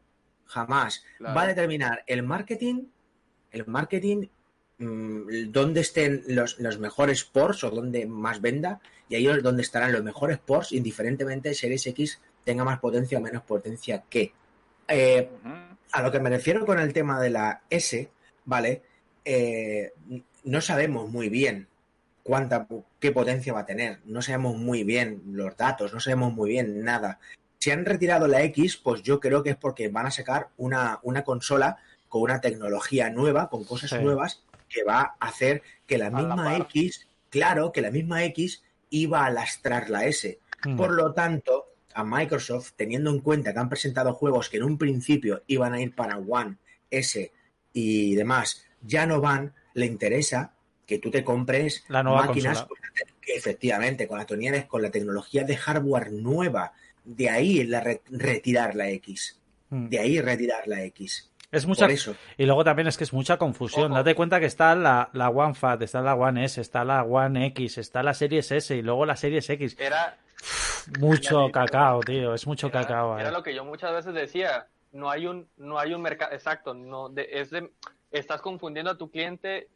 jamás. 0.47 1.05
Va 1.25 1.43
a 1.43 1.47
determinar 1.47 2.03
el 2.09 2.25
marketing, 2.25 2.87
el 3.53 3.65
marketing, 3.67 4.27
mm, 4.79 5.53
dónde 5.53 5.83
estén 5.83 6.25
los, 6.27 6.59
mejores 6.81 7.23
ports 7.23 7.63
o 7.63 7.71
dónde 7.71 8.07
más 8.07 8.41
venda, 8.41 8.81
y 9.09 9.15
ahí 9.15 9.29
es 9.29 9.41
donde 9.41 9.63
estarán 9.63 9.93
los 9.93 10.03
mejores 10.03 10.39
ports, 10.39 10.73
indiferentemente 10.73 11.55
Series 11.55 11.87
X 11.87 12.21
tenga 12.43 12.65
más 12.65 12.81
potencia 12.81 13.19
o 13.19 13.21
menos 13.21 13.43
potencia 13.45 14.03
que. 14.11 14.33
Eh, 14.91 15.31
a 15.93 16.03
lo 16.03 16.13
que 16.13 16.21
me 16.21 16.31
refiero 16.31 16.67
con 16.67 16.79
el 16.79 16.93
tema 16.93 17.21
de 17.21 17.31
la 17.31 17.63
S, 17.71 18.11
¿vale? 18.45 18.83
Eh, 19.25 19.93
no 20.45 20.61
sabemos 20.61 21.09
muy 21.09 21.29
bien 21.29 21.69
cuánta, 22.23 22.67
qué 22.99 23.13
potencia 23.13 23.53
va 23.53 23.61
a 23.61 23.67
tener. 23.67 24.01
No 24.05 24.23
sabemos 24.23 24.57
muy 24.57 24.85
bien 24.85 25.23
los 25.33 25.57
datos, 25.57 25.93
no 25.93 26.01
sabemos 26.01 26.33
muy 26.33 26.51
bien 26.51 26.85
nada. 26.85 27.19
Si 27.59 27.71
han 27.71 27.85
retirado 27.85 28.27
la 28.27 28.43
X, 28.43 28.77
pues 28.77 29.03
yo 29.03 29.21
creo 29.21 29.43
que 29.43 29.51
es 29.51 29.57
porque 29.57 29.89
van 29.89 30.07
a 30.07 30.11
sacar 30.11 30.49
una, 30.57 30.99
una 31.03 31.25
consola 31.25 31.79
con 32.09 32.23
una 32.23 32.41
tecnología 32.41 33.11
nueva, 33.11 33.49
con 33.49 33.65
cosas 33.65 34.01
nuevas, 34.01 34.43
que 34.69 34.83
va 34.83 35.17
a 35.21 35.29
hacer 35.29 35.63
que 35.87 35.99
la 35.99 36.11
misma 36.11 36.57
X, 36.57 37.07
claro, 37.29 37.73
que 37.73 37.83
la 37.83 37.91
misma 37.91 38.25
X 38.25 38.63
iba 38.91 39.25
a 39.25 39.31
lastrar 39.31 39.91
la 39.91 40.07
S. 40.07 40.39
Hmm. 40.65 40.77
Por 40.77 40.93
lo 40.93 41.13
tanto, 41.13 41.60
a 41.95 42.05
Microsoft, 42.05 42.73
teniendo 42.77 43.11
en 43.11 43.21
cuenta 43.21 43.53
que 43.53 43.59
han 43.59 43.69
presentado 43.69 44.13
juegos 44.13 44.49
que 44.49 44.59
en 44.59 44.65
un 44.65 44.79
principio 44.79 45.43
iban 45.47 45.75
a 45.75 45.81
ir 45.81 45.95
para 45.95 46.19
One, 46.19 46.57
S 46.91 47.33
y 47.73 48.15
demás, 48.15 48.65
ya 48.83 49.07
no 49.07 49.21
van, 49.21 49.55
le 49.75 49.87
interesa 49.87 50.53
que 50.87 50.99
tú 50.99 51.11
te 51.11 51.23
compres 51.23 51.85
la 51.89 52.03
máquinas 52.03 52.67
que 53.21 53.35
efectivamente 53.35 54.09
con 54.09 54.19
la 54.19 54.27
con 54.67 54.83
la 54.83 54.91
tecnología 54.91 55.45
de 55.45 55.57
hardware 55.57 56.13
nueva. 56.13 56.73
De 57.05 57.31
ahí 57.31 57.65
la 57.65 57.83
retirar 58.11 58.75
la 58.75 58.91
X. 58.91 59.39
Hmm. 59.69 59.89
De 59.89 59.99
ahí 60.01 60.21
retirar 60.21 60.67
la 60.67 60.83
X. 60.85 61.31
Es 61.53 61.67
mucha 61.67 61.89
y 62.37 62.47
luego 62.47 62.63
también 62.63 62.87
es 62.87 62.97
que 62.97 63.03
es 63.03 63.13
mucha 63.13 63.37
confusión. 63.37 63.93
Date 63.93 64.15
cuenta 64.15 64.39
que 64.39 64.47
está 64.47 64.75
la, 64.77 65.11
la 65.13 65.31
One 65.31 65.55
Fat, 65.55 65.83
está 65.83 66.01
la 66.01 66.15
One 66.15 66.45
S, 66.45 66.61
está 66.61 66.85
la 66.85 67.03
One 67.03 67.47
X, 67.47 67.79
está 67.79 68.05
la 68.05 68.15
Series 68.15 68.53
S 68.53 68.77
y 68.77 68.83
luego 68.83 69.05
la 69.05 69.17
Series 69.17 69.51
X. 69.51 69.77
Era 69.79 70.17
mucho 70.99 71.51
cacao, 71.51 72.01
tío, 72.01 72.35
es 72.35 72.47
mucho 72.47 72.71
cacao. 72.71 73.19
Era 73.19 73.31
lo 73.31 73.43
que 73.43 73.55
yo 73.55 73.65
muchas 73.65 73.93
veces 73.93 74.15
decía, 74.15 74.67
no 74.93 75.11
hay 75.11 75.27
un, 75.27 75.49
no 75.57 75.79
hay 75.79 75.95
un 75.95 76.03
mercado, 76.03 76.33
exacto, 76.33 76.75
no, 76.75 77.09
de, 77.09 77.29
es 77.31 77.51
de, 77.51 77.71
estás 78.11 78.41
confundiendo 78.41 78.91
a 78.91 78.99
tu 78.99 79.11
cliente, 79.11 79.69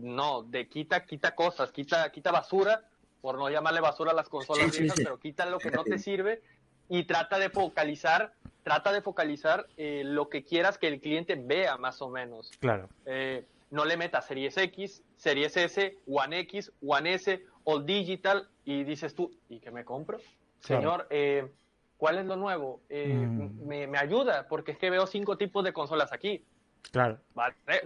no, 0.00 0.42
de 0.42 0.68
quita, 0.68 1.04
quita 1.04 1.34
cosas, 1.34 1.70
quita, 1.70 2.10
quita 2.10 2.30
basura, 2.30 2.82
por 3.20 3.38
no 3.38 3.48
llamarle 3.48 3.80
basura 3.80 4.12
a 4.12 4.14
las 4.14 4.28
consolas 4.28 4.78
viejas, 4.78 4.96
pero 4.96 5.18
quita 5.18 5.46
lo 5.46 5.58
que 5.58 5.70
no 5.70 5.82
te 5.82 5.98
sirve 5.98 6.42
y 6.88 7.04
trata 7.04 7.38
de 7.38 7.48
focalizar, 7.48 8.34
trata 8.62 8.92
de 8.92 9.00
focalizar 9.00 9.66
eh, 9.76 10.02
lo 10.04 10.28
que 10.28 10.44
quieras 10.44 10.78
que 10.78 10.88
el 10.88 11.00
cliente 11.00 11.34
vea 11.34 11.76
más 11.78 12.02
o 12.02 12.10
menos. 12.10 12.50
Claro. 12.60 12.88
Eh, 13.06 13.46
no 13.70 13.84
le 13.84 13.96
metas 13.96 14.26
Series 14.26 14.56
X, 14.56 15.02
Series 15.16 15.56
S, 15.56 15.98
One 16.06 16.38
X, 16.40 16.70
One 16.86 17.14
S, 17.14 17.42
All 17.64 17.86
Digital 17.86 18.48
y 18.64 18.84
dices 18.84 19.14
tú, 19.14 19.34
¿y 19.48 19.58
qué 19.58 19.70
me 19.70 19.84
compro? 19.84 20.18
Señor, 20.64 21.06
eh, 21.10 21.52
¿cuál 21.96 22.18
es 22.18 22.26
lo 22.26 22.36
nuevo? 22.36 22.80
Mm. 22.90 23.66
me, 23.66 23.86
me, 23.86 23.98
ayuda 23.98 24.46
porque 24.48 24.72
es 24.72 24.78
que 24.78 24.90
veo 24.90 25.06
cinco 25.06 25.36
tipos 25.36 25.64
de 25.64 25.72
consolas 25.72 26.12
aquí. 26.12 26.44
Claro. 26.90 27.18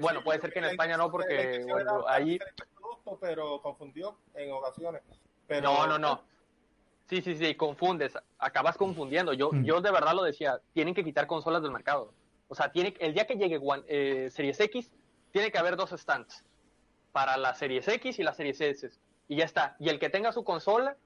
bueno, 0.01 0.23
puede 0.23 0.41
ser 0.41 0.53
que 0.53 0.59
en 0.59 0.67
España 0.67 0.97
no 0.97 1.11
porque 1.11 1.65
bueno, 1.69 2.07
ahí... 2.09 2.39
Pero 3.21 3.61
confundió 3.63 4.19
en 4.35 4.53
ocasiones. 4.53 5.03
No, 5.63 5.87
no, 5.87 5.99
no. 5.99 6.23
Sí, 7.09 7.23
sí, 7.23 7.37
sí, 7.37 7.55
confundes, 7.55 8.19
acabas 8.39 8.77
confundiendo. 8.77 9.33
Yo, 9.33 9.51
mm. 9.51 9.65
yo 9.65 9.81
de 9.81 9.91
verdad 9.91 10.15
lo 10.15 10.23
decía, 10.23 10.61
tienen 10.75 10.95
que 10.95 11.03
quitar 11.03 11.27
consolas 11.27 11.63
del 11.63 11.73
mercado. 11.73 12.13
O 12.49 12.55
sea, 12.55 12.71
tiene, 12.71 12.95
el 13.01 13.15
día 13.15 13.27
que 13.27 13.37
llegue 13.37 13.59
eh, 13.87 14.29
Series 14.31 14.61
X, 14.61 14.91
tiene 15.33 15.51
que 15.51 15.59
haber 15.59 15.77
dos 15.77 15.91
stands 15.91 16.45
para 17.13 17.39
la 17.39 17.55
Series 17.55 17.89
X 17.89 18.19
y 18.19 18.23
la 18.23 18.35
Series 18.35 18.61
S. 18.61 18.91
Y 19.27 19.37
ya 19.37 19.45
está. 19.45 19.75
Y 19.79 19.89
el 19.89 19.99
que 19.99 20.11
tenga 20.11 20.33
su 20.33 20.45
consola, 20.45 20.97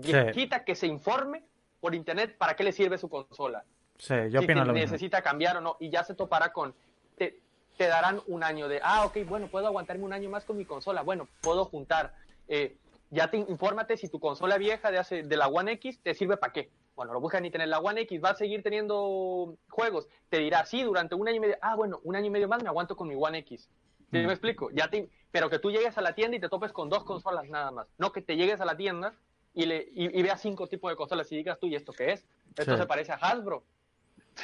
quita 0.00 0.64
que 0.64 0.74
se 0.74 0.86
informe 0.86 1.44
por 1.80 1.94
internet 1.94 2.36
para 2.36 2.54
qué 2.56 2.64
le 2.64 2.72
sirve 2.72 2.98
su 2.98 3.08
consola. 3.08 3.64
Sí, 3.98 4.14
yo 4.30 4.40
si 4.42 4.46
necesita 4.48 5.22
cambiar 5.22 5.56
o 5.56 5.60
no. 5.60 5.76
Y 5.80 5.90
ya 5.90 6.04
se 6.04 6.14
topará 6.14 6.52
con. 6.52 6.74
Te, 7.16 7.40
te 7.76 7.86
darán 7.86 8.20
un 8.26 8.42
año 8.42 8.68
de, 8.68 8.80
ah, 8.82 9.04
ok, 9.06 9.18
bueno, 9.26 9.48
puedo 9.48 9.66
aguantarme 9.66 10.04
un 10.04 10.12
año 10.12 10.30
más 10.30 10.44
con 10.44 10.56
mi 10.56 10.64
consola. 10.64 11.02
Bueno, 11.02 11.28
puedo 11.42 11.64
juntar. 11.64 12.14
Eh, 12.48 12.76
ya 13.10 13.30
te 13.30 13.36
infórmate 13.36 13.96
si 13.96 14.08
tu 14.08 14.18
consola 14.18 14.58
vieja 14.58 14.90
de, 14.90 14.98
hace, 14.98 15.22
de 15.22 15.36
la 15.36 15.48
One 15.48 15.72
X 15.72 16.00
te 16.02 16.14
sirve 16.14 16.36
para 16.36 16.52
qué. 16.52 16.70
Bueno, 16.96 17.12
lo 17.12 17.20
buscas 17.20 17.42
ni 17.42 17.50
tener 17.50 17.68
la 17.68 17.78
One 17.78 18.00
X, 18.02 18.20
va 18.24 18.30
a 18.30 18.34
seguir 18.34 18.62
teniendo 18.62 19.56
juegos. 19.68 20.08
Te 20.30 20.38
dirá, 20.38 20.64
sí, 20.64 20.82
durante 20.82 21.14
un 21.14 21.28
año 21.28 21.36
y 21.36 21.40
medio, 21.40 21.56
ah, 21.60 21.76
bueno, 21.76 22.00
un 22.04 22.16
año 22.16 22.26
y 22.26 22.30
medio 22.30 22.48
más 22.48 22.62
me 22.62 22.68
aguanto 22.68 22.96
con 22.96 23.08
mi 23.08 23.14
One 23.14 23.38
X. 23.38 23.68
¿Sí 24.10 24.18
me 24.18 24.26
mm. 24.26 24.30
explico? 24.30 24.70
Ya 24.72 24.88
te, 24.88 25.10
pero 25.30 25.50
que 25.50 25.58
tú 25.58 25.70
llegues 25.70 25.98
a 25.98 26.00
la 26.00 26.14
tienda 26.14 26.36
y 26.36 26.40
te 26.40 26.48
topes 26.48 26.72
con 26.72 26.88
dos 26.88 27.04
consolas 27.04 27.48
nada 27.48 27.70
más. 27.70 27.86
No 27.98 28.12
que 28.12 28.22
te 28.22 28.36
llegues 28.36 28.60
a 28.60 28.64
la 28.64 28.76
tienda 28.76 29.14
y, 29.56 29.64
le, 29.64 29.88
y, 29.94 30.22
veas 30.22 30.40
cinco 30.42 30.68
tipos 30.68 30.90
de 30.90 30.96
consolas 30.96 31.32
y 31.32 31.36
digas 31.36 31.58
tú, 31.58 31.66
¿y 31.66 31.74
esto 31.74 31.90
qué 31.90 32.12
es? 32.12 32.26
Esto 32.54 32.76
se 32.76 32.86
parece 32.86 33.12
a 33.12 33.14
Hasbro. 33.16 33.64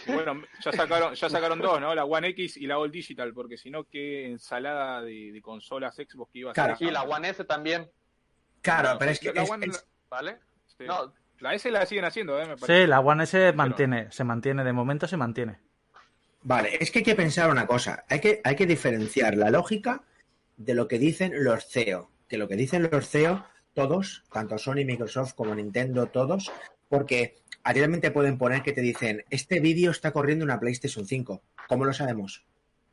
Bueno, 0.06 0.42
ya 0.64 0.72
sacaron, 0.72 1.14
ya 1.14 1.28
sacaron 1.28 1.58
dos, 1.60 1.78
¿no? 1.82 1.94
La 1.94 2.06
One 2.06 2.28
X 2.28 2.56
y 2.56 2.66
la 2.66 2.78
All 2.78 2.90
Digital, 2.90 3.34
porque 3.34 3.58
si 3.58 3.70
no, 3.70 3.84
qué 3.84 4.24
ensalada 4.26 5.02
de, 5.02 5.38
consolas 5.42 5.96
Xbox 5.96 6.32
que 6.32 6.38
iba 6.38 6.52
a 6.52 6.54
ser. 6.54 6.76
Y 6.80 6.90
la 6.90 7.02
One 7.02 7.28
S 7.28 7.44
también. 7.44 7.90
Claro, 8.62 8.96
pero 8.98 9.10
es 9.10 9.20
que. 9.20 9.34
La, 9.34 9.44
¿Vale? 10.08 10.38
No, 10.78 11.12
la 11.40 11.54
S 11.54 11.70
la 11.70 11.84
siguen 11.84 12.06
haciendo, 12.06 12.40
¿eh? 12.40 12.56
Sí, 12.66 12.86
la 12.86 13.00
One 13.00 13.24
S 13.24 13.52
mantiene, 13.52 14.10
se 14.10 14.24
mantiene, 14.24 14.64
de 14.64 14.72
momento 14.72 15.06
se 15.06 15.18
mantiene. 15.18 15.58
Vale, 16.40 16.78
es 16.80 16.90
que 16.90 17.00
hay 17.00 17.04
que 17.04 17.14
pensar 17.14 17.50
una 17.50 17.66
cosa. 17.66 18.04
Hay 18.08 18.20
que, 18.20 18.40
hay 18.44 18.56
que 18.56 18.66
diferenciar 18.66 19.36
la 19.36 19.50
lógica 19.50 20.04
de 20.56 20.74
lo 20.74 20.88
que 20.88 20.98
dicen 20.98 21.44
los 21.44 21.66
CEO. 21.68 22.10
Que 22.28 22.38
lo 22.38 22.48
que 22.48 22.56
dicen 22.56 22.88
los 22.90 23.10
CEO, 23.10 23.44
todos, 23.74 24.24
tanto 24.32 24.58
Sony, 24.58 24.84
Microsoft 24.84 25.34
como 25.34 25.54
Nintendo, 25.54 26.06
todos, 26.06 26.50
porque 26.88 27.36
realmente 27.64 28.10
pueden 28.10 28.38
poner 28.38 28.62
que 28.62 28.72
te 28.72 28.80
dicen, 28.80 29.24
este 29.30 29.60
vídeo 29.60 29.90
está 29.90 30.12
corriendo 30.12 30.44
una 30.44 30.60
PlayStation 30.60 31.06
5. 31.06 31.42
¿Cómo 31.68 31.84
lo 31.84 31.92
sabemos? 31.92 32.44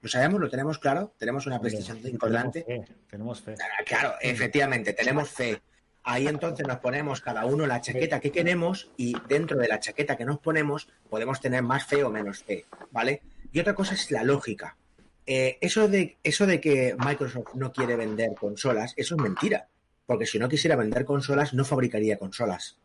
¿Lo 0.02 0.10
sabemos? 0.10 0.40
¿Lo 0.40 0.50
tenemos 0.50 0.80
claro? 0.80 1.14
¿Tenemos 1.18 1.46
una 1.48 1.60
PlayStation 1.60 2.00
5 2.02 2.26
delante? 2.28 2.66
tenemos 3.10 3.42
fe. 3.42 3.56
Claro, 3.86 4.14
efectivamente, 4.22 4.94
tenemos 4.94 5.30
fe. 5.30 5.62
Ahí 6.04 6.28
entonces 6.28 6.66
nos 6.66 6.78
ponemos 6.78 7.20
cada 7.20 7.46
uno 7.46 7.68
la 7.68 7.82
chaqueta 7.82 8.20
que 8.20 8.32
queremos 8.32 8.90
y 8.96 9.16
dentro 9.28 9.58
de 9.60 9.68
la 9.68 9.80
chaqueta 9.80 10.16
que 10.16 10.26
nos 10.26 10.40
ponemos 10.40 10.88
podemos 11.10 11.42
tener 11.42 11.62
más 11.62 11.86
fe 11.86 12.04
o 12.04 12.10
menos 12.10 12.42
fe, 12.44 12.66
¿vale? 12.92 13.22
Y 13.52 13.60
otra 13.60 13.76
cosa 13.76 13.96
es 13.96 14.10
la 14.10 14.24
lógica. 14.24 14.78
Eh, 15.26 15.58
eso, 15.62 15.88
de, 15.88 16.18
eso 16.24 16.48
de 16.48 16.60
que 16.62 16.96
Microsoft 16.98 17.54
no 17.54 17.72
quiere 17.72 17.96
vender 17.96 18.34
consolas, 18.34 18.94
eso 18.96 19.16
es 19.16 19.22
mentira. 19.22 19.68
Porque 20.10 20.26
si 20.26 20.40
no 20.40 20.50
quisiera 20.50 20.76
vender 20.76 21.06
consolas, 21.06 21.54
no 21.54 21.64
fabricaría 21.64 22.18
consolas. 22.18 22.80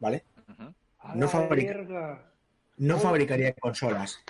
¿Vale? 0.00 0.24
No, 1.14 1.28
no 2.78 2.98
fabricaría 2.98 3.52
consolas. 3.52 4.20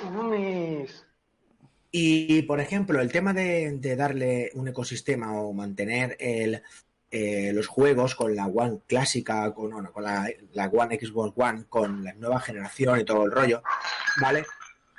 Y, 1.91 2.43
por 2.43 2.61
ejemplo, 2.61 3.01
el 3.01 3.11
tema 3.11 3.33
de, 3.33 3.97
darle 3.97 4.51
un 4.53 4.69
ecosistema 4.69 5.33
o 5.33 5.55
mantener 5.55 6.15
el, 6.21 6.63
eh, 7.11 7.53
los 7.55 7.69
juegos 7.69 8.15
con 8.15 8.37
la 8.37 8.49
One 8.49 8.81
clásica, 8.87 9.55
con, 9.55 9.87
con 9.87 10.05
la, 10.05 10.31
One 10.71 10.99
Xbox 11.01 11.33
One, 11.37 11.65
con 11.71 12.05
la 12.05 12.13
nueva 12.13 12.39
generación 12.41 13.01
y 13.01 13.07
todo 13.07 13.25
el 13.25 13.33
rollo, 13.33 13.63
¿vale? 14.21 14.45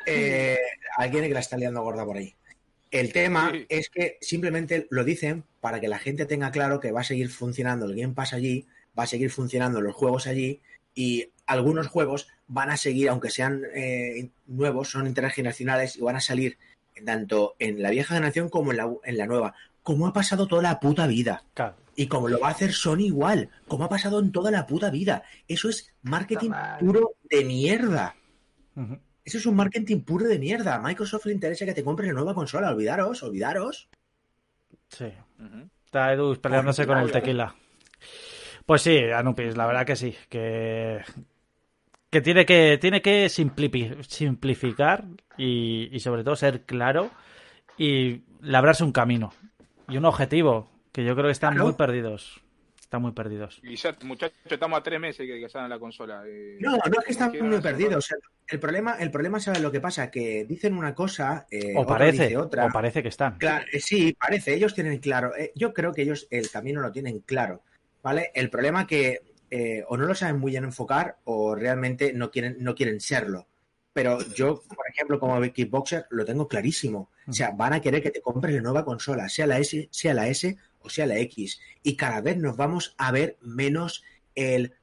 Eh, 0.08 0.58
alguien 0.98 1.26
que 1.26 1.36
la 1.36 1.42
está 1.42 1.56
liando 1.56 1.84
gorda 1.84 2.04
por 2.04 2.18
ahí. 2.18 2.37
El 2.92 3.12
tema 3.12 3.52
es 3.70 3.90
que 3.90 4.18
simplemente 4.22 4.88
lo 4.90 5.04
dicen 5.04 5.44
para 5.60 5.80
que 5.80 5.88
la 5.88 6.00
gente 6.00 6.26
tenga 6.26 6.52
claro 6.52 6.80
que 6.80 6.92
va 6.92 7.02
a 7.02 7.06
seguir 7.06 7.30
funcionando 7.30 7.86
el 7.86 7.96
Game 7.96 8.14
Pass 8.14 8.34
allí, 8.34 8.66
va 8.98 9.04
a 9.04 9.08
seguir 9.08 9.30
funcionando 9.30 9.82
los 9.82 9.96
juegos 9.96 10.28
allí 10.28 10.62
y 10.96 11.30
algunos 11.46 11.88
juegos 11.88 12.28
van 12.48 12.70
a 12.70 12.78
seguir, 12.78 13.10
aunque 13.10 13.30
sean 13.30 13.64
eh, 13.74 14.30
nuevos, 14.48 14.90
son 14.90 15.08
intergeneracionales 15.08 15.98
y 15.98 16.02
van 16.02 16.16
a 16.16 16.22
salir 16.22 16.58
tanto 17.06 17.56
en 17.60 17.82
la 17.82 17.92
vieja 17.92 18.16
generación 18.16 18.50
como 18.50 18.72
en 18.72 18.78
la, 18.78 18.92
en 19.04 19.18
la 19.18 19.28
nueva. 19.28 19.54
Como 19.84 20.08
ha 20.08 20.14
pasado 20.14 20.48
toda 20.48 20.62
la 20.62 20.80
puta 20.80 21.08
vida. 21.08 21.44
Y 21.96 22.08
como 22.08 22.30
lo 22.30 22.40
va 22.40 22.50
a 22.50 22.52
hacer 22.52 22.74
Sony 22.74 23.06
igual. 23.06 23.50
Como 23.68 23.86
ha 23.86 23.90
pasado 23.90 24.20
en 24.20 24.32
toda 24.32 24.52
la 24.52 24.66
puta 24.66 24.90
vida. 24.90 25.24
Eso 25.48 25.70
es 25.70 25.94
marketing 26.02 26.52
puro 26.80 27.16
de 27.30 27.46
mierda. 27.46 28.16
Eso 29.28 29.40
es 29.40 29.46
un 29.46 29.58
marketing 29.58 30.04
puro 30.04 30.26
de 30.26 30.40
mierda. 30.40 30.76
A 30.76 30.80
Microsoft 30.80 31.26
le 31.26 31.34
interesa 31.34 31.66
que 31.66 31.74
te 31.74 31.84
compres 31.84 32.08
la 32.08 32.14
nueva 32.14 32.34
consola. 32.34 32.72
Olvidaros, 32.72 33.24
olvidaros. 33.24 33.90
Sí. 34.88 35.12
Está 35.84 36.14
Edu 36.14 36.40
peleándose 36.40 36.88
con 36.88 36.98
el 36.98 37.12
tequila. 37.12 37.54
Pues 38.66 38.84
sí, 38.84 38.98
Anupis, 39.14 39.58
la 39.58 39.66
verdad 39.66 39.86
que 39.86 39.98
sí. 39.98 40.16
Que 40.30 41.02
que 42.10 42.22
tiene 42.22 42.46
que, 42.46 42.78
tiene 42.80 43.02
que 43.02 43.28
simplificar 43.28 45.04
y, 45.38 46.00
sobre 46.00 46.24
todo 46.24 46.38
ser 46.38 46.62
claro 46.62 47.12
y 47.78 48.22
labrarse 48.40 48.86
un 48.86 48.94
camino 48.94 49.34
y 49.90 49.98
un 49.98 50.06
objetivo 50.06 50.72
que 50.94 51.04
yo 51.04 51.16
creo 51.16 51.26
que 51.26 51.34
están 51.34 51.58
muy 51.58 51.74
perdidos. 51.74 52.42
Están 52.88 53.02
muy 53.02 53.12
perdidos. 53.12 53.60
Y 53.64 53.76
ya, 53.76 53.94
muchachos, 54.04 54.38
estamos 54.50 54.80
a 54.80 54.82
tres 54.82 54.98
meses 54.98 55.28
que, 55.28 55.42
que 55.42 55.50
salen 55.50 55.70
la 55.70 55.78
consola. 55.78 56.24
Eh, 56.26 56.56
no, 56.62 56.72
no 56.72 57.00
es 57.00 57.06
que 57.06 57.12
están 57.12 57.34
muy 57.42 57.60
perdidos. 57.60 58.16
el 58.48 58.60
problema, 58.62 58.96
el 58.98 59.12
problema, 59.12 59.42
¿sabes 59.42 59.60
lo 59.60 59.74
que 59.74 59.82
pasa? 59.82 60.10
Que 60.10 60.46
dicen 60.46 60.74
una 60.74 60.96
cosa, 60.96 61.48
eh, 61.52 61.74
o 61.76 61.86
parece, 61.86 62.38
otra. 62.38 62.66
O 62.66 62.70
parece 62.70 63.04
que 63.04 63.10
están. 63.10 63.38
Claro, 63.40 63.66
eh, 63.74 63.82
sí, 63.82 64.16
parece. 64.18 64.54
Ellos 64.54 64.74
tienen 64.74 65.00
claro. 65.00 65.34
yo 65.54 65.74
creo 65.74 65.92
que 65.92 66.04
ellos 66.04 66.28
el 66.32 66.50
camino 66.50 66.80
lo 66.80 66.90
tienen 66.94 67.20
claro. 67.20 67.62
¿Vale? 68.02 68.32
El 68.34 68.50
problema 68.50 68.88
que 68.88 69.20
eh, 69.52 69.84
o 69.90 69.98
no 69.98 70.06
lo 70.06 70.16
saben 70.16 70.40
muy 70.40 70.52
bien 70.52 70.64
enfocar 70.64 71.18
o 71.26 71.56
realmente 71.56 72.14
no 72.14 72.32
quieren, 72.32 72.56
no 72.60 72.74
quieren 72.74 73.02
serlo. 73.02 73.48
Pero 73.92 74.20
yo, 74.36 74.62
por 74.62 74.88
ejemplo, 74.90 75.20
como 75.20 75.42
Kickboxer, 75.42 76.06
lo 76.12 76.24
tengo 76.24 76.48
clarísimo. 76.48 77.10
O 77.28 77.34
sea, 77.34 77.52
van 77.52 77.74
a 77.74 77.82
querer 77.82 78.02
que 78.02 78.12
te 78.12 78.22
compres 78.22 78.56
la 78.56 78.62
nueva 78.62 78.86
consola, 78.86 79.28
sea 79.28 79.48
la 79.48 79.58
S, 79.58 79.90
sea 79.92 80.14
la 80.14 80.28
S 80.28 80.56
o 80.88 80.90
sea 80.90 81.06
la 81.06 81.18
X. 81.20 81.60
Y 81.84 81.96
cada 81.96 82.22
vez 82.22 82.38
nos 82.38 82.58
vamos 82.58 82.96
a 82.98 83.12
ver 83.12 83.38
menos 83.42 84.04
el 84.36 84.74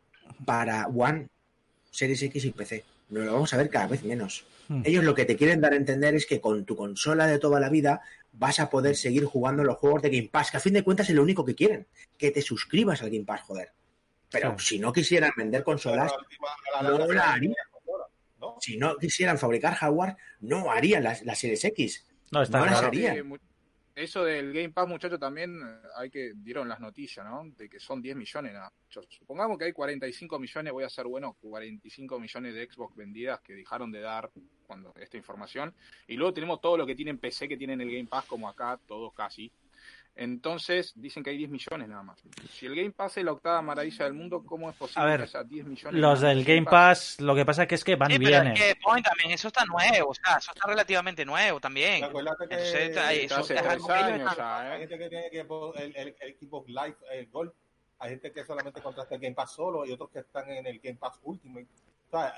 para 0.45 0.87
One, 0.87 1.29
Series 1.91 2.23
X 2.23 2.45
y 2.45 2.51
PC. 2.51 2.85
Nos 3.11 3.25
lo 3.25 3.33
vamos 3.33 3.53
a 3.53 3.57
ver 3.57 3.71
cada 3.71 3.87
vez 3.87 4.05
menos. 4.05 4.45
Ellos 4.83 5.05
lo 5.05 5.15
que 5.15 5.27
te 5.27 5.37
quieren 5.37 5.61
dar 5.61 5.75
a 5.75 5.77
entender 5.77 6.15
es 6.15 6.25
que 6.25 6.41
con 6.41 6.65
tu 6.65 6.75
consola 6.75 7.27
de 7.27 7.39
toda 7.39 7.61
la 7.61 7.69
vida 7.69 8.01
vas 8.33 8.61
a 8.61 8.71
poder 8.71 8.97
seguir 8.97 9.25
jugando 9.25 9.63
los 9.63 9.77
juegos 9.77 10.01
de 10.01 10.09
Game 10.09 10.31
Pass, 10.31 10.51
que 10.51 10.57
a 10.57 10.61
fin 10.61 10.73
de 10.73 10.83
cuentas 10.83 11.09
es 11.11 11.15
lo 11.15 11.23
único 11.23 11.45
que 11.45 11.55
quieren, 11.55 11.87
que 12.17 12.31
te 12.31 12.41
suscribas 12.41 13.03
al 13.03 13.11
Game 13.11 13.25
Pass, 13.25 13.43
joder. 13.43 13.73
Pero 14.31 14.59
si 14.59 14.79
no 14.79 14.93
quisieran 14.93 15.33
vender 15.37 15.63
consolas, 15.63 16.13
no 16.83 17.13
la 17.13 17.33
harían. 17.33 17.55
Si 18.61 18.77
no 18.77 18.97
quisieran 18.97 19.39
fabricar 19.39 19.75
hardware, 19.75 20.17
no 20.41 20.71
harían 20.71 21.05
las, 21.05 21.21
Series 21.39 21.65
X. 21.65 22.07
No, 22.31 22.43
está 22.43 22.59
Eso 23.95 24.25
del 24.25 24.53
Game 24.53 24.71
Pass, 24.71 24.89
muchachos, 24.89 25.21
también 25.21 25.61
eh, 25.63 25.89
hay 25.97 26.11
que 26.11 26.33
dieron 26.35 26.69
las 26.69 26.81
noticias, 26.81 27.25
¿no? 27.25 27.45
De 27.57 27.69
que 27.69 27.79
son 27.79 28.03
10 28.03 28.17
millones. 28.17 28.53
Supongamos 29.09 29.57
que 29.57 29.67
hay 29.67 29.73
45 29.73 30.37
millones, 30.41 30.73
voy 30.73 30.83
a 30.83 30.89
ser 30.89 31.07
bueno, 31.07 31.37
45 31.41 32.19
millones 32.19 32.55
de 32.55 32.69
Xbox 32.69 32.97
vendidas 32.97 33.41
que 33.41 33.55
dejaron 33.55 33.93
de 33.93 34.01
dar 34.01 34.33
cuando 34.67 34.93
esta 34.97 35.17
información. 35.17 35.73
Y 36.09 36.17
luego 36.17 36.35
tenemos 36.35 36.61
todo 36.61 36.77
lo 36.77 36.87
que 36.87 36.97
tienen 36.97 37.19
PC, 37.19 37.47
que 37.47 37.57
tienen 37.57 37.81
el 37.81 37.91
Game 37.91 38.07
Pass, 38.07 38.25
como 38.25 38.49
acá, 38.49 38.81
todos 38.85 39.13
casi. 39.15 39.53
Entonces 40.17 40.93
dicen 40.95 41.25
que 41.25 41.31
hay 41.31 41.39
10 41.39 41.51
millones 41.51 41.89
nada 41.89 42.03
más. 42.05 42.23
Si 42.53 42.67
el 42.67 42.77
Game 42.77 42.93
Pass 42.93 43.17
es 43.17 43.25
la 43.25 43.33
octava 43.33 43.61
maravilla 43.63 44.05
del 44.05 44.15
mundo, 44.15 44.45
¿cómo 44.45 44.71
es 44.71 44.77
posible 44.77 45.03
a 45.03 45.07
ver, 45.07 45.17
que 45.19 45.25
haya 45.25 45.43
10 45.43 45.67
millones? 45.67 46.01
Los 46.01 46.21
del 46.21 46.45
Game 46.45 46.65
Pass, 46.65 47.21
lo 47.21 47.35
que 47.35 47.45
pasa 47.45 47.67
que 47.67 47.75
es 47.75 47.83
que 47.83 47.97
van 47.97 48.11
Sí, 48.13 48.19
es 48.25 48.53
que 48.61 48.77
Point 48.81 49.05
también, 49.05 49.33
eso 49.33 49.49
está 49.49 49.65
nuevo, 49.65 50.11
o 50.11 50.15
sea, 50.15 50.37
eso 50.39 50.53
está 50.55 50.69
relativamente 50.69 51.25
nuevo 51.25 51.61
también. 51.61 52.05
Acuérdate 52.05 52.47
que 52.49 52.55
Entonces, 52.55 52.97
ahí, 52.97 53.19
eso 53.25 53.37
hace 53.41 53.55
es 53.55 53.61
tres 53.61 53.73
algo 53.73 53.87
que 53.89 53.93
ellos 53.95 54.05
años 54.07 54.31
están- 54.31 54.37
ya, 54.37 54.61
hay 54.61 54.77
¿eh? 54.77 54.79
gente 54.87 54.99
que 54.99 55.09
tiene 55.09 55.31
que 55.31 55.41
el, 55.41 55.97
el, 55.97 56.17
el 56.21 56.29
equipo 56.29 56.65
Live, 56.69 56.97
el 57.13 57.27
Gold. 57.31 57.53
Hay 57.99 58.11
gente 58.11 58.33
que 58.33 58.45
solamente 58.45 58.81
contrata 58.83 59.15
el 59.15 59.21
Game 59.21 59.35
Pass 59.35 59.55
solo 59.55 59.85
y 59.87 59.93
otros 59.93 60.11
que 60.11 60.21
están 60.21 60.49
en 60.51 60.67
el 60.67 60.79
Game 60.79 60.97
Pass 60.99 61.19
Ultimate. 61.23 61.67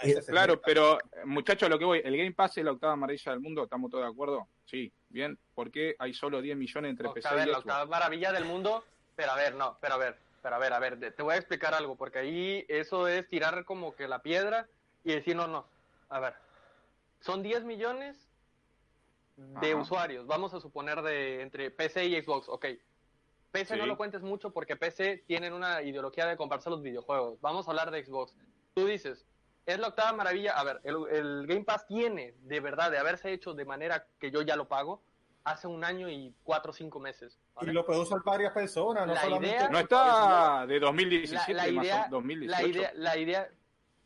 Ese 0.02 0.18
es 0.20 0.26
Claro, 0.26 0.60
pero 0.60 0.98
muchachos, 1.24 1.68
lo 1.68 1.78
que 1.78 1.84
voy, 1.84 2.00
el 2.04 2.16
Game 2.16 2.32
Pass 2.32 2.58
es 2.58 2.64
la 2.64 2.72
octava 2.72 2.96
maravilla 2.96 3.32
del 3.32 3.40
mundo, 3.40 3.64
¿estamos 3.64 3.90
todos 3.90 4.04
de 4.04 4.10
acuerdo? 4.10 4.48
Sí, 4.64 4.92
bien. 5.08 5.38
¿Por 5.54 5.70
qué 5.70 5.94
hay 5.98 6.14
solo 6.14 6.40
10 6.40 6.56
millones 6.56 6.90
entre 6.90 7.08
PC 7.10 7.28
a 7.28 7.34
ver, 7.34 7.48
y 7.48 7.50
la 7.50 7.58
Xbox? 7.58 7.66
octava 7.66 7.86
maravilla 7.86 8.32
del 8.32 8.44
mundo, 8.44 8.84
pero 9.14 9.32
a 9.32 9.36
ver, 9.36 9.54
no, 9.54 9.78
pero 9.80 9.94
a 9.94 9.98
ver, 9.98 10.18
pero 10.42 10.56
a 10.56 10.58
ver, 10.58 10.72
a 10.72 10.78
ver, 10.78 11.00
te 11.00 11.10
te 11.10 11.22
voy 11.22 11.34
a 11.34 11.38
explicar 11.38 11.74
algo, 11.74 11.96
porque 11.96 12.18
ahí 12.18 12.64
eso 12.68 13.08
es 13.08 13.28
tirar 13.28 13.64
como 13.64 13.94
que 13.94 14.08
la 14.08 14.22
piedra 14.22 14.66
y 15.04 15.12
decir, 15.12 15.36
no, 15.36 15.46
no, 15.46 15.66
a 16.08 16.20
ver, 16.20 16.34
son 17.20 17.42
10 17.42 17.64
millones 17.64 18.28
de 19.36 19.72
Ajá. 19.72 19.76
usuarios, 19.76 20.26
vamos 20.26 20.54
a 20.54 20.60
suponer 20.60 21.02
de 21.02 21.42
entre 21.42 21.70
PC 21.70 22.06
y 22.06 22.22
Xbox, 22.22 22.48
ok. 22.48 22.66
PC 23.52 23.74
Sí. 23.74 23.80
no 23.80 23.86
lo 23.86 23.96
cuentes 23.96 24.22
mucho 24.22 24.50
porque 24.52 24.76
PC 24.76 25.24
tienen 25.26 25.52
una 25.52 25.82
ideología 25.82 26.26
de 26.26 26.36
comprarse 26.36 26.68
los 26.68 26.82
videojuegos. 26.82 27.40
Vamos 27.40 27.66
a 27.66 27.70
hablar 27.70 27.90
de 27.90 28.04
Xbox. 28.04 28.34
Tú 28.74 28.86
dices, 28.86 29.24
es 29.66 29.78
la 29.78 29.88
octava 29.88 30.12
maravilla. 30.12 30.52
A 30.52 30.64
ver, 30.64 30.80
el, 30.84 30.96
el 31.10 31.46
Game 31.46 31.64
Pass 31.64 31.86
tiene, 31.86 32.34
de 32.42 32.60
verdad, 32.60 32.90
de 32.90 32.98
haberse 32.98 33.32
hecho 33.32 33.52
de 33.52 33.64
manera 33.64 34.06
que 34.18 34.30
yo 34.30 34.42
ya 34.42 34.56
lo 34.56 34.68
pago, 34.68 35.02
hace 35.44 35.66
un 35.66 35.84
año 35.84 36.08
y 36.08 36.34
cuatro 36.42 36.70
o 36.70 36.74
cinco 36.74 36.98
meses. 37.00 37.38
Y 37.62 37.66
lo 37.66 37.84
puede 37.84 38.00
usar 38.00 38.20
varias 38.24 38.52
personas, 38.52 39.06
no 39.06 39.14
La 39.14 39.20
solamente. 39.22 39.56
idea- 39.56 39.68
No 39.68 39.78
está 39.78 40.66
de 40.66 40.80
2017 40.80 41.52
la, 41.54 41.62
la 41.64 41.68
idea, 41.68 42.06
o 42.08 42.10
2018. 42.10 42.60
la 42.62 42.66
idea, 42.68 42.92
la 42.94 43.16
idea, 43.16 43.48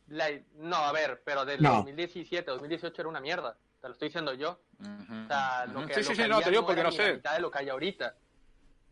la- 0.07 0.29
no, 0.57 0.75
a 0.75 0.91
ver, 0.91 1.21
pero 1.25 1.45
del 1.45 1.61
No. 1.61 1.77
2017, 1.77 2.49
2018 2.51 3.01
era 3.01 3.09
una 3.09 3.19
mierda. 3.21 3.57
Te 3.81 3.87
lo 3.87 3.93
estoy 3.93 4.09
diciendo 4.09 4.33
yo. 4.33 4.59
O 4.79 5.27
sea, 5.27 5.65
lo 5.65 5.85
que, 5.87 5.93
sí, 5.95 5.99
lo 6.01 6.05
sí, 6.05 6.15
que 6.17 6.23
sí, 6.23 6.29
no, 6.29 6.41
te 6.41 6.49
digo 6.51 6.65
porque 6.65 6.83
no 6.83 6.89
ni 6.91 6.97
la 6.97 7.03
sé. 7.03 7.13
mitad 7.15 7.33
de 7.33 7.39
lo 7.39 7.49
que 7.49 7.57
hay 7.59 7.69
ahorita. 7.69 8.15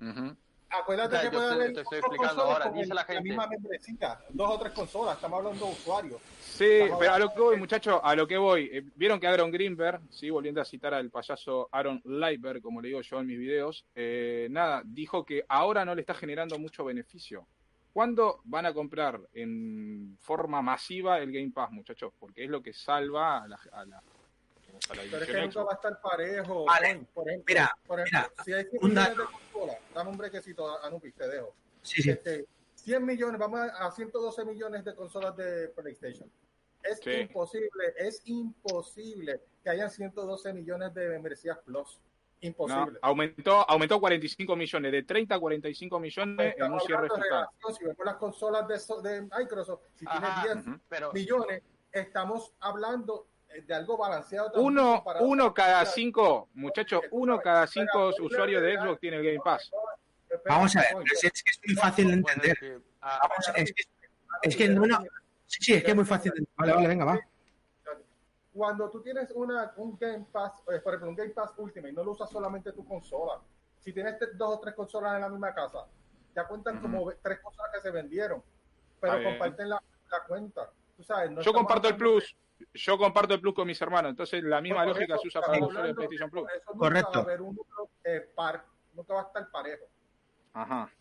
Ujú. 0.02 0.36
Acuérdate 0.72 1.16
O 1.16 1.20
sea, 1.20 1.30
que 1.30 1.36
yo 1.36 1.40
puede 1.40 1.50
te- 1.50 1.56
haber 1.56 1.74
te 1.74 1.82
estoy 1.82 1.98
otras 1.98 2.12
explicando 2.12 2.44
consolas 2.44 2.66
ahora, 2.68 2.80
dice 2.82 2.94
la 2.94 3.04
gente. 3.04 3.24
misma 3.24 3.48
membresía, 3.48 4.20
dos 4.30 4.52
o 4.52 4.60
tres 4.60 4.72
consolas, 4.74 5.16
estamos 5.16 5.38
hablando 5.40 5.66
de 5.66 5.72
usuarios. 5.72 6.22
Sí, 6.40 6.80
pero 7.00 7.14
a 7.14 7.20
lo 7.20 7.34
que 7.34 7.40
voy, 7.40 7.58
muchachos, 7.58 8.00
a 8.04 8.16
lo 8.16 8.28
que 8.28 8.38
voy. 8.38 8.70
Eh, 8.72 8.84
Vieron 8.96 9.20
que 9.20 9.28
Aaron 9.28 9.50
Greenberg, 9.52 10.02
sí, 10.10 10.30
volviendo 10.30 10.62
a 10.62 10.66
citar 10.66 10.94
al 10.94 11.10
payaso 11.10 11.70
Aaron 11.72 12.02
Lightberg, 12.06 12.62
como 12.62 12.82
le 12.82 12.90
digo 12.90 13.02
yo 13.02 13.20
en 13.20 13.28
mis 13.28 13.40
videos, 13.40 13.86
eh, 13.96 14.48
nada, 14.52 14.82
dijo 14.86 15.26
que 15.26 15.44
ahora 15.48 15.86
no 15.86 15.96
le 15.96 16.02
está 16.02 16.14
generando 16.14 16.60
mucho 16.60 16.84
beneficio. 16.86 17.48
¿Cuándo 17.92 18.42
van 18.44 18.66
a 18.68 18.74
comprar 18.74 19.20
en 19.34 20.16
forma 20.20 20.62
masiva 20.62 21.18
el 21.20 21.32
Game 21.32 21.52
Pass, 21.52 21.72
muchachos? 21.72 22.14
Porque 22.20 22.44
es 22.44 22.50
lo 22.50 22.62
que 22.62 22.72
salva 22.74 23.42
a 23.44 23.48
la, 23.48 23.60
a 23.72 23.86
la, 23.86 24.04
Pero 24.88 25.02
es 25.24 25.28
que 25.28 25.42
nunca 25.42 25.64
va 25.64 25.72
a 25.72 25.76
estar 25.76 26.02
parejo. 26.02 26.66
Vale, 26.66 27.08
Por 27.14 27.28
ejemplo, 27.30 27.46
mira, 27.48 27.78
por 27.86 28.00
ejemplo, 28.00 28.30
mira, 28.32 28.44
si 28.44 28.54
hay 28.54 28.64
100 28.66 28.84
un 28.84 28.90
millones 28.90 29.10
dato. 29.18 29.22
de 29.22 29.28
consolas, 29.52 29.78
dame 29.94 30.10
un 30.10 30.18
brequecito, 30.18 30.84
Anubis, 30.84 31.14
te 31.16 31.28
dejo. 31.28 31.54
Sí, 31.82 32.02
sí. 32.02 32.10
Este, 32.12 32.46
100 32.76 33.06
millones, 33.06 33.40
vamos 33.40 33.60
a 33.60 33.88
a 33.88 33.92
112 33.92 34.46
millones 34.46 34.84
de 34.86 34.96
consolas 34.96 35.36
de 35.36 35.70
PlayStation. 35.70 36.32
Es 36.84 37.00
Sí. 37.04 37.12
imposible, 37.12 37.94
es 37.98 38.22
imposible 38.26 39.42
que 39.64 39.70
hayan 39.70 39.90
112 39.90 40.54
millones 40.54 40.94
de 40.94 41.10
membresías 41.10 41.58
Plus. 41.60 42.00
No, 42.42 42.48
Imposible. 42.48 43.00
aumentó, 43.02 43.70
aumentó 43.70 44.00
45 44.00 44.56
millones, 44.56 44.94
de 44.94 45.04
30 45.04 45.36
a 45.36 45.40
45 45.42 46.00
millones 46.00 46.56
en 46.58 46.72
un 46.72 46.80
cierre 46.80 47.10
fiscal. 47.14 47.48
si 47.78 47.84
vemos 47.84 48.06
las 48.06 48.16
consolas 48.16 48.66
de, 48.66 49.10
de 49.10 49.22
Microsoft, 49.24 49.82
si 49.96 50.06
Ajá, 50.08 50.42
tiene 50.44 50.56
10 50.62 50.68
Ujú. 50.68 50.80
Pero, 50.88 51.12
millones, 51.12 51.64
estamos 51.92 52.54
hablando 52.62 53.28
de 53.66 53.74
algo 53.74 53.98
balanceado. 53.98 54.52
Uno, 54.62 55.04
uno 55.22 55.54
cada 55.54 55.86
cinco, 55.86 56.50
muchachos, 56.54 57.02
uno 57.12 57.40
cada 57.40 57.68
cinco 57.68 58.12
Pero, 58.12 58.26
usuarios 58.26 58.62
de 58.62 58.78
Xbox 58.78 59.00
tiene 59.00 59.18
el 59.18 59.26
Game 59.26 59.40
Pass. 59.44 59.72
Vamos 60.48 60.76
a 60.76 60.82
ver, 60.82 61.08
si 61.16 61.28
es 61.28 61.44
que 61.44 61.52
es 61.52 61.60
muy 61.66 61.76
fácil 61.76 62.08
de 62.08 62.14
entender. 62.14 62.52
es 62.52 62.60
que, 62.60 62.82
ah, 63.02 63.20
Vamos, 63.22 63.52
es 63.56 63.74
que, 63.74 63.84
es 64.44 64.56
que 64.56 64.70
no, 64.70 64.86
no. 64.86 65.00
Sí, 65.48 65.64
sí, 65.64 65.74
es 65.74 65.84
que 65.84 65.90
es 65.90 65.96
muy 65.96 66.06
fácil 66.06 66.32
de 66.32 66.40
entender. 66.40 66.56
Vale, 66.58 66.74
vale, 66.74 66.88
venga, 66.88 67.06
va. 67.06 67.20
Cuando 68.54 68.90
tú 68.90 69.02
tienes 69.02 69.32
una, 69.32 69.74
un 69.78 69.98
Game 69.98 70.26
Pass, 70.32 70.62
eh, 70.72 70.80
por 70.80 70.94
ejemplo, 70.94 71.10
un 71.10 71.16
Game 71.16 71.32
Pass 71.32 71.54
Ultimate, 71.58 71.94
no 71.94 72.04
lo 72.04 72.12
usas 72.12 72.30
solamente 72.30 72.72
tu 72.74 72.86
consola. 72.86 73.40
Si 73.80 73.94
tienes 73.94 74.18
dos 74.34 74.58
o 74.58 74.60
tres 74.60 74.76
consolas 74.76 75.16
en 75.16 75.22
la 75.22 75.30
misma 75.30 75.54
casa, 75.54 75.86
ya 76.36 76.46
cuentan 76.48 76.82
como 76.82 77.12
tres 77.22 77.40
consolas 77.40 77.72
que 77.74 77.82
se 77.82 77.92
vendieron, 77.92 78.44
pero 79.00 79.24
comparten 79.24 79.70
la, 79.70 79.82
la 80.12 80.24
cuenta. 80.28 80.70
Tú 80.96 81.04
sabes, 81.04 81.32
no 81.32 81.42
Yo 81.42 81.54
comparto 81.54 81.88
el 81.88 81.96
Plus, 81.96 82.36
yo 82.74 82.98
comparto 82.98 83.34
el 83.34 83.42
Plus 83.42 83.54
con 83.54 83.68
mis 83.68 83.82
hermanos, 83.82 84.12
entonces 84.12 84.44
la 84.44 84.62
misma 84.62 84.86
lógica 84.86 85.16
eso 85.16 85.22
se 85.24 85.28
usa 85.30 85.42
para 85.42 85.54
estamos 85.54 85.74
los 85.74 85.82
usuarios 85.84 85.96
de 85.96 86.08
PlayStation 86.08 86.30
Plus. 86.30 86.44
por 86.44 86.52
eso 86.52 86.72
nunca 86.74 86.80
Correcto. 86.80 87.12
va 87.12 87.20
a 87.20 87.24
haber 87.24 87.42
un 87.42 87.56
número, 87.56 87.90
eh, 88.04 88.30
par, 88.36 88.66
nunca 88.94 89.14
va 89.14 89.22
a 89.22 89.26
estar 89.26 89.50
parejo. 89.52 89.86
Ajá. 90.54 90.92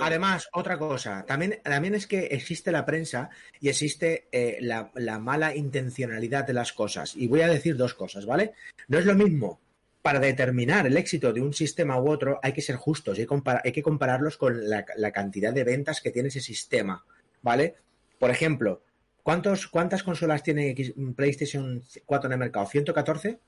Además, 0.00 0.48
otra 0.52 0.78
cosa, 0.78 1.24
también, 1.26 1.60
también 1.64 1.94
es 1.96 2.06
que 2.06 2.26
existe 2.26 2.70
la 2.70 2.86
prensa 2.86 3.30
y 3.60 3.68
existe 3.68 4.28
eh, 4.30 4.58
la, 4.60 4.92
la 4.94 5.18
mala 5.18 5.54
intencionalidad 5.56 6.46
de 6.46 6.52
las 6.52 6.72
cosas. 6.72 7.16
Y 7.16 7.26
voy 7.26 7.40
a 7.40 7.48
decir 7.48 7.76
dos 7.76 7.92
cosas, 7.94 8.24
¿vale? 8.24 8.52
No 8.86 8.98
es 8.98 9.04
lo 9.04 9.14
mismo. 9.14 9.60
Para 10.00 10.20
determinar 10.20 10.86
el 10.86 10.96
éxito 10.96 11.32
de 11.32 11.40
un 11.40 11.52
sistema 11.54 12.00
u 12.00 12.08
otro 12.10 12.38
hay 12.42 12.52
que 12.52 12.60
ser 12.62 12.76
justos 12.76 13.18
y 13.18 13.22
hay, 13.22 13.28
hay 13.64 13.72
que 13.72 13.82
compararlos 13.82 14.36
con 14.36 14.68
la, 14.68 14.84
la 14.96 15.10
cantidad 15.10 15.52
de 15.52 15.64
ventas 15.64 16.00
que 16.00 16.10
tiene 16.10 16.28
ese 16.28 16.40
sistema, 16.40 17.04
¿vale? 17.42 17.74
Por 18.18 18.30
ejemplo, 18.30 18.82
¿cuántos, 19.24 19.66
¿cuántas 19.66 20.04
consolas 20.04 20.44
tiene 20.44 20.70
X- 20.70 20.94
PlayStation 21.16 21.82
4 22.06 22.28
en 22.28 22.32
el 22.34 22.38
mercado? 22.38 22.66
¿114? 22.66 23.38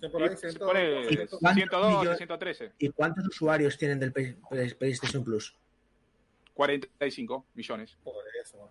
Sí, 0.00 0.08
por 0.08 0.20
Y 0.20 0.24
ahí, 0.24 0.30
se 0.30 0.36
ciento- 0.50 0.66
pone 0.66 1.04
¿Cuántos 1.40 1.54
112, 1.54 1.98
millones? 1.98 2.16
113, 2.18 2.72
¿Y 2.78 2.88
cuántos 2.90 3.26
usuarios 3.28 3.78
tienen 3.78 3.98
del 4.00 4.12
Play- 4.12 4.36
Play- 4.50 4.74
PlayStation 4.74 5.24
Plus? 5.24 5.54
45 6.54 7.46
millones. 7.54 7.96
por 8.04 8.14
eso. 8.42 8.70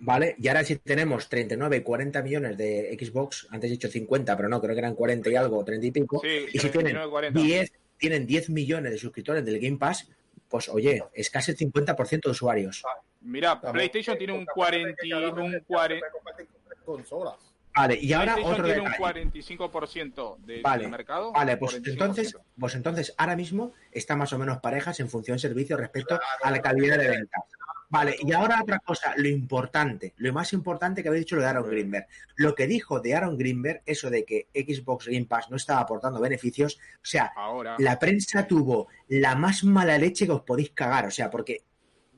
¿Vale? 0.00 0.34
Y 0.38 0.48
ahora 0.48 0.64
si 0.64 0.76
tenemos 0.76 1.28
39, 1.28 1.82
40 1.84 2.22
millones 2.22 2.56
de 2.56 2.96
Xbox, 2.98 3.46
antes 3.50 3.68
he 3.68 3.72
dicho 3.72 3.88
50, 3.88 4.36
pero 4.36 4.48
no, 4.48 4.60
creo 4.60 4.74
que 4.74 4.80
eran 4.80 4.94
40 4.94 5.30
y 5.30 5.36
algo, 5.36 5.64
30 5.64 5.86
y 5.86 5.90
pico. 5.90 6.20
Sí, 6.22 6.28
y 6.52 6.58
si 6.58 6.70
tienen 6.70 6.94
39, 6.94 7.10
40. 7.10 7.40
10, 7.40 7.72
tienen 7.96 8.26
10 8.26 8.50
millones 8.50 8.92
de 8.92 8.98
suscriptores 8.98 9.44
del 9.44 9.60
Game 9.60 9.76
Pass, 9.76 10.08
pues 10.48 10.68
oye, 10.68 11.04
es 11.12 11.30
casi 11.30 11.50
el 11.52 11.56
50% 11.58 12.20
de 12.22 12.30
usuarios. 12.30 12.82
Mira, 13.20 13.52
Estamos- 13.54 13.72
PlayStation 13.74 14.14
eh, 14.16 14.18
tiene 14.18 14.32
un 14.32 14.44
porque 14.46 14.50
acuérdate 14.52 14.94
40, 14.94 15.02
que 15.02 15.08
cada 15.10 15.20
un 15.28 15.34
membresía 15.50 15.66
40, 15.66 15.94
se 15.94 16.00
puede 16.00 16.12
compartir 16.12 16.46
con 16.46 16.60
tres 16.68 16.78
consolas. 16.84 17.34
Vale, 17.76 17.98
y 18.00 18.12
ahora 18.12 18.36
otro 18.42 18.64
tiene 18.64 18.80
un 18.80 18.84
detalle. 18.86 18.98
45% 18.98 20.36
de- 20.38 20.62
Vale, 20.62 20.82
del 20.82 20.90
mercado. 20.90 21.32
Vale, 21.32 21.56
pues 21.58 21.74
45%. 21.80 21.88
entonces, 21.92 22.36
pues 22.58 22.74
entonces 22.74 23.14
ahora 23.18 23.36
mismo 23.36 23.72
está 23.92 24.16
más 24.16 24.32
o 24.32 24.38
menos 24.38 24.58
parejas 24.58 24.98
en 25.00 25.08
función 25.08 25.38
servicio 25.38 25.76
respecto 25.76 26.16
Claro, 26.18 26.24
a 26.42 26.50
la 26.50 26.60
calidad 26.60 26.98
de 26.98 27.08
ventas. 27.08 27.42
Vale, 27.90 28.16
y 28.20 28.32
ahora 28.32 28.60
otra 28.62 28.80
cosa, 28.80 29.14
lo 29.16 29.28
importante, 29.28 30.12
lo 30.18 30.30
más 30.32 30.52
importante 30.52 31.02
que 31.02 31.08
habéis 31.08 31.24
dicho 31.24 31.36
lo 31.36 31.42
de 31.42 31.48
Aaron 31.48 31.70
Greenberg. 31.70 32.06
Lo 32.36 32.54
que 32.54 32.66
dijo 32.66 33.00
de 33.00 33.14
Aaron 33.14 33.38
Greenberg, 33.38 33.82
eso 33.86 34.10
de 34.10 34.24
que 34.24 34.48
Xbox 34.54 35.06
Game 35.06 35.24
Pass 35.24 35.50
no 35.50 35.56
estaba 35.56 35.80
aportando 35.80 36.20
beneficios, 36.20 36.78
o 36.96 37.04
sea, 37.04 37.32
Ahora. 37.34 37.76
la 37.78 37.98
prensa 37.98 38.46
tuvo 38.46 38.88
la 39.08 39.34
más 39.36 39.64
mala 39.64 39.96
leche 39.96 40.26
que 40.26 40.32
os 40.32 40.42
podéis 40.42 40.70
cagar, 40.70 41.06
o 41.06 41.10
sea, 41.10 41.30
porque 41.30 41.62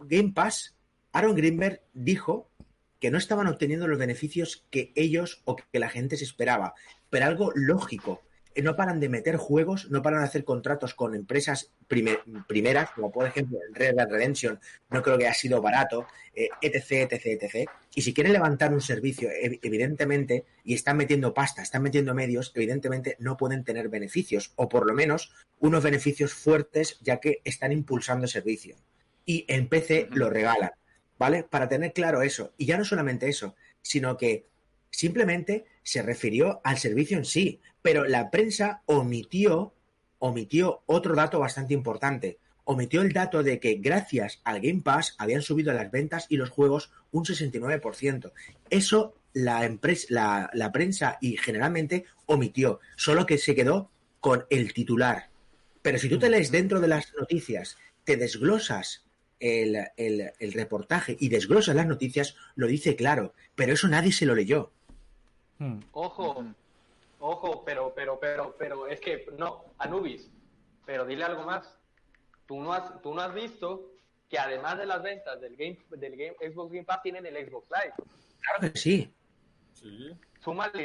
Game 0.00 0.32
Pass, 0.32 0.76
Aaron 1.12 1.36
Greenberg 1.36 1.82
dijo 1.92 2.50
que 2.98 3.10
no 3.12 3.18
estaban 3.18 3.46
obteniendo 3.46 3.86
los 3.86 3.98
beneficios 3.98 4.66
que 4.70 4.92
ellos 4.96 5.42
o 5.44 5.56
que 5.56 5.78
la 5.78 5.88
gente 5.88 6.16
se 6.16 6.24
esperaba, 6.24 6.74
pero 7.10 7.26
algo 7.26 7.52
lógico. 7.54 8.22
No 8.56 8.74
paran 8.76 8.98
de 9.00 9.08
meter 9.08 9.36
juegos, 9.36 9.90
no 9.90 10.02
paran 10.02 10.20
de 10.20 10.26
hacer 10.26 10.44
contratos 10.44 10.94
con 10.94 11.14
empresas 11.14 11.72
prime- 11.86 12.18
primeras, 12.48 12.90
como 12.90 13.12
por 13.12 13.26
ejemplo 13.26 13.58
Red 13.72 13.94
Dead 13.94 14.08
Redemption, 14.10 14.58
no 14.90 15.02
creo 15.02 15.16
que 15.16 15.26
haya 15.26 15.34
sido 15.34 15.62
barato, 15.62 16.06
eh, 16.34 16.48
etc, 16.60 17.12
etc, 17.12 17.26
etc. 17.26 17.70
Y 17.94 18.02
si 18.02 18.12
quieren 18.12 18.32
levantar 18.32 18.72
un 18.72 18.80
servicio, 18.80 19.28
ev- 19.30 19.60
evidentemente, 19.62 20.44
y 20.64 20.74
están 20.74 20.96
metiendo 20.96 21.32
pasta, 21.32 21.62
están 21.62 21.82
metiendo 21.82 22.12
medios, 22.14 22.50
evidentemente 22.54 23.16
no 23.20 23.36
pueden 23.36 23.64
tener 23.64 23.88
beneficios, 23.88 24.52
o 24.56 24.68
por 24.68 24.86
lo 24.86 24.94
menos 24.94 25.32
unos 25.58 25.82
beneficios 25.84 26.34
fuertes, 26.34 26.98
ya 27.02 27.20
que 27.20 27.40
están 27.44 27.70
impulsando 27.72 28.24
el 28.24 28.30
servicio. 28.30 28.76
Y 29.24 29.44
en 29.48 29.68
PC 29.68 30.08
lo 30.12 30.28
regalan, 30.28 30.72
¿vale? 31.18 31.44
Para 31.44 31.68
tener 31.68 31.92
claro 31.92 32.22
eso. 32.22 32.52
Y 32.58 32.66
ya 32.66 32.76
no 32.76 32.84
solamente 32.84 33.28
eso, 33.28 33.54
sino 33.80 34.16
que 34.16 34.49
simplemente 34.90 35.66
se 35.82 36.02
refirió 36.02 36.60
al 36.64 36.78
servicio 36.78 37.16
en 37.16 37.24
sí, 37.24 37.60
pero 37.82 38.04
la 38.04 38.30
prensa 38.30 38.82
omitió, 38.86 39.74
omitió 40.18 40.82
otro 40.86 41.14
dato 41.14 41.38
bastante 41.38 41.74
importante. 41.74 42.38
Omitió 42.64 43.02
el 43.02 43.12
dato 43.12 43.42
de 43.42 43.58
que 43.58 43.74
gracias 43.76 44.40
al 44.44 44.60
Game 44.60 44.82
Pass 44.82 45.14
habían 45.18 45.42
subido 45.42 45.72
las 45.72 45.90
ventas 45.90 46.26
y 46.28 46.36
los 46.36 46.50
juegos 46.50 46.92
un 47.10 47.24
69%. 47.24 48.32
Eso 48.68 49.14
la, 49.32 49.64
empresa, 49.64 50.06
la, 50.10 50.50
la 50.52 50.70
prensa 50.70 51.18
y 51.20 51.36
generalmente 51.36 52.04
omitió, 52.26 52.80
solo 52.96 53.26
que 53.26 53.38
se 53.38 53.54
quedó 53.54 53.90
con 54.20 54.44
el 54.50 54.72
titular. 54.72 55.30
Pero 55.82 55.98
si 55.98 56.08
tú 56.08 56.18
te 56.18 56.28
lees 56.28 56.50
dentro 56.50 56.80
de 56.80 56.88
las 56.88 57.12
noticias, 57.18 57.78
te 58.04 58.16
desglosas 58.16 59.04
el, 59.40 59.78
el, 59.96 60.52
reportaje 60.52 61.16
y 61.18 61.28
desglosas 61.30 61.74
las 61.74 61.86
noticias, 61.86 62.36
lo 62.54 62.66
dice 62.66 62.94
claro, 62.94 63.34
pero 63.54 63.72
eso 63.72 63.88
nadie 63.88 64.12
se 64.12 64.26
lo 64.26 64.34
leyó. 64.34 64.72
Hmm. 65.60 65.78
Ojo, 65.92 66.44
ojo, 67.18 67.64
pero, 67.64 67.92
pero, 67.94 68.18
pero, 68.18 68.56
pero, 68.58 68.86
es 68.86 68.98
que, 68.98 69.26
no, 69.36 69.66
Anubis, 69.78 70.30
pero 70.86 71.04
dile 71.04 71.24
algo 71.24 71.44
más. 71.44 71.78
Tú 72.46 72.60
no 72.60 72.72
has, 72.72 73.00
tú 73.02 73.14
no 73.14 73.20
has 73.20 73.34
visto 73.34 73.92
que 74.30 74.38
además 74.38 74.78
de 74.78 74.86
las 74.86 75.02
ventas 75.02 75.38
del 75.40 75.54
game, 75.54 75.78
del 75.90 76.16
game 76.16 76.34
Xbox 76.50 76.72
Game 76.72 76.84
Pass 76.84 77.02
tienen 77.02 77.26
el 77.26 77.46
Xbox 77.46 77.68
Live. 77.70 77.94
Claro 78.40 78.60
que 78.72 78.78
sí. 78.78 79.12
Sí. 79.74 80.16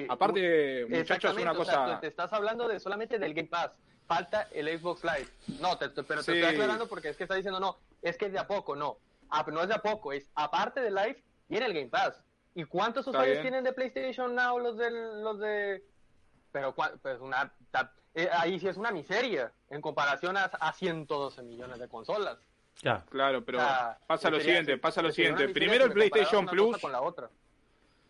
Aparte, 0.10 0.86
muchachos, 0.90 1.38
una 1.38 1.56
cosa. 1.56 2.00
te 2.02 2.08
estás 2.08 2.34
hablando 2.34 2.68
de 2.68 2.80
solamente 2.80 3.18
del 3.18 3.34
Game 3.34 3.48
Pass. 3.48 3.72
Falta 4.06 4.50
el 4.52 4.68
Xbox 4.78 5.04
Live. 5.04 5.28
No, 5.62 5.80
pero 5.80 5.94
te 6.04 6.20
estoy 6.20 6.44
aclarando 6.44 6.88
porque 6.88 7.10
es 7.10 7.18
que 7.18 7.24
está 7.24 7.36
diciendo 7.36 7.60
no, 7.60 7.78
es 8.02 8.18
que 8.18 8.26
es 8.26 8.34
de 8.34 8.40
a 8.40 8.46
poco, 8.48 8.76
no. 8.76 8.98
No 9.48 9.62
es 9.62 9.70
de 9.70 9.76
a 9.76 9.82
poco, 9.82 10.12
es 10.12 10.30
aparte 10.36 10.82
del 10.82 10.96
Live, 10.96 11.24
viene 11.48 11.66
el 11.66 11.74
Game 11.74 11.88
Pass. 11.88 12.22
¿Y 12.56 12.64
cuántos 12.64 13.06
usuarios 13.06 13.42
tienen 13.42 13.64
de 13.64 13.74
PlayStation 13.74 14.34
Now 14.34 14.58
los 14.60 14.78
de 14.78 14.90
los 14.90 15.40
de 15.40 15.84
pero 16.54 16.74
pues 16.74 17.20
una 17.20 17.52
eh, 18.14 18.30
ahí 18.32 18.58
sí 18.58 18.68
es 18.70 18.78
una 18.78 18.92
miseria 18.92 19.52
en 19.70 19.82
comparación 19.82 20.38
a, 20.38 20.46
a 20.46 20.72
112 20.72 21.44
millones 21.44 21.80
de 21.80 21.90
consolas. 21.90 22.38
Claro, 23.10 23.44
pero 23.44 23.60
pasa 24.08 24.30
lo 24.30 24.40
siguiente, 24.40 24.78
pasa 24.78 25.02
lo 25.02 25.12
siguiente. 25.12 25.50
Primero 25.50 25.86
el 25.86 25.92
PlayStation 25.92 26.46
Plus. 26.46 26.78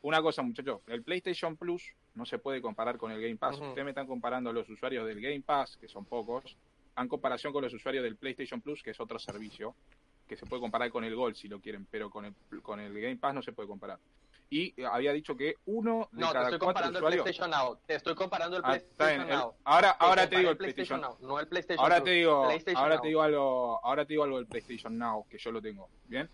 Una 0.04 0.22
cosa, 0.22 0.44
muchachos, 0.44 0.82
el 0.86 1.02
PlayStation 1.02 1.58
Plus 1.58 1.84
no 2.14 2.28
se 2.28 2.38
puede 2.38 2.62
comparar 2.62 3.00
con 3.00 3.12
el 3.12 3.20
Game 3.20 3.38
Pass. 3.38 3.60
Ustedes 3.60 3.84
me 3.84 3.92
están 3.92 4.06
comparando 4.06 4.52
a 4.52 4.54
los 4.54 4.70
usuarios 4.70 5.08
del 5.08 5.20
Game 5.20 5.42
Pass, 5.42 5.78
que 5.78 5.88
son 5.88 6.06
pocos, 6.06 6.56
en 6.96 7.08
comparación 7.08 7.52
con 7.52 7.64
los 7.64 7.74
usuarios 7.74 8.04
del 8.04 8.16
PlayStation 8.16 8.62
Plus, 8.62 8.84
que 8.84 8.92
es 8.92 9.00
otro 9.00 9.18
servicio, 9.18 9.74
que 10.28 10.38
se 10.38 10.46
puede 10.46 10.62
comparar 10.62 10.92
con 10.92 11.04
el 11.04 11.16
Gold 11.16 11.36
si 11.36 11.48
lo 11.48 11.60
quieren, 11.60 11.88
pero 11.90 12.12
con 12.12 12.26
el, 12.26 12.36
con 12.62 12.80
el 12.80 12.94
Game 12.94 13.18
Pass 13.18 13.34
no 13.34 13.42
se 13.42 13.54
puede 13.54 13.68
comparar 13.68 13.98
y 14.50 14.82
había 14.84 15.12
dicho 15.14 15.36
que 15.36 15.56
uno 15.66 16.08
de 16.12 16.22
no, 16.22 16.32
cada 16.32 16.50
te 16.50 16.56
estoy 16.56 16.68
comparando 16.68 17.00
El 17.00 17.06
PlayStation 17.06 17.50
Now. 17.50 17.80
Te 17.86 17.96
estoy 17.96 18.16
comparando 18.16 18.58
el 18.58 18.64
ah, 18.64 18.68
PlayStation 18.68 19.28
Now. 19.28 19.56
ahora, 19.64 19.90
ahora 19.92 20.30
te 20.30 20.38
digo 20.38 20.52
el 20.52 20.58
PlayStation, 20.58 21.02
Now, 21.02 21.18
no 21.22 21.40
el 21.40 21.48
PlayStation 21.48 21.84
Ahora 21.84 22.04
te 22.04 22.12
digo, 22.12 22.48
ahora 22.76 23.02
te 23.02 23.08
digo 23.08 23.22
algo, 23.22 23.80
ahora 23.84 24.06
te 24.06 24.14
digo 24.14 24.24
algo 24.24 24.38
del 24.38 24.48
PlayStation 24.48 24.98
Now 24.98 25.26
que 25.28 25.38
yo 25.38 25.52
lo 25.52 25.62
tengo, 25.62 25.90
bien. 26.08 26.30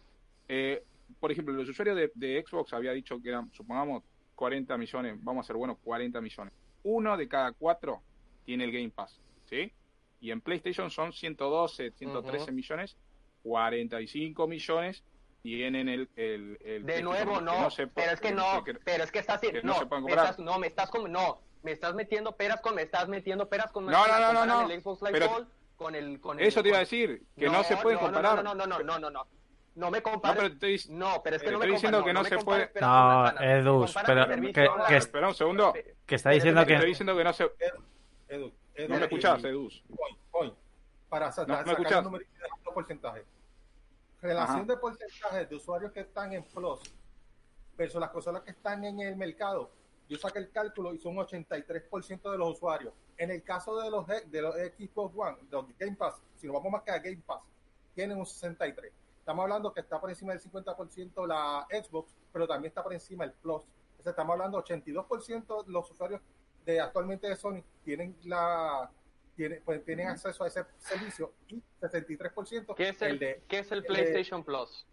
Eh, 0.48 0.84
por 1.20 1.32
ejemplo, 1.32 1.54
los 1.54 1.70
usuarios 1.70 1.98
de, 2.14 2.44
Xbox 2.46 2.74
había 2.74 2.92
dicho 2.92 3.22
que 3.22 3.30
eran, 3.30 3.52
supongamos, 3.54 4.04
40 4.36 4.78
millones, 4.78 5.24
vamos 5.24 5.46
a 5.46 5.48
ser 5.48 5.56
buenos, 5.56 5.78
40 5.84 6.20
millones. 6.20 6.54
Uno 6.84 7.16
de 7.16 7.28
cada 7.28 7.52
cuatro 7.52 8.02
tiene 8.44 8.64
el 8.64 8.72
Game 8.72 8.90
Pass, 8.90 9.22
¿sí? 9.46 9.72
Y 10.20 10.32
en 10.32 10.42
PlayStation 10.42 10.90
son 10.90 11.14
112, 11.14 11.92
113 11.92 12.52
millones, 12.52 12.98
45 13.44 14.48
millones 14.48 15.04
tienen 15.42 15.90
el, 15.90 16.10
el, 16.16 16.58
el 16.64 16.86
de 16.86 17.02
nuevo 17.02 17.42
no, 17.42 17.68
pero 17.94 18.12
es 18.12 18.22
que 18.22 18.32
no 18.32 18.64
pero 18.84 19.04
es 19.04 19.12
que 19.12 19.20
estás 19.20 19.42
no, 19.64 19.84
no, 19.84 20.02
me 20.02 20.12
estás, 20.12 20.40
no 20.40 20.60
me 20.60 20.68
estás 20.68 20.90
con, 20.90 21.12
no 21.12 21.42
me 21.64 21.72
estás 21.72 21.96
metiendo 21.96 22.36
peras 22.36 22.62
con 22.62 22.76
me 22.76 22.84
estás 22.84 23.08
metiendo 23.08 23.50
peras 23.50 23.72
con 23.72 23.86
no 23.86 24.08
no 24.08 24.34
no 24.34 24.46
no, 24.46 24.70
el 24.70 24.82
Xbox 24.82 25.02
Live 25.02 25.14
pero, 25.14 25.48
con 25.76 25.96
el 25.96 26.22
con 26.22 26.40
el, 26.40 26.46
eso 26.46 26.62
te 26.62 26.70
iba 26.70 26.78
a 26.78 26.82
decir 26.82 27.24
que 27.38 27.48
no, 27.48 27.64
se 27.64 27.78
puede 27.78 27.98
comparar 27.98 28.44
no 28.44 28.54
no 28.54 28.68
no 28.68 28.80
no 28.80 29.00
no 29.00 29.10
no 29.10 29.28
no 29.74 29.90
me 29.90 30.02
compares. 30.02 30.90
No, 30.90 31.22
pero, 31.24 31.38
es 31.38 31.44
que 31.44 31.50
no 31.50 31.58
me 31.58 31.64
estoy 31.64 31.76
diciendo 31.76 32.04
que 32.04 32.12
no, 32.12 32.26
se 32.26 32.38
puede. 32.40 32.70
No, 32.82 33.30
Edus, 33.40 33.96
pero 34.06 34.28
que, 34.86 34.98
espera 34.98 35.30
un 35.30 35.34
segundo. 35.34 35.74
Que 36.06 36.16
está 36.16 36.32
diciendo 36.32 36.66
que. 36.66 36.74
Estoy 36.74 36.90
diciendo 36.90 37.16
que 37.16 37.24
no 37.24 37.32
se. 37.32 37.50
Edu, 38.28 38.52
no 38.90 38.96
me 38.98 39.04
escuchás, 39.04 39.42
Edus. 39.46 39.82
Para 41.08 41.32
sacar 41.32 41.66
el 41.66 42.04
número 42.04 42.26
de 42.26 42.72
porcentaje 42.74 43.24
relación 44.22 44.68
de 44.68 44.78
porcentajes 44.78 45.50
de 45.50 45.56
usuarios 45.56 45.92
que 45.92 46.02
están 46.02 46.34
en 46.34 46.44
Plus 46.44 46.82
versus 47.76 48.00
las 48.00 48.12
consolas 48.12 48.44
que 48.44 48.52
están 48.52 48.84
en 48.84 49.00
el 49.00 49.16
mercado, 49.16 49.72
yo 50.08 50.18
saqué 50.18 50.40
el 50.40 50.52
cálculo 50.52 50.94
y 50.94 51.00
son 51.00 51.16
83% 51.16 52.32
de 52.32 52.38
los 52.38 52.58
usuarios. 52.58 52.94
En 53.18 53.32
el 53.32 53.44
caso 53.44 53.80
de 53.80 53.90
los, 53.90 54.06
de 54.08 54.42
los 54.42 54.56
Xbox 54.56 55.16
One, 55.16 55.38
de 55.44 55.52
los 55.52 55.78
Game 55.78 55.96
Pass, 55.96 56.22
si 56.36 56.48
nos 56.48 56.56
vamos 56.56 56.72
más 56.72 56.84
que 56.84 56.92
a 56.92 57.00
Game 57.00 57.24
Pass, 57.26 57.42
tienen 57.96 58.18
un 58.18 58.26
63%. 58.26 58.92
Estamos 59.20 59.44
hablando 59.44 59.74
que 59.74 59.82
está 59.82 60.00
por 60.00 60.10
encima 60.10 60.34
del 60.34 60.42
50% 60.42 61.28
la 61.28 61.68
Xbox, 61.70 62.14
pero 62.34 62.48
también 62.48 62.70
está 62.70 62.84
por 62.84 62.94
encima 62.94 63.24
el 63.24 63.32
Plus. 63.34 63.64
estamos 64.04 64.34
hablando 64.34 64.64
82% 64.64 65.66
de 65.66 65.72
los 65.72 65.90
usuarios 65.92 66.22
de 66.66 66.80
actualmente 66.80 67.28
de 67.28 67.36
Sony 67.36 67.64
tienen 67.84 68.18
la 68.24 68.92
pues, 69.66 69.84
tienen 69.86 70.08
acceso 70.08 70.44
a 70.44 70.48
ese 70.48 70.66
servicio 70.78 71.34
y 71.48 71.62
63% 71.82 72.76
¿Qué 72.76 72.90
es 72.90 73.02
el, 73.02 73.20
de, 73.20 73.42
¿qué 73.48 73.60
es 73.60 73.72
el 73.72 73.84
PlayStation 73.84 74.44
Plus? 74.44 74.86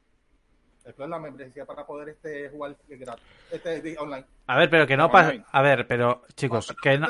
El 0.84 0.94
Plus 0.94 1.04
es 1.06 1.10
la 1.10 1.18
membresía 1.18 1.66
para 1.66 1.86
poder 1.86 2.10
este 2.10 2.48
jugar 2.50 2.76
gratis, 2.88 3.24
este 3.50 3.96
online. 3.98 4.24
A 4.46 4.58
ver, 4.58 4.70
pero 4.70 4.86
que 4.86 4.96
no 4.96 5.10
pasa, 5.10 5.34
a 5.50 5.62
ver, 5.62 5.86
pero 5.86 6.22
chicos, 6.34 6.74
que 6.82 6.98
no 6.98 7.08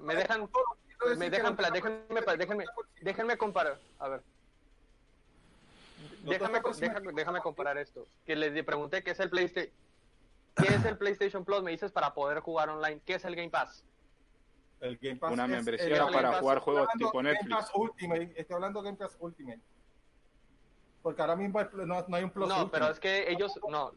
me 0.00 0.16
dejan 0.16 0.48
me 1.16 1.30
dejan, 1.30 1.56
déjenme, 1.56 2.36
déjenme, 2.38 2.64
déjenme 3.02 3.36
comparar, 3.36 3.78
a 3.98 4.08
ver. 4.08 4.22
Déjame, 6.24 6.60
déjame, 6.80 7.12
déjame 7.12 7.40
comparar 7.40 7.78
esto. 7.78 8.06
Que 8.26 8.34
les 8.36 8.64
pregunté 8.64 9.02
qué 9.02 9.12
es 9.12 9.20
el 9.20 9.30
PlayStation 9.30 9.72
¿Qué 10.58 10.74
es 10.74 10.84
el 10.84 10.96
PlayStation 10.96 11.44
Plus? 11.44 11.62
Me 11.62 11.70
dices 11.70 11.92
para 11.92 12.12
poder 12.12 12.40
jugar 12.40 12.68
online. 12.68 13.00
¿Qué 13.04 13.14
es 13.14 13.24
el 13.24 13.36
Game 13.36 13.50
Pass? 13.50 13.84
El 14.80 14.96
Game 14.98 15.16
Pass 15.16 15.32
una 15.32 15.46
membresía 15.46 16.06
para 16.06 16.40
jugar 16.40 16.58
juegos 16.60 16.88
tipo 16.96 17.22
Netflix. 17.22 17.48
Game 17.48 17.60
Pass 17.60 17.70
Ultimate, 17.74 18.32
estoy 18.36 18.54
hablando 18.54 18.82
de 18.82 18.86
Game 18.90 18.98
Pass 18.98 19.16
Ultimate. 19.20 19.60
Porque 21.02 21.20
ahora 21.22 21.36
mismo 21.36 21.60
no, 21.62 22.04
no 22.06 22.16
hay 22.16 22.24
un 22.24 22.30
Plus. 22.30 22.48
No, 22.48 22.70
pero 22.70 22.88
es 22.88 23.00
que 23.00 23.30
ellos 23.30 23.58
no. 23.68 23.92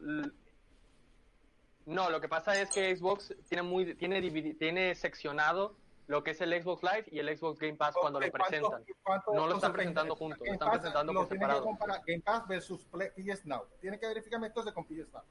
No, 1.84 2.10
lo 2.10 2.20
que 2.20 2.28
pasa 2.28 2.60
es 2.60 2.70
que 2.70 2.94
Xbox 2.94 3.34
tiene 3.48 3.62
muy 3.62 3.94
tiene 3.94 4.22
tiene 4.54 4.94
seccionado 4.94 5.76
lo 6.06 6.22
que 6.22 6.32
es 6.32 6.40
el 6.40 6.62
Xbox 6.62 6.82
Live 6.82 7.04
y 7.10 7.18
el 7.18 7.36
Xbox 7.36 7.58
Game 7.58 7.76
Pass 7.76 7.94
cuando 8.00 8.20
lo 8.20 8.30
presentan. 8.30 8.84
no 9.32 9.46
lo 9.46 9.54
están 9.54 9.72
presentando 9.72 10.16
juntos, 10.16 10.46
lo 10.46 10.52
están 10.52 10.70
presentando 10.70 11.12
por 11.12 11.28
separado. 11.28 11.64
Game 12.06 12.20
Pass 12.20 12.46
versus 12.46 12.84
PS 12.84 13.46
Now. 13.46 13.64
Tiene 13.80 13.98
que 13.98 14.06
verificarme 14.06 14.48
entonces 14.48 14.72
con 14.72 14.84
PS 14.84 15.12
Now. 15.12 15.22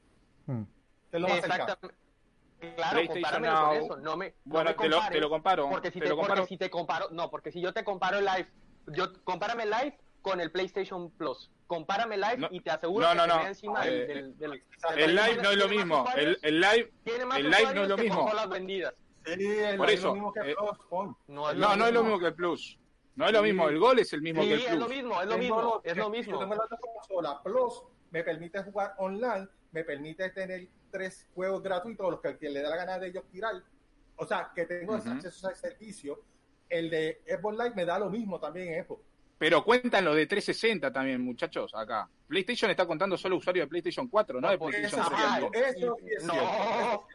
Hmm. 0.47 0.63
Exactamente. 1.11 2.10
Claro, 2.75 3.07
compáramelo 3.07 3.67
con 3.67 3.75
eso. 3.77 3.97
No 3.97 4.17
me, 4.17 4.35
bueno, 4.45 4.75
te, 4.75 4.87
lo, 4.87 4.99
te, 5.09 5.19
lo, 5.19 5.29
comparo. 5.29 5.69
Porque 5.69 5.91
si 5.91 5.99
te, 5.99 6.07
te, 6.07 6.15
porque 6.15 6.45
si 6.45 6.57
te 6.57 6.69
comparo, 6.69 7.07
no, 7.11 7.29
porque 7.29 7.51
si 7.51 7.59
yo 7.59 7.73
te 7.73 7.83
comparo 7.83 8.19
el 8.19 8.25
live, 8.25 8.47
yo 8.87 9.11
compárame 9.23 9.63
el 9.63 9.71
live 9.71 9.97
con 10.21 10.39
el 10.39 10.51
PlayStation 10.51 11.09
Plus. 11.11 11.49
Compárame 11.65 12.15
el 12.15 12.21
live 12.21 12.37
no, 12.37 12.47
y 12.51 12.59
te 12.59 12.69
aseguro 12.69 13.07
no, 13.07 13.15
no, 13.15 13.37
que 13.37 13.43
no. 13.43 13.47
encima 13.47 13.87
eh, 13.87 13.91
del, 13.91 14.37
del, 14.37 14.51
del, 14.51 14.63
El 14.95 15.15
live 15.15 15.41
no 15.41 15.51
es 15.51 15.57
lo 15.57 15.67
mismo. 15.69 16.05
El, 16.15 16.37
el 16.41 16.61
live, 16.61 16.91
el 17.05 17.49
live 17.49 17.73
no 17.73 17.83
es 17.83 17.89
lo 17.89 17.97
mismo. 17.97 18.31
vendidas. 18.49 18.93
Sí, 19.25 19.47
el 19.47 19.77
Por 19.77 19.89
eso. 19.89 20.15
Eh, 20.43 20.55
no, 21.27 21.49
es 21.49 21.57
no, 21.57 21.75
no 21.75 21.87
es 21.87 21.93
lo 21.93 22.03
mismo 22.03 22.19
que 22.19 22.27
el 22.27 22.35
Plus. 22.35 22.77
No 23.15 23.25
es 23.25 23.33
lo 23.33 23.43
mismo, 23.43 23.69
el 23.69 23.77
gol 23.77 23.99
es 23.99 24.13
el 24.13 24.21
mismo 24.21 24.41
sí, 24.41 24.49
que 24.49 24.53
el 24.53 24.61
Plus. 24.61 24.73
es 24.73 24.79
lo 24.79 24.87
mismo, 24.87 25.21
es 25.21 25.27
lo 25.27 25.37
mismo, 25.37 25.81
es 25.83 25.97
lo 25.97 26.09
mismo. 26.09 26.33
Yo 26.33 26.39
tengo 26.39 27.21
la 27.21 27.41
Plus 27.41 27.83
me 28.11 28.23
permite 28.23 28.61
jugar 28.63 28.93
online, 28.97 29.47
me 29.71 29.83
permite 29.83 30.29
tener 30.29 30.67
tres 30.91 31.27
juegos 31.33 31.63
gratuitos, 31.63 32.11
los 32.11 32.21
que, 32.21 32.37
que 32.37 32.49
le 32.49 32.61
da 32.61 32.69
la 32.69 32.75
gana 32.75 32.99
de 32.99 33.07
ellos 33.07 33.23
tirar. 33.31 33.55
O 34.17 34.25
sea, 34.25 34.51
que 34.53 34.65
tengo 34.65 34.95
acceso 34.95 35.47
a 35.47 35.51
ese 35.51 35.69
servicio. 35.69 36.19
El 36.69 36.89
de 36.89 37.21
Xbox 37.27 37.57
Live 37.57 37.75
me 37.75 37.85
da 37.85 37.97
lo 37.97 38.09
mismo 38.09 38.39
también 38.39 38.73
en 38.73 38.85
Xbox. 38.85 39.03
Pero 39.37 39.63
cuentan 39.63 40.05
lo 40.05 40.13
de 40.13 40.27
360 40.27 40.93
también, 40.93 41.19
muchachos, 41.19 41.73
acá. 41.73 42.07
PlayStation 42.27 42.69
está 42.69 42.85
contando 42.85 43.17
solo 43.17 43.37
usuarios 43.37 43.65
de 43.65 43.69
PlayStation 43.69 44.07
4, 44.07 44.39
no, 44.39 44.49
de 44.49 44.57
PlayStation 44.59 45.03
5. 45.03 45.51
Eso, 45.51 45.97
eso, 46.05 46.27
no. 46.27 47.07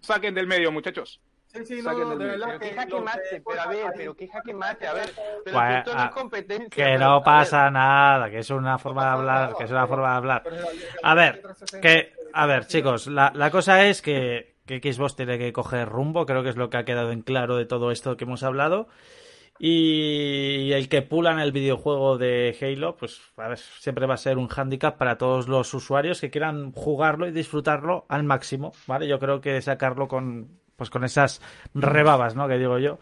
Saquen 0.00 0.34
del 0.34 0.46
medio, 0.46 0.72
muchachos. 0.72 1.20
Sí, 1.54 1.64
sí, 1.64 1.82
no, 1.82 2.16
de 2.16 2.24
verdad 2.24 2.58
que 2.58 2.74
jaque 2.74 3.00
mate, 3.00 3.42
pero 3.46 3.60
a 3.60 3.66
ver, 3.68 3.86
pero 3.96 4.16
qué 4.16 4.26
jaque 4.26 4.52
mate, 4.52 4.88
a 4.88 4.92
ver, 4.92 5.10
pero 5.44 5.56
bueno, 5.56 5.78
esto 5.78 5.94
no 5.94 6.04
es 6.04 6.10
competencia. 6.10 6.68
Que 6.68 6.98
no 6.98 7.22
pasa 7.22 7.70
nada, 7.70 8.28
que 8.28 8.38
es 8.38 8.50
una 8.50 8.76
forma 8.76 9.04
de 9.04 9.10
hablar, 9.10 9.54
que 9.56 9.64
es 9.64 9.70
una 9.70 9.86
forma 9.86 10.10
de 10.10 10.16
hablar. 10.16 10.42
A 11.02 11.14
ver, 11.14 11.42
que, 11.80 12.12
a 12.32 12.46
ver, 12.46 12.66
chicos, 12.66 13.06
la, 13.06 13.30
la 13.36 13.52
cosa 13.52 13.84
es 13.86 14.02
que, 14.02 14.56
que 14.66 14.92
Xbox 14.92 15.14
tiene 15.14 15.38
que 15.38 15.52
coger 15.52 15.88
rumbo, 15.88 16.26
creo 16.26 16.42
que 16.42 16.48
es 16.48 16.56
lo 16.56 16.70
que 16.70 16.76
ha 16.78 16.84
quedado 16.84 17.12
en 17.12 17.22
claro 17.22 17.56
de 17.56 17.66
todo 17.66 17.92
esto 17.92 18.16
que 18.16 18.24
hemos 18.24 18.42
hablado. 18.42 18.88
Y 19.56 20.72
el 20.72 20.88
que 20.88 21.02
pulan 21.02 21.38
el 21.38 21.52
videojuego 21.52 22.18
de 22.18 22.56
Halo, 22.60 22.96
pues 22.96 23.20
a 23.36 23.46
ver, 23.46 23.58
siempre 23.58 24.06
va 24.06 24.14
a 24.14 24.16
ser 24.16 24.36
un 24.36 24.48
hándicap 24.48 24.98
para 24.98 25.16
todos 25.16 25.46
los 25.46 25.72
usuarios 25.72 26.20
que 26.20 26.30
quieran 26.30 26.72
jugarlo 26.72 27.28
y 27.28 27.30
disfrutarlo 27.30 28.04
al 28.08 28.24
máximo, 28.24 28.72
¿vale? 28.88 29.06
Yo 29.06 29.20
creo 29.20 29.40
que 29.40 29.62
sacarlo 29.62 30.08
con 30.08 30.63
pues 30.76 30.90
con 30.90 31.04
esas 31.04 31.40
rebabas, 31.74 32.34
¿no? 32.34 32.48
Que 32.48 32.58
digo 32.58 32.78
yo, 32.78 32.98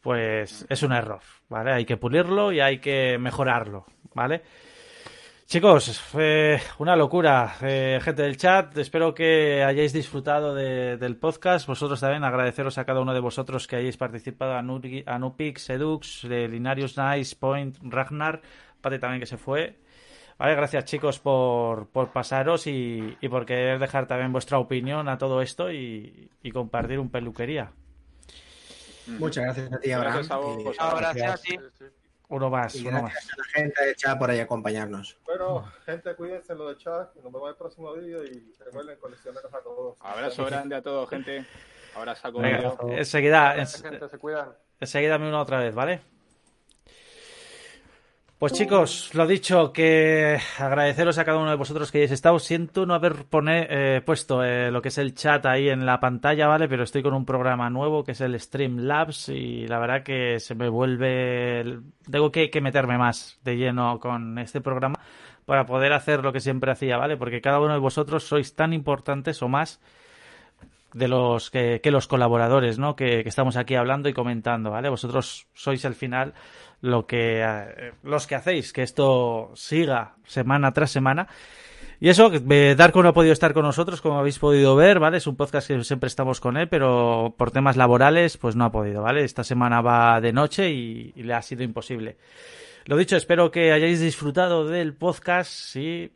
pues 0.00 0.66
es 0.68 0.82
un 0.82 0.92
error, 0.92 1.20
¿vale? 1.48 1.72
Hay 1.72 1.84
que 1.84 1.96
pulirlo 1.96 2.52
y 2.52 2.60
hay 2.60 2.78
que 2.78 3.18
mejorarlo, 3.18 3.86
¿vale? 4.14 4.42
Chicos, 5.50 6.00
una 6.78 6.94
locura, 6.94 7.56
eh, 7.60 7.98
gente 8.00 8.22
del 8.22 8.36
chat. 8.36 8.78
Espero 8.78 9.12
que 9.12 9.64
hayáis 9.64 9.92
disfrutado 9.92 10.54
del 10.54 11.16
podcast. 11.16 11.66
Vosotros 11.66 11.98
también 11.98 12.22
agradeceros 12.22 12.78
a 12.78 12.84
cada 12.84 13.00
uno 13.00 13.12
de 13.12 13.18
vosotros 13.18 13.66
que 13.66 13.74
hayáis 13.74 13.96
participado, 13.96 14.52
a, 14.54 14.62
Nupix, 14.62 15.62
Sedux, 15.62 16.22
Linarius 16.22 16.96
Nice, 16.96 17.34
Point, 17.34 17.78
Ragnar, 17.82 18.40
Pate 18.80 19.00
también 19.00 19.18
que 19.18 19.26
se 19.26 19.38
fue. 19.38 19.80
Vale, 20.40 20.54
gracias 20.54 20.86
chicos 20.86 21.18
por, 21.18 21.90
pasaros 22.14 22.66
y, 22.66 23.14
por 23.28 23.44
querer 23.44 23.78
dejar 23.78 24.06
también 24.06 24.32
vuestra 24.32 24.58
opinión 24.58 25.06
a 25.10 25.18
todo 25.18 25.42
esto 25.42 25.70
y, 25.70 26.30
compartir 26.50 26.98
un 26.98 27.10
peluquería. 27.10 27.72
Muchas 29.18 29.44
gracias 29.44 29.70
a 29.70 29.78
ti, 29.78 29.92
Abraham. 29.92 30.26
Gracias 30.96 31.30
a, 31.30 31.36
ti. 31.36 31.58
Uno 32.28 32.48
más, 32.48 32.74
y 32.74 32.86
uno 32.86 33.02
más. 33.02 33.12
a 33.14 33.36
la 33.36 33.44
gente 33.52 33.84
del 33.84 33.96
chat 33.96 34.18
por 34.18 34.30
ahí 34.30 34.40
acompañarnos. 34.40 35.18
Bueno, 35.26 35.70
gente, 35.84 36.14
cuídense 36.14 36.54
lo 36.54 36.70
de 36.70 36.78
chat. 36.78 37.14
Nos 37.16 37.24
vemos 37.24 37.42
en 37.42 37.48
el 37.48 37.56
próximo 37.56 37.92
vídeo 37.92 38.24
y 38.24 38.54
recuerden 38.64 38.96
coleccionarlos 38.98 39.52
a 39.52 39.60
todos. 39.60 39.98
Abrazo 40.00 40.46
grande 40.46 40.74
a 40.74 40.80
todos, 40.80 41.10
gente. 41.10 41.44
Abrazo 41.94 42.28
a 42.28 42.30
Venga, 42.30 42.76
enseguida, 42.96 43.56
enseguida 44.80 45.18
me 45.18 45.28
uno 45.28 45.38
otra 45.38 45.58
vez, 45.58 45.74
¿vale? 45.74 46.00
Pues 48.40 48.54
chicos, 48.54 49.10
lo 49.12 49.26
dicho, 49.26 49.70
que 49.70 50.38
agradeceros 50.58 51.18
a 51.18 51.26
cada 51.26 51.36
uno 51.36 51.50
de 51.50 51.56
vosotros 51.56 51.92
que 51.92 51.98
hayáis 51.98 52.12
estado. 52.12 52.38
Siento 52.38 52.86
no 52.86 52.94
haber 52.94 53.26
eh, 53.50 54.00
puesto 54.02 54.42
eh, 54.42 54.70
lo 54.70 54.80
que 54.80 54.88
es 54.88 54.96
el 54.96 55.14
chat 55.14 55.44
ahí 55.44 55.68
en 55.68 55.84
la 55.84 56.00
pantalla, 56.00 56.46
¿vale? 56.46 56.66
Pero 56.66 56.84
estoy 56.84 57.02
con 57.02 57.12
un 57.12 57.26
programa 57.26 57.68
nuevo 57.68 58.02
que 58.02 58.12
es 58.12 58.20
el 58.22 58.40
Streamlabs 58.40 59.28
y 59.28 59.66
la 59.66 59.78
verdad 59.78 60.02
que 60.02 60.40
se 60.40 60.54
me 60.54 60.70
vuelve... 60.70 61.80
Tengo 62.10 62.32
que, 62.32 62.50
meterme 62.62 62.96
más 62.96 63.38
de 63.44 63.58
lleno 63.58 64.00
con 64.00 64.38
este 64.38 64.62
programa 64.62 64.98
para 65.44 65.66
poder 65.66 65.92
hacer 65.92 66.24
lo 66.24 66.32
que 66.32 66.40
siempre 66.40 66.72
hacía, 66.72 66.96
¿vale? 66.96 67.18
Porque 67.18 67.42
cada 67.42 67.60
uno 67.60 67.74
de 67.74 67.78
vosotros 67.80 68.24
sois 68.24 68.54
tan 68.54 68.72
importantes 68.72 69.42
o 69.42 69.48
más 69.48 69.82
de 70.94 71.08
los 71.08 71.50
que, 71.50 71.82
los 71.84 72.06
colaboradores, 72.06 72.78
¿no? 72.78 72.96
Que, 72.96 73.22
que 73.22 73.28
estamos 73.28 73.58
aquí 73.58 73.74
hablando 73.74 74.08
y 74.08 74.14
comentando, 74.14 74.70
¿vale? 74.70 74.88
Vosotros 74.88 75.46
sois 75.52 75.84
al 75.84 75.94
final 75.94 76.32
lo 76.80 77.06
que 77.06 77.42
eh, 77.42 77.92
los 78.02 78.26
que 78.26 78.34
hacéis 78.34 78.72
que 78.72 78.82
esto 78.82 79.52
siga 79.54 80.16
semana 80.24 80.72
tras 80.72 80.90
semana. 80.90 81.28
Y 82.02 82.08
eso, 82.08 82.30
Darko 82.30 83.02
no 83.02 83.10
ha 83.10 83.12
podido 83.12 83.34
estar 83.34 83.52
con 83.52 83.62
nosotros, 83.62 84.00
como 84.00 84.18
habéis 84.18 84.38
podido 84.38 84.74
ver, 84.74 84.98
¿vale? 84.98 85.18
Es 85.18 85.26
un 85.26 85.36
podcast 85.36 85.68
que 85.68 85.84
siempre 85.84 86.06
estamos 86.06 86.40
con 86.40 86.56
él, 86.56 86.66
pero 86.66 87.34
por 87.36 87.50
temas 87.50 87.76
laborales, 87.76 88.38
pues 88.38 88.56
no 88.56 88.64
ha 88.64 88.72
podido, 88.72 89.02
¿vale? 89.02 89.22
Esta 89.22 89.44
semana 89.44 89.82
va 89.82 90.18
de 90.22 90.32
noche 90.32 90.70
y, 90.70 91.12
le 91.12 91.34
ha 91.34 91.42
sido 91.42 91.62
imposible. 91.62 92.16
Lo 92.86 92.96
dicho, 92.96 93.16
espero 93.16 93.50
que 93.50 93.72
hayáis 93.72 94.00
disfrutado 94.00 94.66
del 94.66 94.94
podcast 94.94 95.76
y 95.76 96.10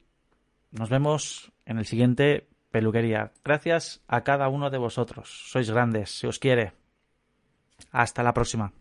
nos 0.71 0.89
vemos 0.89 1.53
en 1.67 1.77
el 1.77 1.85
siguiente 1.85 2.49
peluquería. 2.71 3.33
Gracias 3.45 4.03
a 4.09 4.23
cada 4.23 4.49
uno 4.49 4.71
de 4.71 4.79
vosotros. 4.79 5.29
Sois 5.51 5.71
grandes, 5.71 6.11
si 6.19 6.27
os 6.27 6.39
quiere. 6.39 6.73
Hasta 7.93 8.23
la 8.23 8.33
próxima. 8.33 8.73